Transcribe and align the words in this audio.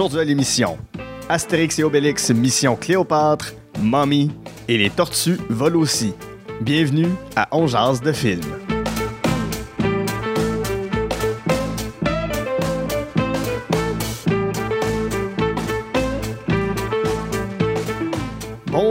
Aujourd'hui 0.00 0.20
à 0.20 0.24
l'émission, 0.24 0.78
Astérix 1.28 1.78
et 1.78 1.84
Obélix 1.84 2.30
Mission 2.30 2.74
Cléopâtre, 2.74 3.52
Mommy 3.78 4.30
et 4.66 4.78
les 4.78 4.88
tortues 4.88 5.36
volent 5.50 5.78
aussi. 5.78 6.14
Bienvenue 6.62 7.08
à 7.36 7.46
On 7.52 7.66
de 8.00 8.10
film. 8.10 8.40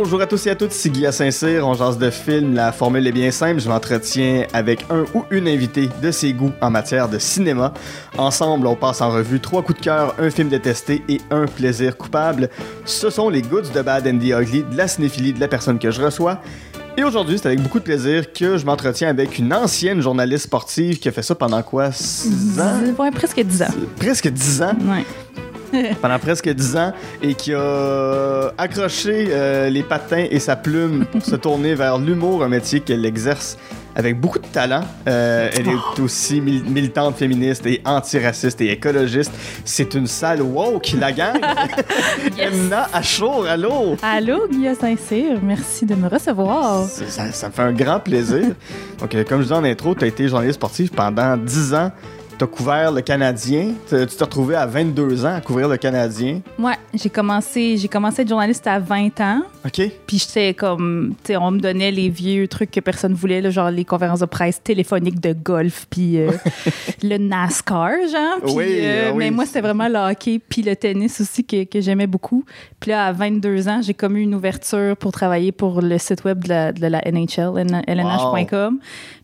Bonjour 0.09 0.23
à 0.23 0.25
tous 0.25 0.47
et 0.47 0.49
à 0.49 0.55
toutes, 0.55 0.71
c'est 0.71 0.89
Guy 0.89 1.05
à 1.05 1.11
Saint-Cyr, 1.11 1.67
on 1.67 1.75
jase 1.75 1.99
de 1.99 2.09
film. 2.09 2.55
La 2.55 2.71
formule 2.71 3.05
est 3.05 3.11
bien 3.11 3.29
simple, 3.29 3.61
je 3.61 3.69
m'entretiens 3.69 4.47
avec 4.53 4.83
un 4.89 5.01
ou 5.13 5.23
une 5.29 5.47
invitée 5.47 5.87
de 6.01 6.09
ses 6.09 6.33
goûts 6.33 6.51
en 6.61 6.71
matière 6.71 7.07
de 7.09 7.19
cinéma. 7.19 7.75
Ensemble, 8.17 8.65
on 8.65 8.75
passe 8.75 9.01
en 9.01 9.11
revue 9.11 9.39
trois 9.39 9.61
coups 9.61 9.77
de 9.77 9.83
cœur, 9.83 10.15
un 10.17 10.31
film 10.31 10.49
détesté 10.49 11.03
et 11.09 11.21
un 11.29 11.45
plaisir 11.45 11.95
coupable. 11.95 12.49
Ce 12.85 13.11
sont 13.11 13.29
les 13.29 13.43
goods 13.43 13.69
de 13.71 13.83
Bad 13.83 14.07
and 14.07 14.17
the 14.17 14.31
Ugly, 14.41 14.63
de 14.63 14.75
la 14.75 14.87
cinéphilie 14.87 15.31
de 15.33 15.39
la 15.39 15.47
personne 15.47 15.77
que 15.77 15.91
je 15.91 16.01
reçois. 16.01 16.39
Et 16.97 17.03
aujourd'hui, 17.03 17.37
c'est 17.37 17.45
avec 17.45 17.61
beaucoup 17.61 17.77
de 17.77 17.83
plaisir 17.83 18.33
que 18.33 18.57
je 18.57 18.65
m'entretiens 18.65 19.09
avec 19.09 19.37
une 19.37 19.53
ancienne 19.53 20.01
journaliste 20.01 20.45
sportive 20.45 20.97
qui 20.97 21.07
a 21.07 21.11
fait 21.11 21.21
ça 21.21 21.35
pendant 21.35 21.61
quoi 21.61 21.91
6 21.91 22.59
ans? 22.59 22.81
Ouais, 22.97 23.11
presque 23.11 23.41
10 23.41 23.61
ans. 23.61 23.67
Presque 23.97 24.27
10 24.27 24.61
ans 24.63 24.75
Ouais. 24.87 25.05
pendant 26.01 26.19
presque 26.19 26.49
10 26.49 26.75
ans 26.77 26.93
et 27.21 27.33
qui 27.35 27.53
a 27.53 28.51
accroché 28.57 29.27
euh, 29.29 29.69
les 29.69 29.83
patins 29.83 30.25
et 30.29 30.39
sa 30.39 30.55
plume 30.55 31.05
pour 31.11 31.23
se 31.23 31.35
tourner 31.35 31.75
vers 31.75 31.97
l'humour, 31.97 32.43
un 32.43 32.49
métier 32.49 32.79
qu'elle 32.79 33.05
exerce 33.05 33.57
avec 33.95 34.19
beaucoup 34.19 34.39
de 34.39 34.45
talent. 34.45 34.81
Euh, 35.07 35.49
elle 35.53 35.67
est 35.67 35.99
aussi 36.01 36.39
mil- 36.39 36.63
militante 36.63 37.17
féministe 37.17 37.65
et 37.65 37.81
antiraciste 37.83 38.61
et 38.61 38.71
écologiste. 38.71 39.31
C'est 39.65 39.93
une 39.93 40.07
salle 40.07 40.41
woke, 40.41 40.93
la 40.97 41.11
gang. 41.11 41.39
Emna 42.37 42.87
Achour, 42.93 43.45
allô? 43.47 43.97
Allô, 44.01 44.43
à 44.67 44.75
Saint-Cyr, 44.75 45.39
merci 45.43 45.85
de 45.85 45.95
me 45.95 46.07
recevoir. 46.07 46.85
Ça, 46.85 47.31
ça 47.31 47.47
me 47.47 47.51
fait 47.53 47.61
un 47.61 47.73
grand 47.73 47.99
plaisir. 47.99 48.53
Donc, 48.99 49.13
euh, 49.15 49.23
comme 49.27 49.39
je 49.39 49.43
disais 49.43 49.55
en 49.55 49.63
intro, 49.63 49.95
tu 49.95 50.05
as 50.05 50.07
été 50.07 50.27
journaliste 50.27 50.55
sportif 50.59 50.91
pendant 50.91 51.35
10 51.35 51.73
ans. 51.73 51.91
Tu 52.39 52.45
as 52.45 52.47
couvert 52.47 52.93
le 52.93 53.01
Canadien. 53.01 53.73
Tu 53.89 53.97
t'es 54.05 54.23
retrouvé 54.23 54.55
à 54.55 54.65
22 54.65 55.25
ans 55.25 55.35
à 55.35 55.41
couvrir 55.41 55.67
le 55.67 55.75
Canadien. 55.75 56.39
Ouais, 56.57 56.75
j'ai 56.93 57.09
commencé, 57.09 57.75
j'ai 57.75 57.89
commencé 57.89 58.21
à 58.21 58.23
être 58.23 58.29
journaliste 58.29 58.65
à 58.65 58.79
20 58.79 59.19
ans, 59.19 59.41
OK? 59.65 59.81
puis 60.07 60.19
j'étais 60.19 60.53
comme, 60.53 61.15
tu 61.21 61.33
sais, 61.33 61.37
on 61.37 61.51
me 61.51 61.59
donnait 61.59 61.91
les 61.91 62.07
vieux 62.07 62.47
trucs 62.47 62.71
que 62.71 62.79
personne 62.79 63.13
voulait, 63.13 63.41
là, 63.41 63.49
genre 63.49 63.69
les 63.69 63.83
conférences 63.83 64.21
de 64.21 64.25
presse 64.25 64.63
téléphoniques 64.63 65.19
de 65.19 65.33
golf, 65.33 65.85
puis 65.89 66.17
euh, 66.17 66.31
le 67.03 67.17
NASCAR, 67.17 67.91
genre. 68.09 68.39
Puis, 68.41 68.53
Oui, 68.53 68.65
euh, 68.83 69.11
oui. 69.11 69.17
Mais 69.17 69.31
moi, 69.31 69.45
c'était 69.45 69.59
vraiment 69.59 69.89
le 69.89 69.97
hockey, 69.97 70.39
puis 70.39 70.61
le 70.61 70.77
tennis 70.77 71.19
aussi 71.19 71.43
que, 71.43 71.65
que 71.65 71.81
j'aimais 71.81 72.07
beaucoup. 72.07 72.45
Puis 72.79 72.91
là, 72.91 73.07
à 73.07 73.11
22 73.11 73.67
ans, 73.67 73.81
j'ai 73.83 73.93
comme 73.93 74.15
eu 74.15 74.21
une 74.21 74.33
ouverture 74.33 74.95
pour 74.95 75.11
travailler 75.11 75.51
pour 75.51 75.81
le 75.81 75.97
site 75.97 76.23
web 76.23 76.41
de 76.45 76.47
la, 76.47 76.71
de 76.71 76.87
la 76.87 77.01
NHL, 77.01 77.51
lnh.com. 77.85 78.79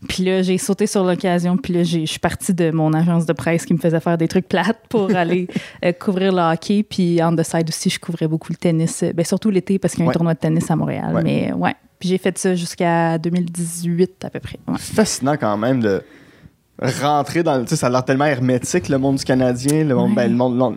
Puis 0.06 0.22
là, 0.22 0.42
j'ai 0.42 0.58
sauté 0.58 0.86
sur 0.86 1.02
l'occasion, 1.02 1.56
puis 1.56 1.72
là, 1.72 1.82
je 1.82 2.04
suis 2.04 2.18
partie 2.18 2.52
de 2.52 2.70
mon 2.70 2.92
agence 2.92 3.05
de 3.06 3.32
presse 3.32 3.64
qui 3.64 3.72
me 3.74 3.78
faisait 3.78 4.00
faire 4.00 4.18
des 4.18 4.28
trucs 4.28 4.48
plates 4.48 4.80
pour 4.88 5.10
aller 5.16 5.46
euh, 5.84 5.92
couvrir 5.92 6.32
le 6.32 6.40
hockey. 6.42 6.82
Puis 6.82 7.18
on 7.22 7.34
the 7.34 7.42
side 7.42 7.68
aussi, 7.68 7.88
je 7.90 7.98
couvrais 8.00 8.26
beaucoup 8.28 8.52
le 8.52 8.56
tennis, 8.56 9.02
euh, 9.02 9.12
ben, 9.12 9.24
surtout 9.24 9.50
l'été 9.50 9.78
parce 9.78 9.94
qu'il 9.94 10.00
y 10.00 10.02
a 10.02 10.06
un 10.06 10.08
Ouais. 10.08 10.14
tournoi 10.14 10.34
de 10.34 10.38
tennis 10.38 10.70
à 10.70 10.76
Montréal. 10.76 11.14
Ouais. 11.14 11.22
Mais 11.22 11.52
ouais, 11.52 11.74
puis 11.98 12.08
j'ai 12.10 12.18
fait 12.18 12.36
ça 12.36 12.54
jusqu'à 12.54 13.16
2018 13.18 14.24
à 14.24 14.30
peu 14.30 14.40
près. 14.40 14.58
Ouais. 14.68 14.74
fascinant 14.78 15.36
quand 15.38 15.56
même 15.56 15.80
de 15.80 16.02
rentrer 17.00 17.42
dans 17.42 17.56
le. 17.58 17.62
Tu 17.64 17.70
sais, 17.70 17.76
ça 17.76 17.86
a 17.86 17.90
l'air 17.90 18.04
tellement 18.04 18.26
hermétique, 18.26 18.88
le 18.88 18.98
monde 18.98 19.16
du 19.16 19.24
Canadien, 19.24 19.84
le 19.84 19.94
monde, 19.94 20.14
ben, 20.14 20.30
le 20.30 20.36
monde. 20.36 20.56
non, 20.56 20.76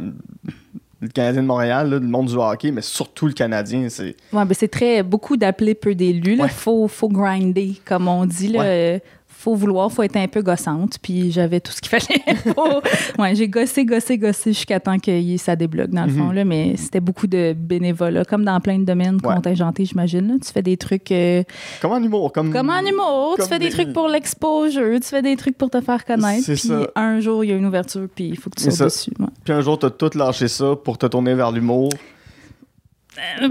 le 1.01 1.07
Canadien 1.07 1.41
de 1.43 1.47
Montréal, 1.47 1.89
là, 1.89 1.97
le 1.99 2.05
monde 2.07 2.27
du 2.27 2.35
hockey, 2.35 2.71
mais 2.71 2.81
surtout 2.81 3.27
le 3.27 3.33
Canadien, 3.33 3.87
c'est. 3.89 4.15
Ouais, 4.33 4.45
ben 4.45 4.53
c'est 4.53 4.67
très 4.67 5.01
beaucoup 5.03 5.37
d'appeler 5.37 5.73
peu 5.75 5.95
d'élus. 5.95 6.33
Il 6.33 6.41
Ouais. 6.41 6.49
faut, 6.49 6.87
faut 6.87 7.07
grinder, 7.09 7.75
comme 7.85 8.07
on 8.07 8.25
dit. 8.25 8.49
Là. 8.49 8.59
Ouais. 8.59 9.03
Faut 9.41 9.55
vouloir, 9.55 9.89
faut 9.89 10.03
être 10.03 10.17
un 10.17 10.27
peu 10.27 10.41
gossante. 10.41 10.97
Puis 11.01 11.31
j'avais 11.31 11.61
tout 11.61 11.71
ce 11.71 11.79
qu'il 11.79 11.89
fallait. 11.97 12.53
pour- 12.53 12.81
ouais, 13.19 13.35
j'ai 13.35 13.47
gossé, 13.47 13.85
gossé, 13.85 14.17
gossé 14.17 14.51
jusqu'à 14.51 14.81
temps 14.81 14.99
que 14.99 15.37
ça 15.37 15.55
débloque, 15.55 15.91
dans 15.91 16.05
le 16.05 16.11
Mhm. 16.11 16.17
fond. 16.17 16.31
Là, 16.31 16.43
mais 16.43 16.75
c'était 16.75 16.99
beaucoup 16.99 17.25
de 17.25 17.53
bénévolat, 17.57 18.25
comme 18.25 18.43
dans 18.43 18.59
plein 18.59 18.79
de 18.79 18.83
domaines 18.83 19.17
Ouais. 19.23 19.33
contingentés, 19.35 19.85
j'imagine. 19.85 20.37
Tu 20.45 20.51
fais 20.51 20.61
des 20.61 20.75
trucs 20.75 21.09
euh, 21.13 21.43
Comme 21.81 21.93
en 21.93 22.03
humour, 22.03 22.33
comme. 22.33 22.51
comme 22.51 22.69
en 22.69 22.81
humour, 22.81 23.35
comme 23.37 23.45
tu 23.45 23.49
fais 23.49 23.59
des 23.59 23.67
des- 23.67 23.71
trucs 23.71 23.93
pour 23.93 24.09
l'exposure, 24.09 24.99
tu 24.99 25.07
fais 25.07 25.21
des 25.21 25.37
trucs 25.37 25.57
pour 25.57 25.69
te 25.69 25.79
faire 25.79 26.03
connaître. 26.03 26.43
C'est 26.43 26.55
Puis 26.55 26.67
ça. 26.67 26.87
un 26.97 27.21
jour, 27.21 27.45
il 27.45 27.49
y 27.51 27.53
a 27.53 27.55
une 27.55 27.65
ouverture, 27.65 28.07
puis 28.13 28.25
il 28.29 28.37
faut 28.37 28.49
que 28.49 28.59
tu 28.61 28.69
ça. 28.71 28.85
dessus. 28.85 29.11
ouais. 29.19 29.25
Puis 29.45 29.53
un 29.53 29.61
jour, 29.61 29.79
t'as 29.79 29.89
tout 29.89 30.09
lâché 30.15 30.49
ça 30.49 30.75
pour 30.83 30.97
te 30.97 31.05
tourner 31.05 31.33
vers 31.33 31.51
l'humour. 31.53 31.89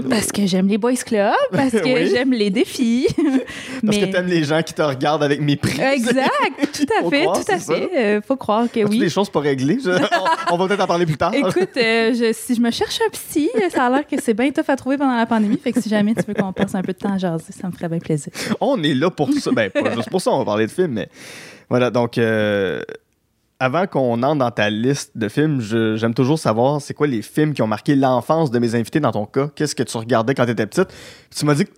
Parce 0.09 0.31
que 0.31 0.45
j'aime 0.45 0.67
les 0.67 0.77
boys 0.77 0.93
clubs, 0.95 1.33
parce 1.51 1.71
que 1.71 1.83
Oui. 1.93 2.09
j'aime 2.11 2.31
les 2.31 2.49
défis. 2.49 3.07
Parce 3.15 3.97
Mais- 3.97 3.99
que 4.07 4.11
t'aimes 4.11 4.27
les 4.27 4.43
gens 4.43 4.61
qui 4.61 4.73
te 4.73 4.81
regardent 4.81 5.23
avec 5.23 5.41
mépris. 5.41 5.79
Exact, 5.81 6.29
tout 6.73 6.85
à 7.03 7.09
fait, 7.09 7.21
croire, 7.23 7.43
tout 7.45 7.51
à 7.51 7.57
fait. 7.59 7.89
Euh, 7.97 8.21
faut 8.21 8.35
croire 8.35 8.65
que 8.71 8.81
oui. 8.87 8.99
des 8.99 9.09
choses 9.09 9.29
pas 9.29 9.39
réglées? 9.39 9.79
Je- 9.83 9.89
on, 10.51 10.57
va 10.57 10.67
peut-être 10.67 10.83
en 10.83 10.87
parler 10.87 11.05
plus 11.05 11.17
tard. 11.17 11.33
Écoute, 11.33 11.69
euh, 11.77 12.13
je- 12.13 12.33
si 12.33 12.55
je 12.55 12.61
me 12.61 12.71
cherche 12.71 12.99
un 13.05 13.09
psy, 13.09 13.49
ça 13.73 13.85
a 13.85 13.89
l'air 13.89 14.07
que 14.07 14.21
c'est 14.21 14.33
bien 14.33 14.51
tough 14.51 14.69
à 14.69 14.75
trouver 14.75 14.97
pendant 14.97 15.15
la 15.17 15.25
pandémie. 15.25 15.57
Fait 15.57 15.71
que 15.71 15.81
si 15.81 15.89
jamais 15.89 16.13
tu 16.15 16.23
veux 16.27 16.33
qu'on 16.33 16.53
passe 16.53 16.75
un 16.75 16.81
peu 16.81 16.93
de 16.93 16.97
temps 16.97 17.13
à 17.13 17.17
jaser, 17.17 17.51
ça 17.51 17.67
me 17.67 17.71
ferait 17.73 17.89
bien 17.89 17.99
plaisir. 17.99 18.31
On 18.61 18.81
est 18.83 18.93
là 18.93 19.09
pour 19.09 19.31
ça. 19.33 19.51
Ben, 19.51 19.69
pas 19.69 19.95
juste 19.95 20.09
pour 20.09 20.21
ça, 20.21 20.31
on 20.31 20.39
va 20.39 20.45
parler 20.45 20.65
de 20.67 20.71
films, 20.71 20.91
mais 20.93 21.09
voilà. 21.69 21.89
Donc, 21.89 22.17
euh, 22.17 22.81
avant 23.59 23.87
qu'on 23.87 24.23
entre 24.23 24.37
dans 24.37 24.51
ta 24.51 24.69
liste 24.69 25.17
de 25.17 25.27
films, 25.27 25.59
j'aime 25.59 26.13
toujours 26.13 26.39
savoir 26.39 26.81
c'est 26.81 26.93
quoi 26.93 27.07
les 27.07 27.21
films 27.21 27.53
qui 27.53 27.61
ont 27.61 27.67
marqué 27.67 27.95
l'enfance 27.95 28.51
de 28.51 28.59
mes 28.59 28.73
invités 28.75 29.01
dans 29.01 29.11
ton 29.11 29.25
cas. 29.25 29.49
Qu'est-ce 29.53 29.75
que 29.75 29.83
tu 29.83 29.97
regardais 29.97 30.33
quand 30.33 30.45
tu 30.45 30.51
étais 30.51 30.65
petite? 30.65 30.87
Tu 31.35 31.45
m'as 31.45 31.55
dit 31.55 31.65
que 31.65 31.71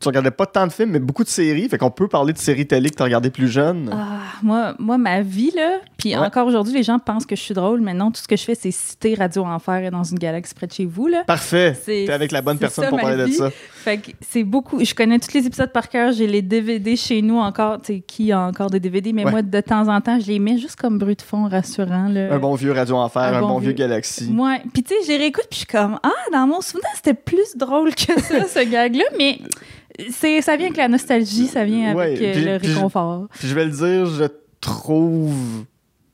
tu 0.00 0.06
regardais 0.08 0.30
pas 0.30 0.46
tant 0.46 0.66
de 0.66 0.72
films, 0.72 0.90
mais 0.90 0.98
beaucoup 1.00 1.24
de 1.24 1.28
séries. 1.28 1.68
Fait 1.68 1.76
qu'on 1.78 1.90
peut 1.90 2.06
parler 2.06 2.32
de 2.32 2.38
séries 2.38 2.66
télé 2.66 2.88
que 2.90 2.94
tu 2.96 3.02
regardais 3.02 3.30
plus 3.30 3.48
jeune. 3.48 3.90
Ah, 3.92 4.20
moi, 4.44 4.74
moi, 4.78 4.96
ma 4.96 5.22
vie, 5.22 5.50
là, 5.56 5.78
puis 5.96 6.10
Ouais. 6.10 6.16
encore 6.24 6.46
aujourd'hui, 6.46 6.72
les 6.74 6.84
gens 6.84 6.98
pensent 7.00 7.26
que 7.26 7.34
je 7.34 7.40
suis 7.42 7.54
drôle, 7.54 7.80
mais 7.80 7.94
non, 7.94 8.12
tout 8.12 8.20
ce 8.20 8.28
que 8.28 8.36
je 8.36 8.44
fais, 8.44 8.54
c'est 8.54 8.70
citer 8.70 9.14
Radio 9.14 9.44
Enfer 9.44 9.84
et 9.86 9.90
dans 9.90 10.04
une 10.04 10.18
galaxie 10.18 10.54
près 10.54 10.68
de 10.68 10.72
chez 10.72 10.84
vous, 10.86 11.08
là. 11.08 11.24
Parfait. 11.26 11.76
T'es 11.84 12.10
avec 12.10 12.30
la 12.30 12.42
bonne 12.42 12.58
personne 12.58 12.84
ça, 12.84 12.90
pour 12.90 13.00
parler 13.00 13.24
de 13.26 13.32
ça. 13.32 13.50
Fait 13.50 13.98
que 13.98 14.10
c'est 14.20 14.44
beaucoup. 14.44 14.84
Je 14.84 14.94
connais 14.94 15.18
tous 15.18 15.32
les 15.34 15.46
épisodes 15.46 15.72
par 15.72 15.88
cœur. 15.88 16.12
J'ai 16.12 16.26
les 16.26 16.42
DVD 16.42 16.94
chez 16.94 17.20
nous 17.22 17.38
encore. 17.38 17.78
Tu 17.80 17.94
sais, 17.94 18.00
qui 18.00 18.30
a 18.32 18.40
encore 18.40 18.70
des 18.70 18.80
DVD? 18.80 19.12
Mais 19.12 19.24
Ouais. 19.24 19.30
moi, 19.32 19.42
de 19.42 19.60
temps 19.60 19.88
en 19.88 20.00
temps, 20.00 20.20
je 20.20 20.26
les 20.28 20.38
mets 20.38 20.58
juste 20.58 20.76
comme 20.76 20.98
bruit 20.98 21.16
de 21.16 21.22
fond 21.22 21.48
rassurant. 21.48 22.08
Là. 22.08 22.32
Un 22.32 22.38
bon 22.38 22.54
vieux 22.54 22.72
Radio 22.72 22.96
Enfer, 22.96 23.22
un, 23.22 23.34
un 23.34 23.40
bon, 23.40 23.48
bon 23.48 23.58
vieux 23.58 23.72
Galaxy. 23.72 24.32
Ouais. 24.32 24.62
Puis 24.72 24.82
tu 24.84 24.94
sais, 24.94 25.00
j'ai 25.06 25.16
réécoute, 25.16 25.46
puis 25.50 25.60
je 25.60 25.64
suis 25.64 25.66
comme, 25.66 25.98
ah, 26.04 26.10
dans 26.32 26.46
mon 26.46 26.60
souvenir, 26.60 26.88
c'était 26.94 27.14
plus 27.14 27.56
drôle 27.56 27.94
que 27.94 28.20
ça, 28.20 28.46
ce 28.46 28.68
gag-là. 28.70 29.04
Mais 29.18 29.38
c'est, 30.10 30.40
ça 30.42 30.56
vient 30.56 30.66
avec 30.66 30.76
la 30.76 30.88
nostalgie, 30.88 31.46
ça 31.46 31.64
vient 31.64 31.96
avec 31.96 32.20
euh, 32.20 32.32
puis- 32.32 32.44
le 32.44 32.56
réconfort. 32.56 33.26
Puis 33.38 33.48
je 33.48 33.54
vais 33.54 33.64
le 33.64 33.70
dire, 33.70 34.06
je 34.06 34.24
trouve. 34.60 35.34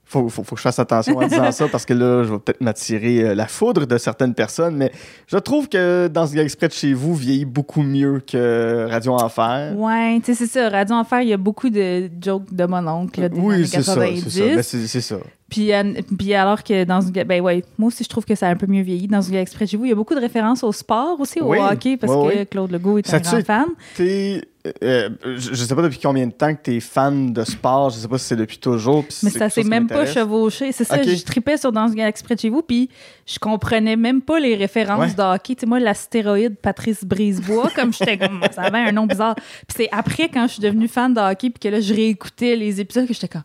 Faut, 0.07 0.29
faut, 0.29 0.45
faut 0.45 0.55
que 0.55 0.61
je 0.61 0.62
fasse 0.62 0.79
attention 0.79 1.17
en 1.17 1.27
disant 1.27 1.51
ça 1.51 1.67
parce 1.67 1.84
que 1.84 1.93
là, 1.95 2.23
je 2.23 2.31
vais 2.33 2.39
peut-être 2.39 2.61
m'attirer 2.61 3.25
euh, 3.25 3.34
la 3.34 3.49
foudre 3.49 3.84
de 3.84 3.99
certaines 3.99 4.34
personnes, 4.34 4.77
mais 4.77 4.93
je 5.27 5.37
trouve 5.39 5.69
que 5.69 6.07
dans 6.07 6.25
ce 6.27 6.37
exprès 6.37 6.69
de 6.69 6.73
chez 6.73 6.93
vous 6.93 7.17
vieillit 7.17 7.47
beaucoup 7.47 7.83
mieux 7.83 8.21
que 8.25 8.87
Radio 8.89 9.15
Enfer. 9.15 9.73
Ouais, 9.77 10.21
tu 10.21 10.27
sais, 10.27 10.34
c'est 10.34 10.47
ça. 10.47 10.69
Radio 10.69 10.95
Enfer, 10.95 11.23
il 11.23 11.31
y 11.31 11.33
a 11.33 11.37
beaucoup 11.37 11.69
de 11.69 12.09
jokes 12.23 12.53
de 12.55 12.65
mon 12.65 12.87
oncle 12.87 13.23
là, 13.23 13.29
des 13.29 13.37
années 13.39 13.47
Oui, 13.47 13.67
c'est 13.67 13.83
ça, 13.83 13.95
90. 13.97 14.23
c'est 14.29 14.31
ça. 14.31 14.55
Ben, 14.55 14.63
c'est 14.63 14.87
c'est 14.87 15.01
ça. 15.01 15.17
Puis, 15.54 15.72
an- 15.72 15.94
puis 16.19 16.34
alors 16.34 16.65
que 16.65 16.82
dans 16.84 17.00
une 17.00 17.12
ben 17.12 17.41
ouais, 17.41 17.62
moi 17.78 17.87
aussi 17.88 18.03
je 18.03 18.09
trouve 18.09 18.25
que 18.25 18.34
ça 18.34 18.48
a 18.48 18.51
un 18.51 18.56
peu 18.56 18.66
mieux 18.66 18.83
vieilli 18.83 19.06
dans 19.06 19.22
une 19.22 19.36
exprès 19.36 19.66
chez 19.68 19.77
vous. 19.77 19.84
Il 19.84 19.91
y 19.91 19.92
a 19.92 19.95
beaucoup 19.95 20.15
de 20.16 20.21
références 20.21 20.65
au 20.65 20.72
sport 20.72 21.21
aussi, 21.21 21.41
au 21.41 21.51
Oui, 21.53 21.59
hockey, 21.60 21.97
parce 21.97 22.12
oui, 22.12 22.33
que 22.34 22.39
oui. 22.41 22.47
Claude 22.47 22.72
Legault 22.72 22.98
est 22.98 23.06
Ça 23.06 23.18
un 23.18 23.21
grand 23.21 23.45
fan. 23.45 23.66
T'es, 23.97 24.42
euh, 24.83 25.10
je, 25.36 25.54
sais 25.54 25.74
pas 25.74 25.83
depuis 25.83 26.01
combien 26.03 26.27
de 26.27 26.33
temps 26.33 26.53
que 26.54 26.60
t'es 26.62 26.80
fan 26.80 27.33
de 27.33 27.45
sport, 27.45 27.91
je 27.91 27.98
sais 27.98 28.09
pas 28.09 28.18
si 28.18 28.24
c'est 28.24 28.36
depuis 28.36 28.59
toujours. 28.59 29.04
Mais 29.22 29.30
ça 29.30 29.48
s'est 29.51 29.62
même 29.62 29.86
pas 29.86 30.06
chevauché. 30.06 30.72
C'est 30.72 30.84
ça, 30.84 31.01
je 31.03 31.22
tripais 31.22 31.57
sur 31.57 31.71
Dans 31.71 31.86
une 31.86 31.95
galaxie 31.95 32.24
près 32.24 32.34
de 32.34 32.41
chez 32.41 32.48
vous, 32.50 32.62
puis 32.62 32.89
je 33.27 33.39
comprenais 33.39 33.95
même 33.97 34.22
pas 34.22 34.41
les 34.41 34.57
références 34.57 35.10
Ouais. 35.10 35.15
de 35.15 35.22
hockey. 35.34 35.54
Tu 35.54 35.60
sais, 35.60 35.66
moi, 35.66 35.78
l'astéroïde 35.80 36.57
Patrice 36.57 37.04
Brisebois, 37.04 37.71
comme 37.77 37.92
j'étais 37.92 38.18
comme, 38.18 38.41
ça 38.53 38.62
avait 38.62 38.78
un 38.78 38.92
nom 38.92 39.07
bizarre. 39.07 39.34
Puis 39.36 39.77
c'est 39.77 39.89
après, 39.92 40.28
quand 40.28 40.47
je 40.48 40.54
suis 40.54 40.62
devenue 40.62 40.89
fan 40.89 41.12
de 41.15 41.21
hockey, 41.21 41.50
puis 41.50 41.60
que 41.60 41.68
là, 41.68 41.80
je 41.80 41.92
réécoutais 41.95 42.57
les 42.57 42.80
épisodes, 42.80 43.07
que 43.07 43.15
j'étais 43.15 43.28
comme, 43.28 43.42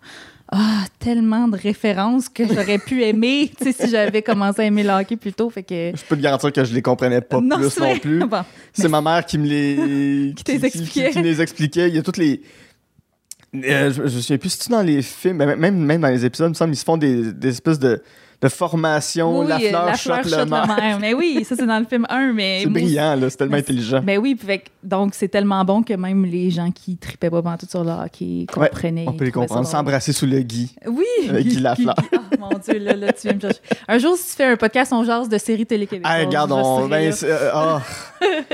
ah, 0.52 0.86
tellement 0.98 1.48
de 1.48 1.56
références 1.56 2.28
que 2.28 2.48
j'aurais 2.48 2.80
pu 2.80 3.04
aimer, 3.04 3.52
tu 3.58 3.66
sais, 3.66 3.72
si 3.72 3.92
j'avais 3.92 4.24
commencé 4.24 4.62
à 4.62 4.66
aimer 4.66 4.84
le 4.84 4.90
hockey 4.90 5.16
plus 5.16 5.34
tôt. 5.34 5.50
Fait 5.50 5.62
que. 5.62 5.92
Je 5.96 6.04
peux 6.08 6.18
te 6.18 6.22
garantir 6.22 6.52
que 6.52 6.64
je 6.64 6.74
les 6.74 6.82
comprenais 6.82 7.22
pas 7.22 7.40
Non, 7.40 7.58
plus 7.58 7.80
non 7.80 8.00
plus. 8.00 8.20
Bon. 8.26 8.42
C'est 8.74 8.90
ma 8.90 9.02
mère 9.02 9.26
qui 9.26 9.38
me 9.38 9.46
les 9.46 10.34
Qui. 10.44 10.44
Qui, 11.12 11.22
les 11.22 11.42
expliquait. 11.42 11.90
Il 11.90 11.96
y 11.96 12.00
a 12.00 12.02
toutes 12.02 12.18
les. 12.18 12.42
Euh, 13.56 13.92
je, 13.92 14.04
je 14.04 14.20
souviens 14.20 14.38
plus 14.38 14.50
si 14.50 14.60
tu 14.60 14.70
dans 14.70 14.82
les 14.82 15.02
films, 15.02 15.38
mais 15.38 15.56
même, 15.56 15.78
même 15.78 16.02
dans 16.02 16.08
les 16.08 16.26
épisodes, 16.26 16.48
il 16.48 16.52
me 16.52 16.56
semble, 16.56 16.74
ils 16.74 16.78
se 16.78 16.84
font 16.84 16.98
des, 16.98 17.32
des 17.34 17.50
espèces 17.50 17.80
de, 17.80 18.02
de 18.42 18.48
formation, 18.48 19.40
Oui, 19.42 19.48
la 19.48 19.56
euh, 19.58 19.94
fleur 19.94 20.24
shot 20.24 20.30
le 20.38 20.46
maire. 20.46 20.98
Mais 21.02 21.14
oui, 21.14 21.44
ça, 21.44 21.56
c'est 21.58 21.66
dans 21.66 21.80
le 21.80 21.86
film 21.86 22.06
1. 22.10 22.32
Mais 22.34 22.62
C'est 22.64 22.70
brillant, 22.70 23.16
là, 23.16 23.30
c'est 23.30 23.36
tellement 23.38 23.54
Mais- 23.54 23.60
intelligent. 23.60 24.02
Ben 24.02 24.18
oui, 24.18 24.38
fait 24.40 24.64
donc 24.82 25.14
c'est 25.14 25.28
tellement 25.28 25.66
bon 25.66 25.84
que 25.84 25.94
même 25.94 26.24
les 26.26 26.50
gens 26.50 26.72
qui 26.72 26.96
tripaient 26.96 27.30
pas 27.30 27.42
tout 27.60 27.66
sur 27.70 27.84
le 27.84 27.92
hockey 27.92 28.46
Ouais, 28.56 28.70
comprenaient. 28.70 29.06
On 29.08 29.14
peut 29.14 29.26
les 29.26 29.32
comprendre. 29.32 29.68
S'embrasser 29.68 30.14
sous 30.14 30.26
le 30.26 30.40
gui. 30.40 30.74
Oui. 30.88 31.04
Avec 31.30 31.48
Guy 31.48 31.60
Lafleur. 31.60 31.96
Ah, 31.98 32.36
mon 32.40 32.58
Dieu, 32.60 32.80
là, 32.80 32.96
là, 32.96 33.12
tu 33.12 33.24
viens 33.28 33.34
me 33.34 33.40
chercher. 33.42 33.60
Un 33.88 33.98
jour, 33.98 34.16
si 34.18 34.30
tu 34.30 34.36
fais 34.38 34.46
un 34.46 34.56
podcast, 34.56 34.94
on 34.94 35.04
jase 35.04 35.28
de 35.28 35.38
séries 35.38 35.66
télé 35.66 35.86
québécoises. 35.86 36.14
Ah, 36.18 36.26
regarde, 36.26 36.52
on, 36.54 36.88
ben, 36.88 37.12
euh, 37.24 37.50
ah. 37.54 37.82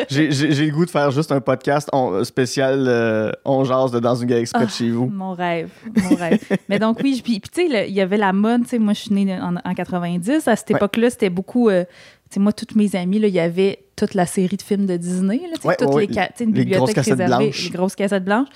j'ai, 0.10 0.30
le 0.30 0.72
goût 0.72 0.86
de 0.86 0.90
faire 0.90 1.12
juste 1.12 1.32
un 1.32 1.42
podcast 1.42 1.90
on- 1.94 2.24
spécial 2.24 2.86
euh, 2.88 3.32
On 3.46 3.64
jase 3.64 3.92
de 3.92 4.00
dans 4.00 4.16
une 4.16 4.28
galaxie 4.28 4.54
près 4.54 4.66
de 4.66 4.70
Ah. 4.72 4.76
chez 4.76 4.90
vous. 4.90 5.08
Mon 5.08 5.34
rêve, 5.34 5.70
mon 6.10 6.16
rêve. 6.16 6.40
Mais 6.70 6.80
donc 6.80 7.00
oui, 7.04 7.22
puis, 7.24 7.40
tu 7.42 7.50
sais, 7.54 7.68
le- 7.68 7.88
il 7.88 7.94
y 7.94 8.02
avait 8.02 8.18
la 8.18 8.34
mode, 8.34 8.64
tu 8.64 8.70
sais, 8.70 8.80
moi 8.80 8.94
je 8.94 9.02
suis 9.02 9.14
née 9.14 9.38
en, 9.40 9.56
en 9.64 9.74
90, 9.76 10.48
à 10.48 10.56
cette 10.56 10.72
époque-là, 10.72 11.10
c'était 11.10 11.30
beaucoup, 11.30 11.70
euh, 11.70 11.84
tu 12.30 12.36
sais, 12.36 12.40
moi, 12.40 12.52
toutes 12.54 12.76
mes 12.76 12.96
amies, 12.96 13.18
il 13.18 13.28
y 13.30 13.40
avait 13.40 13.80
toute 13.96 14.14
la 14.14 14.26
série 14.26 14.58
de 14.58 14.62
films 14.62 14.86
de 14.86 14.98
Disney, 14.98 15.38
là, 15.50 15.58
Ouais, 15.64 15.76
toutes 15.76 15.90
ouais, 15.94 16.08
les, 16.08 16.14
les 16.40 16.46
bibliothèque 16.46 16.78
grosses 16.78 16.94
cassettes 16.94 17.14
réservée, 17.20 17.46
blanches. 17.46 17.64
les 17.64 17.70
grosses 17.70 17.96
cassettes 17.96 18.26
blanches. 18.26 18.48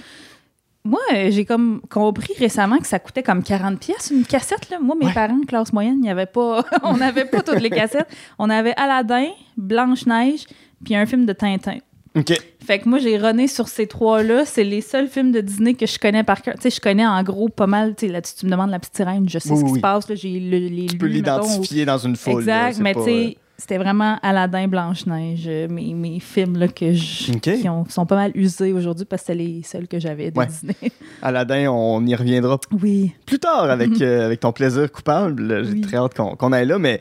Moi, 0.85 0.99
euh, 1.13 1.29
j'ai 1.29 1.43
comme 1.45 1.81
compris 1.89 2.33
récemment 2.39 2.77
que 2.77 2.87
ça 2.87 2.99
coûtait 2.99 3.21
comme 3.21 3.43
40 3.43 3.79
pièces 3.79 4.11
une 4.11 4.23
cassette. 4.25 4.69
Là. 4.69 4.79
Moi, 4.79 4.95
mes 4.99 5.07
Ouais. 5.07 5.13
parents, 5.13 5.39
classe 5.45 5.73
moyenne, 5.73 5.97
il 6.01 6.07
y 6.07 6.09
avait 6.09 6.25
pas, 6.25 6.63
on 6.83 6.97
n'avait 6.97 7.25
pas 7.25 7.41
toutes 7.41 7.59
les 7.61 7.69
cassettes. 7.69 8.07
On 8.39 8.49
avait 8.49 8.73
Aladdin, 8.77 9.27
Blanche-Neige, 9.57 10.45
puis 10.83 10.95
un 10.95 11.05
film 11.05 11.25
de 11.25 11.33
Tintin. 11.33 11.77
OK. 12.17 12.33
Fait 12.69 12.77
que 12.77 12.87
moi, 12.87 12.99
j'ai 12.99 13.17
runné 13.17 13.47
sur 13.47 13.67
ces 13.67 13.87
trois-là. 13.87 14.45
C'est 14.45 14.63
les 14.63 14.81
seuls 14.81 15.07
films 15.07 15.31
de 15.31 15.41
Disney 15.41 15.73
que 15.73 15.87
je 15.87 15.97
connais 15.97 16.23
par 16.23 16.43
cœur. 16.43 16.53
Tu 16.53 16.61
sais, 16.61 16.69
je 16.69 16.79
connais 16.79 17.03
en 17.07 17.23
gros 17.23 17.49
pas 17.49 17.65
mal. 17.65 17.95
Tu 17.95 18.05
sais, 18.05 18.11
là, 18.11 18.21
tu 18.21 18.45
me 18.45 18.51
demandes 18.51 18.69
la 18.69 18.77
petite 18.77 18.95
sirène, 18.95 19.27
je 19.27 19.39
sais 19.39 19.49
Oui, 19.49 19.57
ce 19.57 19.63
qui 19.63 19.71
oui. 19.71 19.77
se 19.77 19.81
passe. 19.81 20.07
Là, 20.07 20.13
j'ai 20.13 20.39
le- 20.39 20.67
les 20.67 20.85
Tu 20.85 20.95
peux 20.99 21.07
l'identifier 21.07 21.85
dans 21.85 21.97
une 21.97 22.11
ou- 22.11 22.15
foule. 22.15 22.41
Exact, 22.41 22.73
c'est 22.75 22.83
mais 22.83 22.93
tu 22.93 22.99
euh, 22.99 23.05
sais, 23.05 23.37
c'était 23.57 23.79
vraiment 23.79 24.19
Aladdin, 24.21 24.67
Blanche-Neige, 24.67 25.45
euh, 25.47 25.67
mes, 25.67 25.95
mes 25.95 26.19
films 26.19 26.57
là, 26.59 26.67
que 26.67 26.93
je- 26.93 27.31
qui 27.39 27.67
ont- 27.69 27.85
sont 27.89 28.05
pas 28.05 28.15
mal 28.17 28.33
usés 28.35 28.71
aujourd'hui 28.71 29.05
parce 29.05 29.23
que 29.23 29.33
c'était 29.33 29.39
les 29.43 29.63
seuls 29.63 29.87
que 29.87 29.99
j'avais 29.99 30.29
de 30.29 30.37
Ouais. 30.37 30.45
Disney. 30.45 30.75
Aladdin, 31.23 31.71
on 31.71 32.05
y 32.05 32.13
reviendra 32.13 32.59
Oui. 32.83 33.13
plus 33.25 33.39
tard 33.39 33.63
avec, 33.71 33.89
euh, 34.03 34.27
avec 34.27 34.41
ton 34.41 34.51
plaisir 34.51 34.91
coupable. 34.91 35.65
J'ai 35.65 35.71
Oui. 35.71 35.81
très 35.81 35.97
hâte 35.97 36.13
qu'on 36.13 36.35
qu'on 36.35 36.51
aille 36.53 36.67
là, 36.67 36.77
mais 36.77 36.99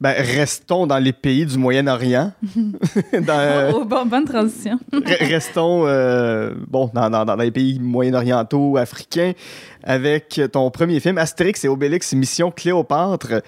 ben, 0.00 0.12
restons 0.18 0.86
dans 0.86 0.98
les 0.98 1.12
pays 1.12 1.46
du 1.46 1.56
Moyen-Orient. 1.56 2.32
Dans, 3.12 3.28
euh, 3.38 3.72
Oh, 3.74 3.84
bon- 3.84 4.04
bonne 4.06 4.24
transition. 4.26 4.78
Re- 4.92 5.28
Restons 5.28 5.84
euh, 5.86 6.52
bon, 6.68 6.90
dans, 6.92 7.08
dans- 7.08 7.24
dans 7.24 7.36
les 7.36 7.50
pays 7.50 7.78
moyen-orientaux, 7.80 8.76
africains, 8.76 9.32
avec 9.82 10.40
ton 10.52 10.70
premier 10.70 11.00
film, 11.00 11.16
Astérix 11.18 11.64
et 11.64 11.68
Obélix, 11.68 12.12
Mission 12.12 12.50
Cléopâtre, 12.50 13.40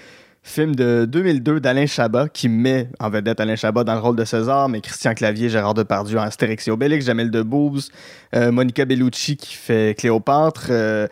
film 0.42 0.74
de 0.74 1.04
2002 1.06 1.60
d'Alain 1.60 1.84
Chabat, 1.84 2.28
qui 2.30 2.48
met 2.48 2.88
en 2.98 3.10
vedette 3.10 3.38
Alain 3.40 3.56
Chabat 3.56 3.84
dans 3.84 3.92
le 3.94 4.00
rôle 4.00 4.16
de 4.16 4.24
César, 4.24 4.70
mais 4.70 4.80
Christian 4.80 5.12
Clavier, 5.12 5.50
Gérard 5.50 5.74
Depardieu 5.74 6.18
en 6.18 6.22
Astérix 6.22 6.66
et 6.66 6.70
Obélix, 6.70 7.04
Jamel 7.04 7.30
Debbouze, 7.30 7.90
euh, 8.34 8.50
Monica 8.50 8.86
Bellucci 8.86 9.36
qui 9.36 9.54
fait 9.54 9.94
Cléopâtre, 9.98 10.68
euh, 10.70 11.06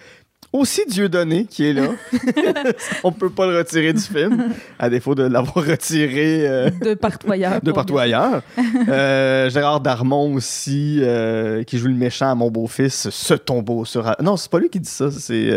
aussi 0.58 0.82
Dieudonné 0.86 1.44
qui 1.46 1.66
est 1.66 1.72
là. 1.72 1.88
On 3.04 3.12
peut 3.12 3.30
pas 3.30 3.46
le 3.46 3.58
retirer 3.58 3.92
du 3.92 4.00
film, 4.00 4.48
à 4.78 4.88
défaut 4.90 5.14
de 5.14 5.22
l'avoir 5.24 5.64
retiré... 5.66 6.46
euh, 6.48 6.70
De 6.82 6.94
partout 6.94 7.30
ailleurs. 7.32 7.60
de 7.62 7.72
partout 7.72 7.98
ailleurs. 7.98 8.42
Euh, 8.88 9.50
Gérard 9.50 9.80
Darmon 9.80 10.34
aussi, 10.34 10.98
euh, 11.02 11.62
qui 11.64 11.78
joue 11.78 11.88
le 11.88 11.94
méchant 11.94 12.30
à 12.30 12.34
mon 12.34 12.50
beau-fils, 12.50 13.08
ce 13.10 13.34
tombeau 13.34 13.84
sur... 13.84 14.14
Non, 14.22 14.36
c'est 14.36 14.50
pas 14.50 14.58
lui 14.58 14.68
qui 14.68 14.78
dit 14.80 14.88
ça, 14.88 15.10
c'est 15.10 15.50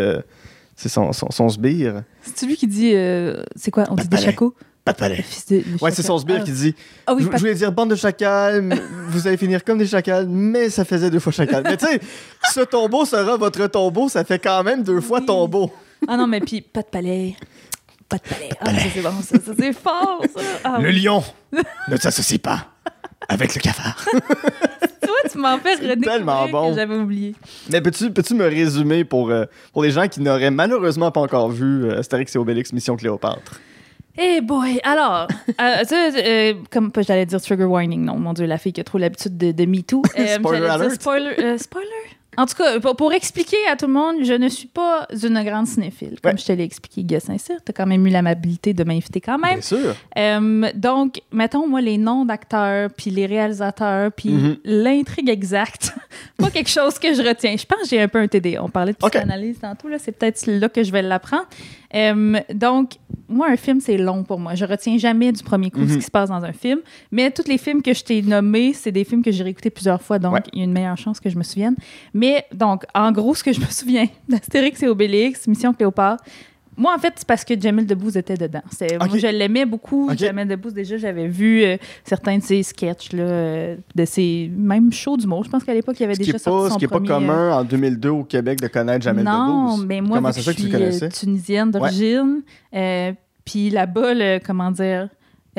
c'est 0.74 0.88
son, 0.88 1.12
son, 1.12 1.30
son 1.30 1.48
sbire. 1.48 2.02
C'est 2.22 2.46
lui 2.46 2.56
qui 2.56 2.66
dit. 2.66 2.92
c'est 3.54 3.70
quoi? 3.70 3.84
On 3.90 3.94
dit 3.94 4.08
des 4.08 4.16
palais. 4.16 4.36
Pas 4.84 4.92
de 4.92 4.96
palais. 4.98 5.22
fils 5.22 5.46
de- 5.46 5.56
Ouais, 5.80 5.90
c'est 5.90 5.96
chacal. 6.02 6.04
son 6.04 6.18
sbire 6.18 6.38
Ah. 6.40 6.44
qui 6.44 6.52
dit 6.52 6.74
Ah 7.06 7.14
oui, 7.14 7.22
je, 7.22 7.28
pas- 7.28 7.36
je 7.36 7.40
voulais 7.40 7.54
dire 7.54 7.70
bande 7.70 7.90
de 7.90 7.96
chacals, 7.96 8.62
mais 8.62 8.76
vous 9.08 9.26
allez 9.26 9.36
finir 9.36 9.62
comme 9.64 9.78
des 9.78 9.86
chacals, 9.86 10.26
mais 10.28 10.70
ça 10.70 10.84
faisait 10.84 11.10
deux 11.10 11.18
fois 11.20 11.32
chacal. 11.32 11.62
Mais 11.64 11.76
tu 11.76 11.86
sais, 11.86 12.00
ce 12.52 12.60
tombeau 12.60 13.04
sera 13.04 13.36
votre 13.36 13.66
tombeau, 13.66 14.08
ça 14.08 14.24
fait 14.24 14.38
quand 14.38 14.62
même 14.62 14.82
deux 14.82 15.00
fois 15.00 15.20
Oui. 15.20 15.26
tombeau. 15.26 15.70
Ah 16.08 16.16
non, 16.16 16.26
mais 16.26 16.40
puis 16.40 16.62
pas 16.62 16.80
de 16.82 16.86
palais. 16.86 17.36
Pas 18.08 18.16
de 18.16 18.22
palais. 18.22 18.48
Ah, 18.60 18.72
ça 18.72 18.86
c'est 18.94 19.02
bon, 19.02 19.12
ça, 19.22 19.36
ça 19.44 19.52
c'est 19.58 19.72
fort, 19.74 20.22
ça. 20.34 20.40
Ah, 20.64 20.78
Le 20.80 20.88
oui. 20.88 21.00
lion 21.02 21.22
ne 21.88 21.96
s'associe 21.96 22.40
pas 22.40 22.66
avec 23.28 23.54
le 23.54 23.60
cafard. 23.60 24.04
Tu 25.02 25.06
vois, 25.06 25.30
tu 25.30 25.38
m'en 25.38 25.58
fais 25.58 25.76
C'est 25.76 25.82
redécouvrir 25.88 26.12
tellement 26.12 26.46
que 26.46 26.52
bon. 26.52 26.74
j'avais 26.74 26.94
oublié. 26.94 27.34
Mais 27.70 27.80
peux-tu 27.80 28.10
peux 28.12 28.22
me 28.34 28.44
résumer 28.44 29.04
pour, 29.04 29.30
euh, 29.30 29.44
pour 29.72 29.82
les 29.82 29.90
gens 29.90 30.06
qui 30.08 30.20
n'auraient 30.20 30.50
malheureusement 30.50 31.10
pas 31.10 31.20
encore 31.20 31.48
vu 31.50 31.84
euh, 31.86 31.98
Astérix 32.00 32.34
et 32.34 32.38
Obélix 32.38 32.72
Mission 32.72 32.96
Cléopâtre? 32.96 33.60
Eh 34.22 34.42
boy, 34.42 34.78
alors, 34.82 35.28
euh, 35.48 35.84
euh, 35.92 36.54
comme 36.70 36.92
j'allais 37.06 37.24
dire 37.24 37.40
trigger 37.40 37.64
warning, 37.64 38.04
non, 38.04 38.18
mon 38.18 38.34
Dieu, 38.34 38.44
la 38.44 38.58
fille 38.58 38.74
qui 38.74 38.80
a 38.82 38.84
trop 38.84 38.98
l'habitude 38.98 39.38
de, 39.38 39.50
de 39.52 39.64
MeToo. 39.64 40.02
Euh, 40.18 40.36
Spoiler 40.36 40.66
j'allais 40.66 40.88
dire. 40.88 40.92
Spoiler, 40.92 41.34
euh, 41.38 41.56
spoiler? 41.58 41.86
En 42.36 42.46
tout 42.46 42.54
cas, 42.54 42.78
pour, 42.78 42.94
pour 42.96 43.12
expliquer 43.12 43.56
à 43.70 43.76
tout 43.76 43.86
le 43.86 43.92
monde, 43.92 44.16
je 44.22 44.32
ne 44.32 44.48
suis 44.48 44.68
pas 44.68 45.06
une 45.22 45.42
grande 45.42 45.66
cinéphile. 45.66 46.16
Comme 46.22 46.32
Ouais. 46.32 46.38
je 46.38 46.44
te 46.46 46.52
l'ai 46.52 46.62
expliqué, 46.62 47.02
Guy 47.02 47.20
Saint-Cyr, 47.20 47.56
tu 47.64 47.70
as 47.70 47.72
quand 47.72 47.86
même 47.86 48.06
eu 48.06 48.10
l'amabilité 48.10 48.72
de 48.72 48.84
m'inviter 48.84 49.20
quand 49.20 49.36
même. 49.38 49.54
Bien 49.54 49.60
sûr. 49.62 49.94
Euh, 50.16 50.70
donc, 50.74 51.20
mettons, 51.32 51.66
moi, 51.66 51.80
les 51.80 51.98
noms 51.98 52.24
d'acteurs, 52.24 52.90
puis 52.96 53.10
les 53.10 53.26
réalisateurs, 53.26 54.12
puis 54.12 54.28
Mhm. 54.30 54.56
l'intrigue 54.64 55.28
exacte, 55.28 55.92
pas 56.38 56.50
quelque 56.50 56.70
chose 56.70 56.98
que 57.00 57.12
je 57.12 57.20
retiens. 57.22 57.56
Je 57.56 57.66
pense 57.66 57.82
que 57.82 57.88
j'ai 57.88 58.00
un 58.00 58.08
peu 58.08 58.18
un 58.20 58.28
TD. 58.28 58.58
On 58.60 58.68
parlait 58.68 58.92
de 58.92 58.98
psychanalyse 58.98 59.58
tantôt, 59.58 59.88
là, 59.88 59.98
c'est 59.98 60.12
peut-être 60.12 60.46
là 60.46 60.68
que 60.68 60.82
je 60.84 60.92
vais 60.92 61.02
l'apprendre. 61.02 61.46
Euh, 61.92 62.38
donc, 62.54 62.92
moi, 63.28 63.48
un 63.50 63.56
film, 63.56 63.80
c'est 63.80 63.96
long 63.98 64.22
pour 64.22 64.38
moi. 64.38 64.54
Je 64.54 64.64
retiens 64.64 64.96
jamais 64.98 65.32
du 65.32 65.42
premier 65.42 65.70
coup 65.72 65.80
ce 65.80 65.92
Mhm. 65.94 65.96
qui 65.98 66.02
se 66.04 66.10
passe 66.10 66.28
dans 66.28 66.44
un 66.44 66.52
film, 66.52 66.78
mais 67.10 67.32
tous 67.32 67.48
les 67.48 67.58
films 67.58 67.82
que 67.82 67.92
je 67.92 68.04
t'ai 68.04 68.22
nommés, 68.22 68.72
c'est 68.72 68.92
des 68.92 69.02
films 69.04 69.24
que 69.24 69.32
j'ai 69.32 69.42
réécoutés 69.42 69.70
plusieurs 69.70 70.00
fois, 70.00 70.20
donc 70.20 70.34
Ouais. 70.34 70.42
il 70.52 70.58
y 70.58 70.62
a 70.62 70.64
une 70.64 70.72
meilleure 70.72 70.96
chance 70.96 71.18
que 71.18 71.28
je 71.28 71.36
me 71.36 71.42
souvienne. 71.42 71.74
Mais, 72.20 72.44
donc, 72.52 72.84
en 72.94 73.10
gros, 73.12 73.34
ce 73.34 73.42
que 73.42 73.52
je 73.52 73.60
me 73.60 73.66
souviens 73.66 74.06
d'Astérix 74.28 74.82
et 74.82 74.88
Obélix, 74.88 75.46
Mission 75.46 75.72
Cléopâtre, 75.72 76.22
moi, 76.76 76.94
en 76.94 76.98
fait, 76.98 77.12
c'est 77.16 77.26
parce 77.26 77.44
que 77.44 77.58
Jamel 77.60 77.84
Debbouze 77.86 78.16
était 78.16 78.36
dedans. 78.36 78.62
C'est- 78.70 78.96
Ok. 78.96 79.08
Moi, 79.08 79.18
je 79.18 79.26
l'aimais 79.26 79.66
beaucoup. 79.66 80.08
Ok. 80.10 80.16
Jamel 80.18 80.48
Debbouze, 80.48 80.72
déjà, 80.72 80.96
j'avais 80.96 81.28
vu 81.28 81.62
euh, 81.62 81.76
certains 82.04 82.38
de 82.38 82.42
ses 82.42 82.62
sketchs, 82.62 83.12
là, 83.12 83.22
euh, 83.22 83.76
de 83.94 84.04
ses 84.04 84.50
même 84.54 84.90
shows 84.92 85.16
d'humour. 85.18 85.44
Je 85.44 85.50
pense 85.50 85.62
qu'à 85.64 85.74
l'époque, 85.74 85.96
il 86.00 86.04
avait 86.04 86.14
Ce 86.14 86.20
déjà 86.20 86.32
n'est 86.34 86.38
sorti 86.38 86.62
pas, 86.64 86.68
son 86.68 86.74
ce 86.74 86.78
qui 86.78 86.84
est 86.84 86.88
pas 86.88 86.96
premier, 86.96 87.10
euh, 87.10 87.14
commun 87.18 87.52
en 87.58 87.64
2002 87.64 88.08
au 88.10 88.24
Québec 88.24 88.60
de 88.60 88.68
connaître 88.68 89.04
Jamel 89.04 89.24
non, 89.24 89.72
Debbouze. 89.74 89.86
mais 89.86 90.00
moi, 90.00 90.18
je 90.36 90.50
que 90.50 90.56
tu 90.56 90.62
suis 90.62 90.74
euh, 91.04 91.08
tunisienne 91.10 91.70
d'origine, 91.70 92.42
puis 93.44 93.70
là-bas, 93.70 94.14
le- 94.14 94.38
comment 94.44 94.70
dire, 94.70 95.08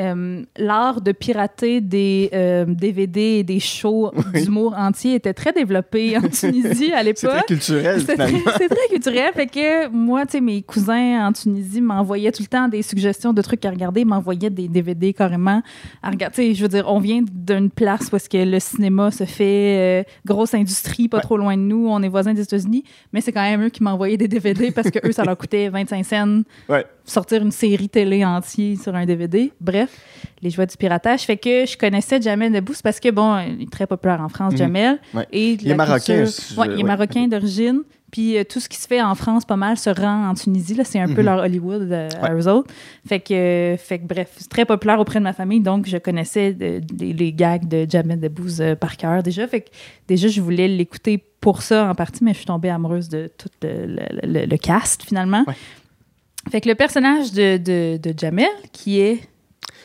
euh, 0.00 0.42
l'art 0.56 1.00
de 1.02 1.12
pirater 1.12 1.80
des 1.82 2.30
euh, 2.32 2.64
DVD 2.64 3.20
et 3.20 3.44
des 3.44 3.60
shows 3.60 4.10
Oui. 4.34 4.44
d'humour 4.44 4.74
entiers 4.76 5.14
était 5.16 5.34
très 5.34 5.52
développé 5.52 6.16
en 6.16 6.22
Tunisie 6.28 6.92
à 6.92 7.02
C'est 7.04 7.12
très 7.14 7.28
l'époque. 7.28 7.46
culturel, 7.46 8.00
C'est 8.00 8.14
très, 8.16 8.26
finalement. 8.28 8.52
c'est 8.58 8.68
très 8.68 8.88
culturel. 8.88 9.30
Fait 9.34 9.46
que 9.46 9.88
moi, 9.88 10.24
tu 10.24 10.32
sais, 10.32 10.40
mes 10.40 10.62
cousins 10.62 11.26
en 11.28 11.32
Tunisie 11.32 11.80
m'envoyaient 11.82 12.32
tout 12.32 12.42
le 12.42 12.48
temps 12.48 12.68
des 12.68 12.82
suggestions 12.82 13.32
de 13.32 13.42
trucs 13.42 13.64
à 13.66 13.70
regarder. 13.70 14.04
M'envoyaient 14.04 14.48
des 14.50 14.68
DVD 14.68 15.12
carrément 15.12 15.62
à 16.02 16.10
regarder. 16.10 16.54
Je 16.54 16.62
veux 16.62 16.68
dire, 16.68 16.84
on 16.88 16.98
vient 16.98 17.22
d'une 17.30 17.68
place 17.70 18.08
où 18.12 18.16
est-ce 18.16 18.28
que 18.30 18.38
le 18.38 18.60
cinéma 18.60 19.10
se 19.10 19.24
fait 19.24 20.02
euh, 20.04 20.10
grosse 20.24 20.54
industrie, 20.54 21.08
pas 21.08 21.18
Ouais. 21.18 21.22
trop 21.22 21.36
loin 21.36 21.56
de 21.56 21.62
nous. 21.62 21.86
On 21.88 22.02
est 22.02 22.08
voisins 22.08 22.32
des 22.34 22.42
États-Unis. 22.42 22.84
Mais 23.12 23.20
c'est 23.20 23.32
quand 23.32 23.42
même 23.42 23.64
eux 23.64 23.68
qui 23.70 23.82
m'envoyaient 23.82 24.16
des 24.16 24.28
DVD 24.28 24.70
parce 24.70 24.90
que 24.90 25.06
eux, 25.06 25.12
ça 25.12 25.24
leur 25.24 25.36
coûtait 25.36 25.68
25 25.68 26.04
cents 26.04 26.42
Ouais. 26.68 26.84
sortir 27.04 27.42
une 27.42 27.50
série 27.50 27.88
télé 27.88 28.24
entière 28.24 28.78
sur 28.80 28.94
un 28.94 29.04
DVD. 29.04 29.50
Bref, 29.60 29.81
les 30.42 30.50
joies 30.50 30.66
du 30.66 30.76
piratage. 30.76 31.20
Fait 31.22 31.36
que 31.36 31.66
je 31.66 31.76
connaissais 31.76 32.20
Jamel 32.20 32.52
Debbouze 32.52 32.82
parce 32.82 32.98
que, 33.00 33.10
bon, 33.10 33.38
il 33.38 33.62
est 33.62 33.70
très 33.70 33.86
populaire 33.86 34.20
en 34.20 34.28
France, 34.28 34.52
Mhm. 34.52 34.58
Jamel. 34.58 34.98
Ouais. 35.14 35.26
Et 35.32 35.52
Il 35.52 35.70
est 35.70 35.74
marocain, 35.74 35.98
culture- 36.16 36.28
si 36.28 36.54
je- 36.54 36.60
Ouais, 36.60 36.66
il 36.68 36.72
est 36.72 36.76
ouais. 36.76 36.82
marocain 36.84 37.26
d'origine. 37.28 37.80
Puis 38.10 38.36
euh, 38.36 38.44
tout 38.44 38.60
ce 38.60 38.68
qui 38.68 38.76
se 38.76 38.86
fait 38.86 39.00
en 39.00 39.14
France, 39.14 39.46
pas 39.46 39.56
mal, 39.56 39.78
se 39.78 39.88
rend 39.88 40.28
en 40.28 40.34
Tunisie. 40.34 40.74
Là, 40.74 40.84
c'est 40.84 40.98
un 41.00 41.06
peu 41.06 41.20
Mhm. 41.22 41.24
leur 41.24 41.38
Hollywood 41.44 41.88
euh, 41.90 42.08
à 42.20 42.34
eux 42.34 42.46
autres. 42.46 42.70
Fait 43.08 43.20
que, 43.20 43.32
euh, 43.32 43.76
fait 43.78 44.00
que, 44.00 44.04
bref, 44.06 44.28
c'est 44.36 44.50
très 44.50 44.66
populaire 44.66 45.00
auprès 45.00 45.18
de 45.18 45.24
ma 45.24 45.32
famille. 45.32 45.60
Donc, 45.60 45.86
je 45.86 45.96
connaissais 45.96 46.52
de- 46.52 46.82
les, 47.00 47.14
les 47.14 47.32
gags 47.32 47.66
de 47.66 47.86
Jamel 47.88 48.20
Debbouze 48.20 48.60
euh, 48.60 48.74
par 48.74 48.98
cœur 48.98 49.22
déjà. 49.22 49.48
Fait 49.48 49.62
que, 49.62 49.70
déjà, 50.08 50.28
je 50.28 50.42
voulais 50.42 50.68
l'écouter 50.68 51.24
pour 51.40 51.62
ça 51.62 51.88
en 51.88 51.94
partie, 51.94 52.22
mais 52.22 52.32
je 52.32 52.38
suis 52.38 52.46
tombée 52.46 52.68
amoureuse 52.68 53.08
de 53.08 53.30
tout 53.38 53.48
le, 53.62 53.86
le- 53.86 54.00
le- 54.40 54.44
le 54.46 54.56
cast, 54.58 55.02
finalement. 55.04 55.44
Ouais. 55.46 55.54
Fait 56.50 56.60
que 56.60 56.68
le 56.68 56.74
personnage 56.74 57.32
de, 57.32 57.56
de, 57.56 57.96
de 57.96 58.14
Jamel, 58.18 58.46
qui 58.72 59.00
est 59.00 59.20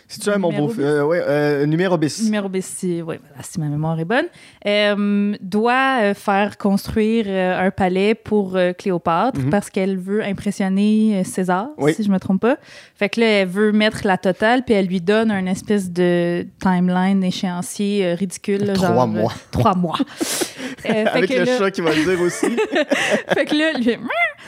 Si 0.10 0.22
tu 0.22 0.30
as 0.30 0.38
mon 0.38 0.54
beau... 0.54 0.72
Euh, 0.80 1.04
ouais, 1.04 1.22
euh, 1.22 1.66
numéro 1.66 1.98
bis. 1.98 2.24
numéro 2.24 2.48
B, 2.48 2.58
si, 2.62 3.02
ouais, 3.02 3.20
voilà, 3.28 3.44
si 3.44 3.60
ma 3.60 3.66
mémoire 3.68 4.00
est 4.00 4.06
bonne, 4.06 4.28
euh, 4.66 5.36
doit 5.42 6.00
euh, 6.02 6.14
faire 6.14 6.58
construire 6.58 7.26
euh, 7.28 7.68
un 7.68 7.72
palais 7.72 8.16
pour 8.16 8.58
Cléopâtre 8.78 9.40
Mhm. 9.42 9.50
parce 9.50 9.70
qu'elle 9.70 9.98
veut 9.98 10.24
impressionner 10.24 11.24
César, 11.26 11.68
Oui. 11.78 11.94
si 11.94 12.04
je 12.04 12.10
me 12.10 12.20
trompe 12.20 12.40
pas. 12.42 12.56
Fait 12.96 13.10
que 13.10 13.20
là, 13.20 13.26
elle 13.28 13.48
veut 13.50 13.74
mettre 13.74 14.02
la 14.08 14.18
totale, 14.18 14.64
puis 14.64 14.76
elle 14.76 14.88
lui 14.88 15.02
donne 15.02 15.30
un 15.30 15.46
espèce 15.46 15.92
de 15.92 16.48
timeline 16.62 17.22
échéancier 17.24 18.14
ridicule. 18.14 18.64
là, 18.64 18.74
Trois 18.76 18.88
genre, 18.96 19.08
mois. 19.08 19.34
trois 19.52 19.76
mois. 19.76 19.98
Euh, 20.90 21.06
Avec 21.14 21.30
le 21.30 21.44
là- 21.44 21.58
chat 21.58 21.72
qui 21.72 21.82
va 21.82 21.94
le 21.94 22.04
dire 22.04 22.22
aussi. 22.22 22.46
fait 23.34 23.46
que 23.46 23.56
là, 23.56 23.74
lui, 23.74 23.98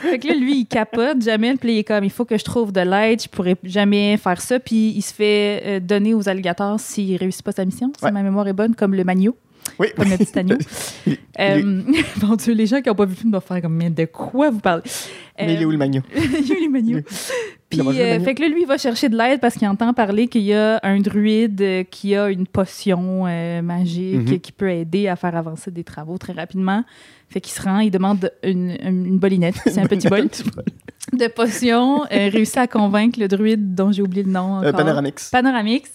fait 0.02 0.18
que 0.18 0.28
là, 0.28 0.34
lui, 0.34 0.60
il 0.60 0.66
capote. 0.66 1.22
Jamel, 1.22 1.58
puis 1.58 1.72
il 1.74 1.78
est 1.78 1.84
comme, 1.84 2.04
il 2.04 2.10
faut 2.10 2.24
que 2.24 2.36
je 2.38 2.44
trouve 2.44 2.72
de 2.72 2.80
l'aide. 2.80 3.22
Je 3.22 3.28
pourrais 3.28 3.56
jamais 3.64 4.16
faire 4.16 4.40
ça. 4.40 4.58
Puis 4.60 4.92
il 4.96 5.02
se 5.02 5.12
fait 5.14 5.62
euh, 5.64 5.80
donner 5.80 6.14
aux 6.14 6.28
alligators 6.28 6.78
s'il 6.80 7.16
réussit 7.16 7.42
pas 7.42 7.52
sa 7.52 7.64
mission. 7.64 7.92
Si 7.98 8.04
Ouais. 8.04 8.10
ma 8.12 8.22
mémoire 8.22 8.46
est 8.48 8.52
bonne, 8.52 8.74
comme 8.74 8.94
le 8.94 9.04
magno, 9.04 9.36
Oui. 9.78 9.88
comme 9.96 10.08
le 10.10 10.16
petit 10.16 10.38
agneau. 10.38 10.56
Euh, 11.38 11.82
mon 12.22 12.36
Dieu, 12.36 12.52
les 12.52 12.66
gens 12.66 12.82
qui 12.82 12.90
n'ont 12.90 12.94
pas 12.94 13.06
vu 13.06 13.12
le 13.12 13.16
film 13.16 13.30
doivent 13.30 13.46
faire 13.46 13.62
comme, 13.62 13.74
mais 13.74 13.88
de 13.88 14.04
quoi 14.04 14.50
vous 14.50 14.58
parlez? 14.60 14.82
Mais 15.38 15.54
il 15.54 15.62
est 15.62 15.64
où 15.64 15.70
le 15.70 15.78
magno? 15.78 16.02
il 16.14 16.52
eu 16.52 16.60
les 16.60 16.68
magnos. 16.68 16.98
Il 16.98 17.04
Puis, 17.70 17.80
euh, 17.80 18.18
fait 18.20 18.34
que 18.34 18.42
là, 18.42 18.48
lui, 18.48 18.62
il 18.62 18.66
va 18.66 18.76
chercher 18.78 19.08
de 19.08 19.16
l'aide 19.16 19.40
parce 19.40 19.54
qu'il 19.54 19.68
entend 19.68 19.92
parler 19.94 20.26
qu'il 20.26 20.42
y 20.42 20.52
a 20.52 20.80
un 20.82 20.98
druide 20.98 21.62
euh, 21.62 21.84
qui 21.84 22.16
a 22.16 22.28
une 22.28 22.46
potion 22.46 23.24
euh, 23.28 23.62
magique 23.62 24.28
Mhm. 24.28 24.40
qui 24.40 24.50
peut 24.52 24.70
aider 24.70 25.06
à 25.06 25.14
faire 25.16 25.36
avancer 25.36 25.70
des 25.70 25.84
travaux 25.84 26.18
très 26.18 26.32
rapidement. 26.32 26.82
Fait 27.28 27.40
qu'il 27.40 27.52
se 27.52 27.62
rend, 27.62 27.78
il 27.78 27.92
demande 27.92 28.32
une, 28.42 28.76
une, 28.84 29.06
une 29.06 29.18
bolinette, 29.18 29.54
c'est 29.64 29.78
un 29.78 29.86
petit 29.86 30.08
bol 30.08 30.28
de 31.12 31.26
potion, 31.28 32.02
euh, 32.10 32.28
réussit 32.28 32.56
à 32.58 32.66
convaincre 32.66 33.20
le 33.20 33.28
druide 33.28 33.74
dont 33.76 33.92
j'ai 33.92 34.02
oublié 34.02 34.24
le 34.24 34.32
nom 34.32 34.58
encore. 34.58 34.72
Panoramix. 34.72 35.30
Panoramix. 35.30 35.90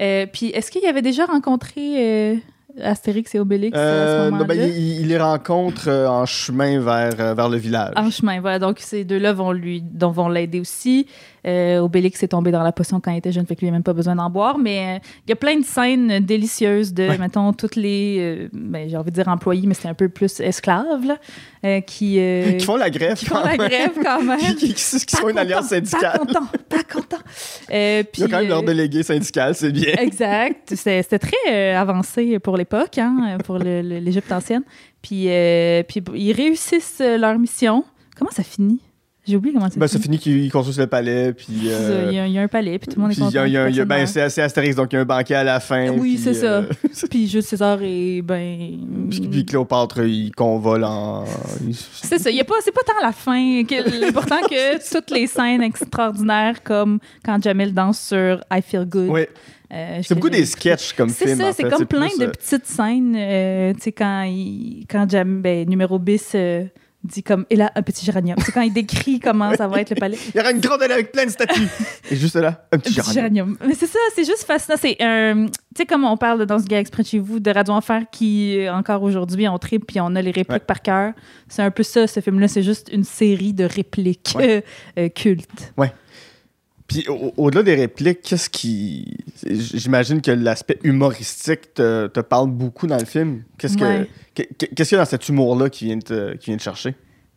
Euh, 0.00 0.26
puis 0.32 0.46
est-ce 0.46 0.70
qu'il 0.70 0.86
avait 0.86 1.02
déjà 1.02 1.26
rencontré 1.26 1.80
euh, 1.98 2.36
Astérix 2.82 3.34
et 3.34 3.40
Obélix 3.40 3.76
à 3.76 3.80
ce 3.80 3.84
Euh, 3.84 4.24
moment-là? 4.30 4.44
ben, 4.44 4.58
il, 4.70 5.00
il 5.00 5.08
les 5.08 5.18
rencontre 5.18 5.88
euh, 5.88 6.06
en 6.08 6.26
chemin 6.26 6.80
vers, 6.80 7.14
euh, 7.20 7.34
vers 7.34 7.48
le 7.48 7.56
village. 7.56 7.92
En 7.96 8.10
chemin, 8.10 8.40
voilà. 8.40 8.58
Donc, 8.58 8.78
ces 8.80 9.04
deux-là 9.04 9.32
vont 9.32 9.52
lui, 9.52 9.82
donc 9.82 10.14
vont 10.14 10.28
l'aider 10.28 10.60
aussi. 10.60 11.06
Euh, 11.48 11.78
Obélix 11.80 12.22
est 12.22 12.28
tombé 12.28 12.50
dans 12.50 12.62
la 12.62 12.72
potion 12.72 13.00
quand 13.00 13.10
il 13.10 13.16
était 13.18 13.32
jeune, 13.32 13.46
fait 13.46 13.54
que 13.56 13.60
lui, 13.62 13.68
il 13.68 13.70
n'a 13.70 13.76
même 13.76 13.82
pas 13.82 13.94
besoin 13.94 14.14
d'en 14.14 14.28
boire. 14.28 14.58
Mais 14.58 14.96
euh, 14.98 15.08
il 15.26 15.30
y 15.30 15.32
a 15.32 15.36
plein 15.36 15.58
de 15.58 15.64
scènes 15.64 16.20
délicieuses 16.20 16.92
de, 16.92 17.08
Ouais. 17.08 17.18
mettons, 17.18 17.52
toutes 17.54 17.76
les, 17.76 18.16
euh, 18.20 18.48
ben, 18.52 18.88
j'ai 18.88 18.96
envie 18.96 19.10
de 19.10 19.14
dire 19.16 19.28
employés, 19.28 19.66
mais 19.66 19.74
c'est 19.74 19.88
un 19.88 19.94
peu 19.94 20.08
plus 20.08 20.40
esclaves, 20.40 21.04
là, 21.06 21.80
qui, 21.80 22.20
qui 22.58 22.64
font 22.64 22.76
la 22.76 22.90
grève. 22.90 23.14
qui 23.16 23.24
font 23.26 23.36
quand 23.36 23.44
la 23.44 23.56
même. 23.56 23.68
grève 23.68 23.90
quand 24.02 24.22
même. 24.22 24.38
qui, 24.56 24.74
qui- 24.74 25.16
une 25.30 25.38
alliance 25.38 25.68
syndicale. 25.68 26.12
Pas 26.12 26.18
content, 26.18 26.46
pas 26.68 26.82
content. 26.84 27.16
Euh, 27.72 28.02
Il 28.14 28.20
y 28.20 28.24
a 28.24 28.26
quand 28.26 28.32
même 28.32 28.40
puis, 28.42 28.48
leur 28.48 28.62
délégué 28.62 29.02
syndical, 29.02 29.54
c'est 29.54 29.72
bien. 29.72 29.94
Exact. 29.98 30.68
C'était 30.74 31.02
c'était 31.02 31.18
très 31.18 31.72
avancé 31.74 32.38
pour 32.38 32.56
l'époque, 32.56 32.98
hein, 32.98 33.38
pour 33.44 33.58
l'Égypte 33.58 34.30
ancienne. 34.32 34.62
Puis, 35.02 35.26
euh, 35.28 35.82
puis 35.82 36.02
ils 36.14 36.32
réussissent 36.32 37.00
leur 37.00 37.38
mission. 37.38 37.84
Comment 38.16 38.30
ça 38.30 38.42
finit? 38.42 38.80
J'ai 39.28 39.36
oublié 39.36 39.54
comment 39.54 39.68
ça 39.68 39.78
Ben, 39.78 39.86
ça 39.86 39.98
finit. 39.98 40.18
finit 40.18 40.18
qu'ils 40.18 40.50
construisent 40.50 40.78
le 40.78 40.86
palais, 40.86 41.32
puis... 41.34 41.46
C'est 41.64 41.68
ça, 41.68 41.74
euh, 41.76 42.06
Il 42.10 42.16
y, 42.16 42.18
a- 42.18 42.26
il 42.26 42.32
y 42.32 42.38
a 42.38 42.42
un 42.42 42.48
palais, 42.48 42.78
puis 42.78 42.88
tout 42.88 42.96
le 42.96 43.02
monde 43.02 43.12
est 43.12 43.18
content. 43.20 43.30
y 43.44 43.56
a- 43.56 43.68
y 43.68 43.80
a- 43.80 43.84
ben, 43.84 44.06
c'est 44.06 44.28
c'est 44.30 44.42
Astérix, 44.42 44.74
donc 44.76 44.92
il 44.92 44.96
y 44.96 44.98
a 44.98 45.02
un 45.02 45.04
banquet 45.04 45.34
à 45.34 45.44
la 45.44 45.60
fin. 45.60 45.90
Oui, 45.90 46.18
c'est 46.22 46.34
ça. 46.34 46.46
euh. 46.46 46.62
Puis 47.10 47.28
Jules 47.28 47.42
César 47.42 47.78
est 47.82 48.22
ben. 48.22 48.78
puis, 49.10 49.20
puis 49.28 49.44
Cléopâtre, 49.44 50.02
il 50.04 50.30
convole 50.32 50.84
en... 50.84 51.24
C'est 52.02 52.18
ça. 52.18 52.30
y 52.30 52.40
a 52.40 52.44
pas- 52.44 52.54
C'est 52.64 52.72
pas 52.74 52.80
tant 52.86 53.04
la 53.04 53.12
fin. 53.12 53.62
que- 53.64 54.00
L'important 54.00 54.40
que 54.50 54.92
toutes 54.92 55.10
les 55.10 55.26
scènes 55.26 55.62
extraordinaires, 55.62 56.62
comme 56.62 56.98
quand 57.24 57.42
Jamel 57.42 57.72
danse 57.74 58.00
sur 58.00 58.40
I 58.52 58.60
Feel 58.62 58.84
Good. 58.86 59.08
Ouais. 59.10 59.28
euh, 59.72 60.00
C'est 60.02 60.14
beaucoup 60.14 60.30
des 60.30 60.46
sketchs 60.46 60.92
comme 60.94 61.08
C'est 61.10 61.26
film, 61.26 61.38
ça, 61.38 61.48
en 61.48 61.52
c'est 61.52 61.68
comme 61.68 61.86
plein 61.86 62.08
de 62.18 62.26
petites 62.26 62.66
scènes. 62.66 63.12
tu 63.76 63.82
sais, 63.82 63.92
quand, 63.92 64.24
quand 64.90 65.08
Jam, 65.10 65.42
ben, 65.42 65.68
numéro 65.68 65.98
bis 65.98 66.34
dit 67.04 67.22
comme, 67.22 67.46
et 67.48 67.56
là, 67.56 67.70
un 67.76 67.82
petit 67.82 68.04
géranium. 68.04 68.36
C'est 68.44 68.50
quand 68.52 68.60
il 68.62 68.72
décrit 68.72 69.20
comment 69.20 69.54
ça 69.54 69.68
va 69.68 69.80
être 69.80 69.90
le 69.90 69.96
palais. 69.96 70.18
Il 70.34 70.36
y 70.36 70.40
aura 70.40 70.50
une 70.50 70.60
grande 70.60 70.82
allée 70.82 70.94
avec 70.94 71.12
plein 71.12 71.24
de 71.26 71.30
statues. 71.30 71.68
Et 72.10 72.16
juste 72.16 72.34
là, 72.36 72.66
un 72.72 72.78
petit 72.78 72.88
Un 72.98 73.02
petit 73.02 73.12
géranium. 73.12 73.14
géranium. 73.54 73.56
Mais 73.66 73.74
c'est 73.74 73.86
ça, 73.86 73.98
c'est 74.14 74.24
juste 74.24 74.44
fascinant. 74.44 74.76
C'est 74.80 74.96
un. 75.00 75.46
Tu 75.46 75.52
sais, 75.76 75.86
comme 75.86 76.04
on 76.04 76.16
parle 76.16 76.44
dans 76.44 76.58
ce 76.58 76.64
gars 76.66 76.80
exprès 76.80 77.04
chez 77.04 77.18
vous, 77.20 77.38
de 77.38 77.50
Radio 77.52 77.74
Enfer 77.74 78.02
qui, 78.10 78.58
euh, 78.66 78.72
encore 78.74 79.02
aujourd'hui, 79.04 79.46
on 79.48 79.58
tripe 79.58 79.86
puis 79.86 80.00
on 80.00 80.14
a 80.16 80.20
les 80.22 80.32
répliques 80.32 80.50
Ouais. 80.50 80.58
par 80.58 80.82
cœur. 80.82 81.12
C'est 81.48 81.62
un 81.62 81.70
peu 81.70 81.84
ça, 81.84 82.06
ce 82.08 82.18
film-là. 82.20 82.48
C'est 82.48 82.62
juste 82.64 82.88
une 82.92 83.04
série 83.04 83.52
de 83.52 83.64
répliques 83.64 84.32
Ouais. 84.36 84.64
euh, 84.98 85.04
euh, 85.04 85.08
cultes. 85.08 85.72
Puis 86.88 87.04
au- 87.08 87.32
au-delà 87.36 87.62
des 87.62 87.74
répliques, 87.74 88.22
qu'est-ce 88.22 88.48
qui. 88.50 89.18
J'imagine 89.46 90.20
que 90.22 90.30
l'aspect 90.30 90.78
humoristique 90.82 91.74
te, 91.74 92.06
te 92.08 92.20
parle 92.20 92.50
beaucoup 92.50 92.86
dans 92.86 92.98
le 92.98 93.04
film. 93.04 93.42
Qu'est-ce 93.58 93.76
que- 93.76 93.84
Ouais. 93.84 94.08
que- 94.34 94.42
que- 94.42 94.66
qu'est-ce 94.74 94.88
qu'il 94.88 94.96
y 94.96 95.00
a 95.00 95.04
dans 95.04 95.08
cet 95.10 95.28
humour-là 95.28 95.68
qui 95.70 95.84
vient, 95.84 95.98
te- 95.98 96.34
qui 96.36 96.46
vient 96.50 96.56
te 96.56 96.62
chercher? 96.62 96.94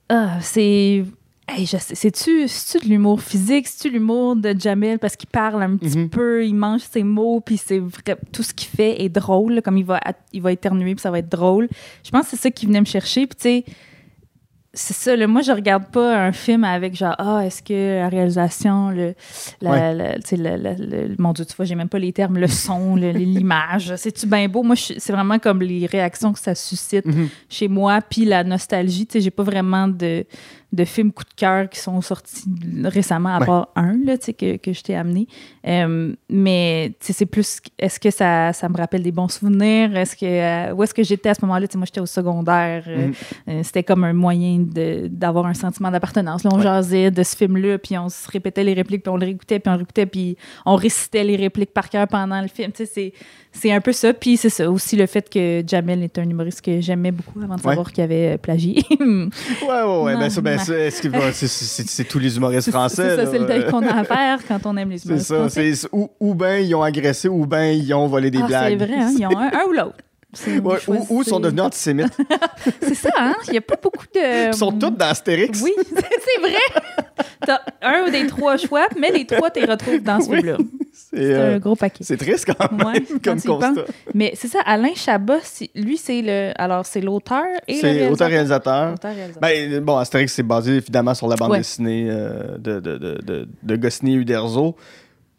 Ah, 0.09 0.37
c'est. 0.41 1.03
Hey, 1.49 1.65
je 1.65 1.75
sais, 1.77 1.95
c'est-tu, 1.95 2.45
de 2.45 2.87
l'humour 2.87 3.19
physique? 3.21 3.67
C'est-tu 3.67 3.89
l'humour 3.93 4.37
de 4.37 4.55
Jamel 4.57 4.99
parce 4.99 5.17
qu'il 5.17 5.27
parle 5.27 5.61
un 5.63 5.75
petit 5.75 5.97
Mhm. 5.97 6.09
peu, 6.09 6.45
il 6.45 6.53
mange 6.53 6.81
ses 6.89 7.03
mots, 7.03 7.41
puis 7.41 7.57
c'est 7.57 7.79
vrai, 7.79 8.15
tout 8.31 8.43
ce 8.43 8.53
qu'il 8.53 8.69
fait 8.69 9.01
est 9.03 9.09
drôle, 9.09 9.61
comme 9.61 9.75
il 9.77 9.83
va, 9.83 9.99
il 10.31 10.41
va 10.41 10.53
éternuer, 10.53 10.95
puis 10.95 11.01
ça 11.01 11.11
va 11.11 11.19
être 11.19 11.27
drôle. 11.29 11.67
Je 12.05 12.11
pense 12.11 12.23
que 12.25 12.29
c'est 12.31 12.37
ça 12.43 12.51
qui 12.51 12.67
venait 12.67 12.79
me 12.79 12.85
chercher. 12.85 13.27
Puis 13.27 13.35
tu 13.35 13.41
sais, 13.43 13.65
c'est 14.73 14.93
ça, 14.93 15.15
là, 15.17 15.27
moi 15.27 15.41
je 15.41 15.51
regarde 15.51 15.85
pas 15.87 16.17
un 16.27 16.31
film 16.31 16.63
avec 16.63 16.95
genre, 16.95 17.15
ah, 17.17 17.41
est-ce 17.45 17.61
que 17.61 17.99
la 17.99 18.07
réalisation, 18.07 18.89
le, 18.89 19.13
la, 19.61 19.69
Ouais. 19.71 19.93
le- 20.31 21.15
mon 21.19 21.33
Dieu, 21.33 21.43
tu 21.45 21.53
vois, 21.55 21.65
j'ai 21.65 21.75
même 21.75 21.89
pas 21.89 21.99
les 21.99 22.13
termes, 22.13 22.37
le 22.37 22.47
son, 22.47 22.95
l'image, 22.95 23.93
c'est-tu 23.97 24.27
bien 24.27 24.47
beau? 24.47 24.63
Moi, 24.63 24.75
c'est 24.77 25.11
vraiment 25.11 25.39
comme 25.39 25.61
les 25.61 25.85
réactions 25.87 26.31
que 26.31 26.39
ça 26.39 26.55
suscite 26.55 27.05
Mhm. 27.05 27.27
chez 27.49 27.67
moi, 27.67 27.99
puis 28.01 28.23
la 28.25 28.43
nostalgie. 28.45 29.05
Tu 29.05 29.13
sais, 29.13 29.21
j'ai 29.21 29.31
pas 29.31 29.43
vraiment 29.43 29.87
de, 29.87 30.25
de 30.71 30.85
films 30.85 31.11
coup 31.11 31.23
de 31.23 31.33
cœur 31.35 31.69
qui 31.69 31.79
sont 31.79 31.99
sortis 32.01 32.45
récemment, 32.85 33.35
à 33.35 33.39
Ouais. 33.39 33.45
part 33.45 33.69
un 33.75 33.97
là, 34.05 34.17
que, 34.17 34.57
que 34.57 34.71
je 34.73 34.81
t'ai 34.81 34.95
amené. 34.95 35.27
Euh, 35.67 36.13
mais 36.29 36.93
c'est 36.99 37.25
plus, 37.25 37.59
est-ce 37.77 37.99
que 37.99 38.09
ça, 38.09 38.53
ça 38.53 38.69
me 38.69 38.77
rappelle 38.77 39.03
des 39.03 39.11
bons 39.11 39.27
souvenirs? 39.27 39.95
Est-ce 39.97 40.15
que, 40.15 40.25
euh, 40.71 40.73
où 40.73 40.83
est-ce 40.83 40.93
que 40.93 41.03
j'étais 41.03 41.29
à 41.29 41.33
ce 41.33 41.41
moment-là? 41.41 41.67
Moi, 41.75 41.85
j'étais 41.85 41.99
au 41.99 42.05
secondaire. 42.05 42.83
euh, 42.87 43.09
euh, 43.49 43.61
C'était 43.63 43.83
comme 43.83 44.03
un 44.03 44.13
moyen 44.13 44.65
d'avoir 45.09 45.45
un 45.45 45.53
sentiment 45.53 45.91
d'appartenance. 45.91 46.43
On 46.45 46.57
Ouais. 46.57 46.63
jasait 46.63 47.11
de 47.11 47.23
ce 47.23 47.35
film-là, 47.35 47.77
puis 47.77 47.97
on 47.97 48.09
se 48.09 48.29
répétait 48.29 48.63
les 48.63 48.73
répliques, 48.73 49.03
puis 49.03 49.11
on 49.11 49.17
le 49.17 49.25
réécoutait, 49.25 49.59
puis 49.59 49.69
on 49.69 49.73
le 49.73 49.77
réécoutait, 49.79 50.05
puis 50.05 50.37
on 50.65 50.75
récitait 50.75 51.23
les 51.23 51.35
répliques 51.35 51.73
par 51.73 51.89
cœur 51.89 52.07
pendant 52.07 52.41
le 52.41 52.47
film. 52.47 52.71
C'est 53.53 53.71
un 53.71 53.81
peu 53.81 53.91
ça. 53.91 54.13
Puis 54.13 54.37
c'est 54.37 54.49
ça 54.49 54.71
aussi 54.71 54.95
le 54.95 55.05
fait 55.05 55.29
que 55.29 55.61
Jamel 55.67 56.03
est 56.03 56.17
un 56.17 56.23
humoriste 56.29 56.61
que 56.61 56.79
j'aimais 56.79 57.11
beaucoup 57.11 57.39
avant 57.39 57.55
de 57.55 57.61
Ouais. 57.61 57.67
savoir 57.69 57.91
qu'il 57.91 58.03
avait 58.03 58.37
plagié. 58.37 58.81
Ouais, 58.99 59.27
ouais, 59.67 60.01
ouais. 60.03 60.15
Ben, 60.21 60.29
ça, 60.29 60.39
ben. 60.41 60.57
C'est 60.65 62.03
tous 62.07 62.19
les 62.19 62.35
humoristes 62.37 62.69
français. 62.71 63.15
c'est 63.17 63.25
ça, 63.25 63.37
le 63.37 63.45
deuil 63.45 63.65
qu'on 63.69 63.85
a 63.85 63.93
à 63.99 64.03
faire 64.03 64.39
quand 64.47 64.59
on 64.65 64.77
aime 64.77 64.89
les 64.89 65.01
humoristes 65.05 65.27
ça. 65.27 65.35
français. 65.35 65.73
c'est- 65.75 65.87
Ou, 65.91 66.09
ou 66.19 66.35
bien 66.35 66.57
ils 66.57 66.73
ont 66.75 66.83
agressé, 66.83 67.27
ou 67.27 67.45
bien 67.45 67.71
ils 67.71 67.93
ont 67.93 68.07
volé 68.07 68.31
des 68.31 68.39
Ah, 68.43 68.47
blagues. 68.47 68.79
c'est 68.79 68.85
vrai, 68.85 68.95
hein, 68.97 69.13
ils 69.17 69.25
ont 69.25 69.37
un, 69.37 69.51
un 69.51 69.65
ou 69.67 69.73
l'autre. 69.73 69.95
Ouais, 70.63 70.77
ou, 70.87 71.05
ou 71.09 71.21
ils 71.23 71.27
sont 71.27 71.41
devenus 71.41 71.61
antisémites. 71.63 72.17
C'est 72.81 72.95
ça, 72.95 73.09
hein? 73.17 73.35
Il 73.47 73.51
n'y 73.51 73.57
a 73.57 73.61
pas 73.61 73.75
beaucoup 73.81 74.05
de. 74.15 74.47
Ils 74.47 74.53
sont 74.53 74.71
tous 74.71 74.89
dans 74.91 75.07
Astérix. 75.07 75.59
Oui, 75.61 75.73
c'est 75.85 76.39
vrai. 76.41 76.55
T'as 77.45 77.59
un 77.81 78.09
des 78.09 78.27
trois 78.27 78.57
choix, 78.57 78.87
mais 78.99 79.09
les 79.11 79.25
trois, 79.25 79.49
tu 79.49 79.59
les 79.59 79.65
retrouves 79.65 80.01
dans 80.01 80.19
ce 80.21 80.29
Oui. 80.29 80.37
film-là. 80.37 80.57
C'est 80.93 81.17
C'est 81.17 81.33
euh, 81.33 81.55
un 81.55 81.59
gros 81.59 81.75
paquet. 81.75 82.03
c'est 82.03 82.17
triste 82.17 82.45
quand 82.45 82.71
même 82.71 82.85
Ouais, 82.87 83.01
quand 83.01 83.19
comme 83.31 83.41
tu 83.41 83.47
constat. 83.47 83.85
Mais 84.13 84.31
c'est 84.35 84.47
ça, 84.47 84.59
Alain 84.65 84.93
Chabat, 84.95 85.39
lui, 85.75 85.97
c'est 85.97 86.21
le. 86.21 86.51
Alors, 86.55 86.85
c'est 86.85 87.01
l'auteur 87.01 87.43
et 87.67 87.73
le 87.73 87.79
C'est 87.79 87.87
réalisateur. 87.91 88.11
auteur-réalisateur. 88.13 88.93
Auteur-réalisateur. 88.93 89.41
Ben, 89.41 89.79
bon, 89.83 89.97
Astérix, 89.97 90.33
c'est 90.33 90.43
basé 90.43 90.75
évidemment 90.77 91.13
sur 91.13 91.27
la 91.27 91.35
bande 91.35 91.51
Ouais. 91.51 91.57
dessinée 91.59 92.07
euh, 92.09 92.57
de, 92.57 92.79
de, 92.79 92.97
de, 92.97 93.47
de, 93.61 93.75
Goscinny 93.75 94.13
et 94.13 94.17
Uderzo. 94.17 94.75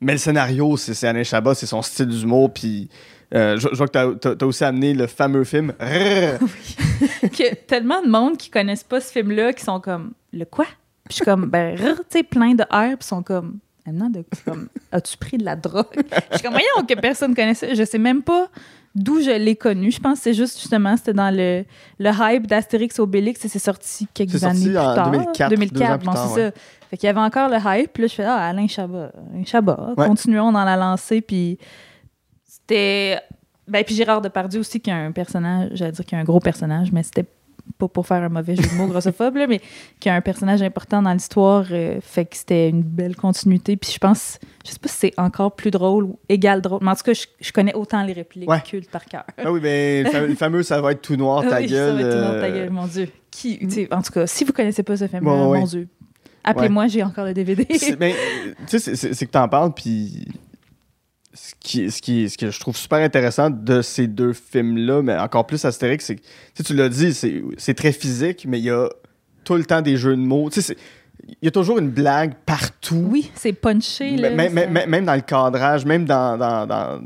Mais 0.01 0.13
le 0.13 0.19
scénario, 0.19 0.77
c'est 0.77 1.07
Alain 1.07 1.23
Chabat, 1.23 1.55
c'est 1.55 1.67
son 1.67 1.81
style 1.81 2.07
d'humour. 2.07 2.53
Puis 2.53 2.89
euh, 3.35 3.57
je, 3.57 3.69
je 3.71 3.77
vois 3.77 3.87
que 3.89 4.15
t'as 4.15 4.31
as, 4.41 4.45
aussi 4.47 4.65
amené 4.65 4.93
le 4.95 5.07
fameux 5.07 5.45
film. 5.45 5.73
Y 5.81 7.43
a 7.45 7.55
tellement 7.67 8.03
de 8.03 8.09
monde 8.09 8.37
qui 8.37 8.51
connaissent 8.51 8.85
pas 8.85 9.01
ce 9.01 9.11
film-là 9.13 9.53
qui 9.53 9.65
sont 9.65 9.81
comme 9.81 10.13
le 10.33 10.45
quoi? 10.45 10.67
Puis 11.13 11.19
je 11.19 11.25
suis 11.25 11.25
comme 11.25 11.51
ben 11.51 11.77
tu 11.77 11.85
sais 12.09 12.23
plein 12.23 12.55
de 12.55 12.63
airs 12.73 12.97
puis 12.99 13.07
sont 13.07 13.23
comme 13.23 13.59
maintenant 13.87 14.09
de 14.09 14.25
comme 14.47 14.69
as-tu 14.91 15.19
pris 15.19 15.37
de 15.37 15.45
la 15.45 15.57
drogue? 15.57 15.85
Je 15.95 16.37
suis 16.39 16.43
comme 16.43 16.53
voyons 16.55 16.87
que 16.89 16.95
personne 16.99 17.35
connaissait, 17.35 17.75
je 17.75 17.85
sais 17.85 17.99
même 17.99 18.23
pas 18.23 18.49
d'où 18.95 19.21
je 19.21 19.31
l'ai 19.31 19.57
connu. 19.57 19.91
Je 19.91 20.01
pense 20.01 20.19
que 20.19 20.25
c'est 20.25 20.35
juste 20.35 20.59
justement 20.59 20.97
c'était 20.97 21.13
dans 21.13 21.31
le, 21.35 21.65
le 21.99 22.11
hype 22.19 22.47
d'Astérix 22.47 22.99
Obélix 22.99 23.45
et 23.45 23.49
c'est 23.49 23.59
sorti 23.59 24.07
quelques 24.15 24.43
années 24.45 24.55
sorti 24.55 24.69
plus 24.69 24.79
en 24.79 24.95
tard. 24.95 25.11
2004, 25.11 25.51
deux 25.51 25.83
ans 25.85 25.99
plus 25.99 26.07
bon 26.07 26.13
tard, 26.15 26.29
c'est 26.35 26.51
ça. 26.51 26.57
Fait 26.91 26.97
qu'il 26.97 27.07
y 27.07 27.11
avait 27.11 27.21
encore 27.21 27.49
le 27.51 27.57
hype, 27.63 27.93
puis 27.93 28.03
là 28.05 28.07
je 28.09 28.15
fais 28.15 28.25
ah 28.25 28.47
Alain 28.49 28.67
Chabat, 28.69 29.13
Alain 29.35 29.45
Chabat, 29.45 29.95
Ouais. 29.99 30.07
continuons 30.07 30.51
dans 30.53 30.65
la 30.65 30.77
lancée 30.77 31.21
puis 31.21 31.59
c'était 32.47 33.19
ben 33.69 33.85
puis 33.85 33.95
Gérard 33.95 34.21
Depardieu 34.23 34.61
aussi 34.61 34.81
qui 34.81 34.91
a 34.91 34.97
un 34.97 35.13
personnage, 35.13 35.71
j'allais 35.75 35.93
dire 35.93 36.05
qu'il 36.05 36.17
a 36.17 36.21
un 36.21 36.25
gros 36.25 36.41
personnage, 36.41 36.91
mais 36.93 37.03
c'était 37.03 37.27
pas 37.79 37.89
pour 37.89 38.07
faire 38.07 38.23
un 38.23 38.29
mauvais 38.29 38.55
jeu 38.57 38.63
de 38.63 38.75
mots 38.77 38.87
grossophobe, 38.87 39.37
là, 39.37 39.47
mais 39.47 39.61
qui 40.01 40.09
a 40.09 40.15
un 40.15 40.21
personnage 40.21 40.63
important 40.63 41.03
dans 41.03 41.13
l'histoire, 41.13 41.65
euh, 41.71 41.99
fait 42.01 42.25
que 42.27 42.37
c'était 42.37 42.69
une 42.69 42.83
belle 42.83 43.17
continuité. 43.17 43.77
Puis 43.77 43.91
je 43.93 43.99
pense, 43.99 44.39
je 44.65 44.71
sais 44.71 44.79
pas 44.79 44.89
si 44.89 44.97
c'est 44.99 45.15
encore 45.19 45.55
plus 45.57 45.71
drôle 45.71 46.05
ou 46.05 46.19
égal 46.29 46.61
drôle, 46.61 46.81
mais 46.83 46.91
en 46.91 46.95
tout 46.97 47.03
cas, 47.05 47.13
je, 47.15 47.27
je 47.41 47.53
connais 47.53 47.75
autant 47.75 48.03
les 48.05 48.13
répliques 48.13 48.49
Ouais. 48.49 48.61
cultes 48.61 48.91
par 48.91 49.05
cœur. 49.05 49.25
Ah 49.39 49.51
oui, 49.53 49.61
ben, 49.61 50.05
le 50.29 50.35
fameux- 50.35 50.63
ça 50.63 50.81
va 50.81 50.93
être 50.93 51.03
tout 51.03 51.17
noir, 51.17 51.43
ta 51.49 51.61
oui, 51.61 51.67
gueule. 51.67 51.97
Ça 51.99 52.03
va 52.03 52.09
être 52.09 52.17
tout 52.17 52.23
dans 52.35 52.41
ta 52.41 52.47
euh, 52.47 52.53
gueule, 52.53 52.71
mon 52.71 52.87
Dieu. 52.87 53.09
Qui, 53.31 53.71
sais, 53.71 53.89
en 53.93 54.03
tout 54.03 54.13
cas, 54.13 54.27
si 54.27 54.45
vous 54.45 54.53
connaissez 54.53 54.83
pas 54.83 54.97
ce 54.97 55.07
film, 55.09 55.23
mon 55.25 55.65
Dieu, 55.65 55.89
appelez-moi, 56.45 56.87
j'ai 56.89 57.03
encore 57.03 57.25
le 57.25 57.33
DVD. 57.35 57.67
c'est- 57.79 57.97
ben, 57.97 58.13
tu 58.69 58.79
sais, 58.79 58.95
c'est- 58.97 59.27
que 59.27 59.31
t'en 59.31 59.49
parles, 59.49 59.73
puis 59.73 60.27
qui, 61.63 61.91
ce, 61.91 62.03
qui, 62.03 62.29
ce 62.29 62.37
que 62.37 62.51
je 62.51 62.61
trouve 62.61 62.77
super 62.77 62.99
intéressant 62.99 63.51
de 63.51 63.83
ces 63.83 64.07
deux 64.07 64.33
films-là, 64.33 65.03
mais 65.03 65.17
encore 65.17 65.47
plus 65.47 65.65
Astérix, 65.65 66.05
c'est 66.05 66.17
que 66.17 66.63
tu, 66.63 66.75
l'as 66.75 66.89
dit, 66.89 67.15
c'est 67.15 67.75
très 67.75 67.93
physique, 67.93 68.45
mais 68.49 68.59
il 68.59 68.65
y 68.65 68.71
a 68.71 68.89
tout 69.45 69.55
le 69.55 69.65
temps 69.65 69.83
des 69.83 69.97
jeux 69.97 70.17
de 70.17 70.21
mots. 70.21 70.51
Tu 70.51 70.63
sais, 70.63 70.77
il 71.29 71.45
y 71.45 71.49
a 71.49 71.51
toujours 71.51 71.79
une 71.79 71.91
blague 71.91 72.35
partout. 72.47 73.07
Oui, 73.11 73.31
c'est 73.35 73.53
punché. 73.53 74.17
Là, 74.17 74.31
même, 74.31 74.53
même, 74.53 74.73
même, 74.89 75.05
dans 75.05 75.15
le 75.15 75.21
cadrage, 75.21 75.85
même 75.85 76.05
dans. 76.05 76.37
dans, 76.37 76.67
dans 76.67 77.01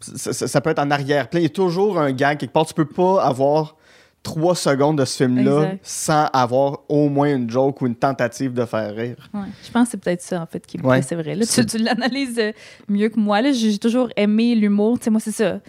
ça, 0.00 0.32
ça, 0.32 0.60
peut 0.60 0.70
être 0.70 0.80
en 0.80 0.90
arrière-plan. 0.90 1.38
Il 1.38 1.44
y 1.44 1.46
a 1.46 1.50
toujours 1.50 1.98
un 1.98 2.10
gag 2.12 2.38
quelque 2.38 2.52
part. 2.52 2.66
Tu 2.66 2.74
peux 2.74 2.84
pas 2.84 3.22
avoir 3.22 3.76
trois 4.22 4.54
secondes 4.54 4.98
de 4.98 5.04
ce 5.04 5.24
film-là 5.24 5.72
sans 5.82 6.26
avoir 6.32 6.80
au 6.88 7.08
moins 7.08 7.34
une 7.34 7.50
joke 7.50 7.80
ou 7.82 7.86
une 7.86 7.96
tentative 7.96 8.52
de 8.52 8.64
faire 8.64 8.94
rire. 8.94 9.16
Ouais, 9.34 9.40
je 9.64 9.70
pense 9.70 9.86
que 9.86 9.90
c'est 9.92 10.00
peut-être 10.00 10.22
ça, 10.22 10.40
en 10.40 10.46
fait, 10.46 10.64
qui 10.66 10.78
me 10.78 11.02
c'est 11.02 11.14
vrai. 11.14 11.34
Là, 11.34 11.44
tu, 11.44 11.66
tu 11.66 11.78
l'analyses 11.78 12.38
euh, 12.38 12.52
mieux 12.88 13.08
que 13.08 13.18
moi. 13.18 13.40
J'ai 13.52 13.78
toujours 13.78 14.08
aimé 14.16 14.54
l'humour. 14.54 14.98
Tu 14.98 15.04
sais, 15.04 15.10
moi, 15.10 15.20
c'est 15.20 15.32
ça. 15.32 15.60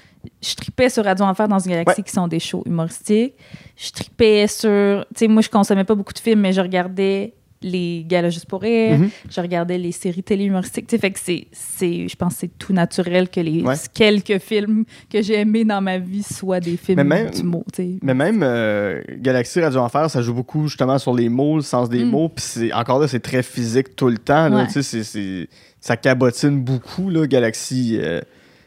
Je 0.42 0.56
tripais 0.56 0.90
sur 0.90 1.04
Radio 1.04 1.26
Enfer 1.26 1.48
dans 1.48 1.60
une 1.60 1.72
galaxie 1.72 2.04
qui 2.04 2.12
sont 2.12 2.28
des 2.28 2.40
shows 2.40 2.64
humoristiques. 2.66 3.34
Je 3.76 3.92
tripais 3.92 4.48
sur... 4.48 5.06
Tu 5.10 5.20
sais, 5.20 5.28
moi, 5.28 5.42
je 5.42 5.50
consommais 5.50 5.84
pas 5.84 5.96
beaucoup 5.96 6.14
de 6.14 6.20
films, 6.20 6.42
mais 6.42 6.54
je 6.54 6.62
regardais 6.62 7.34
les 7.64 8.06
galas 8.08 8.30
juste 8.30 8.46
pour 8.46 8.62
rire, 8.62 9.00
mhm. 9.00 9.10
je 9.30 9.42
regardais 9.42 9.78
les 9.78 9.92
séries 9.92 10.24
télé 10.24 10.46
humoristiques. 10.46 10.90
Fait 10.90 11.12
que 11.12 11.20
c'est, 11.20 11.48
je 11.82 12.16
pense 12.16 12.34
que 12.34 12.40
c'est 12.42 12.58
tout 12.58 12.74
naturel 12.74 13.30
que 13.30 13.40
les 13.40 13.64
quelques 13.94 14.40
films 14.40 14.86
que 15.10 15.22
j'ai 15.22 15.40
aimés 15.40 15.66
dans 15.66 15.82
ma 15.82 15.98
vie 15.98 16.24
soient 16.24 16.60
des 16.60 16.78
films 16.78 16.98
mais 16.98 17.04
même, 17.04 17.32
du 17.32 17.44
mot. 17.44 17.64
Mais 18.02 18.14
même 18.14 18.42
euh, 18.44 19.02
Galaxy 19.18 19.62
Radio 19.62 19.80
Enfer, 19.80 20.10
ça 20.10 20.22
joue 20.22 20.34
beaucoup 20.34 20.68
justement 20.68 20.98
sur 20.98 21.14
les 21.14 21.30
mots, 21.30 21.58
le 21.58 21.62
sens 21.62 21.90
des 21.90 22.04
mm. 22.04 22.10
mots. 22.10 22.30
Puis 22.30 22.72
encore 22.74 23.00
là, 23.00 23.08
c'est 23.08 23.22
très 23.22 23.44
physique 23.44 23.96
tout 23.96 24.10
le 24.10 24.18
temps. 24.18 24.50
Là, 24.50 24.68
c'est, 24.70 25.48
ça 25.80 25.98
cabotine 25.98 26.62
beaucoup, 26.64 27.10
là, 27.10 27.26
Galaxy. 27.28 27.98
Euh, 28.00 28.22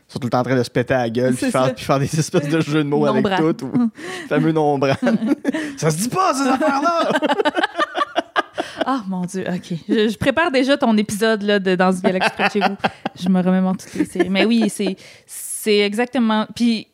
ils 0.09 0.13
sont 0.13 0.19
tout 0.21 0.27
le 0.27 0.31
temps 0.31 0.41
en 0.41 0.45
train 0.45 0.57
de 0.57 0.63
se 0.63 0.71
péter 0.71 0.95
à 0.95 0.99
la 0.99 1.11
gueule 1.11 1.35
puis 1.35 1.51
faire, 1.51 1.75
puis 1.75 1.85
faire, 1.85 1.99
des 1.99 2.19
espèces 2.19 2.49
de 2.49 2.61
jeux 2.61 2.85
de 2.85 2.89
mots 2.89 3.07
avec 3.07 3.25
tout. 3.25 3.67
Ou, 3.67 3.91
fameux 4.29 4.53
nombrane. 4.53 4.97
ça 5.77 5.91
se 5.91 5.97
dit 5.97 6.09
pas, 6.09 6.33
ces 6.33 6.49
affaires-là! 6.49 7.11
Ah, 8.89 9.03
mon 9.09 9.23
Dieu, 9.23 9.45
OK. 9.49 9.77
Je, 9.89 10.17
prépare 10.17 10.53
déjà 10.53 10.79
ton 10.79 10.97
épisode 10.97 11.43
là, 11.43 11.59
de 11.59 11.75
Dans 11.75 11.91
une 11.91 12.01
galaxie 12.01 12.31
près 12.31 12.47
de 12.47 12.53
chez 12.53 12.61
vous. 12.61 12.77
Je 13.21 13.29
me 13.29 13.43
remémore 13.43 13.77
toutes 13.77 13.95
les 13.95 14.05
séries. 14.05 14.31
Mais 14.31 14.45
oui, 14.45 14.73
c'est 15.27 15.79
exactement. 15.79 16.47
Puis, 16.55 16.87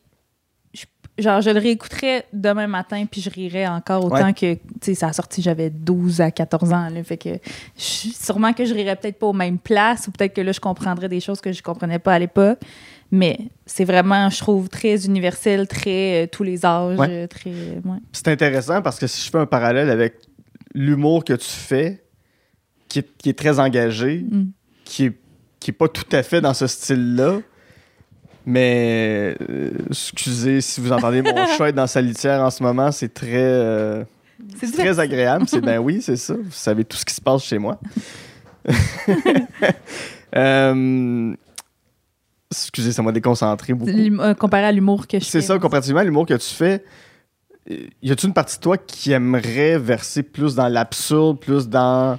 genre, 1.19 1.41
je 1.41 1.51
le 1.51 1.59
réécouterais 1.59 2.25
demain 2.33 2.65
matin, 2.65 3.05
puis 3.05 3.21
je 3.21 3.29
rirais 3.29 3.67
encore 3.67 4.05
autant 4.05 4.33
que, 4.33 4.55
tu 4.55 4.59
sais, 4.81 4.95
ça 4.95 5.09
a 5.09 5.13
sorti, 5.13 5.43
j'avais 5.43 5.69
12 5.69 6.21
à 6.21 6.31
14 6.31 6.73
ans. 6.73 6.89
Là, 6.89 7.03
fait 7.03 7.17
que 7.17 7.29
sûrement 7.75 8.53
que 8.53 8.65
je 8.65 8.73
rirais 8.73 8.95
peut-être 8.95 9.19
pas 9.19 9.27
aux 9.27 9.33
mêmes 9.33 9.59
places, 9.59 10.07
ou 10.07 10.11
peut-être 10.11 10.33
que 10.33 10.41
là, 10.41 10.51
je 10.51 10.59
comprendrais 10.59 11.09
des 11.09 11.19
choses 11.19 11.41
que 11.41 11.51
je 11.51 11.61
comprenais 11.61 11.99
pas 11.99 12.13
à 12.13 12.19
l'époque. 12.19 12.57
Mais 13.11 13.37
c'est 13.67 13.85
vraiment, 13.85 14.31
je 14.31 14.39
trouve, 14.39 14.67
très 14.67 15.05
universel, 15.05 15.67
très 15.67 16.23
euh, 16.23 16.27
tous 16.27 16.41
les 16.41 16.65
âges. 16.65 16.97
très. 17.29 17.53
C'est 18.11 18.29
intéressant 18.29 18.81
parce 18.81 18.97
que 18.97 19.05
si 19.05 19.23
je 19.23 19.29
fais 19.29 19.37
un 19.37 19.45
parallèle 19.45 19.91
avec 19.91 20.15
l'humour 20.73 21.23
que 21.23 21.33
tu 21.33 21.49
fais, 21.49 22.03
qui 22.89 22.99
est, 22.99 23.37
très 23.37 23.59
engagé, 23.59 24.25
mm. 24.29 24.45
qui, 24.85 25.05
est, 25.05 25.17
qui 25.59 25.71
est 25.71 25.73
pas 25.73 25.87
tout 25.87 26.05
à 26.11 26.21
fait 26.23 26.41
dans 26.41 26.53
ce 26.53 26.67
style-là. 26.67 27.39
Mais 28.45 29.35
euh, 29.49 29.71
excusez 29.89 30.59
si 30.61 30.81
vous 30.81 30.91
entendez 30.91 31.21
mon 31.21 31.33
chat 31.57 31.69
être 31.69 31.75
dans 31.75 31.87
sa 31.87 32.01
litière 32.01 32.41
en 32.41 32.49
ce 32.49 32.61
moment, 32.61 32.91
c'est 32.91 33.13
très, 33.13 33.37
euh, 33.37 34.03
très 34.73 34.99
agréable. 34.99 35.45
C'est 35.47 35.61
ben 35.61 35.79
oui, 35.79 36.01
c'est 36.01 36.17
ça. 36.17 36.33
Vous 36.33 36.51
savez 36.51 36.83
tout 36.83 36.97
ce 36.97 37.05
qui 37.05 37.13
se 37.13 37.21
passe 37.21 37.43
chez 37.43 37.57
moi. 37.57 37.79
euh, 40.35 41.33
excusez, 42.51 42.91
ça 42.91 43.01
m'a 43.01 43.11
déconcentré 43.11 43.73
beaucoup. 43.73 44.35
Comparé 44.37 44.65
à 44.65 44.71
l'humour 44.71 45.07
que 45.07 45.19
je 45.19 45.25
fais. 45.25 45.41
C'est 45.41 45.47
ça, 45.47 45.57
comparativement 45.57 46.01
à 46.01 46.03
l'humour 46.03 46.25
que 46.25 46.33
tu 46.33 46.53
fais, 46.53 46.83
y 47.67 48.11
a-tu 48.11 48.27
une 48.27 48.33
partie 48.33 48.57
de 48.57 48.61
toi 48.61 48.77
qui 48.77 49.11
aimerait 49.11 49.77
verser 49.77 50.23
plus 50.23 50.55
dans 50.55 50.67
l'absurde, 50.67 51.39
plus 51.39 51.67
dans. 51.67 52.17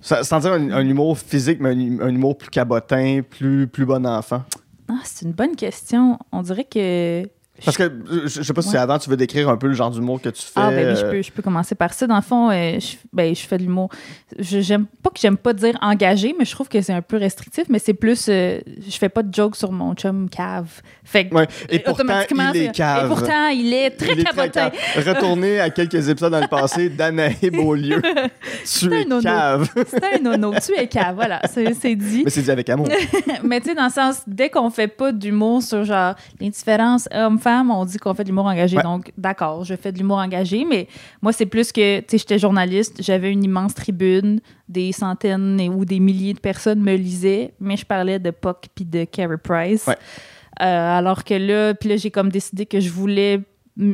Sans 0.00 0.38
dire 0.40 0.52
un, 0.52 0.86
humour 0.86 1.18
physique, 1.18 1.60
mais 1.60 1.70
un, 1.70 2.08
humour 2.08 2.36
plus 2.36 2.50
cabotin, 2.50 3.22
plus, 3.22 3.66
plus 3.66 3.86
bon 3.86 4.06
enfant? 4.06 4.42
Ah, 4.88 5.00
c'est 5.04 5.24
une 5.24 5.32
bonne 5.32 5.56
question. 5.56 6.18
On 6.30 6.42
dirait 6.42 6.64
que 6.64 7.22
parce 7.64 7.76
que 7.76 7.90
je, 8.26 8.42
sais 8.42 8.52
pas 8.52 8.62
si 8.62 8.76
avant 8.76 8.98
tu 8.98 9.08
veux 9.08 9.16
décrire 9.16 9.48
un 9.48 9.56
peu 9.56 9.68
le 9.68 9.74
genre 9.74 9.90
d'humour 9.90 10.20
que 10.20 10.28
tu 10.28 10.42
fais. 10.42 10.52
Ah 10.56 10.70
ben 10.70 10.88
oui, 10.88 10.96
je 11.00 11.06
peux, 11.06 11.22
je 11.22 11.30
peux 11.30 11.42
commencer 11.42 11.76
par 11.76 11.92
ça. 11.92 12.06
Dans 12.08 12.16
le 12.16 12.22
fond, 12.22 12.50
euh, 12.50 12.80
je, 12.80 12.96
ben, 13.12 13.34
je 13.34 13.42
fais 13.42 13.58
de 13.58 13.62
l'humour. 13.62 13.90
J'aime 14.38 14.86
pas 14.86 15.10
que 15.10 15.20
j'aime 15.20 15.36
pas 15.36 15.52
dire 15.52 15.78
engagé, 15.80 16.34
mais 16.36 16.44
je 16.44 16.50
trouve 16.50 16.68
que 16.68 16.80
c'est 16.82 16.92
un 16.92 17.00
peu 17.02 17.16
restrictif. 17.16 17.64
Mais 17.68 17.78
c'est 17.78 17.94
plus, 17.94 18.26
euh, 18.28 18.58
je 18.86 18.98
fais 18.98 19.08
pas 19.08 19.22
de 19.22 19.32
joke 19.32 19.54
sur 19.54 19.70
mon 19.70 19.94
chum 19.94 20.28
cave. 20.28 20.82
Fait 21.04 21.28
que, 21.28 21.36
Et 21.68 21.78
pourtant, 21.78 22.22
il 22.54 22.56
est 22.56 22.72
cave. 22.72 23.04
Et 23.04 23.08
pourtant, 23.08 23.46
il 23.48 23.72
est 23.72 23.90
très 23.90 24.16
cabotin. 24.16 24.70
Retourner 24.96 25.60
à 25.60 25.70
quelques 25.70 26.08
épisodes 26.08 26.32
dans 26.32 26.40
le 26.40 26.48
passé 26.48 26.88
d'Anaï 26.88 27.50
Beaulieu. 27.52 28.02
tu 28.64 28.92
es 28.92 29.06
cave. 29.22 29.70
C'est 29.86 30.04
un 30.04 30.18
nono. 30.18 30.54
Tu 30.64 30.74
es 30.76 30.88
cave. 30.88 31.14
Voilà, 31.14 31.40
c'est 31.46 31.94
dit. 31.94 32.22
Mais 32.24 32.30
c'est 32.30 32.42
dit 32.42 32.50
avec 32.50 32.68
amour. 32.68 32.88
mais 33.44 33.60
tu 33.60 33.68
sais, 33.68 33.74
dans 33.74 33.84
le 33.84 33.90
sens, 33.90 34.22
dès 34.26 34.50
qu'on 34.50 34.70
fait 34.70 34.88
pas 34.88 35.12
d'humour 35.12 35.62
sur 35.62 35.84
genre 35.84 36.14
l'indifférence 36.40 37.08
on 37.46 37.84
dit 37.84 37.98
qu'on 37.98 38.14
fait 38.14 38.24
de 38.24 38.28
l'humour 38.28 38.46
engagé. 38.46 38.76
Donc, 38.82 39.12
d'accord, 39.16 39.64
je 39.64 39.74
fais 39.74 39.92
de 39.92 39.98
l'humour 39.98 40.18
engagé, 40.18 40.64
mais 40.64 40.88
moi, 41.22 41.32
c'est 41.32 41.46
plus 41.46 41.72
que, 41.72 42.00
tu 42.00 42.06
sais, 42.08 42.18
j'étais 42.18 42.38
journaliste, 42.38 43.02
j'avais 43.02 43.32
une 43.32 43.44
immense 43.44 43.74
tribune, 43.74 44.40
des 44.68 44.92
centaines 44.92 45.60
ou 45.74 45.84
des 45.84 46.00
milliers 46.00 46.34
de 46.34 46.40
personnes 46.40 46.80
me 46.80 46.94
lisaient, 46.94 47.54
mais 47.60 47.76
je 47.76 47.86
parlais 47.86 48.18
de 48.18 48.30
Puck 48.30 48.66
puis 48.74 48.84
de 48.84 49.04
Carey 49.04 49.38
Price. 49.42 49.88
Euh, 49.88 49.94
alors 50.98 51.24
que 51.24 51.34
là, 51.34 51.74
puis 51.74 51.88
là, 51.88 51.96
j'ai 51.96 52.10
comme 52.10 52.30
décidé 52.30 52.66
que 52.66 52.80
je 52.80 52.90
voulais 52.90 53.40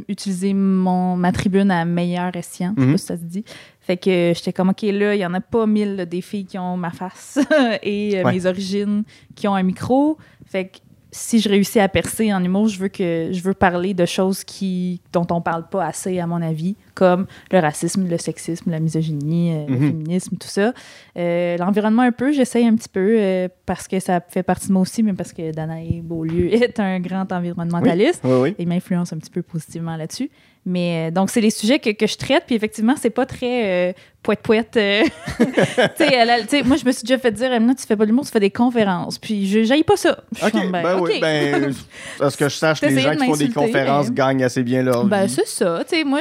utiliser 0.09 0.53
mon, 0.53 1.17
ma 1.17 1.33
tribune 1.33 1.71
à 1.71 1.85
meilleur 1.85 2.37
escient. 2.37 2.75
Je 2.77 2.83
sais 2.83 2.87
mhm. 2.87 2.93
pas 2.93 2.99
si 2.99 3.07
ça 3.07 3.17
se 3.17 3.25
dit. 3.25 3.45
Fait 3.81 3.97
que 3.97 4.33
j'étais 4.35 4.53
comme, 4.53 4.69
OK, 4.69 4.83
là, 4.83 5.15
il 5.15 5.21
y 5.21 5.27
en 5.27 5.33
a 5.35 5.41
pas 5.41 5.67
mille 5.67 6.07
des 6.09 6.21
filles 6.21 6.45
qui 6.45 6.59
ont 6.59 6.77
ma 6.77 6.91
face 6.91 7.39
et 7.83 8.19
euh, 8.19 8.31
mes 8.31 8.45
origines 8.47 9.05
qui 9.35 9.49
ont 9.49 9.55
un 9.55 9.63
micro. 9.63 10.19
Fait 10.45 10.67
que 10.67 10.79
si 11.13 11.41
je 11.41 11.49
réussis 11.49 11.81
à 11.81 11.89
percer 11.89 12.33
en 12.33 12.43
humour, 12.43 12.69
je 12.69 12.79
veux 12.79 12.89
que 12.89 13.31
je 13.33 13.43
veux 13.43 13.55
parler 13.55 13.95
de 13.95 14.07
choses 14.07 14.45
qui 14.45 15.01
dont 15.13 15.27
on 15.31 15.41
parle 15.41 15.69
pas 15.69 15.85
assez 15.85 16.19
à 16.19 16.27
mon 16.27 16.41
avis, 16.41 16.77
comme 17.01 17.27
le 17.51 17.61
racisme, 17.61 18.07
le 18.07 18.19
sexisme, 18.19 18.71
la 18.71 18.79
misogynie, 18.79 19.55
euh, 19.55 19.67
le 19.69 19.75
mhm. 19.75 19.87
féminisme, 19.87 20.37
tout 20.37 20.49
ça. 20.49 20.75
Euh, 21.17 21.57
l'environnement 21.57 22.03
un 22.03 22.13
peu, 22.13 22.31
j'essaye 22.31 22.67
un 22.67 22.75
petit 22.75 22.91
peu 22.91 23.17
euh, 23.19 23.49
parce 23.65 23.89
que 23.89 23.99
ça 24.01 24.21
fait 24.21 24.43
partie 24.43 24.69
de 24.69 24.75
moi 24.75 24.83
aussi, 24.83 25.03
mais 25.03 25.15
parce 25.15 25.33
que 25.33 25.51
Danae 25.51 26.03
Beaulieu 26.03 26.53
est 26.53 26.79
un 26.79 27.01
grand 27.01 27.33
environnementaliste 27.33 28.23
et 28.59 28.67
m'influence 28.67 29.15
un 29.15 29.17
petit 29.17 29.31
peu 29.31 29.41
positivement 29.41 29.97
là-dessus. 29.97 30.31
Mais 30.67 31.11
donc, 31.11 31.31
c'est 31.31 31.41
les 31.41 31.49
sujets 31.49 31.79
que, 31.79 31.89
que, 31.89 32.07
je 32.07 32.19
traite, 32.19 32.45
puis 32.45 32.55
effectivement, 32.55 32.95
c'est 32.95 33.09
pas 33.09 33.25
très 33.25 33.95
poète-poète. 34.23 34.77
Moi, 36.67 36.77
je 36.77 36.85
me 36.85 36.93
suis 36.93 37.03
déjà 37.03 37.19
fait 37.19 37.33
dire, 37.33 37.53
Emma, 37.53 37.75
tu 37.75 37.87
fais 37.87 37.97
pas 37.97 38.05
l'humour, 38.05 38.25
tu 38.25 38.31
fais 38.31 38.41
des 38.41 38.51
conférences. 38.51 39.19
Puis, 39.19 39.49
je 39.49 39.61
n'aille 39.61 39.85
pas 39.85 39.97
ça. 39.97 40.23
OK, 40.43 40.53
ben, 40.53 40.71
ben 40.71 41.01
oui, 41.01 41.19
ben, 41.21 41.73
parce 42.19 42.37
que 42.37 42.49
je 42.49 42.55
sache 42.55 42.81
que 42.83 42.87
les 42.87 43.01
gens 43.01 43.17
qui 43.17 43.25
font 43.25 43.37
des 43.37 43.51
conférences 43.51 44.11
gagnent 44.11 44.45
assez 44.45 44.63
bien 44.63 44.83
leur 44.83 45.05
ben, 45.05 45.25
vie. 45.25 45.33
c'est 45.33 45.47
ça. 45.47 45.83
Tu 45.89 45.97
sais, 45.97 46.05
moi, 46.05 46.21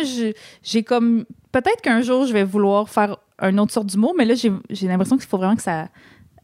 j'ai 0.69 0.83
comme. 0.83 1.25
Peut-être 1.51 1.81
qu'un 1.81 2.01
jour, 2.01 2.25
je 2.25 2.33
vais 2.33 2.43
vouloir 2.43 2.89
faire 2.89 3.17
un 3.39 3.57
autre 3.57 3.71
sorte 3.71 3.87
d'humour, 3.87 4.13
mais 4.15 4.25
là, 4.25 4.35
j'ai 4.35 4.87
l'impression 4.87 5.17
qu'il 5.17 5.27
faut 5.27 5.37
vraiment 5.37 5.55
que 5.55 5.63
ça 5.63 5.89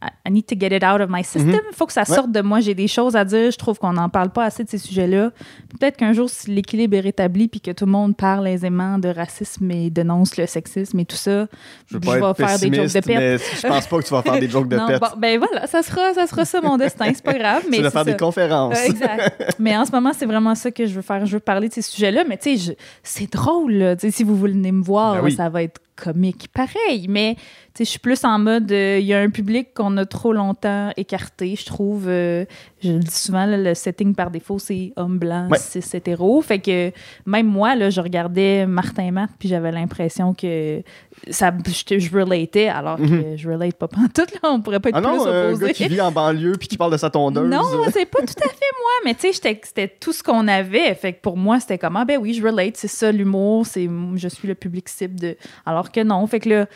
I 0.02 0.30
need 0.30 0.46
to 0.46 0.56
get 0.58 0.76
it 0.76 0.84
out 0.84 1.00
of 1.00 1.08
my 1.08 1.24
system. 1.24 1.50
Il 1.50 1.54
mhm. 1.54 1.72
faut 1.72 1.86
que 1.86 1.92
ça 1.92 2.04
sorte 2.04 2.30
de 2.30 2.40
moi. 2.40 2.60
J'ai 2.60 2.74
des 2.74 2.88
choses 2.88 3.16
à 3.16 3.24
dire. 3.24 3.50
Je 3.50 3.56
trouve 3.56 3.78
qu'on 3.78 3.94
n'en 3.94 4.08
parle 4.08 4.30
pas 4.30 4.44
assez 4.44 4.62
de 4.62 4.68
ces 4.68 4.78
sujets-là. 4.78 5.30
Peut-être 5.78 5.96
qu'un 5.96 6.12
jour, 6.12 6.28
si 6.28 6.50
l'équilibre 6.50 6.96
est 6.96 7.00
rétabli 7.00 7.48
puis 7.48 7.60
que 7.60 7.70
tout 7.70 7.86
le 7.86 7.92
monde 7.92 8.16
parle 8.16 8.46
aisément 8.46 8.98
de 8.98 9.08
racisme 9.08 9.70
et 9.70 9.90
dénonce 9.90 10.36
le 10.36 10.46
sexisme 10.46 10.98
et 10.98 11.04
tout 11.04 11.16
ça, 11.16 11.46
je, 11.86 11.98
vais 11.98 12.34
faire 12.34 12.58
des 12.58 12.74
jokes 12.74 12.92
de 12.92 13.00
pète. 13.00 13.42
Je 13.62 13.66
pense 13.66 13.86
pas 13.86 13.98
que 13.98 14.04
tu 14.04 14.10
vas 14.10 14.22
faire 14.22 14.38
des 14.38 14.48
jokes 14.48 14.68
de 14.68 14.76
pète. 14.86 15.02
ben 15.18 15.38
voilà, 15.38 15.66
ça 15.66 15.82
sera, 15.82 16.12
ça 16.14 16.26
sera 16.26 16.44
ça 16.44 16.60
mon 16.60 16.76
destin. 16.76 17.06
C'est 17.14 17.24
pas 17.24 17.34
grave. 17.38 17.64
Mais 17.70 17.78
tu 17.78 17.82
vas 17.82 17.90
faire 17.90 18.04
des 18.04 18.16
conférences. 18.16 18.78
exact. 18.84 19.54
mais 19.58 19.76
en 19.76 19.84
ce 19.84 19.92
moment, 19.92 20.12
c'est 20.16 20.26
vraiment 20.26 20.54
ça 20.54 20.70
que 20.70 20.86
je 20.86 20.94
veux 20.94 21.02
faire. 21.02 21.24
Je 21.26 21.32
veux 21.32 21.40
parler 21.40 21.68
de 21.68 21.74
ces 21.74 21.82
sujets-là. 21.82 22.24
Mais 22.28 22.36
tu 22.36 22.56
sais, 22.58 22.76
c'est 23.02 23.32
drôle. 23.32 23.96
Si 23.98 24.24
vous 24.24 24.36
voulez 24.36 24.72
me 24.72 24.82
voir, 24.82 25.22
ben 25.22 25.30
ça 25.30 25.48
va 25.48 25.62
être 25.62 25.80
comique 25.96 26.48
pareil, 26.52 27.06
mais 27.08 27.36
je 27.78 27.84
suis 27.84 27.98
plus 27.98 28.24
en 28.24 28.38
mode, 28.38 28.70
euh, 28.72 28.98
il 29.00 29.06
y 29.06 29.14
a 29.14 29.20
un 29.20 29.30
public 29.30 29.74
qu'on 29.74 29.96
a 29.96 30.06
trop 30.06 30.32
longtemps 30.32 30.92
écarté, 30.96 31.56
je 31.56 31.66
trouve. 31.66 32.08
Euh, 32.08 32.44
je 32.82 32.92
le 32.92 32.98
dis 33.00 33.10
souvent, 33.10 33.46
le 33.46 33.74
setting 33.74 34.14
par 34.14 34.30
défaut, 34.30 34.58
c'est 34.58 34.92
homme 34.96 35.18
blanc, 35.18 35.48
c'est 35.56 35.94
hétéro. 35.94 36.40
Fait 36.42 36.58
que 36.58 36.92
même 37.24 37.46
moi, 37.46 37.74
là, 37.74 37.90
je 37.90 38.00
regardais 38.00 38.66
Martin 38.66 39.10
Matt, 39.10 39.30
puis 39.38 39.48
j'avais 39.48 39.72
l'impression 39.72 40.34
que 40.34 40.82
ça, 41.30 41.52
je, 41.66 41.98
je 41.98 42.16
relatais, 42.16 42.68
alors 42.68 42.96
que 42.96 43.02
mhm. 43.02 43.36
je 43.36 43.48
relate 43.48 43.74
pas 43.74 43.88
tout 44.14 44.26
là, 44.42 44.50
on 44.50 44.60
pourrait 44.60 44.80
pas 44.80 44.90
être 44.90 44.96
ah 44.96 45.00
plus 45.00 45.18
non, 45.18 45.26
euh, 45.26 45.54
un 45.54 45.58
gars 45.58 45.72
qui 45.72 45.88
vit 45.88 46.00
en 46.00 46.12
banlieue 46.12 46.54
puis 46.58 46.68
qui 46.68 46.76
parle 46.76 46.92
de 46.92 46.96
sa 46.96 47.10
tondeuse. 47.10 47.48
Non, 47.48 47.62
c'est 47.92 48.06
pas 48.06 48.20
tout 48.20 48.34
à 48.38 48.48
fait 48.48 48.72
moi, 48.80 48.92
mais 49.04 49.14
tu 49.14 49.32
sais, 49.32 49.58
c'était 49.62 49.88
tout 49.88 50.12
ce 50.12 50.22
qu'on 50.22 50.46
avait. 50.48 50.94
Fait 50.94 51.14
que 51.14 51.20
pour 51.20 51.36
moi, 51.36 51.60
c'était 51.60 51.78
comme, 51.78 51.96
ah 51.96 52.04
ben 52.04 52.18
oui, 52.20 52.34
je 52.34 52.42
relate, 52.42 52.76
c'est 52.76 52.88
ça 52.88 53.12
l'humour, 53.12 53.66
c'est 53.66 53.88
je 54.16 54.28
suis 54.28 54.48
le 54.48 54.54
public 54.54 54.88
cible 54.88 55.18
de... 55.18 55.36
Alors 55.64 55.90
que 55.90 56.00
non, 56.00 56.26
fait 56.26 56.40
que 56.40 56.48
là, 56.48 56.66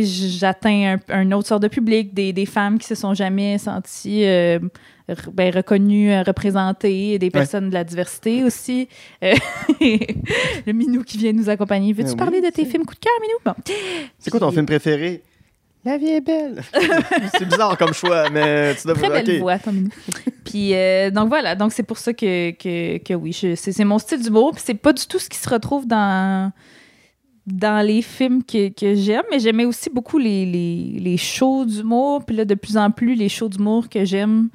j'atteins 0.00 0.98
un, 1.08 1.32
autre 1.32 1.48
sort 1.48 1.60
de 1.60 1.68
public, 1.68 2.14
des, 2.14 2.32
des, 2.32 2.46
femmes 2.46 2.78
qui 2.78 2.86
se 2.86 2.94
sont 2.94 3.14
jamais 3.14 3.58
senties 3.58 4.24
euh, 4.24 4.58
ben, 5.32 5.54
reconnues, 5.54 6.12
euh, 6.12 6.22
représentées, 6.22 7.18
des 7.18 7.30
personnes 7.30 7.68
de 7.68 7.74
la 7.74 7.84
diversité 7.84 8.44
aussi. 8.44 8.88
Euh, 9.22 9.34
le 9.80 10.72
Minou 10.72 11.02
qui 11.02 11.18
vient 11.18 11.32
nous 11.32 11.50
accompagner. 11.50 11.92
Veux-tu 11.92 12.16
parler 12.16 12.40
de 12.40 12.48
tes 12.50 12.64
films 12.64 12.84
coup 12.84 12.94
de 12.94 13.00
cœur, 13.00 13.12
Minou? 13.20 13.38
Bon. 13.44 13.54
C'est 14.18 14.30
quoi 14.30 14.40
ton 14.40 14.50
film 14.50 14.66
préféré? 14.66 15.22
La 15.84 15.98
vie 15.98 16.10
est 16.10 16.20
belle. 16.20 16.62
c'est 17.36 17.44
bizarre 17.44 17.76
comme 17.76 17.92
choix, 17.92 18.30
mais 18.30 18.76
tu 18.76 18.86
devrais. 18.86 19.08
Très 19.08 19.22
belle 19.24 19.40
voix, 19.40 19.58
ton 19.58 19.72
Minou. 19.72 19.90
Puis 20.44 20.72
donc 21.12 21.28
voilà, 21.28 21.54
donc 21.54 21.72
c'est 21.72 21.82
pour 21.82 21.98
ça 21.98 22.12
que, 22.12 22.52
que, 22.52 22.98
que 22.98 23.14
oui, 23.14 23.32
c'est 23.32 23.84
mon 23.84 23.98
style 23.98 24.22
d'humour. 24.22 24.52
Puis 24.52 24.62
c'est 24.64 24.74
pas 24.74 24.92
du 24.92 25.06
tout 25.06 25.18
ce 25.18 25.28
qui 25.28 25.38
se 25.38 25.48
retrouve 25.48 25.86
dans 25.86 26.52
dans 27.46 27.84
les 27.84 28.02
films 28.02 28.42
que, 28.44 28.70
j'aime, 28.94 29.24
mais 29.30 29.40
j'aimais 29.40 29.64
aussi 29.64 29.90
beaucoup 29.90 30.18
les, 30.18 30.46
les, 30.46 30.98
les 31.00 31.16
shows 31.16 31.64
d'humour. 31.64 32.24
Puis 32.24 32.36
là, 32.36 32.44
de 32.44 32.54
plus 32.54 32.76
en 32.76 32.90
plus, 32.90 33.14
les 33.14 33.28
shows 33.28 33.48
d'humour 33.48 33.88
que 33.88 34.04
j'aime, 34.04 34.48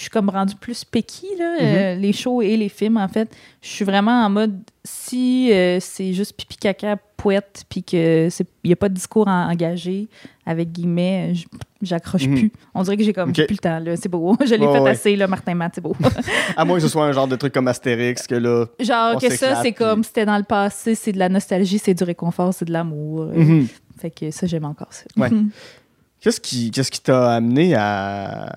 je 0.00 0.04
suis 0.04 0.10
comme 0.10 0.30
rendu 0.30 0.54
plus 0.54 0.82
picky, 0.82 1.26
là, 1.38 1.58
mm-hmm. 1.58 1.60
euh, 1.60 1.94
les 1.96 2.14
shows 2.14 2.40
et 2.40 2.56
les 2.56 2.70
films, 2.70 2.96
en 2.96 3.06
fait. 3.06 3.30
Je 3.60 3.68
suis 3.68 3.84
vraiment 3.84 4.24
en 4.24 4.30
mode, 4.30 4.58
si 4.82 5.52
euh, 5.52 5.76
c'est 5.78 6.14
juste 6.14 6.34
pipi 6.38 6.56
caca 6.56 6.96
poète, 7.18 7.64
puis 7.68 7.82
qu'il 7.82 8.30
n'y 8.64 8.72
a 8.72 8.76
pas 8.76 8.88
de 8.88 8.94
discours 8.94 9.28
engagé, 9.28 10.08
avec 10.46 10.72
guillemets, 10.72 11.34
j'accroche 11.82 12.26
mhm. 12.26 12.34
plus. 12.34 12.52
On 12.72 12.82
dirait 12.82 12.96
que 12.96 13.04
j'ai 13.04 13.12
comme 13.12 13.34
plus 13.34 13.46
le 13.50 13.58
temps, 13.58 13.78
là. 13.78 13.94
C'est 13.96 14.08
beau. 14.08 14.34
Je 14.40 14.54
l'ai 14.54 14.66
fait 14.66 14.88
assez, 14.88 15.16
là, 15.16 15.26
Martin 15.26 15.54
Matt, 15.54 15.72
c'est 15.74 15.82
beau. 15.82 15.94
à 16.56 16.64
moins 16.64 16.78
que 16.78 16.82
ce 16.82 16.88
soit 16.88 17.04
un 17.04 17.12
genre 17.12 17.28
de 17.28 17.36
truc 17.36 17.52
comme 17.52 17.68
Astérix, 17.68 18.26
que 18.26 18.36
là. 18.36 18.64
Genre 18.80 19.20
que 19.20 19.36
ça, 19.36 19.60
c'est 19.60 19.72
comme 19.72 20.02
c'était 20.02 20.24
dans 20.24 20.38
le 20.38 20.44
passé, 20.44 20.94
c'est 20.94 21.12
de 21.12 21.18
la 21.18 21.28
nostalgie, 21.28 21.78
c'est 21.78 21.92
du 21.92 22.04
réconfort, 22.04 22.54
c'est 22.54 22.64
de 22.64 22.72
l'amour. 22.72 23.26
Mhm. 23.26 23.68
Fait 23.98 24.10
que 24.10 24.30
ça, 24.30 24.46
j'aime 24.46 24.64
encore 24.64 24.94
ça. 24.94 25.04
Ouais. 25.18 25.28
Qu'est-ce 26.20 26.40
qui 26.40 26.70
qu'est-ce 26.70 26.90
qui 26.90 27.00
t'a 27.00 27.32
amené 27.32 27.74
à, 27.74 28.54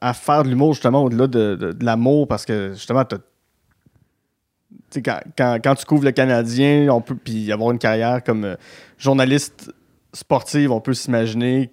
à 0.00 0.14
faire 0.14 0.44
de 0.44 0.48
l'humour, 0.48 0.74
justement, 0.74 1.04
au-delà 1.04 1.26
de, 1.26 1.54
de, 1.54 1.84
l'amour? 1.84 2.28
Parce 2.28 2.44
que, 2.44 2.72
justement, 2.74 3.04
quand, 3.04 5.20
quand, 5.36 5.58
quand, 5.62 5.74
tu 5.74 5.84
couvres 5.84 6.04
le 6.04 6.12
Canadien, 6.12 6.88
on 6.90 7.00
peut 7.00 7.16
puis 7.16 7.50
avoir 7.52 7.70
une 7.70 7.78
carrière 7.78 8.22
comme 8.22 8.44
euh, 8.44 8.56
journaliste 8.98 9.72
sportive, 10.12 10.72
on 10.72 10.80
peut 10.80 10.94
s'imaginer 10.94 11.70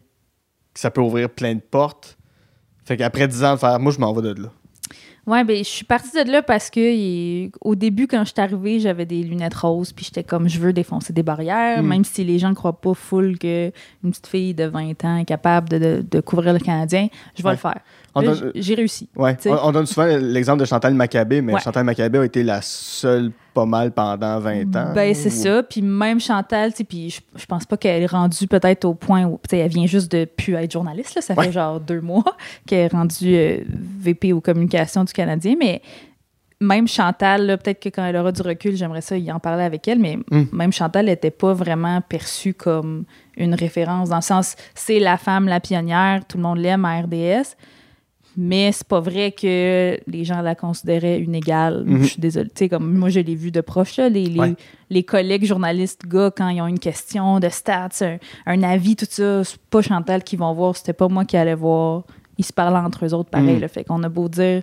que 0.73 0.79
ça 0.79 0.91
peut 0.91 1.01
ouvrir 1.01 1.29
plein 1.29 1.55
de 1.55 1.61
portes. 1.61 2.17
Fait 2.83 2.97
qu'après 2.97 3.27
10 3.27 3.43
ans 3.43 3.53
de 3.53 3.59
faire, 3.59 3.79
moi, 3.79 3.91
je 3.91 3.99
m'en 3.99 4.13
vais 4.13 4.21
de 4.21 4.43
là. 4.43 4.49
Ouais, 5.27 5.43
ben 5.43 5.57
je 5.57 5.63
suis 5.63 5.85
partie 5.85 6.23
de 6.23 6.31
là 6.31 6.43
parce 6.43 6.69
que 6.69 7.49
au 7.61 7.73
début, 7.73 8.05
quand 8.05 8.23
je 8.25 8.31
suis 8.31 8.41
arrivée, 8.41 8.79
j'avais 8.79 9.07
des 9.07 9.23
lunettes 9.23 9.55
roses, 9.55 9.91
puis 9.91 10.05
j'étais 10.05 10.23
comme 10.23 10.47
je 10.47 10.59
veux 10.59 10.71
défoncer 10.71 11.13
des 11.13 11.23
barrières, 11.23 11.81
mm. 11.81 11.87
même 11.87 12.03
si 12.03 12.23
les 12.23 12.37
gens 12.37 12.49
ne 12.49 12.53
croient 12.53 12.79
pas 12.79 12.93
full 12.93 13.39
qu'une 13.39 13.71
petite 14.03 14.27
fille 14.27 14.53
de 14.53 14.65
20 14.65 15.03
ans 15.03 15.17
est 15.17 15.25
capable 15.25 15.69
de, 15.69 16.05
de, 16.07 16.19
couvrir 16.19 16.53
le 16.53 16.59
Canadien, 16.59 17.07
je 17.35 17.41
vais 17.41 17.51
le 17.51 17.57
faire. 17.57 17.79
J'ai 18.55 18.75
réussi. 18.75 19.09
Ouais. 19.15 19.35
On, 19.45 19.71
donne 19.71 19.85
souvent 19.85 20.05
l'exemple 20.05 20.59
de 20.59 20.65
Chantal 20.65 20.93
Maccabé, 20.93 21.41
mais 21.41 21.59
Chantal 21.59 21.83
Maccabé 21.83 22.19
a 22.19 22.25
été 22.25 22.43
la 22.43 22.61
seule 22.61 23.31
pas 23.53 23.65
mal 23.65 23.91
pendant 23.91 24.39
20 24.39 24.75
ans. 24.75 24.93
Ben, 24.93 25.13
c'est 25.13 25.29
ça. 25.29 25.63
Puis 25.63 25.81
même 25.81 26.19
Chantal, 26.19 26.71
puis 26.87 27.09
je, 27.09 27.21
je 27.35 27.45
pense 27.45 27.65
pas 27.65 27.77
qu'elle 27.77 28.03
est 28.03 28.07
rendue 28.07 28.47
peut-être 28.47 28.85
au 28.85 28.93
point 28.93 29.25
où 29.25 29.39
elle 29.51 29.69
vient 29.69 29.85
juste 29.85 30.11
de 30.11 30.25
plus 30.25 30.55
être 30.55 30.71
journaliste. 30.71 31.15
Là. 31.15 31.21
Ça 31.21 31.35
fait 31.35 31.51
genre 31.51 31.79
deux 31.79 32.01
mois 32.01 32.23
qu'elle 32.67 32.85
est 32.85 32.93
rendue 32.93 33.35
euh, 33.35 33.59
VP 33.99 34.33
aux 34.33 34.41
communications 34.41 35.03
du 35.03 35.13
Canadien. 35.13 35.55
Mais 35.59 35.81
même 36.61 36.87
Chantal, 36.87 37.57
peut-être 37.61 37.81
que 37.81 37.89
quand 37.89 38.05
elle 38.05 38.15
aura 38.15 38.31
du 38.31 38.41
recul, 38.41 38.75
j'aimerais 38.75 39.01
ça 39.01 39.17
y 39.17 39.31
en 39.31 39.39
parler 39.39 39.63
avec 39.63 39.87
elle, 39.87 39.99
mais 39.99 40.17
hmm. 40.31 40.45
même 40.53 40.71
Chantal 40.71 41.05
n'était 41.05 41.31
pas 41.31 41.53
vraiment 41.53 42.01
perçue 42.01 42.53
comme 42.53 43.05
une 43.37 43.53
référence, 43.53 44.09
dans 44.09 44.17
le 44.17 44.21
sens, 44.21 44.55
c'est 44.73 44.99
la 44.99 45.17
femme, 45.17 45.47
la 45.47 45.59
pionnière, 45.59 46.21
tout 46.25 46.37
le 46.37 46.43
monde 46.43 46.57
l'aime 46.57 46.85
à 46.85 47.01
RDS, 47.01 47.55
mais 48.37 48.71
c'est 48.71 48.87
pas 48.87 48.99
vrai 48.99 49.31
que 49.31 49.97
les 50.07 50.25
gens 50.25 50.41
la 50.41 50.55
considéraient 50.55 51.19
une 51.19 51.35
égale. 51.35 51.83
Mhm. 51.85 52.03
Je 52.03 52.07
suis 52.07 52.21
désolée. 52.21 52.49
Tu 52.49 52.55
sais, 52.59 52.69
comme 52.69 52.93
moi, 52.93 53.09
je 53.09 53.19
l'ai 53.19 53.35
vu 53.35 53.51
de 53.51 53.61
proche, 53.61 53.97
là, 53.97 54.09
les, 54.09 54.25
les, 54.25 54.55
les, 54.89 55.03
collègues 55.03 55.45
journalistes, 55.45 56.05
gars, 56.07 56.31
quand 56.35 56.49
ils 56.49 56.61
ont 56.61 56.67
une 56.67 56.79
question 56.79 57.39
de 57.39 57.49
stats, 57.49 57.89
un, 58.45 58.63
avis, 58.63 58.95
tout 58.95 59.07
ça, 59.09 59.43
c'est 59.43 59.59
pas 59.69 59.81
Chantal 59.81 60.23
qui 60.23 60.35
vont 60.35 60.53
voir, 60.53 60.75
c'était 60.75 60.93
pas 60.93 61.07
moi 61.07 61.25
qui 61.25 61.37
allais 61.37 61.55
voir. 61.55 62.03
Ils 62.37 62.45
se 62.45 62.51
parlaient 62.51 62.85
entre 62.85 63.05
eux 63.05 63.13
autres 63.13 63.29
pareil. 63.29 63.59
Mhm. 63.59 63.67
fait 63.69 63.85
qu'on 63.85 64.03
a 64.03 64.09
beau 64.09 64.27
dire 64.27 64.61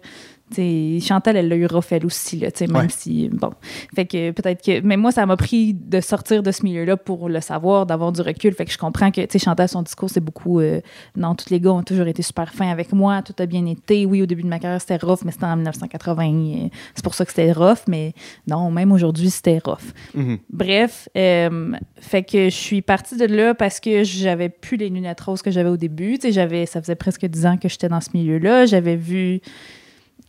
Chantal, 1.01 1.37
elle 1.37 1.49
l'a 1.49 1.57
eu 1.57 1.67
rough 1.67 1.93
aussi, 2.05 2.39
là, 2.39 2.49
même 2.69 2.91
si, 2.91 3.29
bon. 3.29 3.51
Fait 3.95 4.07
que 4.07 4.31
peut-être 4.31 4.63
que. 4.63 4.81
Mais 4.81 4.97
moi, 4.97 5.13
ça 5.13 5.27
m'a 5.27 5.37
pris 5.37 5.75
de 5.75 6.01
sortir 6.01 6.43
de 6.43 6.51
ce 6.51 6.63
milieu-là 6.65 6.97
pour 6.97 7.29
le 7.29 7.41
savoir, 7.41 7.87
d'avoir 7.87 8.13
du 8.13 8.21
recul. 8.21 8.55
Fait 8.55 8.65
que 8.65 8.73
je 8.73 8.79
comprends 8.79 9.11
que, 9.11 9.25
tu 9.25 9.39
Chantal, 9.39 9.69
son 9.69 9.83
discours, 9.83 10.11
c'est 10.11 10.21
beaucoup. 10.21 10.61
Euh, 10.61 10.81
non, 11.17 11.35
tous 11.35 11.51
les 11.51 11.61
gars 11.61 11.73
ont 11.73 11.83
toujours 11.83 12.07
été 12.07 12.23
super 12.23 12.53
fins 12.53 12.71
avec 12.71 12.93
moi, 12.93 13.23
tout 13.23 13.35
a 13.39 13.47
bien 13.47 13.67
été. 13.67 14.07
Oui, 14.07 14.23
au 14.23 14.27
début 14.27 14.43
de 14.43 14.49
ma 14.49 14.59
carrière, 14.59 14.81
c'était 14.81 14.97
rough, 14.97 15.21
mais 15.25 15.33
c'était 15.33 15.47
en 15.47 15.57
1980. 15.57 16.25
Euh, 16.25 16.69
c'est 16.95 17.05
pour 17.05 17.15
ça 17.15 17.25
que 17.25 17.31
c'était 17.31 17.53
rough, 17.53 17.85
mais 17.89 18.15
non, 18.47 18.71
même 18.71 18.93
aujourd'hui, 18.93 19.31
c'était 19.31 19.59
rough. 19.65 19.93
Mm-hmm. 20.17 20.39
Bref, 20.51 21.09
euh, 21.17 21.73
fait 22.01 22.23
que 22.23 22.45
je 22.45 22.57
suis 22.57 22.83
partie 22.83 23.17
de 23.17 23.27
là 23.27 23.55
parce 23.55 23.81
que 23.81 24.05
j'avais 24.05 24.49
plus 24.49 24.77
les 24.77 24.89
lunettes 24.89 25.21
roses 25.21 25.43
que 25.43 25.51
j'avais 25.51 25.71
au 25.71 25.77
début. 25.77 26.19
Tu 26.19 26.29
sais, 26.29 26.33
j'avais, 26.33 26.67
ça 26.67 26.81
faisait 26.81 26.95
presque 26.95 27.27
10 27.27 27.47
ans 27.47 27.57
que 27.57 27.69
j'étais 27.69 27.89
dans 27.89 28.01
ce 28.01 28.11
milieu-là. 28.15 28.67
J'avais 28.67 28.97
vu 28.97 29.41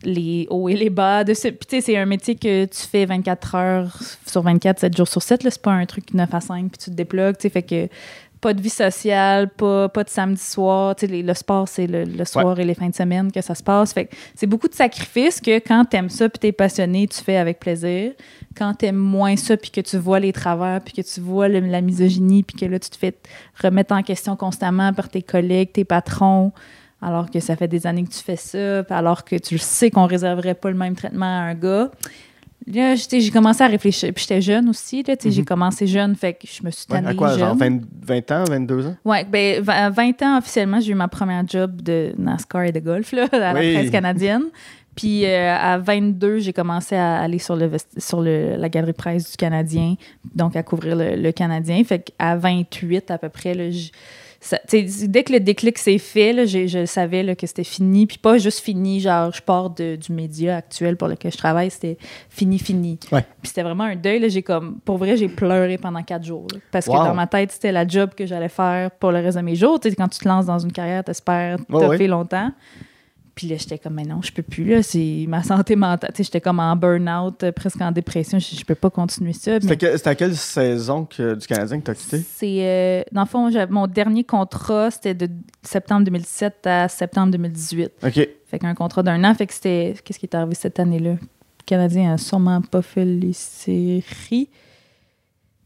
les 0.02 0.46
hauts 0.50 0.68
et 0.68 0.74
les 0.74 0.90
bas 0.90 1.24
de 1.24 1.34
ce. 1.34 1.48
Puis, 1.48 1.66
tu 1.68 1.76
sais, 1.76 1.80
c'est 1.80 1.96
un 1.96 2.06
métier 2.06 2.34
que 2.34 2.64
tu 2.66 2.80
fais 2.80 3.06
24 3.06 3.54
heures 3.54 3.98
sur 4.26 4.42
24, 4.42 4.80
7 4.80 4.96
jours 4.96 5.08
sur 5.08 5.22
7. 5.22 5.42
C'est 5.44 5.62
pas 5.62 5.72
un 5.72 5.86
truc 5.86 6.12
9 6.14 6.32
à 6.32 6.40
5, 6.40 6.70
puis 6.70 6.78
tu 6.78 6.90
te 6.90 6.96
déplugues. 6.96 7.36
Tu 7.36 7.42
sais, 7.42 7.50
fait 7.50 7.62
que 7.62 7.88
pas 8.40 8.52
de 8.52 8.60
vie 8.60 8.68
sociale, 8.68 9.48
pas, 9.48 9.88
pas 9.88 10.04
de 10.04 10.10
samedi 10.10 10.42
soir. 10.42 10.94
Tu 10.96 11.06
sais, 11.06 11.22
le 11.22 11.34
sport, 11.34 11.66
c'est 11.66 11.86
le, 11.86 12.24
soir 12.26 12.60
et 12.60 12.64
les 12.64 12.74
fins 12.74 12.90
de 12.90 12.94
semaine 12.94 13.32
que 13.32 13.40
ça 13.40 13.54
se 13.54 13.62
passe. 13.62 13.94
Fait 13.94 14.04
que 14.04 14.14
c'est 14.34 14.46
beaucoup 14.46 14.68
de 14.68 14.74
sacrifices 14.74 15.40
que 15.40 15.56
quand 15.60 15.86
t'aimes 15.86 16.10
ça, 16.10 16.28
puis 16.28 16.38
t'es 16.38 16.52
passionné, 16.52 17.08
tu 17.08 17.22
fais 17.22 17.38
avec 17.38 17.58
plaisir. 17.58 18.12
Quand 18.54 18.74
t'aimes 18.74 18.96
moins 18.96 19.36
ça, 19.36 19.56
puis 19.56 19.70
que 19.70 19.80
tu 19.80 19.96
vois 19.96 20.20
les 20.20 20.34
travers, 20.34 20.82
puis 20.82 20.92
que 20.92 21.00
tu 21.00 21.20
vois 21.20 21.48
la 21.48 21.80
misogynie, 21.80 22.42
puis 22.42 22.58
que 22.58 22.66
là, 22.66 22.78
tu 22.78 22.90
te 22.90 22.98
fais 22.98 23.16
remettre 23.62 23.94
en 23.94 24.02
question 24.02 24.36
constamment 24.36 24.92
par 24.92 25.08
tes 25.08 25.22
collègues, 25.22 25.72
tes 25.72 25.86
patrons, 25.86 26.52
alors 27.04 27.30
que 27.30 27.38
ça 27.38 27.54
fait 27.54 27.68
des 27.68 27.86
années 27.86 28.04
que 28.04 28.10
tu 28.10 28.22
fais 28.22 28.36
ça, 28.36 28.80
alors 28.88 29.24
que 29.24 29.36
tu 29.36 29.58
sais 29.58 29.90
qu'on 29.90 30.06
réserverait 30.06 30.54
pas 30.54 30.70
le 30.70 30.76
même 30.76 30.96
traitement 30.96 31.26
à 31.26 31.42
un 31.50 31.54
gars. 31.54 31.90
Là, 32.66 32.94
j'ai 32.94 33.30
commencé 33.30 33.62
à 33.62 33.66
réfléchir. 33.66 34.10
Puis 34.14 34.24
j'étais 34.26 34.40
jeune 34.40 34.70
aussi. 34.70 35.02
Là, 35.02 35.14
J'ai 35.22 35.40
mhm. 35.40 35.44
commencé 35.44 35.86
jeune, 35.86 36.16
fait 36.16 36.32
que 36.32 36.46
je 36.50 36.64
me 36.64 36.70
suis 36.70 36.86
tannée 36.86 37.08
ouais, 37.08 37.12
à 37.12 37.16
quoi, 37.16 37.36
genre 37.36 37.54
20, 37.54 38.30
ans, 38.32 38.44
22 38.48 38.86
ans? 38.86 38.96
Oui, 39.04 39.18
ben, 39.30 39.62
20 39.62 40.22
ans 40.22 40.38
officiellement, 40.38 40.80
j'ai 40.80 40.92
eu 40.92 40.94
ma 40.94 41.08
première 41.08 41.46
job 41.46 41.82
de 41.82 42.14
NASCAR 42.16 42.62
et 42.62 42.72
de 42.72 42.80
golf 42.80 43.12
là, 43.12 43.28
à 43.32 43.38
la 43.38 43.52
presse 43.52 43.90
canadienne. 43.90 44.44
Puis 44.96 45.26
euh, 45.26 45.54
à 45.54 45.76
22, 45.76 46.38
j'ai 46.38 46.54
commencé 46.54 46.94
à 46.94 47.18
aller 47.18 47.38
sur, 47.38 47.56
le, 47.56 47.70
sur 47.98 48.22
le, 48.22 48.56
la 48.56 48.68
galerie 48.70 48.92
presse 48.94 49.32
du 49.32 49.36
Canadien, 49.36 49.96
donc 50.34 50.56
à 50.56 50.62
couvrir 50.62 50.96
le, 50.96 51.16
le 51.16 51.32
Canadien. 51.32 51.82
Fait 51.84 51.98
qu'à 51.98 52.36
28 52.36 53.10
à 53.10 53.18
peu 53.18 53.28
près, 53.28 53.52
là, 53.52 53.68
dès 54.70 55.24
que 55.24 55.32
le 55.32 55.40
déclic 55.40 55.78
s'est 55.78 55.98
fait, 55.98 56.46
je, 56.46 56.84
savais 56.86 57.34
que 57.34 57.46
c'était 57.46 57.64
fini. 57.64 58.06
Puis 58.06 58.18
pas 58.18 58.38
juste 58.38 58.60
fini, 58.60 59.00
genre 59.00 59.32
je 59.32 59.40
pars 59.40 59.70
du 59.70 59.98
média 60.10 60.56
actuel 60.56 60.96
pour 60.96 61.08
lequel 61.08 61.32
je 61.32 61.38
travaille, 61.38 61.70
c'était 61.70 61.96
fini, 62.28 62.58
fini. 62.58 62.98
Puis 62.98 63.22
c'était 63.44 63.62
vraiment 63.62 63.84
un 63.84 63.96
deuil. 63.96 64.28
J'ai 64.30 64.42
comme, 64.42 64.80
pour 64.84 64.98
vrai, 64.98 65.16
j'ai 65.16 65.28
pleuré 65.28 65.78
pendant 65.78 66.02
quatre 66.02 66.24
jours. 66.24 66.46
parce 66.70 66.86
que 66.86 66.92
dans 66.92 67.14
ma 67.14 67.26
tête, 67.26 67.52
c'était 67.52 67.72
la 67.72 67.86
job 67.86 68.10
que 68.16 68.26
j'allais 68.26 68.48
faire 68.48 68.90
pour 68.90 69.12
le 69.12 69.18
reste 69.18 69.38
de 69.38 69.42
mes 69.42 69.56
jours. 69.56 69.78
quand 69.82 70.08
tu 70.08 70.18
te 70.18 70.28
lances 70.28 70.46
dans 70.46 70.58
une 70.58 70.72
carrière, 70.72 71.04
t'espères 71.04 71.58
t'as 71.70 71.96
fait 71.96 72.08
longtemps. 72.08 72.50
Puis 73.34 73.48
là, 73.48 73.56
j'étais 73.56 73.78
comme, 73.78 73.94
mais 73.94 74.04
non, 74.04 74.22
je 74.22 74.32
peux 74.32 74.42
plus, 74.42 74.64
là, 74.64 74.82
c'est 74.82 75.24
ma 75.26 75.42
santé 75.42 75.74
mentale. 75.74 76.10
Tu 76.14 76.18
sais, 76.18 76.24
j'étais 76.24 76.40
comme 76.40 76.60
en 76.60 76.76
burn-out, 76.76 77.42
euh, 77.42 77.50
presque 77.50 77.80
en 77.80 77.90
dépression. 77.90 78.38
Je, 78.38 78.54
je 78.54 78.64
peux 78.64 78.76
pas 78.76 78.90
continuer 78.90 79.32
ça. 79.32 79.60
C'était 79.60 80.08
à 80.08 80.14
quelle 80.14 80.36
saison 80.36 81.04
que, 81.04 81.34
du 81.34 81.46
Canadien 81.46 81.80
que 81.80 81.84
tu 81.84 81.90
as 81.90 81.94
quitté? 81.94 82.18
C'est, 82.18 82.58
euh, 82.60 83.02
dans 83.10 83.22
le 83.22 83.26
fond, 83.26 83.50
mon 83.70 83.88
dernier 83.88 84.22
contrat, 84.22 84.92
c'était 84.92 85.14
de 85.14 85.28
septembre 85.62 86.04
2017 86.04 86.66
à 86.66 86.88
septembre 86.88 87.32
2018. 87.32 87.92
OK. 88.04 88.28
Fait 88.46 88.58
qu'un 88.60 88.74
contrat 88.74 89.02
d'un 89.02 89.24
an. 89.24 89.34
Fait 89.34 89.48
que 89.48 89.54
c'était, 89.54 89.96
qu'est-ce 90.04 90.20
qui 90.20 90.26
est 90.26 90.34
arrivé 90.36 90.54
cette 90.54 90.78
année-là? 90.78 91.12
Le 91.12 91.66
Canadien 91.66 92.12
a 92.12 92.18
sûrement 92.18 92.60
pas 92.60 92.82
fait 92.82 93.04
les 93.04 93.32
séries. 93.32 94.48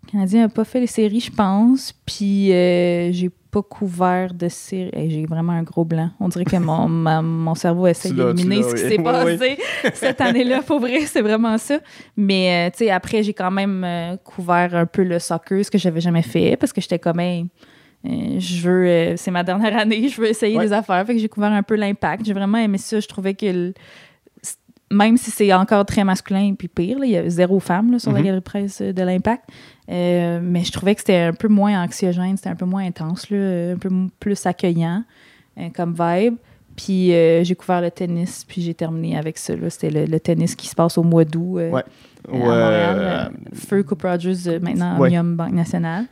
Le 0.06 0.10
Canadien 0.12 0.42
n'a 0.42 0.48
pas 0.48 0.64
fait 0.64 0.80
les 0.80 0.86
séries, 0.86 1.20
je 1.20 1.32
pense. 1.32 1.92
Puis 2.06 2.50
euh, 2.50 3.12
j'ai 3.12 3.30
pas 3.50 3.62
couvert 3.62 4.34
de 4.34 4.48
séries. 4.48 5.10
j'ai 5.10 5.26
vraiment 5.26 5.52
un 5.52 5.62
gros 5.62 5.84
blanc. 5.84 6.10
On 6.20 6.28
dirait 6.28 6.44
que 6.44 6.56
mon, 6.56 6.88
mon 6.88 7.54
cerveau 7.54 7.86
essaie 7.86 8.12
d'éliminer 8.12 8.62
ce 8.62 8.74
qui 8.74 8.80
s'est 8.80 8.98
passé 9.02 9.58
cette 9.94 10.20
année-là. 10.20 10.62
Pour 10.62 10.80
vrai, 10.80 11.00
c'est 11.06 11.22
vraiment 11.22 11.56
ça. 11.58 11.78
Mais 12.16 12.68
euh, 12.68 12.70
tu 12.70 12.84
sais, 12.84 12.90
après, 12.90 13.22
j'ai 13.22 13.34
quand 13.34 13.50
même 13.50 13.84
euh, 13.84 14.16
couvert 14.18 14.74
un 14.74 14.86
peu 14.86 15.02
le 15.02 15.18
soccer, 15.18 15.64
ce 15.64 15.70
que 15.70 15.78
j'avais 15.78 16.00
jamais 16.00 16.22
fait, 16.22 16.56
parce 16.56 16.72
que 16.72 16.80
j'étais 16.80 16.98
comme, 16.98 17.20
je 18.04 18.68
veux, 18.68 19.16
c'est 19.16 19.30
ma 19.30 19.42
dernière 19.42 19.76
année, 19.76 20.08
je 20.08 20.20
veux 20.20 20.28
essayer 20.28 20.58
des 20.58 20.72
affaires. 20.72 21.04
Fait 21.06 21.14
que 21.14 21.20
j'ai 21.20 21.28
couvert 21.28 21.52
un 21.52 21.62
peu 21.62 21.76
l'impact. 21.76 22.24
J'ai 22.24 22.34
vraiment 22.34 22.58
aimé 22.58 22.78
ça. 22.78 23.00
Je 23.00 23.08
trouvais 23.08 23.34
que 23.34 23.72
même 24.90 25.16
si 25.16 25.30
c'est 25.30 25.52
encore 25.52 25.84
très 25.86 26.04
masculin, 26.04 26.54
puis 26.58 26.68
pire, 26.68 26.98
il 27.02 27.10
y 27.10 27.16
a 27.16 27.28
zéro 27.28 27.60
femme 27.60 27.98
sur 27.98 28.10
la 28.12 28.18
Mhm. 28.20 28.24
galerie 28.24 28.40
de 28.40 28.44
presse 28.44 28.80
de 28.82 29.02
l'Impact. 29.02 29.44
Euh, 29.90 30.40
mais 30.42 30.64
je 30.64 30.72
trouvais 30.72 30.94
que 30.94 31.00
c'était 31.00 31.16
un 31.18 31.32
peu 31.32 31.48
moins 31.48 31.82
anxiogène, 31.82 32.36
c'était 32.36 32.50
un 32.50 32.54
peu 32.56 32.64
moins 32.66 32.84
intense, 32.84 33.28
là, 33.30 33.72
un 33.72 33.76
peu 33.76 33.90
plus 34.20 34.46
accueillant 34.46 35.04
euh, 35.58 35.68
comme 35.74 35.94
vibe. 35.98 36.36
Puis 36.76 37.12
euh, 37.12 37.42
j'ai 37.42 37.56
couvert 37.56 37.80
le 37.80 37.90
tennis, 37.90 38.44
puis 38.46 38.62
j'ai 38.62 38.72
terminé 38.74 39.18
avec 39.18 39.36
ça. 39.36 39.52
C'était 39.68 39.90
le, 39.90 40.04
le 40.04 40.20
tennis 40.20 40.54
qui 40.54 40.68
se 40.68 40.74
passe 40.76 40.96
au 40.96 41.02
mois 41.02 41.24
d'août 41.24 41.58
euh, 41.58 41.70
Ouais. 41.70 41.82
à 42.28 42.32
Ouais, 42.32 42.38
Montréal. 42.38 42.96
euh, 42.98 43.24
euh, 43.24 43.28
Feu 43.54 43.82
Coupe 43.82 44.02
Rogers, 44.02 44.36
euh, 44.46 44.60
maintenant 44.60 44.96
Ouais. 44.98 45.08
Omnium 45.08 45.34
Banque 45.36 45.52
Nationale. 45.54 46.04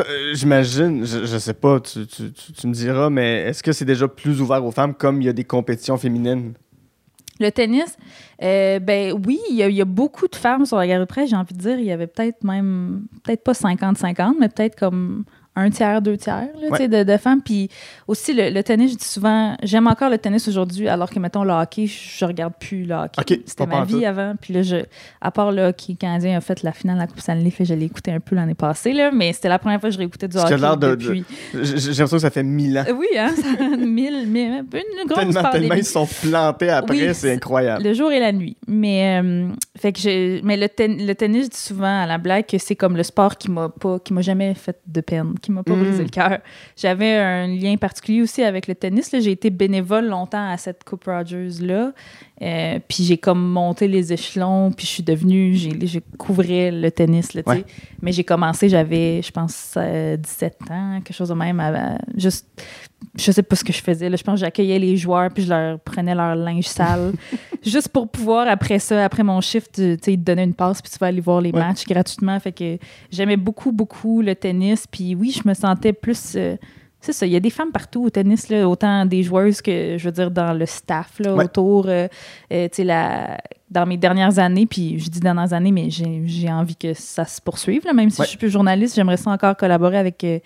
euh, 0.00 0.34
J'imagine, 0.34 1.04
je, 1.06 1.24
je 1.26 1.38
sais 1.38 1.54
pas, 1.54 1.78
tu, 1.80 2.06
tu- 2.06 2.32
tu- 2.32 2.52
tu 2.52 2.66
me 2.66 2.72
diras, 2.74 3.08
mais 3.10 3.42
est-ce 3.42 3.62
que 3.62 3.70
c'est 3.72 3.84
déjà 3.84 4.08
plus 4.08 4.40
ouvert 4.40 4.64
aux 4.64 4.70
femmes 4.72 4.94
comme 4.94 5.22
il 5.22 5.26
y 5.26 5.28
a 5.28 5.32
des 5.32 5.44
compétitions 5.44 5.96
féminines? 5.96 6.54
Le 7.40 7.50
tennis, 7.50 7.96
euh, 8.42 8.78
ben 8.78 9.18
oui, 9.26 9.40
il 9.50 9.56
y, 9.56 9.74
y 9.74 9.80
a 9.80 9.84
beaucoup 9.84 10.28
de 10.28 10.36
femmes 10.36 10.66
sur 10.66 10.76
la 10.76 10.86
galerie 10.86 11.06
de 11.06 11.08
presse. 11.08 11.30
J'ai 11.30 11.36
envie 11.36 11.54
de 11.54 11.58
dire, 11.58 11.78
il 11.78 11.86
y 11.86 11.92
avait 11.92 12.06
peut-être 12.06 12.44
même, 12.44 13.06
peut-être 13.24 13.42
pas 13.42 13.52
50-50, 13.52 14.34
mais 14.38 14.48
peut-être 14.48 14.78
comme 14.78 15.24
un 15.60 15.70
tiers, 15.70 16.02
deux 16.02 16.16
tiers 16.16 16.48
là, 16.60 16.68
tu 16.70 16.76
sais, 16.76 16.88
de, 16.88 17.02
de 17.04 17.16
femmes. 17.16 17.40
Puis 17.42 17.68
aussi, 18.08 18.32
le, 18.34 18.50
le 18.50 18.62
tennis, 18.62 18.92
je 18.92 18.96
dis 18.96 19.04
souvent, 19.04 19.56
j'aime 19.62 19.86
encore 19.86 20.10
le 20.10 20.18
tennis 20.18 20.48
aujourd'hui, 20.48 20.88
alors 20.88 21.10
que, 21.10 21.18
mettons, 21.18 21.44
le 21.44 21.52
hockey, 21.52 21.86
je, 21.86 22.18
je 22.18 22.24
regarde 22.24 22.54
plus 22.58 22.84
le 22.84 22.94
hockey. 22.94 23.20
Ok, 23.20 23.40
C'était 23.46 23.66
ma 23.66 23.84
vie 23.84 24.04
avant. 24.06 24.34
Puis 24.40 24.54
là, 24.54 24.62
je, 24.62 24.76
à 25.20 25.30
part 25.30 25.52
le 25.52 25.62
hockey 25.68 25.94
canadien 25.94 26.36
a 26.36 26.40
fait 26.40 26.62
la 26.62 26.72
finale 26.72 26.96
de 26.96 27.00
la 27.02 27.06
Coupe 27.06 27.20
Stanley, 27.20 27.50
fait, 27.50 27.64
je 27.64 27.74
l'ai 27.74 27.86
écouté 27.86 28.10
un 28.12 28.20
peu 28.20 28.34
l'année 28.36 28.54
passée, 28.54 28.92
là, 28.92 29.10
mais 29.12 29.32
c'était 29.32 29.48
la 29.48 29.58
première 29.58 29.80
fois 29.80 29.88
que 29.90 29.94
je 29.94 29.98
réécoutais 29.98 30.28
du 30.28 30.36
hockey 30.36 30.56
de- 30.56 30.76
de- 30.76 30.94
depuis. 30.96 31.24
J'ai 31.54 31.78
j'ai 31.78 31.88
l'impression 31.90 32.16
que 32.16 32.22
ça 32.22 32.30
fait 32.30 32.42
mille 32.42 32.78
ans. 32.78 32.84
Oui, 32.96 33.06
hein, 33.18 33.30
ça 33.36 33.76
mille, 33.76 34.26
mais 34.28 34.46
une 34.46 35.06
grosse 35.08 35.18
Tellement, 35.32 35.50
tellement 35.50 35.74
ils 35.74 35.84
sont 35.84 36.06
plantés 36.06 36.70
après, 36.70 37.08
Oui, 37.08 37.14
c'est 37.14 37.32
incroyable. 37.32 37.82
Le 37.84 37.92
jour 37.94 38.10
et 38.12 38.20
la 38.20 38.32
nuit. 38.32 38.56
Mais, 38.66 39.20
euh, 39.22 39.48
fait 39.78 39.92
que 39.92 39.98
j'ai- 40.00 40.40
mais 40.44 40.56
le, 40.56 40.68
ten- 40.68 41.06
le 41.06 41.14
tennis, 41.14 41.44
je 41.46 41.50
dis 41.50 41.56
souvent 41.58 42.02
à 42.02 42.06
la 42.06 42.18
blague 42.18 42.46
que 42.46 42.58
c'est 42.58 42.76
comme 42.76 42.96
le 42.96 43.02
sport 43.02 43.36
qui 43.36 43.50
m'a 43.50 43.68
pas, 43.68 43.98
qui 43.98 44.12
m'a 44.12 44.22
jamais 44.22 44.54
fait 44.54 44.78
de 44.86 45.00
peine, 45.00 45.34
qui 45.40 45.49
m'a 45.50 45.62
pas 45.62 45.74
brisé 45.74 46.02
le 46.02 46.08
cœur. 46.08 46.38
J'avais 46.76 47.16
un 47.16 47.46
lien 47.46 47.76
particulier 47.76 48.22
aussi 48.22 48.42
avec 48.42 48.66
le 48.66 48.74
tennis. 48.74 49.10
J'ai 49.12 49.30
été 49.32 49.50
bénévole 49.50 50.06
longtemps 50.06 50.48
à 50.50 50.56
cette 50.56 50.84
Coupe 50.84 51.04
Rogers-là. 51.04 51.92
Euh, 52.42 52.78
puis 52.88 53.04
j'ai 53.04 53.18
comme 53.18 53.42
monté 53.46 53.86
les 53.86 54.12
échelons, 54.12 54.72
puis 54.72 54.86
je 54.86 54.92
suis 54.92 55.02
devenue, 55.02 55.54
j'ai, 55.54 56.00
couvrais 56.18 56.70
le 56.70 56.90
tennis, 56.90 57.34
là. 57.34 57.42
Ouais. 57.46 57.64
Mais 58.00 58.12
j'ai 58.12 58.24
commencé, 58.24 58.68
j'avais, 58.70 59.20
je 59.22 59.30
pense, 59.30 59.74
euh, 59.76 60.16
17 60.16 60.56
ans, 60.70 61.00
quelque 61.04 61.14
chose 61.16 61.28
de 61.28 61.34
même. 61.34 61.60
à- 61.60 61.94
à- 61.94 61.98
juste, 62.16 62.46
je 63.16 63.32
sais 63.32 63.42
pas 63.42 63.56
ce 63.56 63.64
que 63.64 63.72
je 63.72 63.82
faisais. 63.82 64.08
Là. 64.08 64.16
Je 64.16 64.22
pense 64.22 64.34
que 64.34 64.40
j'accueillais 64.40 64.78
les 64.78 64.96
joueurs, 64.96 65.30
puis 65.30 65.42
je 65.44 65.48
leur 65.48 65.78
prenais 65.80 66.14
leur 66.14 66.34
linge 66.36 66.66
sale. 66.66 67.12
juste 67.64 67.88
pour 67.88 68.08
pouvoir, 68.08 68.46
après 68.48 68.78
ça, 68.78 69.04
après 69.04 69.22
mon 69.22 69.40
shift, 69.40 69.72
tu 69.74 69.82
sais, 69.82 69.98
te 69.98 70.16
donnaient 70.16 70.44
une 70.44 70.54
passe, 70.54 70.80
puis 70.82 70.90
tu 70.90 70.98
vas 70.98 71.08
aller 71.08 71.20
voir 71.20 71.40
les 71.40 71.50
Ouais. 71.50 71.58
matchs 71.60 71.84
gratuitement. 71.86 72.38
Fait 72.40 72.52
que 72.52 72.78
j'aimais 73.10 73.36
beaucoup, 73.36 73.72
beaucoup 73.72 74.22
le 74.22 74.34
tennis. 74.34 74.86
Puis 74.90 75.14
oui, 75.14 75.30
je 75.42 75.48
me 75.48 75.54
sentais 75.54 75.92
plus. 75.92 76.34
euh, 76.36 76.56
c'est 77.00 77.12
ça, 77.12 77.26
il 77.26 77.32
y 77.32 77.36
a 77.36 77.40
des 77.40 77.50
femmes 77.50 77.72
partout 77.72 78.04
au 78.04 78.10
tennis, 78.10 78.48
là, 78.48 78.68
autant 78.68 79.06
des 79.06 79.22
joueuses 79.22 79.62
que, 79.62 79.96
je 79.98 80.04
veux 80.04 80.12
dire, 80.12 80.30
dans 80.30 80.52
le 80.52 80.66
staff 80.66 81.18
là, 81.18 81.34
Ouais. 81.34 81.44
autour. 81.44 81.86
euh, 81.88 82.08
euh, 82.52 82.68
tu 82.68 82.76
sais, 82.76 82.84
la- 82.84 83.38
dans 83.70 83.86
mes 83.86 83.96
dernières 83.96 84.40
années, 84.40 84.66
puis 84.66 84.98
je 84.98 85.08
dis 85.08 85.20
dernières 85.20 85.52
années, 85.52 85.70
mais 85.70 85.90
j'ai 85.90 86.50
envie 86.50 86.74
que 86.74 86.92
ça 86.92 87.24
se 87.24 87.40
poursuive. 87.40 87.82
là, 87.86 87.92
même 87.92 88.10
si 88.10 88.20
Ouais. 88.20 88.26
je 88.26 88.30
suis 88.30 88.38
plus 88.38 88.50
journaliste, 88.50 88.96
j'aimerais 88.96 89.16
ça 89.16 89.30
encore 89.30 89.56
collaborer 89.56 89.96
avec 89.96 90.24
euh, 90.24 90.40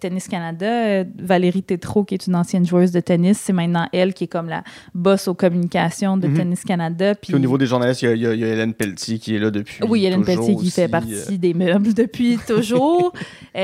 Tennis 0.00 0.26
Canada. 0.26 1.04
Valérie 1.16 1.62
Tétrault, 1.62 2.02
qui 2.02 2.14
est 2.14 2.26
une 2.26 2.34
ancienne 2.34 2.66
joueuse 2.66 2.90
de 2.90 2.98
tennis, 2.98 3.38
c'est 3.38 3.52
maintenant 3.52 3.86
elle 3.92 4.12
qui 4.12 4.24
est 4.24 4.26
comme 4.26 4.48
la 4.48 4.64
boss 4.92 5.28
aux 5.28 5.34
communications 5.34 6.16
de 6.16 6.26
Mhm. 6.26 6.34
Tennis 6.36 6.64
Canada. 6.64 7.14
Puis 7.14 7.28
Puis 7.28 7.34
au 7.36 7.38
niveau 7.38 7.58
des 7.58 7.66
journalistes, 7.66 8.02
il 8.02 8.18
y 8.20 8.26
a, 8.26 8.34
y 8.34 8.38
y 8.40 8.42
Hélène 8.42 8.74
Pelletier 8.74 9.20
qui 9.20 9.36
est 9.36 9.38
là 9.38 9.52
depuis. 9.52 9.78
oui, 9.88 10.04
Hélène 10.04 10.24
Pelletier 10.24 10.56
qui 10.56 10.70
fait 10.72 10.88
partie 10.88 11.38
des 11.38 11.54
meubles 11.54 11.94
depuis 11.94 12.38
toujours. 12.44 13.12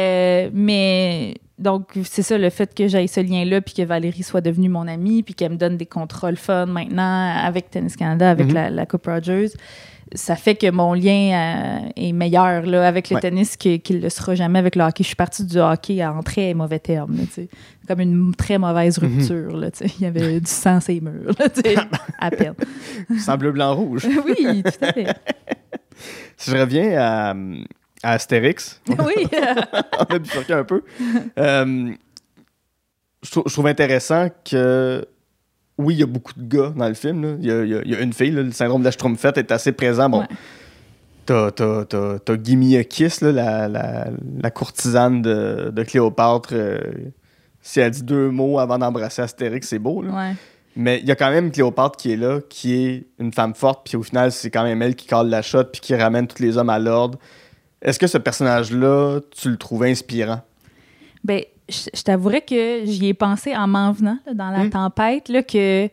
Mais 0.52 1.34
donc, 1.60 1.98
c'est 2.04 2.22
ça, 2.22 2.38
le 2.38 2.50
fait 2.50 2.74
que 2.74 2.88
j'aille 2.88 3.06
ce 3.08 3.20
lien-là, 3.20 3.60
puis 3.60 3.74
que 3.74 3.82
Valérie 3.82 4.22
soit 4.22 4.40
devenue 4.40 4.68
mon 4.68 4.88
amie, 4.88 5.22
puis 5.22 5.34
qu'elle 5.34 5.52
me 5.52 5.56
donne 5.56 5.76
des 5.76 5.86
contrôles 5.86 6.36
fun 6.36 6.66
maintenant 6.66 7.34
avec 7.44 7.70
Tennis 7.70 7.96
Canada, 7.96 8.30
avec 8.30 8.46
Mhm. 8.48 8.54
la, 8.54 8.70
la 8.70 8.86
Coupe 8.86 9.06
Rogers, 9.06 9.50
ça 10.12 10.34
fait 10.34 10.56
que 10.56 10.68
mon 10.72 10.92
lien 10.92 11.82
euh, 11.84 11.88
est 11.94 12.10
meilleur 12.12 12.62
là, 12.66 12.88
avec 12.88 13.10
le 13.10 13.14
Ouais. 13.16 13.20
tennis 13.20 13.56
qu'il 13.56 13.80
ne 13.90 14.00
le 14.00 14.08
sera 14.08 14.34
jamais 14.34 14.58
avec 14.58 14.74
le 14.74 14.82
hockey. 14.82 15.04
Je 15.04 15.08
suis 15.08 15.14
partie 15.16 15.44
du 15.44 15.58
hockey 15.58 16.04
en 16.04 16.20
très 16.24 16.52
mauvais 16.54 16.80
termes. 16.80 17.16
là. 17.16 17.44
Comme 17.86 18.00
une 18.00 18.34
très 18.34 18.58
mauvaise 18.58 19.00
Mhm. 19.00 19.08
rupture. 19.18 19.70
Il 19.98 20.02
y 20.02 20.06
avait 20.06 20.40
du 20.40 20.50
sang 20.50 20.80
les 20.88 21.00
murs, 21.00 21.32
là, 21.38 21.46
à 22.18 22.30
peine. 22.30 22.54
Sans 23.18 23.36
bleu, 23.36 23.52
blanc, 23.52 23.74
rouge. 23.76 24.04
oui, 24.26 24.62
tout 24.64 24.84
à 24.84 24.92
fait. 24.92 25.14
Si 26.36 26.50
je 26.50 26.56
reviens 26.56 26.98
à, 26.98 27.34
à 28.02 28.12
Astérix, 28.12 28.80
Oui. 28.88 29.26
on 29.98 30.14
a 30.14 30.18
bifurqué 30.18 30.52
un 30.54 30.64
peu. 30.64 30.82
Euh, 31.38 31.92
je, 33.22 33.30
trou- 33.30 33.42
je 33.46 33.52
trouve 33.52 33.66
intéressant 33.66 34.28
que, 34.48 35.04
oui, 35.78 35.94
il 35.94 36.00
y 36.00 36.02
a 36.02 36.06
beaucoup 36.06 36.32
de 36.36 36.42
gars 36.42 36.72
dans 36.76 36.88
le 36.88 36.94
film. 36.94 37.22
là. 37.22 37.36
Il 37.40 37.46
y 37.46 37.50
a, 37.50 37.62
il 37.64 37.70
y 37.70 37.74
a- 37.74 37.82
il 37.84 37.90
y 37.90 37.94
a 37.94 38.00
une 38.00 38.12
fille, 38.12 38.30
là, 38.30 38.42
le 38.42 38.52
syndrome 38.52 38.80
de 38.80 38.86
la 38.86 38.90
Schtroumpfette 38.90 39.38
est 39.38 39.52
assez 39.52 39.72
présent. 39.72 40.08
Bon, 40.08 40.20
Ouais. 40.20 40.26
t'as, 41.26 41.50
t'as, 41.50 41.84
t'as, 41.84 42.18
là, 43.20 43.32
la, 43.32 43.68
la, 43.68 44.06
la 44.42 44.50
courtisane 44.50 45.20
de, 45.22 45.70
de 45.70 45.82
Cléopâtre. 45.82 46.50
euh, 46.52 46.78
si 47.62 47.78
elle 47.80 47.90
dit 47.90 48.02
deux 48.02 48.30
mots 48.30 48.58
avant 48.58 48.78
d'embrasser 48.78 49.20
Astérix, 49.20 49.68
c'est 49.68 49.78
beau. 49.78 50.00
Là. 50.02 50.10
Ouais. 50.12 50.32
Mais 50.76 50.98
il 51.00 51.06
y 51.06 51.10
a 51.10 51.16
quand 51.16 51.30
même 51.30 51.50
Cléopâtre 51.50 51.98
qui 51.98 52.12
est 52.12 52.16
là, 52.16 52.40
qui 52.48 52.74
est 52.86 53.06
une 53.18 53.32
femme 53.34 53.54
forte, 53.54 53.86
puis 53.86 53.96
au 53.98 54.02
final, 54.02 54.32
c'est 54.32 54.50
quand 54.50 54.62
même 54.62 54.80
elle 54.80 54.94
qui 54.94 55.06
cale 55.06 55.28
la 55.28 55.42
shot, 55.42 55.64
puis 55.64 55.80
qui 55.82 55.94
ramène 55.94 56.26
tous 56.26 56.40
les 56.42 56.56
hommes 56.56 56.70
à 56.70 56.78
l'ordre. 56.78 57.18
Est-ce 57.82 57.98
que 57.98 58.06
ce 58.06 58.18
personnage-là, 58.18 59.20
tu 59.30 59.50
le 59.50 59.56
trouves 59.56 59.84
inspirant? 59.84 60.40
Ben, 61.24 61.42
je, 61.68 61.88
je 61.94 62.02
t'avouerais 62.02 62.40
que 62.42 62.82
j'y 62.84 63.08
ai 63.08 63.14
pensé 63.14 63.54
en 63.56 63.66
m'en 63.68 63.92
venant 63.92 64.18
là, 64.26 64.34
dans 64.34 64.50
la 64.50 64.64
Hmm. 64.64 64.70
tempête, 64.70 65.28
là, 65.28 65.42
que. 65.42 65.88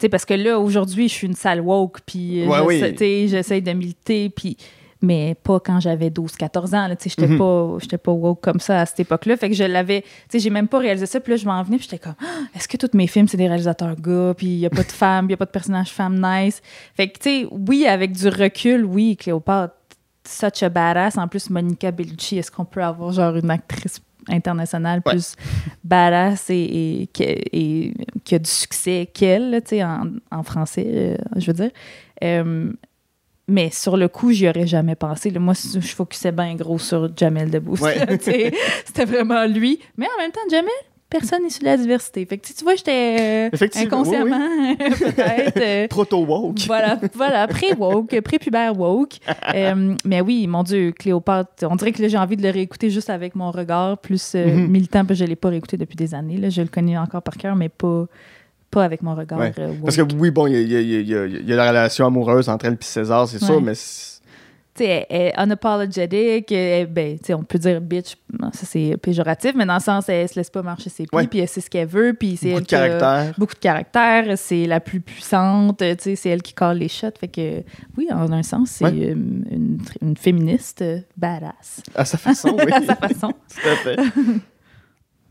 Sais, 0.00 0.08
parce 0.08 0.24
que 0.24 0.34
là, 0.34 0.58
aujourd'hui, 0.58 1.08
je 1.08 1.14
suis 1.14 1.26
une 1.28 1.34
sale 1.36 1.60
woke, 1.60 2.00
puis 2.04 2.42
euh, 2.42 2.46
Ouais, 2.48 2.58
je 2.80 2.94
oui. 2.98 3.28
j'essaie 3.28 3.60
de 3.60 3.72
militer, 3.72 4.28
puis. 4.30 4.56
Mais 5.02 5.34
pas 5.34 5.60
quand 5.60 5.80
j'avais 5.80 6.08
12-14 6.08 6.74
ans. 6.74 6.88
sais, 6.98 7.10
J'étais 7.10 7.26
Mhm. 7.26 7.36
pas, 7.36 7.76
j'étais 7.78 7.98
pas 7.98 8.10
woke 8.10 8.40
comme 8.40 8.58
ça 8.58 8.80
à 8.80 8.86
cette 8.86 9.00
époque-là. 9.00 9.36
Fait 9.36 9.50
que 9.50 9.54
je 9.54 9.64
l'avais. 9.64 10.00
Tu 10.00 10.08
sais, 10.30 10.38
J'ai 10.38 10.48
même 10.48 10.66
pas 10.66 10.78
réalisé 10.78 11.04
ça. 11.04 11.20
Puis 11.20 11.32
là, 11.32 11.36
je 11.36 11.44
m'en 11.44 11.62
venais. 11.62 11.76
Puis 11.76 11.86
j'étais 11.90 11.98
comme, 12.02 12.14
Ah, 12.20 12.24
est-ce 12.56 12.66
que 12.66 12.78
tous 12.78 12.96
mes 12.96 13.06
films, 13.06 13.28
c'est 13.28 13.36
des 13.36 13.46
réalisateurs 13.46 13.96
gars? 14.00 14.32
Puis 14.34 14.46
il 14.46 14.58
y 14.60 14.64
a 14.66 14.70
pas 14.70 14.82
de 14.82 14.90
femmes, 14.90 15.26
il 15.26 15.32
y 15.32 15.34
a 15.34 15.36
pas 15.36 15.44
de 15.44 15.50
personnages 15.50 15.90
femmes 15.90 16.18
nice? 16.24 16.62
Fait 16.96 17.08
que, 17.08 17.18
tu 17.18 17.28
sais, 17.42 17.46
oui, 17.50 17.86
avec 17.86 18.12
du 18.12 18.28
recul, 18.28 18.86
oui, 18.86 19.14
Cléopâtre, 19.18 19.74
such 20.26 20.62
a 20.62 20.68
badass. 20.68 21.16
En 21.18 21.28
plus, 21.28 21.50
Monica 21.50 21.90
Bellucci, 21.90 22.38
est-ce 22.38 22.50
qu'on 22.50 22.64
peut 22.64 22.82
avoir 22.82 23.12
genre 23.12 23.36
une 23.36 23.50
actrice 23.50 24.00
internationale 24.28 25.02
Ouais. 25.04 25.12
plus 25.12 25.36
badass 25.82 26.48
et, 26.50 26.54
et, 27.02 27.06
qui- 27.08 27.22
et 27.24 27.94
qui 28.24 28.34
a 28.34 28.38
du 28.38 28.48
succès 28.50 29.08
qu'elle, 29.12 29.60
tu 29.62 29.76
sais, 29.76 29.84
en, 29.84 30.04
en 30.30 30.42
français, 30.42 30.86
euh, 30.86 31.16
je 31.36 31.46
veux 31.48 31.52
dire? 31.52 31.70
Euh, 32.22 32.72
mais 33.46 33.68
sur 33.70 33.98
le 33.98 34.08
coup, 34.08 34.32
j'y 34.32 34.48
aurais 34.48 34.66
jamais 34.66 34.94
pensé. 34.94 35.28
là. 35.28 35.38
Moi, 35.40 35.52
je 35.54 35.78
focusais 35.80 36.32
bien 36.32 36.54
gros 36.54 36.78
sur 36.78 37.10
Jamel 37.14 37.50
Debbouze. 37.50 37.82
Ouais. 37.82 37.98
C'était 38.18 39.04
vraiment 39.04 39.44
lui. 39.44 39.78
Mais 39.98 40.06
en 40.16 40.22
même 40.22 40.32
temps, 40.32 40.40
Jamel, 40.50 40.70
personne 41.18 41.42
n'est 41.44 41.50
sur 41.50 41.64
la 41.64 41.76
diversité. 41.76 42.26
Fait 42.26 42.38
que, 42.38 42.46
tu 42.46 42.64
vois, 42.64 42.74
j'étais 42.74 43.50
euh, 43.52 43.66
inconsciemment, 43.76 44.48
peut-être. 44.78 45.56
euh, 45.60 45.86
Proto-woke. 45.90 46.60
voilà, 46.66 46.98
voilà, 47.14 47.46
pré-woke, 47.46 48.20
pré-pubère 48.20 48.78
woke. 48.78 49.14
Euh, 49.54 49.94
mais 50.04 50.20
oui, 50.20 50.46
mon 50.48 50.62
Dieu, 50.64 50.92
Cléopâtre, 50.92 51.64
on 51.70 51.76
dirait 51.76 51.92
que 51.92 52.08
j'ai 52.08 52.18
envie 52.18 52.36
de 52.36 52.42
le 52.42 52.50
réécouter 52.50 52.90
juste 52.90 53.08
avec 53.10 53.34
mon 53.36 53.50
regard 53.52 53.98
plus 53.98 54.32
euh, 54.34 54.44
Mhm. 54.56 54.66
militant, 54.68 55.04
parce 55.04 55.10
que 55.10 55.14
je 55.16 55.24
ne 55.24 55.28
l'ai 55.28 55.36
pas 55.36 55.48
réécouté 55.50 55.76
depuis 55.76 55.96
des 55.96 56.14
années. 56.14 56.38
Là. 56.38 56.48
Je 56.50 56.62
le 56.62 56.68
connais 56.68 56.98
encore 56.98 57.22
par 57.22 57.36
cœur, 57.36 57.54
mais 57.54 57.68
pas, 57.68 58.06
pas 58.70 58.84
avec 58.84 59.02
mon 59.02 59.14
regard 59.14 59.38
Ouais. 59.38 59.52
Parce 59.84 59.96
que 59.96 60.02
oui, 60.14 60.30
bon, 60.30 60.46
il 60.48 60.54
y 60.70 60.76
a, 60.76 60.80
y 60.80 61.02
y 61.02 61.10
y 61.12 61.54
la 61.54 61.68
relation 61.68 62.06
amoureuse 62.06 62.48
entre 62.48 62.64
elle 62.66 62.74
et 62.74 62.76
César, 62.80 63.28
c'est 63.28 63.40
Ouais. 63.40 63.46
sûr, 63.46 63.60
mais 63.60 63.74
sais, 64.82 65.06
elle 65.08 65.20
est 65.28 65.32
unapologetic, 65.38 66.50
elle- 66.52 66.86
ben, 66.86 67.18
tu 67.18 67.26
sais, 67.26 67.34
on 67.34 67.42
peut 67.42 67.58
dire 67.58 67.80
bitch, 67.80 68.16
ça 68.52 68.66
c'est 68.66 68.96
péjoratif, 68.96 69.52
mais 69.54 69.66
dans 69.66 69.74
le 69.74 69.80
sens, 69.80 70.08
elle 70.08 70.28
se 70.28 70.34
laisse 70.36 70.50
pas 70.50 70.62
marcher 70.62 70.90
ses 70.90 71.06
pieds, 71.06 71.26
puis 71.28 71.38
elle 71.40 71.48
sait 71.48 71.60
ce 71.60 71.70
qu'elle 71.70 71.86
veut, 71.88 72.14
puis 72.18 72.36
c'est 72.36 72.48
beaucoup 72.48 72.58
elle 72.58 72.62
de 72.64 72.98
caractère. 72.98 73.34
beaucoup 73.38 73.54
de 73.54 73.58
caractère, 73.58 74.38
c'est 74.38 74.66
la 74.66 74.80
plus 74.80 75.00
puissante, 75.00 75.78
tu 75.78 75.84
sais, 75.98 76.16
c'est 76.16 76.28
elle 76.30 76.42
qui 76.42 76.52
colle 76.54 76.78
les 76.78 76.88
shots, 76.88 77.08
fait 77.18 77.28
que 77.28 77.62
oui, 77.96 78.08
en 78.12 78.32
un 78.32 78.42
sens, 78.42 78.70
c'est 78.70 78.84
Ouais. 78.84 78.90
une, 79.12 79.78
une 80.02 80.16
féministe 80.16 80.84
badass, 81.16 81.82
À 81.94 82.04
sa 82.04 82.18
façon, 82.18 82.56
oui. 82.58 82.64
à 82.72 82.82
sa 82.82 82.96
façon. 82.96 83.28
Tout 83.62 83.68
à 83.68 83.76
fait. 83.76 83.96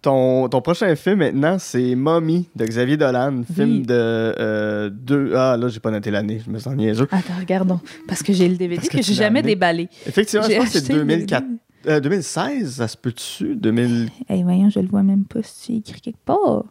Ton, 0.03 0.49
ton 0.49 0.61
prochain 0.61 0.93
film 0.97 1.19
maintenant, 1.19 1.57
c'est 1.59 1.95
Mommy 1.95 2.49
de 2.57 2.65
Xavier 2.65 2.97
Dolan, 2.97 3.43
film 3.55 3.85
de 3.85 3.93
euh, 3.93 4.89
deux. 4.89 5.31
Ah 5.33 5.55
là, 5.57 5.69
j'ai 5.69 5.79
pas 5.79 5.91
noté 5.91 6.11
l'année, 6.11 6.41
je 6.45 6.51
me 6.51 6.59
sens 6.59 6.75
niaiseux. 6.75 7.07
Attends, 7.09 7.33
regardons, 7.39 7.79
parce 8.05 8.21
que 8.21 8.33
j'ai 8.33 8.49
le 8.49 8.57
DVD 8.57 8.75
Parce 8.75 8.89
que, 8.89 8.97
que 8.97 9.01
j'ai 9.03 9.13
tu 9.13 9.17
jamais 9.17 9.41
déballé. 9.41 9.87
Effectivement, 10.05 10.45
je 10.47 10.57
pense 10.57 10.65
que 10.65 10.71
c'est 10.71 10.77
acheté 10.79 10.93
le 10.93 10.99
2004, 10.99 11.43
DVD. 11.43 11.59
euh, 11.87 11.99
2016, 12.01 12.71
ça 12.75 12.87
se 12.89 12.97
peut-tu? 12.97 13.55
2000... 13.55 14.09
Hey, 14.27 14.43
voyons, 14.43 14.69
je 14.69 14.79
le 14.81 14.87
vois 14.89 15.03
même 15.03 15.23
pas 15.23 15.41
si 15.41 15.53
c'est 15.55 15.73
écrit 15.89 16.01
quelque 16.01 16.23
part? 16.25 16.65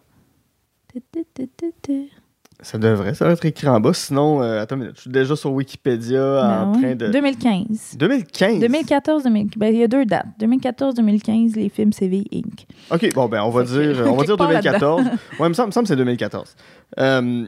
Ça 2.63 2.79
devrait, 2.79 3.15
ça 3.15 3.29
être 3.29 3.45
écrit 3.45 3.69
en 3.69 3.81
bas. 3.81 3.93
Sinon, 3.93 4.43
euh, 4.43 4.63
attends, 4.63 4.79
je 4.95 5.01
suis 5.01 5.11
déjà 5.11 5.35
sur 5.35 5.53
Wikipédia 5.53 6.65
en 6.65 6.73
train 6.73 6.95
de. 6.95 7.09
2015. 7.09 7.97
2015. 7.97 8.61
2014, 8.61 9.25
2015. 9.25 9.59
Ben, 9.59 9.75
il 9.75 9.81
y 9.81 9.83
a 9.83 9.89
deux 9.89 10.07
dates. 10.07 10.27
2014-2015, 10.41 11.57
les 11.57 11.69
films 11.69 11.93
CV 11.93 12.25
Inc. 12.33 12.67
Ok, 12.91 13.13
bon, 13.15 13.29
ben, 13.29 13.43
on 13.43 13.51
va 13.51 13.65
dire, 13.65 14.05
on 14.07 14.17
va 14.17 14.25
dire 14.25 14.37
quelque 14.37 14.39
part 14.39 14.49
2014. 14.49 15.03
ouais, 15.05 15.11
il 15.41 15.49
me 15.49 15.55
semble, 15.55 15.67
me 15.69 15.73
semble 15.73 15.85
que 15.85 15.89
c'est 15.89 15.97
2014. 15.97 16.55
Euh, 17.01 17.47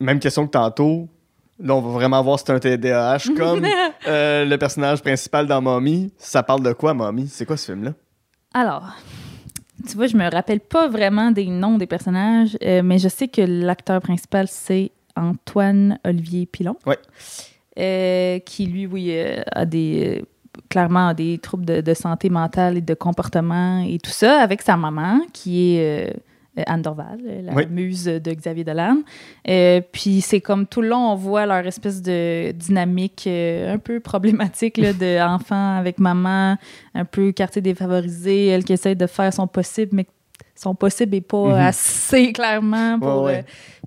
même 0.00 0.18
question 0.20 0.46
que 0.46 0.52
tantôt. 0.52 1.08
Là, 1.58 1.74
on 1.74 1.80
va 1.80 1.90
vraiment 1.90 2.22
voir 2.22 2.38
si 2.38 2.44
c'est 2.46 2.52
un 2.52 2.58
TDAH 2.58 3.34
comme 3.36 3.66
euh, 4.06 4.44
le 4.44 4.58
personnage 4.58 5.00
principal 5.00 5.46
dans 5.46 5.62
Mommy. 5.62 6.12
Ça 6.18 6.42
parle 6.42 6.62
de 6.62 6.72
quoi, 6.72 6.92
Mommy? 6.92 7.28
C'est 7.28 7.46
quoi 7.46 7.56
ce 7.56 7.72
film-là? 7.72 7.92
Alors, 8.52 8.94
tu 9.86 9.96
vois, 9.96 10.06
je 10.06 10.16
me 10.16 10.30
rappelle 10.30 10.60
pas 10.60 10.88
vraiment 10.88 11.30
des 11.30 11.46
noms 11.46 11.78
des 11.78 11.86
personnages, 11.86 12.56
euh, 12.62 12.82
mais 12.84 12.98
je 12.98 13.08
sais 13.08 13.28
que 13.28 13.40
l'acteur 13.42 14.00
principal, 14.00 14.46
c'est 14.48 14.90
Antoine 15.16 15.98
Olivier 16.04 16.46
Pilon. 16.46 16.76
Ouais. 16.86 16.98
Euh, 17.78 18.38
qui, 18.40 18.66
lui, 18.66 18.86
oui, 18.86 19.10
euh, 19.10 19.42
a 19.52 19.64
des. 19.64 20.20
euh, 20.20 20.24
clairement 20.70 21.08
a 21.08 21.14
des 21.14 21.38
troubles 21.38 21.66
de, 21.66 21.80
de 21.82 21.94
santé 21.94 22.30
mentale 22.30 22.78
et 22.78 22.80
de 22.80 22.94
comportement 22.94 23.80
et 23.80 23.98
tout 23.98 24.10
ça, 24.10 24.40
avec 24.40 24.62
sa 24.62 24.76
maman, 24.76 25.20
qui 25.32 25.76
est. 25.76 26.14
euh, 26.58 26.62
Anne 26.66 26.82
Dorval, 26.82 27.18
la 27.42 27.52
Oui. 27.54 27.66
muse 27.70 28.04
de 28.04 28.32
Xavier 28.32 28.64
Dolan. 28.64 28.98
Euh, 29.48 29.80
puis 29.92 30.20
c'est 30.20 30.40
comme 30.40 30.66
tout 30.66 30.82
le 30.82 30.88
long, 30.88 31.12
on 31.12 31.14
voit 31.14 31.46
leur 31.46 31.66
espèce 31.66 32.02
de 32.02 32.52
dynamique 32.52 33.24
euh, 33.26 33.74
un 33.74 33.78
peu 33.78 34.00
problématique 34.00 34.78
là, 34.78 34.92
de 34.92 35.20
enfant 35.26 35.76
avec 35.78 35.98
maman, 35.98 36.56
un 36.94 37.04
peu 37.04 37.32
quartier 37.32 37.62
défavorisé, 37.62 38.46
elle 38.46 38.64
qui 38.64 38.72
essaie 38.72 38.94
de 38.94 39.06
faire 39.06 39.32
son 39.32 39.46
possible, 39.46 39.90
mais 39.94 40.06
son 40.54 40.74
possible 40.74 41.12
n'est 41.12 41.20
pas 41.20 41.48
Mhm. 41.48 41.52
assez 41.66 42.32
clairement 42.32 42.98
pour. 42.98 43.22
Ouais, 43.24 43.32
ouais. 43.32 43.44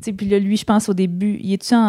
euh, 0.08 0.12
puis 0.16 0.28
là, 0.28 0.38
lui, 0.38 0.56
je 0.56 0.64
pense 0.66 0.88
au 0.88 0.94
début, 0.94 1.40
il 1.42 1.54
est-tu 1.54 1.74
en, 1.74 1.80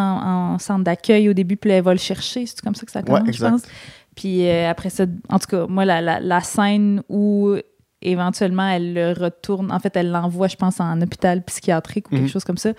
en 0.55 0.59
centre 0.59 0.85
d'accueil 0.85 1.29
au 1.29 1.35
début, 1.35 1.57
puis 1.57 1.69
là, 1.71 1.77
elle 1.77 1.85
va 1.85 1.93
le 1.93 1.99
chercher, 1.99 2.47
c'est 2.47 2.61
comme 2.63 2.75
ça 2.75 2.87
que 2.87 2.93
ça 2.93 3.03
commence, 3.03 3.25
je 3.27 3.29
exact. 3.31 3.51
pense. 3.51 3.63
Puis 4.17 4.47
euh, 4.49 4.69
après 4.71 4.89
ça, 4.91 5.05
en 5.29 5.39
tout 5.39 5.47
cas, 5.49 5.67
moi, 5.69 5.85
la, 5.85 6.01
la, 6.01 6.19
la 6.21 6.41
scène 6.41 7.03
où 7.11 7.55
éventuellement 8.03 8.69
elle 8.69 8.95
le 8.95 9.13
retourne, 9.13 9.71
en 9.73 9.79
fait, 9.79 9.95
elle 9.97 10.11
l'envoie, 10.11 10.49
je 10.49 10.57
pense, 10.57 10.81
en 10.81 11.01
hôpital 11.01 11.43
psychiatrique 11.45 12.11
ou 12.11 12.15
Mhm. 12.15 12.21
quelque 12.23 12.33
chose 12.33 12.45
comme 12.45 12.57
ça. 12.59 12.71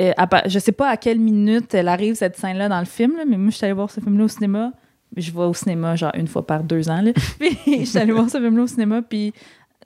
Euh, 0.00 0.12
à 0.16 0.48
je 0.48 0.58
sais 0.58 0.72
pas 0.72 0.88
à 0.90 0.96
quelle 0.96 1.18
minute 1.20 1.72
elle 1.74 1.88
arrive, 1.88 2.14
cette 2.14 2.36
scène-là, 2.36 2.68
dans 2.68 2.80
le 2.80 2.84
film, 2.84 3.16
là, 3.16 3.24
mais 3.28 3.36
moi, 3.36 3.50
je 3.50 3.56
suis 3.56 3.64
allée 3.64 3.74
voir 3.74 3.90
ce 3.90 4.00
film-là 4.00 4.24
au 4.24 4.28
cinéma. 4.28 4.72
Je 5.16 5.30
vais 5.30 5.42
au 5.44 5.54
cinéma, 5.54 5.94
genre, 5.94 6.10
une 6.14 6.26
fois 6.26 6.44
par 6.44 6.64
deux 6.64 6.88
ans. 6.90 7.00
Là. 7.00 7.12
Puis, 7.38 7.56
je 7.66 7.84
suis 7.84 7.98
allée 7.98 8.12
voir 8.12 8.28
ce 8.28 8.38
film-là 8.38 8.62
au 8.64 8.66
cinéma, 8.66 9.02
puis 9.02 9.32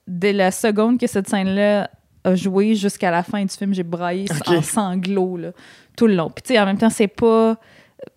dès 0.06 0.32
la 0.32 0.50
seconde 0.50 0.98
que 0.98 1.06
cette 1.06 1.28
scène-là 1.28 1.90
a 2.24 2.34
joué 2.34 2.74
jusqu'à 2.74 3.10
la 3.10 3.22
fin 3.22 3.42
du 3.44 3.54
film, 3.54 3.74
j'ai 3.74 3.82
braillé 3.82 4.26
en 4.46 4.62
sanglots, 4.62 5.36
là, 5.36 5.52
tout 5.96 6.06
le 6.06 6.14
long. 6.14 6.30
Puis, 6.30 6.42
tu 6.42 6.54
sais, 6.54 6.58
en 6.60 6.64
même 6.64 6.78
temps, 6.78 6.88
c'est 6.90 7.06
pas 7.08 7.56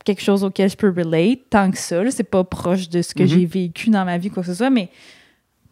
quelque 0.06 0.22
chose 0.22 0.44
auquel 0.46 0.70
je 0.70 0.78
peux 0.78 0.90
relate 0.96 1.40
tant 1.50 1.70
que 1.72 1.78
ça. 1.78 2.02
C'est 2.12 2.24
pas 2.24 2.44
proche 2.46 2.88
de 2.88 3.02
ce 3.02 3.14
que 3.14 3.24
Mhm. 3.24 3.30
j'ai 3.30 3.46
vécu 3.46 3.90
dans 3.90 4.06
ma 4.06 4.18
vie, 4.18 4.30
quoi 4.30 4.44
que 4.44 4.48
ce 4.48 4.54
soit, 4.56 4.70
mais 4.70 4.90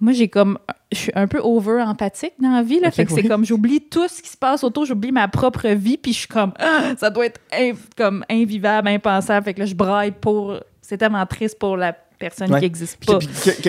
moi, 0.02 0.14
j'ai 0.14 0.28
comme. 0.28 0.58
Je 0.92 0.98
suis 0.98 1.12
un 1.16 1.28
peu 1.28 1.40
over-empathique 1.40 2.34
dans 2.42 2.50
la 2.52 2.64
vie, 2.64 2.80
là. 2.80 2.90
Fait 2.92 3.06
que 3.06 3.12
c'est 3.12 3.24
comme 3.24 3.46
j'oublie 3.46 3.82
tout 3.82 4.08
ce 4.08 4.22
qui 4.22 4.30
se 4.30 4.38
passe 4.38 4.64
autour, 4.64 4.86
j'oublie 4.86 5.12
ma 5.12 5.28
propre 5.28 5.68
vie, 5.70 5.98
puis 5.98 6.14
je 6.14 6.20
suis 6.20 6.28
comme. 6.28 6.52
Ah, 6.60 6.94
ça 6.98 7.10
doit 7.10 7.26
être 7.28 7.40
inv- 7.52 7.76
comme 7.98 8.24
invivable, 8.30 8.88
impensable. 8.88 9.46
Fait 9.46 9.54
que 9.54 9.60
là, 9.60 9.66
je 9.66 9.76
braille 9.76 10.12
pour. 10.20 10.56
C'est 10.82 10.98
tellement 10.98 11.26
triste 11.28 11.60
pour 11.60 11.78
la 11.78 11.94
personne 11.94 12.52
Ouais. 12.52 12.60
qui 12.60 12.66
n'existe 12.66 12.98
Puis- 13.00 13.08
pas. 13.08 13.20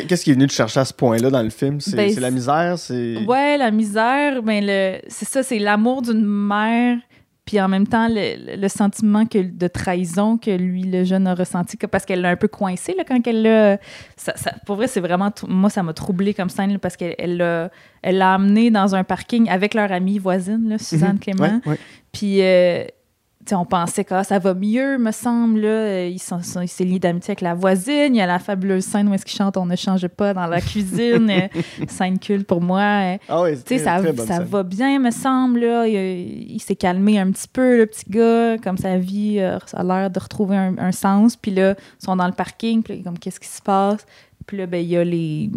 Qu'est-ce 0.08 0.24
qui 0.24 0.30
est 0.30 0.34
venu 0.34 0.46
te 0.46 0.52
chercher 0.52 0.80
à 0.80 0.84
ce 0.84 0.94
point-là 0.94 1.28
dans 1.30 1.42
le 1.42 1.50
film? 1.50 1.80
C'est 1.80 1.94
Ben, 1.94 2.18
la 2.18 2.30
misère? 2.30 2.78
C'est. 2.78 3.18
Ouais, 3.26 3.58
la 3.58 3.70
misère, 3.70 4.42
ben 4.42 4.64
le, 4.66 4.98
c'est 5.08 5.28
ça, 5.28 5.42
c'est 5.42 5.58
l'amour 5.58 6.02
d'une 6.02 6.24
mère, 6.24 6.96
puis 7.50 7.60
en 7.60 7.66
même 7.66 7.88
temps 7.88 8.06
le, 8.08 8.54
le 8.56 8.68
sentiment 8.68 9.26
que, 9.26 9.38
de 9.38 9.66
trahison 9.66 10.38
que 10.38 10.52
lui, 10.52 10.84
le 10.84 11.02
jeune, 11.02 11.26
a 11.26 11.34
ressenti, 11.34 11.76
que, 11.76 11.86
parce 11.86 12.04
qu'elle 12.04 12.20
l'a 12.20 12.28
un 12.28 12.36
peu 12.36 12.46
coincé 12.46 12.94
là, 12.96 13.02
quand 13.02 13.18
elle 13.26 13.42
l'a. 13.42 13.78
Ça, 14.16 14.34
ça- 14.36 14.52
pour 14.66 14.76
vrai, 14.76 14.86
c'est 14.86 15.00
vraiment. 15.00 15.32
Moi, 15.48 15.68
ça 15.68 15.82
m'a 15.82 15.92
troublé 15.92 16.32
comme 16.32 16.48
scène 16.48 16.70
là, 16.74 16.78
parce 16.78 16.96
qu'elle 16.96 17.16
elle 17.18 17.38
l'a 17.38 17.70
elle 18.02 18.22
amené 18.22 18.70
dans 18.70 18.94
un 18.94 19.02
parking 19.02 19.48
avec 19.48 19.74
leur 19.74 19.90
amie 19.90 20.20
voisine, 20.20 20.68
là, 20.68 20.78
Suzanne 20.78 21.14
Mhm. 21.14 21.18
Clément. 21.18 21.60
Ouais, 21.66 21.72
ouais. 21.72 21.78
Puis, 22.12 22.40
euh, 22.40 22.84
on 23.54 23.64
pensait 23.64 24.04
que 24.04 24.14
ah, 24.14 24.24
ça 24.24 24.38
va 24.38 24.54
mieux, 24.54 24.98
me 24.98 25.12
semble. 25.12 25.60
Là. 25.60 25.68
Euh, 25.68 26.08
Il, 26.10 26.18
s'est 26.68 26.84
lié 26.84 26.98
d'amitié 26.98 27.32
avec 27.32 27.40
la 27.40 27.54
voisine. 27.54 28.14
Il 28.14 28.16
y 28.16 28.20
a 28.20 28.26
la 28.26 28.38
fabuleuse 28.38 28.84
scène 28.84 29.08
où 29.08 29.14
est-ce 29.14 29.24
qu'il 29.24 29.36
chante 29.36 29.56
On 29.56 29.66
ne 29.66 29.76
change 29.76 30.06
pas 30.08 30.34
dans 30.34 30.46
la 30.46 30.60
cuisine. 30.60 31.30
Euh, 31.30 31.60
scène 31.88 32.18
culte 32.18 32.46
pour 32.46 32.60
moi. 32.60 32.80
Euh, 32.80 33.18
Ah 33.28 33.42
c'est 33.66 33.78
ça, 33.78 33.98
très 34.00 34.12
bonne 34.12 34.26
ça 34.26 34.36
scène. 34.38 34.44
va 34.44 34.62
bien, 34.62 34.98
me 34.98 35.10
semble. 35.10 35.60
Là. 35.60 35.86
Il, 35.86 36.52
il 36.52 36.60
s'est 36.60 36.76
calmé 36.76 37.18
un 37.18 37.30
petit 37.30 37.48
peu, 37.48 37.78
le 37.78 37.86
petit 37.86 38.04
gars. 38.08 38.58
Comme 38.58 38.76
sa 38.76 38.98
vie, 38.98 39.38
euh, 39.38 39.58
ça 39.66 39.78
a 39.78 39.84
l'air 39.84 40.10
de 40.10 40.18
retrouver 40.20 40.56
un, 40.56 40.76
un 40.78 40.92
sens. 40.92 41.36
Puis 41.36 41.50
là, 41.52 41.74
ils 42.00 42.04
sont 42.04 42.16
dans 42.16 42.26
le 42.26 42.32
parking. 42.32 42.82
Puis 42.82 42.96
là, 42.96 43.02
comme, 43.04 43.18
qu'est-ce 43.18 43.40
qui 43.40 43.48
se 43.48 43.62
passe? 43.62 44.04
Puis 44.46 44.56
là, 44.56 44.66
ben, 44.66 44.78
il 44.78 44.88
y 44.88 44.96
a 44.96 45.04
les 45.04 45.50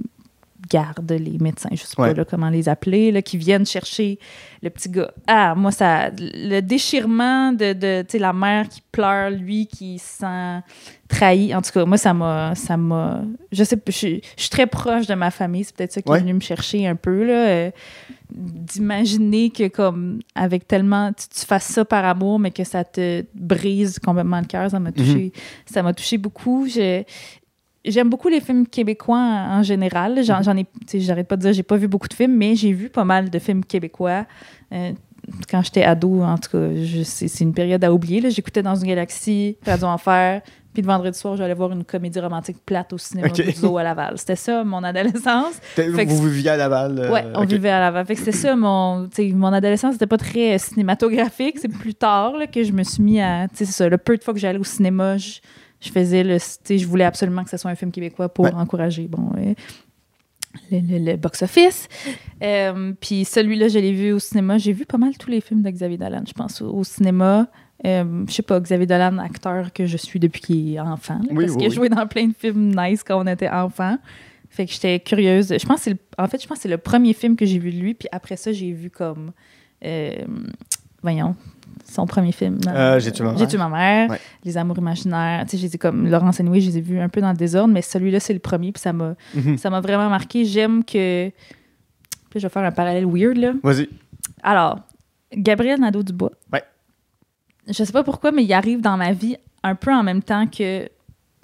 gardes, 0.69 1.11
les 1.11 1.37
médecins, 1.39 1.69
je 1.71 1.77
sais 1.83 1.99
Ouais. 1.99 2.09
pas 2.09 2.13
là, 2.13 2.25
comment 2.25 2.49
les 2.49 2.69
appeler, 2.69 3.11
là, 3.11 3.21
qui 3.21 3.37
viennent 3.37 3.65
chercher 3.65 4.17
le 4.61 4.69
petit 4.69 4.89
gars. 4.89 5.11
Ah, 5.27 5.55
moi, 5.55 5.71
ça, 5.71 6.09
le 6.17 6.61
déchirement 6.61 7.51
de, 7.51 7.73
de 7.73 8.01
tu 8.03 8.11
sais, 8.13 8.19
la 8.19 8.33
mère 8.33 8.67
qui 8.69 8.81
pleure, 8.91 9.29
lui 9.29 9.67
qui 9.67 9.99
se 9.99 10.19
sent 10.19 10.61
trahi. 11.07 11.53
En 11.53 11.61
tout 11.61 11.71
cas, 11.71 11.85
moi, 11.85 11.97
ça 11.97 12.13
m'a, 12.13 12.55
ça 12.55 12.77
m'a, 12.77 13.21
je 13.51 13.63
sais, 13.63 13.77
je, 13.87 13.91
suis- 13.91 14.21
je 14.37 14.41
suis 14.41 14.49
très 14.49 14.67
proche 14.67 15.05
de 15.07 15.13
ma 15.15 15.31
famille. 15.31 15.63
C'est 15.63 15.75
peut-être 15.75 15.91
ça 15.93 16.01
qui 16.01 16.09
Ouais. 16.09 16.17
est 16.17 16.21
venu 16.21 16.33
me 16.33 16.39
chercher 16.39 16.87
un 16.87 16.95
peu 16.95 17.25
là. 17.25 17.33
euh, 17.47 17.71
d'imaginer 18.35 19.49
que 19.51 19.67
comme 19.67 20.19
avec 20.35 20.67
tellement 20.67 21.11
tu, 21.13 21.27
tu 21.27 21.45
fasses 21.45 21.65
ça 21.67 21.85
par 21.85 22.03
amour 22.05 22.39
mais 22.39 22.51
que 22.51 22.63
ça 22.63 22.83
te 22.83 23.23
brise 23.35 23.99
complètement 23.99 24.39
le 24.39 24.45
cœur 24.47 24.69
ça 24.71 24.79
m'a 24.79 24.91
touché 24.91 25.31
ça 25.65 25.83
m'a 25.83 25.93
touché 25.93 26.17
beaucoup 26.17 26.67
Je- 26.67 27.03
j'aime 27.85 28.09
beaucoup 28.09 28.29
les 28.29 28.41
films 28.41 28.65
québécois 28.67 29.17
en, 29.17 29.59
en 29.59 29.63
général 29.63 30.23
j'en, 30.23 30.41
j'en 30.41 30.55
ai 30.57 30.65
j'arrête 30.95 31.27
pas 31.27 31.35
de 31.35 31.41
dire 31.41 31.53
j'ai 31.53 31.63
pas 31.63 31.75
vu 31.77 31.87
beaucoup 31.87 32.07
de 32.07 32.13
films 32.13 32.35
mais 32.37 32.55
j'ai 32.55 32.71
vu 32.73 32.89
pas 32.89 33.03
mal 33.03 33.29
de 33.29 33.39
films 33.39 33.63
québécois 33.65 34.25
Euh, 34.73 34.91
quand 35.49 35.61
j'étais 35.61 35.83
ado 35.83 36.21
en 36.21 36.37
tout 36.37 36.49
cas 36.51 36.75
je- 36.83 37.03
c'est, 37.03 37.27
c'est 37.29 37.43
une 37.43 37.53
période 37.53 37.83
à 37.83 37.93
oublier 37.93 38.19
là. 38.21 38.29
j'écoutais 38.29 38.61
dans 38.63 38.75
une 38.75 38.87
galaxie 38.87 39.55
Radio 39.65 39.87
Enfer 39.87 40.41
puis 40.73 40.81
le 40.81 40.87
vendredi 40.87 41.17
soir 41.17 41.37
j'allais 41.37 41.53
voir 41.53 41.71
une 41.71 41.83
comédie 41.83 42.19
romantique 42.19 42.57
plate 42.65 42.91
au 42.93 42.97
cinéma 42.97 43.29
du 43.29 43.51
Zoo 43.51 43.77
à 43.77 43.83
Laval 43.83 44.17
c'était 44.17 44.35
ça 44.35 44.63
mon 44.63 44.83
adolescence 44.83 45.55
T'es- 45.75 45.89
Fait 45.91 46.05
que- 46.05 46.11
Vous 46.11 46.27
viviez 46.29 46.49
à 46.51 46.57
Laval? 46.57 46.97
euh, 46.99 47.11
Ouais, 47.13 47.23
on 47.35 47.45
vivait 47.45 47.69
à 47.69 47.79
Laval. 47.79 48.05
Fait 48.05 48.15
que 48.15 48.19
c'était 48.19 48.31
ça, 48.45 48.55
mon, 48.55 49.07
mon 49.35 49.53
adolescence, 49.53 49.93
c'était 49.93 50.07
pas 50.07 50.17
très 50.17 50.55
euh, 50.55 50.57
cinématographique. 50.57 51.57
C'est 51.59 51.67
plus 51.69 51.93
tard 51.95 52.35
là, 52.37 52.47
que 52.47 52.63
je 52.63 52.71
me 52.71 52.83
suis 52.83 53.01
mis 53.03 53.21
à. 53.21 53.47
Tu 53.49 53.57
sais, 53.57 53.65
c'est 53.65 53.71
ça. 53.71 53.89
Le 53.89 53.97
peu 53.97 54.17
de 54.17 54.23
fois 54.23 54.33
que 54.33 54.39
j'allais 54.39 54.59
au 54.59 54.63
cinéma, 54.63 55.17
je, 55.17 55.39
je 55.83 55.91
faisais 55.91 56.23
le. 56.23 56.37
Je 56.69 56.85
voulais 56.87 57.03
absolument 57.05 57.43
que 57.43 57.49
ce 57.49 57.57
soit 57.57 57.69
un 57.71 57.75
film 57.75 57.91
québécois 57.91 58.29
pour 58.29 58.45
Ouais. 58.45 58.53
encourager 58.53 59.07
bon, 59.07 59.31
le, 60.71 60.79
le- 60.79 61.11
le 61.11 61.17
box-office. 61.17 61.87
Euh, 62.41 62.93
Puis 62.99 63.25
celui-là, 63.25 63.67
je 63.67 63.79
l'ai 63.79 63.91
vu 63.93 64.11
au 64.13 64.19
cinéma. 64.19 64.57
J'ai 64.57 64.73
vu 64.73 64.85
pas 64.85 64.97
mal 64.97 65.17
tous 65.17 65.29
les 65.29 65.41
films 65.41 65.61
de 65.61 65.69
Xavier 65.69 65.97
Dolan, 65.97 66.23
je 66.27 66.33
pense, 66.33 66.61
au, 66.61 66.69
au 66.73 66.83
cinéma. 66.83 67.47
Euh, 67.85 68.23
je 68.27 68.33
sais 68.33 68.43
pas, 68.43 68.59
Xavier 68.61 68.85
Dolan, 68.85 69.17
acteur 69.17 69.73
que 69.73 69.85
je 69.85 69.97
suis 69.97 70.19
depuis 70.19 70.39
qu'il 70.41 70.73
est 70.75 70.79
enfant. 70.79 71.15
là, 71.19 71.25
Oui, 71.31 71.45
parce 71.45 71.51
oui, 71.51 71.57
qu'il 71.57 71.65
a 71.65 71.69
oui. 71.69 71.75
joué 71.75 71.89
dans 71.89 72.07
plein 72.07 72.27
de 72.27 72.33
films 72.33 72.73
nice 72.75 73.03
quand 73.03 73.21
on 73.21 73.27
était 73.27 73.49
enfant. 73.49 73.97
Fait 74.49 74.65
que 74.67 74.71
j'étais 74.71 74.99
curieuse. 74.99 75.47
Je 75.59 75.65
pense 75.65 75.77
que 75.77 75.83
c'est 75.85 75.89
le- 75.91 75.97
en 76.17 76.27
fait, 76.27 76.41
je 76.41 76.47
pense 76.47 76.57
que 76.59 76.61
c'est 76.63 76.69
le 76.69 76.77
premier 76.77 77.13
film 77.13 77.35
que 77.35 77.45
j'ai 77.45 77.57
vu 77.59 77.71
de 77.71 77.77
lui. 77.79 77.93
Puis 77.95 78.07
après 78.11 78.37
ça, 78.37 78.51
j'ai 78.51 78.71
vu 78.71 78.89
comme. 78.89 79.31
euh, 79.83 80.11
voyons, 81.01 81.35
son 81.85 82.05
premier 82.05 82.31
film. 82.31 82.59
Euh, 82.67 82.99
J'ai 82.99 83.11
tué 83.11 83.23
ma 83.23 83.31
mère? 83.31 83.39
J'ai 83.39 83.47
tué 83.47 83.57
ma 83.57 83.69
mère? 83.69 84.09
Ouais. 84.09 84.19
Les 84.43 84.57
Amours 84.57 84.77
imaginaires. 84.77 85.45
Tu 85.47 85.57
sais, 85.57 85.69
j'ai 85.69 85.77
comme 85.77 86.07
Laurence 86.07 86.39
Anouilh, 86.39 86.61
je 86.61 86.69
les 86.71 86.77
ai 86.77 86.81
vus 86.81 86.99
un 86.99 87.09
peu 87.09 87.21
dans 87.21 87.31
le 87.31 87.37
désordre, 87.37 87.73
mais 87.73 87.81
celui-là, 87.81 88.19
c'est 88.19 88.33
le 88.33 88.39
premier. 88.39 88.71
Puis 88.71 88.81
ça 88.81 88.93
m'a, 88.93 89.15
Mhm. 89.35 89.57
ça 89.57 89.69
m'a 89.69 89.81
vraiment 89.81 90.09
marqué. 90.09 90.45
J'aime 90.45 90.83
que. 90.83 91.29
Puis 92.29 92.39
je 92.39 92.47
vais 92.47 92.49
faire 92.49 92.63
un 92.63 92.71
parallèle 92.71 93.05
weird, 93.05 93.37
là. 93.37 93.53
Vas-y. 93.63 93.87
Alors, 94.41 94.79
Gabriel 95.35 95.79
Nadeau-Dubois. 95.79 96.31
Ouais. 96.51 96.63
Je 97.67 97.83
sais 97.83 97.93
pas 97.93 98.03
pourquoi, 98.03 98.31
mais 98.31 98.43
il 98.43 98.53
arrive 98.53 98.81
dans 98.81 98.97
ma 98.97 99.13
vie 99.13 99.37
un 99.63 99.75
peu 99.75 99.93
en 99.93 100.03
même 100.03 100.21
temps 100.23 100.47
que 100.47 100.89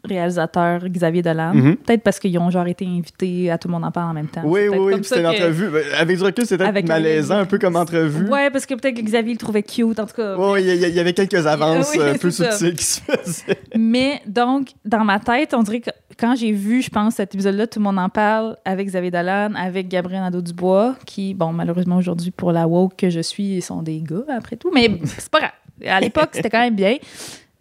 réalisateur 0.03 0.81
Xavier 0.89 1.21
Dolan. 1.21 1.53
Mhm. 1.53 1.75
Peut-être 1.77 2.03
parce 2.03 2.19
qu'ils 2.19 2.37
ont 2.39 2.49
genre 2.49 2.67
été 2.67 2.85
invités 2.85 3.51
à 3.51 3.57
Tout 3.57 3.67
le 3.67 3.73
monde 3.73 3.83
en 3.85 3.91
parle 3.91 4.11
en 4.11 4.13
même 4.13 4.27
temps. 4.27 4.41
Oui, 4.45 4.61
oui, 4.69 4.77
oui. 4.77 4.93
C'était 5.03 5.21
une 5.21 5.27
que- 5.31 5.35
entrevue. 5.37 5.69
Ben, 5.69 5.83
Avec 5.97 6.17
du 6.17 6.23
recul, 6.23 6.45
c'était 6.45 6.71
malaisant, 6.83 7.35
un- 7.35 7.39
un 7.41 7.45
peu 7.45 7.57
comme 7.59 7.75
entrevue. 7.75 8.27
Ouais, 8.29 8.49
parce 8.49 8.65
que 8.65 8.73
peut-être 8.75 8.95
que 8.95 9.01
Xavier 9.01 9.33
le 9.33 9.39
trouvait 9.39 9.63
cute, 9.63 9.99
en 9.99 10.05
tout 10.05 10.13
cas. 10.15 10.35
Ouais, 10.37 10.61
il 10.63 10.67
y, 10.67 10.85
a- 10.85 10.87
il 10.87 10.95
y 10.95 10.99
avait 10.99 11.13
quelques 11.13 11.45
avances 11.45 11.91
Oui, 11.95 12.01
un 12.01 12.17
peu 12.17 12.31
subtiles 12.31 12.75
qui 12.75 12.83
se 12.85 13.01
faisaient. 13.01 13.59
Mais 13.77 14.21
donc, 14.25 14.69
dans 14.85 15.03
ma 15.03 15.19
tête, 15.19 15.53
on 15.53 15.63
dirait 15.63 15.81
que 15.81 15.89
quand 16.19 16.35
j'ai 16.35 16.51
vu, 16.51 16.81
je 16.81 16.89
pense, 16.89 17.15
cet 17.15 17.33
épisode-là, 17.35 17.67
tout 17.67 17.79
le 17.79 17.83
monde 17.83 17.99
en 17.99 18.09
parle 18.09 18.57
avec 18.65 18.87
Xavier 18.87 19.11
Dolan, 19.11 19.53
avec 19.55 19.87
Gabriel 19.87 20.21
Nadeau-Dubois, 20.21 20.95
qui, 21.05 21.33
bon, 21.33 21.53
malheureusement 21.53 21.97
aujourd'hui, 21.97 22.31
pour 22.31 22.51
la 22.51 22.67
woke 22.67 22.95
que 22.97 23.09
je 23.09 23.21
suis, 23.21 23.55
ils 23.57 23.61
sont 23.61 23.81
des 23.81 24.01
gars 24.01 24.23
après 24.37 24.55
tout, 24.57 24.71
mais 24.73 24.89
c'est 25.05 25.29
pas 25.29 25.39
grave. 25.39 25.51
À 25.87 25.99
l'époque, 26.01 26.29
c'était 26.33 26.49
quand 26.49 26.59
même 26.59 26.75
bien. 26.75 26.97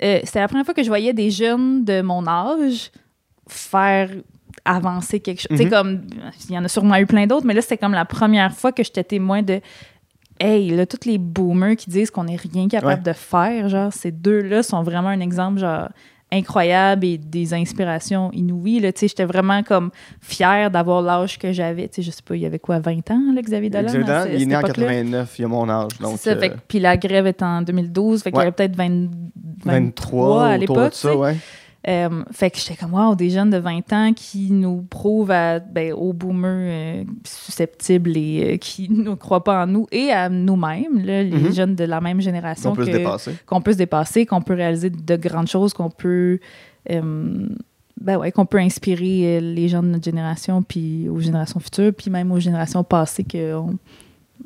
Euh, 0.03 0.21
c'était 0.25 0.41
la 0.41 0.49
première 0.49 0.65
fois 0.65 0.75
que 0.75 0.83
je 0.83 0.89
voyais 0.89 1.13
des 1.13 1.31
jeunes 1.31 1.85
de 1.85 2.03
mon 2.03 2.27
âge 2.27 2.91
faire 3.49 4.11
avancer 4.65 5.21
quelque 5.21 5.41
chose. 5.41 5.49
Tu 5.51 5.57
sais, 5.57 5.65
Mhm. 5.65 5.71
comme, 5.71 6.01
il 6.49 6.55
y 6.55 6.59
en 6.59 6.65
a 6.65 6.69
sûrement 6.69 6.97
eu 6.97 7.07
plein 7.07 7.27
d'autres, 7.27 7.47
mais 7.47 7.55
là, 7.55 7.63
c'était 7.63 7.79
comme 7.79 7.93
la 7.93 8.05
première 8.05 8.53
fois 8.55 8.73
que 8.73 8.83
j'étais 8.83 9.05
témoin 9.05 9.43
de 9.43 9.61
hey, 10.41 10.71
là, 10.71 10.87
tous 10.87 11.05
les 11.09 11.19
boomers 11.19 11.75
qui 11.77 11.91
disent 11.91 12.11
qu'on 12.13 12.25
n'est 12.25 12.37
rien 12.37 12.69
capable 12.69 13.03
de 13.03 13.13
faire, 13.13 13.69
genre, 13.69 13.93
ces 13.93 14.13
deux-là 14.13 14.63
sont 14.63 14.83
vraiment 14.83 15.09
un 15.09 15.21
exemple, 15.21 15.59
genre, 15.59 15.89
incroyable 16.31 17.07
et 17.07 17.19
des 17.19 17.55
inspirations 17.55 18.31
inouïes. 18.33 18.81
Là, 18.81 18.91
j'étais 18.95 19.25
vraiment 19.25 19.63
comme 19.63 19.91
fière 20.21 20.71
d'avoir 20.71 21.03
l'âge 21.03 21.39
que 21.39 21.53
j'avais. 21.53 21.91
Je 21.97 22.11
sais 22.11 22.23
pas, 22.25 22.37
il 22.37 22.43
y 22.43 22.47
avait 22.47 22.59
quoi, 22.59 22.79
20 22.79 23.11
ans, 23.11 23.33
là, 23.35 23.41
Xavier 23.43 23.71
Dolan? 23.71 23.87
Xavier 23.87 24.05
Dolan, 24.05 24.25
il 24.33 24.43
est 24.43 24.47
né 24.47 24.57
en 24.57 24.63
89, 24.63 25.39
il 25.39 25.45
a 25.45 25.49
mon 25.49 25.69
âge. 25.69 25.93
Ça, 26.17 26.37
fait, 26.37 26.55
puis 26.69 26.81
la 26.81 26.97
grève 26.97 27.27
est 27.27 27.43
en 27.43 27.63
2012, 27.63 28.23
fait 28.23 28.31
qu'il 28.31 28.39
y 28.39 28.43
avait 28.43 28.53
peut-être 28.53 28.77
23, 28.77 29.73
23 29.73 30.45
à 30.45 30.57
l'époque. 30.59 30.95
Ouais. 31.17 31.37
Euh, 31.87 32.25
fait 32.33 32.51
que 32.51 32.59
j'étais 32.59 32.75
comme, 32.75 32.93
wow, 32.93 33.15
des 33.15 33.31
jeunes 33.31 33.51
de 33.51 33.59
20 33.59 33.93
ans 33.93 34.13
qui 34.13 34.51
nous 34.51 34.83
prouvent 34.83 35.31
à, 35.31 35.61
ben, 35.61 35.93
aux 35.93 36.13
boomers 36.13 36.51
euh, 36.51 37.05
susceptibles 37.25 38.17
et 38.17 38.55
euh, 38.55 38.57
qui 38.57 38.89
ne 38.91 39.15
croient 39.15 39.45
pas 39.45 39.63
en 39.63 39.67
nous 39.67 39.87
et 39.93 40.11
à 40.11 40.29
nous-mêmes, 40.29 40.99
les 40.99 41.31
mhm. 41.31 41.53
jeunes 41.53 41.75
de 41.77 41.85
la 41.85 42.01
même 42.01 42.21
génération. 42.21 42.71
Qu'on 42.71 42.77
peut 42.77 42.87
se 42.87 42.91
dépasser. 42.91 43.37
Qu'on 43.47 43.61
peut 43.61 43.73
se 43.73 43.79
dépasser, 43.79 44.27
qu'on 44.27 44.43
peut 44.43 44.55
réaliser 44.55 44.91
de 44.91 45.17
grandes 45.17 45.47
choses, 45.47 45.73
qu'on 45.73 45.91
peut. 45.91 46.41
ben 46.89 48.17
ouais, 48.17 48.33
qu'on 48.33 48.47
peut 48.47 48.59
inspirer 48.59 49.41
les 49.41 49.69
gens 49.69 49.83
de 49.83 49.89
notre 49.89 50.05
génération, 50.05 50.63
puis 50.63 51.09
aux 51.09 51.21
générations 51.21 51.61
futures, 51.61 51.93
puis 51.95 52.11
même 52.11 52.33
aux 52.33 52.41
générations 52.41 52.83
passées, 52.83 53.25
qu'on 53.25 53.79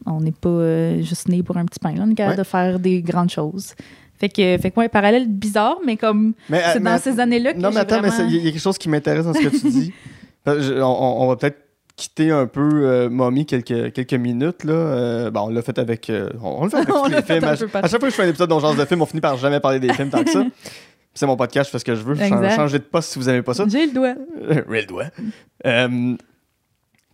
on 0.05 0.21
n'est 0.21 0.33
pas 0.33 1.01
juste 1.01 1.29
né 1.29 1.43
pour 1.43 1.57
un 1.57 1.65
petit 1.65 1.79
pain. 1.79 1.95
Là. 1.95 2.05
On 2.07 2.11
est 2.11 2.15
capable 2.15 2.39
de 2.39 2.45
faire 2.45 2.79
des 2.79 3.01
grandes 3.01 3.31
choses. 3.31 3.75
Fait 4.23 4.29
que, 4.29 4.57
fait 4.63 4.71
que 4.71 4.79
ouais, 4.79 4.89
parallèle 4.89 5.27
bizarre, 5.27 5.79
mais 5.85 5.97
comme 5.97 6.35
c'est 6.49 6.79
dans 6.79 6.97
ces 6.97 7.19
années-là 7.19 7.55
que 7.55 7.59
Non, 7.59 7.71
mais 7.71 7.81
attends, 7.81 8.01
mais 8.01 8.11
il 8.29 8.37
y 8.37 8.39
a 8.39 8.53
quelque 8.53 8.61
chose 8.61 8.79
qui 8.79 8.89
m'intéresse 8.89 9.25
dans 9.25 9.35
ce 9.35 9.41
que 9.41 9.49
tu 9.49 9.69
dis. 9.69 9.93
on, 10.47 11.27
va 11.27 11.35
peut-être 11.35 11.59
quitter 11.97 12.31
un 12.31 12.47
peu 12.47 12.71
euh, 12.85 13.11
Mommy 13.11 13.47
quelques, 13.47 13.93
quelques 13.93 14.15
minutes. 14.15 14.63
Là. 14.63 14.75
Euh, 14.75 15.31
on 15.35 15.49
l'a 15.49 15.61
fait 15.63 15.77
avec. 15.77 16.09
Euh, 16.09 16.31
on, 16.41 16.67
le 16.67 16.71
fait 16.71 16.77
avec 16.77 16.89
tous 16.89 17.09
les 17.09 17.23
films. 17.23 17.43
À, 17.43 17.57
chaque 17.57 17.69
fois 17.69 17.99
que 17.99 18.11
je 18.11 18.15
fais 18.15 18.23
un 18.23 18.29
épisode 18.29 18.49
d'Ongeance 18.49 18.77
de 18.77 18.85
film, 18.85 19.03
on 19.03 19.07
finit 19.07 19.21
par 19.21 19.37
jamais 19.39 19.59
parler 19.59 19.81
des 19.81 19.93
films 19.93 20.11
tant 20.11 20.23
que 20.23 20.31
ça. 20.31 20.45
C'est 21.15 21.27
mon 21.27 21.37
podcast, 21.37 21.67
je 21.67 21.73
fais 21.73 21.79
ce 21.81 21.85
que 21.85 21.97
je 21.97 22.03
veux. 22.03 22.15
Exact. 22.15 22.55
Changez 22.55 22.79
de 22.79 22.85
poste 22.85 23.11
si 23.11 23.19
vous 23.19 23.25
n'aimez 23.25 23.43
pas 23.43 23.55
ça. 23.55 23.65
J'ai 23.69 23.87
le 23.87 23.93
doigt. 23.93 24.15
J'ai 24.49 24.83
le 24.83 24.87
doigt. 24.87 25.07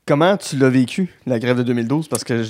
comment 0.07 0.37
tu 0.37 0.59
l'as 0.59 0.69
vécu, 0.69 1.09
la 1.27 1.39
grève 1.39 1.57
de 1.57 1.63
2012? 1.63 2.09
Parce 2.09 2.23
que 2.23 2.45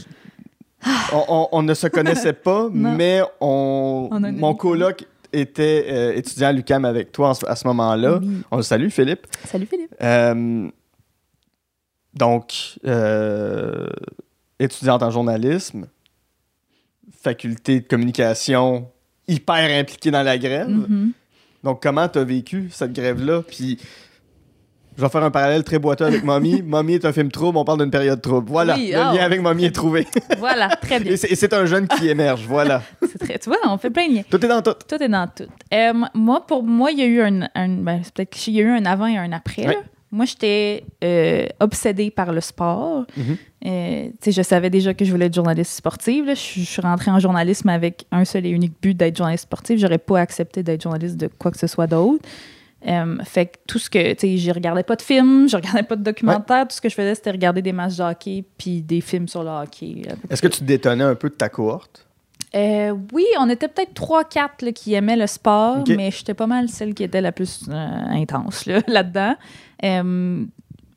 on, 1.52 1.62
ne 1.62 1.74
se 1.74 1.86
connaissait 1.86 2.32
pas, 2.32 2.68
mais 2.72 3.22
on, 3.40 4.08
mon 4.12 4.54
coloc 4.54 5.06
était 5.32 5.86
euh, 5.88 6.16
étudiant 6.16 6.48
à 6.48 6.52
l'UCAM 6.52 6.84
avec 6.84 7.12
toi 7.12 7.32
à 7.46 7.56
ce 7.56 7.66
moment-là. 7.66 8.20
On 8.50 8.56
le 8.56 8.62
salue, 8.62 8.88
Philippe. 8.88 9.26
Salut, 9.44 9.66
Philippe. 9.66 9.94
Euh, 10.02 10.70
donc, 12.14 12.78
euh, 12.86 13.88
étudiante 14.58 15.02
en 15.02 15.10
journalisme, 15.10 15.86
faculté 17.22 17.80
de 17.80 17.86
communication 17.86 18.90
hyper 19.26 19.78
impliquée 19.78 20.10
dans 20.10 20.22
la 20.22 20.38
grève. 20.38 20.68
Mm-hmm. 20.68 21.10
Donc, 21.64 21.82
comment 21.82 22.08
tu 22.08 22.18
as 22.18 22.24
vécu 22.24 22.70
cette 22.70 22.92
grève-là? 22.92 23.42
Puis, 23.42 23.78
je 24.98 25.02
vais 25.04 25.08
faire 25.10 25.22
un 25.22 25.30
parallèle 25.30 25.62
très 25.62 25.78
boiteux 25.78 26.06
avec 26.06 26.24
Mommy. 26.24 26.60
Mommy 26.66 26.94
est 26.94 27.04
un 27.04 27.12
film 27.12 27.30
trouble, 27.30 27.56
on 27.56 27.64
parle 27.64 27.78
d'une 27.78 27.90
période 27.90 28.20
trouble. 28.20 28.50
Voilà, 28.50 28.76
le 28.76 28.90
lien 28.90 29.16
ah. 29.20 29.24
avec 29.24 29.40
Mommy 29.40 29.66
est 29.66 29.74
trouvé. 29.74 30.08
voilà, 30.38 30.68
très 30.70 30.98
bien. 30.98 31.12
Et 31.12 31.16
c'est 31.16 31.52
un 31.52 31.66
jeune 31.66 31.86
qui 31.86 32.08
émerge, 32.08 32.44
voilà. 32.48 32.82
très, 33.20 33.38
tu 33.38 33.48
vois, 33.48 33.58
on 33.66 33.78
fait 33.78 33.90
plein 33.90 34.08
de 34.08 34.14
liens. 34.16 34.22
Tout 34.28 34.44
est 34.44 34.48
dans 34.48 34.60
tout. 34.60 34.74
Tout 34.88 35.00
est 35.00 35.08
dans 35.08 35.28
tout. 35.28 35.44
Euh, 35.72 35.92
moi, 36.14 36.44
pour 36.44 36.64
moi, 36.64 36.90
il 36.90 36.98
y 36.98 37.02
a 37.02 37.06
eu 37.06 37.20
un, 37.20 37.48
ben, 37.54 38.02
y 38.48 38.58
a 38.58 38.62
eu 38.62 38.70
un 38.70 38.84
avant 38.86 39.06
et 39.06 39.16
un 39.16 39.30
après. 39.30 39.78
Moi, 40.10 40.24
j'étais 40.24 40.84
euh, 41.04 41.46
obsédée 41.60 42.10
par 42.10 42.32
le 42.32 42.40
sport. 42.40 43.04
Mm-hmm. 43.16 43.36
Euh, 43.66 44.08
je 44.26 44.42
savais 44.42 44.70
déjà 44.70 44.94
que 44.94 45.04
je 45.04 45.12
voulais 45.12 45.26
être 45.26 45.34
journaliste 45.34 45.72
sportive. 45.72 46.24
Je, 46.30 46.34
suis 46.34 46.82
rentrée 46.82 47.12
en 47.12 47.20
journalisme 47.20 47.68
avec 47.68 48.06
un 48.10 48.24
seul 48.24 48.46
et 48.46 48.50
unique 48.50 48.74
but 48.82 48.96
d'être 48.96 49.16
journaliste 49.16 49.44
sportive. 49.44 49.78
J'aurais 49.78 49.98
pas 49.98 50.18
accepté 50.18 50.64
d'être 50.64 50.82
journaliste 50.82 51.18
de 51.18 51.28
quoi 51.38 51.52
que 51.52 51.58
ce 51.58 51.68
soit 51.68 51.86
d'autre. 51.86 52.24
Euh, 52.86 53.16
fait 53.24 53.46
que 53.46 53.56
tout 53.66 53.78
ce 53.78 53.90
que, 53.90 54.12
tu 54.12 54.20
sais, 54.20 54.36
je 54.38 54.50
regardais 54.52 54.84
pas 54.84 54.94
de 54.94 55.02
films, 55.02 55.48
je 55.48 55.56
regardais 55.56 55.82
pas 55.82 55.96
de 55.96 56.02
documentaires, 56.02 56.66
tout 56.68 56.76
ce 56.76 56.80
que 56.80 56.88
je 56.88 56.94
faisais, 56.94 57.14
c'était 57.14 57.32
regarder 57.32 57.60
des 57.60 57.72
matchs 57.72 57.96
de 57.96 58.02
hockey 58.04 58.44
puis 58.56 58.82
des 58.82 59.00
films 59.00 59.26
sur 59.26 59.42
le 59.42 59.50
hockey. 59.50 60.02
Est-ce 60.30 60.40
que 60.40 60.48
tu 60.48 60.62
détonnais 60.62 61.04
un 61.04 61.16
peu 61.16 61.28
de 61.28 61.34
ta 61.34 61.48
cohorte? 61.48 62.06
Euh, 62.54 62.94
oui, 63.12 63.24
on 63.38 63.50
était 63.50 63.68
peut-être 63.68 63.92
3-4 64.00 64.72
qui 64.72 64.94
aimaient 64.94 65.16
le 65.16 65.26
sport, 65.26 65.84
mais 65.88 66.10
j'étais 66.10 66.34
pas 66.34 66.46
mal 66.46 66.68
celle 66.68 66.94
qui 66.94 67.02
était 67.02 67.20
la 67.20 67.32
plus 67.32 67.66
euh, 67.68 67.72
intense 67.74 68.64
là-dedans. 68.86 69.34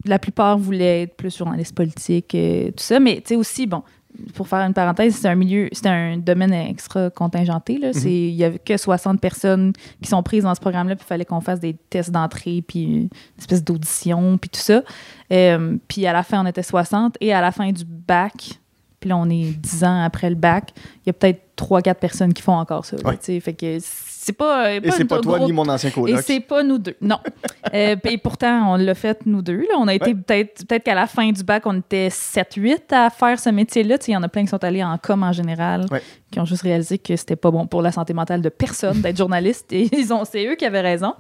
la 0.06 0.20
plupart 0.20 0.58
voulaient 0.60 1.04
être 1.04 1.16
plus 1.16 1.36
journaliste 1.36 1.76
politique, 1.76 2.30
tout 2.30 2.84
ça, 2.84 3.00
mais 3.00 3.16
tu 3.16 3.30
sais 3.30 3.36
aussi, 3.36 3.66
bon, 3.66 3.84
pour 4.34 4.48
faire 4.48 4.60
une 4.60 4.74
parenthèse, 4.74 5.16
c'est 5.16 5.28
un 5.28 5.36
milieu, 5.36 5.70
c'est 5.72 5.88
un 5.88 6.18
domaine 6.18 6.54
extra 6.54 7.10
contingenté. 7.10 7.80
Mhm. 7.80 7.92
Il 8.06 8.36
n'y 8.36 8.44
avait 8.44 8.60
que 8.60 8.78
60 8.78 9.20
personnes 9.20 9.74
qui 10.02 10.10
sont 10.10 10.24
prises 10.24 10.44
dans 10.44 10.56
ce 10.56 10.62
programme-là, 10.62 10.96
puis 10.96 11.06
il 11.06 11.08
fallait 11.08 11.26
qu'on 11.26 11.42
fasse 11.42 11.60
des 11.60 11.76
tests 11.90 12.12
d'entrée, 12.12 12.64
puis 12.68 12.84
une 12.84 13.10
espèce 13.38 13.64
d'audition, 13.64 14.38
puis 14.38 14.50
tout 14.50 14.60
ça. 14.60 14.84
Euh, 15.32 15.78
puis 15.88 16.06
à 16.06 16.14
la 16.14 16.24
fin, 16.24 16.44
on 16.44 16.48
était 16.48 16.64
60, 16.64 17.18
et 17.22 17.34
à 17.34 17.42
la 17.42 17.52
fin 17.52 17.72
du 17.72 17.86
bac, 17.86 18.60
puis 19.00 19.10
là, 19.10 19.18
on 19.18 19.30
est 19.30 19.52
10 19.58 19.84
ans 19.84 20.04
après 20.04 20.30
le 20.30 20.36
bac, 20.36 20.74
il 21.06 21.08
y 21.08 21.10
a 21.10 21.14
peut-être 21.14 21.42
3-4 21.58 21.96
personnes 21.96 22.34
qui 22.34 22.42
font 22.42 22.54
encore 22.54 22.86
ça. 22.86 22.98
fait 23.20 23.54
que 23.54 23.80
c'est 24.24 24.34
pas, 24.34 24.68
euh, 24.68 24.80
Et 24.84 24.92
c'est 24.92 25.06
pas 25.06 25.20
toi 25.20 25.40
ni 25.40 25.52
mon 25.52 25.68
ancien 25.68 25.90
coloc. 25.90 26.10
Et 26.12 26.22
c'est 26.22 26.42
pas 26.42 26.62
nous 26.62 26.78
deux. 26.78 26.96
Non. 27.02 27.18
euh, 27.74 27.96
et 28.04 28.18
pourtant, 28.20 28.74
on 28.74 28.76
l'a 28.76 28.94
fait 28.94 29.20
nous 29.26 29.42
deux. 29.42 29.62
Là. 29.62 29.74
On 29.80 29.88
a 29.88 29.96
été 29.96 30.14
peut-être 30.14 30.64
peut-être 30.68 30.84
qu'à 30.84 30.94
la 30.94 31.08
fin 31.08 31.32
du 31.32 31.44
bac, 31.44 31.64
on 31.66 31.80
était 31.80 32.10
7-8 32.10 32.94
à 32.94 33.10
faire 33.10 33.40
ce 33.40 33.50
métier-là. 33.50 33.98
Il 34.08 34.12
y 34.12 34.16
en 34.16 34.22
a 34.22 34.30
plein 34.30 34.44
qui 34.44 34.50
sont 34.50 34.64
allés 34.64 34.84
en 34.84 34.96
com 35.00 35.24
en 35.24 35.32
général, 35.32 35.88
qui 36.30 36.40
ont 36.40 36.46
juste 36.46 36.62
réalisé 36.62 37.00
que 37.00 37.16
c'était 37.16 37.36
pas 37.36 37.50
bon 37.50 37.66
pour 37.66 37.82
la 37.82 37.92
santé 37.92 38.14
mentale 38.14 38.44
de 38.44 38.50
personne 38.50 39.02
d'être 39.02 39.18
journaliste. 39.18 39.74
Et 39.74 39.90
ils 39.98 40.14
ont, 40.14 40.24
c'est 40.24 40.46
eux 40.46 40.54
qui 40.54 40.66
avaient 40.66 40.82
raison. 40.82 41.16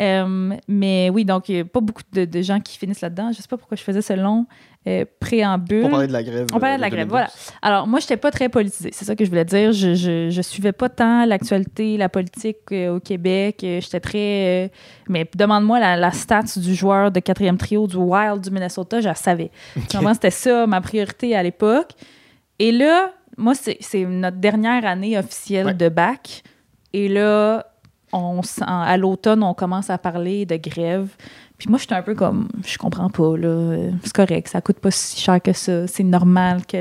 Euh, 0.00 0.56
mais 0.66 1.10
oui, 1.10 1.24
donc, 1.24 1.48
il 1.48 1.54
n'y 1.54 1.60
a 1.60 1.64
pas 1.64 1.80
beaucoup 1.80 2.02
de, 2.12 2.24
de, 2.24 2.42
gens 2.42 2.58
qui 2.58 2.76
finissent 2.76 3.02
là-dedans. 3.02 3.30
Je 3.30 3.36
sais 3.40 3.48
pas 3.48 3.56
pourquoi 3.56 3.76
je 3.76 3.84
faisais 3.84 4.02
ce 4.02 4.14
long 4.14 4.46
euh, 4.86 5.04
préambule. 5.20 5.84
On 5.84 5.90
parlait 5.90 6.08
de 6.08 6.12
la 6.12 6.22
grève. 6.22 6.46
On 6.52 6.58
parlait 6.58 6.76
de 6.76 6.80
la 6.80 6.90
grève, 6.90 7.08
voilà. 7.08 7.28
Alors, 7.62 7.86
moi, 7.86 8.00
je 8.00 8.04
n'étais 8.04 8.16
pas 8.16 8.30
très 8.30 8.48
politisée. 8.48 8.90
C'est 8.92 9.04
ça 9.04 9.14
que 9.14 9.24
je 9.24 9.30
voulais 9.30 9.44
dire. 9.44 9.72
Je, 9.72 10.34
ne 10.34 10.42
suivais 10.42 10.72
pas 10.72 10.88
tant 10.88 11.24
l'actualité, 11.24 11.96
la 11.96 12.08
politique 12.08 12.58
euh, 12.72 12.96
au 12.96 13.00
Québec. 13.00 13.58
J'étais 13.60 14.00
très. 14.00 14.72
mais 15.08 15.28
demande-moi 15.36 15.78
la, 15.78 15.96
la 15.96 16.10
stats 16.10 16.58
du 16.58 16.74
joueur 16.74 17.12
de 17.12 17.20
quatrième 17.20 17.58
trio 17.58 17.86
du 17.86 17.96
Wild 17.96 18.40
du 18.40 18.50
Minnesota, 18.50 19.00
je 19.00 19.08
la 19.08 19.14
savais. 19.14 19.50
Okay. 19.76 19.98
C'était 20.14 20.30
ça 20.30 20.66
ma 20.66 20.80
priorité 20.80 21.36
à 21.36 21.42
l'époque. 21.42 21.92
Et 22.58 22.72
là, 22.72 23.12
moi, 23.36 23.54
c'est 23.54 24.04
notre 24.04 24.36
dernière 24.38 24.84
année 24.84 25.18
officielle 25.18 25.76
de 25.76 25.88
bac. 25.88 26.42
Et 26.92 27.08
là, 27.08 27.66
on, 28.12 28.40
à 28.60 28.96
l'automne, 28.96 29.42
on 29.42 29.54
commence 29.54 29.90
à 29.90 29.98
parler 29.98 30.44
de 30.44 30.56
grève. 30.56 31.08
Puis 31.62 31.70
moi, 31.70 31.78
j'étais 31.78 31.94
un 31.94 32.02
peu 32.02 32.16
comme, 32.16 32.48
je 32.66 32.76
comprends 32.76 33.08
pas, 33.08 33.36
là. 33.36 33.92
C'est 34.02 34.12
correct, 34.12 34.48
ça 34.48 34.60
coûte 34.60 34.80
pas 34.80 34.90
si 34.90 35.20
cher 35.20 35.40
que 35.40 35.52
ça. 35.52 35.86
C'est 35.86 36.02
normal 36.02 36.66
que 36.66 36.78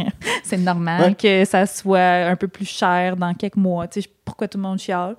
c'est 0.44 0.58
normal 0.58 1.16
que 1.16 1.44
ça 1.44 1.66
soit 1.66 2.28
un 2.28 2.36
peu 2.36 2.46
plus 2.46 2.68
cher 2.68 3.16
dans 3.16 3.34
quelques 3.34 3.56
mois. 3.56 3.88
Tu 3.88 4.00
sais, 4.00 4.08
pourquoi 4.24 4.46
tout 4.46 4.58
le 4.58 4.62
monde 4.62 4.78
chiale? 4.78 5.16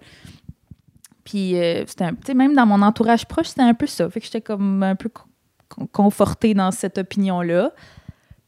Puis, 1.25 1.59
euh, 1.59 1.83
c'était 1.85 2.11
tu 2.11 2.17
sais, 2.27 2.33
même 2.33 2.53
dans 2.53 2.65
mon 2.65 2.81
entourage 2.81 3.25
proche, 3.25 3.47
c'était 3.47 3.63
un 3.63 3.73
peu 3.73 3.87
ça. 3.87 4.09
Fait 4.09 4.21
que 4.21 4.25
j'étais 4.25 4.39
comme 4.39 4.81
un 4.83 4.95
peu 4.95 5.09
confortée 5.91 6.53
dans 6.53 6.71
cette 6.71 6.97
opinion-là. 6.97 7.73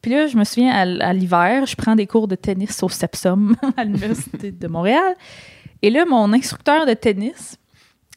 Puis 0.01 0.11
là, 0.11 0.27
je 0.27 0.37
me 0.37 0.45
souviens, 0.45 0.71
à, 0.71 1.11
l'hiver, 1.11 1.65
je 1.65 1.75
prends 1.75 1.97
des 1.97 2.07
cours 2.07 2.29
de 2.29 2.35
tennis 2.35 2.81
au 2.81 2.87
Sepsum 2.87 3.57
à 3.75 3.83
l'Université 3.83 4.53
de 4.53 4.67
Montréal. 4.69 5.15
Et 5.81 5.89
là, 5.89 6.05
mon 6.05 6.31
instructeur 6.31 6.85
de 6.85 6.93
tennis, 6.93 7.57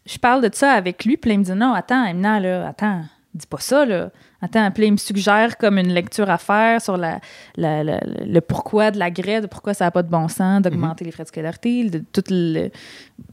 je 0.08 0.18
parle 0.18 0.48
de 0.48 0.54
ça 0.54 0.72
avec 0.72 1.04
lui, 1.04 1.16
puis 1.16 1.32
il 1.32 1.38
me 1.38 1.44
dit 1.44 1.52
Non, 1.52 1.74
attends, 1.74 2.04
Emna, 2.04 2.40
là, 2.40 2.68
attends, 2.68 3.02
dis 3.34 3.46
pas 3.46 3.60
ça, 3.60 3.84
là. 3.84 4.10
Attends, 4.40 4.70
puis 4.70 4.86
il 4.86 4.92
me 4.92 4.96
suggère 4.96 5.58
comme 5.58 5.78
une 5.78 5.92
lecture 5.92 6.30
à 6.30 6.38
faire 6.38 6.80
sur 6.80 6.96
la, 6.96 7.20
le 7.56 8.38
pourquoi 8.40 8.92
de 8.92 8.98
la 8.98 9.10
grève, 9.10 9.48
pourquoi 9.48 9.74
ça 9.74 9.86
n'a 9.86 9.90
pas 9.90 10.04
de 10.04 10.10
bon 10.10 10.28
sens 10.28 10.62
d'augmenter 10.62 11.04
mhm. 11.04 11.08
les 11.08 11.12
frais 11.12 11.24
de 11.24 11.28
scolarité, 11.28 11.90
de 11.90 12.04
toute 12.12 12.30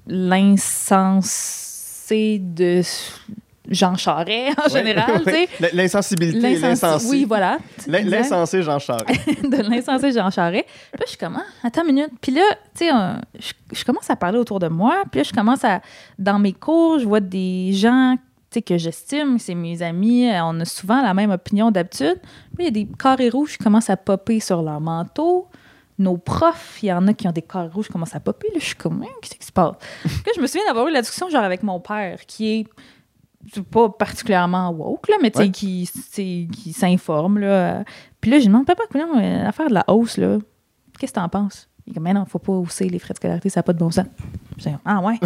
l'insensé 0.07 1.59
de 2.39 2.81
Jean 3.69 3.95
Charest 3.95 4.59
en 4.59 4.69
général. 4.69 5.23
L'insensibilité 5.73 6.53
et 6.53 6.59
l'insensé. 6.59 7.07
Oui, 7.09 7.25
voilà. 7.25 7.57
L'insensé 7.87 8.61
Jean 8.61 8.79
Charest. 8.79 9.07
de 9.43 9.69
l'insensé 9.69 10.11
Jean 10.11 10.29
Charest. 10.29 10.65
Puis 10.65 10.99
là, 10.99 11.03
je 11.05 11.09
suis 11.09 11.17
comme, 11.17 11.37
ah, 11.37 11.67
attends 11.67 11.81
une 11.81 11.95
minute. 11.95 12.11
Puis 12.21 12.31
là, 12.31 12.43
tu 12.77 12.85
sais, 12.85 13.53
je, 13.73 13.83
commence 13.83 14.09
à 14.09 14.15
parler 14.15 14.37
autour 14.37 14.59
de 14.59 14.67
moi. 14.67 15.03
Puis 15.11 15.19
là, 15.19 15.23
je 15.23 15.33
commence 15.33 15.63
à. 15.63 15.81
Dans 16.19 16.39
mes 16.39 16.53
cours, 16.53 16.99
je 16.99 17.05
vois 17.05 17.19
des 17.19 17.71
gens 17.73 18.17
que 18.61 18.77
j'estime, 18.77 19.39
c'est 19.39 19.55
mes 19.55 19.81
amis, 19.81 20.29
on 20.41 20.59
a 20.59 20.65
souvent 20.65 21.01
la 21.01 21.13
même 21.13 21.31
opinion 21.31 21.71
d'habitude. 21.71 22.19
Puis 22.55 22.59
il 22.59 22.65
y 22.65 22.67
a 22.67 22.71
des 22.71 22.87
carrés 22.97 23.29
rouges 23.29 23.57
qui 23.57 23.63
commencent 23.63 23.89
à 23.89 23.97
popper 23.97 24.39
sur 24.39 24.61
leur 24.61 24.79
manteau 24.79 25.47
nos 25.97 26.17
profs, 26.17 26.79
il 26.83 26.87
y 26.87 26.93
en 26.93 27.07
a 27.07 27.13
qui 27.13 27.27
ont 27.27 27.31
des 27.31 27.41
carrés 27.41 27.69
rouges 27.69 27.87
qui 27.87 27.93
commencent 27.93 28.15
à 28.15 28.19
popper. 28.19 28.49
Là, 28.49 28.59
je 28.59 28.65
suis 28.65 28.75
comme, 28.75 29.01
hein, 29.03 29.11
qu'est-ce 29.21 29.35
qui 29.35 29.45
se 29.45 29.51
passe? 29.51 29.75
Puis 30.03 30.33
je 30.35 30.41
me 30.41 30.47
souviens 30.47 30.65
d'avoir 30.67 30.87
eu 30.87 30.91
la 30.91 31.01
discussion 31.01 31.29
genre 31.29 31.43
avec 31.43 31.63
mon 31.63 31.79
père, 31.79 32.25
qui 32.25 32.51
est 32.51 32.67
pas 33.71 33.89
particulièrement 33.89 34.69
woke, 34.71 35.07
là, 35.09 35.15
mais 35.21 35.31
tu 35.31 35.39
sais, 35.39 35.49
qui, 35.49 35.89
qui 36.47 36.73
s'informe. 36.73 37.39
Là. 37.39 37.83
Puis 38.21 38.31
là, 38.31 38.39
je 38.39 38.45
demande, 38.45 38.65
papa, 38.65 38.83
l'affaire 38.93 39.69
de 39.69 39.73
la 39.73 39.85
hausse, 39.87 40.17
là, 40.17 40.39
Qu'est-ce 40.97 41.13
que 41.13 41.19
t'en 41.19 41.29
penses? 41.29 41.69
Il 41.87 41.93
dit, 41.93 41.99
mais 41.99 42.13
non, 42.13 42.25
faut 42.25 42.39
pas 42.39 42.53
hausser 42.53 42.89
les 42.89 42.97
frais 42.97 43.13
de 43.13 43.17
scolarité, 43.17 43.47
ça 43.49 43.59
n'a 43.59 43.63
pas 43.63 43.73
de 43.73 43.77
bon 43.77 43.91
sens. 43.91 44.05
Je 44.57 44.63
dis, 44.63 44.75
ah 44.85 45.01
ouais? 45.01 45.19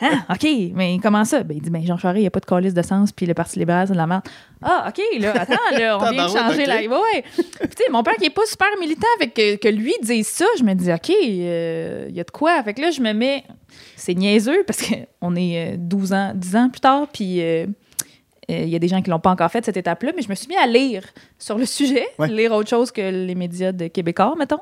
ah, 0.00 0.24
OK, 0.34 0.46
mais 0.74 0.98
comment 1.02 1.22
ça? 1.26 1.42
Ben, 1.42 1.54
il 1.54 1.62
dit, 1.62 1.68
ben, 1.68 1.84
Jean 1.84 1.98
Charest, 1.98 2.18
il 2.18 2.22
n'y 2.22 2.26
a 2.26 2.30
pas 2.30 2.40
de 2.40 2.46
calice 2.46 2.72
de 2.72 2.80
sens, 2.80 3.12
puis 3.12 3.26
le 3.26 3.34
Parti 3.34 3.58
libéral, 3.58 3.86
c'est 3.86 3.92
de 3.92 3.98
la 3.98 4.06
merde. 4.06 4.22
Ah, 4.62 4.86
OK, 4.88 5.02
là, 5.20 5.32
attends, 5.38 5.76
là, 5.78 5.98
on 5.98 6.10
vient 6.10 6.24
de 6.26 6.30
changer 6.30 6.64
la. 6.64 6.76
Ouais, 6.76 6.88
ouais. 6.88 7.24
Tu 7.36 7.68
sais, 7.76 7.90
mon 7.90 8.02
père 8.02 8.14
qui 8.14 8.22
n'est 8.22 8.30
pas 8.30 8.46
super 8.46 8.68
militant, 8.80 9.06
avec 9.20 9.34
que, 9.34 9.56
que 9.56 9.68
lui 9.68 9.92
dise 10.02 10.28
ça, 10.28 10.46
je 10.58 10.64
me 10.64 10.72
dis, 10.72 10.90
OK, 10.90 11.10
euh, 11.10 12.06
il 12.08 12.16
y 12.16 12.20
a 12.20 12.24
de 12.24 12.30
quoi? 12.30 12.62
Fait 12.62 12.72
que 12.72 12.80
là, 12.80 12.90
je 12.90 13.02
me 13.02 13.12
mets. 13.12 13.44
C'est 13.96 14.14
niaiseux, 14.14 14.64
parce 14.66 14.82
qu'on 14.82 15.36
est 15.36 15.76
12 15.76 16.12
ans, 16.14 16.32
10 16.34 16.56
ans 16.56 16.68
plus 16.70 16.80
tard, 16.80 17.06
puis. 17.12 17.42
euh, 17.42 17.66
il 18.48 18.68
y 18.68 18.76
a 18.76 18.78
des 18.78 18.88
gens 18.88 19.00
qui 19.02 19.08
l'ont 19.10 19.20
pas 19.20 19.30
encore 19.30 19.50
fait 19.50 19.64
cette 19.64 19.76
étape-là, 19.76 20.12
mais 20.16 20.22
je 20.22 20.28
me 20.28 20.34
suis 20.34 20.48
mis 20.48 20.56
à 20.56 20.66
lire 20.66 21.04
sur 21.38 21.56
le 21.58 21.64
sujet, 21.66 22.06
Ouais. 22.18 22.28
lire 22.28 22.52
autre 22.52 22.68
chose 22.68 22.90
que 22.90 23.00
les 23.00 23.34
médias 23.34 23.72
de 23.72 23.86
Québécois, 23.86 24.34
mettons. 24.38 24.58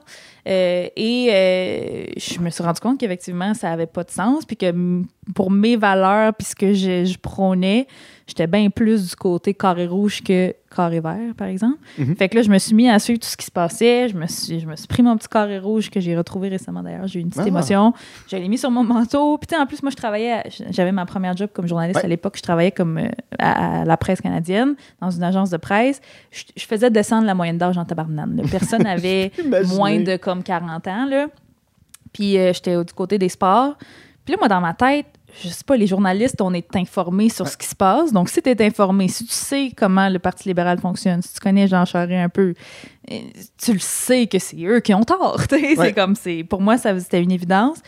Euh, 0.49 0.87
et 0.97 1.29
euh, 1.33 2.05
je 2.17 2.41
me 2.41 2.51
suis 2.51 2.63
rendu 2.63 2.81
compte 2.81 2.99
qu'effectivement, 3.01 3.55
ça 3.55 3.71
avait 3.73 3.87
pas 3.87 4.05
de 4.05 4.11
sens, 4.11 4.45
puis 4.45 4.57
que 4.57 5.03
pour 5.35 5.51
mes 5.51 5.77
valeurs, 5.77 6.35
puis 6.35 6.47
ce 6.47 6.55
que 6.55 6.73
je, 6.75 7.05
je 7.05 7.19
prônais, 7.19 7.87
j'étais 8.31 8.47
bien 8.47 8.71
plus 8.71 9.09
du 9.11 9.17
côté 9.17 9.53
carré 9.55 9.87
rouge 9.87 10.23
que 10.23 10.55
carré 10.75 11.01
vert, 11.01 11.35
par 11.37 11.49
exemple. 11.49 11.79
Mhm. 11.99 12.15
Fait 12.17 12.29
que 12.29 12.37
là, 12.37 12.43
je 12.43 12.49
me 12.51 12.59
suis 12.59 12.75
mis 12.75 12.89
à 12.89 12.99
suivre 13.01 13.19
tout 13.19 13.27
ce 13.29 13.37
qui 13.37 13.45
se 13.45 13.51
passait. 13.51 14.09
Je 14.09 14.17
me 14.17 14.27
suis, 14.29 14.61
je 14.61 14.67
me 14.67 14.77
suis 14.77 14.87
pris 14.87 15.03
mon 15.03 15.17
petit 15.17 15.29
carré 15.29 15.59
rouge 15.59 15.91
que 15.91 15.99
j'ai 15.99 16.17
retrouvé 16.17 16.49
récemment 16.49 16.83
d'ailleurs. 16.83 17.07
J'ai 17.09 17.19
eu 17.19 17.23
une 17.23 17.29
petite 17.31 17.43
Ah. 17.45 17.49
émotion. 17.49 17.93
Je 18.31 18.37
l'ai 18.37 18.49
mis 18.49 18.57
sur 18.57 18.71
mon 18.71 18.85
manteau. 18.85 19.37
Puis 19.39 19.57
en 19.61 19.67
plus, 19.67 19.83
moi, 19.83 19.91
je 19.91 19.97
travaillais, 19.97 20.45
j'avais 20.71 20.93
ma 20.93 21.07
première 21.07 21.37
job 21.37 21.51
comme 21.53 21.67
journaliste 21.67 21.99
Ouais. 21.99 22.05
à 22.05 22.09
l'époque. 22.09 22.35
Je 22.37 22.43
travaillais 22.43 22.71
comme 22.71 22.99
euh, 22.99 23.09
à, 23.41 23.81
à 23.81 23.85
la 23.85 23.97
presse 23.97 24.21
canadienne, 24.21 24.77
dans 25.01 25.11
une 25.11 25.25
agence 25.25 25.51
de 25.51 25.57
presse. 25.57 26.01
Je, 26.31 26.45
je 26.57 26.65
faisais 26.67 26.89
descendre 26.91 27.27
la 27.27 27.35
moyenne 27.35 27.59
d'âge 27.59 27.77
en 27.77 27.85
tabarnane. 27.85 28.41
Personne 28.51 28.83
n'avait 28.85 29.33
moins 29.77 29.99
de 30.01 30.17
comme 30.17 30.43
40 30.45 30.87
ans. 30.87 31.05
Là. 31.07 31.27
Puis 32.13 32.39
euh, 32.39 32.53
j'étais 32.53 32.77
du 32.85 32.93
côté 32.93 33.19
des 33.19 33.29
sports. 33.29 33.77
Puis 34.25 34.33
là, 34.35 34.39
moi, 34.39 34.49
dans 34.49 34.61
ma 34.61 34.75
tête, 34.75 35.07
je 35.43 35.49
sais 35.49 35.65
pas, 35.65 35.77
les 35.77 35.87
journalistes, 35.87 36.41
on 36.41 36.53
est 36.55 36.77
informés 36.77 37.29
sur 37.29 37.49
ce 37.49 37.57
qui 37.57 37.67
se 37.67 37.75
passe. 37.75 38.13
Donc, 38.13 38.29
si 38.29 38.43
tu 38.43 38.51
es 38.51 38.63
informé, 38.67 39.09
si 39.09 39.25
tu 39.25 39.33
sais 39.33 39.73
comment 39.77 40.09
le 40.09 40.19
Parti 40.19 40.49
libéral 40.49 40.79
fonctionne, 40.79 41.23
si 41.23 41.35
tu 41.35 41.41
connais 41.41 41.69
Jean 41.69 41.85
Charest 41.85 42.13
un 42.13 42.29
peu, 42.29 42.55
euh, 43.11 43.19
tu 43.63 43.73
le 43.73 43.79
sais 43.79 44.27
que 44.27 44.39
c'est 44.39 44.63
eux 44.65 44.81
qui 44.81 44.95
ont 44.95 45.05
tort. 45.05 45.41
Ouais. 45.51 45.75
C'est 45.77 45.93
comme, 45.93 46.15
c'est, 46.15 46.45
pour 46.45 46.61
moi, 46.61 46.79
ça, 46.79 46.99
c'était 46.99 47.23
une 47.23 47.33
évidence. 47.33 47.79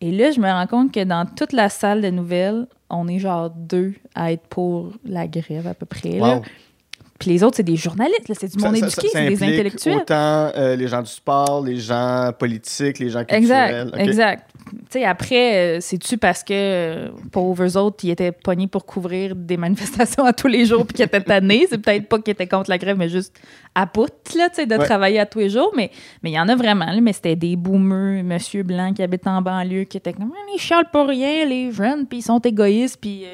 Et 0.00 0.10
là, 0.10 0.30
je 0.32 0.40
me 0.40 0.48
rends 0.48 0.66
compte 0.66 0.92
que 0.92 1.04
dans 1.04 1.24
toute 1.26 1.52
la 1.52 1.68
salle 1.68 2.02
de 2.02 2.10
nouvelles, 2.10 2.66
on 2.90 3.06
est 3.08 3.18
genre 3.18 3.50
deux 3.50 3.94
à 4.14 4.32
être 4.32 4.46
pour 4.48 4.92
la 5.04 5.26
grève 5.28 5.66
à 5.66 5.74
peu 5.74 5.86
près. 5.86 6.18
là. 6.18 6.42
Puis 7.22 7.30
les 7.30 7.44
autres, 7.44 7.56
c'est 7.58 7.62
des 7.62 7.76
journalistes, 7.76 8.28
là, 8.28 8.34
c'est 8.36 8.48
du 8.50 8.58
monde 8.60 8.74
Ça- 8.76 8.86
éduqué, 8.86 9.08
ça 9.08 9.18
c'est 9.20 9.28
des 9.28 9.42
intellectuels. 9.44 9.98
Autant 9.98 10.50
euh, 10.56 10.74
les 10.74 10.88
gens 10.88 11.02
du 11.02 11.10
sport, 11.10 11.62
les 11.64 11.76
gens 11.78 12.32
politiques, 12.36 12.98
les 12.98 13.10
gens 13.10 13.24
culturels. 13.24 13.92
Exact, 13.94 14.00
exact. 14.00 14.48
Après, 15.06 15.76
euh, 15.76 15.78
c'est-tu 15.80 16.18
parce 16.18 16.42
que, 16.42 16.52
euh, 16.52 17.08
pauvres 17.30 17.62
eux 17.64 17.76
autres, 17.76 17.98
ils 18.04 18.10
étaient 18.10 18.32
pognés 18.32 18.66
pour 18.66 18.84
couvrir 18.86 19.36
des 19.36 19.56
manifestations 19.56 20.24
à 20.24 20.32
tous 20.32 20.48
les 20.48 20.64
jours 20.66 20.84
puis 20.84 20.94
qu'ils 20.96 21.04
étaient 21.04 21.20
tannés? 21.20 21.66
C'est 21.70 21.78
peut-être 21.78 22.08
pas 22.08 22.18
qu'ils 22.18 22.32
étaient 22.32 22.48
contre 22.48 22.70
la 22.70 22.78
grève, 22.78 22.96
mais 22.98 23.08
juste 23.08 23.38
à 23.74 23.86
bout, 23.86 24.08
là, 24.36 24.48
tu 24.48 24.56
sais, 24.56 24.66
de 24.66 24.76
Ouais. 24.76 24.84
travailler 24.84 25.20
à 25.20 25.26
tous 25.26 25.38
les 25.38 25.48
jours. 25.50 25.72
Mais 25.76 25.92
mais 26.24 26.30
il 26.30 26.34
y 26.34 26.40
en 26.40 26.48
a 26.48 26.56
vraiment, 26.56 26.86
là, 26.86 27.00
mais 27.00 27.12
c'était 27.12 27.36
des 27.36 27.54
boomers, 27.54 28.24
monsieur 28.24 28.64
blanc 28.64 28.92
qui 28.92 29.02
habitent 29.04 29.28
en 29.28 29.40
banlieue, 29.42 29.84
qui 29.84 29.96
étaient 29.98 30.12
comme, 30.12 30.32
Ah, 30.34 30.50
ils 30.54 30.58
chialent 30.60 30.90
pour 30.92 31.06
rien, 31.06 31.44
les 31.46 31.70
jeunes, 31.70 32.04
puis 32.06 32.18
ils 32.18 32.22
sont 32.22 32.40
égoïstes, 32.40 32.98
puis... 33.00 33.24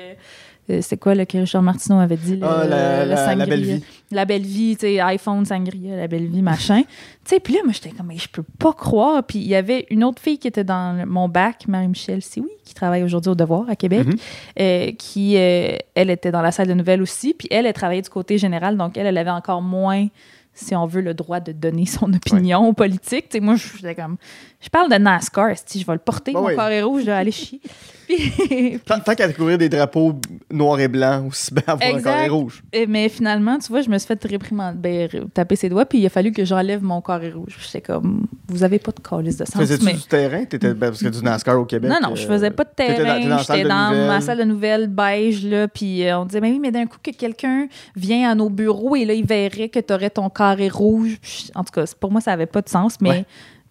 euh, 0.71 0.81
c'est 0.83 0.97
quoi 0.97 1.15
là, 1.15 1.25
que 1.27 1.39
Richard 1.39 1.63
Martineau 1.63 1.99
avait 2.01 2.17
dit? 2.17 2.37
le- 2.37 2.45
Ah, 2.47 2.65
la- 2.67 3.05
le 3.05 3.11
la- 3.15 3.35
la 3.35 3.47
belle 3.47 3.63
vie. 3.65 3.85
La 4.11 4.25
belle 4.25 4.43
vie, 4.43 4.77
tu 4.77 4.87
sais, 4.87 5.01
iPhone, 5.01 5.45
sangria, 5.45 5.97
la 5.97 6.07
belle 6.09 6.27
vie, 6.27 6.43
machin. 6.43 6.83
tu 6.83 6.89
sais, 7.25 7.41
puis 7.41 7.55
là, 7.55 7.61
moi, 7.65 7.73
j'étais 7.73 7.91
comme, 7.91 8.07
mais 8.07 8.17
je 8.19 8.29
peux 8.29 8.43
pas 8.59 8.73
croire. 8.73 9.23
Puis 9.25 9.39
il 9.39 9.49
y 9.49 9.55
avait 9.55 9.87
une 9.91 10.05
autre 10.05 10.21
fille 10.23 10.39
qui 10.39 10.49
était 10.49 10.65
dans 10.65 11.07
mon 11.07 11.29
bac, 11.29 11.67
Marie-Michel 11.69 12.23
Sioui, 12.23 12.49
qui 12.65 12.75
travaille 12.75 13.03
aujourd'hui 13.03 13.31
au 13.31 13.35
Devoir 13.35 13.69
à 13.69 13.77
Québec, 13.77 14.07
Mhm. 14.07 14.17
euh, 14.61 14.93
qui, 14.99 15.37
euh, 15.37 15.77
elle, 15.95 16.11
était 16.11 16.31
dans 16.31 16.43
la 16.43 16.53
salle 16.53 16.69
de 16.69 16.75
nouvelles 16.75 17.03
aussi. 17.03 17.35
Puis 17.35 17.49
elle, 17.51 17.67
elle 17.67 17.73
travaillait 17.73 18.03
du 18.03 18.11
côté 18.11 18.39
général, 18.39 18.77
donc 18.77 18.97
elle, 18.97 19.07
elle 19.07 19.19
avait 19.19 19.31
encore 19.31 19.63
moins, 19.63 20.07
si 20.55 20.75
on 20.75 20.87
veut, 20.87 21.01
le 21.03 21.15
droit 21.15 21.39
de 21.41 21.53
donner 21.53 21.87
son 21.87 22.13
opinion 22.13 22.73
politique. 22.75 23.29
Tu 23.29 23.39
sais, 23.39 23.41
moi, 23.41 23.55
j'étais 23.57 23.95
comme, 23.95 24.17
je 24.61 24.69
parle 24.69 24.91
de 24.91 24.97
NASCAR, 24.97 25.51
si 25.65 25.81
je 25.81 25.87
vais 25.87 25.93
le 25.93 25.99
porter, 25.99 26.33
Ah 26.35 26.41
mon 26.41 26.47
oui. 26.47 26.57
carré 26.57 26.83
rouge, 26.83 27.03
je 27.03 27.07
vais 27.07 27.13
aller 27.13 27.31
chier. 27.31 27.61
Puis, 28.09 28.81
Tant, 28.87 28.99
tant 29.01 29.15
qu'à 29.15 29.27
découvrir 29.29 29.59
des 29.59 29.69
drapeaux 29.69 30.15
noirs 30.51 30.81
et 30.81 30.89
blancs, 30.89 31.27
aussi 31.29 31.53
bien 31.53 31.63
avoir 31.67 31.89
Exact. 31.91 32.09
un 32.09 32.13
carré 32.15 32.29
rouge. 32.29 32.63
Mais 32.89 33.09
finalement, 33.09 33.59
tu 33.59 33.69
vois, 33.69 33.83
je 33.83 33.91
me 33.91 33.99
suis 33.99 34.07
fait 34.07 34.23
réprimander, 34.25 35.09
ben, 35.13 35.29
taper 35.35 35.57
ses 35.57 35.69
doigts, 35.69 35.85
puis 35.85 35.99
il 35.99 36.07
a 36.07 36.09
fallu 36.09 36.33
que 36.33 36.45
j'enlève 36.45 36.83
mon 36.83 37.01
carré 37.03 37.31
rouge. 37.31 37.57
J'étais 37.61 37.81
comme, 37.83 38.27
vous 38.49 38.65
avez 38.65 38.79
pas 38.79 38.93
de 38.93 39.01
calice 39.01 39.37
de 39.37 39.45
sens. 39.45 39.57
Faisais-tu 39.57 39.85
mais- 39.85 39.93
du 39.95 40.03
terrain? 40.05 40.45
T'étais, 40.45 40.73
ben, 40.75 40.89
parce 40.89 41.03
que 41.03 41.09
du 41.09 41.23
NASCAR 41.23 41.61
au 41.61 41.65
Québec. 41.67 41.91
Non, 41.91 41.99
non, 42.09 42.15
je 42.17 42.25
euh, 42.25 42.29
faisais 42.29 42.51
pas 42.51 42.65
de 42.65 42.71
dans- 42.71 42.75
terrain. 42.87 43.29
dans 43.29 43.39
J'étais 43.39 43.65
dans 43.65 43.91
nouvelles. 43.91 44.07
ma 44.07 44.21
salle 44.21 44.39
de 44.39 44.45
nouvelles 44.45 44.87
beige, 44.89 45.45
là, 45.45 45.69
puis 45.69 46.05
euh, 46.07 46.19
on 46.21 46.25
disait, 46.25 46.41
mais 46.41 46.51
oui, 46.51 46.59
mais 46.61 46.71
d'un 46.73 46.87
coup, 46.87 46.99
que 47.03 47.11
quelqu'un 47.11 47.67
vient 47.95 48.31
à 48.31 48.35
nos 48.35 48.49
bureaux 48.49 48.97
et 48.97 49.05
là, 49.05 49.13
il 49.13 49.27
verrait 49.27 49.69
que 49.69 49.81
tu 49.81 49.93
aurais 49.93 50.11
ton 50.11 50.31
carré 50.31 50.69
rouge. 50.69 51.19
Puis, 51.21 51.51
en 51.55 51.63
tout 51.65 51.73
cas, 51.73 51.85
pour 52.01 52.11
moi, 52.11 52.21
ça 52.21 52.33
avait 52.33 52.47
pas 52.47 52.63
de 52.63 52.69
sens, 52.69 52.97
mais 53.01 53.11
Ouais. 53.11 53.25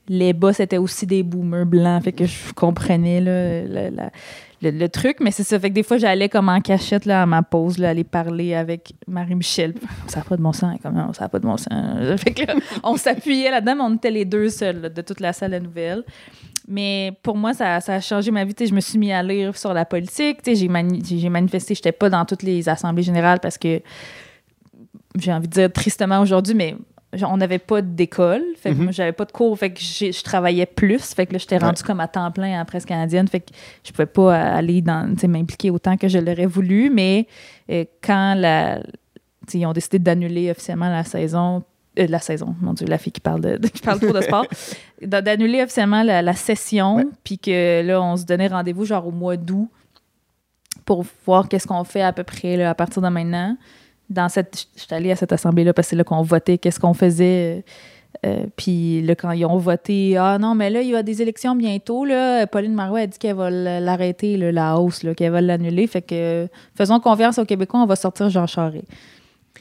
Les 0.09 0.33
boss 0.33 0.59
étaient 0.59 0.77
aussi 0.77 1.05
des 1.05 1.23
boomers 1.23 1.65
blancs, 1.65 2.03
fait 2.03 2.11
que 2.13 2.25
je 2.25 2.53
comprenais 2.53 3.19
le, 3.21 3.89
le- 4.61 4.89
truc, 4.89 5.17
mais 5.19 5.31
c'est 5.31 5.43
ça. 5.43 5.59
Fait 5.59 5.69
que 5.69 5.75
des 5.75 5.83
fois, 5.83 5.97
j'allais 5.97 6.29
comme 6.29 6.49
en 6.49 6.61
cachette 6.61 7.05
là, 7.05 7.23
à 7.23 7.25
ma 7.25 7.43
pause, 7.43 7.77
là, 7.77 7.89
aller 7.89 8.03
parler 8.03 8.53
avec 8.55 8.93
Marie-Michel. 9.07 9.73
Ça 10.07 10.19
n'a 10.19 10.25
pas 10.25 10.37
de 10.37 10.41
bon 10.41 10.53
sens, 10.53 10.77
comme 10.81 10.95
non, 10.95 11.13
ça 11.13 11.25
n'a 11.25 11.29
pas 11.29 11.39
de 11.39 11.45
bon 11.45 11.57
sens. 11.57 11.69
Fait 12.23 12.31
que 12.33 12.45
là, 12.45 12.55
on 12.83 12.95
s'appuyait 12.97 13.51
là-dedans, 13.51 13.75
mais 13.75 13.83
on 13.83 13.95
était 13.95 14.11
les 14.11 14.25
deux 14.25 14.49
seuls 14.49 14.93
de 14.93 15.01
toute 15.01 15.19
la 15.19 15.33
salle 15.33 15.51
de 15.51 15.59
nouvelles. 15.59 16.03
Mais 16.69 17.13
pour 17.23 17.37
moi, 17.37 17.53
ça, 17.53 17.79
ça 17.79 17.93
a 17.95 17.99
changé 18.01 18.29
ma 18.31 18.43
vie. 18.43 18.53
Tu 18.53 18.65
sais, 18.65 18.69
je 18.69 18.75
me 18.75 18.81
suis 18.81 18.97
mis 18.99 19.11
à 19.13 19.23
lire 19.23 19.55
sur 19.57 19.73
la 19.73 19.85
politique. 19.85 20.39
J'ai 20.45 20.67
mani- 20.67 21.29
manifesté. 21.29 21.73
Je 21.75 21.79
n'étais 21.79 21.91
pas 21.93 22.09
dans 22.09 22.25
toutes 22.25 22.43
les 22.43 22.67
assemblées 22.67 23.03
générales 23.03 23.39
parce 23.39 23.57
que 23.57 23.81
j'ai 25.17 25.31
envie 25.31 25.47
de 25.47 25.53
dire 25.53 25.71
tristement 25.71 26.19
aujourd'hui, 26.19 26.55
mais 26.55 26.75
on 27.25 27.37
n'avait 27.37 27.59
pas 27.59 27.81
d'école. 27.81 28.43
Fait 28.57 28.69
que 28.71 28.75
Mhm. 28.75 28.83
moi, 28.83 28.91
j'avais 28.91 29.11
pas 29.11 29.25
de 29.25 29.31
cours. 29.31 29.57
Fait 29.57 29.71
que 29.71 29.79
je 29.79 30.23
travaillais 30.23 30.65
plus. 30.65 31.13
Fait 31.13 31.25
que 31.25 31.33
là, 31.33 31.39
j'étais 31.39 31.55
Ouais. 31.57 31.65
rendue 31.65 31.83
comme 31.83 31.99
à 31.99 32.07
temps 32.07 32.29
plein 32.31 32.53
à 32.55 32.57
la 32.59 32.65
presse 32.65 32.85
canadienne. 32.85 33.27
Fait 33.27 33.39
que 33.41 33.51
je 33.83 33.91
pouvais 33.91 34.05
pas 34.05 34.35
aller 34.35 34.81
dans, 34.81 35.13
m'impliquer 35.27 35.69
autant 35.71 35.97
que 35.97 36.07
je 36.07 36.17
l'aurais 36.19 36.45
voulu. 36.45 36.89
Mais 36.89 37.27
euh, 37.71 37.85
quand 38.01 38.35
la, 38.35 38.79
ils 39.53 39.65
ont 39.65 39.73
décidé 39.73 39.99
d'annuler 39.99 40.51
officiellement 40.51 40.89
la 40.89 41.03
saison, 41.03 41.63
euh, 41.99 42.05
la 42.07 42.19
saison, 42.19 42.55
mon 42.61 42.73
Dieu, 42.73 42.85
la 42.87 42.97
fille 42.97 43.11
qui 43.13 43.21
parle, 43.21 43.41
de, 43.41 43.67
qui 43.67 43.81
parle 43.81 43.99
trop 43.99 44.13
de 44.13 44.21
sport, 44.21 44.45
d'a- 45.01 45.21
d'annuler 45.21 45.61
officiellement 45.63 46.03
la, 46.03 46.21
la 46.21 46.33
session, 46.33 47.09
puis 47.23 47.37
que 47.39 47.81
là, 47.81 48.01
on 48.01 48.15
se 48.17 48.25
donnait 48.25 48.47
rendez-vous 48.47 48.85
genre 48.85 49.07
au 49.07 49.11
mois 49.11 49.37
d'août 49.37 49.69
pour 50.85 51.05
voir 51.25 51.49
qu'est-ce 51.49 51.67
qu'on 51.67 51.83
fait 51.83 52.01
à 52.01 52.13
peu 52.13 52.23
près 52.23 52.55
là, 52.55 52.69
à 52.69 52.75
partir 52.75 53.01
de 53.01 53.07
maintenant. 53.09 53.57
Dans 54.09 54.29
cette, 54.29 54.67
je 54.75 54.81
suis 54.81 54.93
allée 54.93 55.11
à 55.11 55.15
cette 55.15 55.31
assemblée-là 55.33 55.73
parce 55.73 55.87
que 55.87 55.89
c'est 55.91 55.95
là 55.95 56.03
qu'on 56.03 56.21
votait, 56.21 56.57
qu'est-ce 56.57 56.79
qu'on 56.79 56.93
faisait. 56.93 57.57
euh, 57.57 57.61
euh, 58.25 58.45
puis 58.55 59.01
là, 59.01 59.15
quand 59.15 59.31
ils 59.31 59.45
ont 59.45 59.57
voté, 59.57 60.17
ah 60.17 60.37
non, 60.39 60.55
mais 60.55 60.69
là, 60.69 60.81
il 60.81 60.89
y 60.89 60.95
a 60.95 61.03
des 61.03 61.21
élections 61.21 61.55
bientôt. 61.55 62.05
Là, 62.05 62.47
Pauline 62.47 62.73
Marois 62.73 63.01
a 63.01 63.07
dit 63.07 63.17
qu'elle 63.17 63.35
va 63.35 63.49
l'arrêter, 63.49 64.37
la 64.37 64.77
hausse, 64.79 65.03
là, 65.03 65.13
qu'elle 65.13 65.31
va 65.31 65.41
l'annuler. 65.41 65.85
Fait 65.87 66.01
que 66.01 66.47
faisons 66.75 66.99
confiance 66.99 67.37
aux 67.37 67.45
Québécois, 67.45 67.81
on 67.81 67.85
va 67.85 67.95
sortir 67.95 68.29
Jean 68.29 68.47
Charest. 68.47 68.85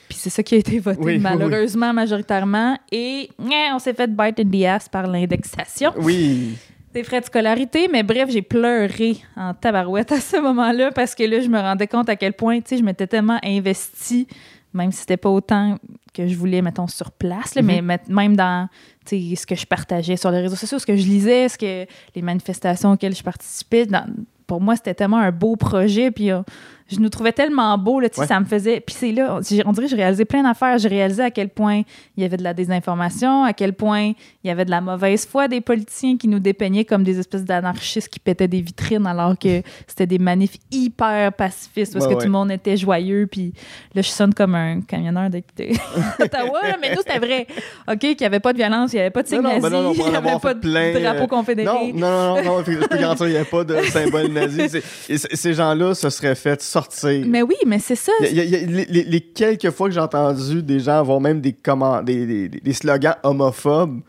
Puis 0.09 0.19
c'est 0.19 0.31
ça 0.31 0.43
qui 0.43 0.55
a 0.55 0.59
été 0.59 0.79
voté, 0.79 1.01
Oui, 1.01 1.13
oui, 1.15 1.19
malheureusement, 1.19 1.93
majoritairement. 1.93 2.79
Et 2.93 3.29
gna, 3.41 3.75
on 3.75 3.79
s'est 3.79 3.93
fait 3.95 4.09
bite 4.09 4.39
in 4.39 4.49
the 4.49 4.65
ass 4.65 4.89
par 4.89 5.07
l'indexation 5.07 5.93
Oui. 5.99 6.57
Des 6.97 7.05
frais 7.05 7.21
de 7.21 7.27
scolarité. 7.27 7.89
Mais 7.93 8.03
bref, 8.03 8.31
j'ai 8.31 8.43
pleuré 8.43 9.19
en 9.37 9.53
tabarouette 9.55 10.13
à 10.13 10.21
ce 10.21 10.41
moment-là 10.41 10.91
parce 10.93 11.15
que 11.15 11.23
là, 11.25 11.41
je 11.41 11.49
me 11.49 11.59
rendais 11.61 11.87
compte 11.87 12.09
à 12.09 12.17
quel 12.17 12.33
point, 12.33 12.59
tu 12.61 12.69
sais, 12.71 12.77
je 12.79 12.83
m'étais 12.83 13.07
tellement 13.07 13.39
investie, 13.45 14.27
même 14.73 14.91
si 14.93 15.01
c'était 15.01 15.17
pas 15.19 15.29
autant 15.29 15.77
que 16.15 16.27
je 16.27 16.35
voulais, 16.37 16.63
mettons, 16.63 16.87
sur 16.87 17.11
place, 17.11 17.55
là, 17.55 17.61
Mhm. 17.63 17.67
mais 17.69 17.83
met- 17.83 18.09
même 18.09 18.35
dans 18.37 18.69
tu 19.05 19.21
sais, 19.31 19.37
ce 19.37 19.47
que 19.47 19.55
je 19.55 19.67
partageais 19.67 20.17
sur 20.17 20.31
les 20.31 20.41
réseaux 20.41 20.57
sociaux, 20.57 20.79
ce 20.79 20.87
que 20.87 20.97
je 20.97 21.07
lisais, 21.07 21.49
ce 21.51 21.59
que 21.59 21.87
les 22.15 22.23
manifestations 22.23 22.93
auxquelles 22.93 23.15
je 23.15 23.23
participais. 23.23 23.85
dans- 23.87 24.07
pour 24.47 24.61
moi, 24.61 24.75
c'était 24.77 24.95
tellement 24.95 25.19
un 25.19 25.33
beau 25.33 25.57
projet. 25.57 26.11
Puis 26.11 26.31
euh, 26.31 26.41
je 26.89 27.01
nous 27.01 27.09
trouvais 27.09 27.33
tellement 27.33 27.77
beau, 27.79 27.99
là, 28.01 28.09
tu 28.09 28.15
sais, 28.15 28.21
Ouais. 28.23 28.27
ça 28.29 28.39
me 28.39 28.45
faisait. 28.45 28.81
Puis 28.81 28.95
c'est 28.97 29.11
là, 29.13 29.41
j'ai- 29.49 29.67
on 29.67 29.73
dirait 29.73 29.87
que 29.87 29.91
je 29.93 29.97
réalisais 29.97 30.25
plein 30.25 30.43
d'affaires. 30.43 30.79
Je 30.79 30.89
réalisais 30.89 31.25
à 31.25 31.31
quel 31.31 31.49
point 31.49 31.83
il 32.17 32.23
y 32.23 32.27
avait 32.27 32.37
de 32.37 32.45
la 32.45 32.55
désinformation, 32.55 33.43
à 33.45 33.53
quel 33.53 33.73
point 33.73 34.13
il 34.45 34.49
y 34.49 34.51
avait 34.51 34.65
de 34.65 34.71
la 34.71 34.81
mauvaise 34.81 35.27
foi 35.27 35.49
des 35.49 35.61
politiciens 35.61 36.17
qui 36.17 36.29
nous 36.29 36.39
dépeignaient 36.39 36.85
comme 36.85 37.03
des 37.03 37.19
espèces 37.19 37.45
d'anarchistes 37.45 38.09
qui 38.09 38.21
pétaient 38.21 38.47
des 38.49 38.61
vitrines 38.61 39.07
alors 39.07 39.37
que 39.39 39.63
c'était 39.87 40.07
des 40.07 40.19
manifs 40.19 40.57
hyper 40.71 41.33
pacifistes 41.33 41.93
parce 41.93 42.05
Ouais, 42.07 42.13
que 42.13 42.17
ouais. 42.19 42.21
tout 42.23 42.27
le 42.29 42.33
monde 42.33 42.51
était 42.53 42.77
joyeux. 42.77 43.27
Puis 43.31 43.53
là, 43.95 44.03
je 44.03 44.09
sonne 44.09 44.33
comme 44.33 44.55
un 44.55 44.81
camionneur 44.83 45.29
d'Ottawa, 46.19 46.61
mais 46.81 46.91
nous, 46.95 46.99
c'était 47.07 47.19
vrai. 47.19 47.47
OK, 47.91 47.99
qu'il 47.99 48.17
n'y 48.21 48.27
avait 48.27 48.41
pas 48.41 48.53
de 48.53 48.59
violence, 48.59 48.93
il 48.93 48.97
n'y 48.97 49.01
avait 49.01 49.11
pas 49.11 49.23
de 49.23 49.29
signe 49.29 49.41
nazi, 49.41 49.61
ben 49.61 49.93
il 49.95 50.05
n'y 50.11 50.15
avait 50.17 50.39
pas 50.41 50.55
de 50.55 50.61
plein, 50.61 50.93
drapeau 51.01 51.25
euh, 51.25 51.27
confédéré. 51.27 51.93
Non, 51.93 52.09
non, 52.09 52.37
non, 52.37 52.45
non, 52.45 52.65
je 52.65 52.79
peux 52.87 52.97
garantir 52.97 53.27
qu'il 53.27 53.33
n'y 53.35 53.37
avait 53.41 53.45
pas 53.45 53.65
de 53.65 53.77
symbole 53.87 54.29
nazi. 54.29 54.81
Ces 55.17 55.55
gens-là 55.55 55.95
se 55.95 56.11
seraient 56.11 56.35
fait 56.35 56.63
sortir. 56.81 57.25
Mais 57.27 57.43
oui, 57.43 57.55
mais 57.67 57.79
c'est 57.79 57.95
ça. 57.97 58.13
Il 58.21 58.35
y 58.37 58.41
a- 58.41 58.45
il 58.45 58.51
y 58.51 58.57
a- 58.57 59.05
les, 59.09 59.21
quelques 59.21 59.71
fois 59.71 59.89
que 59.89 59.95
j'ai 59.95 60.01
entendu 60.01 60.63
des 60.63 60.81
gens 60.81 60.99
avoir 60.99 61.21
même 61.21 61.41
des, 61.41 61.53
comment, 61.53 62.03
des, 62.03 62.27
des- 62.27 62.49
des 62.49 62.73
slogans 62.73 63.15
homophobes, 63.23 64.01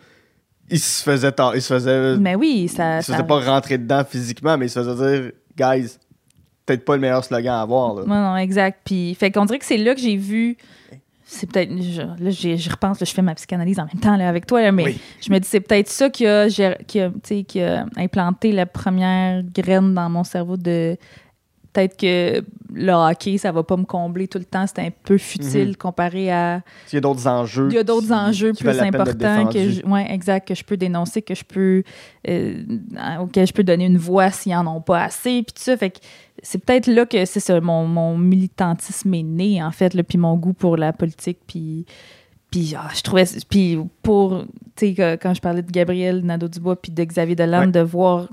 il 0.69 0.79
se 0.79 1.01
faisait 1.03 1.31
tard, 1.31 1.55
il 1.55 1.61
se 1.61 1.73
faisait. 1.73 2.17
Mais 2.17 2.35
oui, 2.35 2.67
ça. 2.67 2.97
Il 2.99 3.03
se 3.03 3.11
faisait 3.11 3.23
pas 3.23 3.39
rentrer 3.39 3.77
dedans 3.77 4.03
physiquement, 4.07 4.57
mais 4.57 4.65
il 4.65 4.69
se 4.69 4.79
faisait 4.83 4.95
dire, 5.21 5.31
guys, 5.57 5.97
peut-être 6.65 6.83
pas 6.83 6.95
le 6.95 7.01
meilleur 7.01 7.23
slogan 7.23 7.53
à 7.53 7.61
avoir. 7.61 7.95
Là. 7.95 8.03
Non, 8.05 8.15
non, 8.31 8.35
exact. 8.37 8.81
Puis, 8.83 9.15
fait 9.15 9.31
qu'on 9.31 9.45
dirait 9.45 9.59
que 9.59 9.65
c'est 9.65 9.77
là 9.77 9.95
que 9.95 10.01
j'ai 10.01 10.17
vu. 10.17 10.57
C'est 11.29 11.49
peut-être. 11.51 11.71
Là, 12.21 12.29
j'y 12.29 12.69
repense, 12.69 12.99
là, 13.01 13.05
je 13.05 13.13
fais 13.13 13.21
ma 13.21 13.35
psychanalyse 13.35 13.79
en 13.79 13.85
même 13.85 13.99
temps 14.01 14.15
là, 14.15 14.29
avec 14.29 14.45
toi, 14.45 14.61
là, 14.61 14.71
mais 14.71 14.83
Oui. 14.85 14.97
je 15.21 15.29
me 15.31 15.39
dis, 15.39 15.47
c'est 15.47 15.59
peut-être 15.59 15.89
ça 15.89 16.09
qui 16.09 16.25
a, 16.25 16.47
qui, 16.49 16.99
a, 17.01 17.11
qui 17.47 17.61
a 17.61 17.85
implanté 17.97 18.51
la 18.53 18.65
première 18.65 19.43
graine 19.43 19.93
dans 19.93 20.09
mon 20.09 20.23
cerveau 20.23 20.55
de. 20.57 20.95
Peut-être 21.77 21.95
que 21.95 22.43
le 22.73 22.91
hockey, 22.91 23.37
ça 23.37 23.51
va 23.51 23.61
pas 23.61 23.77
me 23.77 23.85
combler 23.85 24.27
tout 24.27 24.39
le 24.39 24.45
temps. 24.45 24.65
C'est 24.65 24.81
un 24.81 24.89
peu 25.03 25.19
futile 25.19 25.77
comparé 25.77 26.31
à. 26.31 26.63
Il 26.91 26.95
y 26.95 26.97
a 26.97 27.01
d'autres 27.01 27.27
enjeux. 27.27 27.67
Il 27.69 27.75
y 27.75 27.77
a 27.77 27.83
d'autres 27.83 28.11
enjeux 28.11 28.51
qui 28.53 28.63
plus 28.63 28.79
importants 28.79 29.45
que 29.45 29.69
je, 29.69 29.85
ouais, 29.85 30.11
exact, 30.11 30.47
que 30.47 30.55
je 30.55 30.63
peux 30.63 30.75
dénoncer, 30.75 31.21
que 31.21 31.35
je 31.35 31.43
peux 31.43 31.83
euh, 32.27 32.63
auxquels 33.21 33.45
je 33.45 33.53
peux 33.53 33.63
donner 33.63 33.85
une 33.85 33.99
voix 33.99 34.31
s'ils 34.31 34.55
en 34.55 34.65
ont 34.65 34.81
pas 34.81 35.03
assez, 35.03 35.43
puis 35.43 35.53
tout 35.55 35.61
ça. 35.61 35.77
Fait 35.77 35.91
que 35.91 35.99
c'est 36.41 36.57
peut-être 36.57 36.87
là 36.87 37.05
que 37.05 37.25
c'est 37.25 37.39
ça, 37.39 37.61
mon, 37.61 37.85
mon 37.85 38.17
militantisme 38.17 39.13
est 39.13 39.21
né, 39.21 39.61
en 39.61 39.71
fait, 39.71 39.93
là, 39.93 40.01
puis 40.01 40.17
mon 40.17 40.35
goût 40.35 40.53
pour 40.53 40.77
la 40.77 40.93
politique, 40.93 41.37
puis. 41.45 41.85
Puis 42.49 42.73
ah, 42.75 42.89
je 42.95 43.01
trouvais. 43.01 43.25
Puis 43.47 43.77
pour. 44.01 44.45
Tu 44.75 44.95
sais, 44.95 45.17
quand 45.21 45.35
je 45.35 45.41
parlais 45.41 45.61
de 45.61 45.71
Gabriel 45.71 46.25
Nadeau-Dubois 46.25 46.81
puis 46.81 46.91
de 46.91 47.03
Xavier 47.03 47.35
Dolan, 47.35 47.59
Ouais. 47.59 47.67
de 47.67 47.81
voir 47.81 48.29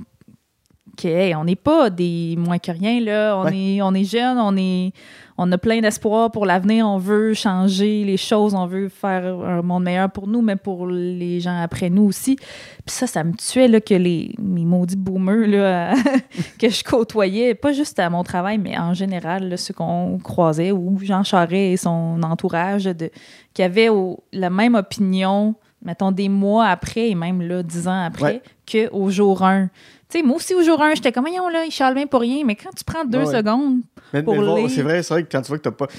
que, 0.96 1.08
hey, 1.08 1.34
on 1.34 1.44
n'est 1.44 1.56
pas 1.56 1.90
des 1.90 2.34
moins 2.38 2.58
que 2.58 2.70
rien, 2.72 3.00
là. 3.00 3.36
On, 3.38 3.44
Ouais. 3.44 3.56
est, 3.76 3.82
on 3.82 3.92
est 3.94 4.04
jeunes, 4.04 4.38
on 4.38 4.56
est. 4.56 4.92
On 5.36 5.50
a 5.50 5.58
plein 5.58 5.80
d'espoir 5.80 6.30
pour 6.30 6.46
l'avenir, 6.46 6.86
on 6.86 6.96
veut 6.98 7.34
changer 7.34 8.04
les 8.04 8.16
choses, 8.16 8.54
on 8.54 8.66
veut 8.66 8.88
faire 8.88 9.24
un 9.44 9.62
monde 9.62 9.82
meilleur 9.82 10.08
pour 10.08 10.28
nous, 10.28 10.40
mais 10.42 10.54
pour 10.54 10.86
les 10.86 11.40
gens 11.40 11.60
après 11.60 11.90
nous 11.90 12.04
aussi. 12.04 12.36
Puis 12.36 12.94
ça, 12.94 13.08
ça 13.08 13.24
me 13.24 13.32
tuait 13.32 13.66
là, 13.66 13.80
que 13.80 13.94
les 13.94 14.32
mes 14.40 14.64
maudits 14.64 14.94
boomers 14.94 15.48
là, 15.48 15.94
que 16.60 16.68
je 16.68 16.84
côtoyais, 16.84 17.56
pas 17.56 17.72
juste 17.72 17.98
à 17.98 18.08
mon 18.10 18.22
travail, 18.22 18.58
mais 18.58 18.78
en 18.78 18.94
général, 18.94 19.48
là, 19.48 19.56
ceux 19.56 19.74
qu'on 19.74 20.20
croisait, 20.22 20.70
ou 20.70 21.00
Jean 21.02 21.24
Charest 21.24 21.52
et 21.52 21.76
son 21.78 22.20
entourage, 22.22 22.84
de, 22.84 23.10
qui 23.54 23.64
avaient 23.64 23.88
la 24.32 24.50
même 24.50 24.76
opinion, 24.76 25.56
mettons, 25.82 26.12
des 26.12 26.28
mois 26.28 26.66
après, 26.66 27.10
et 27.10 27.16
même 27.16 27.42
là, 27.42 27.64
dix 27.64 27.88
ans 27.88 28.04
après, 28.04 28.40
Ouais. 28.72 28.88
qu'au 28.88 29.10
jour 29.10 29.42
1. 29.42 29.68
Tu 30.08 30.18
sais, 30.18 30.22
moi 30.24 30.36
aussi, 30.36 30.54
au 30.54 30.62
jour 30.62 30.80
1, 30.82 30.94
j'étais 30.96 31.12
comme, 31.12 31.24
voyons, 31.26 31.48
là, 31.48 31.64
il 31.64 31.70
charle 31.70 31.94
bien 31.94 32.06
pour 32.06 32.20
rien, 32.20 32.42
mais 32.44 32.54
quand 32.56 32.70
tu 32.76 32.84
prends 32.84 33.04
deux 33.04 33.24
Ouais, 33.24 33.32
secondes, 33.38 33.80
Mais, 34.12 34.22
pour 34.22 34.34
mais 34.34 34.40
bon, 34.44 34.56
lire. 34.56 34.70
c'est 34.70 34.82
vrai, 34.82 35.02
c'est 35.02 35.14
vrai 35.14 35.22
que 35.24 35.28
quand 35.32 35.42
tu 35.42 35.48
vois 35.48 35.58
que 35.58 35.62
t'as 35.64 35.70
pas. 35.70 35.86
Tu 35.86 35.94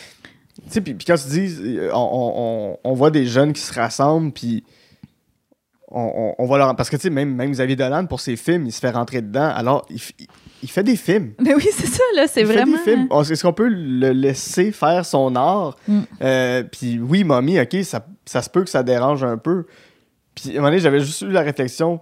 sais, 0.69 0.81
puis, 0.81 0.93
puis 0.93 1.05
quand 1.05 1.15
tu 1.17 1.27
dis, 1.29 1.77
euh, 1.77 1.89
on, 1.93 2.77
on- 2.83 2.89
on- 2.89 2.93
voit 2.93 3.11
des 3.11 3.25
jeunes 3.25 3.51
qui 3.51 3.61
se 3.61 3.73
rassemblent, 3.73 4.31
puis 4.31 4.63
on, 5.89 6.33
on- 6.37 6.45
va 6.45 6.57
leur. 6.57 6.75
Parce 6.75 6.89
que, 6.89 6.95
tu 6.95 7.03
sais, 7.03 7.09
même, 7.09 7.33
même 7.35 7.51
Xavier 7.51 7.75
Dolan, 7.75 8.05
pour 8.05 8.19
ses 8.19 8.35
films, 8.35 8.65
il 8.65 8.71
se 8.71 8.79
fait 8.79 8.89
rentrer 8.91 9.21
dedans. 9.21 9.51
Alors, 9.53 9.85
il, 9.89 9.97
il- 10.19 10.27
il 10.63 10.69
fait 10.71 10.83
des 10.83 10.95
films. 10.95 11.33
Mais 11.39 11.53
oui, 11.53 11.67
c'est 11.71 11.85
ça, 11.87 12.03
là, 12.15 12.27
c'est 12.27 12.43
vraiment. 12.43 12.77
fait 12.77 12.95
des 12.95 13.01
films. 13.03 13.07
Est-ce 13.31 13.43
qu'on 13.43 13.53
peut 13.53 13.67
le 13.67 14.11
laisser 14.11 14.71
faire 14.71 15.05
son 15.05 15.35
art? 15.35 15.75
Mm. 15.87 15.99
Euh, 16.21 16.63
puis 16.63 16.99
oui, 16.99 17.23
Mommy, 17.23 17.59
OK, 17.59 17.75
ça, 17.83 18.05
ça 18.25 18.41
se 18.41 18.49
peut 18.49 18.63
que 18.63 18.69
ça 18.69 18.81
dérange 18.83 19.23
un 19.23 19.37
peu. 19.37 19.65
Puis 20.33 20.49
à 20.49 20.51
un 20.53 20.55
moment 20.55 20.67
donné, 20.69 20.79
j'avais 20.79 20.99
juste 21.01 21.21
eu 21.21 21.29
la 21.31 21.41
réflexion, 21.41 21.99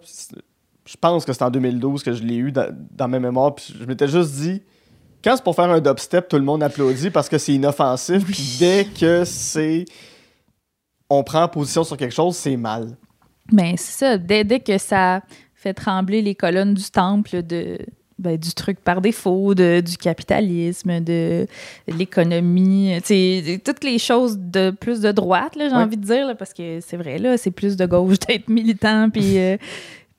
je 0.86 0.96
pense 1.00 1.26
que 1.26 1.34
c'est 1.34 1.44
en 1.44 1.50
2012 1.50 2.04
que 2.04 2.14
je 2.14 2.24
l'ai 2.24 2.36
eu 2.36 2.52
dans, 2.52 2.76
dans 2.92 3.08
mes 3.08 3.20
mémoires, 3.20 3.56
puis 3.56 3.74
je 3.80 3.86
m'étais 3.86 4.08
juste 4.08 4.32
dit, 4.34 4.62
quand 5.24 5.36
c'est 5.36 5.44
pour 5.44 5.56
faire 5.56 5.70
un 5.70 5.80
dubstep, 5.80 6.28
tout 6.28 6.38
le 6.38 6.44
monde 6.44 6.62
applaudit 6.64 7.10
parce 7.10 7.30
que 7.30 7.38
c'est 7.38 7.54
inoffensif, 7.54 8.26
puis 8.26 8.58
dès 8.60 8.86
que 8.86 9.24
c'est... 9.24 9.86
On 11.10 11.24
prend 11.24 11.48
position 11.48 11.84
sur 11.84 11.96
quelque 11.96 12.14
chose, 12.14 12.36
c'est 12.36 12.58
mal. 12.58 12.98
Mais 13.52 13.76
c'est 13.78 14.06
ça, 14.06 14.18
dès, 14.18 14.44
dès 14.44 14.60
que 14.60 14.78
ça 14.78 15.22
fait 15.54 15.74
trembler 15.74 16.22
les 16.22 16.36
colonnes 16.36 16.74
du 16.74 16.90
temple 16.90 17.44
de, 17.44 17.78
ben, 18.18 18.36
du 18.36 18.54
truc 18.54 18.80
par 18.80 19.00
défaut, 19.00 19.54
de, 19.54 19.80
du 19.80 19.96
capitalisme, 19.96 21.00
de 21.00 21.46
l'économie, 21.88 22.98
toutes 23.64 23.84
les 23.84 24.00
choses 24.00 24.38
de 24.38 24.72
plus 24.72 25.02
de 25.02 25.12
droite, 25.12 25.54
j'ai 25.58 25.68
envie 25.68 25.98
de 25.98 26.06
dire, 26.06 26.28
là, 26.28 26.36
parce 26.36 26.54
que 26.54 26.80
c'est 26.82 26.98
vrai, 26.98 27.18
là, 27.18 27.38
c'est 27.38 27.52
plus 27.52 27.78
de 27.78 27.86
gauche 27.86 28.20
d'être 28.20 28.50
militant, 28.50 29.10
puis... 29.10 29.38
euh, 29.38 29.58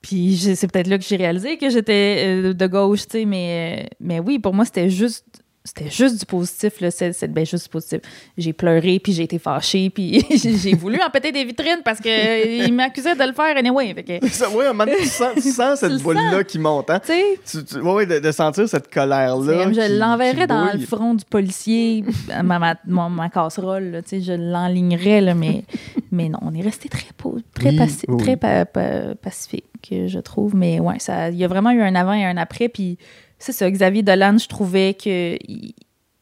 puis 0.05 0.37
c'est 0.37 0.71
peut-être 0.71 0.85
là 0.85 0.99
que 0.99 1.03
j'ai 1.03 1.15
réalisé 1.15 1.57
que 1.57 1.67
j'étais 1.67 2.25
euh, 2.27 2.53
de 2.53 2.67
gauche, 2.67 3.07
tu 3.07 3.17
sais, 3.17 3.25
mais, 3.25 3.81
euh, 3.81 3.95
mais 3.99 4.19
oui, 4.19 4.37
pour 4.37 4.53
moi, 4.53 4.63
c'était 4.63 4.87
juste 4.87 5.25
c'était 5.67 5.89
juste 5.89 6.19
du 6.19 6.25
positif, 6.25 6.79
là. 6.79 6.91
C'est, 6.91 7.11
c'est- 7.11 7.27
ben, 7.27 7.45
juste 7.45 7.63
du 7.65 7.69
positif. 7.69 7.99
J'ai 8.37 8.53
pleuré, 8.53 8.99
puis 8.99 9.11
j'ai 9.13 9.23
été 9.23 9.39
fâchée, 9.39 9.89
puis 9.89 10.23
j'ai 10.37 10.75
voulu 10.75 10.99
en 11.01 11.09
péter 11.09 11.31
des 11.31 11.43
vitrines 11.43 11.81
parce 11.83 11.99
qu'il 11.99 12.73
m'accusait 12.73 13.15
de 13.15 13.23
le 13.23 13.33
faire 13.33 13.57
anyway. 13.57 13.93
Fait 13.95 14.03
que, 14.21 14.27
Ça, 14.29 14.45
un 14.47 14.51
moment 14.51 14.85
donné, 14.85 14.97
tu 14.99 15.07
sens, 15.07 15.33
tu 15.35 15.51
sens 15.51 15.79
cette 15.81 16.01
boule-là 16.01 16.43
qui 16.43 16.59
monte. 16.59 16.89
Hein? 16.91 17.01
Tu- 17.49 17.63
tu- 17.65 17.79
ouais, 17.81 18.05
de, 18.05 18.19
de 18.19 18.31
sentir 18.31 18.69
cette 18.69 18.93
colère-là. 18.93 19.71
je 19.73 19.97
l'enverrais 19.99 20.47
dans 20.47 20.69
bouille. 20.71 20.79
le 20.81 20.85
front 20.85 21.13
du 21.15 21.25
policier, 21.25 22.03
ma, 22.43 22.59
ma, 22.59 22.75
ma- 22.85 23.09
ma 23.09 23.29
casserole, 23.29 23.85
là, 23.91 23.99
je 24.11 24.33
l'enlignerais, 24.33 25.19
là, 25.21 25.33
mais, 25.33 25.63
mais 26.11 26.29
non, 26.29 26.39
on 26.43 26.53
est 26.53 26.61
resté 26.61 26.89
très, 26.89 27.07
très, 27.55 27.69
Oui, 27.71 27.77
paci- 27.77 28.05
oui, 28.07 28.17
très 28.17 28.31
oui. 28.33 28.37
pa- 28.37 28.65
pa- 28.65 29.15
pacifique, 29.21 29.65
je 29.89 30.19
trouve. 30.19 30.55
Mais 30.55 30.79
ouais, 30.79 30.99
ça- 30.99 31.29
il 31.29 31.37
y 31.37 31.43
a 31.43 31.47
vraiment 31.47 31.71
eu 31.71 31.81
un 31.81 31.95
avant 31.95 32.13
et 32.13 32.23
un 32.23 32.37
après, 32.37 32.69
puis 32.69 32.97
c'est 33.39 33.51
ça, 33.53 33.69
Xavier 33.69 34.03
Dolan, 34.03 34.37
je 34.37 34.47
trouvais 34.47 34.93
que... 34.93 35.35
il- 35.47 35.73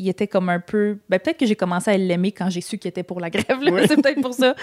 était 0.05 0.28
comme 0.28 0.49
un 0.49 0.59
peu. 0.59 0.97
Ben, 1.07 1.18
peut-être 1.18 1.38
que 1.38 1.45
j'ai 1.45 1.55
commencé 1.55 1.89
à 1.89 1.95
l'aimer 1.97 2.34
quand 2.34 2.49
j'ai 2.49 2.59
su 2.59 2.78
qu'il 2.78 2.89
était 2.89 3.03
pour 3.03 3.22
la 3.22 3.30
grève. 3.30 3.59
Ouais. 3.61 3.88
C'est 3.88 3.95
peut-être 4.01 4.20
pour 4.22 4.34
ça. 4.34 4.53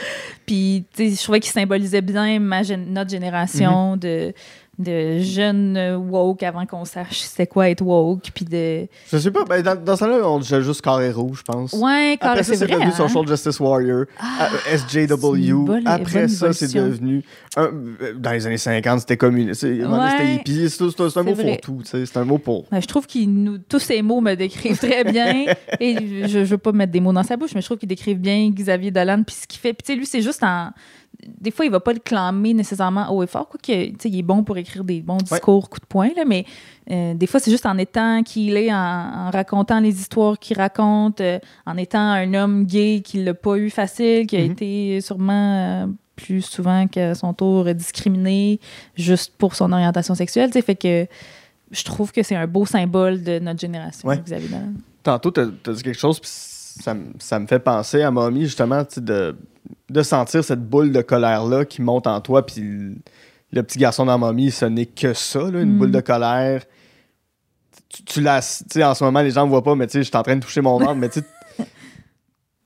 Puis, 0.44 0.84
tu 0.94 1.08
sais, 1.08 1.16
je 1.16 1.22
trouvais 1.22 1.40
qu'il 1.40 1.50
symbolisait 1.50 2.02
bien 2.02 2.38
ma 2.38 2.60
notre 2.62 3.08
génération 3.10 3.92
Mhm. 3.92 3.98
de, 4.00 4.34
de 4.80 5.18
jeunes 5.18 5.76
euh, 5.76 5.96
woke 5.96 6.42
avant 6.42 6.66
qu'on 6.66 6.84
sache 6.84 7.20
c'est 7.20 7.46
quoi 7.46 7.68
être 7.70 7.82
woke. 7.82 8.30
Puis 8.34 8.44
de. 8.44 8.86
Je 9.12 9.18
sais 9.18 9.30
pas, 9.30 9.44
ben, 9.44 9.62
dans, 9.62 9.76
dans 9.76 9.96
ce 9.96 10.04
là 10.04 10.28
on 10.28 10.38
disait 10.38 10.62
juste 10.62 10.80
carré 10.82 11.10
rouge, 11.12 11.38
je 11.46 11.52
pense. 11.52 11.72
Ouais, 11.74 12.16
quand 12.20 12.30
Après 12.30 12.42
ça, 12.42 12.54
c'est 12.56 12.66
devenu 12.66 12.84
hein? 12.86 12.90
Social 12.90 13.26
Justice 13.28 13.60
Warrior, 13.60 14.04
Ah, 14.18 14.48
euh, 14.72 14.76
SJW. 14.76 15.64
bonne- 15.64 15.86
Après 15.86 16.20
bonne 16.20 16.28
ça, 16.28 16.52
c'est 16.52 16.72
devenu. 16.72 17.22
un- 17.56 17.62
euh, 18.00 18.14
dans 18.16 18.32
les 18.32 18.46
années 18.46 18.56
50, 18.58 19.00
c'était 19.00 19.16
communiste. 19.16 19.64
Un. 19.64 20.10
C'était 20.10 20.34
hippie. 20.34 20.70
C'est 20.70 21.16
un 21.18 21.22
mot 21.22 21.34
vrai. 21.34 21.60
pour 21.62 21.82
tout. 21.82 21.82
C'est 21.84 22.16
un 22.16 22.24
mot 22.24 22.38
pour. 22.38 22.64
Ben, 22.70 22.80
je 22.80 22.86
trouve 22.86 23.06
que 23.06 23.56
tous 23.68 23.78
ces 23.78 24.02
mots 24.02 24.20
me 24.20 24.34
décrivent 24.34 24.78
très 24.78 25.04
bien. 25.04 25.46
et 25.80 26.26
je, 26.28 26.44
je 26.44 26.50
veux 26.50 26.58
pas 26.58 26.72
mettre 26.72 26.92
des 26.92 27.00
mots 27.00 27.12
dans 27.12 27.22
sa 27.22 27.36
bouche, 27.36 27.50
mais 27.54 27.60
je 27.60 27.66
trouve 27.66 27.78
qu'ils 27.78 27.88
décrivent 27.88 28.18
bien 28.20 28.50
Xavier 28.50 28.90
Dolan 28.90 29.22
puis 29.26 29.34
ce 29.34 29.46
qu'il 29.46 29.60
fait. 29.60 29.72
Puis 29.72 29.82
tu 29.84 29.92
sais, 29.92 29.98
lui, 29.98 30.06
c'est 30.06 30.22
juste 30.22 30.42
en. 30.42 30.70
Des 31.40 31.50
fois, 31.50 31.64
il 31.64 31.70
va 31.70 31.80
pas 31.80 31.92
le 31.92 31.98
clamer 31.98 32.54
nécessairement 32.54 33.10
haut 33.12 33.22
et 33.22 33.26
fort, 33.26 33.48
quoique, 33.48 33.64
tu 33.90 33.94
sais, 33.98 34.08
il 34.08 34.18
est 34.18 34.22
bon 34.22 34.42
pour 34.44 34.56
écrire 34.58 34.84
des 34.84 35.00
bons 35.00 35.16
discours, 35.18 35.68
coup 35.70 35.78
de 35.80 35.86
poing, 35.86 36.10
là, 36.16 36.24
mais 36.26 36.44
euh, 36.90 37.14
des 37.14 37.26
fois, 37.26 37.40
c'est 37.40 37.50
juste 37.50 37.66
en 37.66 37.76
étant 37.78 38.22
qui 38.22 38.46
il 38.48 38.56
est, 38.56 38.72
en, 38.72 38.76
en 38.76 39.30
racontant 39.30 39.80
les 39.80 39.98
histoires 40.00 40.38
qu'il 40.38 40.56
raconte, 40.56 41.20
euh, 41.20 41.38
en 41.66 41.76
étant 41.76 41.98
un 42.00 42.34
homme 42.34 42.64
gay 42.64 43.02
qui 43.04 43.22
l'a 43.22 43.34
pas 43.34 43.56
eu 43.56 43.70
facile, 43.70 44.26
qui 44.26 44.36
a 44.36 44.40
Mhm. 44.44 44.50
été 44.52 45.00
sûrement 45.00 45.56
euh, 45.82 45.86
plus 46.16 46.42
souvent 46.42 46.86
qu'à 46.86 47.14
son 47.14 47.32
tour 47.32 47.64
discriminé 47.74 48.60
juste 48.94 49.32
pour 49.38 49.54
son 49.54 49.72
orientation 49.72 50.14
sexuelle, 50.14 50.50
tu 50.50 50.60
fait 50.62 50.74
que 50.76 51.06
je 51.70 51.84
trouve 51.84 52.12
que 52.12 52.22
c'est 52.22 52.36
un 52.36 52.46
beau 52.46 52.66
symbole 52.66 53.22
de 53.22 53.38
notre 53.38 53.60
génération, 53.60 54.08
Ouais. 54.08 54.20
Tantôt, 55.02 55.30
t'as 55.30 55.44
as 55.66 55.72
dit 55.72 55.82
quelque 55.82 55.98
chose, 55.98 56.20
puis 56.20 56.28
ça, 56.30 56.92
me- 56.94 57.12
ça 57.18 57.38
me 57.38 57.46
fait 57.46 57.58
penser 57.60 58.02
à 58.02 58.10
Mommy, 58.10 58.42
justement, 58.42 58.84
tu 58.84 59.00
de, 59.00 59.34
de 59.88 60.02
sentir 60.02 60.42
cette 60.44 60.62
boule 60.68 60.92
de 60.92 61.02
colère-là 61.02 61.64
qui 61.64 61.82
monte 61.82 62.06
en 62.06 62.20
toi, 62.20 62.44
puis 62.46 62.60
le, 62.60 62.94
le 63.52 63.62
petit 63.62 63.78
garçon 63.78 64.06
dans 64.06 64.18
Mommy, 64.18 64.50
ce 64.50 64.64
n'est 64.64 64.86
que 64.86 65.12
ça, 65.14 65.50
là, 65.50 65.60
une 65.62 65.74
Mm. 65.74 65.78
boule 65.78 65.90
de 65.90 66.00
colère. 66.00 66.62
Tu, 67.88 68.04
tu 68.04 68.20
l'as, 68.20 68.62
tu 68.70 68.78
sais, 68.78 68.84
en 68.84 68.94
ce 68.94 69.02
moment, 69.02 69.20
les 69.20 69.32
gens 69.32 69.44
ne 69.44 69.50
voient 69.50 69.64
pas, 69.64 69.74
mais 69.74 69.86
tu 69.86 69.92
sais, 69.94 69.98
je 70.02 70.08
suis 70.08 70.16
en 70.16 70.22
train 70.22 70.36
de 70.36 70.40
toucher 70.42 70.60
mon 70.60 70.78
ventre, 70.78 70.94
mais 70.96 71.08
tu 71.08 71.20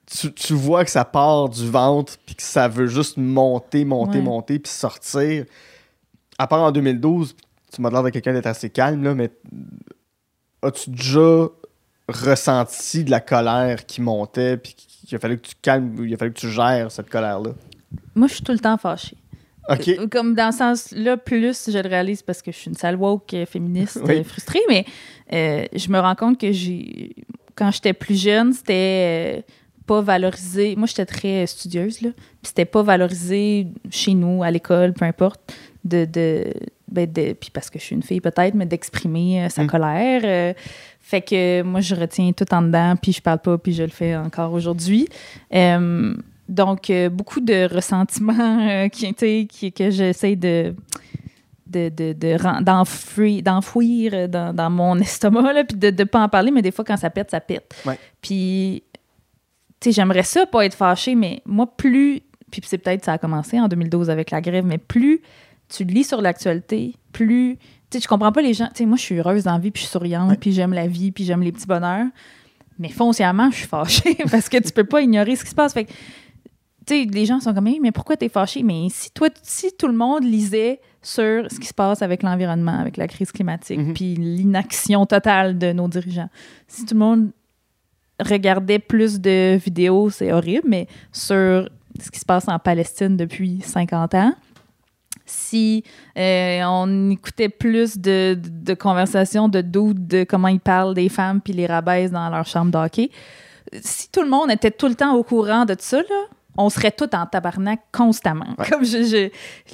tu, 0.07 0.32
tu 0.32 0.53
vois 0.53 0.84
que 0.84 0.90
ça 0.90 1.05
part 1.05 1.49
du 1.49 1.68
ventre, 1.68 2.14
puis 2.26 2.34
que 2.36 2.42
ça 2.42 2.68
veut 2.68 2.86
juste 2.86 3.16
monter, 3.16 3.84
monter, 3.84 4.18
Ouais. 4.18 4.24
monter, 4.24 4.59
puis 4.59 4.70
sortir. 4.70 5.45
À 6.38 6.47
part 6.47 6.61
en 6.62 6.70
2012, 6.72 7.34
tu 7.72 7.80
m'as 7.82 7.90
l'air 7.90 8.03
de 8.03 8.11
quelqu'un 8.11 8.32
d'être 8.34 8.47
assez 8.47 8.70
calme, 8.70 9.03
là, 9.03 9.14
mais 9.14 9.30
as-tu 10.62 10.90
déjà 10.90 11.49
ressenti 12.09 13.03
de 13.03 13.11
la 13.11 13.20
colère 13.20 13.86
qui 13.86 14.03
montait, 14.03 14.57
puis 14.59 14.74
qu'il 15.07 15.16
a 15.16 15.18
fallu 15.18 15.36
que 15.38 15.48
tu 15.48 15.55
calmes, 15.62 15.94
il 16.05 16.12
a 16.14 16.16
fallu 16.16 16.32
que 16.32 16.38
tu 16.40 16.50
gères 16.50 16.90
cette 16.90 17.11
colère-là? 17.11 17.50
Moi, 18.14 18.28
je 18.28 18.34
suis 18.34 18.42
tout 18.44 18.52
le 18.52 18.59
temps 18.59 18.76
fâchée. 18.76 19.16
OK. 19.70 19.88
Euh, 19.88 20.07
Comme 20.09 20.34
dans 20.34 20.52
ce 20.52 20.59
sens-là, 20.59 21.16
plus 21.16 21.70
je 21.70 21.78
le 21.78 21.88
réalise 21.88 22.22
parce 22.22 22.42
que 22.42 22.52
je 22.52 22.57
suis 22.57 22.68
une 22.68 22.76
sale 22.76 22.96
woke 22.96 23.32
euh, 23.34 23.46
féministe 23.46 23.98
Oui. 24.05 24.16
euh, 24.18 24.24
frustrée, 24.24 24.61
mais 24.68 24.84
euh, 25.32 25.64
je 25.74 25.88
me 25.88 25.98
rends 25.98 26.14
compte 26.14 26.38
que 26.38 26.52
j'ai 26.52 27.14
quand 27.55 27.70
j'étais 27.70 27.92
plus 27.92 28.20
jeune, 28.20 28.52
c'était 28.52 29.44
pas 29.86 30.00
valorisé. 30.00 30.74
Moi, 30.76 30.86
j'étais 30.86 31.07
très 31.07 31.46
studieuse, 31.46 32.00
là. 32.02 32.11
Puis 32.16 32.48
c'était 32.48 32.64
pas 32.64 32.82
valorisé 32.82 33.68
chez 33.90 34.14
nous, 34.14 34.42
à 34.42 34.50
l'école, 34.50 34.92
peu 34.92 35.05
importe, 35.05 35.40
de. 35.84 36.05
de, 36.05 36.52
ben, 36.95 37.11
de- 37.11 37.32
puis 37.34 37.51
parce 37.53 37.68
que 37.70 37.78
je 37.78 37.84
suis 37.84 37.95
une 37.95 38.03
fille 38.03 38.20
peut-être, 38.20 38.55
mais 38.55 38.66
d'exprimer 38.66 39.45
euh, 39.45 39.49
sa 39.51 39.64
Mm. 39.64 39.66
colère. 39.66 40.20
euh, 40.24 40.55
fait 41.01 41.20
que 41.20 41.62
moi, 41.62 41.80
je 41.80 41.95
retiens 41.95 42.32
tout 42.32 42.47
en 42.55 42.62
dedans, 42.62 42.95
puis 43.01 43.12
je 43.12 43.20
parle 43.20 43.40
pas, 43.40 43.59
puis 43.59 43.72
je 43.74 43.82
le 43.82 43.90
fais 43.90 44.16
encore 44.16 44.53
aujourd'hui. 44.53 45.07
Euh, 45.55 46.14
Donc, 46.47 46.90
euh, 46.90 47.09
beaucoup 47.09 47.40
de 47.40 47.74
ressentiments 47.74 48.34
euh, 48.68 48.88
qui, 48.88 49.14
qui, 49.47 49.72
que 49.72 49.90
j'essaie 49.90 50.36
de 50.36 50.74
de- 51.66 51.88
de- 51.88 52.12
de 52.12 52.62
d'enfouir, 52.62 53.42
d'enfouir 53.42 54.28
dans, 54.28 54.55
dans 54.55 54.68
mon 54.70 54.99
estomac, 55.01 55.53
là, 55.55 55.64
puis 55.64 55.76
de 55.78 55.90
ne 55.90 56.05
pas 56.05 56.20
en 56.22 56.28
parler, 56.28 56.51
mais 56.51 56.61
des 56.62 56.70
fois, 56.70 56.84
quand 56.84 56.97
ça 56.99 57.09
pète, 57.11 57.30
ça 57.30 57.40
pète. 57.40 57.74
Ouais. 57.86 57.99
Puis, 58.20 58.82
tu 59.80 59.88
sais, 59.88 59.92
j'aimerais 59.92 60.22
ça, 60.22 60.45
pas 60.47 60.64
être 60.66 60.74
fâchée, 60.76 61.14
mais 61.14 61.40
moi, 61.47 61.66
plus, 61.66 62.20
puis 62.51 62.61
c'est 62.64 62.78
peut-être 62.78 63.05
ça 63.05 63.14
a 63.14 63.18
commencé 63.18 63.59
en 63.59 63.66
2012 63.66 64.11
avec 64.11 64.30
la 64.30 64.40
grève, 64.42 64.64
mais 64.66 64.78
plus 64.78 65.20
tu 65.77 65.85
lis 65.85 66.05
sur 66.05 66.20
l'actualité, 66.20 66.95
plus, 67.12 67.57
tu 67.91 67.99
sais, 67.99 68.01
je 68.03 68.09
comprends 68.09 68.33
pas 68.33 68.43
les 68.43 68.55
gens, 68.55 68.66
tu 68.68 68.79
sais, 68.79 68.87
moi, 68.87 68.97
je 68.97 69.03
suis 69.03 69.16
heureuse 69.18 69.45
dans 69.45 69.53
la 69.53 69.59
vie, 69.59 69.70
puis 69.70 69.83
je 69.83 69.87
suis 69.87 69.93
souriante, 69.93 70.31
Ouais. 70.31 70.37
puis 70.37 70.53
j'aime 70.53 70.72
la 70.75 70.87
vie, 70.87 71.11
puis 71.12 71.25
j'aime 71.25 71.43
les 71.43 71.53
petits 71.53 71.66
bonheurs, 71.66 72.07
mais 72.79 72.89
foncièrement, 72.89 73.51
je 73.51 73.57
suis 73.57 73.66
fâchée 73.66 74.16
parce 74.31 74.49
que 74.49 74.59
tu 74.59 74.72
peux 74.72 74.85
pas 74.85 75.01
ignorer 75.03 75.37
ce 75.37 75.45
qui 75.45 75.51
se 75.51 75.55
passe. 75.55 75.72
Fait 75.75 75.85
que, 75.85 75.93
tu 76.87 76.95
sais, 76.95 77.05
les 77.05 77.25
gens 77.27 77.41
sont 77.41 77.55
comme, 77.55 77.66
Hey, 77.68 77.81
mais 77.81 77.93
pourquoi 77.93 78.16
t'es 78.16 78.29
fâché? 78.29 78.62
Mais 78.62 78.89
si, 78.91 79.11
toi, 79.11 79.29
si 79.43 79.72
tout 79.79 79.87
le 79.87 79.95
monde 79.95 80.22
lisait 80.25 80.81
sur 81.01 81.51
ce 81.51 81.59
qui 81.61 81.66
se 81.66 81.75
passe 81.75 82.03
avec 82.03 82.22
l'environnement, 82.22 82.79
avec 82.79 82.97
la 82.97 83.07
crise 83.09 83.31
climatique, 83.33 83.79
Mhm. 83.79 83.95
puis 83.95 84.14
l'inaction 84.16 85.07
totale 85.07 85.57
de 85.59 85.72
nos 85.72 85.89
dirigeants, 85.89 86.29
si 86.66 86.85
tout 86.85 86.95
le 86.95 87.01
monde 87.01 87.31
regardait 88.20 88.79
plus 88.79 89.20
de 89.20 89.57
vidéos, 89.57 90.11
c'est 90.11 90.33
horrible, 90.33 90.68
mais 90.68 90.87
sur 91.12 91.68
ce 92.01 92.11
qui 92.11 92.18
se 92.20 92.25
passe 92.25 92.49
en 92.49 92.59
Palestine 92.59 93.16
depuis 93.16 93.61
50 93.62 94.14
ans, 94.14 94.35
si 95.27 95.83
euh, 96.18 96.61
on 96.66 97.11
écoutait 97.11 97.49
plus 97.49 97.97
de, 97.99 98.35
de, 98.35 98.49
de 98.72 98.75
conversations 98.75 99.49
de 99.49 99.61
doutes 99.61 100.07
de 100.07 100.25
comment 100.25 100.49
ils 100.49 100.61
parlent 100.61 100.95
des 100.95 101.09
femmes 101.09 101.41
puis 101.41 101.53
les 101.53 101.66
rabaissent 101.66 102.11
dans 102.12 102.29
leur 102.31 102.47
chambre 102.47 102.70
d'hockey, 102.70 103.11
si 103.81 104.11
tout 104.11 104.22
le 104.22 104.29
monde 104.29 104.51
était 104.51 104.70
tout 104.70 104.89
le 104.89 104.95
temps 104.95 105.14
au 105.14 105.22
courant 105.22 105.64
de 105.64 105.75
ça, 105.79 105.99
là, 105.99 106.27
on 106.57 106.70
serait 106.70 106.93
tout 106.93 107.12
en 107.16 107.27
tabarnak 107.27 107.81
constamment. 107.91 108.47
Ouais. 108.59 108.66
Comme 108.70 108.85
je, 108.85 109.03
je- 109.03 109.25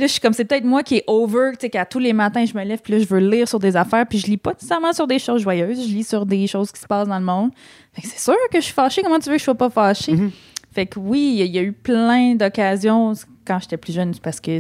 là, 0.01 0.07
je 0.07 0.07
suis 0.07 0.21
comme 0.21 0.33
c'est 0.33 0.47
peut-être 0.47 0.65
moi 0.65 0.83
qui 0.83 0.97
est 0.97 1.05
over, 1.09 1.51
tu 1.53 1.59
sais, 1.63 1.71
qu'à 1.71 1.85
tous 1.85 1.99
les 1.99 2.15
matins 2.15 2.45
je 2.47 2.57
me 2.57 2.65
lève 2.65 2.81
puis 2.83 2.95
là 2.95 2.99
je 3.01 3.07
veux 3.07 3.19
lire 3.19 3.47
sur 3.47 3.59
des 3.59 3.77
affaires 3.77 4.07
puis 4.07 4.19
je 4.19 4.27
lis 4.29 4.39
pas 4.39 4.53
nécessairement 4.55 4.93
sur 4.95 5.07
des 5.07 5.19
choses 5.19 5.43
joyeuses, 5.43 5.87
je 5.87 5.93
lis 5.95 6.05
sur 6.05 6.25
des 6.25 6.47
choses 6.47 6.73
qui 6.73 6.81
se 6.81 6.87
passent 6.87 7.09
dans 7.09 7.19
le 7.19 7.25
monde. 7.25 7.51
Fait 7.93 8.01
que 8.01 8.09
c'est 8.09 8.19
sûr 8.21 8.35
que 8.51 8.59
je 8.61 8.65
suis 8.65 8.73
fâchée. 8.73 9.03
Comment 9.03 9.19
tu 9.19 9.29
veux 9.29 9.35
que 9.35 9.41
je 9.41 9.45
sois 9.45 9.55
pas 9.55 9.69
fâchée? 9.69 10.13
Mhm. 10.13 10.31
Fait 10.73 10.87
que 10.87 10.99
oui, 10.99 11.33
il 11.35 11.39
y 11.41 11.43
a- 11.43 11.45
il 11.47 11.55
y, 11.55 11.59
a 11.59 11.63
eu 11.63 11.73
plein 11.73 12.35
d'occasions 12.37 13.13
quand 13.51 13.59
j'étais 13.59 13.77
plus 13.77 13.93
jeune 13.93 14.15
c'est 14.15 14.23
parce 14.23 14.39
que 14.41 14.59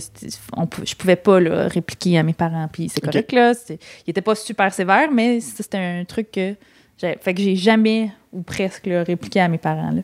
on 0.56 0.66
je 0.84 0.94
pouvais 0.96 1.14
pas 1.16 1.38
là, 1.38 1.68
répliquer 1.68 2.18
à 2.18 2.24
mes 2.24 2.32
parents. 2.32 2.68
Puis 2.72 2.88
c'est 2.88 3.00
correct, 3.00 3.30
là. 3.32 3.52
Il 3.68 4.10
était 4.10 4.20
pas 4.20 4.34
super 4.34 4.72
sévère, 4.74 5.10
mais 5.12 5.38
c'était 5.40 5.78
un 5.78 6.04
truc 6.04 6.32
que. 6.32 6.54
j'ai- 6.98 7.16
Fait 7.20 7.32
que 7.34 7.40
j'ai 7.40 7.54
jamais, 7.54 8.10
ou 8.32 8.42
presque, 8.42 8.86
là, 8.86 9.04
répliqué 9.04 9.40
à 9.40 9.46
mes 9.48 9.58
parents. 9.58 9.92
là. 9.92 10.02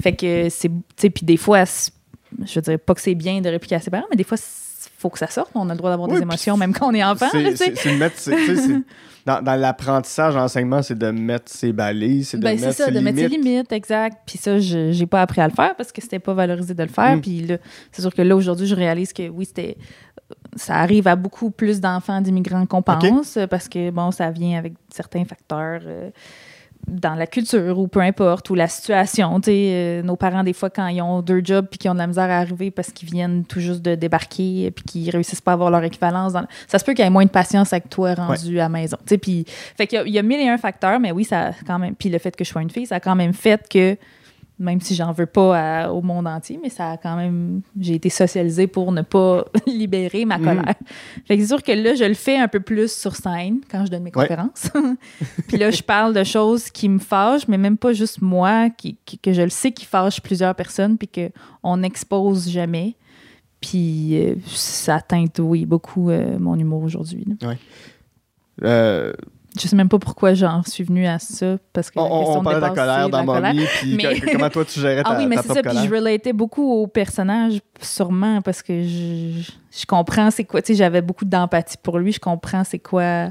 Fait 0.00 0.14
que 0.16 0.48
c'est. 0.48 0.70
Puis 0.96 1.24
des 1.26 1.36
fois, 1.36 1.64
je 2.46 2.60
dirais 2.60 2.78
pas 2.78 2.94
que 2.94 3.00
c'est 3.02 3.14
bien 3.14 3.42
de 3.42 3.50
répliquer 3.50 3.74
à 3.74 3.80
ses 3.80 3.90
parents, 3.90 4.06
mais 4.10 4.16
des 4.16 4.24
fois, 4.24 4.38
il 4.38 4.90
faut 4.98 5.10
que 5.10 5.18
ça 5.18 5.26
sorte. 5.28 5.50
On 5.54 5.68
a 5.68 5.72
le 5.74 5.78
droit 5.78 5.90
d'avoir 5.90 6.08
Oui, 6.08 6.16
des 6.16 6.22
émotions, 6.22 6.56
même 6.56 6.72
quand 6.72 6.88
on 6.88 6.94
est 6.94 7.04
enfant. 7.04 7.28
C'est- 7.30 7.42
là, 7.42 7.50
c'est 7.54 7.76
c'est 7.76 7.96
mettre, 7.96 8.18
c'est- 8.18 8.32
dans, 9.26 9.42
dans 9.42 9.54
l'apprentissage, 9.54 10.34
l'enseignement, 10.34 10.82
c'est 10.82 10.98
de 10.98 11.10
mettre 11.10 11.50
ses 11.50 11.72
balises, 11.72 12.30
c'est 12.30 12.38
de 12.38 12.42
Ben, 12.42 12.50
mettre 12.58 12.62
c'est 12.72 12.72
ça, 12.82 12.86
ses 12.86 12.92
de 12.92 13.00
mettre 13.00 13.18
ses 13.18 13.28
limites. 13.28 13.70
exact. 13.72 14.18
Puis 14.26 14.38
ça, 14.38 14.58
je 14.58 14.90
j'ai 14.92 15.06
pas 15.06 15.22
appris 15.22 15.40
à 15.40 15.48
le 15.48 15.54
faire 15.54 15.74
parce 15.76 15.92
que 15.92 16.02
c'était 16.02 16.18
pas 16.18 16.34
valorisé 16.34 16.74
de 16.74 16.82
le 16.82 16.88
faire. 16.88 17.16
Mm. 17.16 17.20
Puis 17.20 17.40
là, 17.46 17.56
c'est 17.92 18.02
sûr 18.02 18.12
que 18.12 18.22
là, 18.22 18.34
aujourd'hui, 18.36 18.66
je 18.66 18.74
réalise 18.74 19.12
que 19.12 19.28
oui, 19.28 19.44
c'était. 19.44 19.76
Ça 20.56 20.76
arrive 20.76 21.06
à 21.08 21.16
beaucoup 21.16 21.50
plus 21.50 21.80
d'enfants 21.80 22.20
d'immigrants 22.20 22.64
qu'on 22.66 22.82
pense 22.82 23.38
parce 23.50 23.68
que, 23.68 23.90
bon, 23.90 24.10
ça 24.10 24.30
vient 24.30 24.58
avec 24.58 24.74
certains 24.90 25.24
facteurs. 25.24 25.82
euh, 25.86 26.10
dans 26.88 27.14
la 27.14 27.26
culture 27.26 27.78
ou 27.78 27.86
peu 27.88 28.00
importe, 28.00 28.50
ou 28.50 28.54
la 28.54 28.66
situation. 28.68 29.40
Tu 29.40 29.50
sais, 29.50 29.70
euh, 29.72 30.02
nos 30.02 30.16
parents, 30.16 30.42
des 30.42 30.52
fois, 30.52 30.68
quand 30.68 30.86
ils 30.88 31.00
ont 31.00 31.22
deux 31.22 31.40
jobs 31.44 31.66
puis 31.68 31.78
qu'ils 31.78 31.90
ont 31.90 31.94
de 31.94 31.98
la 32.00 32.06
misère 32.06 32.24
à 32.30 32.38
arriver 32.38 32.70
parce 32.70 32.90
qu'ils 32.90 33.08
viennent 33.08 33.44
tout 33.44 33.60
juste 33.60 33.82
de 33.82 33.94
débarquer 33.94 34.70
puis 34.72 34.84
qu'ils 34.84 35.10
réussissent 35.10 35.40
pas 35.40 35.52
à 35.52 35.54
avoir 35.54 35.70
leur 35.70 35.84
équivalence, 35.84 36.32
dans 36.32 36.40
le- 36.40 36.46
ça 36.66 36.78
se 36.78 36.84
peut 36.84 36.92
qu'il 36.94 37.04
y 37.04 37.06
ait 37.06 37.10
moins 37.10 37.24
de 37.24 37.30
patience 37.30 37.72
avec 37.72 37.88
toi 37.88 38.14
rendu 38.14 38.58
à 38.58 38.64
la 38.64 38.68
maison. 38.68 38.96
Tu 39.06 39.10
sais, 39.10 39.18
puis, 39.18 39.44
fait 39.76 39.86
qu'il 39.86 40.06
y 40.08 40.10
y 40.12 40.18
a 40.18 40.22
mille 40.22 40.40
et 40.40 40.48
un 40.48 40.58
facteurs, 40.58 40.98
mais 41.00 41.12
oui, 41.12 41.24
ça 41.24 41.48
a 41.48 41.52
quand 41.66 41.78
même. 41.78 41.94
Puis 41.94 42.08
le 42.08 42.18
fait 42.18 42.34
que 42.36 42.44
je 42.44 42.50
sois 42.50 42.62
une 42.62 42.70
fille, 42.70 42.86
ça 42.86 42.96
a 42.96 43.00
quand 43.00 43.14
même 43.14 43.32
fait 43.32 43.66
que, 43.68 43.96
même 44.62 44.80
si 44.80 44.94
j'en 44.94 45.12
veux 45.12 45.26
pas 45.26 45.58
à- 45.84 45.90
au 45.92 46.00
monde 46.00 46.26
entier, 46.26 46.58
mais 46.62 46.70
ça 46.70 46.92
a 46.92 46.96
quand 46.96 47.16
même. 47.16 47.60
J'ai 47.78 47.94
été 47.96 48.08
socialisée 48.08 48.66
pour 48.66 48.92
ne 48.92 49.02
pas 49.02 49.44
libérer 49.66 50.24
ma 50.24 50.38
Mhm. 50.38 50.44
colère. 50.44 50.74
Fait 51.26 51.36
que 51.36 51.42
c'est 51.42 51.48
sûr 51.48 51.62
que 51.62 51.72
là, 51.72 51.94
je 51.94 52.04
le 52.04 52.14
fais 52.14 52.38
un 52.38 52.48
peu 52.48 52.60
plus 52.60 52.90
sur 52.92 53.14
scène 53.16 53.60
quand 53.70 53.84
je 53.84 53.90
donne 53.90 54.04
mes 54.04 54.12
Ouais. 54.14 54.26
conférences. 54.28 54.70
Puis 55.48 55.58
là, 55.58 55.70
je 55.70 55.82
parle 55.82 56.14
de 56.14 56.24
choses 56.24 56.70
qui 56.70 56.88
me 56.88 56.98
fâchent, 56.98 57.48
mais 57.48 57.58
même 57.58 57.76
pas 57.76 57.92
juste 57.92 58.22
moi, 58.22 58.70
qui, 58.70 58.96
qui- 59.04 59.18
que 59.18 59.32
je 59.32 59.42
le 59.42 59.50
sais 59.50 59.72
qui 59.72 59.84
fâchent 59.84 60.20
plusieurs 60.22 60.54
personnes, 60.54 60.96
puis 60.96 61.08
qu'on 61.08 61.76
n'expose 61.76 62.48
jamais. 62.48 62.94
Puis 63.60 64.18
euh, 64.20 64.34
ça 64.46 65.00
teinte, 65.00 65.38
oui, 65.38 65.66
beaucoup 65.66 66.10
euh, 66.10 66.38
mon 66.38 66.56
humour 66.58 66.82
aujourd'hui. 66.82 67.24
là. 67.40 67.54
Euh, 68.64 69.12
Je 69.60 69.68
sais 69.68 69.76
même 69.76 69.88
pas 69.88 69.98
pourquoi 69.98 70.32
j'en 70.32 70.62
suis 70.62 70.82
venue 70.82 71.06
à 71.06 71.18
ça, 71.18 71.58
parce 71.74 71.90
que 71.90 71.98
on, 71.98 72.04
la 72.04 72.08
question 72.20 72.34
on, 72.34 72.38
on 72.38 72.42
parlait 72.42 72.56
de 72.56 72.62
la 72.64 72.70
colère 72.70 73.08
dans. 73.10 73.24
Mommy, 73.24 73.64
puis 73.80 73.96
Mais- 73.96 74.20
comment 74.32 74.48
toi 74.48 74.64
tu 74.64 74.80
gérais 74.80 75.02
ta, 75.04 75.10
Ah 75.10 75.16
oui, 75.18 75.26
mais 75.26 75.36
c'est 75.42 75.52
ça. 75.52 75.62
Puis 75.62 75.76
je 75.84 75.90
relatais 75.94 76.32
beaucoup 76.32 76.72
au 76.72 76.86
personnage, 76.86 77.60
sûrement, 77.80 78.40
parce 78.40 78.62
que 78.62 78.82
je, 78.82 79.42
je 79.70 79.86
comprends 79.86 80.30
c'est 80.30 80.44
quoi. 80.44 80.62
Tu 80.62 80.68
sais, 80.72 80.78
j'avais 80.78 81.02
beaucoup 81.02 81.26
d'empathie 81.26 81.76
pour 81.82 81.98
lui. 81.98 82.12
Je 82.12 82.20
comprends 82.20 82.64
c'est 82.64 82.78
quoi. 82.78 83.26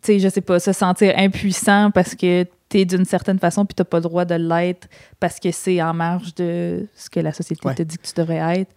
Tu 0.00 0.12
sais, 0.14 0.18
je 0.20 0.28
sais 0.28 0.40
pas, 0.40 0.58
se 0.60 0.72
sentir 0.72 1.12
impuissant 1.18 1.90
parce 1.90 2.14
que 2.14 2.46
t'es 2.68 2.84
d'une 2.84 3.04
certaine 3.04 3.38
façon 3.38 3.64
puis 3.66 3.74
t'as 3.74 3.84
pas 3.84 3.96
le 3.98 4.02
droit 4.04 4.24
de 4.24 4.34
l'être 4.36 4.88
parce 5.20 5.40
que 5.40 5.50
c'est 5.50 5.82
en 5.82 5.92
marge 5.94 6.34
de 6.34 6.86
ce 6.94 7.10
que 7.10 7.18
la 7.20 7.32
société 7.32 7.66
Ouais. 7.66 7.74
te 7.74 7.82
dit 7.82 7.96
que 7.98 8.06
tu 8.06 8.12
devrais 8.16 8.60
être. 8.60 8.70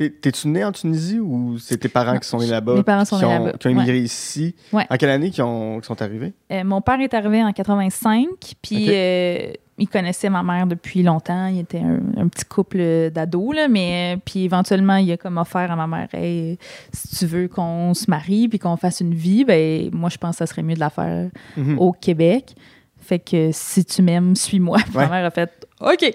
T'es- 0.00 0.08
T'es-tu 0.08 0.48
né 0.48 0.64
en 0.64 0.72
Tunisie 0.72 1.18
ou 1.20 1.58
c'est 1.58 1.76
tes 1.76 1.90
parents 1.90 2.14
Non, 2.14 2.20
qui 2.20 2.26
sont 2.26 2.38
nés 2.38 2.46
là-bas? 2.46 2.74
mes 2.76 2.82
parents 2.82 3.04
sont 3.04 3.18
nés 3.18 3.28
là-bas, 3.28 3.52
Qui 3.58 3.66
ont 3.66 3.70
immigré 3.70 3.98
ici? 3.98 4.54
Ouais. 4.72 4.86
En 4.88 4.96
quelle 4.96 5.10
année 5.10 5.28
qui, 5.30 5.42
ont, 5.42 5.78
qui 5.78 5.86
sont 5.86 6.00
arrivés? 6.00 6.32
Euh, 6.50 6.64
mon 6.64 6.80
père 6.80 6.98
est 7.02 7.12
arrivé 7.12 7.44
en 7.44 7.52
85, 7.52 8.28
puis 8.62 8.86
euh, 8.88 9.52
il 9.76 9.88
connaissait 9.90 10.30
ma 10.30 10.42
mère 10.42 10.66
depuis 10.66 11.02
longtemps. 11.02 11.48
Il 11.48 11.58
était 11.58 11.80
un, 11.80 12.00
un 12.16 12.28
petit 12.28 12.46
couple 12.46 13.10
d'ados, 13.10 13.54
là, 13.54 13.68
mais 13.68 14.14
euh, 14.16 14.20
puis 14.24 14.44
éventuellement, 14.44 14.96
il 14.96 15.12
a 15.12 15.18
comme 15.18 15.36
offert 15.36 15.70
à 15.70 15.76
ma 15.76 15.86
mère 15.86 16.08
Hey, 16.14 16.58
si 16.94 17.16
tu 17.18 17.26
veux 17.26 17.48
qu'on 17.48 17.92
se 17.92 18.08
marie 18.10 18.48
puis 18.48 18.58
qu'on 18.58 18.78
fasse 18.78 19.00
une 19.00 19.12
vie, 19.12 19.44
ben 19.44 19.90
moi, 19.92 20.08
je 20.08 20.16
pense 20.16 20.36
que 20.36 20.38
ça 20.38 20.46
serait 20.46 20.62
mieux 20.62 20.76
de 20.76 20.80
la 20.80 20.88
faire 20.88 21.28
Mhm. 21.58 21.78
au 21.78 21.92
Québec. 21.92 22.54
Fait 23.02 23.18
que 23.18 23.50
si 23.52 23.84
tu 23.84 24.00
m'aimes, 24.00 24.34
suis-moi. 24.34 24.78
Ouais. 24.94 25.06
Ma 25.06 25.08
mère 25.08 25.26
a 25.26 25.30
fait 25.30 25.66
OK. 25.82 26.14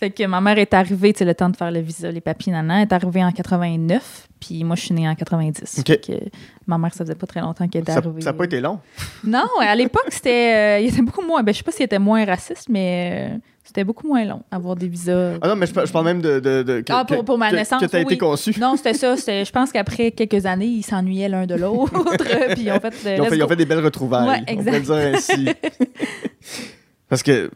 Fait 0.00 0.10
que 0.10 0.24
ma 0.24 0.40
mère 0.40 0.56
est 0.58 0.72
arrivée, 0.72 1.12
tu 1.12 1.18
sais, 1.18 1.24
le 1.26 1.34
temps 1.34 1.50
de 1.50 1.56
faire 1.56 1.70
le 1.70 1.80
visa, 1.80 2.10
les 2.10 2.22
papiers, 2.22 2.52
nana, 2.52 2.80
est 2.80 2.92
arrivée 2.92 3.22
en 3.22 3.30
89, 3.32 4.28
puis 4.40 4.64
moi, 4.64 4.74
je 4.74 4.80
suis 4.86 4.94
née 4.94 5.06
en 5.06 5.14
90. 5.14 5.76
OK. 5.80 5.86
Fait 5.86 5.98
que 6.00 6.12
ma 6.66 6.78
mère, 6.78 6.94
ça 6.94 7.04
faisait 7.04 7.14
pas 7.14 7.26
très 7.26 7.40
longtemps 7.42 7.68
qu'elle 7.68 7.82
était 7.82 7.92
Ça 7.92 7.98
arrivée. 7.98 8.22
n'a 8.22 8.32
pas 8.32 8.44
été 8.44 8.60
long. 8.62 8.78
Non, 9.24 9.44
à 9.60 9.74
l'époque, 9.76 10.06
c'était. 10.08 10.54
euh, 10.54 10.80
il 10.80 10.88
était 10.88 11.02
beaucoup 11.02 11.20
moins. 11.22 11.42
Ben, 11.42 11.52
je 11.52 11.58
sais 11.58 11.62
pas 11.64 11.70
s'il 11.72 11.84
était 11.84 11.98
moins 11.98 12.24
raciste, 12.24 12.70
mais 12.70 13.30
euh, 13.34 13.38
c'était 13.62 13.84
beaucoup 13.84 14.08
moins 14.08 14.24
long, 14.24 14.42
avoir 14.50 14.74
des 14.74 14.88
visas. 14.88 15.34
Ah 15.42 15.48
non, 15.48 15.56
mais 15.56 15.66
je, 15.66 15.74
par- 15.74 15.84
je 15.84 15.92
parle 15.92 16.06
même 16.06 16.22
de. 16.22 16.40
de, 16.40 16.62
de- 16.62 16.80
que, 16.80 16.92
Ah, 16.94 17.04
pour- 17.04 17.22
pour 17.22 17.36
ma 17.36 17.50
que- 17.50 17.56
naissance, 17.56 17.82
Que 17.82 17.94
oui, 17.98 18.02
été 18.04 18.16
conçu. 18.16 18.58
Non, 18.58 18.76
c'était 18.78 18.94
ça. 18.94 19.16
Je 19.16 19.50
pense 19.50 19.70
qu'après 19.70 20.12
quelques 20.12 20.46
années, 20.46 20.64
ils 20.64 20.82
s'ennuyaient 20.82 21.28
l'un 21.28 21.44
de 21.44 21.56
l'autre. 21.56 21.92
puis 22.54 22.62
ils 22.62 22.72
ont 22.72 22.80
fait. 22.80 22.94
euh, 23.06 23.16
Ils 23.16 23.20
ont, 23.20 23.24
fait, 23.26 23.36
ils 23.36 23.42
ont 23.42 23.44
go. 23.44 23.50
fait 23.50 23.56
des 23.56 23.66
belles 23.66 23.84
retrouvailles. 23.84 24.42
Ouais, 24.46 24.56
On 24.58 24.64
peut 24.64 24.70
le 24.70 24.80
dire 24.80 24.94
ainsi. 25.14 25.48
Parce 27.10 27.22
que, 27.22 27.50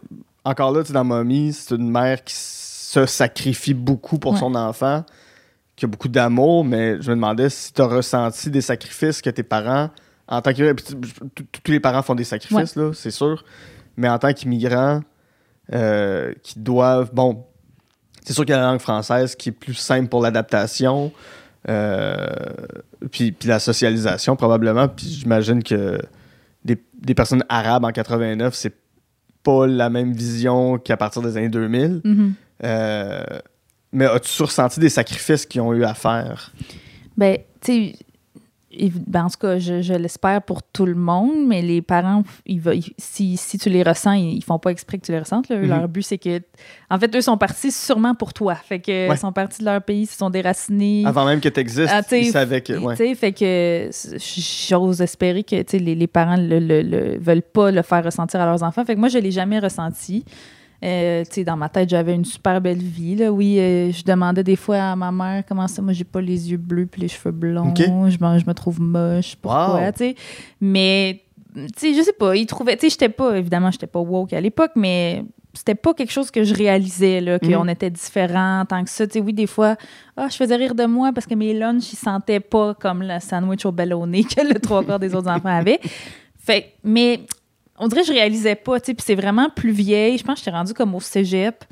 encore 0.45 0.73
là, 0.73 0.83
tu 0.83 0.89
sais, 0.89 0.93
dans 0.93 1.05
Mommy, 1.05 1.53
c'est 1.53 1.75
une 1.75 1.91
mère 1.91 2.23
qui 2.25 2.35
se 2.35 3.07
sacrifie 3.07 3.75
beaucoup 3.75 4.19
pour 4.19 4.33
Ouais. 4.35 4.39
son 4.39 4.55
enfant, 4.55 5.05
qui 5.77 5.85
a 5.85 5.89
beaucoup 5.89 6.09
d'amour, 6.09 6.65
mais 6.65 7.01
je 7.03 7.11
me 7.11 7.17
demandais 7.17 7.49
si 7.51 7.73
tu 7.73 7.83
as 7.83 7.87
ressenti 7.87 8.51
des 8.51 8.61
sacrifices 8.61 9.21
que 9.23 9.31
tes 9.31 9.43
parents, 9.43 9.91
en 10.29 10.41
tant 10.41 10.53
que. 10.55 10.73
Tous 10.73 11.71
les 11.73 11.81
parents 11.81 12.03
font 12.03 12.15
des 12.15 12.25
sacrifices, 12.25 12.77
là, 12.77 12.93
c'est 12.95 13.11
sûr. 13.11 13.45
Mais 13.97 14.09
en 14.09 14.19
tant 14.19 14.33
qu'immigrants, 14.33 15.01
euh, 15.73 16.33
qui 16.43 16.59
doivent. 16.59 17.11
Bon, 17.13 17.45
c'est 18.25 18.33
sûr 18.33 18.45
qu'il 18.45 18.55
y 18.55 18.59
a 18.59 18.61
la 18.61 18.67
langue 18.71 18.81
française 18.81 19.35
qui 19.35 19.49
est 19.51 19.53
plus 19.53 19.75
simple 19.75 20.09
pour 20.09 20.23
l'adaptation. 20.23 21.13
euh, 21.69 22.27
puis, 23.11 23.33
puis 23.33 23.49
la 23.49 23.59
socialisation, 23.59 24.37
probablement. 24.37 24.89
Puis 24.89 25.07
j'imagine 25.09 25.63
que 25.63 25.99
des, 26.65 26.83
des 27.01 27.15
personnes 27.15 27.45
arabes 27.49 27.85
en 27.85 27.91
89, 27.93 28.55
c'est 28.55 28.75
pas 29.45 29.67
la 29.67 29.91
même 29.91 30.13
vision 30.13 30.79
qu'à 30.79 30.97
partir 30.97 31.23
des 31.23 31.37
années 31.37 31.49
2000. 31.49 32.01
Mhm. 32.03 32.35
Euh, 32.65 33.23
mais 33.93 34.07
as-tu 34.07 34.43
ressenti 34.43 34.81
des 34.81 34.89
sacrifices 34.89 35.47
qu'ils 35.47 35.61
ont 35.61 35.73
eu 35.73 35.85
à 35.85 35.95
faire? 35.95 36.53
Ben, 37.17 37.39
tu 37.61 37.73
sais, 37.73 37.97
ben, 39.07 39.25
en 39.25 39.29
tout 39.31 39.39
cas, 39.41 39.59
je, 39.59 39.83
je 39.83 39.95
l'espère 39.95 40.43
pour 40.43 40.63
tout 40.63 40.87
le 40.87 40.95
monde, 40.95 41.47
mais 41.47 41.63
les 41.63 41.83
parents, 41.83 42.23
ils 42.47 42.61
ils- 42.75 42.93
si, 42.99 43.37
si 43.37 43.59
tu 43.59 43.69
les 43.71 43.83
ressens, 43.83 44.13
ils, 44.13 44.35
ils 44.37 44.45
font 44.45 44.59
pas 44.59 44.71
exprès 44.71 44.99
que 44.99 45.07
tu 45.07 45.13
les 45.13 45.19
ressentes. 45.19 45.49
là. 45.49 45.57
Eux, 45.57 45.63
Mhm. 45.63 45.69
Leur 45.69 45.89
but, 45.89 46.03
c'est 46.03 46.19
que. 46.19 46.41
En 46.91 46.99
fait, 46.99 47.15
eux 47.17 47.21
sont 47.21 47.37
partis 47.39 47.71
sûrement 47.73 48.15
pour 48.15 48.33
toi. 48.33 48.55
Fait 48.55 48.81
que 48.81 49.09
Ouais. 49.09 49.17
sont 49.17 49.33
partis 49.33 49.61
de 49.61 49.65
leur 49.67 49.83
pays, 49.83 50.03
ils 50.03 50.07
se 50.07 50.17
sont 50.19 50.31
déracinés. 50.31 51.05
Avant 51.07 51.25
même 51.25 51.41
que 51.41 51.49
tu 51.49 51.61
existes, 51.61 51.91
Ah, 51.93 52.03
ils 52.17 52.31
savaient 52.31 52.61
que. 52.61 52.73
Ouais. 52.75 53.15
fait 53.15 53.33
que 53.33 53.91
j'ose 54.69 55.01
espérer 55.01 55.43
que 55.45 55.57
les, 55.77 55.95
les 55.95 56.07
parents 56.07 56.37
le, 56.37 56.59
le- 56.59 56.83
le- 56.83 57.19
veulent 57.19 57.43
pas 57.43 57.71
le 57.71 57.83
faire 57.83 58.05
ressentir 58.05 58.41
à 58.41 58.47
leurs 58.47 58.63
enfants. 58.63 58.85
Fait 58.85 58.95
que 58.95 59.01
moi, 59.01 59.09
je 59.09 59.19
l'ai 59.19 59.31
jamais 59.31 59.59
ressenti. 59.59 60.25
Euh, 60.85 61.25
dans 61.47 61.57
ma 61.57 61.69
tête, 61.69 61.89
j'avais 61.89 62.15
une 62.15 62.25
super 62.25 62.61
belle 62.61 62.79
vie. 62.83 63.17
Là. 63.17 63.33
Oui, 63.33 63.59
euh, 63.59 63.91
je 63.91 64.05
demandais 64.05 64.45
des 64.45 64.57
fois 64.57 64.77
à 64.79 64.97
ma 64.97 65.11
mère 65.11 65.43
comment 65.49 65.67
ça, 65.67 65.81
moi, 65.81 65.93
j'ai 65.95 66.05
pas 66.05 66.21
les 66.21 66.51
yeux 66.51 66.59
bleus 66.59 66.87
puis 66.87 67.01
les 67.01 67.09
cheveux 67.09 67.33
blonds. 67.33 67.73
Je, 67.77 67.85
me, 67.91 68.39
je 68.39 68.47
me 68.47 68.53
trouve 68.53 68.81
moche. 68.81 69.37
Pourquoi, 69.41 69.81
Wow. 69.87 69.91
tu 69.93 69.99
sais. 69.99 70.15
Mais, 70.61 71.23
tu 71.55 71.63
sais, 71.77 71.95
je 71.95 72.03
sais 72.03 72.13
pas. 72.13 72.37
Ils 72.37 72.47
trouvaient, 72.47 72.77
tu 72.77 72.83
sais, 72.83 72.91
j'étais 72.91 73.09
pas, 73.09 73.37
évidemment, 73.39 73.71
j'étais 73.71 73.87
pas 73.87 74.01
woke 74.01 74.33
à 74.35 74.41
l'époque, 74.41 74.73
mais 74.77 75.25
c'était 75.55 75.77
pas 75.77 75.95
quelque 75.95 76.11
chose 76.13 76.31
que 76.31 76.43
je 76.43 76.53
réalisais, 76.53 77.21
là, 77.21 77.39
qu'on 77.39 77.63
Mhm. 77.65 77.69
était 77.71 77.91
différents 77.91 78.65
tant 78.69 78.83
que 78.85 78.91
ça. 78.91 79.07
Tu 79.07 79.15
sais, 79.15 79.21
oui, 79.21 79.33
des 79.33 79.47
fois, 79.47 79.77
ah, 80.17 80.27
je 80.29 80.37
faisais 80.37 80.57
rire 80.57 80.75
de 80.75 80.85
moi 80.85 81.13
parce 81.15 81.27
que 81.27 81.35
mes 81.35 81.55
lunchs, 81.55 81.93
ils 81.93 81.97
sentaient 81.97 82.41
pas 82.41 82.75
comme 82.75 83.03
le 83.03 83.21
sandwich 83.21 83.65
au 83.65 83.73
ballonné 83.73 84.25
que 84.25 84.41
le 84.43 84.59
trois 84.61 84.85
quarts 84.85 84.99
des 84.99 85.15
autres 85.15 85.31
enfants 85.31 85.49
avaient. 85.49 85.81
Fait, 86.39 86.75
mais 86.83 87.21
on 87.79 87.89
dirait 87.89 88.03
que 88.03 88.09
je 88.09 88.13
réalisais 88.13 88.55
pas, 88.55 88.81
tu 88.81 88.87
sais, 88.87 88.95
puis 88.95 89.05
c'est 89.05 89.15
vraiment 89.15 89.51
plus 89.51 89.73
vieille. 89.73 90.19
Je 90.19 90.25
pense 90.25 90.37
que 90.37 90.45
j'étais 90.45 90.57
rendue 90.57 90.75
comme 90.75 90.95
au 90.95 91.01
cégep. 91.01 91.65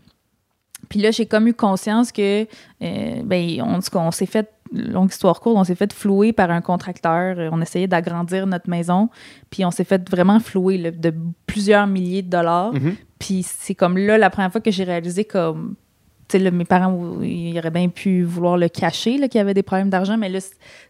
Puis 0.88 1.00
là, 1.00 1.11
j'ai 1.11 1.26
comme 1.26 1.46
eu 1.46 1.55
conscience 1.55 2.12
que, 2.12 2.42
euh, 2.82 3.22
ben, 3.24 3.62
on, 3.94 4.11
s'est 4.11 4.26
fait, 4.26 4.53
longue 4.72 5.11
histoire 5.11 5.40
courte, 5.40 5.57
on 5.57 5.64
s'est 5.64 5.74
fait 5.74 5.92
flouer 5.92 6.32
par 6.32 6.50
un 6.50 6.61
contracteur. 6.61 7.36
On 7.53 7.61
essayait 7.61 7.86
d'agrandir 7.86 8.46
notre 8.46 8.68
maison, 8.68 9.09
puis 9.50 9.64
on 9.64 9.70
s'est 9.70 9.84
fait 9.84 10.09
vraiment 10.11 10.40
flouer 10.40 10.78
là, 10.78 10.90
de 10.90 11.14
plusieurs 11.46 11.86
milliers 11.86 12.22
de 12.22 12.30
dollars. 12.30 12.74
Mhm. 12.74 12.96
Puis 13.18 13.44
c'est 13.44 13.74
comme 13.74 13.96
là, 13.96 14.18
la 14.18 14.30
première 14.30 14.50
fois 14.50 14.61
que 14.61 14.70
j'ai 14.70 14.84
réalisé 14.84 15.24
comme. 15.24 15.76
Là, 16.39 16.51
mes 16.51 16.64
parents, 16.64 17.20
ils 17.22 17.57
auraient 17.59 17.70
bien 17.70 17.89
pu 17.89 18.22
vouloir 18.22 18.57
le 18.57 18.68
cacher, 18.68 19.16
qu'il 19.28 19.39
y 19.39 19.41
avait 19.41 19.55
des 19.55 19.62
problèmes 19.62 19.91
d'argent, 19.91 20.16
mais 20.16 20.28
là, 20.28 20.39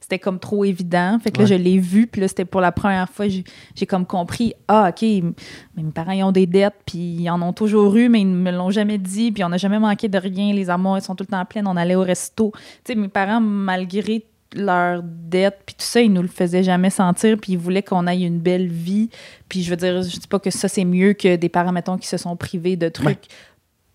c'était 0.01 0.19
comme 0.19 0.39
trop 0.39 0.65
évident. 0.65 1.19
Fait 1.23 1.31
que 1.31 1.41
là, 1.41 1.47
je 1.47 1.55
l'ai 1.55 1.79
vu, 1.79 2.07
puis 2.07 2.21
là, 2.21 2.29
c'était 2.29 2.45
pour 2.45 2.61
la 2.61 2.73
première 2.73 3.09
fois, 3.09 3.27
j'ai 3.29 3.87
comme 3.87 4.07
compris, 4.07 4.55
ah, 4.69 4.91
OK, 4.91 5.03
mais 5.03 5.83
mes 5.83 5.93
parents, 5.93 6.13
ils 6.13 6.23
ont 6.23 6.33
des 6.33 6.47
dettes, 6.47 6.77
puis 6.87 6.99
ils 6.99 7.31
en 7.31 7.41
ont 7.43 7.53
toujours 7.53 7.95
eu, 7.97 8.09
mais 8.09 8.21
ils 8.21 8.31
ne 8.31 8.37
me 8.37 8.51
l'ont 8.51 8.71
jamais 8.71 8.99
dit, 8.99 9.33
puis 9.33 9.45
on 9.45 9.49
n'a 9.49 9.59
jamais 9.59 9.79
manqué 9.79 10.09
de 10.09 10.19
rien. 10.19 10.53
Les 10.55 10.71
armoires, 10.71 10.97
elles 10.97 11.03
sont 11.03 11.15
tout 11.15 11.25
le 11.29 11.33
temps 11.33 11.45
pleines, 11.45 11.67
on 11.67 11.77
allait 11.77 11.95
au 11.95 12.03
resto. 12.03 12.53
Tu 12.85 12.93
sais, 12.93 12.95
mes 12.95 13.09
parents, 13.09 13.41
malgré 13.41 14.25
leurs 14.55 15.03
dettes, 15.03 15.61
puis 15.65 15.75
tout 15.75 15.85
ça, 15.85 16.01
ils 16.01 16.13
nous 16.13 16.23
le 16.23 16.29
faisaient 16.29 16.63
jamais 16.63 16.91
sentir, 16.91 17.37
puis 17.41 17.53
ils 17.53 17.59
voulaient 17.59 17.83
qu'on 17.83 18.07
aille 18.07 18.25
une 18.25 18.39
belle 18.39 18.69
vie. 18.69 19.09
Puis 19.49 19.63
je 19.63 19.71
veux 19.71 19.77
dire, 19.77 20.03
je 20.03 20.19
dis 20.19 20.29
pas 20.29 20.39
que 20.39 20.51
ça, 20.51 20.69
c'est 20.69 20.85
mieux 20.85 21.15
que 21.15 21.37
des 21.37 21.49
parents, 21.49 21.73
mettons, 21.73 21.97
qui 21.97 22.07
se 22.07 22.17
sont 22.17 22.37
privés 22.37 22.77
de 22.77 22.89
trucs 22.89 23.07
Ouais. 23.07 23.19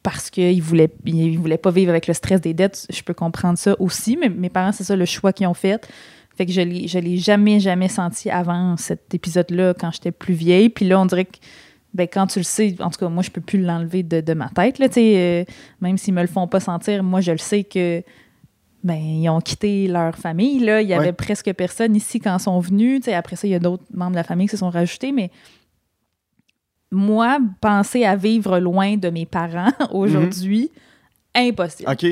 Parce 0.08 0.30
qu'ils 0.30 0.64
voulaient, 0.64 0.90
ils 1.04 1.38
voulaient 1.38 1.58
pas 1.58 1.70
vivre 1.70 1.90
avec 1.90 2.08
le 2.08 2.14
stress 2.14 2.40
des 2.40 2.54
dettes. 2.54 2.88
Je 2.90 3.02
peux 3.02 3.14
comprendre 3.14 3.58
ça 3.58 3.76
aussi, 3.78 4.16
mais 4.16 4.30
mes 4.30 4.48
parents, 4.48 4.72
c'est 4.72 4.86
ça 4.86 4.96
le 4.96 5.04
choix 5.04 5.34
qu'ils 5.34 5.48
ont 5.48 5.54
fait. 5.54 5.86
Fait 6.38 6.46
que 6.46 6.54
je 6.54 6.62
je 6.62 6.98
l'ai 6.98 7.18
jamais, 7.18 7.60
jamais 7.60 7.90
senti 7.90 8.30
avant 8.30 8.78
cet 8.78 9.14
épisode-là, 9.14 9.74
quand 9.78 9.92
j'étais 9.92 10.12
plus 10.14 10.34
vieille. 10.34 10.70
Puis 10.70 10.88
là, 10.88 11.02
on 11.02 11.06
dirait 11.08 11.26
que 11.26 11.36
ben, 11.94 12.08
quand 12.10 12.26
tu 12.28 12.40
le 12.40 12.46
sais, 12.46 12.74
en 12.80 12.90
tout 12.90 13.00
cas, 13.02 13.10
moi, 13.10 13.22
je 13.22 13.32
peux 13.32 13.42
plus 13.42 13.60
l'enlever 13.62 14.02
de, 14.02 14.22
de 14.22 14.34
ma 14.34 14.48
tête. 14.48 14.80
Là, 14.80 14.88
euh, 14.96 15.44
même 15.82 15.98
s'ils 15.98 16.14
me 16.14 16.22
le 16.22 16.28
font 16.28 16.48
pas 16.48 16.62
sentir, 16.62 17.04
moi, 17.04 17.20
je 17.20 17.34
le 17.34 17.38
sais 17.38 17.66
que 17.66 18.02
ben, 18.86 18.96
ils 18.96 19.28
ont 19.28 19.42
quitté 19.42 19.90
leur 19.90 20.16
famille. 20.16 20.60
Là. 20.60 20.82
Il 20.82 20.88
y 20.88 20.94
avait 20.94 21.08
Ouais. 21.08 21.12
presque 21.12 21.52
personne 21.52 21.98
ici 21.98 22.22
quand 22.22 22.38
ils 22.38 22.42
sont 22.44 22.62
venus. 22.62 23.06
Après 23.10 23.36
ça, 23.36 23.46
il 23.46 23.52
y 23.52 23.56
a 23.56 23.60
d'autres 23.60 23.84
membres 23.94 24.12
de 24.12 24.16
la 24.16 24.24
famille 24.24 24.48
qui 24.48 24.52
se 24.52 24.58
sont 24.58 24.70
rajoutés, 24.70 25.12
mais 25.12 25.32
moi, 26.92 27.40
penser 27.62 28.06
à 28.06 28.16
vivre 28.16 28.60
loin 28.60 28.96
de 28.98 29.10
mes 29.10 29.26
parents 29.26 29.72
aujourd'hui, 29.92 30.72
impossible. 31.36 31.90
OK. 31.92 32.06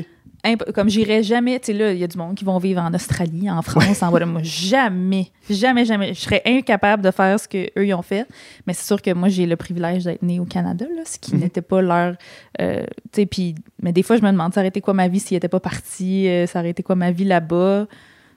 Imp- 0.48 0.72
comme 0.74 0.90
j'irais 0.90 1.24
jamais, 1.24 1.60
tu 1.60 1.68
sais, 1.68 1.74
là, 1.74 1.92
il 1.92 1.98
y 1.98 2.04
a 2.04 2.08
du 2.08 2.18
monde 2.20 2.36
qui 2.36 2.46
vont 2.46 2.60
vivre 2.60 2.80
en 2.80 2.94
Australie, 2.94 3.50
en 3.50 3.64
France, 3.64 4.04
en 4.04 4.12
voilà. 4.12 4.28
Moi, 4.28 4.42
jamais, 4.44 5.32
jamais, 5.50 5.86
jamais. 5.86 6.14
Je 6.14 6.20
serais 6.20 6.44
incapable 6.46 7.02
de 7.02 7.10
faire 7.10 7.40
ce 7.40 7.48
qu'eux, 7.48 7.84
ils 7.84 7.94
ont 7.96 8.04
fait. 8.04 8.28
Mais 8.68 8.74
c'est 8.74 8.86
sûr 8.86 9.02
que 9.02 9.12
moi, 9.16 9.28
j'ai 9.28 9.48
le 9.48 9.56
privilège 9.56 10.04
d'être 10.04 10.22
née 10.22 10.40
au 10.40 10.46
Canada, 10.46 10.86
là, 10.96 11.02
ce 11.04 11.18
qui 11.18 11.34
Mhm. 11.34 11.42
n'était 11.42 11.64
pas 11.64 11.82
leur. 11.82 12.16
euh, 12.62 12.84
tu 13.12 13.22
sais, 13.22 13.26
puis. 13.26 13.56
Mais 13.82 13.92
des 13.92 14.04
fois, 14.04 14.18
je 14.18 14.22
me 14.22 14.30
demande, 14.32 14.54
ça 14.54 14.60
aurait 14.60 14.68
été 14.68 14.82
quoi 14.82 14.94
ma 14.94 15.08
vie 15.08 15.20
s'il 15.20 15.36
n'était 15.36 15.48
pas 15.48 15.60
parti? 15.60 16.28
euh, 16.28 16.46
ça 16.46 16.60
aurait 16.60 16.70
été 16.70 16.84
quoi 16.84 16.96
ma 16.96 17.10
vie 17.10 17.26
là-bas? 17.26 17.88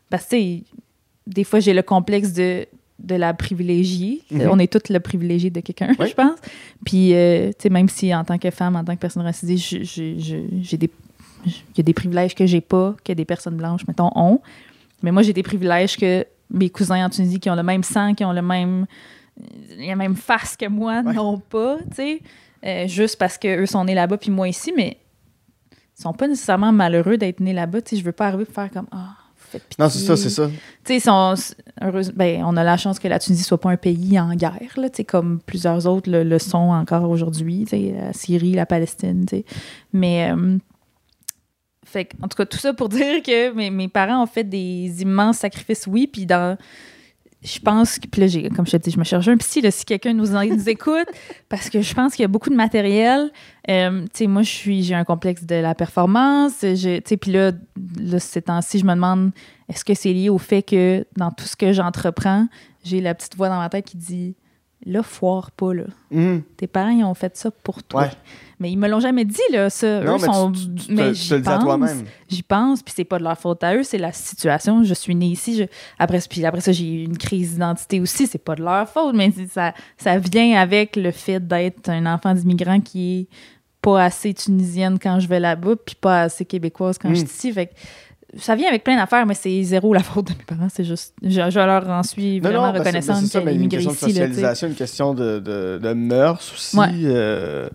Parce 0.09 0.25
que, 0.25 0.31
tu 0.31 0.37
sais, 0.37 0.65
des 1.27 1.45
fois, 1.45 1.61
j'ai 1.61 1.75
le 1.75 1.83
complexe 1.83 2.33
de 2.33 2.65
de 2.99 3.15
la 3.15 3.33
privilégiée. 3.35 4.23
Mhm. 4.31 4.49
On 4.51 4.59
est 4.59 4.73
toutes 4.73 4.89
le 4.89 5.01
privilégié 5.01 5.51
de 5.51 5.61
quelqu'un, 5.61 5.93
je 6.01 6.15
pense. 6.15 6.39
Puis, 6.85 7.15
euh, 7.15 7.49
tu 7.51 7.55
sais, 7.65 7.71
même 7.71 7.89
si 7.89 8.15
en 8.15 8.25
tant 8.25 8.39
que 8.39 8.51
femme, 8.51 8.77
en 8.77 8.85
tant 8.85 8.95
que 8.95 9.01
personne 9.01 9.23
racisée, 9.23 9.57
j'ai 9.57 10.77
des 10.77 10.91
il 11.47 11.53
y 11.79 11.81
a 11.81 11.85
des 11.85 11.95
privilèges 11.95 12.35
que 12.35 12.47
j'ai 12.47 12.61
pas, 12.61 12.97
que 13.05 13.13
des 13.13 13.25
personnes 13.25 13.57
blanches, 13.57 13.87
mettons, 13.87 14.11
ont. 14.17 14.41
Mais 15.03 15.13
moi, 15.13 15.23
j'ai 15.23 15.33
des 15.33 15.45
privilèges 15.45 15.97
que 15.97 16.27
mes 16.51 16.69
cousins 16.69 17.07
en 17.07 17.09
Tunisie 17.11 17.39
qui 17.39 17.49
ont 17.49 17.55
le 17.55 17.63
même 17.63 17.85
sang, 17.85 18.15
qui 18.15 18.25
ont 18.25 18.33
le 18.33 18.43
même, 18.43 18.87
la 19.79 19.95
même 19.95 20.17
face 20.17 20.57
que 20.57 20.67
moi, 20.67 21.03
Ouais. 21.05 21.13
n'ont 21.15 21.39
pas, 21.39 21.77
tu 21.91 21.95
sais. 21.95 22.21
Euh, 22.67 22.89
juste 22.89 23.19
parce 23.21 23.39
qu'eux 23.39 23.67
sont 23.67 23.85
nés 23.85 23.95
là-bas, 23.95 24.17
puis 24.19 24.33
moi 24.33 24.49
ici, 24.49 24.73
mais 24.77 24.97
ils 25.97 26.03
sont 26.03 26.13
pas 26.13 26.27
nécessairement 26.27 26.73
malheureux 26.73 27.17
d'être 27.17 27.39
nés 27.39 27.53
là-bas. 27.53 27.83
Tu 27.83 27.91
sais, 27.91 27.97
je 28.01 28.05
veux 28.05 28.11
pas 28.13 28.27
arriver 28.27 28.45
pour 28.45 28.55
faire 28.55 28.71
comme 28.73 28.89
Ah, 28.91 29.15
pitié. 29.53 29.77
Non, 29.79 29.89
c'est 29.89 29.99
ça, 29.99 30.17
c'est 30.17 30.31
ça. 30.31 30.51
Tu 30.85 31.01
sais, 31.01 32.13
ben, 32.15 32.43
on 32.45 32.57
a 32.57 32.65
la 32.65 32.77
chance 32.77 32.99
que 32.99 33.09
la 33.09 33.19
Tunisie 33.19 33.45
soit 33.45 33.61
pas 33.61 33.71
un 33.71 33.77
pays 33.77 34.19
en 34.19 34.35
guerre, 34.35 34.75
là, 34.77 34.89
comme 35.07 35.41
plusieurs 35.41 35.87
autres 35.87 36.11
le, 36.11 36.25
le 36.25 36.39
sont 36.39 36.59
encore 36.59 37.09
aujourd'hui, 37.09 37.67
la 37.73 38.13
Syrie, 38.13 38.53
la 38.53 38.67
Palestine, 38.67 39.27
tu 39.27 39.37
sais. 39.37 39.45
Mais, 39.93 40.31
euh, 40.31 40.59
fait 41.85 42.11
en 42.23 42.29
tout 42.29 42.37
cas, 42.37 42.47
tout 42.47 42.59
ça 42.59 42.73
pour 42.75 42.89
dire 42.91 43.23
que 43.23 43.53
mes, 43.53 43.71
mes 43.71 43.89
parents 43.89 44.23
ont 44.23 44.27
fait 44.27 44.45
des 44.45 45.03
immenses 45.03 45.39
sacrifices, 45.39 45.87
oui, 45.87 46.07
puis 46.07 46.27
dans. 46.27 46.57
Je 47.43 47.61
pense 47.61 48.01
que, 48.01 48.09
puis 48.09 48.21
là, 48.21 48.27
j'ai, 48.27 48.49
comme 48.49 48.67
je 48.67 48.73
te 48.73 48.77
dis, 48.79 48.91
je 48.91 48.99
me 48.99 49.05
cherche 49.05 49.29
un 49.29 49.37
psy, 49.37 49.61
là, 49.61 49.71
si 49.71 49.85
quelqu'un 49.85 50.13
nous, 50.13 50.37
écoute, 50.69 51.07
parce 51.49 51.71
que 51.71 51.81
je 51.81 51.95
pense 51.95 52.15
qu'il 52.15 52.23
y 52.23 52.25
a 52.25 52.29
beaucoup 52.29 52.51
de 52.51 52.57
matériel. 52.57 53.31
Euh, 53.71 54.03
tu 54.03 54.09
sais, 54.13 54.27
moi, 54.27 54.43
je 54.43 54.51
suis, 54.51 54.83
j'ai 54.83 54.97
un 54.97 55.05
complexe 55.05 55.45
de 55.45 55.55
la 55.55 55.77
performance. 55.77 56.59
Tu 56.59 56.77
sais, 56.77 57.17
puis 57.17 57.31
là, 57.31 57.53
là, 58.01 58.19
ces 58.19 58.43
temps-ci, 58.43 58.81
je 58.81 58.85
me 58.85 58.95
demande, 58.95 59.31
est-ce 59.69 59.85
que 59.85 59.95
c'est 59.95 60.13
lié 60.13 60.31
au 60.31 60.39
fait 60.39 60.63
que 60.63 61.07
dans 61.17 61.31
tout 61.31 61.45
ce 61.45 61.55
que 61.55 61.73
j'entreprends, 61.73 62.49
j'ai 62.83 63.01
la 63.01 63.15
petite 63.15 63.37
voix 63.37 63.49
dans 63.49 63.59
ma 63.59 63.69
tête 63.69 63.85
qui 63.85 63.97
dit, 63.97 64.35
là, 64.85 65.05
foire 65.05 65.53
pas, 65.53 65.75
là. 65.75 65.85
Mhm. 66.11 66.43
Tes 66.57 66.67
parents, 66.67 66.91
ils 66.91 67.05
ont 67.05 67.15
fait 67.15 67.37
ça 67.37 67.51
pour 67.51 67.85
toi. 67.85 68.03
Ouais. 68.03 68.11
Mais 68.61 68.71
ils 68.73 68.77
me 68.77 68.89
l'ont 68.89 69.01
jamais 69.01 69.25
dit, 69.25 69.41
là, 69.53 69.71
ça. 69.71 70.01
Non, 70.01 70.17
Eux 70.17 70.19
mais 70.21 70.27
sont... 70.27 70.53
tu, 70.53 70.61
tu- 70.75 70.87
tu 70.87 70.93
mais 70.95 71.13
te, 71.13 71.35
le 71.35 71.41
dis 71.41 71.49
à 71.49 71.59
toi-même. 71.59 72.05
J'y 72.29 72.43
pense, 72.43 72.83
puis 72.83 72.93
c'est 72.97 73.05
pas 73.05 73.19
de 73.19 73.25
leur 73.25 73.39
faute 73.39 73.63
à 73.63 73.75
eux, 73.77 73.83
c'est 73.85 73.99
la 73.99 74.13
situation. 74.13 74.83
Je 74.83 74.95
suis 74.95 75.15
née 75.15 75.27
ici. 75.29 75.57
je- 75.57 75.65
Après, 75.99 76.19
puis 76.29 76.45
après 76.45 76.61
ça, 76.61 76.73
j'ai 76.73 76.85
eu 76.89 77.05
une 77.05 77.19
crise 77.19 77.53
d'identité 77.53 78.01
aussi. 78.01 78.27
C'est 78.27 78.39
pas 78.43 78.55
de 78.57 78.63
leur 78.63 78.89
faute, 78.89 79.15
mais 79.15 79.33
ça, 79.53 79.73
ça 79.97 80.19
vient 80.19 80.61
avec 80.61 80.97
le 80.97 81.11
fait 81.13 81.47
d'être 81.47 81.89
un 81.89 82.07
enfant 82.13 82.35
d'immigrant 82.35 82.81
qui 82.81 83.21
est 83.21 83.27
pas 83.81 84.03
assez 84.03 84.35
tunisienne 84.35 84.99
quand 85.01 85.21
je 85.21 85.29
vais 85.29 85.39
là-bas, 85.41 85.77
puis 85.87 85.95
pas 85.95 86.23
assez 86.23 86.45
québécoise 86.45 86.99
quand 86.99 87.11
je 87.11 87.15
suis 87.17 87.25
ici. 87.27 87.53
Fait 87.53 87.67
que 87.67 87.73
ça 88.37 88.57
vient 88.57 88.69
avec 88.69 88.83
plein 88.85 88.97
d'affaires, 88.97 89.25
mais 89.25 89.35
c'est 89.35 89.63
zéro 89.63 89.95
la 89.95 90.03
faute 90.03 90.27
de 90.27 90.33
mes 90.33 90.45
parents. 90.45 90.67
C'est 90.69 90.85
juste, 90.85 91.15
je, 91.23 91.29
je 91.49 91.59
leur 91.61 91.89
en 91.89 92.03
suis 92.03 92.41
Non, 92.41 92.51
vraiment 92.51 92.67
non, 92.67 92.73
ben, 92.73 92.73
c'est- 92.73 92.73
ben, 92.73 92.79
reconnaissante 92.99 93.17
c'est 93.25 93.27
ça, 93.39 93.41
mais 93.41 93.55
une 93.55 93.69
question 93.69 93.91
de 93.93 93.95
là, 93.95 94.01
socialisation, 94.01 94.69
une 94.69 94.75
question 94.75 95.15
de, 95.15 95.39
de, 95.39 95.79
de 95.81 95.93
mœurs 95.93 96.53
aussi. 96.53 96.77
Ouais. 96.77 96.89
euh, 97.05 97.69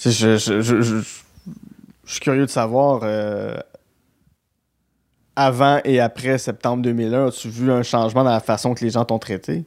je, 0.00 0.10
je, 0.10 0.60
je, 0.60 0.80
je- 0.80 1.00
je 2.04 2.12
suis 2.12 2.20
curieux 2.20 2.46
de 2.46 2.50
savoir, 2.50 3.00
euh, 3.02 3.56
avant 5.36 5.80
et 5.84 6.00
après 6.00 6.38
septembre 6.38 6.82
2001, 6.82 7.26
as-tu 7.28 7.48
vu 7.48 7.70
un 7.70 7.82
changement 7.82 8.24
dans 8.24 8.30
la 8.30 8.40
façon 8.40 8.74
que 8.74 8.84
les 8.84 8.90
gens 8.90 9.04
t'ont 9.04 9.18
traité? 9.18 9.64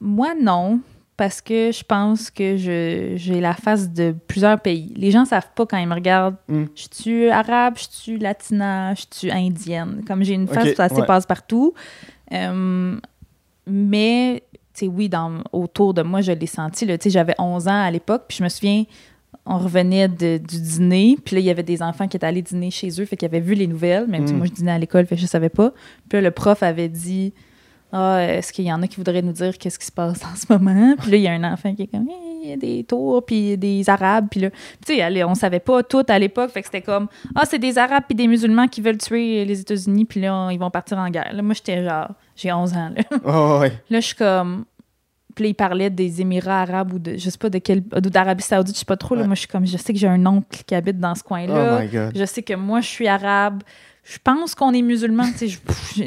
Moi, 0.00 0.34
non, 0.40 0.80
parce 1.16 1.40
que 1.40 1.70
je 1.72 1.82
pense 1.82 2.30
que 2.30 2.56
je- 2.56 3.14
j'ai 3.16 3.40
la 3.40 3.54
face 3.54 3.90
de 3.90 4.14
plusieurs 4.28 4.60
pays. 4.60 4.94
Les 4.96 5.10
gens 5.10 5.24
savent 5.24 5.50
pas 5.54 5.66
quand 5.66 5.76
ils 5.76 5.88
me 5.88 5.94
regardent. 5.94 6.36
Mm. 6.48 6.64
Je 6.74 6.86
suis 6.92 7.28
arabe, 7.30 7.74
je 7.76 7.86
suis 7.90 8.18
latina, 8.18 8.94
je 8.94 9.04
suis 9.10 9.30
indienne. 9.32 10.02
Comme 10.06 10.22
j'ai 10.22 10.34
une 10.34 10.46
face 10.48 10.68
Ok, 10.68 10.80
assez 10.80 10.94
ouais. 11.00 11.06
passe-partout. 11.06 11.74
Euh, 12.32 12.96
mais, 13.66 14.44
oui, 14.86 15.08
dans, 15.08 15.42
autour 15.52 15.94
de 15.94 16.02
moi, 16.02 16.20
je 16.20 16.30
l'ai 16.32 16.46
senti. 16.46 16.86
là. 16.86 16.96
Tu 16.98 17.04
sais, 17.04 17.10
J'avais 17.10 17.34
11 17.38 17.66
ans 17.66 17.82
à 17.82 17.90
l'époque, 17.90 18.24
puis 18.28 18.36
je 18.38 18.44
me 18.44 18.48
souviens, 18.48 18.84
on 19.44 19.58
revenait 19.58 20.08
de- 20.08 20.38
du 20.38 20.60
dîner, 20.60 21.16
puis 21.24 21.34
là, 21.36 21.40
il 21.40 21.46
y 21.46 21.50
avait 21.50 21.62
des 21.62 21.82
enfants 21.82 22.06
qui 22.06 22.16
étaient 22.16 22.26
allés 22.26 22.42
dîner 22.42 22.70
chez 22.70 22.88
eux, 23.00 23.04
fait 23.06 23.16
qu'ils 23.16 23.26
avaient 23.26 23.40
vu 23.40 23.54
les 23.54 23.66
nouvelles. 23.66 24.04
Mais 24.08 24.20
tu 24.20 24.28
sais, 24.28 24.34
Mm. 24.34 24.36
moi, 24.36 24.46
je 24.46 24.52
dînais 24.52 24.72
à 24.72 24.78
l'école, 24.78 25.06
fait 25.06 25.16
que 25.16 25.20
je 25.22 25.26
savais 25.26 25.48
pas. 25.48 25.70
Puis 26.08 26.18
là, 26.18 26.20
le 26.20 26.30
prof 26.30 26.62
avait 26.62 26.88
dit 26.88 27.32
ah, 27.90 28.18
est-ce 28.22 28.52
qu'il 28.52 28.66
y 28.66 28.72
en 28.72 28.82
a 28.82 28.86
qui 28.86 28.96
voudraient 28.96 29.22
nous 29.22 29.32
dire 29.32 29.56
qu'est-ce 29.56 29.78
qui 29.78 29.86
se 29.86 29.92
passe 29.92 30.20
en 30.22 30.36
ce 30.36 30.44
moment? 30.52 30.94
Puis 31.00 31.10
là, 31.10 31.16
il 31.16 31.22
y 31.22 31.26
a 31.26 31.32
un 31.32 31.44
enfant 31.50 31.74
qui 31.74 31.84
est 31.84 31.86
comme, 31.86 32.06
il 32.44 32.50
y 32.50 32.52
a 32.52 32.56
des 32.58 32.84
tours, 32.84 33.24
puis 33.24 33.56
des 33.56 33.88
Arabes. 33.88 34.26
Puis 34.30 34.40
là, 34.40 34.50
tu 34.86 34.94
sais, 34.96 35.24
on 35.24 35.34
savait 35.34 35.58
pas 35.60 35.82
tout 35.82 36.04
à 36.06 36.18
l'époque. 36.18 36.50
Fait 36.50 36.60
que 36.60 36.66
c'était 36.66 36.82
comme, 36.82 37.08
ah, 37.34 37.44
c'est 37.46 37.58
des 37.58 37.78
Arabes 37.78 38.02
puis 38.06 38.14
des 38.14 38.28
musulmans 38.28 38.68
qui 38.68 38.82
veulent 38.82 38.98
tuer 38.98 39.46
les 39.46 39.60
États-Unis, 39.60 40.04
puis 40.04 40.20
là, 40.20 40.34
on- 40.36 40.50
ils 40.50 40.58
vont 40.58 40.70
partir 40.70 40.98
en 40.98 41.08
guerre. 41.08 41.32
Là, 41.32 41.40
moi, 41.40 41.54
j'étais 41.54 41.82
genre, 41.82 42.10
j'ai 42.38 42.52
11 42.52 42.72
ans, 42.74 42.90
là. 42.96 43.02
Oh, 43.24 43.58
ouais. 43.60 43.72
Là, 43.90 44.00
je 44.00 44.06
suis 44.06 44.14
comme. 44.16 44.64
Puis 45.34 45.44
là, 45.44 45.48
il 45.50 45.54
parlait 45.54 45.88
des 45.90 46.20
Émirats 46.20 46.62
arabes 46.62 46.94
ou 46.94 46.98
de, 46.98 47.16
je 47.16 47.30
sais 47.30 47.38
pas 47.38 47.48
de 47.50 47.58
quel, 47.58 47.80
d'Arabie 47.82 48.42
Saoudite, 48.42 48.74
je 48.74 48.80
sais 48.80 48.84
pas 48.84 48.96
trop. 48.96 49.14
Là, 49.14 49.20
Ouais. 49.20 49.26
moi, 49.28 49.34
je 49.36 49.40
suis 49.40 49.48
comme, 49.48 49.66
je 49.66 49.76
sais 49.76 49.92
que 49.92 49.98
j'ai 49.98 50.08
un 50.08 50.26
oncle 50.26 50.64
qui 50.66 50.74
habite 50.74 50.98
dans 50.98 51.14
ce 51.14 51.22
Oh 51.24 51.28
coin-là. 51.28 51.80
my 51.80 51.86
god. 51.88 52.12
Je 52.16 52.24
sais 52.24 52.42
que 52.42 52.54
moi, 52.54 52.80
je 52.80 52.88
suis 52.88 53.06
arabe. 53.06 53.62
Je 54.08 54.16
pense 54.24 54.54
qu'on 54.54 54.72
est 54.72 54.80
musulman. 54.80 55.24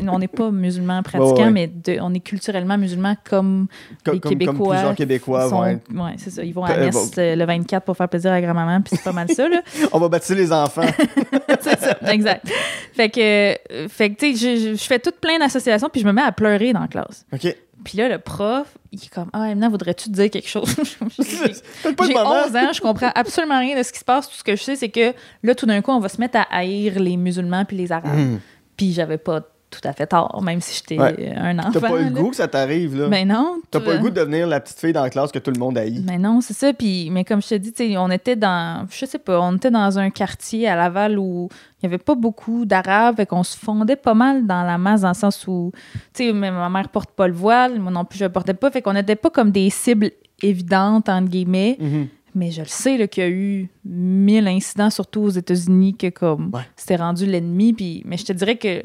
on 0.07 0.17
n'est 0.17 0.27
pas 0.27 0.49
musulman 0.49 1.03
pratiquant, 1.03 1.51
mais 1.51 1.71
on 2.01 2.11
est 2.15 2.19
culturellement 2.19 2.75
musulman 2.75 3.15
comme, 3.29 3.67
les 4.11 4.19
Québécois. 4.19 4.55
Comme 4.55 4.69
plusieurs 4.69 4.95
Québécois. 4.95 5.47
ouais, 5.69 5.79
c'est 6.17 6.31
ça. 6.31 6.43
Ils 6.43 6.53
vont 6.53 6.63
à 6.63 6.75
messe 6.77 7.11
euh, 7.19 7.35
le 7.35 7.45
24 7.45 7.83
pour 7.85 7.95
faire 7.95 8.09
plaisir 8.09 8.31
à 8.31 8.41
grand-maman, 8.41 8.81
puis 8.81 8.95
c'est 8.95 9.03
pas 9.03 9.11
mal 9.11 9.29
ça. 9.29 9.47
Là. 9.47 9.61
on 9.91 9.99
va 9.99 10.09
baptiser 10.09 10.33
les 10.33 10.51
enfants. 10.51 10.81
c'est 11.61 11.79
ça, 11.79 11.97
exact. 12.11 12.47
Fait 12.93 13.09
que, 13.09 13.87
fait 13.87 14.09
que 14.09 14.19
tu 14.19 14.35
sais, 14.35 14.57
je, 14.57 14.75
je, 14.75 14.83
fais 14.83 14.97
toute 14.97 15.17
plein 15.17 15.37
d'associations, 15.37 15.89
puis 15.89 16.01
je 16.01 16.07
me 16.07 16.11
mets 16.11 16.23
à 16.23 16.31
pleurer 16.31 16.73
dans 16.73 16.81
la 16.81 16.87
classe. 16.87 17.23
OK. 17.31 17.55
Puis 17.83 17.97
là, 17.97 18.09
le 18.09 18.19
prof, 18.19 18.77
il 18.91 19.03
est 19.03 19.09
comme 19.09 19.29
Ah, 19.33 19.39
maintenant, 19.39 19.69
voudrais-tu 19.69 20.09
te 20.09 20.13
dire 20.13 20.29
quelque 20.29 20.47
chose? 20.47 20.75
J'ai 21.19 22.17
11 22.17 22.55
ans, 22.55 22.73
je 22.73 22.81
comprends 22.81 23.11
absolument 23.15 23.59
rien 23.59 23.77
de 23.77 23.83
ce 23.83 23.91
qui 23.91 23.99
se 23.99 24.05
passe. 24.05 24.29
Tout 24.29 24.35
ce 24.35 24.43
que 24.43 24.55
je 24.55 24.63
sais, 24.63 24.75
c'est 24.75 24.89
que 24.89 25.13
là, 25.43 25.55
tout 25.55 25.65
d'un 25.65 25.81
coup, 25.81 25.91
on 25.91 25.99
va 25.99 26.09
se 26.09 26.19
mettre 26.19 26.37
à 26.37 26.43
haïr 26.51 26.99
les 26.99 27.17
musulmans 27.17 27.65
puis 27.65 27.77
les 27.77 27.91
arabes. 27.91 28.17
Hmm. 28.17 28.39
Puis 28.77 28.93
j'avais 28.93 29.17
pas 29.17 29.41
tout 29.71 29.79
à 29.87 29.93
fait 29.93 30.05
tort, 30.05 30.43
même 30.43 30.59
si 30.61 30.77
j'étais 30.77 30.99
un 30.99 31.57
enfant. 31.57 31.71
T'as 31.71 31.79
pas 31.79 32.01
eu 32.01 32.09
le 32.09 32.11
goût 32.11 32.29
que 32.29 32.35
ça 32.35 32.47
t'arrive, 32.47 32.95
là? 32.95 33.07
Mais 33.07 33.25
ben 33.25 33.33
non. 33.33 33.61
T'as 33.71 33.79
pas 33.79 33.93
eu 33.93 33.95
le 33.95 34.01
goût 34.01 34.09
de 34.09 34.15
devenir 34.15 34.45
la 34.45 34.59
petite 34.59 34.79
fille 34.79 34.91
dans 34.91 35.01
la 35.01 35.09
classe 35.09 35.31
que 35.31 35.39
tout 35.39 35.49
le 35.49 35.59
monde 35.59 35.77
haït? 35.77 36.03
Mais 36.05 36.17
ben 36.17 36.21
non, 36.21 36.41
c'est 36.41 36.53
ça. 36.53 36.73
Puis, 36.73 37.09
mais 37.09 37.23
comme 37.23 37.41
je 37.41 37.47
te 37.47 37.55
dis, 37.55 37.97
on 37.97 38.11
était 38.11 38.35
dans, 38.35 38.85
je 38.91 39.05
sais 39.05 39.17
pas, 39.17 39.39
on 39.39 39.55
était 39.55 39.71
dans 39.71 39.97
un 39.97 40.09
quartier 40.09 40.67
à 40.67 40.75
Laval 40.75 41.17
où 41.17 41.49
il 41.81 41.85
y 41.85 41.87
avait 41.87 41.97
pas 41.97 42.15
beaucoup 42.15 42.65
d'Arabes, 42.65 43.19
et 43.21 43.25
qu'on 43.25 43.43
se 43.43 43.57
fondait 43.57 43.95
pas 43.95 44.13
mal 44.13 44.45
dans 44.45 44.63
la 44.63 44.77
masse, 44.77 45.01
dans 45.01 45.07
le 45.07 45.13
sens 45.15 45.47
où, 45.47 45.71
tu 46.13 46.25
sais, 46.25 46.33
ma 46.33 46.69
mère 46.69 46.89
porte 46.89 47.11
pas 47.11 47.27
le 47.27 47.33
voile, 47.33 47.79
moi 47.79 47.91
non 47.91 48.05
plus, 48.05 48.19
je 48.19 48.25
le 48.25 48.31
portais 48.31 48.53
pas. 48.53 48.69
Fait 48.69 48.81
qu'on 48.81 48.93
n'était 48.93 49.15
pas 49.15 49.29
comme 49.29 49.51
des 49.51 49.69
cibles 49.69 50.11
évidentes, 50.43 51.09
entre 51.09 51.29
guillemets. 51.29 51.77
Mm-hmm. 51.81 52.07
Mais 52.33 52.51
je 52.51 52.61
le 52.61 52.67
sais 52.67 53.07
qu'il 53.09 53.23
y 53.23 53.25
a 53.25 53.29
eu 53.29 53.69
mille 53.83 54.47
incidents, 54.47 54.89
surtout 54.89 55.21
aux 55.21 55.29
États-Unis, 55.29 55.97
que 55.97 56.07
comme 56.07 56.51
c'était 56.77 56.95
rendu 56.95 57.25
l'ennemi. 57.25 57.73
Puis, 57.73 58.03
mais 58.05 58.15
je 58.15 58.25
te 58.25 58.31
dirais 58.31 58.55
que 58.55 58.83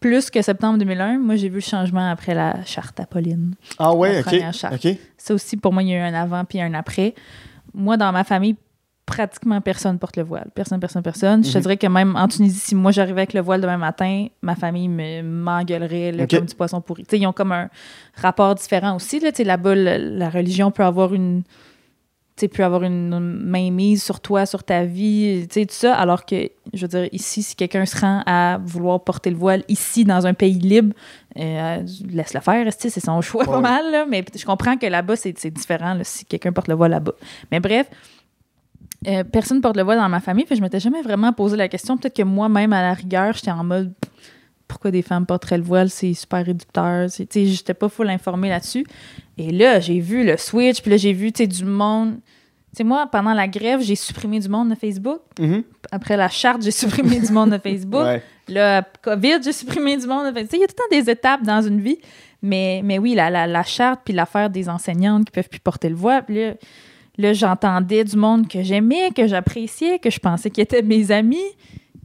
plus 0.00 0.30
que 0.30 0.42
septembre 0.42 0.78
2001, 0.78 1.18
moi, 1.18 1.36
j'ai 1.36 1.48
vu 1.48 1.56
le 1.56 1.60
changement 1.60 2.10
après 2.10 2.34
la 2.34 2.64
charte 2.64 3.00
Apolline. 3.00 3.54
Ah 3.78 3.94
ouais, 3.94 4.20
OK. 4.20 4.98
Ça 5.16 5.34
aussi, 5.34 5.56
pour 5.56 5.72
moi, 5.72 5.82
il 5.82 5.88
y 5.88 5.94
a 5.94 5.96
eu 5.96 6.00
un 6.00 6.14
avant 6.14 6.44
puis 6.44 6.60
un 6.60 6.74
après. 6.74 7.14
Moi, 7.74 7.96
dans 7.96 8.12
ma 8.12 8.24
famille, 8.24 8.56
pratiquement 9.06 9.60
personne 9.60 9.98
porte 9.98 10.16
le 10.16 10.24
voile. 10.24 10.50
Personne, 10.54 10.80
personne, 10.80 11.02
personne. 11.02 11.44
Je 11.44 11.52
te 11.52 11.56
mhm. 11.56 11.62
dirais 11.62 11.76
que 11.76 11.86
même 11.86 12.16
en 12.16 12.26
Tunisie, 12.26 12.58
si 12.58 12.74
moi 12.74 12.90
j'arrivais 12.90 13.20
avec 13.20 13.32
le 13.34 13.40
voile 13.40 13.60
demain 13.60 13.78
matin, 13.78 14.26
ma 14.42 14.56
famille 14.56 14.88
m'engueulerait 14.88 16.26
comme 16.28 16.44
du 16.44 16.54
poisson 16.54 16.80
pourri. 16.80 17.06
ils 17.12 17.26
ont 17.26 17.32
comme 17.32 17.52
un 17.52 17.70
rapport 18.16 18.54
différent 18.56 18.96
aussi. 18.96 19.20
Là-bas, 19.20 19.74
la 19.74 20.28
religion 20.28 20.72
peut 20.72 20.84
avoir 20.84 21.14
une 21.14 21.44
tu 22.36 22.48
peux 22.50 22.64
avoir 22.64 22.82
une 22.82 23.18
main 23.18 23.70
mise 23.70 24.02
sur 24.02 24.20
toi, 24.20 24.44
sur 24.44 24.62
ta 24.62 24.84
vie, 24.84 25.46
tu 25.48 25.60
sais, 25.60 25.66
tout 25.66 25.74
ça. 25.74 25.94
Alors 25.94 26.26
que, 26.26 26.50
je 26.74 26.82
veux 26.82 26.88
dire, 26.88 27.08
ici, 27.12 27.42
si 27.42 27.56
quelqu'un 27.56 27.86
se 27.86 27.98
rend 27.98 28.22
à 28.26 28.58
vouloir 28.62 29.02
porter 29.02 29.30
le 29.30 29.36
voile 29.36 29.64
ici, 29.68 30.04
dans 30.04 30.26
un 30.26 30.34
pays 30.34 30.58
libre, 30.58 30.94
euh, 31.38 31.82
laisse-le 32.10 32.40
faire, 32.40 32.70
c'est 32.76 33.00
son 33.00 33.22
choix 33.22 33.44
pas 33.44 33.60
mal, 33.60 33.90
là, 33.90 34.04
mais 34.06 34.22
je 34.34 34.44
comprends 34.44 34.76
que 34.76 34.86
là-bas, 34.86 35.16
c'est 35.16 35.50
différent 35.50 35.98
si 36.02 36.26
quelqu'un 36.26 36.52
porte 36.52 36.68
le 36.68 36.74
voile 36.74 36.90
là-bas. 36.90 37.14
Mais 37.50 37.60
bref, 37.60 37.88
euh, 39.06 39.24
personne 39.24 39.62
porte 39.62 39.76
le 39.76 39.82
voile 39.82 39.98
dans 39.98 40.08
ma 40.08 40.20
famille, 40.20 40.44
puis 40.44 40.56
je 40.56 40.62
m'étais 40.62 40.80
jamais 40.80 41.00
vraiment 41.00 41.32
posé 41.32 41.56
la 41.56 41.68
question. 41.68 41.96
Peut-être 41.96 42.16
que 42.16 42.22
moi-même, 42.22 42.72
à 42.74 42.82
la 42.82 42.92
rigueur, 42.92 43.32
j'étais 43.32 43.50
en 43.50 43.64
mode 43.64 43.94
pourquoi 44.68 44.90
des 44.90 45.02
femmes 45.02 45.26
porteraient 45.26 45.58
le 45.58 45.64
voile, 45.64 45.90
c'est 45.90 46.14
super 46.14 46.44
réducteur. 46.44 47.08
Je 47.08 47.22
n'étais 47.22 47.74
pas 47.74 47.88
full 47.88 48.08
informée 48.08 48.48
là-dessus. 48.48 48.86
Et 49.38 49.50
là, 49.50 49.80
j'ai 49.80 50.00
vu 50.00 50.24
le 50.24 50.36
switch, 50.36 50.80
puis 50.80 50.90
là, 50.90 50.96
j'ai 50.96 51.12
vu 51.12 51.30
du 51.30 51.64
monde. 51.64 52.18
Tu 52.76 52.84
moi, 52.84 53.06
pendant 53.10 53.32
la 53.32 53.48
grève, 53.48 53.80
j'ai 53.80 53.94
supprimé 53.94 54.38
du 54.38 54.48
monde 54.48 54.70
de 54.70 54.74
Facebook. 54.74 55.20
Mm-hmm. 55.38 55.62
Après 55.92 56.16
la 56.16 56.28
charte, 56.28 56.62
j'ai 56.62 56.70
supprimé 56.70 57.20
du 57.20 57.32
monde 57.32 57.50
de 57.50 57.58
Facebook. 57.58 58.06
Le 58.48 58.80
COVID, 59.02 59.38
j'ai 59.42 59.52
supprimé 59.52 59.96
du 59.96 60.06
monde 60.06 60.26
de 60.26 60.32
Facebook. 60.32 60.54
Il 60.54 60.60
y 60.60 60.64
a 60.64 60.66
tout 60.66 60.74
le 60.78 60.96
temps 60.98 61.04
des 61.04 61.10
étapes 61.10 61.42
dans 61.42 61.62
une 61.62 61.80
vie. 61.80 61.98
Mais, 62.42 62.82
mais 62.84 62.98
oui, 62.98 63.14
la, 63.14 63.30
la, 63.30 63.46
la 63.46 63.62
charte, 63.62 64.02
puis 64.04 64.12
l'affaire 64.12 64.50
des 64.50 64.68
enseignantes 64.68 65.24
qui 65.24 65.32
peuvent 65.32 65.48
plus 65.48 65.60
porter 65.60 65.88
le 65.88 65.94
voile. 65.94 66.24
Puis 66.24 66.36
là, 66.36 66.54
là 67.16 67.32
j'entendais 67.32 68.04
du 68.04 68.16
monde 68.16 68.46
que 68.46 68.62
j'aimais, 68.62 69.10
que 69.16 69.26
j'appréciais, 69.26 69.98
que 69.98 70.10
je 70.10 70.18
pensais 70.18 70.50
qu'ils 70.50 70.62
étaient 70.62 70.82
mes 70.82 71.10
amis 71.10 71.38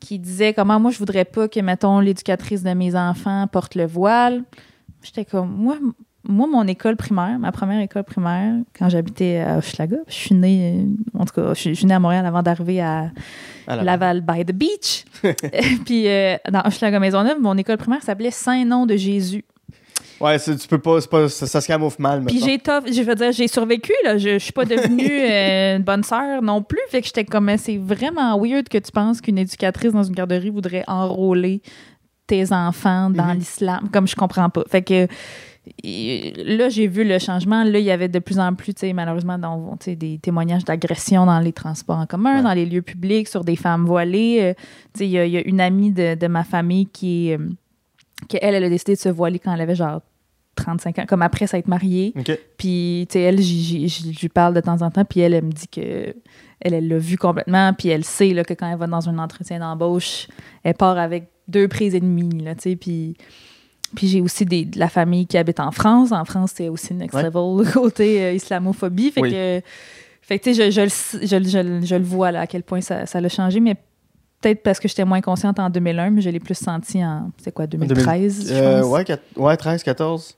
qui 0.02 0.20
disait 0.20 0.54
comment 0.54 0.80
moi 0.80 0.92
je 0.92 0.98
voudrais 0.98 1.24
pas 1.24 1.48
que 1.48 1.62
mettons 1.62 2.02
l'éducatrice 2.02 2.64
de 2.64 2.74
mes 2.74 2.96
enfants 2.96 3.48
porte 3.48 3.76
le 3.76 3.86
voile. 3.86 4.44
J'étais 5.02 5.24
comme 5.24 5.50
moi 5.56 5.78
moi 6.24 6.48
mon 6.48 6.68
école 6.68 6.98
primaire, 6.98 7.40
ma 7.40 7.52
première 7.52 7.80
école 7.80 8.04
primaire 8.04 8.56
quand 8.78 8.90
j'habitais 8.90 9.40
à 9.40 9.58
Hochelaga, 9.58 9.98
je 10.08 10.14
suis 10.14 10.36
née 10.36 10.86
en 11.18 11.26
tout 11.26 11.34
cas 11.34 11.54
je 11.54 11.74
suis 11.74 11.86
née 11.86 11.94
à 11.94 12.00
Montréal 12.00 12.26
avant 12.26 12.44
d'arriver 12.44 12.82
à, 12.82 13.12
Laval 13.68 14.22
by 14.22 14.44
the 14.44 14.52
beach. 14.52 15.06
Puis 15.86 16.08
euh, 16.08 16.36
dans 16.52 16.62
Hochelaga 16.66 17.00
Maisonneuve, 17.00 17.40
mon 17.40 17.58
école 17.58 17.78
primaire 17.78 18.04
s'appelait 18.04 18.32
Saint-Nom 18.32 18.86
de 18.86 18.98
Jésus. 18.98 19.46
Ouais, 20.22 20.40
tu 20.40 20.68
peux 20.68 20.80
pas, 20.80 21.02
ça, 21.02 21.48
ça, 21.48 21.62
se 21.62 21.68
camoufle 21.68 22.02
mal. 22.02 22.24
Puis 22.26 22.40
j'ai 22.40 22.62
je 22.62 23.02
veux 23.02 23.16
dire, 23.16 23.32
j'ai 23.32 23.48
survécu, 23.48 23.94
là. 24.04 24.18
Je, 24.18 24.34
je 24.34 24.38
suis 24.38 24.54
pas 24.54 24.66
devenue 24.66 25.10
euh, 25.10 25.78
une 25.78 25.84
bonne 25.84 26.04
sœur 26.04 26.42
non 26.42 26.62
plus. 26.62 26.80
Fait 26.90 27.02
que 27.02 27.08
j'étais 27.08 27.26
comme, 27.26 27.52
c'est 27.58 27.78
vraiment 27.78 28.40
weird 28.40 28.70
que 28.70 28.78
tu 28.78 28.92
penses 28.92 29.22
qu'une 29.22 29.38
éducatrice 29.38 29.94
dans 29.94 30.04
une 30.04 30.14
garderie 30.14 30.50
voudrait 30.50 30.84
enrôler 30.88 31.62
tes 32.28 32.54
enfants 32.54 33.10
dans 33.10 33.34
mhm. 33.34 33.40
l'islam. 33.40 33.90
Comme 33.92 34.08
je 34.08 34.16
comprends 34.16 34.50
pas. 34.50 34.64
Fait 34.70 34.84
que 34.84 35.08
là, 35.84 36.70
j'ai 36.70 36.88
vu 36.88 37.04
le 37.04 37.20
changement. 37.20 37.64
Là, 37.64 37.80
il 37.80 37.86
y 37.86 37.92
avait 37.92 38.08
de 38.08 38.20
plus 38.20 38.40
en 38.40 38.54
plus, 38.54 38.74
malheureusement, 38.94 39.38
dans, 39.38 39.78
des 39.86 40.20
témoignages 40.20 40.66
d'agression 40.66 41.26
dans 41.26 41.40
les 41.40 41.54
transports 41.54 41.98
en 41.98 42.06
commun, 42.06 42.42
dans 42.44 42.54
les 42.54 42.66
lieux 42.66 42.82
publics, 42.82 43.28
sur 43.28 43.44
des 43.44 43.56
femmes 43.56 43.86
voilées. 43.86 44.40
Euh, 44.42 44.54
il 45.00 45.08
y, 45.08 45.12
y, 45.12 45.38
a 45.38 45.48
une 45.48 45.62
amie 45.62 45.92
de, 45.92 46.16
de 46.16 46.28
ma 46.28 46.44
famille 46.44 46.88
qui, 46.88 47.34
euh, 47.34 47.38
qui, 48.28 48.38
elle, 48.42 48.56
elle 48.56 48.64
a 48.64 48.70
décidé 48.70 48.96
de 48.96 49.00
se 49.00 49.10
voiler 49.10 49.40
quand 49.40 49.54
elle 49.54 49.62
avait 49.62 49.76
genre 49.76 50.02
35 50.56 51.00
ans, 51.00 51.06
comme 51.08 51.22
après 51.22 51.48
s'être 51.48 51.68
mariée. 51.68 52.14
Puis, 52.58 53.08
tu 53.10 53.14
sais, 53.14 53.22
elle, 53.22 53.42
je 53.42 54.20
lui 54.20 54.30
parle 54.30 54.54
de 54.54 54.62
temps 54.62 54.82
en 54.82 54.92
temps, 54.92 55.06
puis 55.06 55.22
elle, 55.22 55.34
elle 55.34 55.46
me 55.46 55.52
dit 55.52 55.68
que 55.68 56.14
elle 56.64 56.88
l'a 56.88 56.98
vu 56.98 57.18
complètement, 57.18 57.74
puis 57.74 57.90
elle 57.90 58.06
sait 58.06 58.34
là, 58.34 58.44
que 58.44 58.54
quand 58.54 58.72
elle 58.72 58.78
va 58.78 58.86
dans 58.86 59.10
un 59.10 59.18
entretien 59.18 59.60
d'embauche, 59.60 60.28
elle 60.64 60.76
part 60.76 60.98
avec 60.98 61.30
deux 61.48 61.68
prises 61.68 61.96
et 61.96 62.00
demie, 62.00 62.44
là, 62.44 62.56
tu 62.56 62.62
sais, 62.62 62.76
puis... 62.76 63.16
Puis 63.94 64.08
j'ai 64.08 64.22
aussi 64.22 64.46
des, 64.46 64.64
de 64.64 64.80
la 64.80 64.88
famille 64.88 65.28
qui 65.28 65.38
habite 65.38 65.60
en 65.60 65.72
France. 65.72 66.14
En 66.14 66.24
France, 66.24 66.54
c'est 66.56 66.70
aussi 66.70 66.94
next 66.94 67.14
level 67.22 67.70
côté 67.74 68.24
euh, 68.24 68.32
islamophobie. 68.32 69.12
Fait 69.12 69.22
que, 69.22 69.62
fait 70.22 70.40
que 70.40 70.44
tu 70.46 70.54
sais, 70.54 70.72
je, 70.72 70.88
je, 70.88 71.26
je, 71.26 71.86
je, 71.86 71.96
le 71.98 72.04
vois 72.06 72.32
là, 72.32 72.40
à 72.40 72.48
quel 72.48 72.64
point 72.64 72.80
ça, 72.80 73.06
ça 73.06 73.20
l'a 73.20 73.28
changé, 73.28 73.60
mais 73.60 73.76
peut-être 74.40 74.64
parce 74.64 74.80
que 74.80 74.88
j'étais 74.88 75.04
moins 75.04 75.20
consciente 75.20 75.60
en 75.60 75.70
2001, 75.70 76.10
mais 76.12 76.22
je 76.22 76.30
l'ai 76.30 76.40
plus 76.40 76.56
senti 76.56 77.04
en, 77.04 77.32
c'est 77.44 77.54
quoi, 77.54 77.68
2013, 77.68 78.48
je 78.48 78.54
euh, 78.54 78.82
pense. 78.82 78.92
Ouais, 78.92 79.20
ouais, 79.36 79.58
13, 79.58 79.84
14 79.84 80.38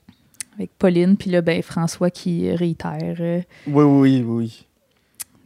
avec 0.56 0.70
Pauline, 0.78 1.16
puis 1.16 1.30
là, 1.30 1.42
ben, 1.42 1.62
François 1.62 2.10
qui 2.10 2.50
réitère. 2.54 3.16
Euh, 3.20 3.40
oui, 3.66 3.84
oui, 3.84 4.24
oui. 4.26 4.66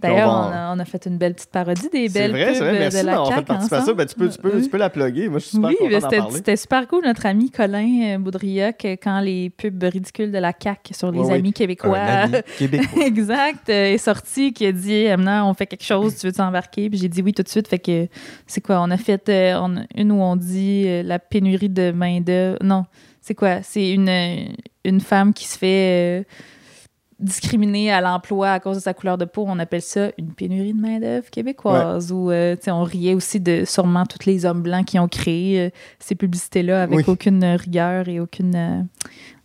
D'ailleurs, 0.01 0.31
on, 0.73 0.79
a, 0.79 0.85
fait 0.85 1.07
une 1.07 1.19
belle 1.19 1.35
petite 1.35 1.51
parodie 1.51 1.89
des 1.93 2.09
belles 2.09 2.31
vrai, 2.31 2.53
pubs 2.53 2.57
vrai. 2.59 2.79
Merci 2.79 3.01
de 3.01 3.07
la 3.07 3.25
CAQ 3.25 3.35
fait 3.35 3.43
participer 3.43 3.77
à 3.77 3.81
ça. 3.81 3.95
Ben, 3.95 4.07
tu, 4.07 4.15
peux, 4.15 4.29
tu, 4.29 4.39
peux, 4.39 4.63
tu 4.63 4.69
peux 4.69 4.77
la 4.77 4.91
plugger. 4.91 5.29
Moi, 5.29 5.41
je 5.41 5.47
suis 5.47 5.57
super 5.57 5.71
oui, 5.71 6.01
content 6.01 6.31
c'était 6.31 6.57
super 6.57 6.87
cool. 6.87 7.05
Notre 7.05 7.27
ami 7.27 7.51
Colin 7.51 8.15
euh, 8.15 8.19
Boudriac, 8.19 8.87
quand 9.03 9.21
les 9.21 9.51
pubs 9.51 9.83
ridicules 9.83 10.31
de 10.31 10.39
la 10.39 10.53
CAQ 10.57 10.95
sur 10.95 11.11
les 11.11 11.29
amis 11.33 11.53
québécois, 11.53 11.99
québécois. 12.59 13.07
exact, 13.07 13.69
euh, 13.71 13.95
est 13.95 13.99
sorti, 13.99 14.53
qui 14.53 14.67
a 14.67 14.73
dit 14.73 15.07
maintenant 15.09 15.51
on 15.51 15.55
fait 15.55 15.67
quelque 15.67 15.85
chose, 15.85 16.17
tu 16.17 16.27
veux 16.27 16.33
t'embarquer 16.33 16.89
Puis 16.89 17.01
j'ai 17.01 17.09
dit 17.09 17.21
oui 17.21 17.33
tout 17.33 17.43
de 17.43 17.49
suite. 17.49 17.67
Fait 17.67 17.81
que 17.81 18.07
c'est 18.47 18.61
quoi? 18.61 18.81
On 18.81 18.93
a 18.93 18.99
fait 18.99 19.29
une 19.29 20.13
où 20.13 20.23
on 20.23 20.37
dit 20.37 21.03
la 21.03 21.19
pénurie 21.19 21.71
de 21.71 21.91
main-d'œuvre. 21.91 22.59
Non, 22.63 22.85
c'est 23.29 23.35
quoi? 23.35 23.63
C'est 23.63 23.91
une, 23.91 24.11
une 24.85 25.01
femme 25.01 25.35
qui 25.35 25.47
se 25.47 25.59
fait 25.59 26.23
euh, 26.23 26.25
discriminer 27.21 27.93
à 27.93 28.01
l'emploi 28.01 28.53
à 28.53 28.59
cause 28.59 28.79
de 28.79 28.83
sa 28.83 28.95
couleur 28.95 29.19
de 29.19 29.27
peau. 29.27 29.45
On 29.47 29.59
appelle 29.59 29.83
ça 29.83 30.09
une 30.17 30.33
pénurie 30.33 30.73
de 30.73 30.81
main-d'œuvre 30.81 31.29
québécoise. 31.29 32.11
Ou 32.11 32.31
euh, 32.31 32.57
on 32.69 32.85
riait 32.85 33.13
aussi 33.13 33.39
de 33.39 33.65
sûrement 33.67 34.07
tous 34.07 34.27
les 34.27 34.47
hommes 34.47 34.63
blancs 34.63 34.87
qui 34.87 34.99
ont 34.99 35.09
créé 35.09 35.61
euh, 35.61 35.71
ces 35.99 36.15
publicités-là 36.15 36.85
avec 36.85 37.07
aucune 37.07 37.45
rigueur 37.45 38.09
et 38.09 38.19
aucune 38.19 38.89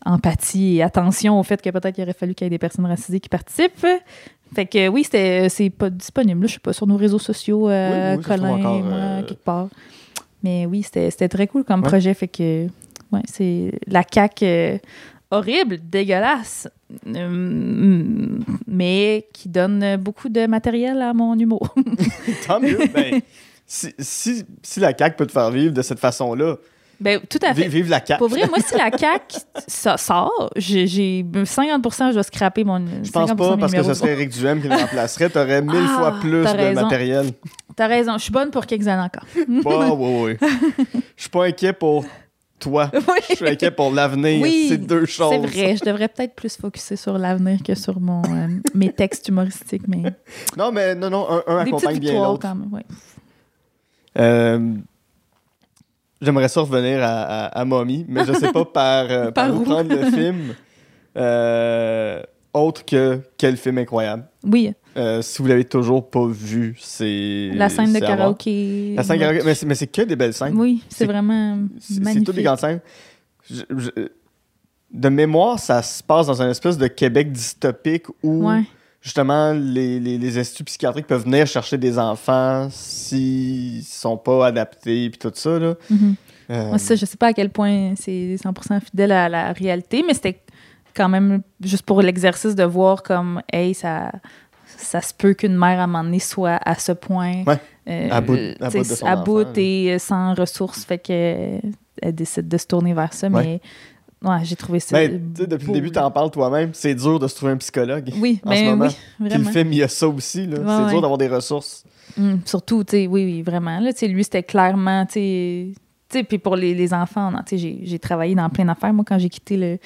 empathie 0.06 0.78
et 0.78 0.82
attention 0.82 1.38
au 1.38 1.44
fait 1.44 1.62
que 1.62 1.70
peut-être 1.70 1.96
qu'il 1.96 2.06
aurait 2.06 2.14
fallu 2.14 2.36
qu'il 2.36 2.46
y 2.46 2.48
ait 2.48 2.52
des 2.52 2.58
personnes 2.58 2.86
racisées 2.86 3.20
qui 3.20 3.28
participent. 3.28 3.86
Fait 4.56 4.66
que 4.66 4.88
oui, 4.88 5.06
c'est 5.10 5.70
pas 5.78 5.90
disponible. 5.90 6.48
Je 6.48 6.54
sais 6.54 6.60
pas, 6.60 6.72
sur 6.72 6.88
nos 6.88 6.96
réseaux 6.96 7.20
sociaux, 7.20 7.64
Colin, 7.64 9.24
quelque 9.28 9.44
part. 9.44 9.68
Mais 10.42 10.66
oui, 10.66 10.84
c'était 10.84 11.28
très 11.28 11.48
cool 11.48 11.66
comme 11.66 11.82
projet. 11.82 12.14
Fait 12.14 12.30
que 12.30 12.68
Ouais, 13.14 13.22
c'est 13.32 13.72
la 13.86 14.04
caque 14.04 14.42
euh, 14.42 14.80
horrible, 15.30 15.78
dégueulasse, 15.84 16.68
euh, 17.16 18.40
mais 18.66 19.28
qui 19.34 19.50
donne 19.50 19.98
beaucoup 19.98 20.30
de 20.30 20.48
matériel 20.48 21.00
à 21.00 21.14
mon 21.14 21.38
humour. 21.38 21.76
Tant 22.48 22.60
mieux. 22.60 22.80
Ben, 22.94 23.22
si, 23.66 23.94
si, 23.98 24.44
si, 24.62 24.80
la 24.80 24.96
CAQ 24.96 25.16
peut 25.16 25.26
te 25.26 25.32
faire 25.32 25.50
vivre 25.50 25.74
de 25.74 25.82
cette 25.82 26.00
façon-là, 26.00 26.58
Ben, 27.00 27.20
tout 27.30 27.40
à 27.42 27.54
fait. 27.54 27.68
Vive, 27.68 27.90
la 27.90 28.06
CAQ. 28.06 28.18
Pour 28.18 28.30
vrai, 28.30 28.48
moi, 28.48 28.58
si 28.60 28.76
la 28.76 28.92
CAQ 28.98 29.38
ça 29.68 29.98
sort, 29.98 30.50
j'ai 30.56 31.26
50 31.46 31.84
je 32.12 32.16
vais 32.16 32.24
scraper 32.24 32.64
mon. 32.64 32.86
Je 33.04 33.12
pense 33.12 33.34
pas, 33.34 33.58
parce 33.58 33.74
que 33.74 33.84
ce 33.84 33.94
serait 33.94 34.14
Eric 34.14 34.30
Duhem 34.30 34.60
qui 34.60 34.68
le 34.68 34.76
remplacerait. 34.76 35.30
T'aurais 35.30 35.62
mille 35.62 35.88
ah, 35.88 35.98
fois 35.98 36.20
plus 36.20 36.44
de 36.44 36.74
matériel. 36.74 37.28
T'as 37.76 37.88
raison. 37.88 38.18
Je 38.18 38.24
suis 38.24 38.34
bonne 38.34 38.50
pour 38.50 38.66
quelques 38.66 38.88
années 38.88 39.04
encore. 39.04 39.26
Bon, 39.48 39.96
oui, 40.26 40.38
oui. 40.42 40.50
Je 41.16 41.22
suis 41.22 41.30
pas 41.30 41.46
inquiet 41.46 41.74
pour 41.74 42.06
toi. 42.60 42.90
Je 43.30 43.36
suis 43.36 43.48
inquiet 43.48 43.72
pour 43.72 43.92
l'avenir. 43.92 44.42
Oui, 44.42 44.68
c'est 44.70 44.78
deux 44.78 45.06
choses. 45.06 45.32
C'est 45.32 45.38
vrai. 45.40 45.76
Je 45.76 45.86
devrais 45.86 46.08
peut-être 46.08 46.36
plus 46.36 46.56
focuser 46.58 46.96
sur 46.96 47.18
l'avenir 47.18 47.60
que 47.64 47.76
sur 47.76 48.00
mon, 48.00 48.22
euh, 48.24 48.48
mes 48.74 48.92
textes 48.92 49.28
humoristiques. 49.28 49.88
Mais... 49.88 50.04
Non, 50.58 50.72
mais 50.72 50.96
non, 50.96 51.10
non, 51.10 51.28
un, 51.30 51.44
un 51.48 51.58
accompagne 51.60 52.00
bien 52.00 52.14
l'autre. 52.14 52.42
quand 52.42 52.56
même, 52.56 52.70
oui. 52.72 52.82
Euh, 54.18 54.76
j'aimerais 56.22 56.48
ça 56.48 56.62
revenir 56.62 57.00
à, 57.02 57.46
à, 57.48 57.66
Mommy, 57.66 58.06
mais 58.08 58.26
je 58.26 58.34
sais 58.34 58.52
pas 58.52 58.66
par, 58.74 59.06
euh, 59.10 59.32
par, 59.32 59.54
où 59.56 59.64
prendre 59.64 59.94
le 59.94 60.12
film. 60.12 60.56
Autre 62.54 62.86
que 62.86 63.20
quel 63.38 63.58
film 63.58 63.78
incroyable. 63.78 64.26
Oui. 64.44 64.74
si 65.22 65.42
vous 65.42 65.48
l'avez 65.48 65.66
toujours 65.66 66.10
pas 66.10 66.26
vu, 66.28 66.78
c'est. 66.80 67.52
La 67.54 67.70
scène 67.70 67.94
de 67.94 68.00
karaoké. 68.00 68.94
La 68.96 69.04
scène 69.04 69.18
de 69.18 69.22
karaoké, 69.22 69.66
mais 69.66 69.76
c'est 69.76 69.88
que 69.88 70.02
des 70.02 70.16
belles 70.16 70.34
scènes. 70.34 70.58
Oui, 70.58 70.84
c'est 70.90 71.06
vraiment. 71.06 71.60
C'est 71.80 72.24
toutes 72.24 72.36
des 72.36 72.44
grandes 72.44 72.60
scènes. 72.60 72.82
de 74.92 75.10
mémoire, 75.10 75.60
ça 75.60 75.82
se 75.82 76.04
passe 76.04 76.28
dans 76.28 76.42
un 76.42 76.50
espèce 76.50 76.78
de 76.78 76.88
Québec 76.88 77.32
dystopique 77.32 78.06
où. 78.22 78.50
Justement, 79.04 79.52
les, 79.52 80.00
les, 80.00 80.18
les, 80.18 80.38
instituts 80.38 80.64
psychiatriques 80.64 81.08
peuvent 81.08 81.26
venir 81.26 81.46
chercher 81.46 81.78
des 81.78 82.00
enfants 82.00 82.70
s'ils 82.72 83.84
sont 83.84 84.16
pas 84.16 84.48
adaptés, 84.48 85.10
puis 85.10 85.20
tout 85.20 85.32
ça. 85.36 85.60
Là. 85.60 85.76
Euh, 86.50 86.70
Moi, 86.70 86.78
ça, 86.78 86.96
je 86.96 87.06
sais 87.06 87.18
pas 87.18 87.28
à 87.28 87.34
quel 87.34 87.50
point 87.50 87.96
c'est 87.98 88.36
100% 88.36 88.80
fidèle 88.80 89.12
à 89.12 89.28
la 89.28 89.52
réalité, 89.52 90.06
mais 90.08 90.14
c'était 90.14 90.40
quand 90.96 91.10
même 91.10 91.42
juste 91.62 91.86
pour 91.86 92.02
l'exercice 92.02 92.56
de 92.56 92.64
voir 92.64 93.04
comme, 93.04 93.42
hey, 93.52 93.74
ça, 93.74 94.12
ça 94.66 95.02
se 95.02 95.14
peut 95.14 95.34
qu'une 95.34 95.56
mère 95.56 95.80
à 95.80 95.84
un 95.84 95.88
moment 95.88 96.04
donné 96.04 96.20
soit 96.20 96.60
à 96.64 96.76
ce 96.76 96.92
point. 96.92 97.44
Euh, 97.90 98.10
à 98.12 98.22
bout, 98.22 98.38
à 99.04 99.16
bout, 99.18 99.58
et 99.58 99.98
sans 100.00 100.34
ressources, 100.36 100.86
fait 100.86 101.00
qu'elle 101.00 101.62
décide 102.02 102.48
de 102.48 102.58
se 102.58 102.66
tourner 102.66 102.94
vers 102.94 103.14
ça. 103.14 103.30
Mais 103.30 103.60
ouais, 104.24 104.38
j'ai 104.44 104.56
trouvé 104.56 104.80
ça. 104.80 104.96
Ben, 104.96 105.34
depuis 105.34 105.68
le 105.68 105.74
début, 105.74 105.92
tu 105.92 106.00
en 106.00 106.12
parles 106.12 106.32
toi-même. 106.32 106.70
C'est 106.74 106.96
dur 106.96 107.20
de 107.20 107.28
se 107.28 107.36
trouver 107.36 107.52
un 107.52 107.58
psychologue. 107.58 108.12
Oui, 108.18 108.40
en 108.46 108.52
ce 108.52 108.56
ben 108.56 108.70
moment. 108.70 108.86
oui, 108.86 108.96
vraiment. 109.20 109.36
Puis 109.36 109.46
le 109.46 109.52
film, 109.52 109.74
il 109.74 109.80
y 109.80 109.84
a 109.84 109.88
ça 109.88 110.08
aussi. 110.08 110.48
c'est 110.50 110.90
dur 110.90 111.02
d'avoir 111.02 111.18
des 111.18 111.28
ressources. 111.28 111.84
Hum, 112.18 112.42
surtout, 112.46 112.84
tu 112.84 112.92
sais, 112.92 113.08
oui, 113.08 113.26
oui, 113.26 113.42
vraiment. 113.42 113.80
Là, 113.80 113.92
lui, 114.02 114.24
c'était 114.24 114.44
clairement, 114.44 115.06
tu 115.06 115.74
puis 116.22 116.38
pour 116.38 116.56
les, 116.56 116.76
les 116.76 116.94
enfants, 116.94 117.32
j'ai 117.52 118.00
travaillé 118.00 118.36
dans 118.36 118.50
plein 118.50 118.66
d'affaires. 118.66 118.94
Moi, 118.94 119.04
quand 119.08 119.18
j'ai 119.18 119.30
quitté 119.30 119.58
le, 119.58 119.80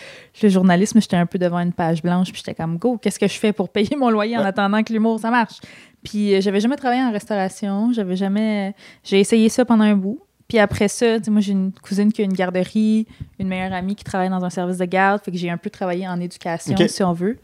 le 0.44 0.50
journalisme, 0.50 1.00
j'étais 1.00 1.16
un 1.16 1.26
peu 1.26 1.40
devant 1.40 1.60
une 1.60 1.72
page 1.72 2.02
blanche, 2.02 2.34
puis 2.34 2.42
j'étais 2.46 2.56
comme, 2.56 2.78
go, 2.78 2.98
qu'est-ce 2.98 3.20
que 3.20 3.28
je 3.28 3.40
fais 3.40 3.54
pour 3.54 3.70
payer 3.70 3.96
mon 3.96 4.10
loyer 4.10 4.38
en 4.38 4.44
attendant 4.44 4.84
que 4.84 4.92
l'humour, 4.92 5.22
ça 5.22 5.32
marche? 5.32 5.62
Puis 6.04 6.36
euh, 6.36 6.42
j'avais 6.42 6.60
jamais 6.60 6.76
travaillé 6.76 7.02
en 7.02 7.12
restauration, 7.12 7.94
j'avais 7.94 8.18
jamais... 8.18 8.76
J'ai 9.04 9.22
essayé 9.22 9.48
ça 9.48 9.64
pendant 9.64 9.86
un 9.86 9.96
bout. 9.96 10.20
Puis 10.48 10.60
après 10.60 10.88
ça, 10.88 11.18
moi, 11.28 11.42
j'ai 11.42 11.52
une 11.52 11.72
cousine 11.74 12.12
qui 12.12 12.22
a 12.22 12.26
une 12.26 12.34
garderie, 12.34 13.06
une 13.38 13.48
meilleure 13.48 13.74
amie 13.74 13.96
qui 13.96 14.04
travaille 14.04 14.30
dans 14.30 14.44
un 14.44 14.50
service 14.50 14.78
de 14.78 14.86
garde, 14.86 15.22
fait 15.22 15.32
que 15.32 15.38
j'ai 15.38 15.50
un 15.50 15.58
peu 15.58 15.70
travaillé 15.70 16.08
en 16.08 16.20
éducation, 16.20 16.76
si 16.88 17.04
on 17.04 17.14
veut. 17.14 17.38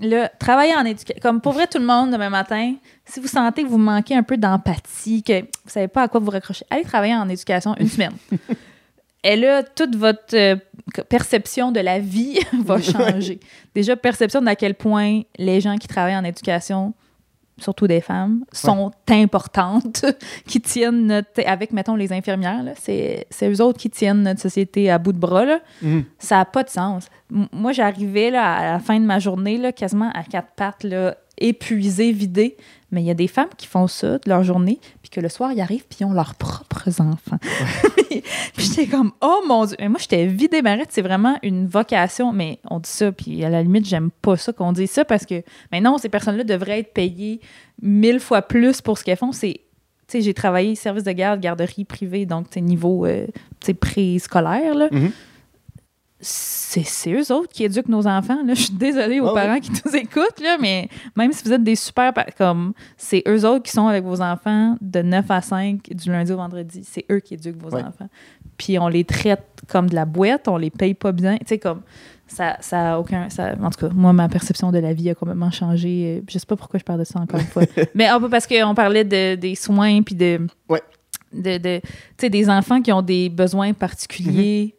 Là, 0.00 0.28
travailler 0.38 0.74
en 0.74 0.84
éducation. 0.84 1.20
Comme 1.22 1.40
pour 1.40 1.52
vrai, 1.52 1.66
tout 1.66 1.78
le 1.78 1.84
monde, 1.84 2.10
demain 2.10 2.30
matin, 2.30 2.74
si 3.04 3.20
vous 3.20 3.28
sentez 3.28 3.62
que 3.62 3.68
vous 3.68 3.78
manquez 3.78 4.14
un 4.14 4.22
peu 4.22 4.36
d'empathie, 4.36 5.22
que 5.22 5.40
vous 5.40 5.70
savez 5.70 5.88
pas 5.88 6.02
à 6.02 6.08
quoi 6.08 6.20
vous 6.20 6.30
raccrocher, 6.30 6.64
allez 6.70 6.84
travailler 6.84 7.14
en 7.14 7.28
éducation 7.28 7.74
une 7.78 7.88
semaine. 7.88 8.12
Et 9.24 9.34
là, 9.34 9.62
toute 9.62 9.96
votre 9.96 10.36
euh, 10.36 10.56
perception 11.08 11.72
de 11.72 11.80
la 11.80 11.98
vie 11.98 12.38
va 12.64 12.80
changer. 12.80 13.40
Déjà, 13.74 13.96
perception 13.96 14.40
d'à 14.42 14.54
quel 14.54 14.74
point 14.74 15.22
les 15.36 15.60
gens 15.60 15.76
qui 15.76 15.88
travaillent 15.88 16.16
en 16.16 16.24
éducation 16.24 16.94
surtout 17.58 17.86
des 17.86 18.00
femmes, 18.00 18.44
sont 18.52 18.90
importantes, 19.08 20.04
qui 20.46 20.60
tiennent 20.60 21.06
notre. 21.06 21.46
Avec, 21.46 21.72
mettons, 21.72 21.96
les 21.96 22.12
infirmières, 22.12 22.64
c'est 22.76 23.26
eux 23.42 23.60
autres 23.62 23.78
qui 23.78 23.90
tiennent 23.90 24.22
notre 24.22 24.40
société 24.40 24.90
à 24.90 24.98
bout 24.98 25.12
de 25.12 25.18
bras. 25.18 25.44
Là. 25.44 25.60
Mhm. 25.82 26.04
Ça 26.18 26.36
n'a 26.36 26.44
pas 26.44 26.62
de 26.62 26.70
sens. 26.70 27.08
moi, 27.30 27.72
j'arrivais 27.72 28.28
à 28.28 28.72
la 28.72 28.78
fin 28.78 29.00
de 29.00 29.04
ma 29.04 29.18
journée, 29.18 29.58
là, 29.58 29.72
quasiment 29.72 30.10
à 30.14 30.22
quatre 30.22 30.52
pattes, 30.56 30.84
là, 30.84 31.16
épuisée, 31.38 32.12
vidée. 32.12 32.56
Mais 32.92 33.02
il 33.02 33.06
y 33.06 33.10
a 33.10 33.14
des 33.14 33.26
femmes 33.26 33.48
qui 33.56 33.66
font 33.66 33.88
ça 33.88 34.18
de 34.18 34.28
leur 34.28 34.44
journée, 34.44 34.78
puis 35.02 35.10
que 35.10 35.20
le 35.20 35.28
soir, 35.28 35.52
ils 35.52 35.60
arrivent, 35.60 35.84
puis 35.88 35.98
ils 36.00 36.04
ont 36.04 36.12
leurs 36.12 36.36
propres 36.36 37.00
enfants. 37.00 37.38
puis 38.08 38.22
j'étais 38.58 38.86
comme, 38.86 39.12
oh 39.20 39.42
mon 39.46 39.64
Dieu! 39.66 39.76
Mais 39.80 39.88
moi, 39.88 39.98
j'étais 40.00 40.26
vidée, 40.26 40.62
Marette, 40.62 40.90
c'est 40.90 41.02
vraiment 41.02 41.36
une 41.42 41.66
vocation. 41.66 42.32
Mais 42.32 42.60
on 42.70 42.78
dit 42.78 42.88
ça, 42.88 43.10
puis 43.10 43.44
à 43.44 43.50
la 43.50 43.62
limite, 43.62 43.86
j'aime 43.86 44.10
pas 44.22 44.36
ça 44.36 44.52
qu'on 44.52 44.72
dise 44.72 44.90
ça, 44.90 45.04
parce 45.04 45.26
que, 45.26 45.42
mais 45.72 45.80
non, 45.80 45.98
ces 45.98 46.08
personnes-là 46.08 46.44
devraient 46.44 46.80
être 46.80 46.92
payées 46.92 47.40
mille 47.82 48.20
fois 48.20 48.42
plus 48.42 48.80
pour 48.80 48.98
ce 48.98 49.04
qu'elles 49.04 49.18
font. 49.18 49.32
C'est 49.32 49.60
tu 50.08 50.18
sais, 50.18 50.22
j'ai 50.22 50.34
travaillé 50.34 50.76
service 50.76 51.02
de 51.02 51.10
garde, 51.10 51.40
garderie 51.40 51.84
privée, 51.84 52.26
donc 52.26 52.54
niveau 52.54 53.06
euh, 53.06 53.26
préscolaire. 53.80 54.76
Là. 54.76 54.88
Mm-hmm 54.88 55.10
c'est 56.18 57.12
eux 57.12 57.30
autres 57.30 57.52
qui 57.52 57.64
éduquent 57.64 57.88
nos 57.88 58.06
enfants. 58.06 58.42
Là. 58.44 58.54
Je 58.54 58.62
suis 58.62 58.74
désolée 58.74 59.20
aux 59.20 59.28
ah 59.28 59.34
parents 59.34 59.60
qui 59.60 59.70
nous 59.70 59.96
écoutent, 59.96 60.40
là, 60.42 60.56
mais 60.58 60.88
même 61.14 61.32
si 61.32 61.44
vous 61.44 61.52
êtes 61.52 61.62
des 61.62 61.76
super... 61.76 62.14
comme 62.38 62.72
C'est 62.96 63.22
eux 63.28 63.46
autres 63.46 63.64
qui 63.64 63.72
sont 63.72 63.86
avec 63.86 64.02
vos 64.02 64.22
enfants 64.22 64.76
de 64.80 65.02
9 65.02 65.30
à 65.30 65.42
5 65.42 65.90
du 65.90 66.10
lundi 66.10 66.32
au 66.32 66.36
vendredi. 66.36 66.82
C'est 66.84 67.04
eux 67.10 67.20
qui 67.20 67.34
éduquent 67.34 67.60
vos 67.60 67.74
enfants. 67.74 68.08
Puis 68.56 68.78
on 68.78 68.88
les 68.88 69.04
traite 69.04 69.44
comme 69.68 69.90
de 69.90 69.94
la 69.94 70.06
boîte, 70.06 70.48
on 70.48 70.56
les 70.56 70.70
paye 70.70 70.94
pas 70.94 71.12
bien. 71.12 71.36
Tu 71.36 71.46
sais, 71.46 71.58
comme... 71.58 71.82
Ça, 72.28 72.56
ça 72.60 72.94
a 72.94 72.98
aucun... 72.98 73.28
Ça, 73.28 73.54
en 73.62 73.70
tout 73.70 73.86
cas, 73.86 73.92
moi, 73.94 74.12
ma 74.12 74.28
perception 74.28 74.72
de 74.72 74.78
la 74.78 74.94
vie 74.94 75.10
a 75.10 75.14
complètement 75.14 75.50
changé. 75.50 76.24
Je 76.28 76.38
sais 76.38 76.46
pas 76.46 76.56
pourquoi 76.56 76.80
je 76.80 76.84
parle 76.84 77.00
de 77.00 77.04
ça 77.04 77.20
encore 77.20 77.40
une 77.40 77.46
fois. 77.46 77.62
mais 77.94 78.06
un 78.06 78.18
peu 78.18 78.30
parce 78.30 78.46
qu'on 78.46 78.74
parlait 78.74 79.04
de, 79.04 79.34
des 79.34 79.54
soins, 79.54 80.02
puis 80.02 80.14
de... 80.14 80.46
Ouais. 80.68 80.80
De, 81.32 81.58
de, 81.58 82.28
des 82.28 82.48
enfants 82.48 82.80
qui 82.80 82.90
ont 82.90 83.02
des 83.02 83.28
besoins 83.28 83.74
particuliers. 83.74 84.74
Mm-hmm 84.74 84.75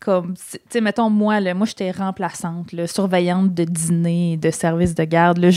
comme, 0.00 0.34
tu 0.34 0.58
sais, 0.70 0.80
mettons, 0.80 1.10
moi, 1.10 1.40
là, 1.40 1.54
moi, 1.54 1.66
j'étais 1.66 1.90
remplaçante, 1.90 2.72
là, 2.72 2.86
surveillante 2.86 3.54
de 3.54 3.64
dîner, 3.64 4.38
de 4.38 4.50
service 4.50 4.94
de 4.94 5.04
garde. 5.04 5.38
Là, 5.38 5.50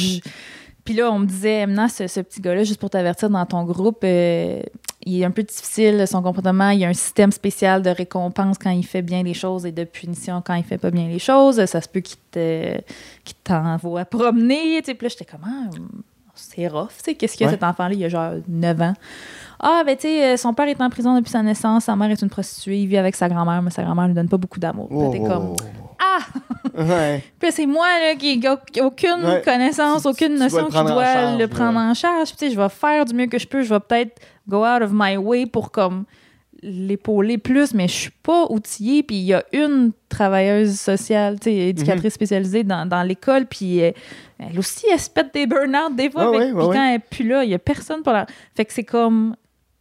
Puis 0.84 0.94
là, 0.94 1.10
on 1.12 1.20
me 1.20 1.26
disait, 1.26 1.66
maintenant, 1.66 1.88
ce, 1.88 2.20
petit 2.20 2.42
gars-là, 2.42 2.66
juste 2.66 2.80
pour 2.80 2.90
t'avertir 2.90 3.30
dans 3.30 3.46
ton 3.46 3.64
groupe, 3.64 4.02
euh, 4.04 4.62
il 5.06 5.22
est 5.22 5.26
un 5.26 5.32
peu 5.32 5.44
difficile, 5.44 6.06
son 6.08 6.22
comportement. 6.22 6.70
Il 6.72 6.80
y 6.80 6.86
a 6.86 6.90
un 6.90 6.94
système 6.94 7.32
spécial 7.32 7.82
de 7.82 7.90
récompense 7.90 8.58
quand 8.58 8.70
il 8.70 8.86
fait 8.86 9.02
bien 9.02 9.24
les 9.24 9.34
choses 9.34 9.66
et 9.66 9.72
de 9.72 9.86
punition 9.86 10.42
quand 10.46 10.56
il 10.56 10.64
fait 10.64 10.78
pas 10.78 10.92
bien 10.92 11.08
les 11.08 11.20
choses. 11.20 11.64
Ça 11.66 11.80
se 11.80 11.88
peut 11.88 12.02
qu'il 12.02 12.18
te, 12.32 12.80
t'envoie 13.44 14.06
promener. 14.06 14.82
Puis 14.82 14.98
là, 15.02 15.08
j'étais 15.08 15.26
comme, 15.26 15.46
ah, 15.46 15.70
c'est 16.36 16.68
rough. 16.68 16.90
Qu'est-ce 17.18 17.38
qu'il 17.38 17.46
y 17.46 17.50
a 17.50 17.52
cet 17.52 17.64
enfant-là? 17.64 17.94
Il 17.94 18.04
a 18.04 18.10
genre 18.10 18.34
9 18.48 18.82
ans. 18.82 18.94
Ah, 19.60 19.84
ben, 19.86 19.96
tu 19.96 20.04
sais, 20.04 20.34
euh, 20.34 20.38
son 20.38 20.54
père 20.54 20.68
est 20.68 20.82
en 20.82 20.90
prison 20.90 21.16
depuis 21.16 21.32
sa 21.32 21.42
naissance, 21.42 21.86
sa 21.86 21.96
mère 21.96 22.12
est 22.12 22.22
une 22.22 22.30
prostituée, 22.30 22.82
il 22.82 22.88
vit 22.88 22.98
avec 22.98 23.16
sa 23.16 23.30
grand-mère, 23.30 23.62
mais 23.62 23.72
sa 23.72 23.84
grand-mère 23.84 24.08
lui 24.08 24.14
donne 24.14 24.30
pas 24.30 24.38
beaucoup 24.38 24.60
d'amour. 24.60 24.90
t'es 25.12 25.20
comme. 25.20 25.56
Ah! 26.00 26.20
Ouais. 26.78 27.24
Puis 27.40 27.52
c'est 27.52 27.66
moi 27.66 27.88
là, 28.00 28.16
qui 28.16 28.38
n'ai 28.38 28.82
aucune 28.82 29.42
connaissance, 29.44 30.06
aucune 30.06 30.36
notion 30.36 30.66
qui 30.66 30.84
dois 30.84 31.38
le 31.38 31.48
prendre 31.48 31.80
en 31.80 31.94
charge. 31.94 32.36
Puis 32.36 32.52
je 32.52 32.60
vais 32.60 32.70
faire 32.70 33.06
du 33.06 33.14
mieux 33.14 33.28
que 33.28 33.38
je 33.38 33.48
peux. 33.48 33.62
Je 33.62 33.74
vais 33.74 33.80
peut-être 33.80 34.22
go 34.48 34.66
out 34.66 34.82
of 34.82 34.92
my 34.94 35.18
way 35.18 35.46
pour 35.46 35.72
comme 35.72 36.06
l'épauler 36.62 37.38
plus, 37.38 37.74
mais 37.74 37.88
je 37.88 37.94
suis 37.94 38.12
pas 38.24 38.48
outillée. 38.50 39.04
Puis 39.04 39.18
il 39.18 39.24
y 39.24 39.34
a 39.34 39.44
une 39.52 39.92
travailleuse 40.10 40.80
sociale, 40.80 41.40
tu 41.40 41.50
sais, 41.50 41.56
éducatrice 41.56 42.14
mhm. 42.14 42.16
spécialisée 42.16 42.64
dans, 42.64 42.88
dans 42.88 43.04
l'école, 43.04 43.46
puis 43.46 43.80
elle, 43.80 43.94
aussi, 44.58 44.86
elle 44.92 45.00
se 45.00 45.10
pète 45.10 45.34
des 45.34 45.46
burn-out 45.46 45.96
des 45.96 46.10
fois. 46.10 46.32
puis 46.32 46.52
quand 46.54 46.74
elle 46.74 46.96
est 46.96 47.00
plus 47.00 47.28
là, 47.28 47.44
il 47.44 47.50
y 47.50 47.54
a 47.54 47.60
personne 47.60 48.02
pour 48.02 48.14
la... 48.14 48.26
Fait 48.56 48.66
que 48.66 48.74
c'est 48.74 48.84
comme 48.84 49.36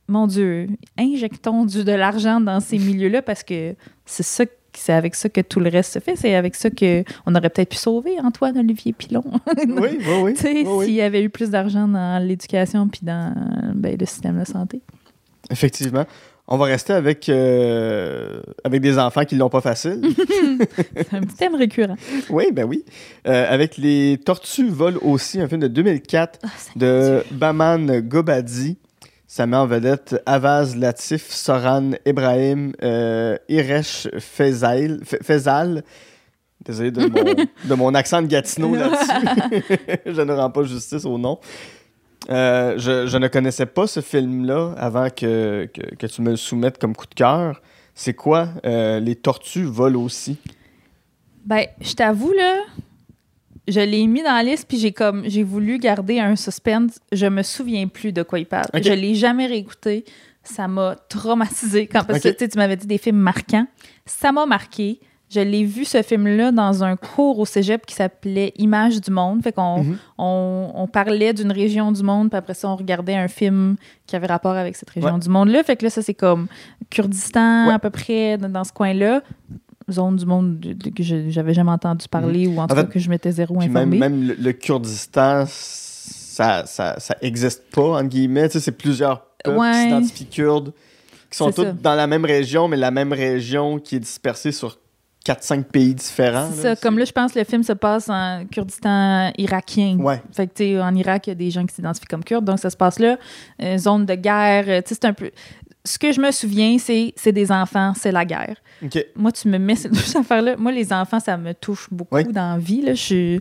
mon 0.08 0.26
Dieu, 0.26 0.68
injectons 0.98 1.64
du, 1.64 1.84
de 1.84 1.92
l'argent 1.92 2.40
dans 2.40 2.60
ces 2.60 2.78
milieux-là 2.78 3.22
parce 3.22 3.42
que 3.42 3.74
c'est 4.04 4.22
ça 4.22 4.44
c'est 4.74 4.94
avec 4.94 5.14
ça 5.14 5.28
que 5.28 5.42
tout 5.42 5.60
le 5.60 5.68
reste 5.68 5.92
se 5.92 5.98
fait. 5.98 6.16
C'est 6.16 6.34
avec 6.34 6.54
ça 6.54 6.70
qu'on 6.70 7.34
aurait 7.34 7.50
peut-être 7.50 7.68
pu 7.68 7.76
sauver 7.76 8.18
Antoine 8.20 8.56
Olivier 8.56 8.94
Pilon. 8.94 9.22
oui, 9.68 9.98
oui, 10.06 10.34
oui. 10.34 10.36
S'il 10.36 10.94
y 10.94 11.02
avait 11.02 11.22
eu 11.22 11.28
plus 11.28 11.50
d'argent 11.50 11.86
dans 11.86 12.26
l'éducation 12.26 12.88
puis 12.88 13.00
dans 13.02 13.34
ben, 13.74 13.96
le 13.98 14.06
système 14.06 14.40
de 14.40 14.46
santé. 14.46 14.80
Effectivement. 15.50 16.06
On 16.48 16.56
va 16.56 16.66
rester 16.66 16.92
avec, 16.92 17.28
euh, 17.28 18.42
avec 18.64 18.82
des 18.82 18.98
enfants 18.98 19.24
qui 19.24 19.36
ne 19.36 19.40
l'ont 19.40 19.48
pas 19.48 19.60
facile. 19.60 20.00
c'est 20.96 21.14
un 21.14 21.20
petit 21.20 21.36
thème 21.36 21.54
récurrent. 21.54 21.96
Oui, 22.30 22.46
ben 22.52 22.64
oui. 22.64 22.84
Euh, 23.26 23.46
avec 23.48 23.76
Les 23.76 24.18
Tortues 24.24 24.68
volent 24.68 24.98
aussi, 25.02 25.40
un 25.40 25.48
film 25.48 25.60
de 25.60 25.68
2004 25.68 26.40
ah, 26.42 26.48
de 26.76 27.22
Baman 27.30 28.00
Gobadi. 28.00 28.76
Ça 29.32 29.46
met 29.46 29.56
en 29.56 29.66
vedette 29.66 30.22
Avaz 30.26 30.76
Latif, 30.76 31.30
Soran 31.30 31.92
Ibrahim, 32.04 32.74
euh, 32.82 33.38
Iresh 33.48 34.06
Fezal. 34.18 35.84
Désolé 36.62 36.90
de 36.90 37.06
mon, 37.06 37.24
de 37.70 37.74
mon 37.74 37.94
accent 37.94 38.20
de 38.20 38.26
Gatineau 38.26 38.74
là-dessus. 38.76 40.00
Je 40.04 40.20
ne 40.20 40.34
rends 40.34 40.50
pas 40.50 40.64
justice 40.64 41.06
au 41.06 41.16
nom. 41.16 41.38
Euh, 42.28 42.74
je, 42.76 43.06
je 43.06 43.16
ne 43.16 43.26
connaissais 43.28 43.64
pas 43.64 43.86
ce 43.86 44.00
film-là 44.00 44.74
avant 44.76 45.08
que, 45.08 45.66
que, 45.72 45.94
que 45.94 46.06
tu 46.06 46.20
me 46.20 46.32
le 46.32 46.36
soumettes 46.36 46.76
comme 46.76 46.94
coup 46.94 47.06
de 47.06 47.14
cœur. 47.14 47.62
C'est 47.94 48.12
quoi 48.12 48.48
euh, 48.66 49.00
Les 49.00 49.16
tortues 49.16 49.64
volent 49.64 50.02
aussi? 50.02 50.36
Ben, 51.46 51.64
je 51.80 51.94
t'avoue, 51.94 52.34
là, 52.34 52.64
je 53.72 53.80
l'ai 53.80 54.06
mis 54.06 54.22
dans 54.22 54.32
la 54.34 54.42
liste, 54.42 54.66
puis 54.68 54.78
j'ai 54.78 54.92
comme 54.92 55.22
j'ai 55.26 55.42
voulu 55.42 55.78
garder 55.78 56.20
un 56.20 56.36
suspense. 56.36 56.98
Je 57.10 57.26
me 57.26 57.42
souviens 57.42 57.88
plus 57.88 58.12
de 58.12 58.22
quoi 58.22 58.38
il 58.38 58.46
parle. 58.46 58.66
Ok. 58.74 58.82
Je 58.84 58.92
l'ai 58.92 59.14
jamais 59.14 59.46
réécouté. 59.46 60.04
Ça 60.44 60.68
m'a 60.68 60.96
traumatisé 61.08 61.86
quand 61.86 62.04
parce 62.04 62.20
que 62.20 62.44
tu 62.44 62.58
m'avais 62.58 62.76
dit 62.76 62.86
des 62.86 62.98
films 62.98 63.18
marquants. 63.18 63.66
Ça 64.06 64.32
m'a 64.32 64.44
marqué. 64.46 65.00
Je 65.34 65.40
l'ai 65.40 65.64
vu 65.64 65.86
ce 65.86 66.02
film-là 66.02 66.52
dans 66.52 66.84
un 66.84 66.94
cours 66.96 67.38
au 67.38 67.46
cégep 67.46 67.86
qui 67.86 67.94
s'appelait 67.94 68.52
Images 68.58 69.00
du 69.00 69.10
monde. 69.10 69.42
Fait 69.42 69.52
qu'on 69.52 69.82
Mhm. 69.82 69.96
on, 70.18 70.72
on 70.74 70.86
parlait 70.86 71.32
d'une 71.32 71.50
région 71.52 71.90
du 71.90 72.02
monde, 72.02 72.28
puis 72.28 72.36
après 72.36 72.52
ça, 72.52 72.68
on 72.68 72.76
regardait 72.76 73.14
un 73.14 73.28
film 73.28 73.76
qui 74.06 74.14
avait 74.14 74.26
rapport 74.26 74.52
avec 74.56 74.76
cette 74.76 74.90
région 74.90 75.14
Ouais. 75.14 75.18
du 75.20 75.30
monde-là. 75.30 75.62
Fait 75.62 75.76
que 75.76 75.84
là, 75.84 75.90
ça, 75.90 76.02
c'est 76.02 76.12
comme 76.12 76.48
Kurdistan, 76.90 77.68
Ouais. 77.68 77.72
à 77.74 77.78
peu 77.78 77.88
près, 77.90 78.36
dans, 78.36 78.48
dans 78.50 78.64
ce 78.64 78.72
coin-là. 78.72 79.22
Zone 79.92 80.16
du 80.16 80.26
monde 80.26 80.58
de- 80.60 80.72
de- 80.72 80.90
que 80.90 81.02
j'avais 81.02 81.54
jamais 81.54 81.70
entendu 81.70 82.08
parler 82.08 82.46
ou 82.46 82.58
en 82.58 82.66
tout 82.66 82.74
Mhm. 82.74 82.80
En 82.80 82.82
cas 82.82 82.86
fait, 82.88 82.92
que 82.94 82.98
je 82.98 83.08
m'étais 83.10 83.30
zéro 83.32 83.56
Puis 83.58 83.68
même, 83.68 84.26
le, 84.26 84.34
le 84.34 84.52
Kurdistan, 84.52 85.44
ça, 85.46 86.64
ça, 86.66 86.98
ça 86.98 87.16
existe 87.20 87.62
pas, 87.72 87.98
entre 87.98 88.08
guillemets. 88.08 88.48
Tu 88.48 88.54
sais, 88.54 88.60
c'est 88.60 88.72
plusieurs 88.72 89.24
peuples 89.44 89.58
Ouais. 89.58 89.72
qui 89.72 89.78
s'identifient 89.82 90.26
kurdes, 90.26 90.72
qui 91.30 91.36
sont 91.36 91.50
tous 91.52 91.66
dans 91.82 91.94
la 91.94 92.06
même 92.06 92.24
région, 92.24 92.68
mais 92.68 92.76
la 92.76 92.90
même 92.90 93.12
région 93.12 93.78
qui 93.78 93.96
est 93.96 94.00
dispersée 94.00 94.52
sur 94.52 94.78
4-5 95.24 95.64
pays 95.64 95.94
différents. 95.94 96.48
C'est 96.52 96.64
là. 96.64 96.74
ça. 96.74 96.82
Comme 96.82 96.98
là, 96.98 97.04
je 97.04 97.12
pense 97.12 97.32
que 97.32 97.38
le 97.38 97.44
film 97.44 97.62
se 97.62 97.72
passe 97.74 98.08
en 98.08 98.44
Kurdistan 98.50 99.30
irakien. 99.38 99.96
Ouais. 100.00 100.20
Fait 100.32 100.48
que, 100.48 100.54
tu 100.54 100.80
en 100.80 100.92
Irak, 100.96 101.28
il 101.28 101.30
y 101.30 101.32
a 101.32 101.34
des 101.36 101.50
gens 101.50 101.64
qui 101.64 101.74
s'identifient 101.74 102.06
comme 102.06 102.24
Kurdes, 102.24 102.44
donc 102.44 102.58
ça 102.58 102.70
se 102.70 102.76
passe 102.76 102.98
là. 102.98 103.18
Euh, 103.62 103.78
zone 103.78 104.04
de 104.04 104.14
guerre, 104.14 104.64
euh, 104.66 104.82
tu 104.82 104.88
sais, 104.88 104.94
c'est 105.00 105.04
un 105.06 105.12
peu. 105.12 105.30
Ce 105.84 105.98
que 105.98 106.12
je 106.12 106.20
me 106.20 106.30
souviens, 106.30 106.78
c'est 106.78 107.12
c'est 107.16 107.32
des 107.32 107.50
enfants, 107.50 107.92
c'est 107.96 108.12
la 108.12 108.24
guerre. 108.24 108.56
Moi, 109.16 109.32
tu 109.32 109.48
me 109.48 109.58
mets 109.58 109.74
ces 109.74 109.88
deux 109.90 110.16
affaires-là. 110.16 110.56
Moi, 110.56 110.70
les 110.70 110.92
enfants, 110.92 111.18
ça 111.18 111.36
me 111.36 111.54
touche 111.54 111.88
beaucoup 111.90 112.14
Oui. 112.16 112.24
dans 112.24 112.52
la 112.54 112.58
vie. 112.58 112.82
Là. 112.82 112.94
Je, 112.94 113.38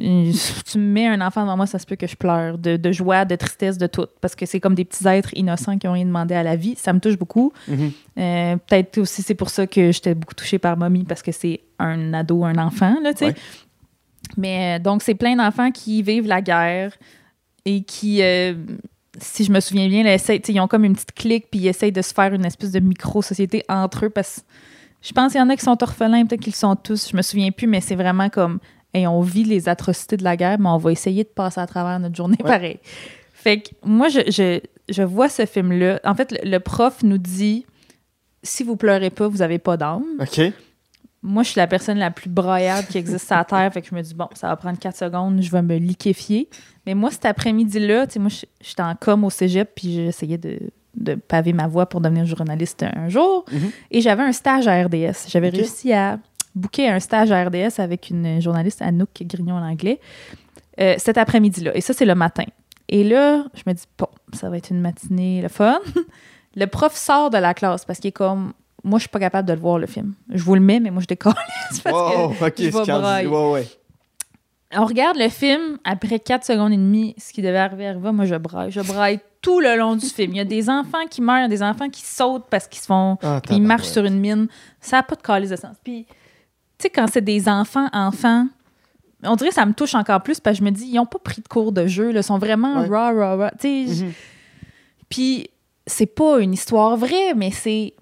euh, 0.00 0.32
tu 0.70 0.78
me 0.78 0.84
mets 0.92 1.08
un 1.08 1.20
enfant 1.20 1.42
devant 1.42 1.56
moi, 1.56 1.66
ça 1.66 1.80
se 1.80 1.86
peut 1.86 1.96
que 1.96 2.06
je 2.06 2.14
pleure 2.14 2.58
de, 2.58 2.76
de 2.76 2.92
joie, 2.92 3.24
de 3.24 3.34
tristesse, 3.34 3.76
de 3.76 3.88
tout. 3.88 4.06
Parce 4.20 4.36
que 4.36 4.46
c'est 4.46 4.60
comme 4.60 4.76
des 4.76 4.84
petits 4.84 5.06
êtres 5.08 5.30
innocents 5.34 5.78
qui 5.78 5.88
ont 5.88 5.92
rien 5.92 6.04
demandé 6.04 6.34
à 6.34 6.44
la 6.44 6.54
vie. 6.54 6.74
Ça 6.76 6.92
me 6.92 7.00
touche 7.00 7.18
beaucoup. 7.18 7.52
Mhm. 7.66 7.90
Euh, 8.18 8.56
Peut-être 8.68 8.98
aussi, 8.98 9.22
c'est 9.22 9.34
pour 9.34 9.50
ça 9.50 9.66
que 9.66 9.90
j'étais 9.90 10.14
beaucoup 10.14 10.34
touchée 10.34 10.58
par 10.60 10.76
Mommy, 10.76 11.02
parce 11.04 11.22
que 11.22 11.32
c'est 11.32 11.60
un 11.80 12.14
ado, 12.14 12.44
un 12.44 12.56
enfant, 12.58 12.96
là, 13.02 13.12
tu 13.14 13.20
sais. 13.20 13.24
Ouais. 13.26 13.34
Mais 14.36 14.76
euh, 14.78 14.82
donc, 14.82 15.02
c'est 15.02 15.14
plein 15.16 15.34
d'enfants 15.34 15.72
qui 15.72 16.02
vivent 16.02 16.28
la 16.28 16.40
guerre 16.40 16.92
et 17.64 17.82
qui, 17.82 18.22
euh, 18.22 18.54
si 19.18 19.44
je 19.44 19.52
me 19.52 19.60
souviens 19.60 19.88
bien, 19.88 20.02
là, 20.04 20.16
ils 20.48 20.60
ont 20.60 20.68
comme 20.68 20.84
une 20.84 20.94
petite 20.94 21.12
clique, 21.12 21.46
puis 21.50 21.60
ils 21.60 21.68
essayent 21.68 21.92
de 21.92 22.02
se 22.02 22.12
faire 22.14 22.32
une 22.32 22.44
espèce 22.44 22.70
de 22.70 22.80
micro-société 22.80 23.64
entre 23.68 24.06
eux, 24.06 24.10
parce 24.10 24.36
que 24.40 24.42
je 25.02 25.12
pense 25.12 25.32
qu'il 25.32 25.40
y 25.40 25.42
en 25.42 25.48
a 25.48 25.56
qui 25.56 25.64
sont 25.64 25.82
orphelins, 25.82 26.26
peut-être 26.26 26.42
qu'ils 26.42 26.54
sont 26.54 26.76
tous, 26.76 27.10
je 27.10 27.16
me 27.16 27.22
souviens 27.22 27.50
plus, 27.50 27.66
mais 27.66 27.80
c'est 27.80 27.94
vraiment 27.96 28.28
comme, 28.28 28.58
hey, 28.94 29.06
on 29.06 29.20
vit 29.22 29.44
les 29.44 29.68
atrocités 29.68 30.16
de 30.16 30.24
la 30.24 30.36
guerre, 30.36 30.58
mais 30.58 30.68
on 30.68 30.76
va 30.78 30.92
essayer 30.92 31.24
de 31.24 31.28
passer 31.28 31.60
à 31.60 31.66
travers 31.66 31.98
notre 31.98 32.14
journée 32.16 32.36
Ouais. 32.44 32.50
pareil. 32.50 32.78
Fait 33.32 33.60
que 33.62 33.70
moi, 33.84 34.08
je, 34.08 34.20
je, 34.28 34.60
je 34.92 35.02
vois 35.02 35.28
ce 35.30 35.46
film-là. 35.46 35.98
En 36.04 36.14
fait, 36.14 36.30
le, 36.32 36.50
le 36.50 36.60
prof 36.60 37.02
nous 37.02 37.16
dit 37.18 37.64
si 38.42 38.62
vous 38.62 38.76
pleurez 38.76 39.10
pas, 39.10 39.28
vous 39.28 39.40
avez 39.42 39.58
pas 39.58 39.76
d'âme. 39.78 40.04
OK. 40.20 40.40
Moi, 41.22 41.42
je 41.42 41.50
suis 41.50 41.58
la 41.58 41.66
personne 41.66 41.98
la 41.98 42.10
plus 42.10 42.30
braillarde 42.30 42.86
qui 42.86 42.96
existe 42.96 43.26
sur 43.26 43.36
la 43.36 43.44
Terre. 43.44 43.70
Fait 43.72 43.82
que 43.82 43.88
je 43.88 43.94
me 43.94 44.00
dis, 44.00 44.14
bon, 44.14 44.28
ça 44.34 44.48
va 44.48 44.56
prendre 44.56 44.78
4 44.78 44.96
secondes, 44.96 45.42
je 45.42 45.50
vais 45.50 45.60
me 45.60 45.76
liquéfier. 45.76 46.48
Mais 46.86 46.94
moi, 46.94 47.10
cet 47.10 47.26
après-midi-là, 47.26 48.06
tu 48.06 48.14
sais, 48.14 48.18
moi, 48.18 48.30
je- 48.30 48.46
j'étais 48.62 48.82
en 48.82 48.94
com 48.94 49.24
au 49.24 49.30
cégep, 49.30 49.70
puis 49.74 49.94
j'essayais 49.94 50.38
de, 50.38 50.58
de 50.94 51.14
paver 51.16 51.52
ma 51.52 51.66
voie 51.66 51.86
pour 51.86 52.00
devenir 52.00 52.24
journaliste 52.24 52.82
un 52.84 53.08
jour. 53.10 53.44
Mhm. 53.52 53.70
Et 53.90 54.00
j'avais 54.00 54.22
un 54.22 54.32
stage 54.32 54.66
à 54.66 54.82
RDS. 54.82 55.26
J'avais 55.28 55.50
réussi 55.50 55.92
à 55.92 56.18
booker 56.54 56.88
un 56.88 57.00
stage 57.00 57.30
à 57.30 57.44
RDS 57.44 57.78
avec 57.78 58.08
une 58.08 58.40
journaliste, 58.40 58.80
Anouk 58.80 59.10
Grignon 59.22 59.56
en 59.56 59.62
anglais, 59.62 60.00
euh, 60.80 60.94
cet 60.96 61.18
après-midi-là. 61.18 61.76
Et 61.76 61.80
ça, 61.82 61.92
c'est 61.92 62.06
le 62.06 62.14
matin. 62.14 62.44
Et 62.88 63.04
là, 63.04 63.44
je 63.54 63.62
me 63.66 63.72
dis, 63.74 63.84
bon, 63.98 64.08
ça 64.32 64.48
va 64.48 64.56
être 64.56 64.70
une 64.70 64.80
matinée, 64.80 65.42
le 65.42 65.48
fun. 65.48 65.78
le 66.56 66.64
prof 66.66 66.96
sort 66.96 67.28
de 67.30 67.36
la 67.38 67.52
classe 67.54 67.84
parce 67.84 68.00
qu'il 68.00 68.08
est 68.08 68.12
comme, 68.12 68.52
moi, 68.84 68.98
je 68.98 69.02
suis 69.02 69.08
pas 69.10 69.18
capable 69.20 69.46
de 69.48 69.52
le 69.52 69.60
voir, 69.60 69.78
le 69.78 69.86
film. 69.86 70.14
Je 70.30 70.42
vous 70.42 70.54
le 70.54 70.60
mets, 70.60 70.80
mais 70.80 70.90
moi, 70.90 71.02
je 71.02 71.06
décolle. 71.06 71.34
parce 71.68 71.80
que 71.80 71.90
Wow, 71.90 72.32
je 72.34 73.22
vais 73.22 73.26
ouais, 73.26 73.50
ouais. 73.52 73.68
on 74.76 74.84
regarde 74.86 75.16
le 75.18 75.28
film, 75.28 75.78
après 75.84 76.18
4 76.20 76.44
secondes 76.44 76.72
et 76.72 76.76
demie, 76.76 77.14
ce 77.18 77.32
qui 77.32 77.42
devait 77.42 77.58
arriver 77.58 77.88
arriva, 77.88 78.12
moi 78.12 78.24
je 78.24 78.36
braille. 78.36 78.70
Je 78.70 78.80
braille 78.80 79.20
tout 79.42 79.60
le 79.60 79.76
long 79.76 79.96
du 79.96 80.06
film. 80.06 80.32
Il 80.32 80.36
y 80.38 80.40
a 80.40 80.44
des 80.44 80.68
enfants 80.70 81.06
qui 81.10 81.20
meurent, 81.22 81.38
il 81.38 81.42
y 81.42 81.44
a 81.44 81.48
des 81.48 81.62
enfants 81.62 81.88
qui 81.88 82.02
sautent 82.02 82.46
parce 82.50 82.68
qu'ils 82.68 82.80
se 82.80 82.86
font. 82.86 83.16
Ah, 83.22 83.40
puis 83.44 83.56
ils 83.56 83.62
marchent 83.62 83.88
sur 83.88 84.04
une 84.04 84.18
mine. 84.20 84.48
Ça 84.80 84.98
n'a 84.98 85.02
pas 85.02 85.16
de 85.16 85.22
calice 85.22 85.50
de 85.50 85.56
sens. 85.56 85.76
Puis, 85.82 86.04
tu 86.06 86.14
sais, 86.78 86.90
quand 86.90 87.06
c'est 87.10 87.20
des 87.24 87.48
enfants, 87.48 87.88
enfants, 87.92 88.46
on 89.22 89.36
dirait 89.36 89.48
que 89.50 89.54
ça 89.54 89.66
me 89.66 89.72
touche 89.74 89.94
encore 89.94 90.22
plus 90.22 90.40
parce 90.40 90.58
que 90.58 90.64
je 90.64 90.64
me 90.64 90.70
dis, 90.70 90.86
ils 90.86 90.94
n'ont 90.96 91.06
pas 91.06 91.18
pris 91.18 91.42
de 91.42 91.48
cours 91.48 91.72
de 91.72 91.86
jeu, 91.86 92.12
ils 92.14 92.22
sont 92.22 92.38
vraiment 92.38 92.82
Ouais. 92.82 92.88
raw. 92.88 93.48
Tu 93.60 93.86
sais, 93.88 94.04
Mhm. 94.04 94.12
puis 95.08 95.48
c'est 95.86 96.06
pas 96.06 96.38
une 96.40 96.52
histoire 96.52 96.96
vraie, 96.96 97.34
mais 97.34 97.50
c'est. 97.50 97.94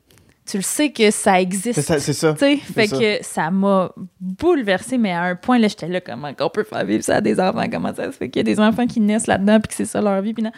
Tu 0.48 0.56
le 0.56 0.62
sais 0.62 0.90
que 0.90 1.10
ça 1.10 1.40
existe. 1.40 1.80
C'est 1.80 2.00
ça. 2.12 2.34
C'est 2.38 2.56
fait 2.56 2.86
ça. 2.86 2.98
que 2.98 3.18
ça 3.22 3.50
m'a 3.50 3.92
bouleversée, 4.18 4.96
mais 4.96 5.12
à 5.12 5.22
un 5.22 5.36
point, 5.36 5.58
là, 5.58 5.68
j'étais 5.68 5.88
là, 5.88 6.00
comment 6.00 6.30
on 6.40 6.48
peut 6.48 6.64
faire 6.64 6.84
vivre 6.86 7.04
ça 7.04 7.16
à 7.16 7.20
des 7.20 7.38
enfants? 7.38 7.68
Comment 7.70 7.94
ça 7.94 8.10
se 8.10 8.16
fait 8.16 8.30
qu'il 8.30 8.40
y 8.40 8.50
a 8.50 8.54
des 8.54 8.58
enfants 8.58 8.86
qui 8.86 9.00
naissent 9.00 9.26
là-dedans, 9.26 9.60
puis 9.60 9.68
que 9.68 9.74
c'est 9.74 9.84
ça 9.84 10.00
leur 10.00 10.22
vie, 10.22 10.32
puis 10.32 10.42
non. 10.42 10.52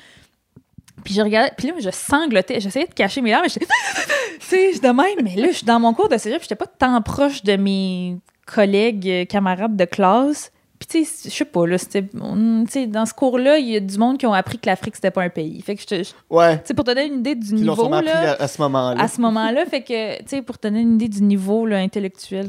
Puis 1.04 1.14
je 1.14 1.22
regardais, 1.22 1.52
puis 1.56 1.68
là, 1.68 1.74
je 1.80 1.90
sanglotais, 1.90 2.60
j'essayais 2.60 2.86
de 2.86 2.94
cacher 2.94 3.20
mes 3.20 3.30
larmes, 3.30 3.44
mais 3.44 3.48
j'étais, 3.48 3.66
tu 4.40 4.46
sais, 4.46 4.72
je 4.74 4.80
de 4.80 4.88
même, 4.88 5.24
mais 5.24 5.34
là, 5.34 5.48
je 5.48 5.56
suis 5.56 5.66
dans 5.66 5.80
mon 5.80 5.92
cours 5.92 6.08
de 6.08 6.18
cégep, 6.18 6.42
j'étais 6.42 6.56
pas 6.56 6.66
tant 6.66 7.00
proche 7.02 7.42
de 7.42 7.56
mes 7.56 8.16
collègues, 8.46 9.26
camarades 9.28 9.76
de 9.76 9.84
classe. 9.84 10.52
Puis 10.80 10.86
tu 10.88 11.04
sais, 11.04 11.28
je 11.28 11.34
sais 11.34 11.44
pas, 11.44 11.66
là, 11.66 11.76
c'était, 11.76 12.02
on- 12.18 12.64
tu 12.64 12.72
sais, 12.72 12.86
dans 12.86 13.04
ce 13.04 13.12
cours-là, 13.12 13.58
il 13.58 13.68
y 13.68 13.76
a 13.76 13.80
du 13.80 13.98
monde 13.98 14.16
qui 14.16 14.24
ont 14.26 14.32
appris 14.32 14.58
que 14.58 14.66
l'Afrique, 14.66 14.94
c'était 14.96 15.10
pas 15.10 15.22
un 15.22 15.28
pays. 15.28 15.60
Fait 15.60 15.74
que 15.76 15.82
je 15.82 15.86
te, 15.86 15.94
je- 15.96 16.02
tu 16.08 16.14
Ouais. 16.30 16.58
sais, 16.64 16.72
pour 16.72 16.84
te 16.86 16.90
donner 16.92 17.06
une 17.06 17.18
idée 17.20 17.34
du 17.34 17.52
l'ont 17.62 17.76
niveau, 17.76 17.90
là, 18.00 18.32
à, 18.32 18.42
à 18.44 18.48
ce 18.48 18.62
moment-là. 18.62 19.02
à 19.02 19.06
ce 19.06 19.20
moment-là. 19.20 19.66
Fait 19.66 19.82
que, 19.82 20.18
tu 20.20 20.24
sais, 20.28 20.40
pour 20.42 20.58
te 20.58 20.66
donner 20.68 20.80
une 20.80 20.94
idée 20.94 21.08
du 21.08 21.22
niveau 21.22 21.66
là, 21.66 21.76
intellectuel, 21.76 22.48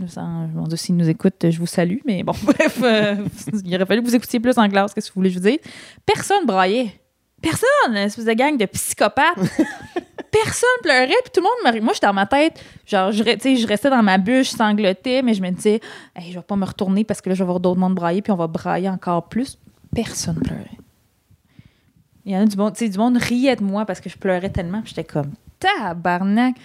mon 0.55 0.63
Dieu, 0.63 0.77
s'ils 0.77 0.95
nous 0.95 1.09
écoutent, 1.09 1.45
je 1.49 1.59
vous 1.59 1.65
salue. 1.67 1.97
Mais 2.05 2.23
bon, 2.23 2.31
bref, 2.43 2.79
euh, 2.81 3.15
il 3.65 3.75
aurait 3.75 3.85
fallu 3.85 4.01
que 4.01 4.07
vous 4.07 4.15
écoutiez 4.15 4.39
plus 4.39 4.57
en 4.57 4.69
classe, 4.69 4.93
qu'est-ce 4.93 5.09
que 5.09 5.13
vous 5.13 5.19
voulez 5.19 5.29
que 5.29 5.35
je 5.35 5.39
vous 5.41 5.49
dise? 5.49 5.59
Personne 6.05 6.45
braillait. 6.45 6.93
Personne! 7.41 7.67
Une 7.89 7.97
espèce 7.97 8.23
de 8.25 8.33
gang 8.33 8.55
de 8.55 8.65
psychopathes. 8.65 9.35
Personne 10.31 10.69
pleurait, 10.81 11.07
puis 11.23 11.31
tout 11.33 11.41
le 11.41 11.43
monde 11.43 11.75
me... 11.75 11.81
Moi, 11.81 11.93
j'étais 11.93 12.07
dans 12.07 12.13
ma 12.13 12.25
tête, 12.25 12.63
genre, 12.85 13.11
je, 13.11 13.21
je 13.21 13.67
restais 13.67 13.89
dans 13.89 14.01
ma 14.01 14.17
buche, 14.17 14.51
je 14.51 14.55
sanglotais, 14.57 15.21
mais 15.21 15.33
je 15.33 15.41
me 15.41 15.49
disais, 15.49 15.81
hey, 16.15 16.31
je 16.31 16.37
vais 16.39 16.43
pas 16.45 16.55
me 16.55 16.65
retourner 16.65 17.03
parce 17.03 17.19
que 17.21 17.27
là, 17.29 17.35
je 17.35 17.43
vais 17.43 17.47
voir 17.47 17.59
d'autres 17.59 17.79
monde 17.79 17.95
brailler, 17.95 18.21
puis 18.21 18.31
on 18.31 18.37
va 18.37 18.47
brailler 18.47 18.87
encore 18.89 19.27
plus. 19.27 19.57
Personne 19.93 20.39
pleurait. 20.41 20.77
Il 22.25 22.31
y 22.31 22.37
en 22.37 22.41
a 22.43 22.45
du 22.45 22.55
monde, 22.55 22.73
tu 22.73 22.85
sais, 22.85 22.89
du 22.89 22.97
monde 22.97 23.17
riait 23.17 23.55
de 23.55 23.63
moi 23.63 23.85
parce 23.85 23.99
que 23.99 24.09
je 24.09 24.17
pleurais 24.17 24.49
tellement, 24.49 24.81
j'étais 24.85 25.03
comme, 25.03 25.31
tabarnak! 25.59 26.55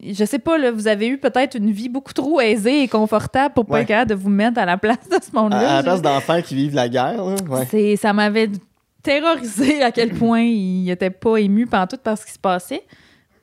Je 0.00 0.24
sais 0.24 0.38
pas, 0.38 0.58
là, 0.58 0.70
vous 0.70 0.86
avez 0.86 1.08
eu 1.08 1.18
peut-être 1.18 1.56
une 1.56 1.72
vie 1.72 1.88
beaucoup 1.88 2.12
trop 2.12 2.40
aisée 2.40 2.82
et 2.84 2.88
confortable 2.88 3.52
pour 3.54 3.66
pas 3.66 3.74
Ouais. 3.74 3.80
être 3.82 3.88
capable 3.88 4.10
de 4.10 4.14
vous 4.14 4.28
mettre 4.30 4.58
à 4.60 4.64
la 4.64 4.76
place 4.76 5.08
de 5.10 5.14
ce 5.20 5.34
À, 5.34 5.38
à 5.38 5.42
monde-là. 5.42 5.74
la 5.78 5.82
place 5.82 6.02
d'enfants 6.02 6.40
qui 6.40 6.54
vivent 6.54 6.74
la 6.76 6.88
guerre, 6.88 7.24
là. 7.24 7.34
Ouais. 7.48 7.66
C'est- 7.68 7.96
ça 7.96 8.12
m'avait 8.12 8.48
terrorisé 9.02 9.82
à 9.82 9.92
quel 9.92 10.10
point 10.10 10.42
il 10.42 10.90
était 10.90 11.10
pas 11.10 11.36
ému 11.38 11.66
pendant 11.66 11.86
tout 11.86 11.98
par 11.98 12.18
ce 12.18 12.26
qui 12.26 12.32
se 12.32 12.38
passait. 12.38 12.82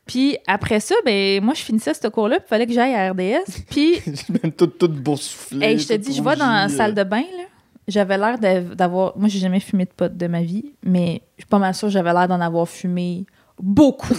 Puis 0.06 0.38
après 0.46 0.80
ça, 0.80 0.96
ben 1.04 1.44
moi 1.44 1.54
je 1.54 1.62
finissais 1.62 1.94
ce 1.94 2.08
cours-là, 2.08 2.38
puis 2.38 2.46
il 2.46 2.50
fallait 2.50 2.68
que 2.68 2.74
j'aille 2.74 2.94
à 2.94 3.12
RDS. 3.12 3.64
Puis 3.70 4.02
même 4.30 4.52
tout, 4.52 4.68
tout 4.68 4.88
boursouflé. 4.88 5.66
hey, 5.66 5.80
je 5.80 5.88
te 5.88 5.94
dis, 5.94 6.14
je 6.14 6.22
vais 6.22 6.36
dans 6.36 6.52
la 6.52 6.70
salle 6.70 6.94
de 6.94 7.04
bain 7.04 7.24
là. 7.38 7.44
J'avais 7.88 8.18
l'air 8.18 8.40
d'avoir 8.40 9.18
moi 9.18 9.30
j'ai 9.30 9.40
jamais 9.40 9.60
fumé 9.60 9.86
de 9.86 9.92
pot 9.92 10.16
de 10.16 10.28
ma 10.28 10.42
vie, 10.42 10.74
mais 10.84 11.22
je 11.38 11.44
suis 11.44 11.50
pas 11.50 11.60
mal 11.60 11.74
sûre 11.76 11.90
j'avais 11.90 12.14
l'air 12.14 12.28
d'en 12.28 12.42
avoir 12.42 12.68
fumé 12.68 13.26
beaucoup. 13.60 14.18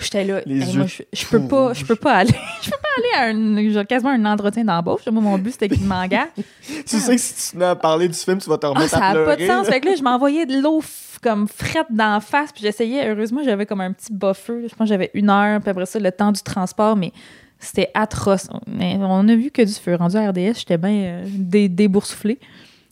J'étais 0.00 0.24
là, 0.24 0.40
hey, 0.46 0.76
moi, 0.76 0.86
je, 0.86 1.02
je 1.12 1.26
peux 1.26 1.46
pas, 1.46 1.72
je 1.72 1.84
peux 1.84 1.96
pas 1.96 2.14
aller, 2.16 2.30
je 2.62 2.70
peux 2.70 2.76
pas 2.76 3.18
aller 3.22 3.32
à 3.34 3.36
un, 3.36 3.70
genre, 3.72 3.86
quasiment 3.86 4.10
un 4.10 4.24
entretien 4.24 4.64
d'embauche. 4.64 5.02
Moi, 5.10 5.22
mon 5.22 5.38
but 5.38 5.52
c'était 5.52 5.68
qu'il 5.68 5.84
m'engage. 5.84 6.28
Tu 6.86 6.98
sais 6.98 7.14
que 7.16 7.20
si 7.20 7.34
tu 7.34 7.52
te 7.52 7.58
mets 7.58 7.64
à 7.66 7.76
parler 7.76 8.08
du 8.08 8.14
film, 8.14 8.38
tu 8.38 8.48
vas 8.48 8.58
te 8.58 8.66
Ah, 8.66 8.70
remettre 8.70 8.90
ça 8.90 8.96
à 8.98 9.00
n'a 9.00 9.12
pleurer. 9.12 9.26
pas 9.26 9.36
de 9.36 9.46
sens. 9.46 9.66
là. 9.66 9.72
Fait 9.72 9.80
que 9.80 9.86
là, 9.88 9.94
je 9.96 10.02
m'envoyais 10.02 10.46
de 10.46 10.60
l'eau 10.60 10.82
comme 11.22 11.48
frette 11.48 11.86
d'en 11.90 12.20
face, 12.20 12.52
puis 12.52 12.62
j'essayais. 12.62 13.08
Heureusement, 13.10 13.42
j'avais 13.44 13.64
comme 13.66 13.80
un 13.80 13.92
petit 13.92 14.12
buffer. 14.12 14.68
Je 14.68 14.74
pense 14.74 14.86
que 14.86 14.86
j'avais 14.86 15.10
une 15.14 15.30
heure, 15.30 15.60
puis 15.60 15.70
après 15.70 15.86
ça, 15.86 15.98
le 15.98 16.12
temps 16.12 16.32
du 16.32 16.42
transport, 16.42 16.96
mais 16.96 17.12
c'était 17.58 17.90
atroce. 17.94 18.48
Mais 18.66 18.96
on 19.00 19.26
a 19.28 19.34
vu 19.34 19.50
que 19.50 19.62
du 19.62 19.72
feu. 19.72 19.94
Rendu 19.94 20.16
à 20.16 20.28
RDS, 20.30 20.58
j'étais 20.58 20.76
bien 20.78 20.90
euh, 20.90 21.24
dé- 21.26 21.68
déboursouflée. 21.70 22.38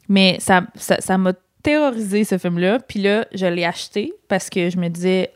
Mais 0.09 0.37
ça 0.41 0.62
ça 0.77 0.97
ça 1.01 1.19
m'a 1.19 1.33
terrorisé, 1.62 2.24
ce 2.24 2.39
film-là. 2.39 2.79
Puis 2.81 3.01
là, 3.03 3.27
je 3.35 3.47
l'ai 3.47 3.65
acheté 3.65 4.12
parce 4.29 4.49
que 4.51 4.69
je 4.70 4.77
me 4.79 4.89
disais, 4.89 5.31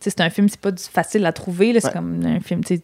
c'est 0.00 0.20
un 0.20 0.30
film, 0.30 0.48
c'est 0.48 0.60
pas 0.60 0.70
du- 0.70 0.82
facile 0.82 1.24
à 1.26 1.32
trouver. 1.32 1.72
C'est 1.80 1.86
Ouais. 1.88 1.92
comme 1.92 2.24
un 2.24 2.40
film, 2.40 2.62
tu 2.64 2.80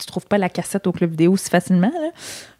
tu 0.00 0.06
trouves 0.06 0.26
pas 0.26 0.38
la 0.38 0.48
cassette 0.48 0.86
au 0.86 0.92
club 0.92 1.10
vidéo 1.10 1.36
si 1.36 1.50
facilement. 1.50 1.90
là. 1.92 2.10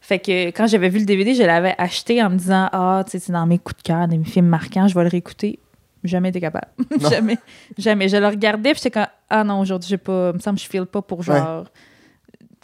Fait 0.00 0.18
que 0.18 0.48
quand 0.48 0.66
j'avais 0.66 0.88
vu 0.88 0.98
le 0.98 1.04
DVD, 1.04 1.34
je 1.36 1.44
l'avais 1.44 1.74
acheté 1.78 2.20
en 2.20 2.30
me 2.30 2.36
disant 2.36 2.68
Ah, 2.72 3.04
tu 3.06 3.12
sais, 3.12 3.18
c'est 3.20 3.32
dans 3.32 3.46
mes 3.46 3.58
coups 3.60 3.76
de 3.76 3.82
cœur, 3.82 4.08
dans 4.08 4.18
mes 4.18 4.24
films 4.24 4.48
marquants, 4.48 4.88
je 4.88 4.94
vais 4.96 5.04
le 5.04 5.08
réécouter. 5.08 5.60
jamais 6.02 6.30
été 6.30 6.40
capable. 6.40 6.66
jamais. 7.10 7.38
Jamais. 7.76 8.08
Je 8.08 8.16
le 8.16 8.26
regardais, 8.26 8.70
puis 8.72 8.80
j'étais 8.82 8.90
comme, 8.90 9.06
ah 9.30 9.44
non, 9.44 9.60
aujourd'hui, 9.60 9.88
j'ai 9.88 9.98
pas. 9.98 10.32
me 10.32 10.38
semble 10.40 10.58
que 10.58 10.64
je 10.64 10.68
file 10.68 10.86
pas 10.86 11.00
pour 11.02 11.22
genre. 11.22 11.66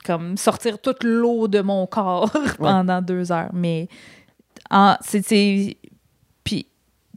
Comme 0.05 0.36
sortir 0.36 0.78
toute 0.81 1.02
l'eau 1.05 1.47
de 1.48 1.61
mon 1.61 1.86
corps 1.86 2.31
pendant 2.59 3.01
deux 3.01 3.31
heures. 3.31 3.51
Mais. 3.52 3.86
C'est. 5.02 5.77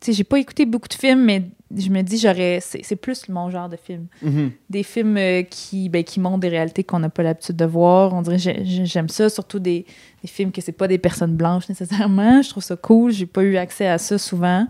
Sais, 0.02 0.14
j'ai 0.14 0.24
pas 0.24 0.38
écouté 0.38 0.65
beaucoup 0.65 0.88
de 0.88 0.94
films, 0.94 1.24
mais 1.24 1.49
je 1.76 1.90
me 1.90 2.02
dis, 2.02 2.18
j'aurais. 2.18 2.60
C'est 2.61 2.95
plus 2.95 3.28
mon 3.30 3.49
genre 3.49 3.68
de 3.68 3.78
film. 3.78 4.07
Mm-hmm. 4.24 4.52
Des 4.69 4.84
films 4.84 5.18
euh, 5.18 5.41
qui, 5.44 5.90
ben, 5.90 6.03
qui 6.03 6.19
montrent 6.19 6.40
des 6.40 6.49
réalités 6.49 6.84
qu'on 6.84 6.99
n'a 6.99 7.10
pas 7.10 7.24
l'habitude 7.24 7.56
de 7.56 7.65
voir. 7.65 8.14
On 8.14 8.22
dirait, 8.22 8.38
j'aime 8.38 9.10
ça, 9.10 9.30
surtout 9.30 9.60
des, 9.60 9.86
des, 10.22 10.28
films 10.28 10.52
que 10.52 10.61
c'est 10.61 10.72
pas 10.72 10.88
des 10.88 10.98
personnes 10.98 11.36
blanches 11.36 11.68
nécessairement. 11.68 12.41
Je 12.41 12.49
trouve 12.49 12.64
ça 12.64 12.76
cool. 12.76 13.11
J'ai 13.11 13.26
pas 13.26 13.44
eu 13.44 13.57
accès 13.57 13.88
à 13.88 13.98
ça 13.98 14.18
souvent. 14.18 14.68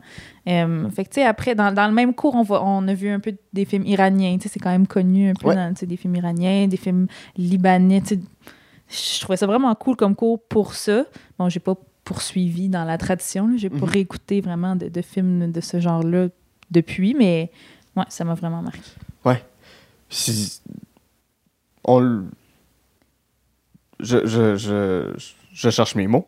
Euh, 0.47 0.89
fait 0.89 1.03
que, 1.03 1.09
tu 1.09 1.15
sais, 1.15 1.25
après, 1.25 1.55
dans, 1.55 1.73
dans, 1.73 1.87
le 1.87 1.93
même 1.93 2.13
cours, 2.13 2.35
on, 2.35 2.43
va, 2.43 2.63
on 2.63 2.87
a 2.87 2.93
vu 2.93 3.09
un 3.09 3.19
peu 3.19 3.35
des 3.53 3.65
films 3.65 3.85
iraniens. 3.85 4.37
Tu 4.37 4.43
sais, 4.43 4.53
c'est 4.53 4.59
quand 4.59 4.71
même 4.71 4.87
connu 4.87 5.29
un 5.29 5.33
peu, 5.33 5.53
dans, 5.53 5.73
des 5.73 5.97
films 5.97 6.15
iraniens, 6.15 6.67
des 6.67 6.77
films 6.77 7.07
libanais. 7.35 8.01
Tu 8.01 8.15
sais, 8.15 8.19
je 8.89 9.21
trouvais 9.21 9.37
ça 9.37 9.45
vraiment 9.45 9.73
cool 9.75 9.95
comme 9.95 10.15
cours 10.15 10.41
pour 10.47 10.73
ça. 10.73 11.05
Bon, 11.37 11.49
j'ai 11.49 11.59
pas 11.59 11.75
poursuivi 12.07 12.69
dans 12.69 12.85
la 12.85 12.97
tradition. 12.97 13.51
J'ai 13.57 13.69
pas 13.69 13.75
mm-hmm. 13.75 13.83
réécouté 13.83 14.39
vraiment 14.39 14.77
de, 14.77 14.87
de 14.87 15.01
films 15.01 15.51
de 15.51 15.59
ce 15.59 15.81
genre-là 15.81 16.29
depuis, 16.71 17.13
mais 17.13 17.51
ouais, 17.97 18.05
ça 18.07 18.23
m'a 18.23 18.33
vraiment 18.33 18.61
marqué. 18.61 18.79
Ouais. 19.25 19.43
On... 21.83 22.23
Je, 23.99 24.25
je, 24.25 24.55
je, 24.55 25.13
je 25.51 25.69
cherche 25.69 25.95
mes 25.95 26.07
mots. 26.07 26.25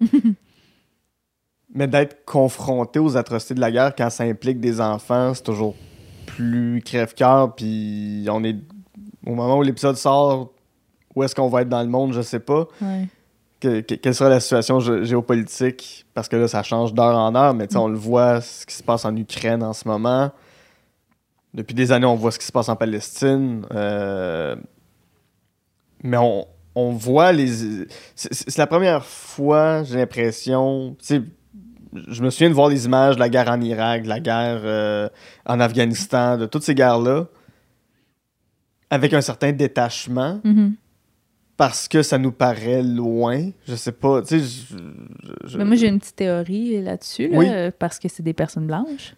mais 1.74 1.88
d'être 1.88 2.26
confronté 2.26 3.00
aux 3.00 3.16
atrocités 3.16 3.54
de 3.54 3.62
la 3.62 3.72
guerre 3.72 3.96
quand 3.96 4.10
ça 4.10 4.26
implique 4.26 4.60
des 4.60 4.82
enfants, 4.82 5.34
c'est 5.34 5.44
toujours 5.44 5.76
plus 6.26 6.82
crève-cœur. 6.84 7.56
Puis 7.56 8.26
on 8.30 8.44
est 8.44 8.58
au 9.26 9.34
moment 9.34 9.58
où 9.60 9.62
l'épisode 9.62 9.96
sort, 9.96 10.52
où 11.16 11.24
est-ce 11.24 11.34
qu'on 11.36 11.48
va 11.48 11.62
être 11.62 11.70
dans 11.70 11.84
le 11.84 11.90
monde, 11.90 12.12
je 12.12 12.22
sais 12.22 12.42
pas. 12.42 12.68
Ouais. 12.82 13.08
Quelle 13.60 14.16
sera 14.16 14.30
la 14.30 14.40
situation 14.40 14.80
géopolitique? 14.80 16.06
Parce 16.14 16.28
que 16.28 16.36
là, 16.36 16.48
ça 16.48 16.64
change 16.64 16.94
d'heure 16.94 17.18
en 17.18 17.36
heure, 17.36 17.54
mais 17.54 17.76
on 17.76 17.88
le 17.88 17.98
voit, 17.98 18.42
ce 18.42 18.66
qui 18.66 18.76
se 18.76 18.84
passe 18.84 19.06
en 19.06 19.16
Ukraine 19.16 19.64
en 19.64 19.74
ce 19.74 19.88
moment. 19.88 20.32
Depuis 21.54 21.74
des 21.74 21.92
années, 21.92 22.06
on 22.06 22.16
voit 22.16 22.32
ce 22.32 22.40
qui 22.40 22.46
se 22.46 22.52
passe 22.52 22.70
en 22.70 22.76
Palestine. 22.76 23.66
Euh, 23.74 24.56
mais 26.04 26.18
on, 26.18 26.48
on 26.76 26.92
voit 26.92 27.32
les. 27.32 27.86
C'est 28.16 28.58
la 28.58 28.68
première 28.68 29.06
fois, 29.06 29.84
j'ai 29.84 29.98
l'impression 29.98 30.96
je 32.08 32.22
me 32.22 32.30
souviens 32.30 32.50
de 32.50 32.54
voir 32.54 32.70
les 32.70 32.86
images 32.86 33.16
de 33.16 33.20
la 33.20 33.30
guerre 33.30 33.50
en 33.50 33.60
Irak, 33.62 34.04
de 34.04 34.10
la 34.10 34.20
guerre 34.20 34.62
euh, 34.64 35.10
en 35.46 35.60
Afghanistan, 35.60 36.38
de 36.38 36.46
toutes 36.46 36.64
ces 36.64 36.76
guerres-là, 36.76 37.26
avec 38.90 39.14
un 39.14 39.22
certain 39.22 39.52
détachement, 39.52 40.40
mm-hmm. 40.44 40.74
Parce 41.60 41.90
que 41.90 42.02
ça 42.04 42.18
nous 42.18 42.32
paraît 42.32 42.82
loin. 42.82 43.50
Je 43.68 43.76
sais 43.76 43.92
pas. 43.92 44.22
Tu 44.22 44.42
Mais 45.58 45.66
moi, 45.66 45.76
j'ai 45.76 45.90
une 45.90 46.00
petite 46.00 46.16
théorie 46.16 46.82
là-dessus, 46.82 47.30
parce 47.78 48.00
que 48.00 48.08
c'est 48.08 48.24
des 48.24 48.32
personnes 48.32 48.66
blanches. 48.66 49.14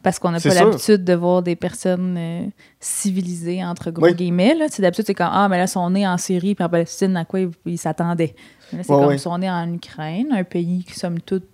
Parce 0.00 0.18
qu'on 0.18 0.30
n'a 0.30 0.40
pas 0.40 0.54
l'habitude 0.54 1.04
de 1.04 1.12
voir 1.12 1.42
des 1.42 1.56
personnes 1.56 2.16
euh, 2.16 2.46
civilisées, 2.78 3.62
entre 3.62 3.90
gros 3.90 4.08
guillemets. 4.08 4.54
D'habitude, 4.78 5.04
c'est 5.06 5.14
comme 5.14 5.28
Ah, 5.30 5.46
mais 5.50 5.58
là, 5.58 5.64
ils 5.64 5.68
sont 5.68 5.90
nés 5.90 6.08
en 6.08 6.16
Syrie 6.16 6.54
puis 6.54 6.64
en 6.64 6.70
Palestine, 6.70 7.14
à 7.18 7.26
quoi 7.26 7.40
ils 7.66 7.76
s'attendaient? 7.76 8.34
C'est 8.70 8.86
comme 8.86 9.12
ils 9.12 9.18
sont 9.18 9.36
nés 9.36 9.50
en 9.50 9.70
Ukraine, 9.70 10.28
un 10.30 10.44
pays 10.44 10.84
qui, 10.84 10.98
somme 10.98 11.20
toute, 11.20 11.44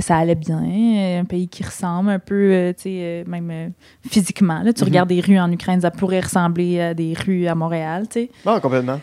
ça 0.00 0.16
allait 0.16 0.34
bien, 0.34 1.20
un 1.20 1.24
pays 1.24 1.48
qui 1.48 1.62
ressemble 1.62 2.10
un 2.10 2.18
peu, 2.18 2.52
euh, 2.52 2.72
euh, 2.86 3.24
même 3.26 3.50
euh, 3.50 3.68
physiquement. 4.08 4.62
Là, 4.62 4.72
tu 4.72 4.82
mhm. 4.82 4.88
regardes 4.88 5.08
des 5.08 5.20
rues 5.20 5.38
en 5.38 5.50
Ukraine, 5.50 5.80
ça 5.80 5.90
pourrait 5.90 6.20
ressembler 6.20 6.80
à 6.80 6.94
des 6.94 7.14
rues 7.14 7.46
à 7.46 7.54
Montréal. 7.54 8.06
sais. 8.10 8.30
Ah, 8.44 8.58
complètement. 8.60 9.00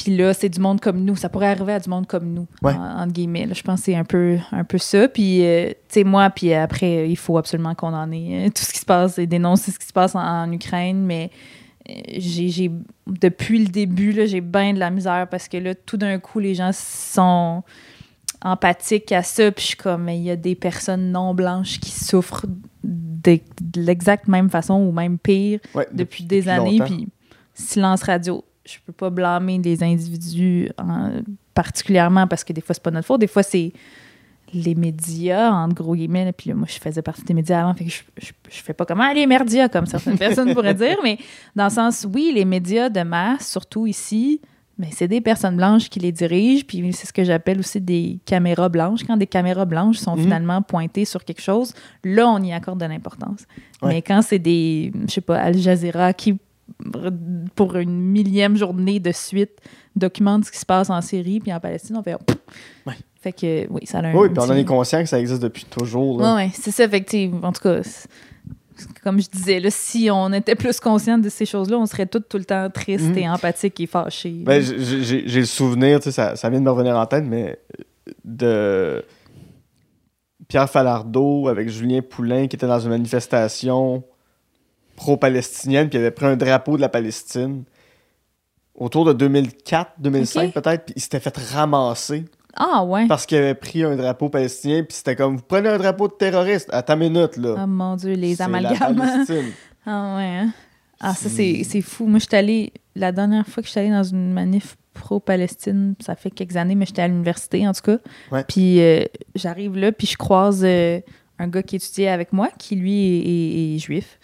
Puis 0.00 0.16
là, 0.16 0.32
c'est 0.32 0.48
du 0.48 0.60
monde 0.60 0.80
comme 0.80 1.04
nous. 1.04 1.16
Ça 1.16 1.28
pourrait 1.28 1.48
arriver 1.48 1.72
à 1.72 1.80
du 1.80 1.90
monde 1.90 2.06
comme 2.06 2.32
nous, 2.32 2.46
entre 2.62 3.12
guillemets. 3.12 3.48
je 3.52 3.62
pense 3.62 3.80
que 3.80 3.86
c'est 3.86 3.96
un 3.96 4.04
peu, 4.04 4.38
un 4.52 4.62
peu 4.62 4.78
ça. 4.78 5.08
Puis, 5.08 5.40
tu 5.40 5.74
sais, 5.88 6.04
moi, 6.04 6.30
puis 6.30 6.54
après, 6.54 7.10
il 7.10 7.16
faut 7.16 7.36
absolument 7.36 7.74
condamner 7.74 8.48
tout 8.54 8.62
ce 8.62 8.72
qui 8.72 8.78
se 8.78 8.86
passe 8.86 9.18
et 9.18 9.26
dénoncer 9.26 9.72
ce 9.72 9.78
qui 9.78 9.86
se 9.86 9.92
passe 9.92 10.14
en, 10.14 10.52
Ukraine. 10.52 11.04
Mais 11.04 11.32
j'ai, 12.16 12.70
depuis 13.08 13.58
le 13.58 13.70
début, 13.70 14.14
j'ai 14.26 14.40
bien 14.40 14.72
de 14.72 14.78
la 14.78 14.90
misère 14.90 15.26
parce 15.28 15.48
que 15.48 15.56
là, 15.56 15.74
tout 15.74 15.96
d'un 15.96 16.20
coup, 16.20 16.38
les 16.38 16.54
gens 16.54 16.70
sont 16.72 17.64
empathique 18.40 19.10
à 19.10 19.24
ça. 19.24 19.50
Puis 19.50 19.62
je 19.62 19.68
suis 19.68 19.76
comme, 19.76 20.08
il 20.08 20.22
y 20.22 20.30
a 20.30 20.36
des 20.36 20.54
personnes 20.54 21.10
non 21.10 21.34
blanches 21.34 21.80
qui 21.80 21.90
souffrent 21.90 22.46
de, 22.84 23.40
l'exacte 23.74 24.28
même 24.28 24.48
façon 24.48 24.74
ou 24.74 24.92
même 24.92 25.18
pire 25.18 25.58
depuis, 25.90 26.22
des 26.22 26.48
années. 26.48 26.78
Puis 26.84 27.08
silence 27.52 28.04
radio. 28.04 28.44
Je 28.68 28.78
peux 28.84 28.92
pas 28.92 29.10
blâmer 29.10 29.58
des 29.58 29.82
individus 29.82 30.70
particulièrement 31.54 32.26
parce 32.26 32.44
que 32.44 32.52
des 32.52 32.60
fois, 32.60 32.74
c'est 32.74 32.82
pas 32.82 32.90
notre 32.90 33.06
faute. 33.06 33.20
Des 33.20 33.26
fois, 33.26 33.42
c'est 33.42 33.72
les 34.52 34.74
médias, 34.74 35.50
en 35.50 35.68
gros 35.68 35.94
guillemets. 35.94 36.32
Puis 36.32 36.52
moi, 36.52 36.66
je 36.68 36.78
faisais 36.78 37.02
partie 37.02 37.24
des 37.24 37.34
médias 37.34 37.62
avant. 37.62 37.74
Fait 37.74 37.84
que 37.84 37.90
je, 37.90 38.02
je, 38.18 38.62
fais 38.62 38.74
pas 38.74 38.84
comme 38.84 39.00
ah, 39.00 39.12
les 39.14 39.26
médias, 39.26 39.68
comme 39.68 39.86
certaines 39.86 40.18
personnes 40.26 40.52
pourraient 40.54 40.74
dire. 40.74 40.98
Mais 41.02 41.18
dans 41.56 41.64
le 41.64 41.70
sens, 41.70 42.06
oui, 42.12 42.32
les 42.34 42.44
médias 42.44 42.88
de 42.88 43.02
masse, 43.02 43.50
surtout 43.50 43.86
ici, 43.86 44.40
mais 44.78 44.90
c'est 44.92 45.08
des 45.08 45.20
personnes 45.20 45.56
blanches 45.56 45.90
qui 45.90 45.98
les 45.98 46.12
dirigent, 46.12 46.64
puis 46.64 46.92
c'est 46.92 47.06
ce 47.06 47.12
que 47.12 47.24
j'appelle 47.24 47.58
aussi 47.58 47.80
des 47.80 48.20
caméras 48.24 48.68
blanches. 48.68 49.00
Quand 49.04 49.16
des 49.16 49.26
caméras 49.26 49.64
blanches 49.64 49.96
sont 49.96 50.14
mhm. 50.14 50.22
finalement 50.22 50.62
pointées 50.62 51.04
sur 51.04 51.24
quelque 51.24 51.42
chose, 51.42 51.74
là, 52.04 52.28
on 52.28 52.40
y 52.42 52.52
accorde 52.52 52.80
de 52.80 52.86
l'importance. 52.86 53.44
Mais 53.82 54.02
quand 54.02 54.22
c'est 54.22 54.38
des, 54.38 54.92
je 55.06 55.12
sais 55.14 55.20
pas, 55.20 55.38
Al 55.38 55.56
Jazeera 55.56 56.12
qui, 56.12 56.38
pour 57.54 57.76
une 57.76 58.00
millième 58.00 58.56
journée 58.56 59.00
de 59.00 59.12
suite, 59.12 59.58
documente 59.96 60.44
ce 60.44 60.52
qui 60.52 60.58
se 60.58 60.66
passe 60.66 60.90
en 60.90 61.00
Syrie, 61.00 61.40
puis 61.40 61.52
en 61.52 61.60
Palestine, 61.60 61.96
on 61.96 62.02
fait... 62.02 62.16
Ouais. 62.86 62.94
Fait 63.20 63.32
que, 63.32 63.66
oui, 63.70 63.80
ça 63.84 63.98
a 63.98 64.06
un 64.06 64.14
Oui, 64.14 64.28
puis 64.28 64.38
on 64.38 64.50
en 64.50 64.54
est 64.54 64.64
conscient 64.64 65.00
que 65.00 65.08
ça 65.08 65.18
existe 65.18 65.42
depuis 65.42 65.64
toujours. 65.64 66.20
Oui, 66.20 66.50
c'est 66.54 66.70
ça. 66.70 66.86
Que, 66.88 67.44
en 67.44 67.52
tout 67.52 67.62
cas, 67.62 67.80
comme 69.02 69.20
je 69.20 69.28
disais, 69.28 69.58
là, 69.58 69.70
si 69.70 70.08
on 70.12 70.32
était 70.32 70.54
plus 70.54 70.78
conscient 70.78 71.18
de 71.18 71.28
ces 71.28 71.44
choses-là, 71.44 71.78
on 71.78 71.86
serait 71.86 72.06
tous 72.06 72.20
tout 72.20 72.38
le 72.38 72.44
temps 72.44 72.70
tristes 72.70 73.16
et 73.16 73.26
mhm. 73.26 73.32
empathiques 73.32 73.80
et 73.80 73.86
fâchés. 73.86 74.42
Ben, 74.44 74.62
j'ai 74.62 75.40
le 75.40 75.46
souvenir, 75.46 76.02
ça, 76.02 76.36
ça 76.36 76.48
vient 76.48 76.60
de 76.60 76.64
me 76.64 76.70
revenir 76.70 76.96
en 76.96 77.06
tête, 77.06 77.24
mais 77.24 77.58
de 78.24 79.04
Pierre 80.46 80.70
Falardeau 80.70 81.48
avec 81.48 81.68
Julien 81.68 82.00
Poulain 82.02 82.46
qui 82.46 82.56
était 82.56 82.66
dans 82.66 82.80
une 82.80 82.90
manifestation 82.90 84.04
pro-palestinienne, 84.98 85.88
puis 85.88 85.98
il 85.98 86.02
avait 86.02 86.10
pris 86.10 86.26
un 86.26 86.36
drapeau 86.36 86.76
de 86.76 86.82
la 86.82 86.88
Palestine 86.88 87.64
autour 88.74 89.04
de 89.04 89.12
2004, 89.12 89.92
2005 89.98 90.52
peut-être, 90.52 90.86
puis 90.86 90.94
il 90.96 91.02
s'était 91.02 91.20
fait 91.20 91.36
ramasser 91.36 92.24
ah 92.60 92.84
ouais. 92.84 93.06
Parce 93.06 93.24
qu'il 93.24 93.38
avait 93.38 93.54
pris 93.54 93.84
un 93.84 93.94
drapeau 93.94 94.28
palestinien, 94.28 94.82
puis 94.82 94.96
c'était 94.96 95.14
comme, 95.14 95.36
vous 95.36 95.42
prenez 95.46 95.68
un 95.68 95.78
drapeau 95.78 96.08
de 96.08 96.14
terroriste. 96.14 96.68
À 96.72 96.82
ta 96.82 96.96
minute, 96.96 97.36
là. 97.36 97.54
Ah 97.56 97.66
mon 97.66 97.94
Dieu, 97.94 98.14
les 98.14 98.42
amalgames. 98.42 99.00
ah 99.86 100.16
ouais. 100.16 100.24
Hein? 100.24 100.52
Ah, 101.00 101.14
ça, 101.14 101.28
c'est 101.28 101.82
fou. 101.82 102.06
Moi, 102.06 102.18
je 102.18 102.26
suis 102.26 102.36
allée, 102.36 102.72
la 102.96 103.12
dernière 103.12 103.46
fois 103.46 103.62
que 103.62 103.68
je 103.68 103.70
suis 103.70 103.80
allée 103.80 103.90
dans 103.90 104.02
une 104.02 104.32
manif 104.32 104.76
pro-Palestine, 104.92 105.94
ça 106.00 106.16
fait 106.16 106.30
quelques 106.30 106.56
années, 106.56 106.74
mais 106.74 106.86
j'étais 106.86 107.02
à 107.02 107.08
l'université, 107.08 107.68
en 107.68 107.72
tout 107.72 107.82
cas. 107.82 108.42
Puis 108.48 108.80
euh, 108.80 109.04
j'arrive 109.36 109.76
là, 109.76 109.92
puis 109.92 110.08
je 110.08 110.16
croise 110.16 110.62
euh, 110.64 111.00
un 111.38 111.48
gars 111.48 111.62
qui 111.62 111.76
étudiait 111.76 112.08
avec 112.08 112.32
moi, 112.32 112.50
qui, 112.58 112.76
lui, 112.76 113.74
est, 113.74 113.78
juif 113.78 114.18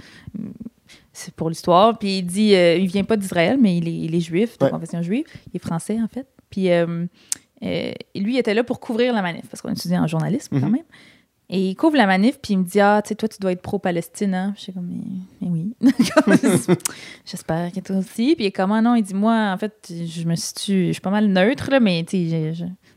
c'est 1.16 1.32
pour 1.32 1.48
l'histoire. 1.48 1.96
Puis 1.96 2.18
il 2.18 2.22
dit, 2.24 2.54
euh, 2.56 2.76
il 2.76 2.88
vient 2.88 3.04
pas 3.04 3.16
d'Israël, 3.16 3.56
mais 3.58 3.76
il 3.76 3.88
est, 3.88 3.96
il 3.96 4.14
est 4.14 4.20
juif, 4.20 4.58
de 4.58 4.68
confession 4.68 5.00
juive. 5.00 5.24
Il 5.52 5.56
est 5.56 5.64
français, 5.64 5.98
en 6.02 6.08
fait. 6.08 6.26
Puis 6.50 6.70
euh, 6.70 7.06
lui, 8.14 8.34
il 8.34 8.38
était 8.38 8.54
là 8.54 8.64
pour 8.64 8.80
couvrir 8.80 9.12
la 9.14 9.22
manif, 9.22 9.46
parce 9.48 9.62
qu'on 9.62 9.70
étudie 9.70 9.96
en 9.96 10.06
journalisme 10.06 10.60
quand 10.60 10.66
mhm. 10.66 10.72
même. 10.72 10.84
Et 11.50 11.70
il 11.70 11.74
couvre 11.74 11.96
la 11.96 12.06
manif, 12.06 12.38
puis 12.40 12.54
il 12.54 12.58
me 12.58 12.64
dit 12.64 12.80
Ah, 12.80 13.00
tu 13.02 13.10
sais, 13.10 13.14
toi, 13.14 13.28
tu 13.28 13.38
dois 13.38 13.52
être 13.52 13.62
pro-Palestine, 13.62 14.34
hein? 14.34 14.54
Je 14.56 14.62
suis 14.62 14.72
comme, 14.72 15.02
mais, 15.40 15.48
oui. 15.48 15.74
J'espère 17.26 17.70
que 17.70 17.80
toi 17.80 17.96
aussi. 17.96 18.34
Puis 18.34 18.50
comment 18.50 18.80
non, 18.80 18.94
il 18.94 19.02
dit 19.02 19.14
Moi, 19.14 19.52
en 19.52 19.58
fait, 19.58 19.92
je 19.92 20.24
me 20.24 20.34
situe, 20.36 20.88
je 20.88 20.92
suis 20.92 21.02
pas 21.02 21.10
mal 21.10 21.28
neutre, 21.28 21.70
là, 21.70 21.80
mais 21.80 22.02
tu 22.04 22.30
sais, 22.30 22.54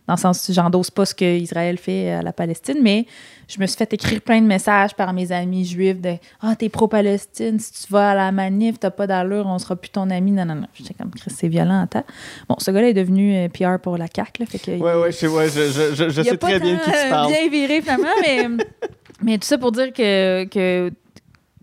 dans 0.07 0.13
le 0.13 0.19
sens, 0.19 0.49
j'endosse 0.53 0.89
pas 0.89 1.05
ce 1.05 1.13
qu'Israël 1.13 1.77
fait 1.77 2.11
à 2.11 2.21
la 2.21 2.31
Palestine, 2.31 2.77
mais 2.81 3.05
je 3.49 3.59
me 3.59 3.67
suis 3.67 3.75
fait 3.75 3.93
écrire 3.93 4.21
plein 4.21 4.41
de 4.41 4.47
messages 4.47 4.95
par 4.95 5.11
mes 5.11 5.33
amis 5.33 5.65
juifs 5.65 5.99
de 5.99 6.13
Ah, 6.41 6.55
t'es 6.55 6.69
pro-Palestine, 6.69 7.59
si 7.59 7.73
tu 7.73 7.91
vas 7.91 8.11
à 8.11 8.15
la 8.15 8.31
manif, 8.31 8.79
t'as 8.79 8.89
pas 8.89 9.05
d'allure, 9.05 9.45
on 9.47 9.59
sera 9.59 9.75
plus 9.75 9.89
ton 9.89 10.09
ami. 10.09 10.31
Non, 10.31 10.45
non, 10.45 10.55
non. 10.55 10.67
J'étais 10.73 10.93
comme, 10.93 11.11
c'est 11.27 11.49
violent. 11.49 11.81
Attends. 11.81 12.05
Bon, 12.47 12.55
ce 12.57 12.71
gars-là 12.71 12.89
est 12.89 12.93
devenu 12.93 13.35
euh, 13.35 13.49
PR 13.49 13.81
pour 13.81 13.97
la 13.97 14.05
CAQ. 14.07 14.43
Là, 14.43 14.45
fait 14.45 14.59
que, 14.59 14.71
ouais, 14.71 14.95
ouais, 14.95 15.11
je, 15.11 15.27
ouais, 15.27 15.49
je, 15.49 15.93
je, 15.93 16.09
je 16.09 16.21
sais 16.21 16.37
très 16.37 16.59
bien 16.61 16.77
qui 16.77 16.85
tu 16.85 17.09
parles. 17.09 17.27
bien 17.31 17.49
viré, 17.49 17.81
finalement, 17.81 18.07
mais, 18.21 18.47
mais 19.21 19.37
tout 19.37 19.47
ça 19.47 19.57
pour 19.57 19.73
dire 19.73 19.91
que, 19.91 20.45
que 20.45 20.91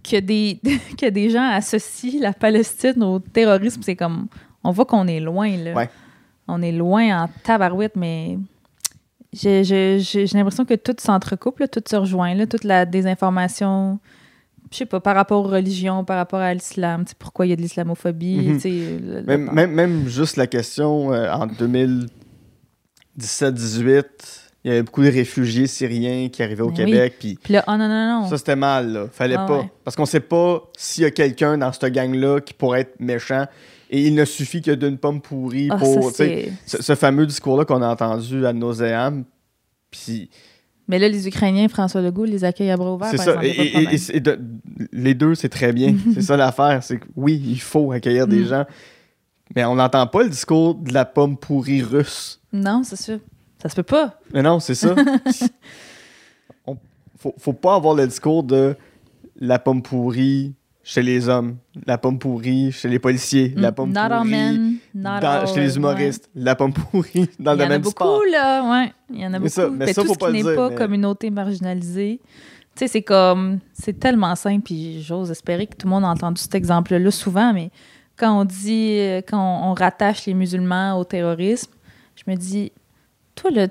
que 0.02 0.20
des, 0.20 0.60
que 1.00 1.08
des 1.08 1.30
gens 1.30 1.48
associent 1.48 2.20
la 2.20 2.34
Palestine 2.34 3.02
au 3.02 3.20
terrorisme, 3.20 3.80
c'est 3.82 3.96
comme. 3.96 4.26
On 4.62 4.70
voit 4.70 4.84
qu'on 4.84 5.06
est 5.06 5.20
loin, 5.20 5.56
là. 5.56 5.72
Ouais 5.72 5.88
on 6.48 6.62
est 6.62 6.72
loin 6.72 7.24
en 7.24 7.28
tabarouette, 7.42 7.96
mais 7.96 8.38
j'ai 9.32 9.62
l'impression 10.34 10.64
que 10.64 10.74
tout 10.74 10.94
s'entrecoupe, 10.98 11.62
tout 11.70 11.82
se 11.88 11.96
rejoint, 11.96 12.34
là, 12.34 12.46
toute 12.46 12.64
la 12.64 12.86
désinformation 12.86 13.98
je 14.72 14.78
sais 14.78 14.86
pas, 14.86 14.98
par 14.98 15.14
rapport 15.14 15.44
aux 15.44 15.48
religions, 15.48 16.04
par 16.04 16.16
rapport 16.16 16.40
à 16.40 16.52
l'islam, 16.52 17.04
pourquoi 17.20 17.46
il 17.46 17.50
y 17.50 17.52
a 17.52 17.56
de 17.56 17.60
l'islamophobie, 17.60 18.58
Mhm. 18.64 19.22
Même, 19.24 19.50
même, 19.52 19.70
même 19.70 20.08
juste 20.08 20.36
la 20.36 20.48
question, 20.48 21.12
euh, 21.12 21.30
en 21.30 21.46
2017-18, 23.16 24.04
il 24.64 24.68
y 24.68 24.70
avait 24.70 24.82
beaucoup 24.82 25.02
de 25.02 25.10
réfugiés 25.10 25.66
syriens 25.66 26.28
qui 26.28 26.42
arrivaient 26.42 26.62
au 26.62 26.70
Ben 26.70 26.84
oui. 26.86 26.92
Québec, 26.92 27.14
puis 27.20 27.38
Puis 27.42 27.52
là, 27.52 27.62
oh 27.68 27.72
non, 27.72 27.86
non, 27.88 28.22
non. 28.22 28.28
ça, 28.28 28.38
c'était 28.38 28.56
mal, 28.56 28.92
là. 28.92 29.06
Fallait 29.12 29.36
Ah 29.38 29.46
pas. 29.46 29.58
ouais. 29.58 29.70
Parce 29.84 29.94
qu'on 29.96 30.06
sait 30.06 30.20
pas 30.20 30.62
s'il 30.76 31.02
y 31.04 31.06
a 31.06 31.10
quelqu'un 31.10 31.58
dans 31.58 31.70
cette 31.72 31.92
gang-là 31.92 32.40
qui 32.40 32.54
pourrait 32.54 32.80
être 32.80 32.98
méchant, 32.98 33.46
et 33.90 34.06
il 34.06 34.14
ne 34.14 34.24
suffit 34.24 34.62
que 34.62 34.70
d'une 34.70 34.98
pomme 34.98 35.20
pourrie 35.20 35.68
Ah, 35.70 35.76
pour... 35.76 36.10
ça, 36.12 36.24
ce, 36.66 36.82
ce 36.82 36.94
fameux 36.94 37.26
discours-là 37.26 37.64
qu'on 37.64 37.82
a 37.82 37.88
entendu 37.88 38.44
à 38.46 38.52
nauséam, 38.52 39.24
puis 39.90 40.30
Mais 40.88 40.98
là, 40.98 41.08
les 41.08 41.26
Ukrainiens, 41.28 41.68
François 41.68 42.00
Legault, 42.02 42.24
les 42.24 42.44
accueillent 42.44 42.70
à 42.70 42.76
bras 42.76 42.94
ouverts. 42.94 43.08
c'est 43.10 43.16
par 43.16 43.24
ça. 43.26 43.44
exemple, 43.44 43.46
Et, 43.46 43.94
et- 43.94 44.16
et 44.16 44.20
de- 44.20 44.38
les 44.92 45.14
deux, 45.14 45.34
c'est 45.34 45.48
très 45.48 45.72
bien. 45.72 45.94
c'est 46.14 46.22
ça 46.22 46.36
l'affaire. 46.36 46.82
C'est 46.82 46.98
que 46.98 47.06
oui, 47.16 47.40
il 47.46 47.60
faut 47.60 47.92
accueillir 47.92 48.26
des 48.26 48.40
Mm. 48.40 48.46
gens. 48.48 48.64
Mais 49.54 49.64
on 49.64 49.74
n'entend 49.76 50.06
pas 50.06 50.22
le 50.24 50.30
discours 50.30 50.74
de 50.74 50.92
la 50.92 51.04
pomme 51.04 51.36
pourrie 51.36 51.82
russe. 51.82 52.40
Non, 52.52 52.82
c'est 52.82 53.00
sûr. 53.00 53.18
Ça 53.62 53.68
se 53.68 53.76
peut 53.76 53.82
pas. 53.82 54.18
Mais 54.32 54.42
non, 54.42 54.58
c'est 54.60 54.74
ça. 54.74 54.94
On- 56.66 56.76
faut, 57.18 57.34
faut 57.38 57.52
pas 57.52 57.74
avoir 57.76 57.94
le 57.94 58.06
discours 58.06 58.42
de 58.42 58.74
la 59.40 59.58
pomme 59.58 59.82
pourrie 59.82 60.54
chez 60.86 61.02
les 61.02 61.28
hommes, 61.28 61.56
la 61.86 61.96
pomme 61.98 62.18
pourrie 62.18 62.70
chez 62.70 62.88
les 62.88 62.98
policiers, 62.98 63.52
la 63.56 63.72
pomme 63.72 63.90
Mm, 63.90 63.92
not 63.94 64.00
all 64.00 64.10
pourrie 64.18 64.30
men, 64.30 64.74
not 64.94 65.20
dans- 65.20 65.28
all- 65.40 65.46
chez 65.48 65.60
les 65.60 65.70
ouais. 65.70 65.76
humoristes, 65.76 66.28
la 66.34 66.54
pomme 66.54 66.72
pourrie 66.74 67.28
dans 67.40 67.52
le 67.52 67.58
Il 67.58 67.60
y 67.60 67.62
en 67.62 67.64
a 67.64 67.68
domaine 67.68 67.80
du 67.80 67.84
beaucoup, 67.88 68.22
là, 68.30 68.70
ouais. 68.70 68.92
Il 69.10 69.20
y 69.20 69.24
en 69.24 69.28
a 69.28 69.30
Mais 69.30 69.38
beaucoup. 69.38 69.48
ça- 69.50 69.68
mais 69.70 69.86
Fait 69.86 69.92
ça, 69.94 70.02
tout 70.02 70.08
faut 70.08 70.14
ce 70.14 70.18
pas 70.18 70.30
qui 70.32 70.42
n'est 70.44 70.54
pas 70.54 70.68
mais- 70.70 70.74
communauté 70.76 71.30
marginalisée. 71.30 72.20
Tu 72.76 72.80
sais, 72.80 72.88
c'est 72.88 73.02
comme... 73.02 73.60
C'est 73.72 73.98
tellement 73.98 74.34
simple, 74.34 74.62
puis 74.64 75.00
j'ose 75.02 75.30
espérer 75.30 75.66
que 75.68 75.76
tout 75.76 75.86
le 75.86 75.90
monde 75.90 76.04
a 76.04 76.08
entendu 76.08 76.40
cet 76.42 76.54
exemple-là 76.56 77.10
souvent, 77.12 77.52
mais 77.54 77.70
quand 78.16 78.40
on 78.40 78.44
dit... 78.44 78.98
euh, 78.98 79.20
Quand 79.26 79.38
on, 79.38 79.70
on 79.70 79.74
rattache 79.74 80.26
les 80.26 80.34
musulmans 80.34 80.98
au 80.98 81.04
terrorisme, 81.04 81.70
je 82.16 82.30
me 82.30 82.36
dis... 82.36 82.72
Toi, 83.36 83.50
là, 83.52 83.66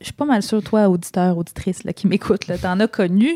je 0.00 0.04
suis 0.04 0.12
pas 0.14 0.24
mal 0.24 0.42
sûre, 0.42 0.62
toi, 0.62 0.88
auditeur, 0.88 1.36
auditrice, 1.38 1.84
là, 1.84 1.92
qui 1.92 2.06
m'écoute, 2.06 2.46
là, 2.48 2.58
t'en 2.58 2.80
as 2.80 2.88
connu 2.88 3.30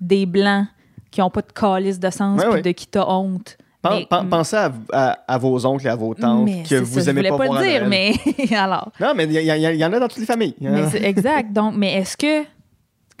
des 0.00 0.26
Blancs 0.26 0.66
qui 1.10 1.22
ont 1.22 1.30
pas 1.30 1.42
de 1.42 1.52
calice 1.52 1.98
de 1.98 2.10
sens, 2.10 2.40
Ouais, 2.44 2.62
de 2.62 2.70
qui 2.72 2.86
t'as 2.86 3.06
honte. 3.06 3.56
Pen- 3.80 3.92
Mais- 3.92 4.06
pen- 4.10 4.28
pensez 4.28 4.56
à, 4.56 4.72
à- 4.92 5.18
à 5.28 5.38
vos 5.38 5.64
oncles 5.64 5.86
et 5.86 5.90
à 5.90 5.94
vos 5.96 6.12
tantes 6.14 6.48
que 6.68 6.74
vous 6.80 7.00
ça, 7.00 7.10
aimez 7.10 7.22
je 7.24 7.28
pas, 7.28 7.36
voir 7.36 7.48
pas 7.48 7.62
le 7.62 7.68
dire, 7.68 7.86
mais 7.88 8.12
alors... 8.56 8.90
Non, 9.00 9.12
mais 9.14 9.24
il 9.24 9.32
y, 9.32 9.36
y- 9.36 9.76
y 9.78 9.84
en 9.84 9.92
a 9.92 10.00
dans 10.00 10.08
toutes 10.08 10.18
les 10.18 10.26
familles. 10.26 10.54
Mais 10.60 10.88
c'est 10.90 11.04
exact. 11.04 11.52
Donc, 11.52 11.74
mais 11.76 11.94
est-ce 11.94 12.16
que 12.16 12.44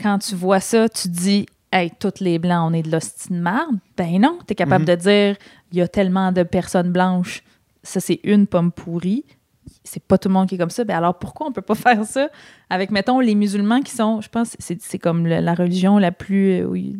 quand 0.02 0.18
tu 0.18 0.34
vois 0.34 0.60
ça, 0.60 0.88
tu 0.88 1.08
dis 1.08 1.46
Hey, 1.70 1.90
toutes 2.00 2.20
les 2.20 2.38
blancs, 2.38 2.70
on 2.70 2.72
est 2.72 2.82
de 2.82 2.90
l'hostie 2.90 3.28
de 3.32 3.38
marde? 3.38 3.76
Ben 3.96 4.18
non, 4.20 4.38
tu 4.46 4.52
es 4.52 4.54
capable 4.54 4.82
Mhm. 4.82 4.88
de 4.88 4.94
dire 4.96 5.36
il 5.70 5.78
y 5.78 5.82
a 5.82 5.86
tellement 5.88 6.32
de 6.32 6.42
personnes 6.42 6.90
blanches, 6.90 7.42
ça 7.82 8.00
c'est 8.00 8.20
une 8.24 8.46
pomme 8.46 8.72
pourrie. 8.72 9.24
C'est 9.84 10.02
pas 10.02 10.16
tout 10.16 10.28
le 10.28 10.32
monde 10.34 10.48
qui 10.48 10.54
est 10.54 10.58
comme 10.58 10.70
ça. 10.70 10.82
Ben 10.84 10.96
alors 10.96 11.18
pourquoi 11.18 11.46
on 11.46 11.52
peut 11.52 11.60
pas 11.62 11.74
faire 11.76 12.04
ça 12.04 12.28
avec, 12.70 12.90
mettons, 12.90 13.20
les 13.20 13.34
musulmans 13.34 13.82
qui 13.82 13.92
sont, 13.92 14.20
je 14.22 14.28
pense, 14.30 14.56
c'est 14.58 14.80
c'est 14.82 14.98
comme 14.98 15.26
le- 15.26 15.40
la 15.40 15.54
religion 15.54 15.98
la 15.98 16.10
plus. 16.10 16.62
euh, 16.62 16.92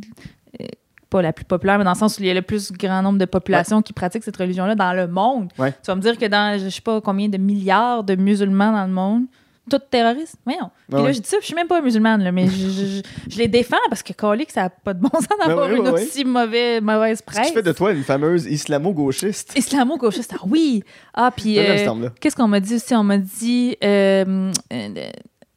pas 1.11 1.23
la 1.23 1.33
plus 1.33 1.45
populaire, 1.47 1.79
mais 1.79 1.85
dans 1.85 1.93
le 1.93 1.97
sens 1.99 2.19
où 2.19 2.23
il 2.23 2.27
y 2.27 2.31
a 2.31 2.35
le 2.35 2.43
plus 2.43 2.71
grand 2.73 3.01
nombre 3.03 3.19
de 3.19 3.25
populations 3.25 3.81
qui 3.81 3.93
pratiquent 3.95 4.25
cette 4.25 4.37
religion-là 4.37 4.75
dans 4.75 4.93
le 4.93 5.07
monde. 5.09 5.49
Ouais. 5.59 5.73
Tu 5.73 5.87
vas 5.87 5.95
me 5.95 6.03
dire 6.03 6.19
que 6.19 6.27
dans, 6.27 6.59
je 6.63 6.69
sais 6.69 6.83
pas 6.83 7.01
combien 7.01 7.29
de 7.29 7.39
milliards 7.39 8.05
de 8.05 8.15
musulmans 8.15 8.73
dans 8.73 8.85
le 8.85 8.93
monde, 8.93 9.23
tous 9.71 9.79
terroristes? 9.91 10.37
Voyons. 10.45 10.71
Puis 10.89 10.97
Ouais, 10.99 11.05
là, 11.05 11.13
je 11.13 11.21
dis 11.21 11.29
ça, 11.29 11.39
je 11.41 11.47
suis 11.47 11.55
même 11.55 11.67
pas 11.67 11.81
musulmane, 11.81 12.23
là, 12.25 12.31
mais 12.33 12.47
je, 12.49 12.69
je- 12.69 12.87
je- 12.87 13.03
je 13.31 13.39
les 13.39 13.49
défends 13.49 13.77
parce 13.89 14.03
que 14.03 14.13
colique, 14.13 14.51
ça 14.51 14.63
n'a 14.65 14.71
pas 14.71 14.93
de 14.95 15.01
bon 15.01 15.09
sens 15.13 15.29
d'avoir 15.47 15.71
une 15.71 15.89
aussi 15.89 16.25
mauvais, 16.27 16.81
mauvaise 16.83 17.19
Ce 17.19 17.23
presse. 17.23 17.49
qui 17.49 17.55
fait 17.55 17.63
de 17.63 17.73
toi 17.73 17.93
une 17.93 18.03
fameuse 18.03 18.45
islamo-gauchiste? 18.47 19.55
Islamo-gauchiste, 19.57 20.35
ah 20.39 20.45
oui! 20.47 20.83
Ah, 21.15 21.31
puis 21.35 21.59
euh, 21.59 22.09
qu'est-ce 22.21 22.37
qu'on 22.37 22.49
m'a 22.49 22.61
dit 22.61 22.75
aussi? 22.75 22.95
On 22.95 23.05
m'a 23.05 23.17
dit 23.19 23.77
euh, 23.83 24.51
euh, 24.73 24.89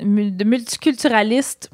de 0.01 0.43
multiculturaliste. 0.45 1.69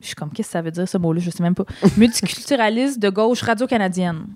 Je 0.00 0.06
suis 0.06 0.14
comme, 0.14 0.30
qu'est-ce 0.30 0.48
que 0.48 0.52
ça 0.52 0.62
veut 0.62 0.70
dire 0.70 0.86
ce 0.88 0.98
mot-là? 0.98 1.20
Je 1.20 1.30
sais 1.30 1.42
même 1.42 1.54
pas. 1.54 1.64
Multiculturaliste 1.96 2.98
de 3.00 3.08
gauche 3.08 3.42
radio-canadienne. 3.42 4.26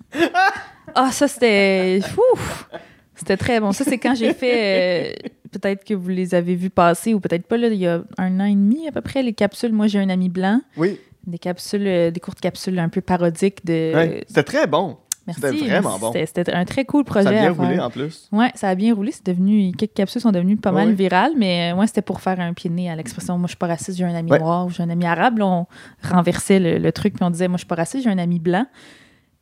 Ah, 0.94 1.10
ça, 1.12 1.28
c'était. 1.28 2.00
Ouf! 2.32 2.68
C'était 3.14 3.36
très 3.36 3.60
bon. 3.60 3.72
Ça, 3.72 3.84
c'est 3.84 3.98
quand 3.98 4.14
j'ai 4.14 4.32
fait. 4.32 5.14
euh, 5.26 5.28
peut-être 5.52 5.84
que 5.84 5.92
vous 5.94 6.08
les 6.08 6.34
avez 6.34 6.54
vus 6.54 6.70
passer 6.70 7.12
ou 7.12 7.20
peut-être 7.20 7.46
pas, 7.46 7.58
là, 7.58 7.68
il 7.68 7.74
y 7.74 7.86
a 7.86 8.02
un 8.16 8.40
an 8.40 8.44
et 8.46 8.54
demi 8.54 8.88
à 8.88 8.92
peu 8.92 9.02
près, 9.02 9.22
les 9.22 9.34
capsules. 9.34 9.72
Moi, 9.72 9.86
j'ai 9.88 9.98
un 9.98 10.08
ami 10.08 10.30
blanc. 10.30 10.62
Oui, 10.78 10.98
Des 11.26 11.38
capsules, 11.38 11.86
euh, 11.86 12.10
des 12.10 12.20
courtes 12.20 12.40
capsules 12.40 12.78
un 12.78 12.88
peu 12.88 13.02
parodiques 13.02 13.64
de. 13.66 13.92
ouais. 13.94 14.24
c'était 14.26 14.42
très 14.42 14.66
bon. 14.66 14.96
Merci. 15.40 15.58
c'était 15.58 15.70
vraiment 15.80 15.98
bon. 15.98 16.12
C'était- 16.12 16.52
un 16.52 16.64
très 16.64 16.84
cool 16.84 17.04
projet. 17.04 17.24
Ça 17.24 17.28
a 17.30 17.32
bien 17.32 17.50
à 17.50 17.54
faire. 17.54 17.64
roulé 17.64 17.78
en 17.80 17.90
plus. 17.90 18.28
Ouais, 18.32 18.50
ça 18.54 18.68
a 18.68 18.74
bien 18.74 18.94
roulé. 18.94 19.12
C'est 19.12 19.26
devenu. 19.26 19.72
Quelques 19.72 19.94
capsules 19.94 20.20
sont 20.20 20.32
devenues 20.32 20.56
pas 20.56 20.72
mal 20.72 20.92
virales, 20.92 21.32
mais 21.36 21.72
moi, 21.74 21.86
c'était 21.86 22.02
pour 22.02 22.20
faire 22.20 22.40
un 22.40 22.52
pied 22.54 22.70
de 22.70 22.74
nez 22.74 22.90
à 22.90 22.96
l'expression 22.96 23.36
Moi, 23.38 23.46
je 23.46 23.50
suis 23.52 23.58
pas 23.58 23.66
raciste, 23.68 23.98
j'ai 23.98 24.04
un 24.04 24.14
ami 24.14 24.30
Ouais. 24.30 24.38
noir 24.38 24.66
ou 24.66 24.70
j'ai 24.70 24.82
un 24.82 24.90
ami 24.90 25.06
arabe. 25.06 25.38
Là, 25.38 25.46
on 25.46 25.66
renversait 26.02 26.58
le, 26.60 26.78
le 26.78 26.92
truc, 26.92 27.14
puis 27.14 27.24
on 27.24 27.30
disait 27.30 27.48
Moi, 27.48 27.56
je 27.56 27.60
suis 27.60 27.68
pas 27.68 27.74
raciste, 27.76 28.04
j'ai 28.04 28.10
un 28.10 28.18
ami 28.18 28.38
blanc. 28.38 28.66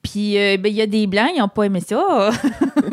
Puis, 0.00 0.38
euh, 0.38 0.56
ben, 0.58 0.68
il 0.70 0.76
y 0.76 0.80
a 0.80 0.86
des 0.86 1.06
blancs, 1.08 1.28
ils 1.36 1.42
ont 1.42 1.48
pas 1.48 1.64
aimé 1.64 1.80
ça. 1.80 2.30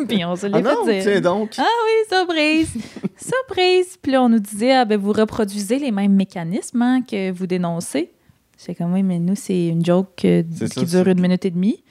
puis, 0.10 0.26
on 0.26 0.36
se 0.36 0.48
Ah 0.48 0.50
l'est 0.50 0.62
non, 0.64 0.86
fait 0.86 1.02
tiens 1.02 1.12
dire. 1.14 1.22
donc. 1.22 1.52
Ah 1.58 1.64
oui, 1.64 2.18
surprise! 2.18 2.74
surprise! 3.16 3.98
Puis 4.02 4.12
là, 4.12 4.24
on 4.24 4.30
nous 4.30 4.40
disait 4.40 4.74
Ah, 4.74 4.86
ben, 4.86 5.00
vous 5.00 5.12
reproduisez 5.14 5.78
les 5.80 5.92
mêmes 5.92 6.14
mécanismes 6.14 6.82
hein, 6.82 7.02
que 7.08 7.32
vous 7.32 7.46
dénoncez. 7.48 8.12
C'est 8.58 8.74
comme 8.74 8.94
Oui, 8.94 9.04
mais 9.04 9.20
nous, 9.20 9.36
c'est 9.36 9.68
une 9.68 9.86
joke 9.86 10.24
euh, 10.26 10.42
qui 10.44 10.68
ça, 10.68 10.84
dure 11.04 11.08
une 11.12 11.22
minute 11.22 11.46
et 11.46 11.52
demie. 11.52 11.84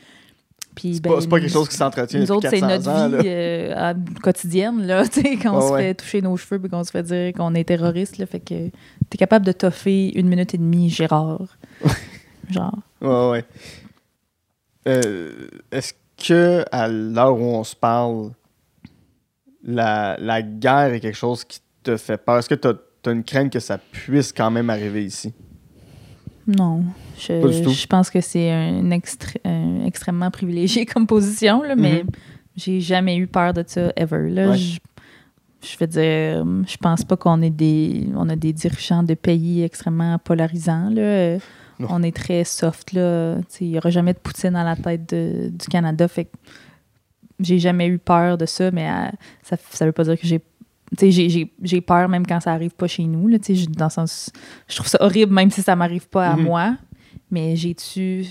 Puis, 0.75 0.95
C'est 0.95 1.01
ben, 1.03 1.15
pas, 1.15 1.21
c'est 1.21 1.29
pas 1.29 1.39
quelque 1.41 1.53
chose 1.53 1.69
qui 1.69 1.77
s'entretient 1.77 2.19
nous 2.21 2.33
autres, 2.33 2.49
c'est 2.51 2.61
400 2.61 2.69
notre 2.69 2.89
ans. 2.91 3.09
vie 3.09 3.25
là. 3.29 3.91
euh, 3.91 3.95
quotidienne, 4.23 4.87
là, 4.87 5.07
tu 5.09 5.21
sais, 5.23 5.37
quand 5.37 5.53
on 5.55 5.61
Ouais, 5.61 5.69
se 5.69 5.73
ouais. 5.73 5.83
fait 5.83 5.95
toucher 5.95 6.23
nos 6.23 6.37
cheveux 6.37 6.59
puis 6.61 6.69
qu'on 6.69 6.83
se 6.83 6.91
fait 6.91 7.03
dire 7.05 7.33
qu'on 7.33 7.55
est 7.55 7.65
terroriste, 7.65 8.19
là, 8.19 8.27
fait 8.27 8.41
que 8.41 8.71
t'es 9.09 9.17
capable 9.19 9.47
de 9.47 9.53
toffer 9.53 10.19
une 10.19 10.29
minute 10.29 10.53
et 10.55 10.59
demie, 10.59 10.91
Gérard. 10.91 11.57
Genre. 12.51 12.79
Ouais, 13.01 13.31
ouais. 13.31 13.45
Euh, 14.89 15.47
Est-ce 15.71 15.95
que 16.17 16.65
à 16.71 16.89
l'heure 16.89 17.39
où 17.39 17.45
on 17.45 17.65
se 17.65 17.75
parle, 17.77 18.31
la, 19.63 20.17
la 20.19 20.43
guerre 20.43 20.93
est 20.93 21.01
quelque 21.01 21.17
chose 21.17 21.45
qui 21.45 21.61
te 21.83 21.97
fait 21.97 22.17
peur? 22.19 22.39
Est-ce 22.39 22.49
que 22.49 22.55
tu 22.55 22.69
as, 22.69 23.11
une 23.11 23.23
crainte 23.25 23.53
que 23.53 23.61
ça 23.61 23.79
puisse 23.79 24.33
quand 24.33 24.51
même 24.51 24.71
arriver 24.71 25.05
ici? 25.05 25.33
Non. 26.47 26.83
Pas 27.29 27.49
du 27.49 27.55
Je, 27.55 27.63
tout. 27.63 27.71
je 27.71 27.87
pense 27.87 28.11
que 28.11 28.21
c'est 28.21 28.51
un, 28.51 28.91
extré- 28.91 29.41
un 29.45 29.85
extrêmement 29.85 30.31
privilégié 30.31 30.87
comme 30.93 31.07
position, 31.07 31.63
là, 31.63 31.75
mais 31.77 32.03
Mhm. 32.05 32.11
j'ai 32.57 32.81
jamais 32.81 33.17
eu 33.17 33.27
peur 33.27 33.53
de 33.55 33.65
ça, 33.67 33.93
ever. 33.97 34.29
Là. 34.31 34.51
Ouais. 34.51 34.57
Je, 34.57 34.79
je 35.63 35.77
veux 35.81 35.87
dire, 35.87 36.45
je 36.67 36.77
pense 36.77 37.05
pas 37.05 37.17
qu'on 37.17 37.41
est 37.43 37.51
des, 37.51 38.09
on 38.15 38.29
a 38.29 38.37
des 38.37 38.53
dirigeants 38.53 39.03
de 39.03 39.15
pays 39.15 39.63
extrêmement 39.63 40.19
polarisants. 40.19 40.91
Là. 40.91 41.37
Non. 41.81 41.89
On 41.91 42.03
est 42.03 42.15
très 42.15 42.45
soft. 42.45 42.93
là. 42.93 43.37
Il 43.61 43.71
n'y 43.71 43.79
aura 43.79 43.91
jamais 43.91 44.13
de 44.13 44.19
Poutine 44.19 44.55
à 44.57 44.63
la 44.65 44.77
tête 44.77 45.09
de- 45.13 45.49
du 45.49 45.67
Canada. 45.69 46.07
Fait 46.07 46.29
j'ai 47.41 47.59
jamais 47.59 47.87
eu 47.89 47.99
peur 47.99 48.39
de 48.39 48.47
ça, 48.47 48.71
mais 48.71 48.89
euh, 48.89 49.09
ça 49.43 49.57
ne 49.81 49.87
veut 49.87 49.93
pas 49.93 50.05
dire 50.05 50.19
que 50.21 50.27
j'ai. 50.27 50.41
J'ai, 51.01 51.81
peur 51.81 52.09
même 52.09 52.25
quand 52.25 52.39
ça 52.39 52.53
arrive 52.53 52.71
pas 52.71 52.87
chez 52.87 53.03
nous. 53.05 53.27
Là, 53.27 53.39
dans 53.71 53.87
le 53.87 53.91
sens, 53.91 54.31
je 54.69 54.77
trouve 54.77 54.87
ça 54.87 54.99
horrible 55.01 55.33
même 55.35 55.51
si 55.51 55.61
ça 55.61 55.75
m'arrive 55.75 56.07
pas 56.09 56.29
à 56.29 56.37
Mhm. 56.37 56.45
moi. 56.45 56.77
Mais 57.35 57.57
j'ai-tu. 57.57 58.25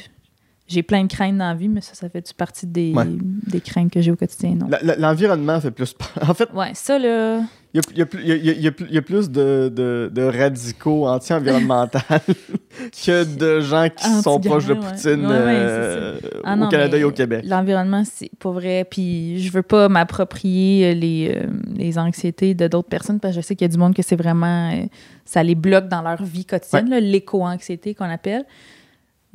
J'ai 0.66 0.82
plein 0.82 1.04
de 1.04 1.10
craintes 1.12 1.38
dans 1.38 1.50
la 1.50 1.54
vie, 1.56 1.68
mais 1.68 1.82
ça, 1.82 1.94
ça 1.94 2.08
fait-tu 2.08 2.34
partie 2.34 2.66
des, 2.66 2.94
Ouais. 2.96 3.04
des 3.06 3.60
craintes 3.60 3.92
que 3.92 4.02
j'ai 4.02 4.12
au 4.12 4.16
quotidien, 4.16 4.56
non? 4.56 4.70
L'environnement 4.98 5.60
fait 5.60 5.72
plus 5.72 5.92
peur. 5.94 6.08
En 6.30 6.34
fait, 6.34 6.50
Ouais, 6.54 6.72
ça, 6.74 6.98
là. 6.98 7.42
il 7.74 7.78
y 7.78 7.80
a, 7.80 7.82
il 7.92 7.98
y 7.98 8.02
a 8.02 8.06
plus- 8.06 8.22
il 8.24 8.28
y 8.30 8.32
a- 8.32 8.36
il 8.54 8.62
y 8.62 8.68
a- 8.98 9.02
de, 9.28 9.68
de- 9.70 10.10
de 10.12 10.22
radicaux 10.24 11.06
anti-environnementaux 11.06 12.00
que 13.06 13.24
de 13.26 13.60
gens 13.60 13.88
qui 13.94 14.10
sont 14.22 14.40
proches 14.40 14.66
de. 14.68 14.74
Poutine 14.76 15.26
Ouais, 15.26 15.32
ouais, 15.34 15.46
euh, 15.50 16.18
Ah 16.46 16.56
au 16.56 16.70
Canada 16.70 16.98
et 16.98 17.04
au 17.04 17.12
Québec. 17.12 17.44
L'environnement, 17.46 18.04
c'est 18.06 18.32
pas 18.40 18.52
vrai. 18.52 18.88
Puis 18.90 19.40
je 19.44 19.52
veux 19.52 19.64
pas 19.64 19.90
m'approprier 19.90 20.96
les, 20.96 21.34
euh, 21.36 21.48
les 21.76 21.98
anxiétés 22.00 22.54
de 22.54 22.68
d'autres 22.70 22.88
personnes 22.90 23.20
parce 23.20 23.36
que 23.36 23.42
je 23.42 23.46
sais 23.46 23.56
qu'il 23.56 23.66
y 23.66 23.70
a 23.70 23.72
du 23.72 23.78
monde 23.78 23.94
que 23.94 24.02
c'est 24.02 24.16
vraiment. 24.16 24.72
euh, 24.72 24.86
ça 25.26 25.44
les 25.44 25.56
bloque 25.56 25.90
dans 25.90 26.02
leur 26.02 26.24
vie 26.24 26.46
quotidienne, 26.46 26.90
l'éco-anxiété 27.00 27.94
qu'on 27.94 28.10
appelle. 28.10 28.46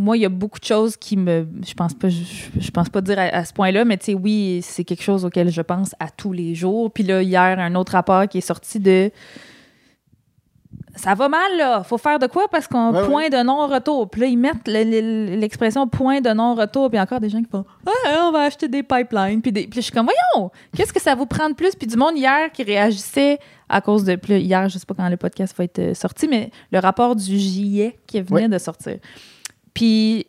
Moi, 0.00 0.16
il 0.16 0.20
y 0.20 0.24
a 0.26 0.28
beaucoup 0.28 0.60
de 0.60 0.64
choses 0.64 0.96
qui 0.96 1.16
me. 1.16 1.48
Je 1.66 1.74
pense 1.74 1.92
pas, 1.92 2.08
je, 2.08 2.16
je 2.60 2.70
pense 2.70 2.88
pas 2.88 3.00
dire 3.00 3.18
à, 3.18 3.22
à 3.22 3.44
ce 3.44 3.52
point-là, 3.52 3.84
mais 3.84 3.96
tu 3.96 4.06
sais, 4.06 4.14
oui, 4.14 4.60
c'est 4.62 4.84
quelque 4.84 5.02
chose 5.02 5.24
auquel 5.24 5.50
je 5.50 5.60
pense 5.62 5.94
à 5.98 6.08
tous 6.08 6.32
les 6.32 6.54
jours. 6.54 6.92
Puis 6.92 7.02
là, 7.02 7.20
hier, 7.20 7.58
un 7.58 7.74
autre 7.74 7.92
rapport 7.92 8.28
qui 8.28 8.38
est 8.38 8.42
sorti 8.42 8.78
de. 8.78 9.10
Ça 10.96 11.14
va 11.14 11.28
mal, 11.28 11.56
là. 11.56 11.82
Faut 11.84 11.96
faire 11.98 12.18
de 12.18 12.26
quoi 12.26 12.46
parce 12.50 12.66
qu'on 12.66 12.92
Ouais, 12.92 13.00
ouais. 13.00 13.06
point 13.06 13.28
de 13.28 13.42
non-retour? 13.42 14.10
Puis 14.10 14.20
là, 14.20 14.26
ils 14.26 14.36
mettent 14.36 14.66
le- 14.66 14.82
le- 14.84 15.36
l'expression 15.36 15.86
point 15.86 16.20
de 16.20 16.30
non-retour. 16.30 16.90
Puis 16.90 16.98
encore 16.98 17.20
des 17.20 17.28
gens 17.28 17.38
qui 17.40 17.48
font 17.50 17.64
Ah, 17.86 18.26
on 18.28 18.32
va 18.32 18.40
acheter 18.42 18.66
des 18.68 18.82
pipelines. 18.82 19.40
Puis, 19.40 19.52
des... 19.52 19.62
puis 19.68 19.76
je 19.76 19.80
suis 19.82 19.92
comme 19.92 20.06
Voyons, 20.34 20.50
qu'est-ce 20.76 20.92
que 20.92 21.00
ça 21.00 21.14
vous 21.14 21.26
prend 21.26 21.48
de 21.48 21.54
plus? 21.54 21.74
Puis 21.76 21.86
du 21.86 21.96
monde 21.96 22.16
hier 22.16 22.50
qui 22.52 22.64
réagissait 22.64 23.38
à 23.68 23.80
cause 23.80 24.02
de. 24.04 24.16
Puis 24.16 24.32
là, 24.32 24.38
hier, 24.38 24.68
je 24.68 24.78
sais 24.78 24.86
pas 24.86 24.94
quand 24.94 25.08
le 25.08 25.16
podcast 25.16 25.56
va 25.56 25.64
être 25.64 25.78
euh, 25.78 25.94
sorti, 25.94 26.26
mais 26.28 26.50
le 26.72 26.80
rapport 26.80 27.14
du 27.14 27.36
GIEC 27.38 27.98
qui 28.06 28.20
venait 28.20 28.42
Ouais. 28.42 28.48
de 28.48 28.58
sortir. 28.58 28.98
Puis 29.78 30.26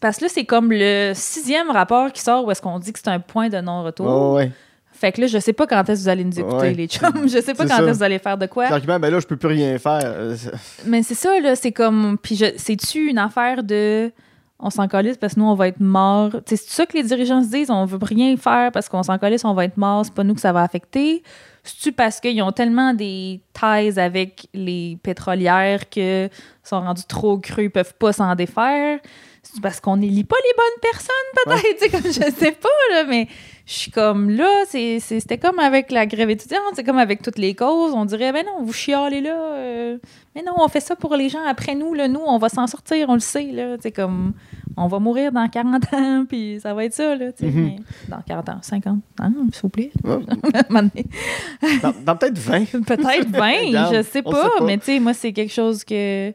parce 0.00 0.18
que 0.18 0.24
là, 0.24 0.28
c'est 0.30 0.44
comme 0.44 0.70
le 0.72 1.12
sixième 1.14 1.70
rapport 1.70 2.12
qui 2.12 2.20
sort 2.20 2.44
où 2.44 2.50
est-ce 2.50 2.60
qu'on 2.60 2.78
dit 2.78 2.92
que 2.92 2.98
c'est 2.98 3.08
un 3.08 3.20
point 3.20 3.48
de 3.48 3.58
non-retour. 3.60 4.32
Ouais. 4.34 4.50
Fait 4.92 5.12
que 5.12 5.20
là, 5.22 5.26
je 5.28 5.38
sais 5.38 5.52
pas 5.52 5.66
quand 5.66 5.80
est-ce 5.88 6.00
que 6.00 6.04
vous 6.04 6.08
allez 6.08 6.24
nous 6.24 6.38
écouter, 6.38 6.56
Ouais. 6.56 6.74
les 6.74 6.86
chums. 6.88 7.10
Je 7.28 7.40
sais 7.40 7.54
pas 7.54 7.66
quand 7.66 7.78
est-ce 7.78 7.86
que 7.86 7.90
vous 7.92 8.02
allez 8.02 8.18
faire 8.18 8.36
de 8.38 8.46
quoi. 8.46 8.68
L'argument, 8.70 8.98
ben 9.00 9.10
là, 9.10 9.18
je 9.20 9.26
peux 9.26 9.36
plus 9.36 9.48
rien 9.48 9.76
faire. 9.78 10.14
Mais 10.86 11.02
c'est 11.02 11.14
ça, 11.14 11.38
là, 11.40 11.56
c'est 11.56 11.72
comme. 11.72 12.16
Puis 12.22 12.36
c'est-tu 12.56 13.08
une 13.08 13.18
affaire 13.18 13.62
de. 13.62 14.12
On 14.60 14.70
s'en 14.70 14.86
calisse 14.88 15.16
parce 15.16 15.34
que 15.34 15.40
nous, 15.40 15.46
on 15.46 15.54
va 15.54 15.68
être 15.68 15.80
morts? 15.80 16.30
C'est 16.46 16.56
ça 16.56 16.86
que 16.86 16.96
les 16.96 17.02
dirigeants 17.02 17.42
se 17.42 17.48
disent, 17.50 17.70
on 17.70 17.84
veut 17.86 17.98
rien 18.00 18.36
faire 18.36 18.70
parce 18.72 18.88
qu'on 18.88 19.02
s'en 19.02 19.18
calisse, 19.18 19.44
on 19.44 19.52
va 19.54 19.64
être 19.64 19.76
morts, 19.76 20.04
c'est 20.04 20.14
pas 20.14 20.22
nous 20.24 20.34
que 20.34 20.40
ça 20.40 20.52
va 20.52 20.62
affecter. 20.62 21.22
C'est-tu 21.64 21.92
parce 21.92 22.20
qu'ils 22.20 22.42
ont 22.42 22.52
tellement 22.52 22.92
des 22.92 23.40
ties 23.54 23.98
avec 23.98 24.48
les 24.52 24.98
pétrolières 25.02 25.88
que 25.88 26.28
sont 26.62 26.80
rendus 26.80 27.04
trop 27.08 27.38
crus, 27.38 27.64
ils 27.64 27.70
peuvent 27.70 27.94
pas 27.94 28.12
s'en 28.12 28.34
défaire? 28.34 29.00
C'est 29.42 29.60
parce 29.62 29.80
qu'on 29.80 30.00
élit 30.00 30.24
pas 30.24 30.36
les 30.44 30.52
bonnes 30.56 30.80
personnes, 30.92 31.34
peut-être? 31.44 31.78
Tu 31.78 31.84
sais, 31.84 31.90
comme 31.90 32.12
je 32.12 32.38
sais 32.38 32.52
pas, 32.52 32.68
là, 32.92 33.04
mais 33.04 33.28
je 33.66 33.72
suis 33.72 33.90
comme 33.90 34.28
là, 34.28 34.48
c'était 34.68 35.38
comme 35.38 35.58
avec 35.58 35.90
la 35.90 36.04
grève 36.06 36.28
étudiante, 36.28 36.60
c'est 36.74 36.84
comme 36.84 36.98
avec 36.98 37.22
toutes 37.22 37.38
les 37.38 37.54
causes. 37.54 37.94
On 37.94 38.04
dirait, 38.04 38.30
ben 38.32 38.44
non, 38.44 38.62
vous 38.64 38.72
chialez 38.74 39.22
là. 39.22 39.34
euh, 39.34 39.98
mais 40.34 40.42
non, 40.42 40.52
on 40.58 40.68
fait 40.68 40.80
ça 40.80 40.94
pour 40.96 41.14
les 41.16 41.28
gens 41.30 41.42
après 41.46 41.74
nous. 41.74 41.94
Là, 41.94 42.06
nous, 42.08 42.20
on 42.26 42.36
va 42.38 42.48
s'en 42.50 42.66
sortir, 42.66 43.08
on 43.08 43.14
le 43.14 43.20
sait. 43.20 43.50
Là, 43.52 43.76
C'est 43.80 43.90
comme, 43.92 44.34
on 44.76 44.86
va 44.86 44.98
mourir 44.98 45.32
dans 45.32 45.48
40 45.48 45.94
ans, 45.94 46.24
puis 46.28 46.58
ça 46.60 46.74
va 46.74 46.84
être 46.84 46.92
ça. 46.92 47.14
Là, 47.16 47.26
Mhm. 47.40 47.76
dans 48.08 48.20
40 48.26 48.48
ans, 48.50 48.58
50 48.60 48.98
ans, 49.22 49.32
s'il 49.52 49.62
vous 49.62 49.68
plaît. 49.70 49.92
Ouais. 50.04 50.18
Dans, 51.82 51.94
dans 52.04 52.16
peut-être 52.16 52.38
20. 52.38 52.64
Peut-être 52.86 53.28
20, 53.30 53.52
Regarde, 53.66 53.94
je 53.96 54.02
sais 54.02 54.22
pas, 54.22 54.30
sait 54.42 54.48
pas. 54.58 54.64
mais 54.64 54.76
tu 54.78 54.84
sais, 54.84 55.00
moi, 55.00 55.14
c'est 55.14 55.32
quelque 55.32 55.52
chose 55.52 55.84
que. 55.84 56.32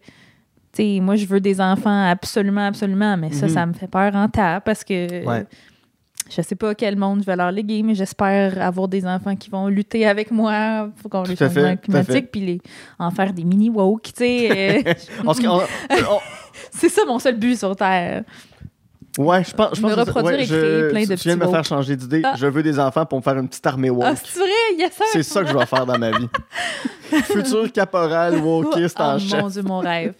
Moi, 0.79 1.15
je 1.17 1.25
veux 1.25 1.41
des 1.41 1.59
enfants 1.59 2.09
absolument, 2.09 2.65
absolument, 2.67 3.17
mais 3.17 3.31
ça, 3.33 3.47
Mhm. 3.47 3.53
ça 3.53 3.65
me 3.65 3.73
fait 3.73 3.87
peur 3.87 4.15
en 4.15 4.29
tas 4.29 4.61
parce 4.61 4.83
que. 4.83 5.25
Ouais. 5.25 5.45
Je 6.29 6.41
sais 6.41 6.55
pas 6.55 6.75
quel 6.75 6.95
monde 6.95 7.21
je 7.21 7.25
vais 7.25 7.35
leur 7.35 7.51
léguer, 7.51 7.81
mais 7.83 7.95
j'espère 7.95 8.61
avoir 8.61 8.87
des 8.87 9.05
enfants 9.05 9.35
qui 9.35 9.49
vont 9.49 9.67
lutter 9.67 10.05
avec 10.05 10.29
moi 10.31 10.89
pour 11.01 11.23
le 11.23 11.35
Tout 11.35 11.43
à 11.43 11.49
fait, 11.49 11.55
changement 11.55 11.75
tout 11.77 11.91
à 11.91 12.03
fait. 12.03 12.05
climatique, 12.05 12.31
puis 12.31 12.41
les, 12.41 12.61
en 12.99 13.09
faire 13.11 13.33
des 13.33 13.43
mini 13.43 13.69
woke, 13.69 14.03
tu 14.03 14.11
sais. 14.17 14.83
euh, 14.87 14.93
on- 15.27 16.19
c'est 16.71 16.89
ça 16.89 17.03
mon 17.05 17.19
seul 17.19 17.37
but 17.37 17.57
sur 17.57 17.75
Terre. 17.75 18.23
Ouais, 19.17 19.43
je 19.43 19.53
pense. 19.53 19.75
Je 19.75 19.81
Me 19.81 19.87
pense 19.87 19.95
que- 19.95 19.99
reproduire 20.01 20.37
ouais, 20.37 20.43
et 20.43 20.45
je- 20.45 20.55
créer 20.55 20.89
plein 20.89 21.01
de 21.01 21.15
tu 21.19 21.27
viens 21.27 21.35
de 21.35 21.39
petits 21.41 21.47
me 21.49 21.53
faire 21.55 21.65
changer 21.65 21.95
d'idée. 21.95 22.21
Ah. 22.23 22.33
Je 22.37 22.45
veux 22.47 22.63
des 22.63 22.79
enfants 22.79 23.05
pour 23.05 23.17
me 23.19 23.23
faire 23.23 23.37
une 23.37 23.47
petite 23.47 23.65
armée 23.65 23.89
woke. 23.89 24.05
Ah, 24.07 24.15
c'est 24.15 24.39
vrai, 24.39 24.49
yes 24.77 24.93
sir! 24.93 25.05
c'est 25.11 25.23
ça 25.23 25.41
que 25.43 25.49
je 25.49 25.57
vais 25.57 25.65
faire 25.65 25.85
dans 25.85 25.97
ma 25.97 26.11
vie. 26.11 26.27
Futur 27.23 27.71
caporal 27.71 28.37
wokiste 28.37 28.99
en 29.01 29.15
oh, 29.15 29.19
chef. 29.19 29.41
mon 29.41 29.49
Dieu, 29.49 29.61
mon 29.63 29.79
rêve. 29.79 30.13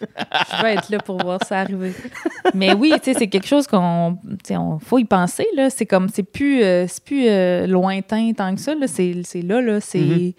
Je 0.56 0.62
vais 0.62 0.74
être 0.74 0.90
là 0.90 0.98
pour 0.98 1.18
voir 1.22 1.38
ça 1.46 1.60
arriver. 1.60 1.92
Mais 2.54 2.72
oui, 2.74 2.92
tu 3.02 3.12
sais, 3.12 3.18
c'est 3.18 3.28
quelque 3.28 3.46
chose 3.46 3.66
qu'on, 3.68 4.18
tu 4.24 4.36
sais, 4.44 4.56
on 4.56 4.78
faut 4.80 4.98
y 4.98 5.04
penser 5.04 5.46
là. 5.56 5.70
C'est 5.70 5.86
comme, 5.86 6.08
c'est 6.08 6.24
plus, 6.24 6.62
euh, 6.62 6.86
c'est 6.88 7.04
plus 7.04 7.26
euh, 7.28 7.66
lointain 7.68 8.32
tant 8.36 8.52
que 8.54 8.60
ça. 8.60 8.74
Là. 8.74 8.86
C'est, 8.88 9.14
là, 9.42 9.60
là. 9.60 9.80
C'est 9.80 9.98
Mhm. 10.00 10.32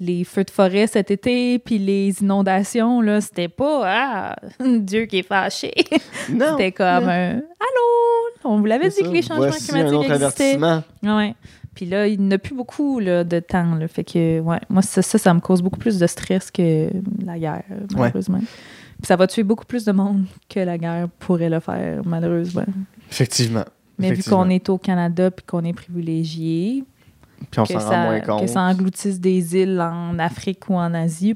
Les 0.00 0.24
feux 0.24 0.44
de 0.44 0.50
forêt 0.50 0.86
cet 0.86 1.10
été, 1.10 1.58
puis 1.58 1.78
les 1.78 2.22
inondations 2.22 3.00
là. 3.00 3.20
C'était 3.20 3.48
pas 3.48 3.82
ah 3.84 4.36
Dieu 4.64 5.04
qui 5.04 5.18
est 5.18 5.22
fâché. 5.22 5.72
Non. 6.30 6.52
C'était 6.52 6.72
comme 6.72 7.08
un 7.08 7.32
allô? 7.32 8.40
On 8.44 8.58
vous 8.58 8.66
l'avait 8.66 8.88
dit 8.88 9.02
que 9.02 9.08
les 9.08 9.22
changements 9.22 9.48
Voici 9.48 9.70
un 9.70 9.74
climatiques 9.74 9.98
autre 9.98 10.12
existaient. 10.12 10.58
Ouais. 11.02 11.34
Puis 11.74 11.86
là, 11.86 12.06
il 12.06 12.26
n'a 12.26 12.38
plus 12.38 12.54
beaucoup 12.54 12.98
là, 12.98 13.22
de 13.22 13.38
temps. 13.38 13.74
Là. 13.74 13.86
Fait 13.86 14.02
que, 14.02 14.40
ouais, 14.40 14.58
moi, 14.68 14.82
ça, 14.82 15.02
ça, 15.02 15.18
ça 15.18 15.32
me 15.34 15.40
cause 15.40 15.62
beaucoup 15.62 15.78
plus 15.78 15.98
de 15.98 16.06
stress 16.06 16.50
que 16.50 16.88
la 17.24 17.38
guerre, 17.38 17.64
malheureusement. 17.94 18.40
Puis 18.40 19.06
ça 19.06 19.16
va 19.16 19.26
tuer 19.26 19.44
beaucoup 19.44 19.64
plus 19.64 19.84
de 19.84 19.92
monde 19.92 20.24
que 20.48 20.60
la 20.60 20.78
guerre 20.78 21.08
pourrait 21.18 21.48
le 21.48 21.60
faire, 21.60 22.02
malheureusement. 22.04 22.66
Effectivement. 23.10 23.64
Mais 23.98 24.12
vu 24.12 24.22
qu'on 24.22 24.48
est 24.48 24.68
au 24.68 24.78
Canada 24.78 25.30
puis 25.30 25.44
qu'on 25.44 25.64
est 25.64 25.72
privilégié, 25.72 26.84
Puis 27.50 27.60
on 27.60 27.64
s'en 27.64 27.78
rend 27.80 28.04
moins 28.04 28.20
compte. 28.20 28.40
que 28.42 28.46
ça 28.46 28.60
engloutisse 28.60 29.18
des 29.20 29.56
îles 29.56 29.80
en 29.80 30.18
Afrique 30.18 30.68
ou 30.68 30.74
en 30.74 30.92
Asie, 30.94 31.34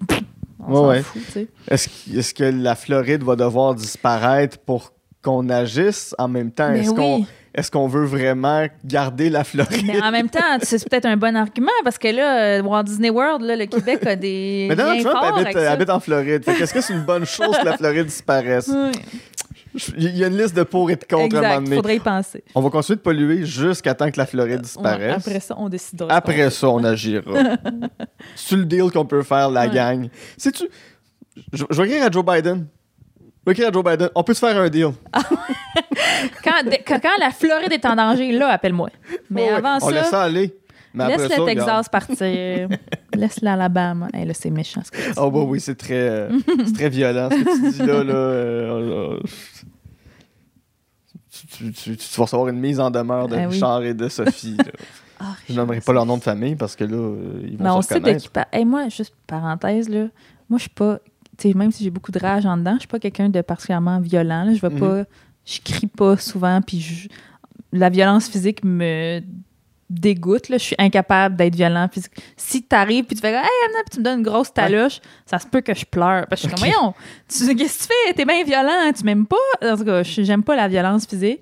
on 0.66 0.72
Ouais, 0.88 1.02
s'en 1.02 1.38
ouais. 1.40 1.46
Est-ce 1.68 1.88
qu- 1.88 2.18
est-ce 2.18 2.34
que 2.34 2.44
la 2.44 2.74
Floride 2.74 3.22
va 3.22 3.36
devoir 3.36 3.74
disparaître 3.74 4.58
pour 4.58 4.92
qu'on 5.22 5.48
agisse 5.48 6.14
en 6.18 6.28
même 6.28 6.50
temps? 6.50 6.70
Mais 6.70 6.80
Est-ce 6.80 6.90
qu'on 6.94 7.26
est-ce 7.54 7.70
veut 7.88 8.04
vraiment 8.04 8.66
garder 8.84 9.30
la 9.30 9.44
Floride? 9.44 9.84
Mais 9.86 10.02
en 10.02 10.10
même 10.10 10.28
temps, 10.28 10.40
c'est 10.62 10.88
peut-être 10.88 11.06
un 11.06 11.16
bon 11.16 11.36
argument 11.36 11.70
parce 11.84 11.98
que 11.98 12.08
là, 12.08 12.58
euh, 12.58 12.62
Walt 12.62 12.82
Disney 12.84 13.10
World, 13.10 13.42
là, 13.42 13.56
le 13.56 13.66
Québec 13.66 14.04
a 14.06 14.16
des. 14.16 14.66
Mais 14.68 14.76
Donald 14.76 15.04
Trump 15.04 15.16
habite, 15.22 15.56
habite 15.56 15.90
en 15.90 16.00
Floride. 16.00 16.44
Qu'est-ce 16.44 16.74
que 16.74 16.80
c'est 16.80 16.94
une 16.94 17.04
bonne 17.04 17.24
chose 17.26 17.56
que 17.58 17.64
la 17.64 17.76
Floride 17.76 18.06
disparaisse? 18.06 18.70
Oui, 18.74 18.92
Il 19.96 20.16
y 20.16 20.22
a 20.24 20.28
une 20.28 20.36
liste 20.36 20.54
de 20.56 20.62
pour 20.62 20.90
et 20.90 20.96
de 20.96 21.04
contre 21.04 21.36
à 21.36 21.40
un 21.40 21.42
moment 21.42 21.60
donné. 21.62 21.76
Faudrait 21.76 21.96
y 21.96 22.00
penser. 22.00 22.44
On 22.54 22.60
va 22.60 22.70
continuer 22.70 22.96
de 22.96 23.02
polluer 23.02 23.44
jusqu'à 23.44 23.94
temps 23.94 24.10
que 24.10 24.18
la 24.18 24.26
Floride 24.26 24.52
Ouais, 24.56 24.58
disparaisse. 24.62 25.26
après 25.26 25.40
ça, 25.40 25.54
on 25.58 25.68
décidera. 25.68 26.12
Après 26.14 26.50
ça, 26.50 26.68
on 26.68 26.84
agira. 26.84 27.22
C'est 28.36 28.56
le 28.56 28.64
deal 28.64 28.90
qu'on 28.92 29.04
peut 29.06 29.22
faire, 29.22 29.50
la 29.50 29.62
Ouais. 29.66 29.74
gang. 29.74 30.08
Sais-tu, 30.36 30.64
je, 31.52 31.64
je 31.68 31.82
vais 31.82 31.88
écrire 31.88 32.04
à 32.06 32.10
Joe 32.10 32.24
Biden. 32.24 32.66
Je 33.20 33.24
vais 33.46 33.52
écrire 33.52 33.68
à 33.68 33.72
Joe 33.72 33.84
Biden. 33.84 34.08
On 34.14 34.22
peut 34.22 34.34
se 34.34 34.46
faire 34.46 34.56
un 34.56 34.68
deal. 34.68 34.90
Quand, 36.44 37.10
la 37.20 37.30
Floride 37.30 37.72
est 37.72 37.84
en 37.84 37.96
danger, 37.96 38.32
là, 38.32 38.48
appelle-moi. 38.48 38.90
Mais 39.30 39.42
Ouais, 39.42 39.48
ouais. 39.48 39.54
avant 39.56 39.78
on 39.82 39.88
laisse 39.90 40.04
ça, 40.04 40.10
ça 40.10 40.22
aller. 40.22 40.54
Mais 40.94 41.08
laisse 41.08 41.22
après 41.22 41.28
le 41.36 41.42
ça, 41.42 41.44
Texas 41.46 41.64
regarde. 41.64 41.88
partir. 41.90 42.68
laisse 43.14 43.40
l'Alabama. 43.42 44.08
Hey, 44.14 44.26
là, 44.26 44.32
c'est 44.34 44.50
méchant 44.50 44.80
ce 44.84 44.90
que 44.90 44.96
tu 44.96 45.08
dis. 45.10 45.14
Oh, 45.18 45.30
bah 45.30 45.40
oui, 45.40 45.60
c'est 45.60 45.74
très, 45.74 45.94
euh, 46.08 46.38
c'est 46.64 46.72
très 46.74 46.88
violent 46.88 47.28
ce 47.30 47.36
que 47.36 47.66
tu 47.66 47.72
dis 47.72 47.78
là. 47.86 48.04
là 48.04 48.12
euh, 48.14 49.20
tu, 51.30 51.46
tu- 51.46 51.72
tu- 51.72 51.96
tu 51.96 52.16
vas 52.16 52.22
recevoir 52.24 52.48
une 52.48 52.60
mise 52.60 52.78
en 52.80 52.90
demeure 52.90 53.28
de 53.28 53.36
Ah 53.36 53.40
oui. 53.48 53.54
Richard 53.54 53.82
et 53.82 53.94
de 53.94 54.08
Sophie. 54.08 54.56
Ah, 55.20 55.36
Je 55.48 55.54
nommerai 55.54 55.80
pas 55.80 55.92
leur 55.92 56.04
nom 56.04 56.16
de 56.18 56.22
famille 56.24 56.56
parce 56.56 56.74
que 56.74 56.82
là, 56.82 56.96
euh, 56.96 57.40
ils 57.44 57.56
vont 57.56 57.62
Mais 57.64 57.70
on 57.70 57.82
se 57.82 57.88
sait 57.88 58.00
de 58.00 58.12
qui 58.14 58.28
parle. 58.28 58.46
Hey, 58.52 58.64
moi, 58.64 58.88
juste 58.88 59.14
parenthèse, 59.28 59.88
là, 59.88 60.06
moi, 60.50 60.58
je 60.58 60.62
suis 60.62 60.70
pas. 60.70 60.98
tu 61.38 61.48
sais, 61.50 61.54
même 61.56 61.70
si 61.70 61.84
j'ai 61.84 61.90
beaucoup 61.90 62.10
de 62.10 62.18
rage 62.18 62.44
en 62.46 62.56
dedans, 62.56 62.74
je 62.74 62.80
suis 62.80 62.88
pas 62.88 62.98
quelqu'un 62.98 63.28
de 63.28 63.40
particulièrement 63.40 64.00
violent. 64.00 64.42
là. 64.44 64.52
Je 64.52 64.60
vais 64.60 64.70
Mhm. 64.74 64.80
pas. 64.80 65.04
Je 65.46 65.60
crie 65.64 65.86
pas 65.86 66.16
souvent, 66.16 66.60
puis 66.60 66.80
je- 66.80 67.08
la 67.72 67.90
violence 67.90 68.28
physique 68.28 68.64
me 68.64 69.20
dégoûte. 69.90 70.48
Là. 70.48 70.58
Je 70.58 70.62
suis 70.64 70.76
incapable 70.78 71.36
d'être 71.36 71.54
violent. 71.54 71.88
Si 72.36 72.62
t'arrives 72.62 73.04
puis 73.04 73.16
tu 73.16 73.20
fais 73.20 73.28
Hey, 73.32 73.36
Anna, 73.36 73.78
puis 73.84 73.90
tu 73.92 73.98
me 74.00 74.04
donnes 74.04 74.18
une 74.18 74.24
grosse 74.24 74.52
taloche, 74.52 75.00
ça 75.26 75.38
se 75.38 75.46
peut 75.46 75.60
que 75.60 75.74
je 75.74 75.84
pleure. 75.84 76.26
Parce 76.28 76.42
que 76.42 76.48
je 76.48 76.56
suis 76.56 76.62
comme, 76.64 76.72
voyons, 76.72 76.94
tu- 77.28 77.54
qu'est-ce 77.56 77.78
que 77.78 77.82
tu 77.84 77.88
fais? 78.06 78.14
T'es 78.14 78.24
bien 78.24 78.42
violent, 78.44 78.92
tu 78.96 79.04
m'aimes 79.04 79.26
pas. 79.26 79.36
En 79.72 79.76
tout 79.76 79.84
cas, 79.84 80.02
j'aime 80.02 80.42
pas 80.42 80.56
la 80.56 80.68
violence 80.68 81.06
physique, 81.06 81.40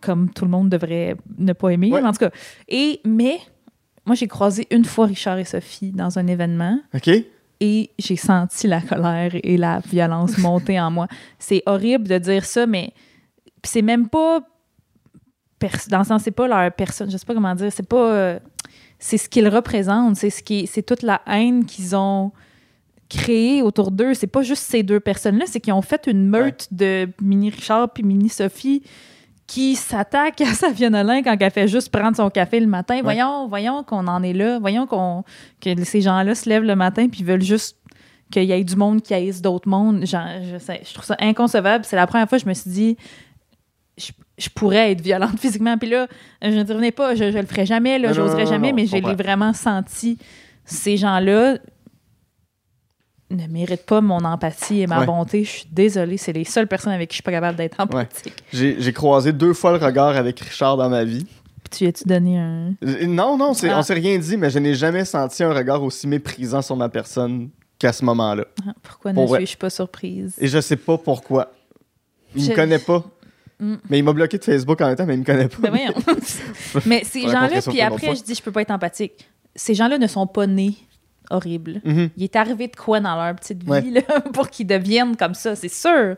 comme 0.00 0.30
tout 0.30 0.44
le 0.44 0.50
monde 0.50 0.68
devrait 0.68 1.16
ne 1.38 1.52
pas 1.52 1.68
aimer. 1.70 1.90
Ouais. 1.92 2.02
En 2.02 2.12
tout 2.12 2.18
cas, 2.18 2.30
et, 2.68 3.00
mais 3.04 3.38
moi, 4.06 4.14
j'ai 4.14 4.26
croisé 4.28 4.66
une 4.70 4.84
fois 4.84 5.06
Richard 5.06 5.38
et 5.38 5.44
Sophie 5.44 5.92
dans 5.92 6.18
un 6.18 6.26
événement 6.26 6.78
OK? 6.94 7.10
et 7.60 7.90
j'ai 7.98 8.16
senti 8.16 8.66
la 8.68 8.80
colère 8.80 9.32
et 9.34 9.56
la 9.56 9.80
violence 9.80 10.38
monter 10.38 10.78
en 10.80 10.90
moi. 10.90 11.08
C'est 11.38 11.62
horrible 11.66 12.06
de 12.08 12.16
dire 12.18 12.44
ça, 12.44 12.66
mais 12.66 12.92
c'est 13.64 13.82
même 13.82 14.08
pas 14.08 14.40
dans 15.88 15.98
le 15.98 16.04
sens 16.04 16.22
c'est 16.22 16.30
pas 16.30 16.48
leur 16.48 16.72
personne, 16.72 17.10
je 17.10 17.16
sais 17.16 17.26
pas 17.26 17.34
comment 17.34 17.54
dire, 17.54 17.72
c'est 17.72 17.88
pas 17.88 18.12
euh, 18.12 18.38
c'est 18.98 19.18
ce 19.18 19.28
qu'ils 19.28 19.48
représentent, 19.48 20.16
c'est 20.16 20.30
ce 20.30 20.42
qui 20.42 20.66
c'est 20.66 20.82
toute 20.82 21.02
la 21.02 21.20
haine 21.26 21.64
qu'ils 21.64 21.96
ont 21.96 22.32
créée 23.08 23.62
autour 23.62 23.90
d'eux, 23.90 24.14
c'est 24.14 24.26
pas 24.26 24.42
juste 24.42 24.64
ces 24.64 24.82
deux 24.82 25.00
personnes-là, 25.00 25.46
c'est 25.46 25.60
qu'ils 25.60 25.72
ont 25.72 25.82
fait 25.82 26.06
une 26.06 26.28
meute 26.28 26.68
de 26.70 27.08
mini 27.22 27.50
Richard 27.50 27.90
puis 27.90 28.02
mini 28.02 28.28
Sophie 28.28 28.82
qui 29.48 29.76
s'attaque 29.76 30.40
à 30.42 30.46
sa 30.54 30.68
Olin 30.68 31.22
quand 31.22 31.36
elle 31.40 31.50
fait 31.50 31.66
juste 31.66 31.90
prendre 31.90 32.16
son 32.16 32.30
café 32.30 32.60
le 32.60 32.66
matin. 32.66 33.00
Voyons, 33.02 33.48
voyons 33.48 33.82
qu'on 33.82 34.06
en 34.06 34.22
est 34.22 34.34
là. 34.34 34.60
Voyons 34.60 34.86
qu'on 34.86 35.24
que 35.60 35.84
ces 35.84 36.02
gens-là 36.02 36.36
se 36.36 36.48
lèvent 36.48 36.64
le 36.64 36.76
matin 36.76 37.08
puis 37.08 37.24
veulent 37.24 37.42
juste 37.42 37.78
qu'il 38.30 38.44
y 38.44 38.52
ait 38.52 38.62
du 38.62 38.76
monde 38.76 39.02
qui 39.02 39.14
haïsse 39.14 39.40
d'autres 39.40 39.68
mondes. 39.68 40.04
Genre, 40.04 40.26
je, 40.52 40.58
sais, 40.58 40.82
je 40.86 40.92
trouve 40.92 41.06
ça 41.06 41.16
inconcevable. 41.18 41.84
C'est 41.86 41.96
la 41.96 42.06
première 42.06 42.28
fois 42.28 42.38
que 42.38 42.44
je 42.44 42.48
me 42.48 42.54
suis 42.54 42.70
dit 42.70 42.96
je, 43.98 44.12
je 44.38 44.48
pourrais 44.50 44.92
être 44.92 45.00
violente 45.00 45.36
physiquement. 45.40 45.76
Puis 45.78 45.88
là, 45.90 46.06
je 46.42 46.48
ne 46.48 46.60
revenais 46.60 46.92
pas, 46.92 47.14
je, 47.14 47.30
je 47.30 47.38
le 47.38 47.46
ferais 47.46 47.66
jamais, 47.66 47.98
là, 47.98 48.12
j'oserais 48.12 48.46
jamais, 48.46 48.70
non, 48.70 48.76
mais 48.76 48.86
je 48.86 48.96
l'ai 48.96 49.14
vraiment 49.14 49.52
senti. 49.52 50.18
Ces 50.64 50.96
gens-là 50.96 51.58
ne 53.30 53.46
méritent 53.46 53.84
pas 53.84 54.00
mon 54.00 54.24
empathie 54.24 54.80
et 54.80 54.86
ma 54.86 55.00
Ouais. 55.00 55.06
bonté. 55.06 55.44
Je 55.44 55.50
suis 55.50 55.68
désolée, 55.70 56.16
c'est 56.16 56.32
les 56.32 56.44
seules 56.44 56.66
personnes 56.66 56.92
avec 56.94 57.10
qui 57.10 57.14
je 57.14 57.16
suis 57.16 57.22
pas 57.22 57.30
capable 57.32 57.58
d'être 57.58 57.78
empathique. 57.78 58.32
J'ai 58.52 58.80
j'ai 58.80 58.92
croisé 58.92 59.32
deux 59.32 59.52
fois 59.52 59.76
le 59.76 59.84
regard 59.84 60.16
avec 60.16 60.40
Richard 60.40 60.76
dans 60.78 60.88
ma 60.88 61.04
vie. 61.04 61.26
Puis 61.70 61.78
tu 61.80 61.86
as-tu 61.86 62.04
donné 62.04 62.38
un. 62.38 62.74
Non, 63.06 63.36
non, 63.36 63.52
Ah. 63.64 63.78
on 63.78 63.82
s'est 63.82 63.94
rien 63.94 64.18
dit, 64.18 64.38
mais 64.38 64.48
je 64.48 64.58
n'ai 64.58 64.74
jamais 64.74 65.04
senti 65.04 65.42
un 65.42 65.52
regard 65.52 65.82
aussi 65.82 66.06
méprisant 66.06 66.62
sur 66.62 66.74
ma 66.76 66.88
personne 66.88 67.50
qu'à 67.78 67.92
ce 67.92 68.02
moment-là. 68.06 68.46
Ah, 68.66 68.72
Pourquoi 68.82 69.12
Pour 69.12 69.30
ne 69.30 69.36
suis-je 69.36 69.58
pas 69.58 69.68
surprise? 69.68 70.34
Et 70.38 70.46
je 70.48 70.58
sais 70.60 70.76
pas 70.76 70.96
pourquoi. 70.96 71.52
Il 72.34 72.42
Je- 72.44 72.50
me 72.50 72.54
connaît 72.56 72.78
pas. 72.78 73.04
Mm. 73.60 73.74
Mais 73.90 73.98
il 73.98 74.02
m'a 74.04 74.12
bloqué 74.12 74.38
de 74.38 74.44
Facebook 74.44 74.80
en 74.80 74.86
même 74.86 74.96
temps, 74.96 75.06
mais 75.06 75.14
il 75.14 75.20
me 75.20 75.24
connaît 75.24 75.48
pas. 75.48 75.58
Ben 75.60 75.70
voyons. 75.70 75.92
Mais 76.86 77.02
ces 77.04 77.22
gens-là, 77.22 77.60
puis 77.68 77.80
après, 77.80 78.14
je 78.16 78.22
dis, 78.22 78.34
je 78.34 78.42
peux 78.42 78.52
pas 78.52 78.62
être 78.62 78.70
empathique. 78.70 79.28
Ces 79.56 79.74
gens-là 79.74 79.98
ne 79.98 80.06
sont 80.06 80.26
pas 80.28 80.46
nés 80.46 80.74
horribles. 81.30 81.80
Mhm. 81.84 82.10
Il 82.16 82.22
est 82.24 82.36
arrivé 82.36 82.68
de 82.68 82.76
quoi 82.76 83.00
dans 83.00 83.16
leur 83.16 83.34
petite 83.34 83.62
vie 83.64 83.68
Ouais. 83.70 83.82
là, 83.82 84.20
pour 84.32 84.48
qu'ils 84.48 84.66
deviennent 84.66 85.16
comme 85.16 85.34
ça, 85.34 85.56
c'est 85.56 85.68
sûr. 85.68 86.14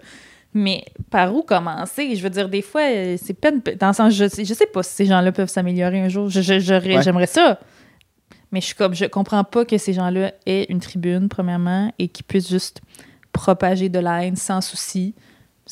Mais 0.52 0.84
par 1.10 1.34
où 1.34 1.42
commencer? 1.42 2.14
Je 2.16 2.22
veux 2.22 2.28
dire, 2.30 2.48
des 2.48 2.60
fois, 2.62 2.82
euh, 2.82 3.16
c'est 3.22 3.34
peine. 3.34 3.62
Dans 3.78 3.86
le 3.88 3.92
sens, 3.94 4.12
je, 4.12 4.24
je 4.24 4.52
sais 4.54 4.66
pas 4.66 4.82
si 4.82 4.94
ces 4.94 5.06
gens-là 5.06 5.32
peuvent 5.32 5.48
s'améliorer 5.48 6.00
un 6.00 6.08
jour. 6.08 6.28
Je- 6.28 6.40
je- 6.42 6.58
j'aurais- 6.58 6.96
Ouais. 6.96 7.02
J'aimerais 7.02 7.26
ça. 7.26 7.58
Mais 8.52 8.60
je 8.60 8.66
suis 8.66 8.74
comme, 8.74 8.94
je 8.94 9.04
comprends 9.06 9.44
pas 9.44 9.64
que 9.64 9.78
ces 9.78 9.92
gens-là 9.92 10.32
aient 10.44 10.66
une 10.68 10.80
tribune, 10.80 11.28
premièrement, 11.28 11.92
et 12.00 12.08
qu'ils 12.08 12.24
puissent 12.26 12.48
juste 12.50 12.80
propager 13.32 13.88
de 13.88 14.00
la 14.00 14.24
haine 14.26 14.34
sans 14.36 14.60
souci. 14.60 15.14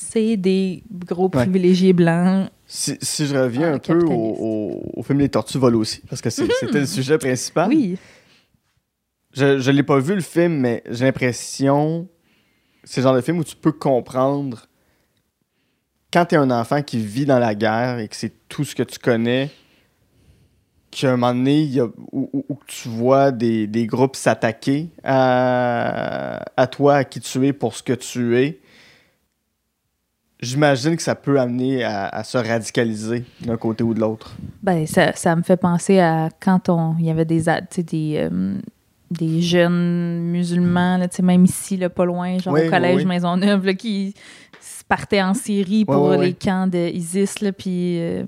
C'est 0.00 0.36
des 0.36 0.84
gros 1.06 1.24
Ouais. 1.24 1.42
privilégiés 1.42 1.92
blancs. 1.92 2.48
Si, 2.66 2.96
si 3.02 3.26
je 3.26 3.34
reviens 3.36 3.72
Ah, 3.72 3.74
un 3.74 3.78
peu 3.80 4.04
au, 4.04 4.12
au- 4.12 4.92
au 4.94 5.02
film 5.02 5.18
Les 5.18 5.28
Tortues 5.28 5.58
volent 5.58 5.78
aussi, 5.80 6.02
parce 6.08 6.20
que 6.22 6.30
c'est- 6.30 6.46
c'était 6.60 6.78
le 6.80 6.86
sujet 6.86 7.18
principal. 7.18 7.68
Oui. 7.68 7.98
Je, 9.34 9.58
je 9.58 9.70
l'ai 9.72 9.82
pas 9.82 9.98
vu 9.98 10.14
le 10.14 10.20
film, 10.20 10.58
mais 10.60 10.84
j'ai 10.88 11.04
l'impression. 11.04 12.06
C'est 12.84 13.00
le 13.00 13.06
genre 13.06 13.16
de 13.16 13.20
film 13.22 13.38
où 13.38 13.44
tu 13.44 13.56
peux 13.56 13.72
comprendre 13.72 14.66
quand 16.12 16.26
t'es 16.26 16.36
un 16.36 16.50
enfant 16.52 16.80
qui 16.82 16.98
vit 16.98 17.26
dans 17.26 17.40
la 17.40 17.54
guerre 17.56 17.98
et 17.98 18.06
que 18.06 18.14
c'est 18.16 18.32
tout 18.48 18.64
ce 18.64 18.76
que 18.76 18.84
tu 18.84 18.98
connais, 19.00 19.50
qu'à 20.92 21.08
un 21.08 21.16
moment 21.16 21.34
donné, 21.34 21.60
il 21.62 21.70
y 21.74 21.80
a, 21.80 21.86
où, 22.12 22.30
où- 22.32 22.44
où 22.48 22.58
tu 22.68 22.88
vois 22.88 23.32
des, 23.32 23.66
des 23.66 23.86
groupes 23.86 24.14
s'attaquer 24.14 24.90
à, 25.02 26.40
à 26.56 26.66
toi, 26.68 26.94
à 26.96 27.04
qui 27.04 27.18
tu 27.20 27.44
es 27.48 27.52
pour 27.52 27.74
ce 27.74 27.82
que 27.82 27.92
tu 27.94 28.38
es. 28.38 28.60
J'imagine 30.40 30.96
que 30.96 31.02
ça 31.02 31.16
peut 31.16 31.40
amener 31.40 31.82
à, 31.82 32.06
à 32.08 32.22
se 32.22 32.38
radicaliser 32.38 33.24
d'un 33.40 33.56
côté 33.56 33.82
ou 33.82 33.92
de 33.92 34.00
l'autre. 34.00 34.36
Ben, 34.62 34.86
ça, 34.86 35.12
ça 35.14 35.34
me 35.34 35.42
fait 35.42 35.56
penser 35.56 35.98
à 35.98 36.28
quand 36.40 36.68
on, 36.68 36.94
il 36.98 37.06
y 37.06 37.10
avait 37.10 37.24
des, 37.24 37.48
euh, 37.48 38.54
des 39.10 39.42
jeunes 39.42 40.20
musulmans, 40.20 40.96
là, 40.96 41.08
même 41.22 41.44
ici, 41.44 41.76
là, 41.76 41.88
pas 41.88 42.04
loin, 42.04 42.38
genre 42.38 42.54
Oui, 42.54 42.66
au 42.66 42.70
collège 42.70 42.96
oui, 42.96 43.02
oui. 43.02 43.08
Maisonneuve, 43.08 43.66
là, 43.66 43.74
qui 43.74 44.14
partaient 44.88 45.22
en 45.22 45.34
Syrie 45.34 45.84
pour 45.84 46.12
les 46.12 46.34
camps 46.34 46.66
de 46.66 46.88
ISIS, 46.88 47.40
là, 47.40 47.52
puis 47.52 47.98
euh, 47.98 48.24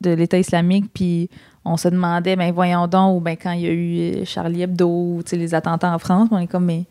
de 0.00 0.10
l'État 0.10 0.38
islamique, 0.38 0.86
puis 0.92 1.30
on 1.64 1.76
se 1.76 1.88
demandait, 1.88 2.36
ben 2.36 2.52
voyons 2.52 2.88
donc, 2.88 3.18
ou 3.18 3.20
ben 3.20 3.36
quand 3.40 3.52
il 3.52 3.60
y 3.60 3.66
a 3.66 3.70
eu 3.70 3.98
euh, 3.98 4.24
Charlie 4.24 4.62
Hebdo, 4.62 5.20
les 5.32 5.54
attentats 5.54 5.94
en 5.94 5.98
France, 5.98 6.28
on 6.32 6.38
est 6.38 6.46
comme, 6.46 6.64
mais 6.64 6.84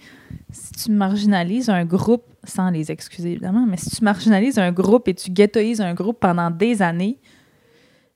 si 0.51 0.71
tu 0.85 0.91
marginalises 0.91 1.69
un 1.69 1.85
groupe, 1.85 2.23
sans 2.43 2.69
les 2.69 2.91
excuser 2.91 3.31
évidemment, 3.33 3.65
mais 3.67 3.77
si 3.77 3.89
tu 3.89 4.03
marginalises 4.03 4.57
un 4.59 4.71
groupe 4.71 5.07
et 5.07 5.13
tu 5.13 5.29
ghettoises 5.31 5.81
un 5.81 5.93
groupe 5.93 6.19
pendant 6.19 6.49
des 6.51 6.81
années, 6.81 7.17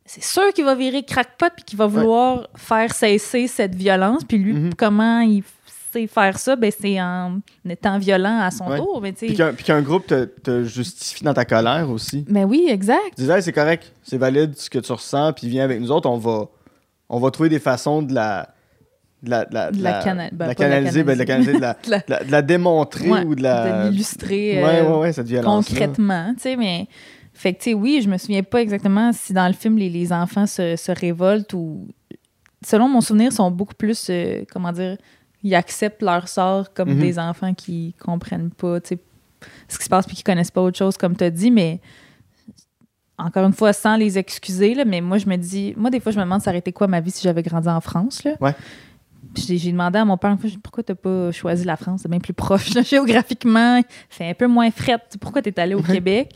c'est 0.06 0.24
sûr 0.24 0.54
qu'il 0.54 0.66
va 0.66 0.76
virer 0.76 1.04
crackpot 1.04 1.48
puis 1.56 1.64
qu'il 1.66 1.78
va 1.80 1.88
vouloir 1.88 2.48
faire 2.56 2.94
cesser 2.94 3.48
cette 3.48 3.74
violence. 3.76 4.24
Puis 4.24 4.38
lui, 4.38 4.54
Mhm. 4.54 4.74
comment 4.76 5.20
il 5.22 5.44
sait 5.92 6.06
faire 6.08 6.38
ça? 6.38 6.56
Ben, 6.56 6.72
c'est 6.78 7.02
en 7.02 7.40
étant 7.68 7.98
violent 7.98 8.40
à 8.40 8.52
son 8.52 8.68
Ouais. 8.70 8.78
tour. 8.78 9.00
Mais, 9.02 9.14
Puis 9.14 9.36
qu'un, 9.36 9.82
groupe 9.82 10.06
te, 10.06 10.26
te 10.26 10.64
justifie 10.64 11.24
dans 11.24 11.34
ta 11.34 11.46
colère 11.46 11.90
aussi. 11.90 12.24
mais 12.30 12.44
oui, 12.44 12.68
exact. 12.70 13.00
Tu 13.16 13.22
disais, 13.22 13.34
Hey, 13.38 13.42
c'est 13.42 13.54
correct, 13.54 13.92
c'est 14.04 14.18
valide 14.18 14.56
ce 14.58 14.70
que 14.70 14.78
tu 14.80 14.92
ressens, 14.92 15.34
puis 15.34 15.48
viens 15.50 15.64
avec 15.64 15.80
nous 15.80 15.92
autres, 15.92 16.08
on 16.10 16.18
va, 16.18 16.50
on 17.10 17.20
va 17.20 17.32
trouver 17.32 17.50
des 17.50 17.60
façons 17.60 18.02
de 18.04 18.14
la. 18.14 18.50
De 19.26 19.30
la, 19.30 19.46
de 19.46 19.54
la, 19.54 19.72
De 19.72 19.82
la 19.84 20.04
cana- 20.04 20.30
de 20.30 20.36
ben, 20.36 20.48
la 20.48 20.56
pas 20.56 20.64
de 20.64 20.70
la 20.70 20.76
canaliser, 20.80 21.04
ben, 21.04 21.14
de 21.18 21.60
la 21.60 21.74
de 22.26 22.32
la, 22.32 22.42
démontrer 22.42 23.10
Ouais, 23.10 23.24
ou 23.26 23.36
de 23.36 23.44
la. 23.44 23.86
de 23.88 23.90
l'illustrer 23.92 24.64
euh, 24.64 24.84
ouais, 24.92 25.00
ouais, 25.00 25.14
cette 25.14 25.28
violence. 25.28 25.68
concrètement, 25.68 26.34
tu 26.36 26.42
sais, 26.44 26.56
mais... 26.56 26.88
Fait 27.38 27.52
que, 27.54 27.58
tu 27.58 27.64
sais, 27.72 27.74
oui, 27.74 28.00
je 28.02 28.08
me 28.10 28.18
souviens 28.18 28.44
pas 28.44 28.62
exactement 28.62 29.12
si 29.12 29.34
dans 29.34 29.48
le 29.48 29.54
film, 29.54 29.78
les, 29.78 29.90
les 29.90 30.14
enfants 30.14 30.46
se, 30.46 30.78
se 30.78 30.92
révoltent 30.94 31.52
ou... 31.54 31.86
Selon 32.66 32.88
mon 32.88 33.02
souvenir, 33.02 33.32
ils 33.32 33.36
sont 33.36 33.52
beaucoup 33.52 33.74
plus, 33.76 34.08
euh, 34.10 34.44
comment 34.54 34.72
dire, 34.72 34.98
ils 35.44 35.54
acceptent 35.54 36.02
leur 36.02 36.30
sort 36.30 36.74
comme 36.74 36.94
Mhm. 36.94 37.00
des 37.02 37.20
enfants 37.20 37.54
qui 37.54 37.94
comprennent 38.00 38.52
pas, 38.52 38.80
tu 38.80 38.96
sais, 38.96 39.00
ce 39.68 39.78
qui 39.78 39.84
se 39.84 39.90
passe 39.90 40.06
puis 40.08 40.16
qui 40.16 40.24
connaissent 40.24 40.50
pas 40.50 40.62
autre 40.62 40.78
chose, 40.78 40.96
comme 40.98 41.16
tu 41.18 41.26
as 41.26 41.30
dit, 41.30 41.52
mais 41.52 41.82
encore 43.18 43.46
une 43.46 43.54
fois, 43.54 43.72
sans 43.74 43.96
les 43.98 44.18
excuser, 44.18 44.74
là, 44.74 44.84
mais 44.86 45.02
moi, 45.02 45.18
je 45.18 45.28
me 45.28 45.36
dis, 45.36 45.74
moi, 45.78 45.90
des 45.90 46.00
fois, 46.00 46.12
je 46.12 46.18
me 46.18 46.24
demande 46.24 46.42
ça 46.42 46.52
aurait 46.52 46.60
été 46.60 46.72
quoi 46.74 46.88
ma 46.88 47.00
vie 47.02 47.12
si 47.12 47.22
j'avais 47.24 47.44
grandi 47.44 47.68
en 47.68 47.80
France, 47.82 48.24
là? 48.24 48.36
Ouais. 48.42 48.54
J'ai 49.38 49.72
demandé 49.72 50.00
à 50.00 50.06
mon 50.06 50.18
père 50.18 50.38
pourquoi 50.64 50.84
t'as 50.84 50.96
pas 50.96 51.32
choisi 51.32 51.66
la 51.66 51.76
France? 51.78 52.02
C'est 52.04 52.10
bien 52.10 52.20
plus 52.20 52.34
proche, 52.34 52.74
là, 52.74 52.82
géographiquement. 52.84 53.82
C'est 54.10 54.30
un 54.30 54.34
peu 54.34 54.48
moins 54.48 54.72
fret. 54.72 54.98
Pourquoi 55.20 55.42
t'es 55.42 55.60
allé 55.60 55.76
au 55.76 55.82
Québec? 55.82 56.34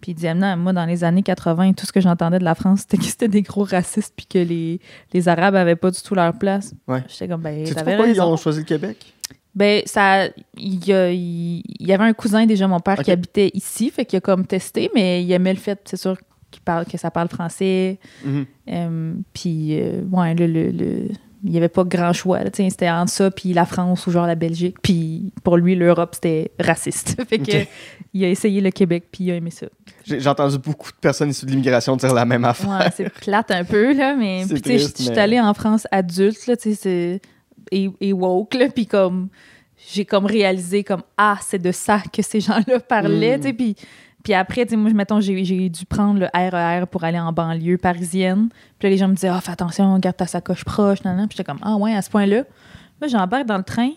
Puis 0.00 0.12
il 0.12 0.14
dit, 0.16 0.26
Ah, 0.26 0.34
non, 0.34 0.56
moi, 0.56 0.72
dans 0.72 0.84
les 0.84 1.04
années 1.04 1.22
80, 1.22 1.74
tout 1.74 1.86
ce 1.86 1.92
que 1.92 2.00
j'entendais 2.00 2.38
de 2.38 2.44
la 2.44 2.54
France, 2.54 2.80
c'était 2.80 2.96
que 2.98 3.04
c'était 3.04 3.28
des 3.28 3.42
gros 3.42 3.64
racistes 3.64 4.12
puis 4.16 4.26
que 4.26 4.38
les, 4.38 4.80
les 5.12 5.28
Arabes 5.28 5.54
avaient 5.54 5.76
pas 5.76 5.90
du 5.90 6.00
tout 6.02 6.14
leur 6.14 6.32
place. 6.36 6.74
Ouais. 6.88 7.02
J'étais 7.08 7.28
comme, 7.28 7.42
ben, 7.42 7.64
t'avais 7.64 7.96
pourquoi 7.96 8.12
ils 8.12 8.20
ont 8.20 8.36
choisi 8.36 8.58
le 8.58 8.64
Québec? 8.64 9.14
Ben, 9.54 9.82
ça, 9.84 10.28
il 10.56 10.84
y, 10.86 10.92
avait 11.92 12.04
un 12.04 12.12
cousin 12.14 12.46
déjà, 12.46 12.66
mon 12.66 12.80
père, 12.80 12.96
qui 12.98 13.10
habitait 13.10 13.50
ici, 13.54 13.90
fait 13.90 14.06
qu'il 14.06 14.16
a 14.16 14.20
comme 14.20 14.46
testé, 14.46 14.90
mais 14.94 15.22
il 15.22 15.30
aimait 15.30 15.52
le 15.52 15.58
fait, 15.58 15.78
c'est 15.84 15.98
sûr, 15.98 16.16
qu'il 16.50 16.62
parle, 16.62 16.86
que 16.86 16.96
ça 16.96 17.10
parle 17.10 17.28
français. 17.28 17.98
Mhm. 18.24 18.46
Euh, 18.70 19.14
puis, 19.34 19.78
euh, 19.78 20.02
ouais, 20.10 20.34
le, 20.34 20.46
le- 20.46 20.70
le- 20.70 21.08
il 21.44 21.50
n'y 21.50 21.56
avait 21.56 21.68
pas 21.68 21.84
grand 21.84 22.12
choix. 22.12 22.38
C'était 22.52 22.88
entre 22.90 23.10
ça, 23.12 23.30
puis 23.30 23.52
la 23.52 23.64
France 23.66 24.06
ou 24.06 24.10
genre 24.12 24.26
la 24.26 24.34
Belgique. 24.36 24.76
Puis 24.82 25.32
pour 25.42 25.56
lui, 25.56 25.74
l'Europe, 25.74 26.10
c'était 26.14 26.52
raciste. 26.60 27.20
fait 27.28 27.38
que 27.38 27.66
il 28.14 28.24
a 28.24 28.28
essayé 28.28 28.60
le 28.60 28.70
Québec, 28.70 29.04
puis 29.10 29.24
il 29.24 29.30
a 29.32 29.34
aimé 29.36 29.50
ça. 29.50 29.66
J'ai 30.04 30.26
entendu 30.28 30.58
beaucoup 30.58 30.90
de 30.90 30.96
personnes 30.96 31.30
issues 31.30 31.46
de 31.46 31.50
l'immigration 31.50 31.96
dire 31.96 32.12
la 32.14 32.24
même 32.24 32.44
affaire. 32.44 32.68
Ouais, 32.70 32.90
c'est 32.94 33.08
plate 33.08 33.50
un 33.50 33.64
peu, 33.64 33.92
là, 33.96 34.14
mais 34.14 34.44
puis, 34.48 34.60
tu 34.60 34.78
sais, 34.78 34.78
je 34.78 35.02
suis 35.02 35.18
allée 35.18 35.40
en 35.40 35.54
France 35.54 35.86
adulte, 35.90 36.46
là, 36.46 36.56
tu 36.56 36.74
sais, 36.74 36.74
c'est- 36.74 37.20
et, 37.70 37.90
et 38.00 38.12
woke, 38.12 38.54
là, 38.54 38.68
puis 38.68 38.86
comme, 38.86 39.28
j'ai 39.92 40.04
comme 40.04 40.26
réalisé, 40.26 40.84
comme, 40.84 41.02
ah, 41.16 41.38
c'est 41.40 41.60
de 41.60 41.72
ça 41.72 42.02
que 42.12 42.22
ces 42.22 42.40
gens-là 42.40 42.80
parlaient, 42.80 43.38
Mm. 43.38 43.40
tu 43.40 43.46
sais, 43.48 43.52
puis, 43.54 43.76
puis 44.22 44.34
après, 44.34 44.64
tu 44.64 44.70
sais, 44.70 44.76
moi, 44.76 44.90
mettons, 44.92 45.20
j'ai 45.20 45.68
dû 45.68 45.86
prendre 45.86 46.20
le 46.20 46.26
RER 46.32 46.86
pour 46.86 47.04
aller 47.04 47.18
en 47.18 47.32
banlieue 47.32 47.78
parisienne, 47.78 48.48
puis 48.78 48.88
là, 48.88 48.90
les 48.90 48.96
gens 48.96 49.08
me 49.08 49.14
disaient, 49.14 49.28
ah, 49.28 49.40
fais 49.40 49.52
attention, 49.52 49.98
garde 49.98 50.16
ta 50.16 50.26
sacoche 50.26 50.64
proche, 50.64 51.02
nan, 51.04 51.16
nan. 51.16 51.28
puis 51.28 51.36
j'étais 51.36 51.50
comme, 51.50 51.60
ah, 51.62 51.76
ouais, 51.76 51.94
à 51.94 52.02
ce 52.02 52.10
point-là, 52.10 52.44
là, 53.00 53.08
j'embarque 53.08 53.46
dans 53.46 53.58
le 53.58 53.64
train, 53.64 53.90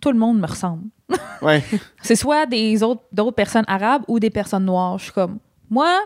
tout 0.00 0.12
le 0.12 0.18
monde 0.18 0.38
me 0.38 0.46
ressemble. 0.46 0.84
Ouais. 1.42 1.62
C'est 2.00 2.16
soit 2.16 2.46
des 2.46 2.82
autres 2.82 3.02
d'autres 3.12 3.34
personnes 3.36 3.66
arabes 3.68 4.02
ou 4.08 4.18
des 4.18 4.30
personnes 4.30 4.64
noires. 4.64 4.98
Je 4.98 5.04
suis 5.04 5.12
comme, 5.12 5.38
moi, 5.68 6.00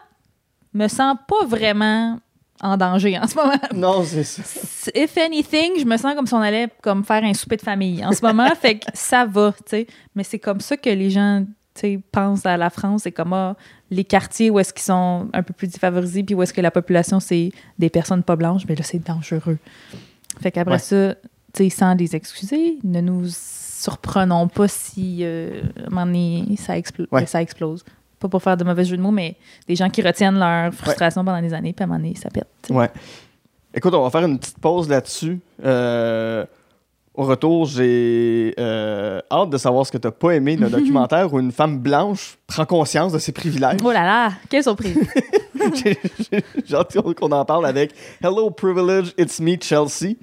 me 0.74 0.88
sens 0.88 1.16
pas 1.28 1.46
vraiment 1.46 2.18
en 2.60 2.76
danger 2.76 3.18
en 3.18 3.26
ce 3.26 3.36
moment. 3.36 3.54
Non, 3.74 4.04
c'est 4.04 4.24
ça. 4.24 4.90
If 4.94 5.16
anything, 5.16 5.78
je 5.78 5.84
me 5.84 5.96
sens 5.96 6.14
comme 6.14 6.26
si 6.26 6.34
on 6.34 6.40
allait 6.40 6.68
comme 6.82 7.04
faire 7.04 7.24
un 7.24 7.34
souper 7.34 7.56
de 7.56 7.62
famille 7.62 8.04
en 8.04 8.12
ce 8.12 8.24
moment. 8.24 8.48
fait 8.60 8.78
que 8.78 8.86
ça 8.92 9.24
va, 9.24 9.52
tu 9.52 9.62
sais. 9.66 9.86
Mais 10.14 10.24
c'est 10.24 10.38
comme 10.38 10.60
ça 10.60 10.76
que 10.76 10.90
les 10.90 11.10
gens, 11.10 11.44
tu 11.74 11.80
sais, 11.80 12.00
pensent 12.12 12.46
à 12.46 12.56
la 12.56 12.70
France. 12.70 13.02
C'est 13.04 13.12
comme, 13.12 13.32
ah, 13.32 13.56
les 13.90 14.04
quartiers 14.04 14.50
où 14.50 14.58
est-ce 14.58 14.72
qu'ils 14.72 14.82
sont 14.82 15.28
un 15.32 15.42
peu 15.42 15.52
plus 15.52 15.68
défavorisés 15.68 16.22
puis 16.22 16.34
où 16.34 16.42
est-ce 16.42 16.52
que 16.52 16.60
la 16.60 16.70
population, 16.70 17.20
c'est 17.20 17.50
des 17.78 17.90
personnes 17.90 18.22
pas 18.22 18.36
blanches. 18.36 18.62
Mais 18.68 18.74
là, 18.74 18.82
c'est 18.82 18.98
dangereux. 19.04 19.58
Fait 20.40 20.50
qu'après 20.50 20.74
Ouais. 20.74 20.78
ça, 20.78 21.14
tu 21.52 21.64
sais, 21.64 21.70
sans 21.70 21.94
les 21.94 22.14
excuser, 22.16 22.78
ne 22.84 23.00
nous 23.00 23.24
surprenons 23.28 24.48
pas 24.48 24.68
si, 24.68 25.18
euh, 25.22 25.62
à 25.76 25.86
un 25.86 25.90
moment 25.90 26.06
donné, 26.06 26.44
ça, 26.58 26.76
explo- 26.78 27.06
Ouais. 27.10 27.26
ça 27.26 27.40
explose. 27.42 27.84
Pas 28.18 28.28
pour 28.28 28.42
faire 28.42 28.56
de 28.56 28.64
mauvais 28.64 28.84
jeu 28.84 28.96
de 28.96 29.02
mots, 29.02 29.10
mais 29.10 29.36
des 29.66 29.74
gens 29.76 29.88
qui 29.88 30.02
retiennent 30.02 30.38
leur 30.38 30.72
frustration 30.74 31.24
pendant 31.24 31.40
des 31.40 31.54
années, 31.54 31.72
puis 31.72 31.82
à 31.82 31.84
un 31.84 31.86
moment 31.88 31.98
donné, 32.00 32.14
ça 32.14 32.28
pète. 32.28 32.46
Ouais. 32.68 32.90
Écoute, 33.72 33.94
on 33.94 34.02
va 34.02 34.10
faire 34.10 34.24
une 34.28 34.38
petite 34.38 34.58
pause 34.58 34.88
là-dessus. 34.88 35.40
Euh, 35.64 36.44
au 37.20 37.24
retour, 37.24 37.66
j'ai 37.66 38.54
euh, 38.58 39.20
hâte 39.30 39.50
de 39.50 39.58
savoir 39.58 39.84
ce 39.84 39.92
que 39.92 39.98
tu 39.98 40.06
n'as 40.06 40.10
pas 40.10 40.30
aimé 40.30 40.56
d'un 40.56 40.70
documentaire 40.78 41.30
où 41.30 41.38
une 41.38 41.52
femme 41.52 41.78
blanche 41.78 42.38
prend 42.46 42.64
conscience 42.64 43.12
de 43.12 43.18
ses 43.18 43.32
privilèges. 43.32 43.78
Oh 43.84 43.92
là 43.92 44.04
là, 44.04 44.32
quelle 44.48 44.62
surprise! 44.62 44.98
J'ai 46.64 46.74
hâte 46.74 46.96
qu'on 47.14 47.30
en 47.30 47.44
parle 47.44 47.66
avec 47.66 47.92
Hello 48.24 48.48
Privilege, 48.48 49.12
It's 49.18 49.38
Me 49.38 49.56
Chelsea. 49.60 50.14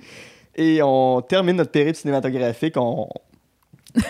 Et 0.55 0.81
on 0.81 1.21
termine 1.21 1.57
notre 1.57 1.69
périple 1.69 1.99
cinématographique. 1.99 2.73
On, 2.77 3.07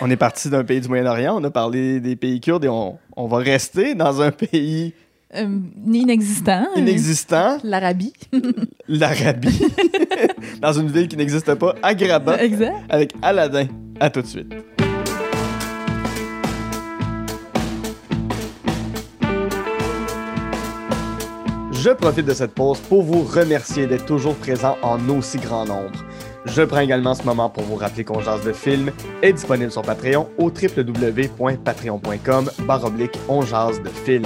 on 0.00 0.10
est 0.10 0.16
parti 0.16 0.48
d'un 0.48 0.64
pays 0.64 0.80
du 0.80 0.88
Moyen-Orient, 0.88 1.36
on 1.38 1.44
a 1.44 1.50
parlé 1.50 2.00
des 2.00 2.16
pays 2.16 2.40
kurdes 2.40 2.64
et 2.64 2.70
on, 2.70 2.98
on 3.14 3.26
va 3.26 3.36
rester 3.36 3.94
dans 3.94 4.22
un 4.22 4.30
pays 4.30 4.94
Euh, 5.34 5.46
inexistant. 5.86 6.68
inexistant, 6.74 7.58
L'Arabie. 7.62 8.14
l'Arabie, 8.88 9.60
dans 10.62 10.72
une 10.72 10.88
ville 10.88 11.06
qui 11.06 11.18
n'existe 11.18 11.54
pas, 11.54 11.74
Agrabah, 11.82 12.42
exact. 12.42 12.76
avec 12.88 13.12
Aladdin. 13.20 13.66
À 14.00 14.08
tout 14.08 14.22
de 14.22 14.26
suite. 14.26 14.54
Je 21.72 21.90
profite 21.90 22.26
de 22.26 22.34
cette 22.34 22.54
pause 22.54 22.78
pour 22.80 23.02
vous 23.02 23.22
remercier 23.22 23.86
d'être 23.86 24.06
toujours 24.06 24.34
présent 24.36 24.76
en 24.82 25.08
aussi 25.10 25.38
grand 25.38 25.64
nombre. 25.64 26.04
Je 26.46 26.62
prends 26.62 26.80
également 26.80 27.14
ce 27.14 27.22
moment 27.24 27.48
pour 27.50 27.62
vous 27.64 27.76
rappeler 27.76 28.02
qu'on 28.04 28.20
jase 28.20 28.42
de 28.44 28.52
film 28.52 28.90
est 29.22 29.32
disponible 29.32 29.70
sur 29.70 29.82
Patreon 29.82 30.28
au 30.38 30.50
www.patreon.com 30.50 32.50
baroblique 32.66 33.16
on 33.28 33.42
jase 33.42 33.80
de 33.82 33.88
film. 33.90 34.24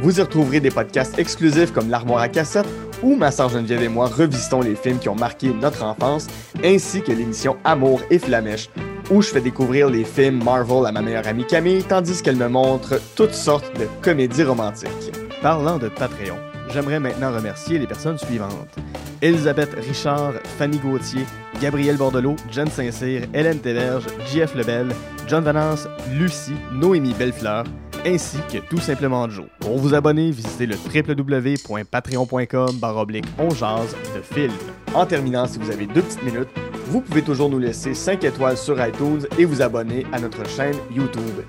Vous 0.00 0.18
y 0.18 0.22
retrouverez 0.22 0.60
des 0.60 0.70
podcasts 0.70 1.18
exclusifs 1.18 1.72
comme 1.72 1.90
l'armoire 1.90 2.20
à 2.20 2.28
cassette 2.28 2.66
où 3.02 3.14
ma 3.16 3.30
sœur 3.30 3.48
Geneviève 3.48 3.82
et 3.82 3.88
moi 3.88 4.06
revisitons 4.06 4.60
les 4.60 4.74
films 4.74 4.98
qui 4.98 5.08
ont 5.08 5.14
marqué 5.14 5.48
notre 5.48 5.84
enfance 5.84 6.26
ainsi 6.64 7.02
que 7.02 7.12
l'émission 7.12 7.56
Amour 7.64 8.00
et 8.10 8.18
Flamèche 8.18 8.68
où 9.10 9.22
je 9.22 9.28
fais 9.28 9.40
découvrir 9.40 9.88
les 9.88 10.04
films 10.04 10.42
Marvel 10.42 10.86
à 10.86 10.92
ma 10.92 11.00
meilleure 11.00 11.26
amie 11.26 11.46
Camille, 11.46 11.84
tandis 11.84 12.22
qu'elle 12.22 12.36
me 12.36 12.48
montre 12.48 13.00
toutes 13.14 13.34
sortes 13.34 13.72
de 13.78 13.86
comédies 14.02 14.42
romantiques. 14.42 15.12
Parlant 15.42 15.78
de 15.78 15.88
Patreon, 15.88 16.36
j'aimerais 16.72 16.98
maintenant 16.98 17.32
remercier 17.32 17.78
les 17.78 17.86
personnes 17.86 18.18
suivantes. 18.18 18.74
Elisabeth 19.22 19.74
Richard, 19.74 20.34
Fanny 20.58 20.78
Gauthier, 20.78 21.24
Gabriel 21.60 21.96
Bordelot, 21.96 22.36
Jen 22.50 22.68
Saint-Cyr, 22.68 23.22
Hélène 23.32 23.60
Téverge, 23.60 24.06
JF 24.26 24.54
Lebel, 24.54 24.88
John 25.26 25.44
Vanance, 25.44 25.88
Lucie, 26.12 26.56
Noémie 26.72 27.14
Bellefleur, 27.14 27.64
ainsi 28.06 28.38
que 28.50 28.58
tout 28.58 28.78
simplement 28.78 29.28
Joe. 29.28 29.46
Pour 29.58 29.78
vous 29.78 29.94
abonner, 29.94 30.30
visitez 30.30 30.66
le 30.66 30.76
www.patreon.com 30.76 32.76
baroblique 32.76 33.26
on 33.38 33.48
de 33.48 34.22
film. 34.22 34.52
En 34.94 35.06
terminant, 35.06 35.46
si 35.46 35.58
vous 35.58 35.70
avez 35.70 35.86
deux 35.86 36.02
petites 36.02 36.22
minutes, 36.22 36.48
vous 36.86 37.00
pouvez 37.00 37.22
toujours 37.22 37.50
nous 37.50 37.58
laisser 37.58 37.94
5 37.94 38.22
étoiles 38.24 38.56
sur 38.56 38.84
iTunes 38.84 39.26
et 39.38 39.44
vous 39.44 39.60
abonner 39.60 40.06
à 40.12 40.20
notre 40.20 40.48
chaîne 40.48 40.76
YouTube. 40.94 41.42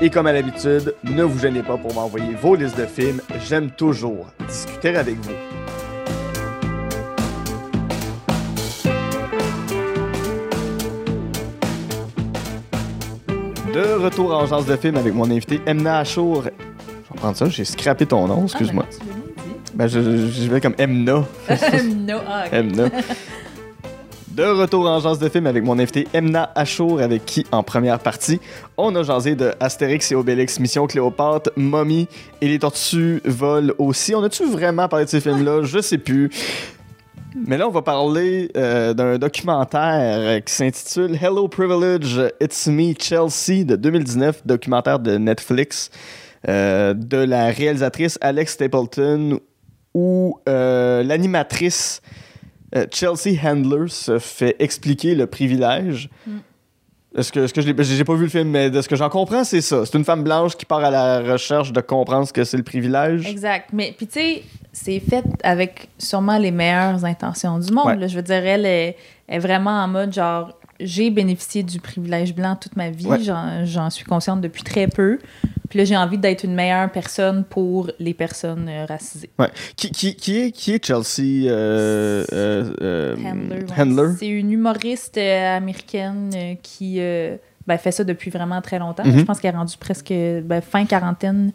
Et 0.00 0.10
comme 0.10 0.26
à 0.26 0.32
l'habitude, 0.32 0.94
ne 1.04 1.24
vous 1.24 1.40
gênez 1.40 1.62
pas 1.62 1.76
pour 1.76 1.92
m'envoyer 1.92 2.34
vos 2.40 2.54
listes 2.54 2.78
de 2.78 2.86
films, 2.86 3.20
j'aime 3.46 3.70
toujours 3.70 4.28
discuter 4.48 4.96
avec 4.96 5.16
vous. 5.16 5.34
De 13.72 14.02
retour 14.02 14.34
en 14.34 14.46
genre 14.46 14.64
de 14.64 14.74
film 14.74 14.96
avec 14.96 15.14
mon 15.14 15.30
invité 15.30 15.60
Emna 15.64 15.98
Achour. 15.98 16.42
Je 16.42 16.48
vais 16.48 17.20
prendre 17.20 17.36
ça, 17.36 17.48
j'ai 17.48 17.64
scrappé 17.64 18.04
ton 18.04 18.26
nom, 18.26 18.44
excuse-moi. 18.44 18.84
Ah, 18.88 19.04
ben, 19.74 19.86
je, 19.86 20.00
je, 20.00 20.26
je 20.26 20.50
vais 20.50 20.60
comme 20.60 20.74
Emna. 20.76 21.24
no, 21.84 22.18
ah. 22.26 22.46
Emna. 22.50 22.88
De 24.28 24.44
retour 24.44 24.88
en 24.88 24.98
genre 24.98 25.16
de 25.16 25.28
film 25.28 25.46
avec 25.46 25.62
mon 25.62 25.78
invité 25.78 26.08
Emna 26.12 26.50
Achour, 26.54 27.00
avec 27.00 27.24
qui, 27.24 27.46
en 27.52 27.62
première 27.62 28.00
partie, 28.00 28.40
on 28.76 28.94
a 28.96 29.04
jasé 29.04 29.36
de 29.36 29.52
Astérix 29.60 30.10
et 30.10 30.14
Obélix, 30.16 30.58
Mission 30.58 30.86
Cléopâtre, 30.86 31.50
Mommy 31.56 32.08
et 32.40 32.48
les 32.48 32.58
Tortues 32.58 33.20
volent 33.24 33.72
aussi. 33.78 34.14
On 34.14 34.22
a-tu 34.24 34.46
vraiment 34.46 34.88
parlé 34.88 35.04
de 35.04 35.10
ces 35.10 35.20
films-là? 35.20 35.62
Je 35.62 35.80
sais 35.80 35.98
plus. 35.98 36.30
Mais 37.34 37.56
là, 37.58 37.68
on 37.68 37.70
va 37.70 37.82
parler 37.82 38.50
euh, 38.56 38.94
d'un 38.94 39.18
documentaire 39.18 40.18
euh, 40.20 40.40
qui 40.40 40.52
s'intitule 40.52 41.16
Hello 41.20 41.48
Privilege, 41.48 42.20
It's 42.40 42.66
Me 42.66 42.94
Chelsea 42.98 43.64
de 43.64 43.76
2019, 43.76 44.46
documentaire 44.46 44.98
de 44.98 45.16
Netflix 45.16 45.90
euh, 46.48 46.94
de 46.94 47.18
la 47.18 47.46
réalisatrice 47.46 48.18
Alex 48.20 48.54
Stapleton 48.54 49.40
où 49.94 50.38
l'animatrice 50.46 52.00
Chelsea 52.92 53.36
Handler 53.42 53.88
se 53.88 54.20
fait 54.20 54.54
expliquer 54.60 55.16
le 55.16 55.26
privilège. 55.26 56.08
Mm. 56.26 56.30
Est-ce 57.16 57.32
que, 57.32 57.40
est-ce 57.40 57.52
que 57.52 57.60
je 57.60 57.68
l'ai- 57.70 57.84
j'ai 57.84 58.04
pas 58.04 58.14
vu 58.14 58.24
le 58.24 58.28
film, 58.30 58.48
mais 58.50 58.70
de 58.70 58.80
ce 58.80 58.88
que 58.88 58.94
j'en 58.94 59.08
comprends, 59.08 59.42
c'est 59.42 59.60
ça. 59.60 59.84
C'est 59.84 59.98
une 59.98 60.04
femme 60.04 60.22
blanche 60.22 60.56
qui 60.56 60.64
part 60.64 60.84
à 60.84 60.90
la 60.90 61.20
recherche 61.32 61.72
de 61.72 61.80
comprendre 61.80 62.26
ce 62.28 62.32
que 62.32 62.44
c'est 62.44 62.56
le 62.56 62.62
privilège. 62.62 63.26
Exact. 63.28 63.70
Mais 63.72 63.92
puis 63.96 64.06
tu 64.06 64.20
sais, 64.20 64.42
c'est 64.72 65.00
fait 65.00 65.24
avec 65.42 65.88
sûrement 65.98 66.38
les 66.38 66.52
meilleures 66.52 67.04
intentions 67.04 67.58
du 67.58 67.72
monde. 67.72 67.86
Ouais. 67.86 67.96
là. 67.96 68.06
Je 68.06 68.14
veux 68.14 68.22
dire, 68.22 68.36
elle 68.46 68.64
est, 68.64 68.96
est 69.28 69.38
vraiment 69.40 69.82
en 69.82 69.88
mode 69.88 70.12
genre, 70.12 70.52
j'ai 70.80 71.10
bénéficié 71.10 71.62
du 71.62 71.80
privilège 71.80 72.34
blanc 72.34 72.56
toute 72.56 72.76
ma 72.76 72.90
vie. 72.90 73.06
Ouais. 73.06 73.18
J'en, 73.20 73.90
suis 73.90 74.04
consciente 74.04 74.40
depuis 74.40 74.62
très 74.62 74.86
peu. 74.86 75.18
Puis 75.68 75.78
là, 75.78 75.84
j'ai 75.84 75.96
envie 75.96 76.18
d'être 76.18 76.44
une 76.44 76.54
meilleure 76.54 76.90
personne 76.90 77.44
pour 77.44 77.90
les 77.98 78.14
personnes 78.14 78.68
euh, 78.68 78.86
racisées. 78.86 79.30
Ouais. 79.38 79.50
Qui, 79.76 79.90
qui, 79.90 80.16
qui 80.16 80.38
est, 80.38 80.50
qui 80.50 80.72
est 80.72 80.84
Chelsea 80.84 81.48
euh, 81.48 82.24
euh, 82.32 83.16
Handler. 83.76 84.02
ouais. 84.02 84.14
C'est 84.18 84.28
une 84.28 84.52
humoriste 84.52 85.16
américaine 85.16 86.30
qui 86.62 87.00
ben, 87.66 87.78
fait 87.78 87.92
ça 87.92 88.04
depuis 88.04 88.30
vraiment 88.30 88.60
très 88.60 88.78
longtemps. 88.78 89.04
Mhm. 89.04 89.18
Je 89.18 89.24
pense 89.24 89.40
qu'elle 89.40 89.54
est 89.54 89.58
rendue 89.58 89.76
presque 89.78 90.12
ben, 90.12 90.60
fin 90.60 90.84
quarantaine 90.86 91.52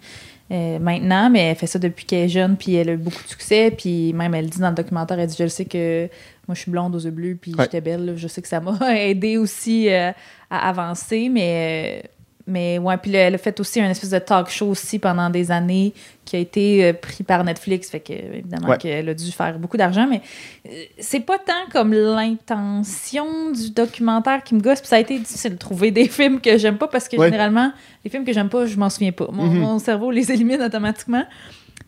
euh, 0.51 0.77
maintenant, 0.77 1.31
mais 1.31 1.39
elle 1.39 1.55
fait 1.55 1.65
ça 1.65 1.79
depuis 1.79 2.05
qu'elle 2.05 2.25
est 2.25 2.29
jeune, 2.29 2.55
puis 2.55 2.75
elle 2.75 2.89
a 2.89 2.93
eu 2.93 2.97
beaucoup 2.97 3.23
de 3.23 3.27
succès. 3.27 3.71
Puis 3.75 4.13
même, 4.13 4.35
elle 4.35 4.47
dit 4.47 4.59
dans 4.59 4.69
le 4.69 4.75
documentaire, 4.75 5.19
elle 5.19 5.27
dit, 5.27 5.35
je 5.37 5.43
le 5.43 5.49
sais 5.49 5.65
que 5.65 6.07
moi, 6.47 6.55
je 6.55 6.61
suis 6.61 6.71
blonde 6.71 6.95
aux 6.95 6.99
yeux 6.99 7.11
bleus, 7.11 7.37
puis 7.41 7.53
Ouais. 7.53 7.63
j'étais 7.63 7.81
belle. 7.81 8.05
là. 8.05 8.13
Je 8.15 8.27
sais 8.27 8.41
que 8.41 8.47
ça 8.47 8.59
m'a 8.59 8.77
aidé 9.01 9.37
aussi 9.37 9.89
euh, 9.89 10.11
à 10.49 10.69
avancer, 10.69 11.29
mais... 11.29 12.01
euh, 12.03 12.07
mais 12.47 12.77
ouais, 12.77 12.95
puis 12.97 13.11
elle 13.15 13.33
a 13.33 13.37
fait 13.39 13.59
aussi 13.59 13.81
un 13.81 13.89
espèce 13.89 14.11
de 14.11 14.19
talk 14.19 14.49
show 14.51 14.67
aussi 14.67 14.99
pendant 14.99 15.31
des 15.31 15.49
années 15.49 15.95
qui 16.25 16.35
a 16.35 16.39
été 16.39 16.85
euh, 16.85 16.93
pris 16.93 17.23
par 17.23 17.43
Netflix. 17.43 17.89
Fait 17.89 17.99
que, 17.99 18.13
évidemment, 18.13 18.67
Ouais. 18.69 18.77
qu'elle 18.77 19.09
a 19.09 19.15
dû 19.15 19.31
faire 19.31 19.57
beaucoup 19.57 19.77
d'argent, 19.77 20.05
mais 20.07 20.21
euh, 20.67 20.83
c'est 20.99 21.21
pas 21.21 21.39
tant 21.39 21.53
comme 21.71 21.91
l'intention 21.91 23.51
du 23.51 23.71
documentaire 23.71 24.43
qui 24.43 24.53
me 24.55 24.59
gosse. 24.61 24.79
Puis 24.79 24.89
ça 24.89 24.97
a 24.97 24.99
été 24.99 25.17
difficile 25.17 25.53
de 25.53 25.57
trouver 25.57 25.89
des 25.89 26.07
films 26.07 26.39
que 26.39 26.57
j'aime 26.59 26.77
pas 26.77 26.87
parce 26.87 27.07
que 27.07 27.17
Ouais. 27.17 27.27
généralement, 27.27 27.71
les 28.03 28.09
films 28.11 28.25
que 28.25 28.33
j'aime 28.33 28.49
pas, 28.49 28.65
je 28.67 28.77
m'en 28.77 28.89
souviens 28.91 29.11
pas. 29.11 29.27
Mon, 29.31 29.45
Mhm. 29.45 29.59
mon 29.59 29.79
cerveau 29.79 30.11
les 30.11 30.31
élimine 30.31 30.61
automatiquement. 30.61 31.23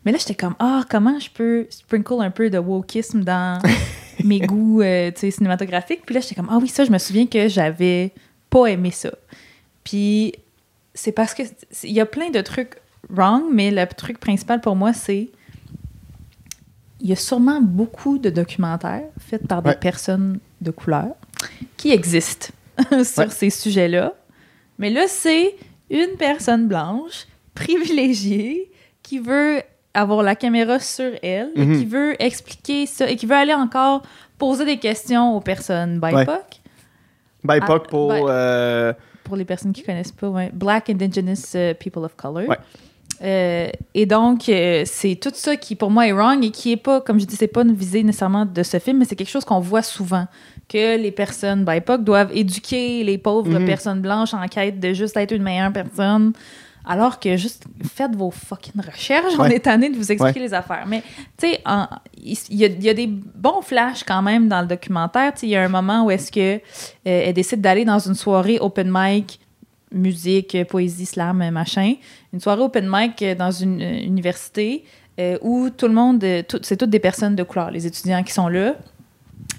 Mais 0.07 0.13
là, 0.13 0.19
j'étais 0.19 0.35
comme, 0.35 0.55
ah, 0.59 0.85
comment 0.89 1.19
je 1.19 1.29
peux 1.29 1.67
sprinkle 1.69 2.21
un 2.21 2.31
peu 2.31 2.49
de 2.49 2.57
wokisme 2.57 3.25
dans 3.25 3.61
mes 4.23 4.39
goûts 4.39 4.81
euh, 4.81 5.11
cinématographiques? 5.13 6.05
Puis 6.05 6.15
là, 6.15 6.21
j'étais 6.21 6.35
comme, 6.35 6.47
ah 6.49 6.59
oui, 6.61 6.69
ça, 6.69 6.85
je 6.85 6.91
me 6.91 6.97
souviens 6.97 7.27
que 7.27 7.49
j'avais 7.49 8.13
pas 8.49 8.67
aimé 8.67 8.91
ça. 8.91 9.11
Puis 9.83 10.33
c'est 10.93 11.11
parce 11.11 11.33
que 11.33 11.43
il 11.83 11.91
y 11.91 11.99
a 11.99 12.05
plein 12.05 12.29
de 12.29 12.39
trucs 12.39 12.75
wrong, 13.09 13.43
mais 13.51 13.69
le 13.69 13.85
truc 13.85 14.17
principal 14.17 14.61
pour 14.61 14.77
moi, 14.77 14.93
c'est 14.93 15.27
il 17.01 17.09
y 17.09 17.11
a 17.11 17.17
sûrement 17.17 17.59
beaucoup 17.61 18.17
de 18.17 18.29
documentaires 18.29 19.03
faits 19.19 19.45
par 19.45 19.61
des 19.61 19.71
Ouais. 19.71 19.75
personnes 19.77 20.39
de 20.61 20.71
couleur 20.71 21.09
qui 21.75 21.91
existent 21.91 22.47
sur 23.03 23.23
Ouais. 23.23 23.29
ces 23.29 23.49
sujets-là. 23.49 24.13
Mais 24.79 24.89
là, 24.89 25.03
c'est 25.09 25.55
une 25.89 26.15
personne 26.17 26.69
blanche, 26.69 27.27
privilégiée, 27.55 28.71
qui 29.03 29.19
veut 29.19 29.61
avoir 29.97 30.23
la 30.23 30.35
caméra 30.35 30.79
sur 30.79 31.11
elle, 31.23 31.49
et 31.55 31.65
Mhm. 31.65 31.77
qui 31.79 31.85
veut 31.85 32.21
expliquer 32.21 32.85
ça, 32.85 33.09
et 33.09 33.15
qui 33.15 33.25
veut 33.25 33.35
aller 33.35 33.53
encore 33.53 34.01
poser 34.37 34.65
des 34.65 34.77
questions 34.77 35.35
aux 35.35 35.41
personnes 35.41 35.99
BIPOC. 35.99 36.27
Ouais. 36.27 37.59
BIPOC 37.59 37.81
Ah, 37.85 37.89
pour. 37.89 38.11
euh, 38.13 38.93
Pour 39.23 39.35
les 39.35 39.45
personnes 39.45 39.73
qui 39.73 39.83
connaissent 39.83 40.11
pas, 40.11 40.29
ouais. 40.29 40.49
Black 40.53 40.89
Indigenous 40.89 41.55
euh, 41.55 41.73
People 41.73 42.03
of 42.05 42.15
Color. 42.15 42.47
Ouais. 42.47 42.57
Euh, 43.23 43.69
et 43.95 44.05
donc, 44.05 44.47
euh, 44.47 44.83
c'est 44.85 45.15
tout 45.15 45.31
ça 45.33 45.55
qui, 45.55 45.75
pour 45.75 45.89
moi, 45.89 46.07
est 46.07 46.11
wrong 46.11 46.43
et 46.45 46.51
qui 46.51 46.71
est 46.71 46.77
pas, 46.77 47.01
comme 47.01 47.19
je 47.19 47.25
dis, 47.25 47.35
c'est 47.35 47.47
pas 47.47 47.63
une 47.63 47.73
visée 47.73 48.03
nécessairement 48.03 48.45
de 48.45 48.61
ce 48.63 48.77
film, 48.79 48.99
mais 48.99 49.05
c'est 49.05 49.15
quelque 49.15 49.29
chose 49.31 49.43
qu'on 49.43 49.59
voit 49.59 49.81
souvent. 49.81 50.27
Que 50.69 50.97
les 50.97 51.11
personnes 51.11 51.65
BIPOC 51.65 52.03
doivent 52.03 52.31
éduquer 52.35 53.03
les 53.03 53.17
pauvres 53.17 53.49
Mhm. 53.59 53.65
personnes 53.65 54.01
blanches 54.01 54.33
en 54.33 54.45
quête 54.47 54.79
de 54.79 54.93
juste 54.93 55.17
être 55.17 55.31
une 55.33 55.43
meilleure 55.43 55.71
personne. 55.73 56.33
Alors 56.89 57.19
que 57.19 57.35
juste 57.37 57.65
faites 57.83 58.15
vos 58.15 58.31
fucking 58.31 58.81
recherches, 58.81 59.33
on 59.37 59.43
est 59.45 59.59
tanné 59.59 59.89
de 59.89 59.95
vous 59.97 60.11
expliquer 60.11 60.39
les 60.39 60.53
affaires. 60.53 60.85
Mais 60.87 61.01
tu 61.37 61.47
sais, 61.49 61.61
il 62.23 62.57
y, 62.57 62.63
a, 62.65 62.67
il 62.67 62.83
y 62.83 62.89
a 62.89 62.93
des 62.93 63.07
bons 63.07 63.61
flashs 63.61 64.03
quand 64.03 64.21
même 64.21 64.47
dans 64.47 64.61
le 64.61 64.67
documentaire. 64.67 65.33
Tu 65.33 65.39
sais, 65.41 65.47
Il 65.47 65.49
y 65.49 65.55
a 65.55 65.63
un 65.63 65.67
moment 65.69 66.05
où 66.05 66.11
est-ce 66.11 66.31
que 66.31 66.55
euh, 66.57 66.59
elle 67.05 67.33
décide 67.33 67.61
d'aller 67.61 67.83
dans 67.85 67.99
une 67.99 68.15
soirée 68.15 68.57
open 68.59 68.89
mic, 68.91 69.39
musique, 69.91 70.57
poésie, 70.67 71.05
slam, 71.05 71.49
machin. 71.51 71.95
Une 72.33 72.39
soirée 72.39 72.61
open 72.61 72.87
mic 72.89 73.21
euh, 73.21 73.35
dans 73.35 73.51
une 73.51 73.81
euh, 73.81 73.99
université 74.03 74.83
euh, 75.19 75.37
où 75.41 75.69
tout 75.69 75.87
le 75.87 75.93
monde, 75.93 76.23
tout- 76.47 76.59
c'est 76.61 76.77
toutes 76.77 76.89
des 76.89 76.99
personnes 76.99 77.35
de 77.35 77.43
couleur, 77.43 77.71
les 77.71 77.85
étudiants 77.87 78.23
qui 78.23 78.33
sont 78.33 78.47
là. 78.47 78.75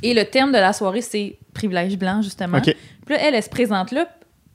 Et 0.02 0.14
le 0.14 0.24
thème 0.24 0.48
de 0.48 0.59
la 0.59 0.72
soirée, 0.72 1.00
c'est 1.02 1.36
privilège 1.55 1.96
blanc, 1.98 2.22
justement. 2.22 2.59
Puis 3.06 3.14
là, 3.16 3.20
elle, 3.22 3.34
elle 3.34 3.42
se 3.42 3.48
présente 3.48 3.90
là 3.92 4.06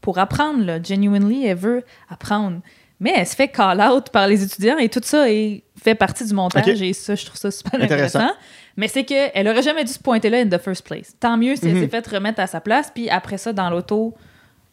pour 0.04 0.20
apprendre, 0.20 0.64
là. 0.64 0.78
Genuinely, 0.84 1.48
elle 1.48 1.58
veut 1.58 1.84
apprendre. 2.10 2.60
Mais 3.00 3.12
elle 3.16 3.26
se 3.26 3.36
fait 3.36 3.48
call 3.48 3.82
out 3.82 4.10
par 4.12 4.28
les 4.28 4.44
étudiants 4.44 4.78
et 4.78 4.88
tout 4.88 5.02
ça 5.04 5.30
est, 5.30 5.64
fait 5.82 5.96
partie 5.96 6.26
du 6.26 6.34
montage 6.34 6.82
et 6.82 6.94
ça, 6.94 7.16
je 7.16 7.26
trouve 7.26 7.38
ça 7.38 7.50
super 7.52 7.82
Intéressant. 7.82 8.20
intéressant. 8.20 8.38
Mais 8.78 8.88
c'est 8.88 9.04
qu'elle 9.04 9.48
aurait 9.48 9.62
jamais 9.64 9.84
dû 9.84 9.92
se 9.92 10.00
pointer 10.00 10.30
là 10.30 10.38
in 10.40 10.48
the 10.48 10.58
first 10.62 10.86
place. 10.86 11.14
Tant 11.20 11.36
mieux 11.38 11.56
si 11.56 11.66
elle 11.68 11.76
Mhm. 11.76 11.82
s'est 11.82 11.88
fait 11.90 12.08
remettre 12.08 12.40
à 12.40 12.48
sa 12.48 12.62
place, 12.62 12.92
puis 12.94 13.10
après 13.10 13.38
ça, 13.38 13.52
dans 13.52 13.70
l'auto, 13.70 14.14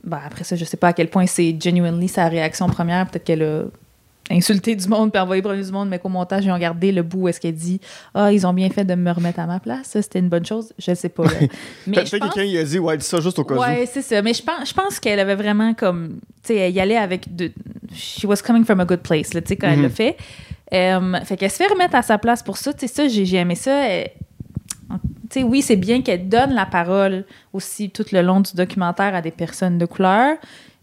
ben 0.04 0.20
après 0.24 0.44
ça, 0.44 0.54
je 0.56 0.64
sais 0.64 0.76
pas 0.76 0.88
à 0.88 0.92
quel 0.92 1.08
point 1.08 1.26
c'est 1.26 1.56
genuinely 1.60 2.08
sa 2.08 2.28
réaction 2.28 2.68
première. 2.68 3.06
Peut-être 3.08 3.24
qu'elle 3.24 3.42
a 3.42 3.64
insulté 4.30 4.76
du 4.76 4.86
monde 4.88 5.12
puis 5.12 5.20
envoyé 5.20 5.42
premier 5.42 5.62
du 5.62 5.72
monde, 5.72 5.88
mais 5.88 5.98
qu'au 5.98 6.08
montage, 6.08 6.44
ils 6.44 6.50
ont 6.52 6.58
gardé 6.58 6.92
le 6.92 7.02
bout 7.02 7.22
où 7.22 7.28
est-ce 7.28 7.40
qu'elle 7.40 7.54
dit 7.54 7.80
«Ah, 8.14 8.32
ils 8.32 8.46
ont 8.46 8.52
bien 8.52 8.70
fait 8.70 8.84
de 8.84 8.94
me 8.94 9.10
remettre 9.10 9.40
à 9.40 9.46
ma 9.46 9.58
place. 9.60 9.88
Ça, 9.88 10.02
c'était 10.02 10.18
une 10.20 10.28
bonne 10.28 10.46
chose.» 10.46 10.72
Je 10.78 10.94
sais 10.94 11.08
pas. 11.08 11.24
là. 11.24 11.30
Mais 11.86 11.94
Peut-être 11.96 12.10
je 12.12 12.16
pense- 12.18 12.32
quelqu'un 12.34 12.48
il 12.48 12.56
a 12.58 12.64
dit, 12.64 12.78
ouais, 12.78 12.96
dis 12.96 13.04
ça 13.04 13.20
juste 13.20 13.38
au 13.38 13.44
cas 13.44 13.54
où. 13.54 13.58
Ouais, 13.60 13.86
c'est 13.90 14.02
ça. 14.02 14.22
Mais 14.22 14.32
je 14.34 14.42
pense, 14.42 14.68
je 14.68 14.74
pense 14.74 15.00
qu'elle 15.00 15.18
avait 15.20 15.34
vraiment 15.34 15.74
comme. 15.74 16.18
Tu 16.42 16.54
sais, 16.54 16.56
elle 16.56 16.72
y 16.74 16.80
allait 16.80 16.96
avec. 16.96 17.34
De, 17.34 17.50
she 17.94 18.24
was 18.24 18.36
coming 18.36 18.64
from 18.64 18.80
a 18.80 18.84
good 18.84 19.00
place, 19.00 19.30
tu 19.30 19.40
sais, 19.44 19.56
quand 19.56 19.68
elle 19.68 19.76
Mhm. 19.78 19.82
l'a 19.82 19.90
fait. 19.90 20.16
Euh, 20.72 21.14
fait 21.24 21.36
qu'elle 21.36 21.50
se 21.50 21.56
fait 21.56 21.66
remettre 21.66 21.96
à 21.96 22.02
sa 22.02 22.16
place 22.18 22.42
pour 22.42 22.56
ça. 22.56 22.72
Tu 22.72 22.80
sais, 22.80 22.86
ça, 22.86 23.08
j'ai 23.08 23.24
j'ai 23.26 23.38
aimé 23.38 23.54
ça. 23.56 23.88
Elle- 23.88 24.10
Tu 25.32 25.38
sais, 25.40 25.42
oui, 25.44 25.62
c'est 25.62 25.76
bien 25.76 26.02
qu'elle 26.02 26.28
donne 26.28 26.54
la 26.54 26.66
parole 26.66 27.24
aussi 27.52 27.90
tout 27.90 28.04
le 28.10 28.20
long 28.20 28.40
du 28.40 28.52
documentaire 28.54 29.14
à 29.14 29.22
des 29.22 29.30
personnes 29.30 29.78
de 29.78 29.86
couleur. 29.86 30.36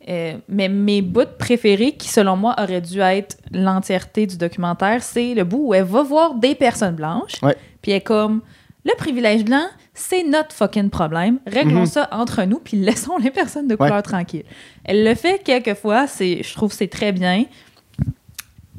Euh, 0.10 0.38
mais 0.48 0.70
mes 0.70 1.02
bouts 1.02 1.26
préférés, 1.38 1.92
qui 1.94 2.08
selon 2.08 2.38
moi 2.38 2.56
auraient 2.58 2.80
dû 2.82 3.00
être 3.02 3.38
l'entièreté 3.52 4.26
du 4.26 4.38
documentaire, 4.38 5.04
c'est 5.04 5.34
le 5.34 5.44
bout 5.44 5.68
où 5.68 5.74
elle 5.74 5.84
va 5.84 6.02
voir 6.04 6.36
des 6.36 6.56
personnes 6.56 6.96
blanches. 6.96 7.34
Puis 7.82 7.92
elle 7.92 7.98
est 7.98 8.02
comme, 8.02 8.42
Le 8.86 8.94
privilège 8.98 9.44
blanc, 9.44 9.66
c'est 9.94 10.24
notre 10.24 10.56
fucking 10.56 10.90
problème. 10.90 11.40
Réglons 11.46 11.82
Mhm. 11.82 11.86
ça 11.88 12.08
entre 12.14 12.44
nous, 12.44 12.60
puis 12.60 12.78
laissons 12.78 13.18
les 13.18 13.32
personnes 13.32 13.68
de 13.68 13.76
couleur 13.76 14.02
tranquilles. 14.02 14.46
Elle 14.86 15.04
le 15.04 15.14
fait 15.14 15.44
quelquefois, 15.44 16.06
je 16.06 16.54
trouve 16.54 16.70
que 16.70 16.76
c'est 16.78 16.88
très 16.88 17.12
bien. 17.12 17.44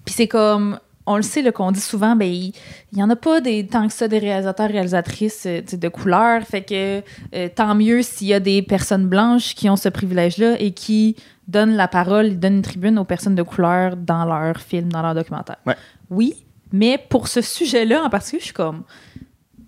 Puis 0.06 0.14
c'est 0.14 0.28
comme, 0.28 0.78
on 1.08 1.16
le 1.16 1.22
sait, 1.22 1.50
qu'on 1.52 1.72
dit 1.72 1.80
souvent, 1.80 2.14
ben, 2.16 2.28
il 2.28 2.52
n'y 2.92 3.02
en 3.02 3.10
a 3.10 3.16
pas 3.16 3.40
des, 3.40 3.66
tant 3.66 3.86
que 3.86 3.92
ça 3.92 4.08
des 4.08 4.18
réalisateurs, 4.18 4.68
réalisatrices 4.68 5.46
euh, 5.46 5.60
de 5.60 5.88
couleur. 5.88 6.42
Fait 6.42 6.62
que 6.62 7.02
euh, 7.34 7.48
tant 7.54 7.74
mieux 7.74 8.02
s'il 8.02 8.28
y 8.28 8.34
a 8.34 8.40
des 8.40 8.62
personnes 8.62 9.06
blanches 9.06 9.54
qui 9.54 9.68
ont 9.68 9.76
ce 9.76 9.88
privilège-là 9.88 10.60
et 10.60 10.72
qui 10.72 11.16
donnent 11.46 11.76
la 11.76 11.88
parole, 11.88 12.38
donnent 12.38 12.56
une 12.56 12.62
tribune 12.62 12.98
aux 12.98 13.04
personnes 13.04 13.34
de 13.34 13.42
couleur 13.42 13.96
dans 13.96 14.24
leurs 14.24 14.60
films, 14.60 14.90
dans 14.90 15.02
leurs 15.02 15.14
documentaires. 15.14 15.58
Ouais. 15.66 15.76
Oui, 16.10 16.34
mais 16.72 16.98
pour 17.08 17.28
ce 17.28 17.40
sujet-là 17.40 18.04
en 18.04 18.10
particulier, 18.10 18.40
je 18.40 18.46
suis 18.46 18.54
comme 18.54 18.82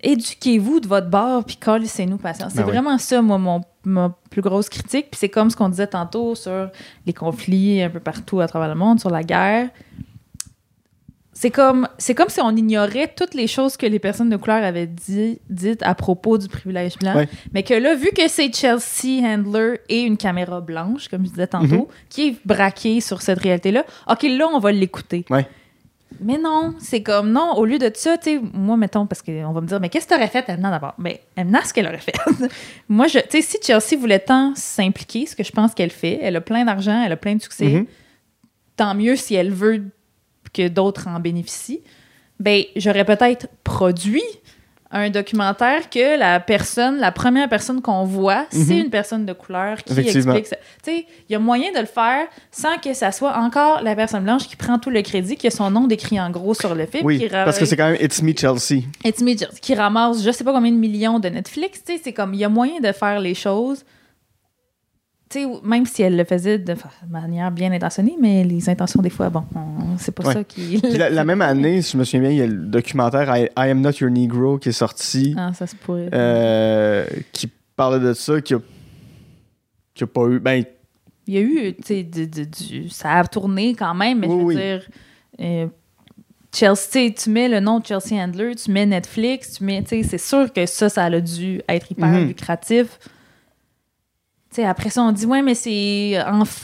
éduquez-vous 0.03 0.79
de 0.79 0.87
votre 0.87 1.09
bord 1.09 1.43
puis 1.43 1.57
calissez-nous 1.57 2.17
patience. 2.17 2.53
C'est 2.53 2.61
Ben 2.61 2.65
oui. 2.65 2.71
vraiment 2.71 2.97
ça, 2.97 3.21
moi, 3.21 3.37
mon, 3.37 3.61
ma 3.83 4.15
plus 4.29 4.41
grosse 4.41 4.69
critique. 4.69 5.07
Puis 5.11 5.19
c'est 5.19 5.29
comme 5.29 5.49
ce 5.49 5.55
qu'on 5.55 5.69
disait 5.69 5.87
tantôt 5.87 6.35
sur 6.35 6.69
les 7.05 7.13
conflits 7.13 7.81
un 7.81 7.89
peu 7.89 7.99
partout 7.99 8.39
à 8.39 8.47
travers 8.47 8.69
le 8.69 8.75
monde, 8.75 8.99
sur 8.99 9.09
la 9.09 9.23
guerre. 9.23 9.69
C'est 11.41 11.49
comme, 11.49 11.87
c'est 11.97 12.13
comme 12.13 12.29
si 12.29 12.39
on 12.39 12.55
ignorait 12.55 13.11
toutes 13.17 13.33
les 13.33 13.47
choses 13.47 13.75
que 13.75 13.87
les 13.87 13.97
personnes 13.97 14.29
de 14.29 14.37
couleur 14.37 14.63
avaient 14.63 14.85
dit, 14.85 15.39
dites 15.49 15.81
à 15.81 15.95
propos 15.95 16.37
du 16.37 16.47
privilège 16.47 16.99
blanc. 16.99 17.15
Ouais. 17.15 17.27
Mais 17.51 17.63
que 17.63 17.73
là, 17.73 17.95
vu 17.95 18.09
que 18.15 18.27
c'est 18.27 18.53
Chelsea 18.53 19.25
Handler 19.25 19.79
et 19.89 20.01
une 20.01 20.17
caméra 20.17 20.61
blanche, 20.61 21.07
comme 21.07 21.25
je 21.25 21.31
disais 21.31 21.47
tantôt, 21.47 21.87
qui 22.09 22.27
est 22.27 22.35
braquée 22.45 23.01
sur 23.01 23.23
cette 23.23 23.39
réalité-là, 23.39 23.85
OK, 24.07 24.21
là, 24.21 24.49
on 24.53 24.59
va 24.59 24.71
l'écouter. 24.71 25.25
Ouais. 25.31 25.47
Mais 26.19 26.37
non, 26.37 26.75
c'est 26.77 27.01
comme 27.01 27.31
non, 27.31 27.53
au 27.55 27.65
lieu 27.65 27.79
de 27.79 27.89
ça, 27.95 28.19
tu 28.19 28.35
sais, 28.35 28.41
moi, 28.53 28.77
mettons, 28.77 29.07
parce 29.07 29.23
qu'on 29.23 29.51
va 29.51 29.61
me 29.61 29.65
dire, 29.65 29.79
mais 29.79 29.89
qu'est-ce 29.89 30.05
que 30.05 30.13
t'aurais 30.13 30.27
fait, 30.27 30.47
Emna, 30.47 30.69
d'abord? 30.69 30.93
Ben, 30.99 31.15
Emna, 31.35 31.63
ce 31.63 31.73
qu'elle 31.73 31.87
aurait 31.87 31.97
fait. 31.97 32.13
moi, 32.87 33.07
je, 33.07 33.17
tu 33.17 33.25
sais, 33.31 33.41
si 33.41 33.57
Chelsea 33.63 33.99
voulait 33.99 34.19
tant 34.19 34.53
s'impliquer, 34.53 35.25
ce 35.25 35.35
que 35.35 35.43
je 35.43 35.51
pense 35.51 35.73
qu'elle 35.73 35.89
fait, 35.89 36.19
elle 36.21 36.35
a 36.35 36.41
plein 36.41 36.65
d'argent, 36.65 37.01
elle 37.03 37.13
a 37.13 37.17
plein 37.17 37.33
de 37.33 37.41
succès, 37.41 37.65
Mhm. 37.65 37.85
tant 38.75 38.93
mieux 38.93 39.15
si 39.15 39.33
elle 39.33 39.49
veut 39.51 39.85
que 40.53 40.67
d'autres 40.67 41.07
en 41.07 41.19
bénéficient. 41.19 41.81
Ben, 42.39 42.63
j'aurais 42.75 43.05
peut-être 43.05 43.47
produit 43.63 44.23
un 44.93 45.09
documentaire 45.09 45.89
que 45.89 46.19
la 46.19 46.41
personne, 46.41 46.97
la 46.97 47.13
première 47.13 47.47
personne 47.47 47.81
qu'on 47.81 48.03
voit, 48.03 48.45
c'est 48.51 48.77
une 48.77 48.89
personne 48.89 49.25
de 49.25 49.31
couleur 49.31 49.81
qui 49.83 49.93
Mhm. 49.93 49.99
Explique 49.99 50.47
ça. 50.47 50.57
Tu 50.83 50.91
sais, 50.91 51.05
il 51.29 51.31
y 51.31 51.35
a 51.35 51.39
moyen 51.39 51.71
de 51.71 51.79
le 51.79 51.85
faire 51.85 52.27
sans 52.51 52.77
que 52.77 52.93
ça 52.93 53.13
soit 53.13 53.37
encore 53.37 53.81
la 53.83 53.95
personne 53.95 54.23
blanche 54.25 54.49
qui 54.49 54.57
prend 54.57 54.79
tout 54.79 54.89
le 54.89 55.01
crédit, 55.01 55.37
qui 55.37 55.47
a 55.47 55.51
son 55.51 55.71
nom 55.71 55.87
décrit 55.87 56.19
en 56.19 56.29
gros 56.29 56.53
sur 56.53 56.75
le 56.75 56.85
film. 56.87 57.05
Oui, 57.05 57.19
qui 57.19 57.29
parce 57.29 57.57
que 57.57 57.63
c'est 57.63 57.77
quand 57.77 57.89
même 57.89 58.01
It's 58.01 58.21
Me 58.21 58.33
Chelsea. 58.35 58.83
It's 59.05 59.21
Me, 59.21 59.29
Just- 59.31 59.61
qui 59.61 59.75
ramasse 59.75 60.21
je 60.25 60.31
sais 60.31 60.43
pas 60.43 60.51
combien 60.51 60.71
de 60.73 60.77
millions 60.77 61.19
de 61.19 61.29
Netflix. 61.29 61.81
Tu 61.85 61.93
sais, 61.93 62.01
c'est 62.03 62.11
comme, 62.13 62.33
il 62.33 62.41
y 62.41 62.43
a 62.43 62.49
moyen 62.49 62.81
de 62.81 62.91
faire 62.91 63.21
les 63.21 63.33
choses. 63.35 63.85
Même 65.63 65.85
si 65.85 66.01
elle 66.01 66.15
le 66.17 66.23
faisait 66.23 66.57
de 66.59 66.75
manière 67.09 67.51
bien 67.51 67.71
intentionnée, 67.71 68.15
mais 68.19 68.43
les 68.43 68.69
intentions, 68.69 69.01
des 69.01 69.09
fois, 69.09 69.29
bon, 69.29 69.43
on- 69.55 69.97
c'est 69.97 70.11
pas 70.11 70.23
Ouais. 70.27 70.33
ça 70.33 70.43
qui. 70.43 70.77
La, 70.97 71.09
la 71.09 71.23
même 71.25 71.41
année, 71.41 71.81
si 71.81 71.93
je 71.93 71.97
me 71.97 72.03
souviens 72.03 72.21
bien, 72.21 72.29
il 72.31 72.37
y 72.37 72.41
a 72.41 72.47
le 72.47 72.65
documentaire 72.65 73.35
I, 73.35 73.43
I 73.57 73.69
Am 73.71 73.81
Not 73.81 73.91
Your 74.01 74.09
Negro 74.11 74.57
qui 74.57 74.69
est 74.69 74.73
sorti, 74.73 75.33
Ah, 75.37 75.51
ça 75.53 75.67
se 75.67 75.75
pourrait. 75.75 76.09
euh, 76.13 77.05
qui 77.31 77.49
parlait 77.75 77.99
de 77.99 78.13
ça, 78.13 78.41
qui 78.41 78.53
a, 78.53 78.59
qui 79.93 80.03
a 80.03 80.07
pas 80.07 80.25
eu. 80.27 80.39
Ben, 80.39 80.63
Il 81.27 81.33
y 81.35 81.37
a 81.37 81.41
eu, 81.41 81.75
tu 81.75 81.83
sais, 81.83 82.03
du, 82.03 82.27
du- 82.27 82.47
du- 82.47 82.89
ça 82.89 83.11
a 83.13 83.23
tourné 83.25 83.75
quand 83.75 83.93
même, 83.93 84.19
mais 84.19 84.27
je 84.27 84.33
veux 84.33 84.43
Oui, 84.43 84.55
dire, 84.55 84.81
euh, 85.39 85.67
Chelsea, 86.53 87.11
tu 87.15 87.29
mets 87.29 87.47
le 87.47 87.59
nom 87.61 87.79
de 87.79 87.85
Chelsea 87.85 88.21
Handler, 88.21 88.55
tu 88.55 88.71
mets 88.71 88.85
Netflix, 88.85 89.53
tu 89.53 89.63
mets, 89.63 89.81
tu 89.83 89.89
sais, 89.89 90.03
c'est 90.03 90.17
sûr 90.17 90.51
que 90.51 90.65
ça, 90.65 90.89
ça 90.89 91.05
a 91.05 91.19
dû 91.21 91.61
être 91.69 91.91
hyper 91.91 92.07
Mhm. 92.07 92.27
lucratif. 92.27 92.99
Tu 94.53 94.57
sais, 94.57 94.65
après 94.65 94.89
ça, 94.89 95.01
on 95.03 95.11
dit, 95.13 95.25
ouais, 95.25 95.41
mais 95.41 95.55
c'est 95.55 96.17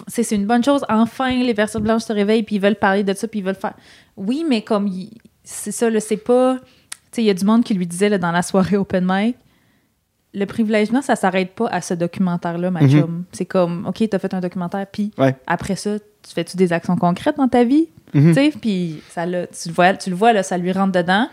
c'est 0.08 0.24
c'est 0.24 0.36
une 0.36 0.46
bonne 0.46 0.64
chose. 0.64 0.84
Enfin, 0.90 1.32
les 1.32 1.54
personnes 1.54 1.84
blanches 1.84 2.04
se 2.04 2.12
réveillent, 2.14 2.44
puis 2.44 2.56
ils 2.58 2.62
veulent 2.62 2.76
parler 2.76 3.04
de 3.04 3.14
ça, 3.14 3.28
puis 3.28 3.40
ils 3.40 3.46
veulent 3.46 3.56
faire. 3.56 3.76
Oui, 4.18 4.46
mais 4.48 4.62
comme, 4.62 4.90
c'est 5.44 5.72
ça, 5.72 5.88
c'est 6.02 6.18
pas. 6.18 6.58
Il 7.18 7.24
y 7.24 7.30
a 7.30 7.34
du 7.34 7.46
monde 7.46 7.64
qui 7.64 7.74
lui 7.74 7.88
disait 7.88 8.10
là, 8.10 8.18
dans 8.18 8.32
la 8.32 8.42
soirée 8.44 8.78
open 8.78 9.06
mic, 9.10 9.38
le 10.34 10.46
privilège 10.46 10.90
blanc, 10.92 11.02
ça 11.02 11.16
s'arrête 11.16 11.56
pas 11.56 11.68
à 11.70 11.82
ce 11.82 11.94
documentaire-là, 11.94 12.70
ma 12.70 12.82
Mhm. 12.82 13.24
C'est 13.32 13.46
comme, 13.46 13.88
OK, 13.88 14.04
t'as 14.10 14.20
fait 14.20 14.34
un 14.34 14.40
documentaire, 14.42 14.86
puis 14.86 15.12
Ouais. 15.18 15.36
après 15.48 15.76
ça, 15.78 15.98
tu 15.98 16.34
fais-tu 16.36 16.58
des 16.58 16.74
actions 16.74 16.96
concrètes 16.98 17.38
dans 17.38 17.48
ta 17.48 17.64
vie? 17.64 17.88
Mhm. 18.14 18.36
Puis 18.62 19.02
ça 19.10 19.26
tu 19.26 19.32
le 19.70 19.74
vois, 19.74 19.94
tu 19.96 20.10
le 20.10 20.16
vois 20.16 20.34
là, 20.34 20.44
ça 20.44 20.58
lui 20.58 20.72
rentre 20.74 20.92
dedans. 20.92 21.28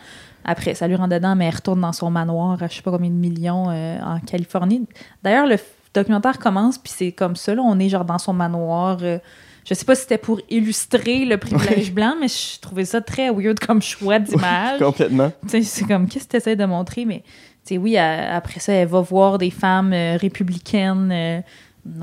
Après, 0.45 0.75
ça 0.75 0.87
lui 0.87 0.95
rentre 0.95 1.11
dedans, 1.15 1.35
mais 1.37 1.47
elle 1.47 1.55
retourne 1.55 1.81
dans 1.81 1.93
son 1.93 2.11
manoir 2.11 2.63
à 2.63 2.69
je 2.69 2.77
sais 2.77 2.83
pas 2.83 2.91
combien 2.93 3.11
de 3.11 3.15
millions 3.15 3.69
euh, 3.71 3.99
en 4.03 4.21
Californie. 4.21 4.87
D'ailleurs, 5.23 5.47
le 5.47 5.57
documentaire 5.95 6.39
commence, 6.39 6.79
puis 6.79 6.93
c'est 6.95 7.13
comme 7.13 7.37
ça, 7.37 7.55
là, 7.55 7.63
on 7.63 7.79
est 7.79 7.89
genre 7.89 8.05
dans 8.05 8.19
son 8.19 8.33
manoir. 8.33 8.99
euh, 9.03 9.19
je 9.65 9.73
sais 9.73 9.85
pas 9.85 9.95
si 9.95 10.03
c'était 10.03 10.19
pour 10.19 10.41
illustrer 10.51 11.25
le 11.25 11.39
privilège 11.39 11.93
blanc, 11.93 12.15
mais 12.21 12.29
je 12.29 12.61
trouvais 12.61 12.85
ça 12.85 13.01
très 13.01 13.31
weird 13.31 13.59
comme 13.59 13.81
choix 13.81 14.19
d'image. 14.19 14.79
complètement. 14.79 15.33
C'est 15.47 15.87
comme, 15.87 16.07
qu'est-ce 16.07 16.27
que 16.27 16.33
tu 16.33 16.37
essaies 16.37 16.57
de 16.57 16.67
montrer? 16.67 17.05
Mais, 17.07 17.23
oui, 17.71 17.97
après 17.97 18.61
ça, 18.61 18.75
elle 18.75 18.89
va 18.89 19.01
voir 19.01 19.39
des 19.39 19.51
femmes 19.51 19.93
euh, 19.93 20.17
républicaines 20.19 21.11
euh, 21.11 21.41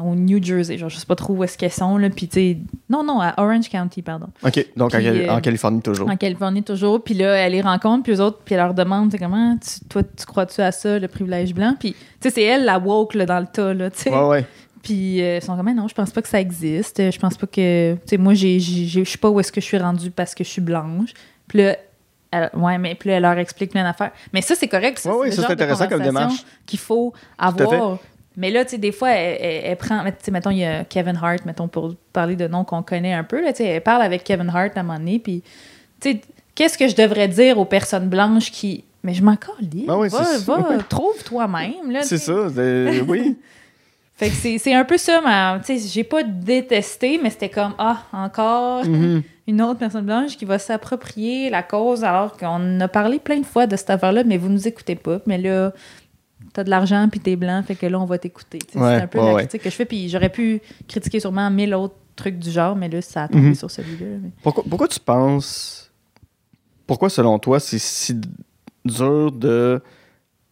au 0.03 0.15
New 0.15 0.41
Jersey. 0.43 0.77
Genre, 0.77 0.89
je 0.89 0.97
sais 0.97 1.05
pas 1.05 1.15
trop 1.15 1.33
où 1.33 1.43
est-ce 1.43 1.57
qu'elles 1.57 1.71
sont, 1.71 1.97
là. 1.97 2.09
Puis, 2.09 2.29
non, 2.89 3.03
non, 3.03 3.19
à 3.19 3.33
Orange 3.37 3.69
County, 3.69 4.01
pardon. 4.01 4.27
OK, 4.45 4.65
donc 4.75 4.91
Puis, 4.91 5.07
euh, 5.07 5.31
en 5.31 5.41
Californie 5.41 5.81
toujours. 5.81 6.09
En 6.09 6.15
Californie, 6.17 6.63
toujours. 6.63 7.03
Puis 7.03 7.13
là, 7.13 7.33
elle 7.35 7.53
les 7.53 7.61
rencontre, 7.61 8.03
puis 8.03 8.13
eux 8.13 8.21
autres, 8.21 8.39
puis 8.45 8.55
elle 8.55 8.61
leur 8.61 8.73
demande, 8.73 9.15
comment, 9.17 9.57
tu- 9.57 9.85
toi, 9.87 10.03
tu 10.03 10.25
crois-tu 10.25 10.61
à 10.61 10.71
ça, 10.71 10.99
le 10.99 11.07
privilège 11.07 11.53
blanc? 11.53 11.75
Puis, 11.79 11.93
tu 11.93 11.99
sais, 12.21 12.29
c'est 12.29 12.43
elle, 12.43 12.65
la 12.65 12.77
woke, 12.79 13.15
là, 13.15 13.25
dans 13.25 13.39
le 13.39 13.47
tas, 13.47 13.73
là, 13.73 13.89
tu 13.89 13.99
sais. 14.01 14.09
Ouais, 14.11 14.27
ouais. 14.27 14.45
Puis 14.83 15.21
euh, 15.21 15.37
ils 15.37 15.41
sont 15.43 15.55
comme 15.55 15.71
non, 15.75 15.87
je 15.87 15.93
pense 15.93 16.09
pas 16.09 16.23
que 16.23 16.27
ça 16.27 16.41
existe. 16.41 17.11
Je 17.11 17.19
pense 17.19 17.37
pas 17.37 17.45
que. 17.45 17.93
Tu 17.93 17.99
sais, 18.07 18.17
moi, 18.17 18.33
je 18.33 19.03
sais 19.05 19.17
pas 19.19 19.29
où 19.29 19.39
est-ce 19.39 19.51
que 19.51 19.61
je 19.61 19.65
suis 19.67 19.77
rendue 19.77 20.09
parce 20.09 20.33
que 20.33 20.43
je 20.43 20.49
suis 20.49 20.61
blanche. 20.61 21.11
Puis 21.47 21.59
là, 21.59 21.77
elle, 22.31 22.49
ouais, 22.55 22.77
mais 22.79 22.95
puis 22.95 23.09
là, 23.09 23.17
elle 23.17 23.21
leur 23.23 23.37
explique 23.37 23.71
plein 23.71 23.83
d'affaires. 23.83 24.11
Mais 24.33 24.41
ça, 24.41 24.55
c'est 24.55 24.67
correct. 24.67 24.97
Ça, 24.97 25.15
Ouais, 25.15 25.29
genre 25.31 25.45
c'est 25.45 25.53
intéressant 25.53 25.87
comme 25.87 26.01
démarche. 26.01 26.43
Qu'il 26.65 26.79
faut 26.79 27.13
avoir. 27.37 27.99
Mais 28.37 28.49
là, 28.49 28.63
tu 28.63 28.71
sais, 28.71 28.77
des 28.77 28.91
fois, 28.91 29.11
elle, 29.11 29.37
elle- 29.41 29.61
elle 29.65 29.75
prend. 29.77 30.03
Tu 30.05 30.11
sais, 30.21 30.31
mettons, 30.31 30.51
il 30.51 30.59
y 30.59 30.65
a 30.65 30.83
Kevin 30.85 31.17
Hart, 31.21 31.45
mettons, 31.45 31.67
pour 31.67 31.93
parler 32.13 32.35
de 32.35 32.47
noms 32.47 32.63
qu'on 32.63 32.81
connaît 32.81 33.13
un 33.13 33.23
peu. 33.25 33.41
Là, 33.43 33.51
tu 33.51 33.57
sais, 33.57 33.65
elle 33.65 33.81
parle 33.81 34.01
avec 34.01 34.23
Kevin 34.23 34.49
Hart 34.49 34.71
à 34.77 34.79
un 34.79 34.83
moment 34.83 34.97
donné. 34.99 35.19
Puis, 35.19 35.43
tu 35.99 36.11
sais, 36.11 36.21
qu'est-ce 36.55 36.77
que 36.77 36.87
je 36.87 36.95
devrais 36.95 37.27
dire 37.27 37.57
aux 37.59 37.65
personnes 37.65 38.07
blanches 38.07 38.51
qui. 38.51 38.83
Mais 39.03 39.13
je 39.13 39.23
m'en. 39.23 39.35
Ah 39.87 39.97
ouais, 39.97 40.07
va, 40.09 40.37
va, 40.45 40.77
trouve 40.89 41.23
toi-même. 41.23 41.91
là, 41.91 42.03
C'est 42.03 42.17
ça, 42.19 42.47
c'est- 42.53 43.01
oui. 43.07 43.35
Fait 44.15 44.29
que 44.29 44.59
c'est 44.59 44.73
un 44.75 44.85
peu 44.85 44.97
ça, 44.97 45.19
ma. 45.21 45.59
Tu 45.65 45.79
sais, 45.79 45.87
j'ai 45.91 46.03
pas 46.03 46.21
détesté, 46.21 47.19
mais 47.21 47.31
c'était 47.31 47.49
comme, 47.49 47.73
ah, 47.79 48.03
encore 48.13 48.85
Mhm. 48.85 49.23
une 49.47 49.61
autre 49.63 49.79
personne 49.79 50.05
blanche 50.05 50.37
qui 50.37 50.45
va 50.45 50.59
s'approprier 50.59 51.49
la 51.49 51.63
cause 51.63 52.03
alors 52.03 52.37
qu'on 52.37 52.79
a 52.79 52.87
parlé 52.87 53.17
plein 53.17 53.39
de 53.39 53.45
fois 53.45 53.65
de 53.65 53.75
cette 53.75 53.89
affaire-là, 53.89 54.23
mais 54.23 54.37
vous 54.37 54.49
nous 54.49 54.67
écoutez 54.67 54.93
pas. 54.95 55.21
Mais 55.25 55.39
là, 55.39 55.73
t'as 56.53 56.63
de 56.63 56.69
l'argent 56.69 57.07
puis 57.09 57.19
t'es 57.19 57.35
blanc, 57.35 57.63
fait 57.63 57.75
que 57.75 57.85
là, 57.85 57.99
on 57.99 58.05
va 58.05 58.17
t'écouter. 58.17 58.59
Ouais, 58.75 58.81
c'est 58.97 59.01
un 59.03 59.07
peu 59.07 59.19
ouais, 59.19 59.25
la 59.25 59.33
ouais. 59.33 59.41
critique 59.43 59.63
que 59.63 59.69
je 59.69 59.75
fais, 59.75 59.85
puis 59.85 60.09
j'aurais 60.09 60.29
pu 60.29 60.61
critiquer 60.87 61.19
sûrement 61.19 61.49
mille 61.49 61.73
autres 61.73 61.95
trucs 62.15 62.37
du 62.39 62.51
genre, 62.51 62.75
mais 62.75 62.89
là, 62.89 63.01
ça 63.01 63.23
a 63.23 63.27
tombé 63.27 63.47
Mhm. 63.49 63.55
sur 63.55 63.71
celui-là. 63.71 64.17
mais- 64.21 64.31
Pourquoi, 64.43 64.63
pourquoi 64.69 64.87
tu 64.87 64.99
penses. 64.99 65.91
Pourquoi, 66.87 67.09
selon 67.09 67.39
toi, 67.39 67.59
c'est 67.59 67.79
si 67.79 68.19
dur 68.85 69.31
de 69.31 69.81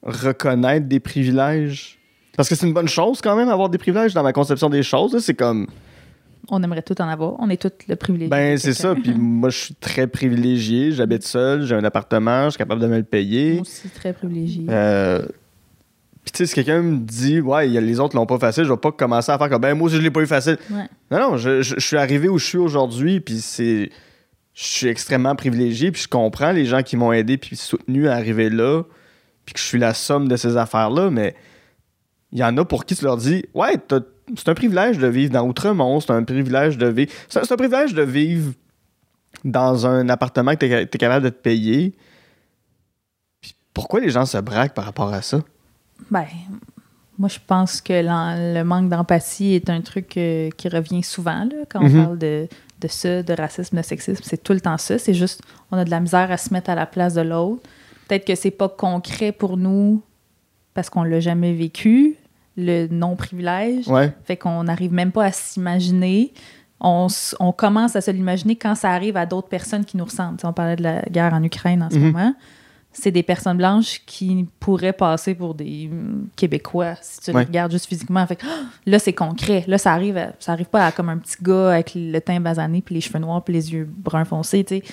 reconnaître 0.03 0.87
des 0.87 0.99
privilèges? 0.99 1.99
Parce 2.37 2.47
que 2.47 2.55
c'est 2.55 2.65
une 2.65 2.73
bonne 2.73 2.87
chose 2.87 3.19
quand 3.21 3.35
même, 3.35 3.49
avoir 3.49 3.69
des 3.69 3.77
privilèges 3.77 4.13
dans 4.13 4.23
ma 4.23 4.31
conception 4.31 4.69
des 4.69 4.83
choses. 4.83 5.17
C'est 5.19 5.33
comme. 5.33 5.67
On 6.51 6.63
aimerait 6.63 6.81
tout 6.81 6.99
en 7.01 7.07
avoir. 7.09 7.35
On 7.39 7.49
est 7.49 7.61
tous 7.61 7.85
le 7.87 7.95
privilégié. 7.95 8.29
Ben, 8.29 8.57
c'est 8.57 8.73
ça. 8.73 8.95
Puis 8.95 9.13
moi, 9.17 9.49
je 9.49 9.57
suis 9.57 9.75
très 9.75 10.07
privilégié. 10.07 10.91
J'habite 10.93 11.23
seul, 11.23 11.65
j'ai 11.65 11.75
un 11.75 11.83
appartement, 11.83 12.45
je 12.45 12.51
suis 12.51 12.57
capable 12.57 12.81
de 12.81 12.87
me 12.87 12.97
le 12.97 13.03
payer. 13.03 13.53
Moi 13.53 13.61
aussi, 13.61 13.89
très 13.89 14.13
privilégié. 14.13 14.65
Euh, 14.69 15.25
Puis, 16.29 16.33
tu 16.33 16.37
sais, 16.37 16.45
si 16.45 16.53
quelqu'un 16.53 16.83
me 16.83 16.97
dit, 16.99 17.41
ouais, 17.41 17.65
les 17.67 17.99
autres 17.99 18.15
l'ont 18.15 18.27
pas 18.27 18.37
facile, 18.37 18.63
je 18.63 18.69
vais 18.71 18.77
pas 18.77 18.91
commencer 18.91 19.31
à 19.31 19.37
faire 19.39 19.49
comme, 19.49 19.61
ben, 19.61 19.73
moi 19.75 19.87
aussi, 19.87 19.95
je 19.95 20.01
l'ai 20.01 20.11
pas 20.11 20.19
eu 20.21 20.27
facile. 20.27 20.59
Ouais. 20.69 20.85
Non, 21.09 21.31
non, 21.31 21.37
je, 21.37 21.63
je- 21.63 21.73
je 21.75 21.79
suis 21.79 21.97
arrivé 21.97 22.29
où 22.29 22.37
je 22.37 22.45
suis 22.45 22.57
aujourd'hui, 22.59 23.19
puis 23.19 23.41
c'est. 23.41 23.89
Je 24.53 24.63
suis 24.63 24.87
extrêmement 24.87 25.35
privilégié, 25.35 25.91
puis 25.91 26.03
je 26.03 26.07
comprends 26.07 26.51
les 26.51 26.65
gens 26.65 26.83
qui 26.83 26.97
m'ont 26.97 27.11
aidé, 27.13 27.37
puis 27.37 27.55
soutenu 27.55 28.07
à 28.09 28.13
arriver 28.13 28.51
là, 28.51 28.83
puis 29.45 29.53
que 29.55 29.59
je 29.59 29.65
suis 29.65 29.79
la 29.79 29.95
somme 29.95 30.27
de 30.27 30.35
ces 30.35 30.55
affaires-là, 30.55 31.09
mais 31.09 31.33
il 32.31 32.37
y 32.37 32.43
en 32.43 32.55
a 32.57 32.63
pour 32.65 32.85
qui 32.85 32.95
tu 32.95 33.05
leur 33.05 33.17
dis, 33.17 33.43
ouais, 33.55 33.73
c'est 34.37 34.49
un 34.49 34.53
privilège 34.53 34.99
de 34.99 35.07
vivre 35.07 35.31
dans 35.31 35.47
Outremont, 35.47 35.99
c'est 35.99 36.11
un 36.11 36.23
privilège 36.23 36.77
de 36.77 36.85
vivre. 36.87 37.11
C'est 37.27 37.51
un 37.51 37.55
privilège 37.57 37.95
de 37.95 38.03
vivre 38.03 38.53
dans 39.43 39.87
un 39.87 40.09
appartement 40.09 40.51
que 40.51 40.57
t'es 40.57 40.81
es 40.83 40.97
capable 40.99 41.23
de 41.25 41.29
te 41.29 41.41
payer. 41.41 41.95
Puis 43.41 43.55
pourquoi 43.73 43.99
les 43.99 44.09
gens 44.11 44.25
se 44.27 44.37
braquent 44.37 44.75
par 44.75 44.85
rapport 44.85 45.11
à 45.11 45.23
ça? 45.23 45.39
Ben, 46.11 46.25
moi, 47.17 47.29
je 47.29 47.39
pense 47.45 47.81
que 47.81 47.93
le 47.93 48.63
manque 48.63 48.89
d'empathie 48.89 49.53
est 49.53 49.69
un 49.69 49.81
truc 49.81 50.15
euh, 50.17 50.49
qui 50.57 50.69
revient 50.69 51.03
souvent 51.03 51.43
là, 51.45 51.65
quand 51.69 51.81
on 51.81 51.89
Mhm. 51.89 52.03
parle 52.03 52.17
de, 52.17 52.47
de 52.81 52.87
ça, 52.87 53.21
de 53.23 53.33
racisme, 53.33 53.77
de 53.77 53.81
sexisme. 53.81 54.21
C'est 54.23 54.41
tout 54.41 54.53
le 54.53 54.61
temps 54.61 54.77
ça. 54.77 54.97
C'est 54.97 55.13
juste, 55.13 55.41
on 55.71 55.77
a 55.77 55.83
de 55.85 55.89
la 55.89 55.99
misère 55.99 56.31
à 56.31 56.37
se 56.37 56.53
mettre 56.53 56.69
à 56.69 56.75
la 56.75 56.85
place 56.85 57.13
de 57.13 57.21
l'autre. 57.21 57.61
peut-être 58.07 58.25
que 58.25 58.33
c'est 58.35 58.49
pas 58.51 58.69
concret 58.69 59.31
pour 59.31 59.55
nous 59.57 60.01
parce 60.73 60.89
qu'on 60.89 61.03
l'a 61.03 61.19
jamais 61.19 61.53
vécu, 61.53 62.15
le 62.57 62.87
non-privilège. 62.87 63.87
Ouais. 63.87 64.11
Fait 64.23 64.35
qu'on 64.37 64.63
n'arrive 64.63 64.91
même 64.91 65.11
pas 65.11 65.25
à 65.25 65.31
s'imaginer. 65.31 66.33
On, 66.79 67.07
on 67.39 67.51
commence 67.51 67.95
à 67.95 68.01
se 68.01 68.09
l'imaginer 68.09 68.55
quand 68.55 68.73
ça 68.75 68.89
arrive 68.91 69.15
à 69.17 69.25
d'autres 69.27 69.47
personnes 69.49 69.85
qui 69.85 69.95
nous 69.97 70.05
ressemblent. 70.05 70.37
On 70.43 70.53
parlait 70.53 70.75
de 70.77 70.83
la 70.83 71.01
guerre 71.03 71.33
en 71.33 71.43
Ukraine 71.43 71.83
en 71.83 71.89
ce 71.91 71.97
Mhm. 71.97 72.11
moment. 72.11 72.33
C'est 72.91 73.11
des 73.11 73.23
personnes 73.23 73.57
blanches 73.57 74.01
qui 74.05 74.47
pourraient 74.59 74.93
passer 74.93 75.35
pour 75.35 75.53
des 75.53 75.89
Québécois 76.35 76.95
si 77.01 77.19
tu 77.21 77.31
Ouais. 77.31 77.41
les 77.41 77.45
regardes 77.45 77.71
juste 77.71 77.85
physiquement. 77.85 78.25
Fait 78.25 78.35
que, 78.35 78.45
ah, 78.45 78.63
là, 78.85 78.97
c'est 78.99 79.13
concret. 79.13 79.63
Là, 79.67 79.77
ça 79.77 79.93
arrive, 79.93 80.17
à- 80.17 80.33
ça 80.39 80.53
arrive 80.53 80.65
pas 80.65 80.85
à 80.87 80.91
comme 80.91 81.07
un 81.09 81.17
petit 81.17 81.37
gars 81.41 81.73
avec 81.73 81.91
le 81.95 82.19
teint 82.19 82.39
basané, 82.39 82.81
puis 82.81 82.95
les 82.95 83.01
cheveux 83.01 83.19
noirs, 83.19 83.43
puis 83.43 83.53
les 83.53 83.71
yeux 83.71 83.87
bruns 83.89 84.25
foncés. 84.25 84.63
tu 84.63 84.77
sais. 84.77 84.83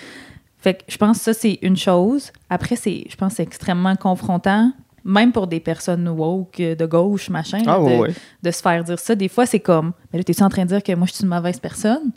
Fait 0.59 0.75
que 0.75 0.83
je 0.89 0.97
pense 0.99 1.19
que 1.19 1.25
ça, 1.25 1.33
c'est 1.35 1.59
une 1.63 1.77
chose. 1.77 2.33
Après, 2.51 2.77
c'est, 2.77 3.05
je 3.09 3.17
pense 3.17 3.31
que 3.33 3.37
c'est 3.37 3.43
extrêmement 3.45 3.97
confrontant, 3.97 4.73
même 5.05 5.33
pour 5.33 5.47
des 5.47 5.61
personnes 5.61 6.07
woke, 6.09 6.61
euh, 6.61 6.75
de 6.75 6.85
gauche, 6.87 7.31
machin. 7.31 7.63
Ah, 7.67 7.81
ouais, 7.81 7.95
de, 7.97 8.01
ouais. 8.03 8.15
de 8.43 8.51
se 8.51 8.61
faire 8.61 8.85
dire 8.85 8.99
ça. 8.99 9.15
Des 9.15 9.29
fois, 9.29 9.47
c'est 9.47 9.61
comme, 9.61 9.93
mais 10.13 10.19
là, 10.19 10.25
t'es-tu 10.25 10.43
en 10.43 10.49
train 10.49 10.63
de 10.65 10.69
dire 10.69 10.83
que 10.83 10.93
moi, 10.95 11.07
je 11.07 11.15
suis 11.15 11.23
une 11.25 11.31
mauvaise 11.31 11.59
personne? 11.61 12.11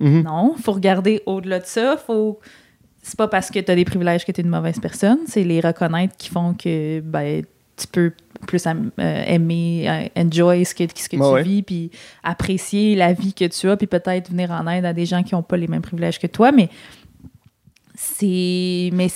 Mhm. 0.00 0.22
Non, 0.22 0.54
faut 0.62 0.72
regarder 0.72 1.22
au-delà 1.26 1.58
de 1.60 1.66
ça. 1.66 1.96
Faut... 1.96 2.38
C'est 3.02 3.16
pas 3.18 3.26
parce 3.28 3.50
que 3.50 3.58
tu 3.58 3.70
as 3.70 3.74
des 3.74 3.84
privilèges 3.84 4.24
que 4.24 4.30
tu 4.32 4.40
es 4.40 4.44
une 4.44 4.50
mauvaise 4.50 4.78
personne. 4.78 5.18
C'est 5.26 5.42
les 5.42 5.60
reconnaître 5.60 6.16
qui 6.16 6.28
font 6.28 6.54
que 6.54 7.00
ben, 7.00 7.42
tu 7.76 7.86
peux 7.88 8.12
plus 8.46 8.64
euh, 8.66 9.24
aimer, 9.26 9.86
euh, 10.16 10.20
enjoy 10.22 10.64
ce 10.64 10.74
que, 10.74 10.84
ce 10.94 11.08
que 11.08 11.16
tu 11.16 11.22
ouais. 11.22 11.42
vis, 11.42 11.62
puis 11.62 11.90
apprécier 12.22 12.94
la 12.94 13.12
vie 13.12 13.34
que 13.34 13.44
tu 13.46 13.68
as, 13.68 13.76
puis 13.76 13.86
peut-être 13.88 14.30
venir 14.30 14.50
en 14.52 14.66
aide 14.68 14.84
à 14.84 14.92
des 14.92 15.06
gens 15.06 15.22
qui 15.22 15.34
n'ont 15.34 15.42
pas 15.42 15.56
les 15.56 15.66
mêmes 15.68 15.82
privilèges 15.82 16.18
que 16.20 16.26
toi. 16.28 16.52
Mais 16.52 16.68
c'est 17.94 18.90
mais 18.92 19.08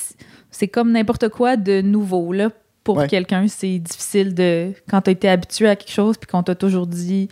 c'est- 0.50 0.68
comme 0.68 0.92
n'importe 0.92 1.28
quoi 1.28 1.56
de 1.56 1.80
nouveau. 1.80 2.32
Là. 2.32 2.50
Pour 2.84 2.98
Ouais. 2.98 3.08
quelqu'un, 3.08 3.46
c'est 3.48 3.78
difficile 3.78 4.32
de. 4.34 4.72
Quand 4.88 5.02
tu 5.02 5.10
été 5.10 5.28
habitué 5.28 5.68
à 5.68 5.76
quelque 5.76 5.90
chose, 5.92 6.16
puis 6.16 6.28
qu'on 6.28 6.42
t'a 6.42 6.54
toujours 6.54 6.86
dit 6.86 7.28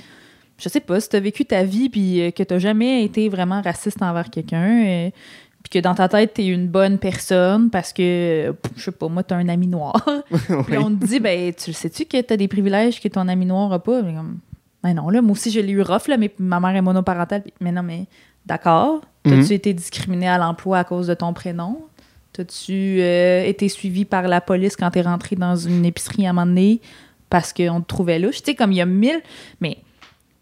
je 0.57 0.69
sais 0.69 0.81
pas, 0.81 1.01
si 1.01 1.09
tu 1.09 1.17
as 1.17 1.21
vécu 1.21 1.45
ta 1.45 1.65
vie 1.65 1.89
puis 1.89 2.21
euh, 2.21 2.31
que 2.31 2.43
tu 2.43 2.61
jamais 2.61 3.05
été 3.05 3.29
vraiment 3.29 3.61
raciste 3.61 4.01
envers 4.03 4.31
quelqu'un, 4.31 5.11
puis 5.65 5.71
que 5.71 5.79
dans 5.83 5.95
ta 5.95 6.09
tête, 6.09 6.35
tu 6.35 6.43
es 6.43 6.47
une 6.47 6.69
bonne 6.69 6.99
personne 6.99 7.71
parce 7.71 7.93
que, 7.93 8.55
je 8.77 8.83
sais 8.85 8.93
pas, 8.93 9.09
moi, 9.09 9.23
tu 9.25 9.35
as 9.35 9.39
un 9.39 9.49
ami 9.49 9.67
noir. 9.67 9.97
puis 10.67 10.79
on 10.79 10.95
te 10.95 11.05
dit, 11.07 11.19
ben, 11.19 11.53
tu 11.53 11.71
le 11.71 11.75
sais-tu 11.75 12.05
que 12.05 12.21
tu 12.21 12.33
as 12.33 12.37
des 12.37 12.47
privilèges 12.49 13.01
que 13.01 13.09
ton 13.09 13.27
ami 13.29 13.47
noir 13.47 13.73
a 13.73 13.79
pas? 13.83 14.03
Mais 14.03 14.15
comme, 14.15 14.39
ben 14.83 14.95
non, 14.95 15.09
là, 15.09 15.23
moi 15.23 15.33
aussi, 15.33 15.51
je 15.51 15.61
l'ai 15.61 15.73
eu 15.73 15.81
rough, 15.83 16.07
là, 16.09 16.17
mais 16.19 16.31
ma 16.39 16.61
mère 16.61 16.77
est 16.77 16.83
monoparentale. 16.83 17.43
Puis, 17.43 17.53
mais 17.61 17.73
non, 17.73 17.83
mais 17.83 18.05
d'accord. 18.47 19.01
T'as-tu 19.25 19.37
Mhm. 19.37 19.53
été 19.53 19.73
discriminé 19.73 20.29
à 20.29 20.37
l'emploi 20.37 20.79
à 20.79 20.85
cause 20.85 21.07
de 21.07 21.15
ton 21.15 21.33
prénom? 21.33 21.79
T'as-tu 22.35 22.99
euh, 23.01 23.45
été 23.45 23.69
suivi 23.71 24.05
par 24.05 24.29
la 24.29 24.41
police 24.43 24.77
quand 24.77 24.91
t'es 24.91 25.01
rentré 25.03 25.35
dans 25.37 25.57
une 25.57 25.85
épicerie 25.87 26.27
à 26.27 26.31
un 26.31 26.33
moment 26.35 26.47
donné 26.47 26.81
parce 27.31 27.53
qu'on 27.55 27.81
te 27.81 27.87
trouvait 27.87 28.19
louche? 28.19 28.43
Tu 28.43 28.51
sais, 28.51 28.55
comme 28.55 28.73
il 28.73 28.77
y 28.77 28.81
a 28.83 28.87
mille... 28.87 29.23
Mais, 29.61 29.79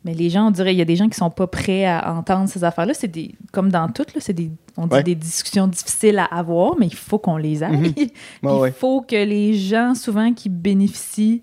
mais 0.04 0.14
les 0.14 0.30
gens, 0.30 0.48
on 0.48 0.50
dirait, 0.50 0.74
il 0.74 0.78
y 0.78 0.82
a 0.82 0.84
des 0.84 0.96
gens 0.96 1.08
qui 1.08 1.16
sont 1.16 1.30
pas 1.30 1.46
prêts 1.46 1.84
à 1.84 2.12
entendre 2.14 2.48
ces 2.48 2.64
affaires-là. 2.64 2.92
C'est 2.94 3.08
des... 3.08 3.34
Comme 3.52 3.70
dans 3.70 3.88
tout, 3.88 4.04
là, 4.14 4.20
c'est 4.20 4.32
des... 4.32 4.50
On 4.76 4.86
dit 4.86 4.96
Ouais. 4.96 5.02
des 5.02 5.14
discussions 5.14 5.68
difficiles 5.68 6.18
à 6.18 6.24
avoir, 6.24 6.76
mais 6.78 6.86
il 6.86 6.94
faut 6.94 7.18
qu'on 7.18 7.36
les 7.36 7.62
aille. 7.62 7.76
Mhm. 7.76 7.92
Puis. 7.94 8.12
Il 8.42 8.72
faut 8.72 9.02
que 9.02 9.14
les 9.24 9.54
gens, 9.54 9.94
souvent, 9.94 10.32
qui 10.32 10.48
bénéficient 10.48 11.42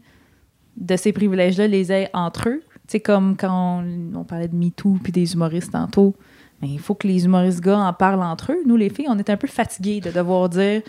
de 0.76 0.96
ces 0.98 1.14
privilèges-là, 1.14 1.68
les 1.68 1.92
aient 1.92 2.10
entre 2.14 2.50
eux. 2.50 2.62
C'est 2.88 3.00
comme 3.00 3.38
quand 3.38 3.84
on, 3.84 4.20
on 4.20 4.24
parlait 4.24 4.48
de 4.48 4.56
MeToo 4.56 4.98
puis 5.04 5.12
des 5.12 5.34
humoristes 5.34 5.72
tantôt. 5.72 6.16
Mais 6.62 6.68
il 6.68 6.80
faut 6.80 6.94
que 6.94 7.08
les 7.08 7.24
humoristes 7.24 7.62
gars 7.62 7.78
en 7.80 7.94
parlent 7.94 8.22
entre 8.22 8.52
eux. 8.52 8.58
Nous, 8.66 8.76
les 8.76 8.90
filles, 8.90 9.06
on 9.10 9.18
est 9.18 9.30
un 9.30 9.38
peu 9.38 9.48
fatigués 9.48 10.02
de 10.02 10.12
devoir 10.12 10.50
dire 10.50 10.82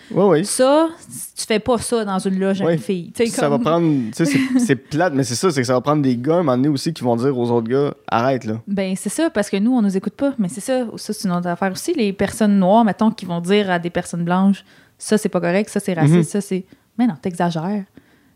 ça, 0.45 0.89
tu 1.37 1.47
fais 1.47 1.61
pas 1.61 1.79
ça 1.79 2.05
dans 2.05 2.19
une 2.19 2.41
loge 2.41 2.61
à 2.61 2.73
une 2.73 2.79
fille. 2.79 3.13
Ça 3.29 3.49
va 3.49 3.59
prendre. 3.59 3.89
C'est- 4.13 4.75
plate, 4.75 5.13
mais 5.15 5.23
c'est 5.23 5.37
ça, 5.37 5.51
c'est 5.51 5.61
que 5.61 5.67
ça 5.67 5.75
va 5.75 5.81
prendre 5.81 6.03
des 6.03 6.17
gars 6.17 6.35
à 6.35 6.39
un 6.39 6.43
moment 6.43 6.57
donné 6.57 6.69
aussi 6.69 6.93
qui 6.93 7.05
vont 7.05 7.15
dire 7.15 7.37
aux 7.39 7.51
autres 7.51 7.69
gars 7.69 7.95
arrête 8.09 8.45
là. 8.45 8.55
Ben, 8.67 8.95
c'est 8.97 9.09
ça, 9.11 9.31
parce 9.31 9.49
que 9.49 9.57
nous, 9.59 9.73
on 9.73 9.83
nous 9.83 9.97
écoute 9.97 10.15
pas. 10.15 10.33
Mais 10.39 10.49
c'est 10.49 10.61
ça, 10.61 10.87
ça, 10.97 11.13
c'est 11.13 11.29
une 11.29 11.35
autre 11.35 11.47
affaire 11.47 11.71
aussi. 11.71 11.95
Les 11.95 12.13
personnes 12.13 12.59
noires, 12.59 12.85
mettons, 12.85 13.11
qui 13.13 13.25
vont 13.27 13.41
dire 13.41 13.71
à 13.71 13.79
des 13.79 13.91
personnes 13.91 14.25
blanches, 14.25 14.65
ça, 14.99 15.19
c'est 15.19 15.29
pas 15.29 15.41
correct, 15.41 15.69
ça, 15.71 15.79
c'est 15.81 15.95
raciste, 15.95 16.17
Mhm. 16.17 16.23
ça, 16.25 16.41
c'est. 16.41 16.65
Mais 16.99 17.07
non, 17.07 17.15
t'exagères. 17.21 17.85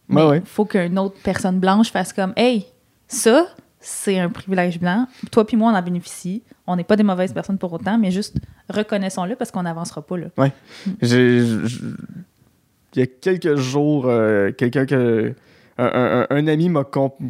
Mais 0.09 0.23
ouais. 0.24 0.43
faut 0.44 0.65
qu'une 0.66 0.98
autre 0.98 1.16
personne 1.24 1.59
blanche 1.59 1.90
fasse 1.90 2.12
comme, 2.12 2.32
hey, 2.36 2.66
ça, 3.09 3.47
c'est 3.86 4.19
un 4.19 4.28
privilège 4.31 4.81
blanc. 4.81 5.06
Toi 5.31 5.47
puis 5.47 5.56
moi, 5.56 5.70
on 5.73 5.74
en 5.77 5.82
bénéficie. 5.82 6.43
On 6.66 6.77
n'est 6.77 6.85
pas 6.85 6.97
des 6.97 7.02
mauvaises 7.02 7.32
personnes 7.32 7.59
pour 7.59 7.73
autant, 7.73 7.98
mais 7.98 8.11
juste 8.11 8.36
reconnaissons-le 8.70 9.36
parce 9.36 9.51
qu'on 9.51 9.62
n'avancera 9.62 10.02
pas, 10.02 10.16
là. 10.16 10.27
J'ai- 11.02 11.44
j'- 11.66 11.81
Il 12.97 13.01
y 13.01 13.02
a 13.02 13.06
quelques 13.06 13.56
jours, 13.56 14.06
euh, 14.06 14.52
quelqu'un 14.52 14.86
que. 14.86 15.35
Un, 15.77 16.27
un- 16.31 16.47
ami 16.47 16.69
m'a 16.69 16.85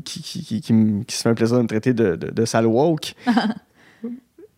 qui, 0.05 0.21
qui, 0.23 0.45
qui, 0.45 0.61
qui 0.61 1.17
se 1.17 1.23
fait 1.23 1.29
un 1.31 1.35
plaisir 1.35 1.57
de 1.57 1.63
me 1.63 1.67
traiter 1.67 1.95
de, 1.95 2.15
de, 2.17 2.29
de 2.31 2.45
sale 2.45 2.67
woke 2.67 3.15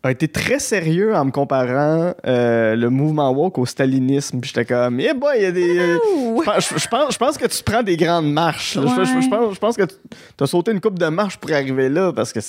a 0.07 0.11
été 0.11 0.29
très 0.29 0.59
sérieux 0.59 1.15
en 1.15 1.25
me 1.27 1.31
comparant 1.31 2.15
euh, 2.27 2.75
le 2.77 2.91
mouvement 2.91 3.31
woke 3.31 3.59
au 3.59 3.67
stalinisme. 3.67 4.41
Puis 4.41 4.53
j'étais 4.55 4.65
comme, 4.65 4.99
eh 5.01 5.13
boy, 5.15 5.35
il 5.37 5.43
y 5.43 5.47
a 5.47 5.53
des. 5.53 5.79
euh, 5.79 5.99
je, 6.39 6.43
pense, 6.45 6.75
je 6.77 6.89
pense- 6.89 7.13
je 7.13 7.19
pense 7.19 7.39
que 7.39 7.47
tu 7.47 7.63
prends 7.63 7.83
des 7.83 7.97
grandes 7.97 8.33
marches. 8.33 8.75
Je- 8.75 8.81
pense, 9.29 9.55
je 9.55 9.59
pense 9.59 9.77
que 9.77 9.85
tu 9.85 10.45
as 10.45 10.47
sauté 10.47 10.73
une 10.73 10.81
coupe 10.81 10.99
de 10.99 11.07
marches 11.09 11.37
pour 11.37 11.53
arriver 11.53 11.89
là 11.89 12.13
parce 12.13 12.33
que 12.33 12.41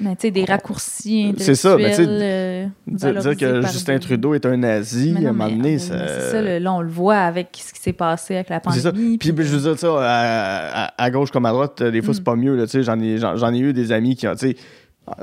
Mais 0.00 0.16
tu 0.16 0.22
sais, 0.22 0.30
des 0.30 0.44
raccourcis 0.44 1.34
C'est 1.38 1.54
ça, 1.54 1.76
mais 1.76 1.94
tu 1.94 2.02
euh, 2.08 2.66
dire, 2.86 3.36
que 3.36 3.60
Justin 3.62 3.98
Trudeau 3.98 4.34
est 4.34 4.44
un 4.46 4.56
nazi, 4.56 5.12
non, 5.12 5.26
à 5.26 5.28
un 5.28 5.32
moment 5.32 5.50
donné, 5.50 5.78
ça. 5.78 5.94
c'est 6.08 6.30
ça, 6.32 6.42
le- 6.42 6.58
là, 6.58 6.72
on 6.72 6.80
le 6.80 6.88
voit 6.90 7.18
avec 7.18 7.48
ce 7.64 7.72
qui 7.72 7.80
s'est 7.80 7.92
passé 7.92 8.34
avec 8.36 8.48
la 8.48 8.60
C'est 8.72 8.80
ça. 8.80 8.90
pandémie. 8.90 9.18
Puis, 9.18 9.28
je 9.36 9.42
veux 9.56 9.60
dire, 9.70 9.78
ça, 9.78 9.88
à, 10.00 10.84
à- 10.86 11.02
à 11.04 11.10
gauche 11.10 11.30
comme 11.30 11.46
à 11.46 11.50
droite, 11.52 11.80
euh, 11.82 11.90
des 11.90 12.00
fois, 12.02 12.12
Mm. 12.12 12.14
c'est 12.14 12.24
pas 12.24 12.36
mieux. 12.36 12.66
J'en 12.82 13.00
ai, 13.00 13.56
ai 13.56 13.58
eu 13.60 13.72
des 13.72 13.92
amis 13.92 14.16
qui 14.16 14.26
ont. 14.26 14.34
tu 14.34 14.48
sais, 14.50 14.56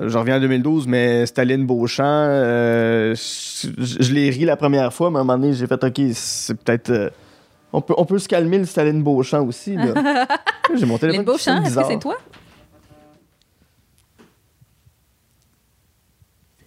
Je 0.02 0.18
reviens 0.18 0.38
en 0.38 0.40
2012, 0.42 0.88
mais 0.88 1.26
Staline 1.26 1.66
Beauchamp, 1.66 2.04
euh, 2.06 3.16
je, 3.16 3.70
je 3.78 4.14
l'ai 4.14 4.30
ri 4.30 4.44
la 4.46 4.58
première 4.58 4.94
fois, 4.94 5.10
mais 5.10 5.18
à 5.18 5.22
un 5.22 5.24
moment 5.24 5.40
donné, 5.40 5.54
j'ai 5.54 5.68
fait 5.68 5.82
OK, 5.84 6.02
c'est 6.14 6.54
peut-être. 6.62 6.90
euh, 6.90 7.10
on, 7.72 7.82
peut, 7.82 7.94
on 7.98 8.06
peut 8.06 8.20
se 8.20 8.28
calmer 8.28 8.58
le 8.58 8.66
Staline 8.66 9.02
Beauchamp 9.04 9.46
aussi. 9.48 9.76
Là. 9.76 10.28
j'ai 10.76 10.86
mon 10.86 10.98
téléphone. 10.98 11.26
Sonne 11.26 11.34
Beauchamp, 11.34 11.64
est-ce 11.66 11.76
que 11.76 11.84
c'est 11.94 12.00
toi? 12.00 12.18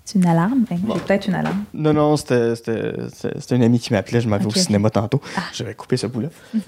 C'est 0.05 0.18
une 0.18 0.26
alarme? 0.26 0.64
Ben, 0.68 0.78
Bon. 0.78 0.94
C'est 0.97 1.05
peut-être 1.05 1.26
une 1.28 1.34
alarme. 1.34 1.64
Non, 1.74 1.93
non, 1.93 2.16
c'était, 2.16 2.56
c'était, 2.56 2.93
c'était- 3.12 3.40
c'était 3.40 3.55
un 3.55 3.60
ami 3.62 3.78
qui 3.78 3.93
m'appelait. 3.93 4.20
Je 4.20 4.28
m'en 4.28 4.39
vais 4.39 4.47
Ok, 4.47 4.56
au 4.56 4.59
cinéma 4.59 4.90
tantôt. 4.90 5.20
Ah. 5.36 5.43
J'avais 5.52 5.74
coupé 5.74 5.97
ce 5.97 6.06
bout-là. 6.06 6.28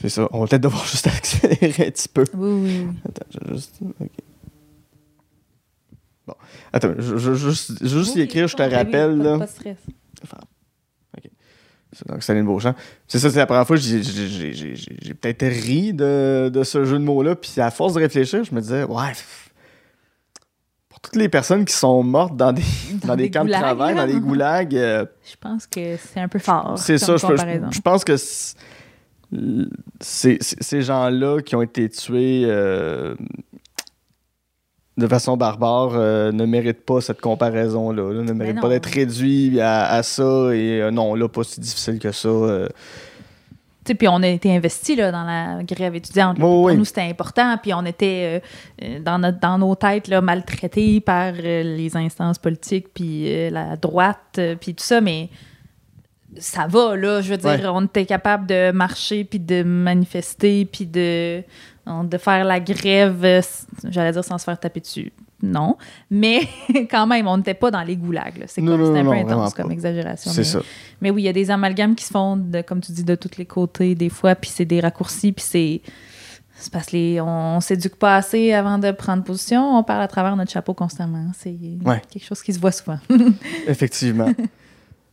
c'est 0.00 0.08
ça. 0.08 0.28
On 0.32 0.40
va 0.40 0.46
peut-être 0.46 0.62
devoir 0.62 0.84
juste 0.86 1.06
accélérer 1.06 1.86
un 1.88 1.90
petit 1.90 2.08
peu. 2.08 2.24
Oui, 2.34 2.50
oui. 2.62 2.86
Attends, 3.08 3.26
je 3.30 3.38
vais 3.48 3.54
juste. 3.56 3.78
ok. 4.00 4.08
Attends, 6.72 6.92
je 6.98 7.16
je- 7.16 7.34
juste, 7.34 7.80
vais 7.82 7.88
juste 7.88 8.16
y 8.16 8.20
écrire, 8.20 8.46
je 8.48 8.56
te 8.56 8.62
rappelle. 8.62 9.16
pas- 9.18 9.24
là. 9.24 9.38
Pas 9.38 9.46
de 9.46 9.50
stress. 9.50 9.76
C'est 12.20 12.34
donc 12.34 12.44
Beauchamp. 12.44 12.74
C'est 13.06 13.18
ça, 13.18 13.30
c'est 13.30 13.38
la 13.38 13.46
première 13.46 13.66
fois 13.66 13.76
que 13.76 13.82
j'ai- 13.82 14.02
j'ai 14.02 14.28
j'ai- 14.28 14.52
j'ai- 14.52 14.76
j'ai- 14.76 14.96
j'ai 15.00 15.14
peut-être 15.14 15.42
ri 15.46 15.94
de, 15.94 16.50
de 16.52 16.62
ce 16.62 16.84
jeu 16.84 16.98
de 16.98 17.02
mots-là. 17.04 17.34
Puis 17.34 17.52
à 17.60 17.70
force 17.70 17.94
de 17.94 18.00
réfléchir, 18.00 18.44
je 18.44 18.54
me 18.54 18.60
disais, 18.60 18.84
ouais, 18.84 19.12
pour 20.90 21.00
toutes 21.00 21.16
les 21.16 21.30
personnes 21.30 21.64
qui 21.64 21.72
sont 21.74 22.02
mortes 22.02 22.36
dans 22.36 22.52
des, 22.52 22.62
dans 23.02 23.08
Dans 23.08 23.16
des 23.16 23.22
des 23.24 23.30
camps 23.30 23.44
de 23.46 23.50
travail, 23.50 23.94
là. 23.94 24.06
dans 24.06 24.12
des 24.12 24.20
goulags, 24.20 24.76
euh, 24.76 25.06
Je 25.28 25.36
pense 25.40 25.66
que 25.66 25.96
c'est 25.96 26.20
un 26.20 26.28
peu 26.28 26.38
fort. 26.38 26.74
c'est 26.78 26.98
ça. 26.98 27.16
Je, 27.16 27.26
je- 27.70 27.80
pense 27.80 28.04
que 28.04 28.16
ces 30.00 30.82
gens-là 30.82 31.40
qui 31.40 31.56
ont 31.56 31.62
été 31.62 31.88
tués 31.88 32.42
euh, 32.44 33.14
de 34.98 35.06
façon 35.06 35.36
barbare 35.36 35.92
euh, 35.94 36.32
ne 36.32 36.44
méritent 36.44 36.84
pas 36.84 37.00
cette 37.00 37.20
comparaison-là. 37.20 38.12
là, 38.12 38.22
ne 38.22 38.32
méritent 38.32 38.56
non. 38.56 38.62
pas 38.62 38.68
d'être 38.68 38.86
réduits 38.86 39.60
à, 39.60 39.86
à 39.92 40.02
ça. 40.02 40.50
Et 40.52 40.82
euh, 40.82 40.90
non, 40.90 41.14
là, 41.14 41.28
pas 41.28 41.44
si 41.44 41.60
difficile 41.60 41.98
que 41.98 42.12
ça. 42.12 42.28
euh. 42.28 42.68
Tu 43.84 43.92
sais, 43.92 43.94
puis 43.94 44.08
on 44.08 44.22
a 44.22 44.26
été 44.28 44.54
investis 44.54 44.96
là, 44.98 45.10
dans 45.10 45.24
la 45.24 45.62
grève 45.62 45.94
étudiante. 45.94 46.38
Pour 46.38 46.64
oui. 46.64 46.76
nous, 46.76 46.84
c'était 46.84 47.02
important. 47.02 47.56
Puis 47.62 47.72
on 47.72 47.86
était 47.86 48.42
euh, 48.82 48.98
dans, 49.00 49.18
notre, 49.18 49.38
dans 49.40 49.56
nos 49.56 49.74
têtes 49.76 50.08
là, 50.08 50.20
maltraités 50.20 51.00
par 51.00 51.32
euh, 51.42 51.62
les 51.62 51.96
instances 51.96 52.38
politiques, 52.38 52.88
puis 52.92 53.32
euh, 53.32 53.50
la 53.50 53.76
droite, 53.76 54.38
puis 54.60 54.74
tout 54.74 54.84
ça. 54.84 55.00
Mais 55.00 55.30
ça 56.36 56.66
va, 56.66 56.96
là. 56.96 57.22
Je 57.22 57.30
veux 57.30 57.38
dire, 57.38 57.48
Ouais. 57.50 57.66
on 57.66 57.84
était 57.86 58.04
capable 58.04 58.46
de 58.46 58.72
marcher, 58.72 59.24
puis 59.24 59.38
de 59.38 59.62
manifester, 59.62 60.66
puis 60.66 60.84
de, 60.84 61.42
de 62.04 62.18
faire 62.18 62.44
la 62.44 62.60
grève, 62.60 63.24
euh, 63.24 63.40
j'allais 63.88 64.12
dire 64.12 64.24
sans 64.24 64.38
se 64.38 64.44
faire 64.44 64.58
taper 64.58 64.80
dessus. 64.80 65.12
Non. 65.42 65.76
Mais 66.10 66.40
quand 66.90 67.06
même, 67.06 67.26
on 67.28 67.36
n'était 67.36 67.54
pas 67.54 67.70
dans 67.70 67.82
les 67.82 67.96
goulags. 67.96 68.44
C'est 68.46 68.60
un 68.60 68.64
peu 68.66 68.76
non, 69.02 69.12
intense 69.12 69.54
comme 69.54 69.70
exagération. 69.70 70.30
C'est 70.32 70.44
ça. 70.44 70.60
mais 71.00 71.10
oui, 71.10 71.22
il 71.22 71.24
y 71.26 71.28
a 71.28 71.32
des 71.32 71.50
amalgames 71.50 71.94
qui 71.94 72.04
se 72.04 72.10
font, 72.10 72.36
de, 72.36 72.60
comme 72.62 72.80
tu 72.80 72.92
dis, 72.92 73.04
de 73.04 73.14
tous 73.14 73.38
les 73.38 73.46
côtés, 73.46 73.94
des 73.94 74.08
fois, 74.08 74.34
puis 74.34 74.50
c'est 74.52 74.64
des 74.64 74.80
raccourcis, 74.80 75.32
puis 75.32 75.44
c'est. 75.46 75.80
C'est 76.60 76.72
parce 76.72 76.90
qu'on 76.90 77.20
on 77.20 77.60
s'éduque 77.60 77.94
pas 77.94 78.16
assez 78.16 78.52
avant 78.52 78.78
de 78.78 78.90
prendre 78.90 79.22
position, 79.22 79.78
on 79.78 79.84
parle 79.84 80.02
à 80.02 80.08
travers 80.08 80.34
notre 80.34 80.50
chapeau 80.50 80.74
constamment. 80.74 81.26
C'est 81.38 81.54
Ouais. 81.84 82.02
quelque 82.10 82.24
chose 82.24 82.42
qui 82.42 82.52
se 82.52 82.58
voit 82.58 82.72
souvent. 82.72 82.98
Effectivement. 83.68 84.28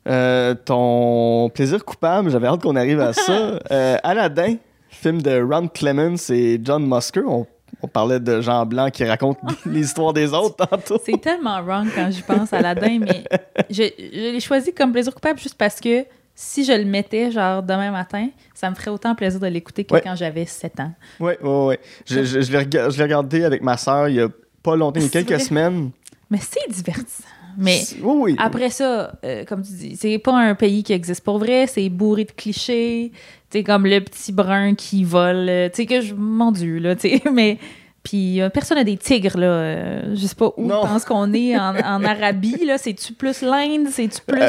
Euh, 0.07 0.55
ton 0.55 1.49
plaisir 1.53 1.85
coupable, 1.85 2.31
j'avais 2.31 2.47
hâte 2.47 2.61
qu'on 2.63 2.75
arrive 2.75 2.99
à 2.99 3.13
ça. 3.13 3.59
Euh, 3.71 3.97
Aladdin, 4.03 4.55
film 4.95 5.21
de 5.21 5.41
Ron 5.41 5.67
Clements 5.67 6.29
et 6.29 6.59
John 6.63 6.85
Musker. 6.87 7.23
On, 7.25 7.45
on 7.81 7.87
parlait 7.87 8.19
de 8.19 8.41
Jean 8.41 8.65
Blanc 8.65 8.89
qui 8.89 9.03
raconte 9.05 9.37
l'histoire 9.65 10.13
des 10.13 10.33
autres 10.33 10.65
tantôt. 10.67 10.99
C'est 11.05 11.19
tellement 11.21 11.61
wrong 11.61 11.87
quand 11.93 12.09
j'y 12.11 12.21
pense 12.21 12.53
à 12.53 12.57
Aladdin, 12.57 12.99
mais 12.99 13.23
je, 13.69 13.83
je 13.97 14.31
l'ai 14.33 14.39
choisi 14.39 14.73
comme 14.73 14.91
plaisir 14.91 15.13
coupable 15.13 15.39
juste 15.39 15.55
parce 15.57 15.79
que 15.79 16.05
si 16.37 16.65
je 16.65 16.73
le 16.73 16.83
mettais, 16.85 17.31
genre, 17.31 17.63
demain 17.63 17.91
matin, 17.91 18.27
ça 18.53 18.69
me 18.69 18.75
ferait 18.75 18.91
autant 18.91 19.15
plaisir 19.15 19.39
de 19.39 19.47
l'écouter 19.47 19.85
que 19.85 19.93
Ouais. 19.93 20.01
quand 20.01 20.15
j'avais 20.15 20.45
7 20.45 20.79
ans. 20.81 20.91
Oui, 21.19 21.33
oui, 21.41 21.49
oui. 21.49 21.75
Je, 22.05 22.23
je, 22.23 22.41
je 22.41 22.51
l'ai 22.51 22.57
rega- 22.59 22.89
je 22.89 22.97
l'ai 22.97 23.03
regardé 23.03 23.43
avec 23.45 23.61
ma 23.61 23.77
soeur 23.77 24.09
il 24.09 24.15
y 24.15 24.21
a 24.21 24.27
pas 24.61 24.75
longtemps, 24.75 24.99
il 24.99 25.03
y 25.03 25.07
a 25.07 25.09
quelques 25.09 25.29
vrai? 25.29 25.39
semaines. 25.39 25.91
Mais 26.29 26.39
c'est 26.41 26.69
divertissant. 26.69 27.23
Mais 27.57 27.81
Oui, 28.01 28.35
après 28.39 28.69
ça, 28.69 29.13
euh, 29.23 29.43
comme 29.45 29.61
tu 29.63 29.71
dis, 29.73 29.95
c'est 29.95 30.17
pas 30.19 30.33
un 30.37 30.55
pays 30.55 30.83
qui 30.83 30.93
existe 30.93 31.23
pour 31.23 31.37
vrai, 31.39 31.67
c'est 31.67 31.87
bourré 31.89 32.25
de 32.25 32.31
clichés. 32.31 33.11
Tu 33.49 33.63
comme 33.63 33.85
le 33.85 33.99
petit 34.01 34.31
brun 34.31 34.75
qui 34.75 35.03
vole. 35.03 35.47
euh, 35.49 35.69
Tu 35.69 35.75
sais, 35.77 35.85
que 35.85 36.01
je. 36.01 36.13
Mon 36.13 36.51
Dieu, 36.51 36.79
là, 36.79 36.95
tu 36.95 37.09
sais. 37.09 37.21
Mais. 37.31 37.57
Puis 38.03 38.39
euh, 38.39 38.49
personne 38.49 38.77
n'a 38.77 38.83
des 38.83 38.97
tigres, 38.97 39.35
là. 39.35 39.47
euh, 39.47 40.15
je 40.15 40.27
sais 40.27 40.35
pas 40.35 40.51
où 40.57 40.65
je 40.69 40.73
pense 40.73 41.05
qu'on 41.05 41.33
est 41.33 41.57
en, 41.57 41.75
en 41.75 42.03
Arabie, 42.05 42.63
là. 42.65 42.77
C'est-tu 42.77 43.13
plus 43.13 43.41
l'Inde? 43.41 43.87
C'est-tu 43.89 44.21
plus 44.27 44.41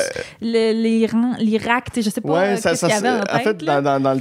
l'Iran, 0.43 1.33
l'Irak? 1.39 1.87
Je 1.97 2.03
sais 2.11 2.21
pas 2.21 2.33
Ouais, 2.33 2.57
ça, 2.57 2.75
ça, 2.75 2.89
y 2.89 2.93
avait 2.93 3.09
en 3.31 3.39
fait, 3.39 3.63
là. 3.63 3.81
dans, 3.81 3.93
dans, 3.95 4.01
dans 4.01 4.15
le 4.15 4.21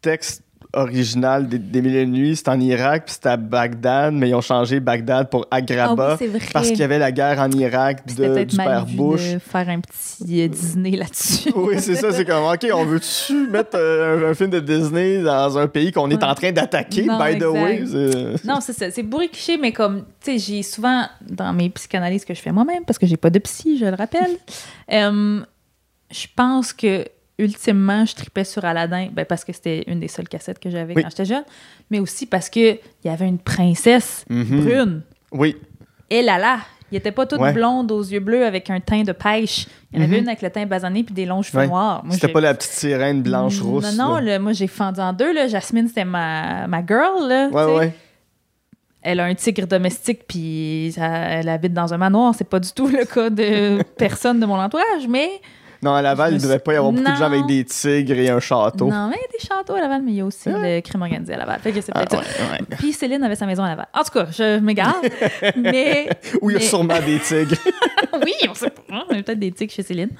texte 0.00 0.42
original 0.74 1.48
des, 1.48 1.58
des 1.58 1.82
Mille 1.82 1.96
et 1.96 2.02
une 2.02 2.12
nuits, 2.12 2.36
c'était 2.36 2.50
en 2.50 2.60
Irak, 2.60 3.04
puis 3.06 3.14
c'était 3.14 3.28
à 3.30 3.36
Bagdad, 3.36 4.14
mais 4.14 4.30
ils 4.30 4.34
ont 4.34 4.40
changé 4.40 4.80
Bagdad 4.80 5.28
pour 5.28 5.46
Ah 5.50 5.56
Agrabah, 5.56 6.12
oui, 6.12 6.16
c'est 6.18 6.26
vrai. 6.28 6.40
parce 6.52 6.68
qu'il 6.68 6.78
y 6.78 6.82
avait 6.82 6.98
la 6.98 7.12
guerre 7.12 7.38
en 7.40 7.50
Irak 7.50 8.06
de, 8.06 8.14
peut-être 8.26 8.48
du 8.50 8.56
père 8.56 8.86
Bush. 8.86 9.34
de 9.34 9.38
faire 9.38 9.68
un 9.68 9.80
petit 9.80 10.42
euh, 10.42 10.48
Disney 10.48 10.92
là-dessus. 10.92 11.50
Oui, 11.56 11.76
c'est 11.78 11.94
ça, 11.96 12.12
c'est 12.12 12.24
comme, 12.24 12.44
OK, 12.44 12.66
on 12.72 12.84
veut-tu 12.84 13.48
mettre 13.48 13.76
euh, 13.76 14.26
un, 14.26 14.30
un 14.30 14.34
film 14.34 14.50
de 14.50 14.60
Disney 14.60 15.22
dans 15.22 15.58
un 15.58 15.68
pays 15.68 15.92
qu'on 15.92 16.10
est 16.10 16.22
en 16.22 16.34
train 16.34 16.52
d'attaquer, 16.52 17.02
by 17.02 17.38
the 17.38 17.44
way? 17.44 17.84
Non, 18.44 18.60
c'est 18.60 18.72
ça. 18.72 18.90
C'est 18.90 19.02
bourré 19.02 19.26
de 19.28 19.32
clichés, 19.32 19.58
mais 19.58 19.72
comme, 19.72 20.04
tu 20.24 20.32
sais, 20.32 20.38
j'ai 20.38 20.62
souvent, 20.62 21.04
dans 21.28 21.52
mes 21.52 21.68
psychanalyses 21.70 22.24
que 22.24 22.34
je 22.34 22.40
fais 22.40 22.52
moi-même, 22.52 22.84
parce 22.84 22.98
que 22.98 23.06
j'ai 23.06 23.16
pas 23.16 23.30
de 23.30 23.38
psy, 23.38 23.78
je 23.78 23.84
le 23.86 23.94
rappelle, 23.94 24.36
euh, 24.92 25.40
je 26.10 26.26
pense 26.34 26.72
que, 26.72 27.04
ultimement, 27.42 28.04
je 28.06 28.14
tripais 28.14 28.44
sur 28.44 28.64
Aladdin, 28.64 29.08
ben, 29.12 29.24
parce 29.26 29.44
que 29.44 29.52
c'était 29.52 29.84
une 29.86 30.00
des 30.00 30.08
seules 30.08 30.28
cassettes 30.28 30.58
que 30.58 30.70
j'avais 30.70 30.94
Oui. 30.94 31.02
quand 31.02 31.10
j'étais 31.10 31.24
jeune, 31.26 31.44
mais 31.90 31.98
aussi 32.00 32.26
parce 32.26 32.48
qu'il 32.48 32.78
y 33.04 33.08
avait 33.08 33.28
une 33.28 33.38
princesse 33.38 34.24
Mhm. 34.30 34.60
brune. 34.64 35.02
Oui, 35.32 35.56
Et 36.10 36.20
là 36.22 36.38
là! 36.38 36.58
Il 36.90 36.96
était 36.98 37.10
pas 37.10 37.24
toute 37.24 37.40
Ouais. 37.40 37.54
blonde 37.54 37.90
aux 37.90 38.02
yeux 38.02 38.20
bleus 38.20 38.44
avec 38.44 38.68
un 38.68 38.78
teint 38.78 39.02
de 39.02 39.12
pêche. 39.12 39.66
Il 39.90 39.98
y 39.98 40.02
en 40.02 40.04
avait 40.04 40.16
Mhm. 40.16 40.22
une 40.24 40.28
avec 40.28 40.42
le 40.42 40.50
teint 40.50 40.66
basané 40.66 41.02
puis 41.04 41.14
des 41.14 41.24
longs 41.24 41.40
cheveux 41.40 41.60
Ouais. 41.60 41.66
noirs. 41.66 42.04
C'était 42.10 42.28
pas 42.28 42.42
la 42.42 42.52
petite 42.52 42.70
sirène 42.72 43.22
blanche 43.22 43.58
rousse. 43.62 43.96
Non, 43.96 44.08
non, 44.08 44.14
là. 44.16 44.20
là, 44.32 44.38
moi 44.38 44.52
j'ai 44.52 44.66
fendu 44.66 45.00
en 45.00 45.14
deux. 45.14 45.32
Là. 45.32 45.46
Jasmine, 45.48 45.88
c'était 45.88 46.04
ma, 46.04 46.66
ma 46.66 46.84
girl. 46.86 47.26
Là, 47.28 47.48
Ouais. 47.48 47.94
Elle 49.04 49.18
a 49.20 49.24
un 49.24 49.34
tigre 49.34 49.66
domestique, 49.66 50.20
puis 50.28 50.94
elle 50.98 51.48
habite 51.48 51.72
dans 51.72 51.92
un 51.94 51.96
manoir. 51.98 52.34
C'est 52.36 52.48
pas 52.48 52.60
du 52.60 52.70
tout 52.72 52.86
le 52.88 53.04
cas 53.06 53.30
de 53.30 53.82
personne 53.96 54.38
de 54.38 54.44
mon 54.46 54.60
entourage, 54.60 55.08
mais. 55.08 55.28
Non, 55.82 55.94
à 55.94 56.02
Laval, 56.02 56.32
il 56.34 56.36
me 56.38 56.42
devait 56.42 56.58
pas 56.60 56.74
y 56.74 56.76
avoir 56.76 56.92
beaucoup 56.92 57.04
de 57.10 57.16
gens 57.16 57.24
avec 57.24 57.44
des 57.46 57.64
tigres 57.64 58.12
et 58.18 58.28
un 58.30 58.38
château. 58.38 58.86
Non, 58.88 59.08
mais 59.08 59.16
il 59.16 59.20
y 59.22 59.24
a 59.24 59.38
des 59.40 59.44
châteaux 59.46 59.74
à 59.74 59.80
Laval, 59.80 60.02
mais 60.02 60.12
il 60.12 60.16
y 60.16 60.20
a 60.20 60.24
aussi 60.26 60.48
le 60.48 60.80
crime 60.80 61.02
organisé 61.02 61.34
à 61.34 61.38
Laval. 61.38 61.58
Fait 61.60 61.72
que 61.72 61.80
c'est 61.80 61.90
Ah, 61.94 62.04
peut-être 62.04 62.18
ouais, 62.22 62.24
ça. 62.24 62.52
ouais. 62.52 62.76
Puis 62.78 62.92
Céline 62.92 63.22
avait 63.24 63.34
sa 63.34 63.46
maison 63.46 63.64
à 63.64 63.68
Laval. 63.70 63.86
En 63.92 64.02
tout 64.04 64.12
cas, 64.12 64.26
je 64.30 64.58
m'égare. 64.60 64.94
mais. 65.56 66.08
Où 66.40 66.50
il 66.50 66.54
y 66.54 66.56
a 66.56 66.60
sûrement 66.60 66.94
des 67.04 67.18
tigres. 67.18 67.56
oui, 68.24 68.32
on 68.48 68.54
sait 68.54 68.70
pas. 68.70 68.82
hein, 68.92 69.02
On 69.10 69.12
a 69.18 69.22
peut-être 69.22 69.40
des 69.40 69.50
tics 69.50 69.72
chez 69.72 69.82
Céline. 69.82 70.10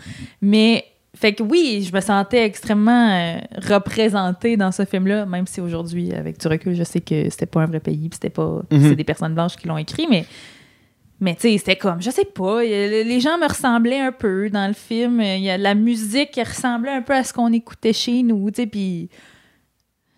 Mais, 0.41 0.85
fait 1.15 1.33
que 1.35 1.45
oui, 1.45 1.87
je 1.89 1.95
me 1.95 2.01
sentais 2.01 2.45
extrêmement 2.45 3.11
euh, 3.11 3.39
représentée 3.69 4.57
dans 4.57 4.73
ce 4.73 4.85
film-là, 4.85 5.27
même 5.27 5.47
si 5.47 5.61
aujourd'hui, 5.61 6.13
avec 6.13 6.41
du 6.41 6.49
recul, 6.49 6.75
je 6.75 6.83
sais 6.83 7.01
que 7.01 7.31
c'était 7.31 7.47
pas 7.47 7.61
un 7.63 7.67
vrai 7.67 7.79
pays, 7.81 8.09
puis 8.09 8.15
c'était 8.21 8.31
pas. 8.31 8.63
Mhm. 8.73 8.89
C'est 8.89 8.97
des 8.97 9.05
personnes 9.05 9.35
blanches 9.35 9.57
qui 9.57 9.69
l'ont 9.69 9.79
écrit, 9.79 10.07
mais. 10.11 10.25
Mais 11.23 11.37
tu 11.37 11.43
sais, 11.43 11.57
c'était 11.59 11.77
comme, 11.77 12.03
je 12.03 12.11
sais 12.11 12.25
pas, 12.25 12.63
les 12.65 13.21
gens 13.21 13.39
me 13.39 13.47
ressemblaient 13.47 14.01
un 14.01 14.11
peu 14.11 14.51
dans 14.51 14.67
le 14.67 14.75
film. 14.75 15.21
Il 15.21 15.41
y 15.43 15.51
a 15.51 15.57
la 15.57 15.75
musique 15.77 16.33
qui 16.33 16.43
ressemblait 16.43 16.91
un 16.91 17.01
peu 17.03 17.15
à 17.15 17.23
ce 17.23 17.33
qu'on 17.33 17.53
écoutait 17.53 17.93
chez 17.93 18.25
nous, 18.25 18.51
tu 18.51 18.63
sais, 18.63 18.67
puis 18.67 19.09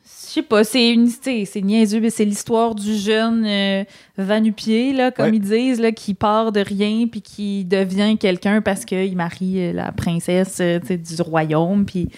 je 0.07 0.41
sais 0.41 0.43
pas, 0.43 0.65
c'est 0.65 0.91
une, 0.91 1.07
c'est 1.09 1.47
niaiseux, 1.63 2.01
mais 2.01 2.09
c'est 2.09 2.25
l'histoire 2.25 2.75
du 2.75 2.95
jeune 2.97 3.45
euh, 3.47 3.85
Vanupier, 4.17 4.95
là, 4.95 5.11
comme 5.11 5.27
Ouais. 5.27 5.37
ils 5.37 5.41
disent, 5.41 5.79
là, 5.79 5.93
qui 5.93 6.15
part 6.15 6.51
de 6.53 6.61
rien 6.61 7.07
puis 7.07 7.21
qui 7.21 7.65
devient 7.67 8.17
quelqu'un 8.19 8.63
parce 8.63 8.87
qu'il 8.87 9.15
marie 9.15 9.61
euh, 9.61 9.73
la 9.75 9.93
princesse 9.93 10.57
euh, 10.61 10.81
du 10.81 11.21
royaume, 11.23 11.85
puis 11.85 12.09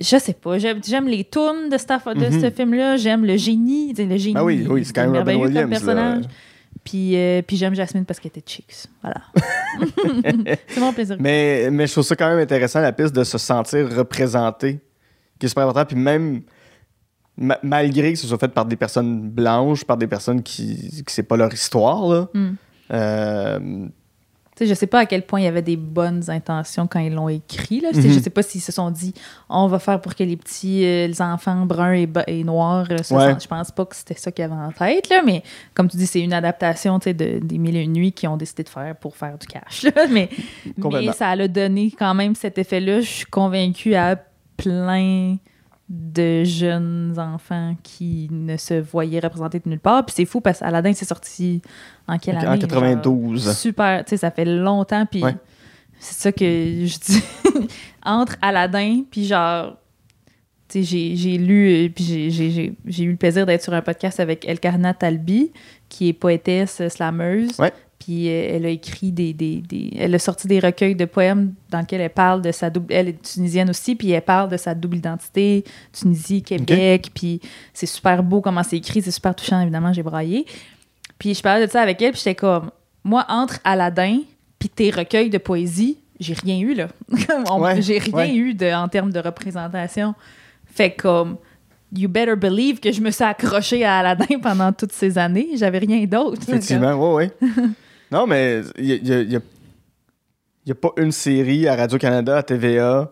je 0.00 0.16
sais 0.18 0.32
pas, 0.32 0.58
j'aime, 0.58 1.06
les 1.06 1.24
tunes 1.24 1.68
de, 1.70 1.76
cette 1.76 1.90
de 1.90 2.34
Mhm. 2.34 2.40
ce 2.40 2.50
film-là, 2.50 2.96
j'aime 2.96 3.24
le 3.26 3.36
génie, 3.36 3.92
le 3.92 4.16
génie. 4.16 4.34
Ah 4.36 4.44
oui, 4.44 4.66
oui, 4.68 4.84
c'est 4.84 4.92
quand 4.94 5.06
même 5.08 5.16
Robin 5.38 5.48
là. 5.94 6.20
Puis, 6.84 7.16
euh, 7.16 7.42
puis 7.42 7.56
j'aime 7.56 7.74
Jasmine 7.74 8.04
parce 8.04 8.18
qu'elle 8.20 8.30
était 8.30 8.42
chicks. 8.46 8.86
Voilà. 9.02 9.20
c'est 10.68 10.80
mon 10.80 10.92
plaisir. 10.92 11.16
Mais, 11.20 11.68
mais 11.70 11.86
je 11.86 11.92
trouve 11.92 12.04
ça 12.04 12.16
quand 12.16 12.28
même 12.28 12.38
intéressant, 12.38 12.80
la 12.80 12.92
piste 12.92 13.14
de 13.14 13.24
se 13.24 13.38
sentir 13.38 13.88
représenté, 13.94 14.80
qui 15.38 15.46
est 15.46 15.48
super 15.48 15.64
important. 15.64 15.84
Puis 15.86 15.96
même, 15.96 16.42
ma- 17.36 17.58
malgré 17.62 18.12
que 18.12 18.18
ce 18.18 18.26
soit 18.26 18.38
fait 18.38 18.48
par 18.48 18.64
des 18.64 18.76
personnes 18.76 19.28
blanches, 19.28 19.84
par 19.84 19.96
des 19.96 20.06
personnes 20.06 20.42
qui, 20.42 21.02
qui 21.04 21.12
c'est 21.14 21.22
pas 21.22 21.36
leur 21.36 21.52
histoire, 21.52 22.06
là, 22.08 22.28
Hmm. 22.34 22.50
euh, 22.92 23.86
sais, 24.58 24.66
je 24.66 24.74
sais 24.74 24.86
pas 24.86 25.00
à 25.00 25.06
quel 25.06 25.22
point 25.22 25.40
il 25.40 25.44
y 25.44 25.46
avait 25.48 25.62
des 25.62 25.76
bonnes 25.76 26.22
intentions 26.28 26.86
quand 26.86 27.00
ils 27.00 27.12
l'ont 27.14 27.28
écrit. 27.28 27.80
Là. 27.80 27.92
Sais, 27.92 28.00
Mhm. 28.02 28.12
Je 28.12 28.18
sais 28.20 28.30
pas 28.30 28.42
s'ils 28.42 28.60
se 28.60 28.72
sont 28.72 28.90
dit 28.90 29.14
on 29.48 29.66
va 29.68 29.78
faire 29.78 30.00
pour 30.00 30.14
que 30.14 30.22
les 30.24 30.36
petits 30.36 30.84
euh, 30.84 31.06
les 31.06 31.22
enfants 31.22 31.64
bruns 31.66 31.92
et, 32.26 32.44
noirs 32.44 32.86
euh, 32.90 32.98
se 33.02 33.14
Ouais. 33.14 33.30
sentent. 33.32 33.42
Je 33.42 33.48
pense 33.48 33.70
pas 33.70 33.84
que 33.86 33.96
c'était 33.96 34.14
ça 34.14 34.30
qu'ils 34.32 34.44
avaient 34.44 34.54
en 34.54 34.72
tête. 34.72 35.08
Là, 35.08 35.22
mais 35.24 35.42
comme 35.74 35.88
tu 35.88 35.96
dis, 35.96 36.06
c'est 36.06 36.20
une 36.20 36.32
adaptation 36.32 36.98
de, 36.98 37.12
des 37.12 37.58
Mille 37.58 37.76
et 37.76 37.82
une 37.82 37.92
nuits 37.92 38.12
qu'ils 38.12 38.28
ont 38.28 38.36
décidé 38.36 38.62
de 38.64 38.68
faire 38.68 38.94
pour 38.96 39.16
faire 39.16 39.36
du 39.38 39.46
cash. 39.46 39.82
là. 39.84 40.06
Mais, 40.10 40.28
mais 40.76 41.12
ça 41.12 41.28
a 41.30 41.48
donné 41.48 41.92
quand 41.98 42.14
même 42.14 42.34
cet 42.34 42.58
effet-là. 42.58 43.00
Je 43.00 43.06
suis 43.06 43.26
convaincue 43.26 43.94
à 43.94 44.16
plein 44.56 45.36
de 45.88 46.44
jeunes 46.44 47.14
enfants 47.18 47.74
qui 47.82 48.28
ne 48.30 48.56
se 48.58 48.74
voyaient 48.74 49.20
représentés 49.20 49.58
de 49.58 49.68
nulle 49.70 49.80
part. 49.80 50.04
Puis 50.04 50.14
c'est 50.16 50.24
fou 50.26 50.40
parce 50.40 50.58
qu'Aladin 50.60 50.92
s'est 50.92 51.06
sorti 51.06 51.62
en 52.06 52.18
quelle 52.18 52.36
année? 52.36 52.46
en 52.46 52.52
genre? 52.52 52.60
92. 52.60 53.56
super, 53.56 54.04
tu 54.04 54.10
sais, 54.10 54.16
ça 54.18 54.30
fait 54.30 54.44
longtemps, 54.44 55.06
puis 55.06 55.22
Ouais. 55.24 55.34
c'est 55.98 56.14
ça 56.22 56.32
que 56.32 56.44
je 56.44 56.98
dis. 56.98 57.22
Entre 58.04 58.36
Aladdin, 58.42 59.02
puis 59.10 59.24
genre, 59.26 59.76
tu 60.68 60.80
sais, 60.80 60.82
j'ai- 60.82 61.16
j'ai 61.16 61.38
lu, 61.38 61.86
euh, 61.86 61.88
puis 61.88 62.04
j'ai- 62.04 62.30
j'ai 62.30 62.50
j'ai- 62.50 62.72
j'ai 62.84 63.04
eu 63.04 63.10
le 63.12 63.16
plaisir 63.16 63.46
d'être 63.46 63.62
sur 63.62 63.72
un 63.72 63.80
podcast 63.82 64.20
avec 64.20 64.46
Elkarna 64.46 64.92
Talbi, 64.94 65.52
qui 65.88 66.08
est 66.08 66.12
poétesse 66.12 66.86
slameuse. 66.88 67.58
Ouais. 67.58 67.72
Puis 67.98 68.28
euh, 68.28 68.50
elle 68.54 68.64
a 68.66 68.68
écrit 68.68 69.10
des, 69.12 69.32
des, 69.32 69.56
des- 69.60 69.92
Elle 69.98 70.14
a 70.14 70.18
sorti 70.18 70.46
des 70.46 70.60
recueils 70.60 70.94
de 70.94 71.04
poèmes 71.04 71.54
dans 71.70 71.80
lesquels 71.80 72.00
elle 72.00 72.10
parle 72.10 72.42
de 72.42 72.52
sa 72.52 72.70
double. 72.70 72.92
Elle 72.92 73.08
est 73.08 73.22
tunisienne 73.22 73.68
aussi, 73.70 73.94
puis 73.96 74.10
elle 74.12 74.22
parle 74.22 74.48
de 74.48 74.56
sa 74.56 74.74
double 74.74 74.96
identité, 74.98 75.64
Tunisie, 75.92 76.42
Québec. 76.42 77.10
Puis 77.14 77.40
c'est 77.74 77.86
super 77.86 78.22
beau 78.22 78.40
comment 78.40 78.62
c'est 78.62 78.76
écrit, 78.76 79.02
c'est 79.02 79.10
super 79.10 79.34
touchant, 79.34 79.60
évidemment, 79.60 79.92
j'ai 79.92 80.02
braillé. 80.02 80.46
Puis 81.18 81.34
je 81.34 81.42
parlais 81.42 81.66
de 81.66 81.70
ça 81.70 81.82
avec 81.82 82.00
elle, 82.00 82.12
puis 82.12 82.20
j'étais 82.24 82.36
comme, 82.36 82.70
moi, 83.04 83.24
entre 83.28 83.58
Aladdin 83.64 84.20
puis 84.58 84.68
tes 84.68 84.90
recueils 84.90 85.30
de 85.30 85.38
poésie, 85.38 85.98
j'ai 86.20 86.34
rien 86.34 86.58
eu, 86.58 86.74
là. 86.74 86.88
Ouais, 87.58 87.80
j'ai 87.82 87.98
rien 87.98 88.12
ouais. 88.14 88.34
eu 88.34 88.54
de, 88.54 88.72
en 88.72 88.88
termes 88.88 89.12
de 89.12 89.20
représentation. 89.20 90.14
Fait 90.66 90.90
que, 90.92 91.02
comme, 91.02 91.36
you 91.94 92.08
better 92.08 92.34
believe 92.36 92.80
que 92.80 92.90
je 92.92 93.00
me 93.00 93.10
suis 93.10 93.24
accrochée 93.24 93.84
à 93.84 93.98
Aladdin 93.98 94.38
pendant 94.42 94.72
toutes 94.72 94.92
ces 94.92 95.16
années. 95.18 95.48
J'avais 95.56 95.78
rien 95.78 96.04
d'autre. 96.06 96.42
Effectivement, 96.48 97.14
oui, 97.14 97.28
oui. 97.40 97.48
non, 98.10 98.26
mais 98.26 98.62
il 98.78 98.84
n'y 98.86 98.92
a, 98.92 98.96
y 99.22 99.36
a- 99.36 99.40
y 100.66 100.70
a- 100.70 100.74
pas 100.74 100.90
une 100.98 101.12
série 101.12 101.66
à 101.68 101.76
Radio-Canada, 101.76 102.36
à 102.38 102.42
TVA, 102.42 103.10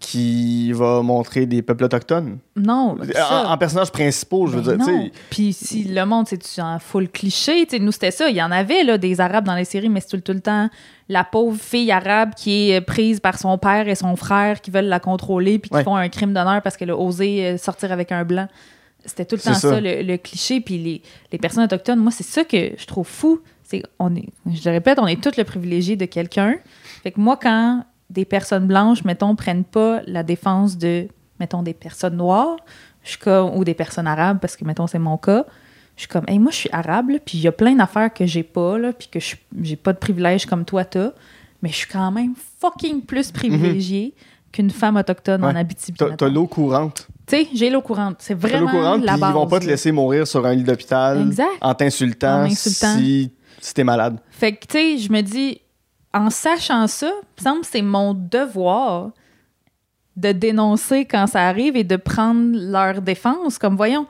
qui 0.00 0.70
va 0.72 1.02
montrer 1.02 1.44
des 1.46 1.60
peuples 1.60 1.82
autochtones. 1.84 2.38
Non. 2.54 2.96
En, 3.30 3.50
en 3.52 3.58
personnages 3.58 3.90
principaux, 3.90 4.46
je 4.46 4.58
veux 4.58 4.76
Ben 4.76 4.84
dire. 4.84 4.94
non. 4.94 5.10
Puis 5.28 5.52
si 5.52 5.82
le 5.84 6.04
monde, 6.06 6.26
c'est 6.28 6.62
en 6.62 6.78
full 6.78 7.08
cliché, 7.08 7.66
nous 7.80 7.90
c'était 7.90 8.12
ça. 8.12 8.28
Il 8.30 8.36
y 8.36 8.42
en 8.42 8.52
avait 8.52 8.84
là, 8.84 8.96
des 8.96 9.20
Arabes 9.20 9.44
dans 9.44 9.56
les 9.56 9.64
séries, 9.64 9.88
mais 9.88 10.00
c'est 10.00 10.08
tout, 10.10 10.16
le- 10.16 10.22
tout 10.22 10.32
le 10.32 10.40
temps 10.40 10.70
la 11.08 11.24
pauvre 11.24 11.58
fille 11.60 11.90
arabe 11.90 12.30
qui 12.36 12.70
est 12.70 12.80
prise 12.80 13.18
par 13.18 13.38
son 13.38 13.58
père 13.58 13.88
et 13.88 13.94
son 13.96 14.14
frère 14.14 14.60
qui 14.60 14.70
veulent 14.70 14.84
la 14.86 15.00
contrôler 15.00 15.58
puis 15.58 15.70
qui 15.70 15.76
Ouais. 15.76 15.82
font 15.84 15.96
un 15.96 16.08
crime 16.10 16.32
d'honneur 16.32 16.62
parce 16.62 16.76
qu'elle 16.76 16.90
a 16.90 16.96
osé 16.96 17.44
euh, 17.46 17.56
sortir 17.58 17.90
avec 17.90 18.12
un 18.12 18.24
blanc. 18.24 18.46
C'était 19.04 19.24
tout 19.24 19.36
le 19.36 19.40
temps 19.42 19.54
ça, 19.54 19.70
ça. 19.70 19.80
le, 19.80 20.02
le 20.02 20.16
cliché. 20.18 20.60
Puis 20.60 20.78
les, 20.78 21.02
les 21.32 21.38
personnes 21.38 21.64
autochtones, 21.64 21.98
moi, 21.98 22.12
c'est 22.12 22.24
ça 22.26 22.44
que 22.44 22.70
je 22.76 22.86
trouve 22.86 23.06
fou. 23.08 23.40
C'est, 23.70 23.82
on 23.98 24.14
est, 24.16 24.28
je 24.50 24.66
le 24.68 24.70
répète, 24.74 24.98
on 24.98 25.06
est 25.06 25.22
tous 25.22 25.36
le 25.36 25.44
privilégié 25.44 25.94
de 25.96 26.06
quelqu'un. 26.06 26.56
Fait 27.02 27.10
que 27.12 27.20
moi, 27.20 27.36
quand 27.40 27.84
des 28.08 28.24
personnes 28.24 28.66
blanches, 28.66 29.04
mettons, 29.04 29.34
prennent 29.36 29.64
pas 29.64 30.00
la 30.06 30.22
défense 30.22 30.78
de, 30.78 31.06
mettons, 31.38 31.62
des 31.62 31.74
personnes 31.74 32.16
noires, 32.16 32.56
je 33.04 33.10
suis 33.10 33.18
comme, 33.18 33.54
ou 33.56 33.64
des 33.64 33.74
personnes 33.74 34.06
arabes, 34.06 34.38
parce 34.40 34.56
que, 34.56 34.64
mettons, 34.64 34.86
c'est 34.86 34.98
mon 34.98 35.18
cas, 35.18 35.44
je 35.96 36.02
suis 36.02 36.08
comme, 36.08 36.24
hey, 36.28 36.38
moi, 36.38 36.50
je 36.50 36.56
suis 36.56 36.70
arabe, 36.72 37.10
puis 37.26 37.36
il 37.38 37.42
y 37.42 37.48
a 37.48 37.52
plein 37.52 37.74
d'affaires 37.74 38.12
que 38.14 38.24
j'ai 38.24 38.42
pas, 38.42 38.78
là, 38.78 38.92
puis 38.94 39.08
que 39.08 39.20
je 39.20 39.36
j'ai 39.62 39.76
pas 39.76 39.92
de 39.92 39.98
privilèges 39.98 40.46
comme 40.46 40.64
toi, 40.64 40.84
t'as. 40.86 41.10
mais 41.60 41.68
je 41.68 41.74
suis 41.76 41.88
quand 41.88 42.10
même 42.10 42.34
fucking 42.60 43.02
plus 43.02 43.30
privilégiée 43.32 44.14
qu'une 44.52 44.70
femme 44.70 44.96
autochtone 44.96 45.44
en 45.44 45.48
Ouais. 45.52 45.58
Abitibi. 45.60 45.98
T'as 46.16 46.28
l'eau 46.30 46.46
courante. 46.46 47.06
Tu 47.26 47.36
sais, 47.36 47.48
j'ai 47.52 47.68
l'eau 47.68 47.82
courante. 47.82 48.16
C'est 48.20 48.32
vraiment 48.32 48.60
l'eau 48.72 48.78
courante, 48.78 49.04
la 49.04 49.12
puis 49.12 49.20
base. 49.20 49.30
ils 49.30 49.34
vont 49.34 49.46
pas 49.46 49.60
te 49.60 49.66
laisser 49.66 49.92
mourir 49.92 50.26
sur 50.26 50.46
un 50.46 50.54
lit 50.54 50.62
d'hôpital 50.64 51.28
en 51.60 51.74
t'insultant 51.74 52.44
En 52.46 52.48
si, 52.48 53.30
si 53.60 53.74
t'es 53.74 53.84
malade. 53.84 54.18
Fait 54.30 54.54
que, 54.54 54.66
tu 54.66 54.72
sais, 54.78 54.98
je 54.98 55.12
me 55.12 55.20
dis, 55.20 55.60
en 56.14 56.30
sachant 56.30 56.86
ça, 56.86 57.08
il 57.10 57.40
me 57.40 57.42
semble 57.44 57.60
que 57.62 57.66
c'est 57.66 57.82
mon 57.82 58.14
devoir 58.14 59.10
de 60.16 60.32
dénoncer 60.32 61.04
quand 61.04 61.26
ça 61.26 61.46
arrive 61.46 61.76
et 61.76 61.84
de 61.84 61.96
prendre 61.96 62.56
leur 62.58 63.00
défense. 63.02 63.58
Comme, 63.58 63.76
voyons, 63.76 64.06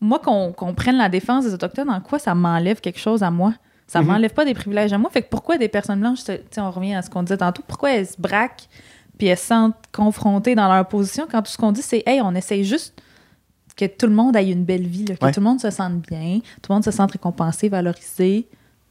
moi, 0.00 0.18
qu'on 0.18 0.74
prenne 0.74 0.96
la 0.98 1.08
défense 1.08 1.44
des 1.44 1.54
Autochtones, 1.54 1.88
en 1.90 2.00
quoi 2.00 2.18
ça 2.18 2.34
m'enlève 2.34 2.80
quelque 2.80 3.00
chose 3.00 3.22
à 3.22 3.30
moi? 3.30 3.54
Ça 3.86 4.00
Mhm. 4.02 4.06
m'enlève 4.08 4.34
pas 4.34 4.44
des 4.44 4.52
privilèges 4.52 4.92
à 4.92 4.98
moi. 4.98 5.08
Fait 5.10 5.22
que 5.22 5.28
pourquoi 5.30 5.56
des 5.56 5.68
personnes 5.68 6.00
blanches, 6.00 6.18
tu 6.24 6.32
sais, 6.50 6.60
on 6.60 6.70
revient 6.70 6.94
à 6.94 7.02
ce 7.02 7.08
qu'on 7.08 7.22
disait 7.22 7.38
tantôt, 7.38 7.62
pourquoi 7.66 7.92
elles 7.92 8.06
se 8.06 8.20
braquent 8.20 8.68
puis 9.16 9.26
elles 9.28 9.38
se 9.38 9.46
sentent 9.46 9.74
confrontées 9.90 10.54
dans 10.54 10.72
leur 10.72 10.86
position 10.86 11.26
quand 11.28 11.42
tout 11.42 11.50
ce 11.50 11.56
qu'on 11.56 11.72
dit, 11.72 11.82
c'est, 11.82 12.02
hey, 12.06 12.20
on 12.22 12.34
essaye 12.34 12.62
juste 12.64 13.02
que 13.76 13.86
tout 13.86 14.06
le 14.06 14.12
monde 14.12 14.36
ait 14.36 14.50
une 14.50 14.64
belle 14.64 14.86
vie, 14.86 15.06
là, 15.06 15.16
que 15.16 15.24
Ouais. 15.24 15.32
tout 15.32 15.40
le 15.40 15.44
monde 15.44 15.58
se 15.60 15.70
sente 15.70 16.02
bien, 16.08 16.40
tout 16.62 16.70
le 16.70 16.74
monde 16.74 16.84
se 16.84 16.90
sente 16.92 17.12
récompensé, 17.12 17.68
valorisé, 17.68 18.46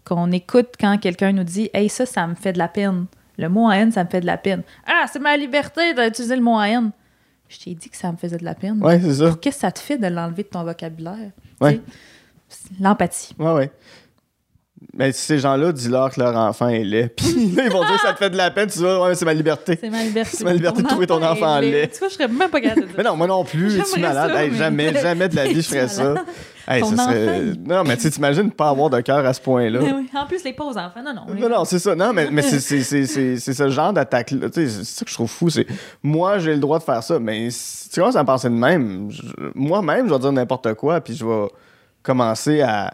qu'on 0.08 0.32
écoute 0.32 0.70
quand 0.80 0.98
quelqu'un 0.98 1.32
nous 1.34 1.44
dit 1.44 1.70
Hey, 1.74 1.90
ça, 1.90 2.06
ça 2.06 2.26
me 2.28 2.36
fait 2.36 2.54
de 2.54 2.58
la 2.58 2.68
peine. 2.68 3.06
Le 3.38 3.50
mot 3.50 3.70
haine, 3.72 3.92
ça 3.92 4.04
me 4.04 4.10
fait 4.10 4.22
de 4.22 4.26
la 4.26 4.38
peine. 4.38 4.64
Ah, 4.88 5.06
c'est 5.12 5.20
ma 5.20 5.38
liberté 5.38 5.94
d'utiliser 5.94 6.36
le 6.36 6.42
mot 6.42 6.60
haine. 6.62 6.92
Je 7.50 7.60
t'ai 7.60 7.76
dit 7.76 7.90
que 7.90 7.96
ça 7.98 8.12
me 8.12 8.18
faisait 8.18 8.38
de 8.38 8.44
la 8.46 8.56
peine. 8.56 8.84
Ouais, 8.84 9.00
c'est 9.00 9.14
ça. 9.14 9.36
Qu'est-ce 9.42 9.56
que 9.58 9.62
ça 9.62 9.72
te 9.72 9.80
fait 9.80 9.98
de 9.98 10.08
l'enlever 10.08 10.44
de 10.44 10.48
ton 10.50 10.64
vocabulaire? 10.64 11.32
Ouais. 11.62 11.80
L'empathie. 12.80 13.36
Ouais, 13.40 13.52
ouais. 13.54 13.72
Mais 14.94 15.12
ces 15.12 15.40
gens-là, 15.40 15.72
dis-leur 15.72 16.12
que 16.12 16.20
leur 16.20 16.36
enfant 16.36 16.68
est 16.70 16.84
laid. 16.84 17.10
Puis 17.16 17.52
là, 17.52 17.64
ils 17.66 17.72
vont 17.72 17.84
dire 17.86 17.96
que 17.96 18.02
ça 18.02 18.14
te 18.14 18.18
fait 18.20 18.30
de 18.30 18.38
la 18.38 18.52
peine. 18.52 18.70
Tu 18.70 18.80
dis, 18.80 18.84
ouais, 18.86 19.16
c'est 19.16 19.26
ma 19.26 19.34
liberté. 19.34 19.78
C'est 19.80 19.90
ma 19.90 20.04
liberté. 20.04 20.32
C'est 20.38 20.44
ma 20.44 20.54
liberté 20.54 20.82
de 20.82 20.88
trouver 20.88 21.08
ton 21.08 21.22
enfant 21.24 21.60
laid. 21.60 21.90
Tu 21.90 22.00
vois, 22.00 22.10
je 22.10 22.14
serais 22.16 22.28
même 22.28 22.50
pas 22.50 22.60
capable 22.62 22.82
de 22.82 22.86
dire. 22.88 22.96
Mais 22.98 23.04
non, 23.04 23.16
moi 23.16 23.28
non 23.28 23.44
plus. 23.44 23.70
J'aimerais 23.72 23.90
Es-tu 23.92 24.00
malade? 24.02 24.32
ça, 24.32 24.44
Hey, 24.44 24.50
mais- 24.52 24.58
Jamais, 24.58 24.94
jamais 25.02 25.30
de 25.30 25.36
la 25.36 25.46
vie, 25.48 25.62
je 25.62 25.68
ferais 25.68 25.88
ça. 25.88 26.16
Hey, 26.70 26.82
Ton 26.82 26.96
ça 26.98 27.04
serait... 27.06 27.24
enfant, 27.30 27.40
il- 27.42 27.64
Non, 27.68 27.84
mais 27.86 27.96
tu 27.96 28.04
sais, 28.04 28.12
t'imagines 28.12 28.52
pas 28.52 28.70
avoir 28.70 28.90
de 28.90 29.00
cœur 29.00 29.26
à 29.26 29.34
ce 29.34 29.40
point-là. 29.40 29.80
Oui, 29.82 30.10
En 30.14 30.26
plus, 30.26 30.44
les 30.44 30.52
pauvres 30.54 30.78
enfants, 30.78 31.02
non, 31.04 31.14
non. 31.14 31.34
Non, 31.34 31.50
non, 31.50 31.64
c'est 31.66 31.80
ça. 31.80 31.96
Non, 31.96 32.12
mais, 32.14 32.30
mais 32.30 32.42
c'est- 32.42 32.60
ce 33.38 33.70
genre 33.70 33.94
d'attaque-là. 33.94 34.48
C'est 34.54 34.68
ça 34.70 35.06
que 35.06 35.10
je 35.12 35.16
trouve 35.16 35.30
fou. 35.30 35.50
C'est 35.50 35.66
moi, 36.04 36.40
j'ai 36.40 36.54
le 36.54 36.60
droit 36.60 36.78
de 36.80 36.84
faire 36.84 37.02
ça. 37.04 37.20
Mais 37.20 37.50
si 37.52 37.90
tu 37.90 38.00
commences 38.02 38.16
à 38.18 38.22
me 38.24 38.28
penser 38.28 38.50
de 38.50 38.54
même, 38.56 39.10
moi-même, 39.56 40.08
je 40.10 40.14
vais 40.14 40.20
dire 40.20 40.32
n'importe 40.34 40.74
quoi. 40.74 41.00
Puis 41.00 41.16
je 41.16 41.26
vais 41.26 41.48
commencer 42.04 42.62
à, 42.62 42.94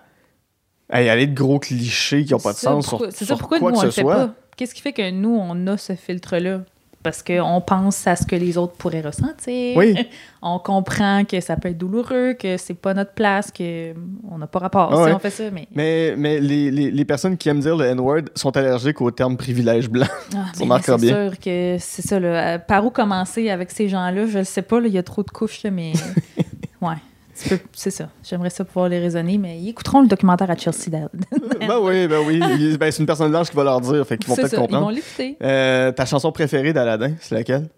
à 0.89 1.01
y 1.01 1.09
aller 1.09 1.25
de 1.27 1.33
gros 1.35 1.57
clichés 1.59 2.25
qui 2.25 2.33
n'ont 2.33 2.39
pas 2.39 2.53
de 2.53 2.57
sens 2.57 2.93
C'est 3.09 3.25
ça 3.25 3.35
pourquoi 3.37 3.59
quoi 3.59 3.71
nous, 3.71 3.77
que 3.77 3.81
on 3.81 3.85
le 3.85 3.91
fait 3.91 4.01
soit. 4.01 4.15
pas? 4.15 4.33
Qu'est-ce 4.55 4.75
qui 4.75 4.81
fait 4.81 4.93
que 4.93 5.09
nous, 5.09 5.35
on 5.35 5.65
a 5.67 5.77
ce 5.77 5.95
filtre-là? 5.95 6.61
Parce 7.03 7.21
qu'on 7.21 7.61
pense 7.61 8.07
à 8.07 8.15
ce 8.15 8.25
que 8.25 8.35
les 8.35 8.57
autres 8.57 8.73
pourraient 8.73 9.01
ressentir. 9.01 9.75
Oui. 9.75 9.95
On 10.41 10.57
comprend 10.57 11.23
que 11.25 11.39
ça 11.41 11.57
peut 11.57 11.69
être 11.69 11.77
douloureux, 11.77 12.33
que 12.33 12.57
c'est 12.57 12.73
pas 12.73 12.93
notre 12.93 13.13
place, 13.13 13.51
qu'on 13.51 14.37
n'a 14.37 14.47
pas 14.47 14.59
rapport. 14.59 14.93
Ah 14.93 15.07
si 15.07 15.13
on 15.13 15.19
fait 15.19 15.29
ça, 15.29 15.43
mais. 15.51 15.67
Mais, 15.73 16.15
mais 16.17 16.39
les, 16.41 16.69
les, 16.69 16.91
les 16.91 17.05
personnes 17.05 17.37
qui 17.37 17.47
aiment 17.47 17.61
dire 17.61 17.77
le 17.77 17.85
N-word 17.85 18.23
sont 18.35 18.55
allergiques 18.57 18.99
au 18.99 19.09
terme 19.11 19.37
privilège 19.37 19.89
blanc. 19.89 20.07
Ah, 20.35 20.45
remarqueras 20.59 20.97
c'est 20.97 21.07
sûr 21.07 21.39
que 21.39 21.77
c'est 21.79 22.01
ça. 22.01 22.19
Là. 22.19 22.55
Euh, 22.55 22.57
Par 22.57 22.85
où 22.85 22.89
commencer 22.89 23.49
avec 23.49 23.71
ces 23.71 23.87
gens-là? 23.87 24.25
Je 24.27 24.39
ne 24.39 24.43
sais 24.43 24.61
pas. 24.61 24.79
Il 24.79 24.91
y 24.91 24.97
a 24.97 25.03
trop 25.03 25.23
de 25.23 25.31
couches, 25.31 25.63
là, 25.63 25.71
mais. 25.71 25.93
ouais. 26.81 26.95
C'est 27.33 27.91
ça. 27.91 28.09
J'aimerais 28.23 28.49
ça 28.49 28.63
pouvoir 28.63 28.89
les 28.89 28.99
raisonner, 28.99 29.37
mais 29.37 29.57
ils 29.59 29.69
écouteront 29.69 30.01
le 30.01 30.07
documentaire 30.07 30.49
à 30.51 30.55
Chelsea. 30.55 30.89
ben 30.91 31.79
oui, 31.81 32.07
ben 32.07 32.19
oui. 32.25 32.77
Ben, 32.77 32.91
c'est 32.91 32.99
une 32.99 33.05
personne 33.07 33.31
blanche 33.31 33.49
qui 33.49 33.55
va 33.55 33.63
leur 33.63 33.81
dire. 33.81 34.05
Fait 34.05 34.17
qu'ils 34.17 34.29
vont 34.29 34.35
peut-être 34.35 34.49
ça. 34.49 34.57
Ils 34.57 34.59
comprendre. 34.59 34.85
vont 34.85 34.89
l'écouter. 34.89 35.37
Euh, 35.41 35.91
ta 35.91 36.05
chanson 36.05 36.31
préférée 36.31 36.73
d'Aladin, 36.73 37.13
c'est 37.19 37.35
laquelle? 37.35 37.69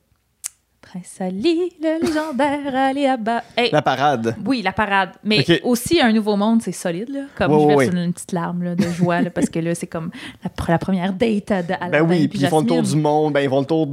Prince 0.81 1.17
Ali, 1.19 1.71
le 1.81 2.05
légendaire 2.05 2.75
Ali 2.75 3.05
Abba. 3.05 3.43
Hey, 3.57 3.69
La 3.71 3.81
parade. 3.81 4.35
Oui, 4.45 4.61
la 4.61 4.71
parade. 4.71 5.11
Mais 5.23 5.43
aussi, 5.63 5.99
Un 6.01 6.13
Nouveau 6.13 6.35
Monde, 6.35 6.61
c'est 6.61 6.71
solide. 6.71 7.09
Là. 7.09 7.21
Comme 7.37 7.51
je 7.59 7.65
verse 7.67 7.77
ouais. 7.77 7.87
une 7.87 8.13
petite 8.13 8.31
larme 8.33 8.63
là, 8.63 8.75
de 8.75 8.83
joie, 8.89 9.21
là, 9.21 9.29
parce 9.29 9.49
que 9.49 9.59
là, 9.59 9.73
c'est 9.73 9.87
comme 9.87 10.11
la, 10.43 10.49
pr- 10.49 10.69
la 10.71 10.77
première 10.77 11.11
date 11.13 11.47
de 11.49 11.73
Aladdin 11.73 11.89
Ben 11.89 12.01
oui, 12.01 12.27
puis 12.27 12.39
ils 12.39 12.47
font 12.47 12.59
le 12.61 12.67
tour 12.67 12.81
du 12.81 12.95
monde, 12.95 13.33
ben 13.33 13.39
ils 13.41 13.49
font 13.49 13.61
le 13.61 13.65
tour 13.65 13.87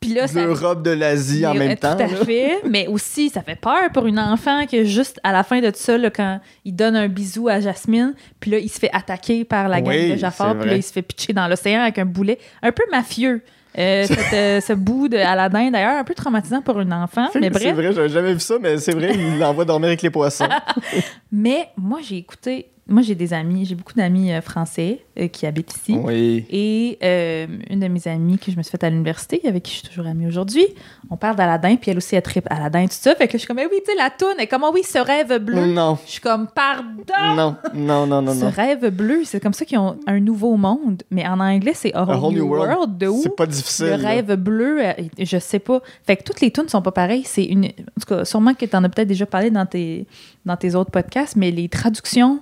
Puis 0.00 0.12
là, 0.14 0.26
l'Europe, 0.34 0.82
de 0.82 0.90
l'Asie 0.90 1.46
en 1.46 1.54
même 1.54 1.76
temps. 1.76 1.96
Tout 1.96 2.02
à 2.02 2.06
là. 2.06 2.24
fait. 2.24 2.60
Mais 2.68 2.86
aussi, 2.86 3.30
ça 3.30 3.42
fait 3.42 3.56
peur 3.56 3.90
pour 3.92 4.06
une 4.06 4.18
enfant 4.18 4.66
que 4.66 4.84
juste 4.84 5.20
à 5.22 5.32
la 5.32 5.42
fin 5.42 5.60
de 5.60 5.68
tout 5.68 5.78
ça, 5.78 5.96
là, 5.98 6.10
quand 6.10 6.40
il 6.64 6.74
donne 6.74 6.96
un 6.96 7.08
bisou 7.08 7.48
à 7.48 7.60
Jasmine, 7.60 8.14
puis 8.40 8.50
là, 8.50 8.58
il 8.58 8.68
se 8.68 8.78
fait 8.78 8.90
attaquer 8.92 9.44
par 9.44 9.68
la 9.68 9.80
gang 9.80 9.94
Oui, 9.94 10.12
de 10.12 10.16
Jafar, 10.16 10.58
puis 10.58 10.68
là, 10.68 10.76
il 10.76 10.82
se 10.82 10.92
fait 10.92 11.02
pitcher 11.02 11.32
dans 11.32 11.48
l'océan 11.48 11.80
avec 11.82 11.98
un 11.98 12.04
boulet. 12.04 12.38
Un 12.62 12.72
peu 12.72 12.84
mafieux. 12.90 13.42
Euh, 13.78 14.06
cette, 14.06 14.32
euh, 14.32 14.60
ce 14.60 14.72
bout 14.72 15.08
de 15.08 15.18
Aladdin, 15.18 15.70
d'ailleurs, 15.70 15.98
un 15.98 16.04
peu 16.04 16.14
traumatisant 16.14 16.62
pour 16.62 16.80
une 16.80 16.94
enfant. 16.94 17.28
Mais 17.34 17.50
C'est 17.52 17.72
vrai, 17.72 17.92
j'avais 17.92 18.08
jamais 18.08 18.32
vu 18.32 18.40
ça, 18.40 18.56
mais 18.60 18.78
c'est 18.78 18.94
vrai, 18.94 19.12
il 19.14 19.38
l'envoie 19.38 19.66
dormir 19.66 19.88
avec 19.88 20.00
les 20.00 20.08
poissons. 20.08 20.48
Mais 21.32 21.68
moi, 21.76 21.98
j'ai 22.02 22.16
écouté. 22.16 22.70
Moi, 22.88 23.02
j'ai 23.02 23.16
des 23.16 23.32
amis, 23.32 23.64
j'ai 23.64 23.74
beaucoup 23.74 23.94
d'amis 23.94 24.32
euh, 24.32 24.40
français 24.40 25.00
euh, 25.18 25.26
qui 25.26 25.44
habitent 25.44 25.74
ici. 25.74 25.98
Oui. 26.00 26.46
Et 26.50 26.98
euh, 27.02 27.46
une 27.68 27.80
de 27.80 27.88
mes 27.88 28.06
amies 28.06 28.38
que 28.38 28.52
je 28.52 28.56
me 28.56 28.62
suis 28.62 28.70
faite 28.70 28.84
à 28.84 28.90
l'université, 28.90 29.40
avec 29.44 29.64
qui 29.64 29.72
je 29.72 29.78
suis 29.78 29.88
toujours 29.88 30.06
amie 30.06 30.24
aujourd'hui, 30.24 30.64
on 31.10 31.16
parle 31.16 31.34
d'Aladin, 31.34 31.74
puis 31.74 31.90
elle 31.90 31.96
aussi, 31.96 32.14
elle 32.14 32.22
tripe 32.22 32.46
Aladin, 32.48 32.84
tout 32.84 32.92
ça. 32.92 33.16
Fait 33.16 33.26
que 33.26 33.32
je 33.32 33.38
suis 33.38 33.48
comme, 33.48 33.58
Eh 33.58 33.66
oui, 33.66 33.80
tu 33.84 33.90
sais, 33.90 33.98
la 33.98 34.10
toune, 34.10 34.38
et 34.38 34.46
comment, 34.46 34.70
oui, 34.72 34.84
ce 34.84 34.98
rêve 34.98 35.36
bleu. 35.42 35.66
Non, 35.66 35.98
Je 36.06 36.12
suis 36.12 36.20
comme, 36.20 36.46
pardon! 36.46 36.86
non, 37.34 37.56
non, 37.74 38.06
non, 38.06 38.22
non, 38.22 38.32
ce 38.34 38.44
non. 38.44 38.50
rêve 38.54 38.88
bleu, 38.90 39.22
c'est 39.24 39.40
comme 39.40 39.52
ça 39.52 39.64
qu'ils 39.64 39.78
ont 39.78 39.98
un 40.06 40.20
nouveau 40.20 40.56
monde. 40.56 41.02
Mais 41.10 41.26
en 41.26 41.40
anglais, 41.40 41.72
c'est 41.74 41.92
A 41.92 42.04
Whole, 42.04 42.34
New 42.34 42.46
World. 42.46 42.98
De 42.98 43.08
où? 43.08 43.20
C'est 43.20 43.34
pas 43.34 43.46
difficile. 43.46 43.86
Le 43.86 43.96
là. 43.96 44.08
rêve 44.10 44.34
bleu, 44.36 44.80
je 45.18 45.38
sais 45.38 45.58
pas. 45.58 45.82
Fait 46.06 46.16
que 46.16 46.22
toutes 46.22 46.40
les 46.40 46.52
tunes 46.52 46.68
sont 46.68 46.82
pas 46.82 46.92
pareilles. 46.92 47.24
C'est 47.24 47.44
une. 47.44 47.64
En 47.64 48.00
tout 48.00 48.14
cas, 48.14 48.24
sûrement 48.24 48.54
que 48.54 48.64
tu 48.64 48.76
en 48.76 48.84
as 48.84 48.88
peut-être 48.88 49.08
déjà 49.08 49.26
parlé 49.26 49.50
dans 49.50 49.66
tes, 49.66 50.06
dans 50.44 50.56
tes 50.56 50.76
autres 50.76 50.92
podcasts, 50.92 51.34
mais 51.34 51.50
les 51.50 51.68
traductions. 51.68 52.40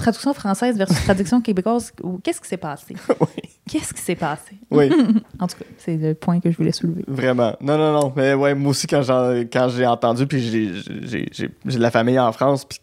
Traduction 0.00 0.32
française 0.34 0.76
versus 0.76 1.04
traduction 1.04 1.40
québécoise, 1.42 1.92
qu'est-ce 2.22 2.40
qui 2.40 2.48
s'est 2.48 2.56
passé? 2.56 2.94
Oui. 3.20 3.26
Qu'est-ce 3.70 3.94
qui 3.94 4.00
s'est 4.00 4.16
passé? 4.16 4.56
Oui, 4.70 4.90
En 5.38 5.46
tout 5.46 5.56
cas, 5.58 5.64
c'est 5.78 5.96
le 5.96 6.14
point 6.14 6.40
que 6.40 6.50
je 6.50 6.56
voulais 6.56 6.72
soulever. 6.72 7.04
vraiment. 7.06 7.54
Non, 7.60 7.78
non, 7.78 7.92
non. 7.92 8.12
Mais 8.16 8.34
ouais, 8.34 8.54
moi 8.54 8.70
aussi, 8.70 8.86
quand 8.88 9.02
j'ai, 9.02 9.86
entendu, 9.86 10.26
puis 10.26 10.40
j'ai, 10.40 11.48
de 11.64 11.78
la 11.78 11.90
famille 11.92 12.18
en 12.18 12.32
France, 12.32 12.64
puis 12.64 12.80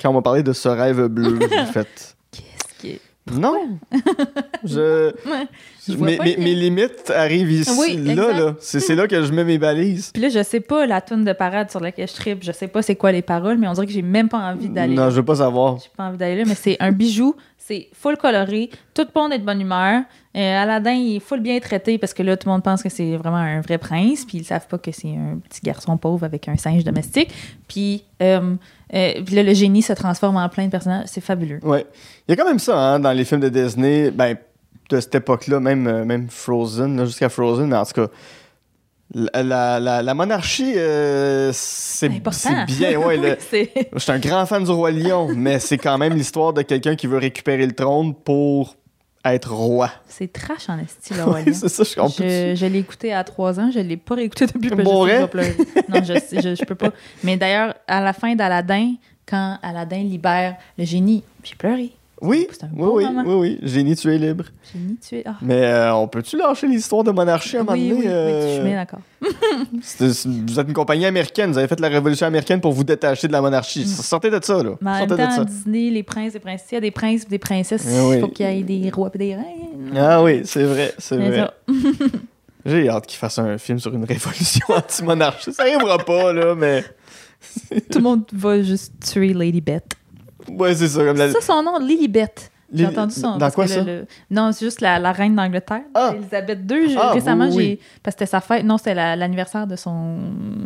quand 0.00 0.10
on 0.10 0.12
m'a 0.12 0.22
parlé 0.22 0.42
de 0.44 0.52
ce 0.52 0.68
rêve 0.68 1.06
bleu, 1.06 1.38
j'ai 1.40 1.66
fait. 1.72 2.16
Qu'est-ce 2.30 2.80
qui 2.80 2.90
est. 2.90 3.00
Non! 3.32 3.78
je. 4.64 5.08
Ouais. 5.28 5.46
Je 5.88 5.94
vois 5.94 6.06
Mes, 6.08 6.16
pas 6.16 6.24
mes- 6.24 6.34
le 6.34 6.38
lien. 6.38 6.44
mes 6.44 6.54
limites 6.54 7.12
arrivent 7.14 7.50
ici, 7.52 7.70
Oui, 7.78 7.96
là, 8.14 8.32
là. 8.32 8.56
C'est, 8.60 8.80
c'est 8.80 8.94
là 8.96 9.06
que 9.06 9.22
je 9.22 9.32
mets 9.32 9.44
mes 9.44 9.58
balises. 9.58 10.10
Puis 10.12 10.22
là, 10.22 10.28
je 10.28 10.42
sais 10.42 10.60
pas 10.60 10.86
la 10.86 11.00
tune 11.00 11.24
de 11.24 11.32
parade 11.32 11.70
sur 11.70 11.80
laquelle 11.80 12.08
je 12.08 12.14
tripe, 12.14 12.42
je 12.42 12.50
sais 12.52 12.66
pas 12.68 12.82
c'est 12.82 12.96
quoi 12.96 13.12
les 13.12 13.22
paroles, 13.22 13.58
mais 13.58 13.68
on 13.68 13.72
dirait 13.72 13.86
que 13.86 13.92
j'ai 13.92 14.02
même 14.02 14.28
pas 14.28 14.38
envie 14.38 14.68
d'aller 14.68 14.94
Non, 14.94 15.10
je 15.10 15.16
veux 15.16 15.24
pas 15.24 15.36
savoir. 15.36 15.78
J'ai 15.78 15.90
pas 15.96 16.04
envie 16.04 16.18
d'aller 16.18 16.36
là, 16.36 16.44
mais 16.46 16.54
c'est 16.56 16.76
un 16.80 16.90
bijou. 16.92 17.34
C'est 17.66 17.88
full 17.92 18.16
coloré. 18.16 18.70
Tout 18.94 19.02
le 19.02 19.20
monde 19.20 19.32
est 19.32 19.40
de 19.40 19.44
bonne 19.44 19.60
humeur. 19.60 20.02
Euh, 20.36 20.62
Aladdin, 20.62 20.92
il 20.92 21.16
est 21.16 21.20
full 21.20 21.40
bien 21.40 21.58
traité 21.58 21.98
parce 21.98 22.14
que 22.14 22.22
là, 22.22 22.36
tout 22.36 22.46
le 22.48 22.52
monde 22.52 22.62
pense 22.62 22.80
que 22.80 22.88
c'est 22.88 23.16
vraiment 23.16 23.38
un 23.38 23.60
vrai 23.60 23.76
prince. 23.76 24.24
Puis 24.24 24.38
ils 24.38 24.44
savent 24.44 24.68
pas 24.68 24.78
que 24.78 24.92
c'est 24.92 25.08
un 25.08 25.38
petit 25.38 25.62
garçon 25.64 25.96
pauvre 25.96 26.22
avec 26.22 26.46
un 26.46 26.56
singe 26.56 26.84
domestique. 26.84 27.34
Puis, 27.66 28.04
euh, 28.22 28.54
euh, 28.94 29.12
là, 29.32 29.42
le 29.42 29.52
génie 29.52 29.82
se 29.82 29.92
transforme 29.94 30.36
en 30.36 30.48
plein 30.48 30.66
de 30.66 30.70
personnages. 30.70 31.08
C'est 31.08 31.20
fabuleux. 31.20 31.58
Ouais. 31.64 31.84
Il 32.28 32.30
y 32.30 32.34
a 32.34 32.36
quand 32.36 32.48
même 32.48 32.60
ça, 32.60 32.78
hein, 32.78 33.00
dans 33.00 33.10
les 33.10 33.24
films 33.24 33.40
de 33.40 33.48
Disney, 33.48 34.12
ben, 34.12 34.36
de 34.88 35.00
cette 35.00 35.16
époque-là, 35.16 35.58
même, 35.58 36.04
même 36.04 36.28
Frozen, 36.30 37.04
jusqu'à 37.04 37.28
Frozen, 37.28 37.66
mais 37.66 37.76
en 37.76 37.84
tout 37.84 37.94
cas, 37.94 38.06
la, 39.14 39.42
la, 39.42 39.80
la- 39.80 40.02
la 40.02 40.14
monarchie, 40.14 40.74
euh, 40.76 41.50
c'est 41.52 42.08
bien, 42.08 42.96
ouais. 42.98 43.16
le- 43.16 43.38
Oui, 43.52 43.68
Je 43.92 43.98
suis 43.98 44.12
un 44.12 44.18
grand 44.18 44.44
fan 44.46 44.64
du 44.64 44.70
Roi 44.70 44.90
Lion, 44.90 45.28
mais 45.34 45.58
c'est 45.60 45.78
quand 45.78 45.96
même 45.98 46.14
l'histoire 46.14 46.52
de 46.52 46.62
quelqu'un 46.62 46.96
qui 46.96 47.06
veut 47.06 47.18
récupérer 47.18 47.66
le 47.66 47.72
trône 47.72 48.14
pour 48.14 48.76
être 49.24 49.52
roi. 49.52 49.90
c'est 50.08 50.32
trash 50.32 50.68
en 50.68 50.78
esti, 50.78 51.14
le 51.14 51.24
Roi 51.24 51.34
Oui, 51.38 51.44
Lion. 51.46 51.54
c'est 51.54 51.68
ça, 51.68 51.82
je 51.84 51.94
comprends. 51.94 52.14
Je, 52.18 52.54
je 52.56 52.66
l'ai 52.66 52.78
écouté 52.78 53.12
à 53.12 53.24
trois 53.24 53.58
ans, 53.58 53.70
je 53.72 53.80
l'ai 53.80 53.96
pas 53.96 54.14
réécouté 54.16 54.46
depuis 54.46 54.70
que 54.70 54.74
que 54.76 54.82
je 54.82 55.26
pleurer. 55.26 55.56
Non, 55.88 56.02
je, 56.04 56.40
je, 56.40 56.54
je 56.54 56.64
peux 56.64 56.74
pas. 56.76 56.90
Mais 57.24 57.36
d'ailleurs, 57.36 57.74
à 57.88 58.00
la 58.00 58.12
fin 58.12 58.34
d'Aladin, 58.34 58.94
quand 59.28 59.58
Aladin 59.62 59.98
libère 60.04 60.56
le 60.78 60.84
génie, 60.84 61.22
j'ai 61.42 61.54
pleuré. 61.56 61.90
Oui, 62.22 62.48
un 62.62 62.68
oui, 62.72 62.88
oui, 62.92 63.04
moment. 63.04 63.22
oui, 63.26 63.34
oui. 63.34 63.58
Génie, 63.62 63.94
tu 63.94 64.12
es 64.12 64.16
libre. 64.16 64.44
Génie, 64.72 64.96
tu 65.06 65.16
es. 65.16 65.22
Ah. 65.26 65.36
Mais 65.42 65.64
euh, 65.64 65.94
on 65.94 66.08
peut-tu 66.08 66.38
lâcher 66.38 66.66
l'histoire 66.66 67.04
de 67.04 67.10
monarchie 67.10 67.58
à 67.58 67.60
un 67.60 67.64
moment 67.64 67.76
Oui, 67.76 67.88
donné? 67.90 68.00
oui, 68.00 68.06
oui, 68.06 68.10
euh, 68.10 68.48
je 68.48 68.54
suis 68.54 68.64
bien 68.64 68.76
d'accord. 68.76 69.00
vous 70.48 70.60
êtes 70.60 70.68
une 70.68 70.74
compagnie 70.74 71.04
américaine, 71.04 71.52
vous 71.52 71.58
avez 71.58 71.68
fait 71.68 71.78
la 71.78 71.88
révolution 71.88 72.26
américaine 72.26 72.60
pour 72.60 72.72
vous 72.72 72.84
détacher 72.84 73.28
de 73.28 73.32
la 73.32 73.42
monarchie. 73.42 73.82
Mm. 73.82 73.86
Sortez 74.02 74.30
de 74.30 74.40
ça, 74.42 74.62
là. 74.62 74.70
Mais 74.80 74.90
en 74.90 74.94
même 74.94 75.08
Sortez 75.08 75.26
de 75.26 75.30
ça. 75.30 75.44
Disney, 75.44 75.90
les 75.90 76.02
princes 76.02 76.34
et 76.34 76.38
princesses, 76.40 76.68
il 76.72 76.74
y 76.76 76.78
a 76.78 76.80
des 76.80 76.90
princes 76.90 77.24
et 77.24 77.28
des 77.28 77.38
princesses. 77.38 77.84
Oui. 77.86 78.16
Il 78.16 78.20
faut 78.22 78.28
qu'il 78.28 78.46
y 78.46 78.58
ait 78.60 78.62
des 78.62 78.90
rois 78.90 79.10
et 79.14 79.18
des 79.18 79.34
reines. 79.34 79.94
Ah 79.94 80.22
oui, 80.22 80.40
c'est 80.44 80.64
vrai, 80.64 80.94
c'est 80.98 81.16
vrai. 81.16 81.50
J'ai 82.64 82.88
hâte 82.88 83.06
qu'il 83.06 83.18
fasse 83.18 83.38
un 83.38 83.58
film 83.58 83.78
sur 83.78 83.94
une 83.94 84.04
révolution 84.04 84.66
anti-monarchie. 84.70 85.52
Ça 85.52 85.62
arrivera 85.64 85.98
pas, 85.98 86.32
là, 86.32 86.54
mais. 86.54 86.82
Tout 87.90 87.98
le 87.98 88.04
monde 88.04 88.24
va 88.32 88.60
juste 88.62 88.94
tuer 89.04 89.32
Lady 89.34 89.60
Beth. 89.60 89.92
Ouais, 90.48 90.74
c'est 90.74 90.88
ça. 90.88 91.04
Comme 91.04 91.16
la... 91.16 91.28
C'est 91.28 91.40
ça 91.40 91.52
son 91.54 91.62
nom, 91.62 91.78
Lilibet. 91.78 92.28
J'ai 92.74 92.84
entendu 92.84 93.14
ça. 93.14 93.36
Dans 93.38 93.50
quoi 93.52 93.68
ça? 93.68 93.76
le- 93.80 93.84
le- 94.00 94.06
Non, 94.28 94.50
c'est 94.50 94.64
juste 94.64 94.80
la, 94.80 94.98
la 94.98 95.12
reine 95.12 95.36
d'Angleterre. 95.36 95.82
Ah! 95.94 96.12
Elisabeth 96.16 96.58
II. 96.68 96.96
Ah, 96.98 97.12
récemment, 97.12 97.46
oui, 97.50 97.54
oui. 97.56 97.64
j'ai. 97.64 97.80
Parce 98.02 98.16
que 98.16 98.24
c'était 98.24 98.30
sa 98.30 98.40
fête. 98.40 98.64
Non, 98.64 98.76
c'était 98.76 98.94
la- 98.94 99.14
l'anniversaire 99.14 99.68
de 99.68 99.76
son. 99.76 100.16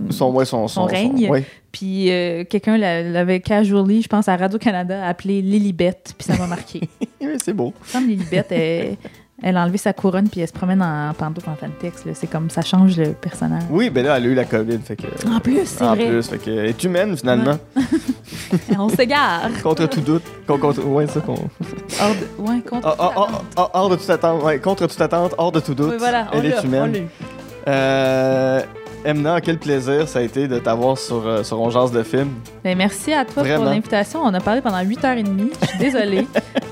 Son, 0.09 0.31
ouais, 0.33 0.47
son, 0.47 0.67
Son 0.67 0.85
règne. 0.87 1.29
ouais. 1.29 1.45
Puis 1.71 2.11
euh, 2.11 2.45
quelqu'un 2.45 2.79
l'a- 2.79 3.03
l'avait 3.03 3.41
casually, 3.41 4.01
je 4.01 4.09
pense, 4.09 4.29
à 4.29 4.37
Radio-Canada, 4.37 5.07
appelé 5.07 5.43
Lilibet. 5.43 5.99
Puis 6.17 6.27
ça 6.27 6.37
m'a 6.39 6.47
marqué. 6.47 6.89
Oui, 7.21 7.37
c'est 7.45 7.53
beau. 7.53 7.75
Comme 7.93 8.07
Lilibet, 8.09 8.47
elle, 8.49 8.97
elle 9.43 9.57
a 9.57 9.63
enlevé 9.63 9.79
sa 9.79 9.93
couronne 9.93 10.29
puis 10.29 10.41
elle 10.41 10.49
se 10.49 10.53
promène 10.53 10.83
en 10.83 11.13
pantoufle 11.15 11.51
en 11.51 11.57
fantex. 11.57 12.05
C'est 12.15 12.27
comme 12.29 12.51
ça 12.51 12.63
change 12.63 12.97
le 12.97 13.13
personnage. 13.13 13.63
Oui, 13.71 13.91
ben 13.91 14.05
là, 14.05 14.17
elle 14.19 14.25
a 14.25 14.27
eu 14.29 14.35
la 14.35 14.45
COVID, 14.45 14.79
fait 14.85 14.97
que... 14.97 15.07
En 15.29 15.41
plus, 15.41 15.65
c'est 15.67 15.83
En 15.85 15.95
vrai. 15.95 16.09
plus, 16.09 16.29
fait 16.29 16.39
que... 16.39 16.51
Elle 16.51 16.67
est 16.67 16.85
humaine, 16.85 17.17
finalement. 17.17 17.57
On 18.79 18.89
s'égare. 18.89 19.49
Contre 19.63 19.87
tout 19.87 20.01
doute. 20.01 20.23
Con- 20.47 20.59
contre- 20.59 20.85
ouais, 20.85 21.07
c'est 21.07 21.15
ça 21.15 21.21
qu'on... 21.21 21.35
Hors 22.01 22.15
de... 22.15 22.51
Ouais, 22.51 22.61
contre. 22.61 22.97
Ah, 22.99 23.71
hors 23.73 23.89
de 23.91 23.97
toute 23.97 24.11
attente, 24.11 24.43
ouais, 24.43 24.59
contre 24.59 24.87
toute 24.87 25.01
attente, 25.01 25.35
hors 25.39 25.53
de 25.53 25.61
tout 25.61 25.75
doute, 25.75 25.91
Oui, 25.93 25.97
voilà, 25.99 26.27
elle 26.33 26.47
est 26.47 26.63
humaine. 26.65 27.09
Euh, 27.69 28.63
Emna, 29.05 29.41
quel 29.41 29.59
plaisir 29.59 30.07
ça 30.09 30.19
a 30.19 30.23
été 30.23 30.47
de 30.47 30.59
t'avoir 30.59 30.99
sur, 30.99 31.27
euh, 31.27 31.43
sur 31.43 31.59
On 31.61 31.71
Jase 31.71 31.91
de 31.91 32.03
film. 32.03 32.29
Ben, 32.63 32.77
merci 32.77 33.13
à 33.15 33.25
toi 33.25 33.43
Vraiment. 33.43 33.63
pour 33.63 33.73
l'invitation. 33.73 34.21
On 34.23 34.35
a 34.35 34.41
parlé 34.41 34.61
pendant 34.61 34.83
8h30. 34.83 35.25
Je 35.63 35.67
suis 35.69 35.79
désolée 35.79 36.27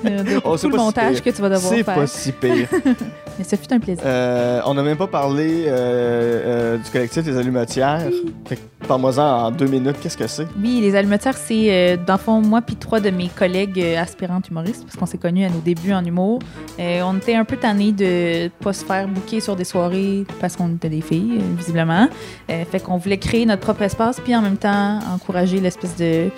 euh, 0.05 0.23
de 0.37 0.41
Oh, 0.45 0.57
c'est 0.57 0.67
tout 0.67 0.73
le 0.73 0.79
si 0.79 0.85
montage 0.85 1.23
que 1.23 1.31
tu 1.31 1.41
vas 1.41 1.49
devoir 1.49 1.73
C'est 1.73 1.83
faire. 1.83 1.95
pas 1.95 2.07
si 2.07 2.33
pire. 2.33 2.69
Mais 3.39 3.45
ce 3.45 3.55
fut 3.55 3.73
un 3.73 3.79
plaisir. 3.79 4.03
Euh, 4.05 4.61
on 4.67 4.75
n'a 4.75 4.83
même 4.83 4.97
pas 4.97 5.07
parlé 5.07 5.67
euh, 5.69 5.71
euh, 5.71 6.77
du 6.77 6.91
collectif 6.91 7.25
Les 7.25 7.37
Allumetières. 7.39 8.03
Que 8.45 8.57
parle-moi-en 8.89 9.23
en 9.47 9.51
deux 9.53 9.67
minutes, 9.69 9.97
qu'est-ce 10.03 10.17
que 10.17 10.27
c'est? 10.27 10.47
Oui, 10.61 10.81
les 10.81 10.97
allumetières, 10.97 11.37
c'est 11.37 11.97
dans 12.05 12.15
le 12.15 12.19
fond, 12.19 12.41
moi 12.41 12.63
puis 12.63 12.75
trois 12.75 12.99
de 12.99 13.11
mes 13.11 13.29
collègues 13.29 13.81
aspirantes 13.97 14.49
humoristes, 14.49 14.83
parce 14.85 14.97
qu'on 14.97 15.07
s'est 15.07 15.19
connus 15.19 15.45
à 15.45 15.51
nos 15.51 15.61
débuts 15.61 15.93
en 15.93 16.05
humour. 16.05 16.41
On 16.81 17.17
était 17.17 17.37
un 17.37 17.45
peu 17.45 17.57
tannés 17.57 17.93
de 17.93 18.49
pas 18.61 18.73
se 18.73 18.85
faire 18.85 19.07
bouquer 19.07 19.39
sur 19.41 19.55
des 19.55 19.65
soirées 19.65 20.25
parce 20.41 20.57
qu'on 20.57 20.75
était 20.75 20.89
des 20.89 21.01
filles, 21.01 21.39
visiblement. 21.57 22.09
Euh, 22.51 22.65
fait 22.65 22.81
qu'on 22.81 22.97
voulait 22.97 23.19
créer 23.19 23.47
notre 23.47 23.63
propre 23.63 23.83
espace, 23.83 24.21
puis 24.21 24.35
en 24.35 24.43
même 24.43 24.57
temps 24.57 25.01
encourager 25.13 25.61
l'espèce 25.61 25.97
de 25.97 26.31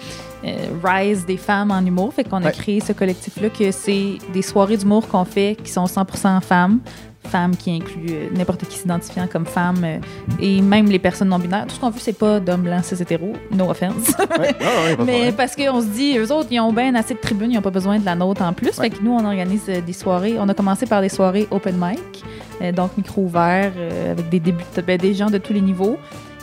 euh, 0.44 0.54
rise 0.82 1.26
des 1.26 1.36
femmes 1.36 1.70
en 1.70 1.84
humour. 1.84 2.12
Fait 2.14 2.24
qu'on 2.24 2.42
a 2.44 2.52
créé 2.52 2.80
ce 2.80 2.92
collectif-là, 2.92 3.50
que 3.50 3.70
c'est 3.70 4.18
des 4.32 4.42
soirées 4.42 4.76
d'humour 4.76 5.08
qu'on 5.08 5.24
fait 5.24 5.56
qui 5.62 5.70
sont 5.70 5.84
100% 5.84 6.40
femmes. 6.40 6.80
Femmes 7.28 7.54
qui 7.54 7.70
incluent 7.70 8.12
euh, 8.12 8.28
n'importe 8.34 8.64
qui 8.64 8.78
s'identifiant 8.78 9.28
comme 9.28 9.44
femme 9.44 9.82
euh, 9.84 9.98
et 10.40 10.62
même 10.62 10.86
les 10.86 10.98
personnes 10.98 11.28
non-binaires. 11.28 11.66
Tout 11.66 11.74
ce 11.74 11.80
qu'on 11.80 11.90
veut, 11.90 12.00
c'est 12.00 12.18
pas 12.18 12.40
d'hommes 12.40 12.62
blancs, 12.62 12.84
cis 12.84 13.00
hétéros. 13.00 13.34
No 13.52 13.70
offense. 13.70 14.14
Ouais, 14.18 14.38
ouais, 14.38 14.96
Mais 15.04 15.32
parce 15.32 15.54
qu'on 15.54 15.82
se 15.82 15.86
dit, 15.86 16.16
eux 16.16 16.32
autres, 16.32 16.48
ils 16.50 16.58
ont 16.60 16.72
bien 16.72 16.94
assez 16.94 17.14
de 17.14 17.20
tribunes, 17.20 17.52
ils 17.52 17.56
n'ont 17.56 17.62
pas 17.62 17.70
besoin 17.70 17.98
de 17.98 18.04
la 18.06 18.14
nôtre 18.14 18.42
en 18.42 18.54
plus. 18.54 18.72
Fait 18.72 18.90
que 18.90 19.02
nous, 19.02 19.12
on 19.12 19.24
organise 19.24 19.68
euh, 19.68 19.80
des 19.82 19.92
soirées. 19.92 20.36
On 20.38 20.48
a 20.48 20.54
commencé 20.54 20.86
par 20.86 21.02
des 21.02 21.10
soirées 21.10 21.46
open 21.50 21.76
mic, 21.78 22.24
donc 22.72 22.96
micro 22.96 23.22
ouvert, 23.22 23.72
euh, 23.76 24.12
avec 24.12 24.28
des 24.28 24.40
débutants, 24.40 24.82
ben, 24.86 24.98
des 24.98 25.14
gens 25.14 25.30
de 25.30 25.38
tous 25.38 25.52
les 25.52 25.60
niveaux. 25.60 25.96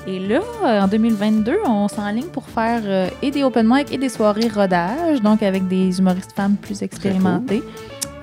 Et 0.08 0.20
là, 0.20 0.40
euh, 0.64 0.82
en 0.82 0.88
2022, 0.88 1.58
on 1.66 1.88
s'enligne 1.90 2.28
pour 2.28 2.48
faire 2.48 2.82
euh, 2.86 3.10
et 3.22 3.30
des 3.30 3.44
open 3.44 3.68
mic 3.68 3.92
et 3.92 3.98
des 3.98 4.08
soirées 4.08 4.48
rodage, 4.48 5.22
donc 5.22 5.44
avec 5.44 5.68
des 5.68 6.00
humoristes 6.00 6.32
femmes 6.32 6.56
plus 6.56 6.82
expérimentés. 6.82 7.62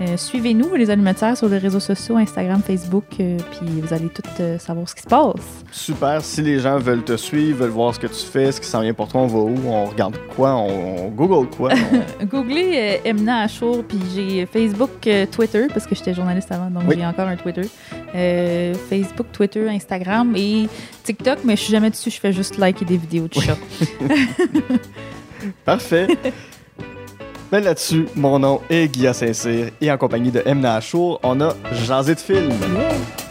Euh, 0.01 0.17
Suivez-nous, 0.17 0.75
les 0.75 0.91
animateurs, 0.91 1.37
sur 1.37 1.49
les 1.49 1.59
réseaux 1.59 1.79
sociaux, 1.79 2.17
Instagram, 2.17 2.61
Facebook, 2.67 3.05
euh, 3.21 3.37
puis 3.53 3.81
vous 3.81 3.95
allez 3.95 4.09
tout 4.09 4.23
euh, 4.41 4.59
savoir 4.59 4.89
ce 4.89 4.95
qui 4.97 5.03
se 5.03 5.07
passe. 5.07 5.35
Super. 5.71 6.21
Si 6.25 6.43
les 6.43 6.59
gens 6.59 6.79
veulent 6.79 7.05
te 7.05 7.17
suivre, 7.17 7.59
veulent 7.61 7.71
voir 7.71 7.95
ce 7.95 8.01
que 8.01 8.09
tu 8.09 8.25
fais, 8.27 8.51
ce 8.51 8.61
qui 8.61 8.67
s'en 8.67 8.81
vient 8.81 8.93
pour 8.93 9.07
toi, 9.07 9.21
on 9.21 9.27
va 9.29 9.39
où? 9.39 9.55
On 9.67 9.85
regarde 9.85 10.17
quoi? 10.35 10.57
On, 10.57 11.07
on 11.07 11.09
google 11.11 11.49
quoi? 11.57 11.71
On- 12.21 12.25
Googlez 12.25 13.01
Emna 13.05 13.43
Achour, 13.43 13.85
puis 13.85 13.99
j'ai 14.15 14.47
Facebook, 14.47 14.91
Twitter, 15.31 15.67
parce 15.73 15.87
que 15.87 15.95
j'étais 15.95 16.13
journaliste 16.13 16.51
avant, 16.51 16.71
donc 16.71 16.83
Oui. 16.89 16.97
j'ai 16.99 17.07
encore 17.07 17.29
un 17.29 17.37
Twitter. 17.37 17.69
Facebook, 18.91 19.27
Twitter, 19.33 19.69
Instagram 19.69 20.35
et 20.37 20.67
TikTok, 21.05 21.39
mais 21.45 21.55
je 21.57 21.63
suis 21.63 21.73
jamais 21.73 21.91
dessus, 21.91 22.11
je 22.11 22.19
fais 22.19 22.33
juste 22.33 22.59
liker 22.59 22.85
des 22.85 22.97
vidéos 22.97 23.29
de 23.29 23.35
chats. 23.41 23.57
Parfait. 25.65 26.09
ben 27.55 27.63
là-dessus, 27.63 28.09
mon 28.17 28.41
nom 28.41 28.61
est 28.69 28.89
Guilla 28.89 29.13
Saint-Cyr 29.13 29.71
et 29.81 29.89
en 29.89 29.97
compagnie 29.97 30.33
de 30.33 30.43
Emna 30.45 30.75
Achour, 30.75 31.21
on 31.23 31.41
a 31.41 31.55
jasé 31.87 32.17
de 32.17 32.19
film. 32.19 32.51
Yeah. 32.51 33.24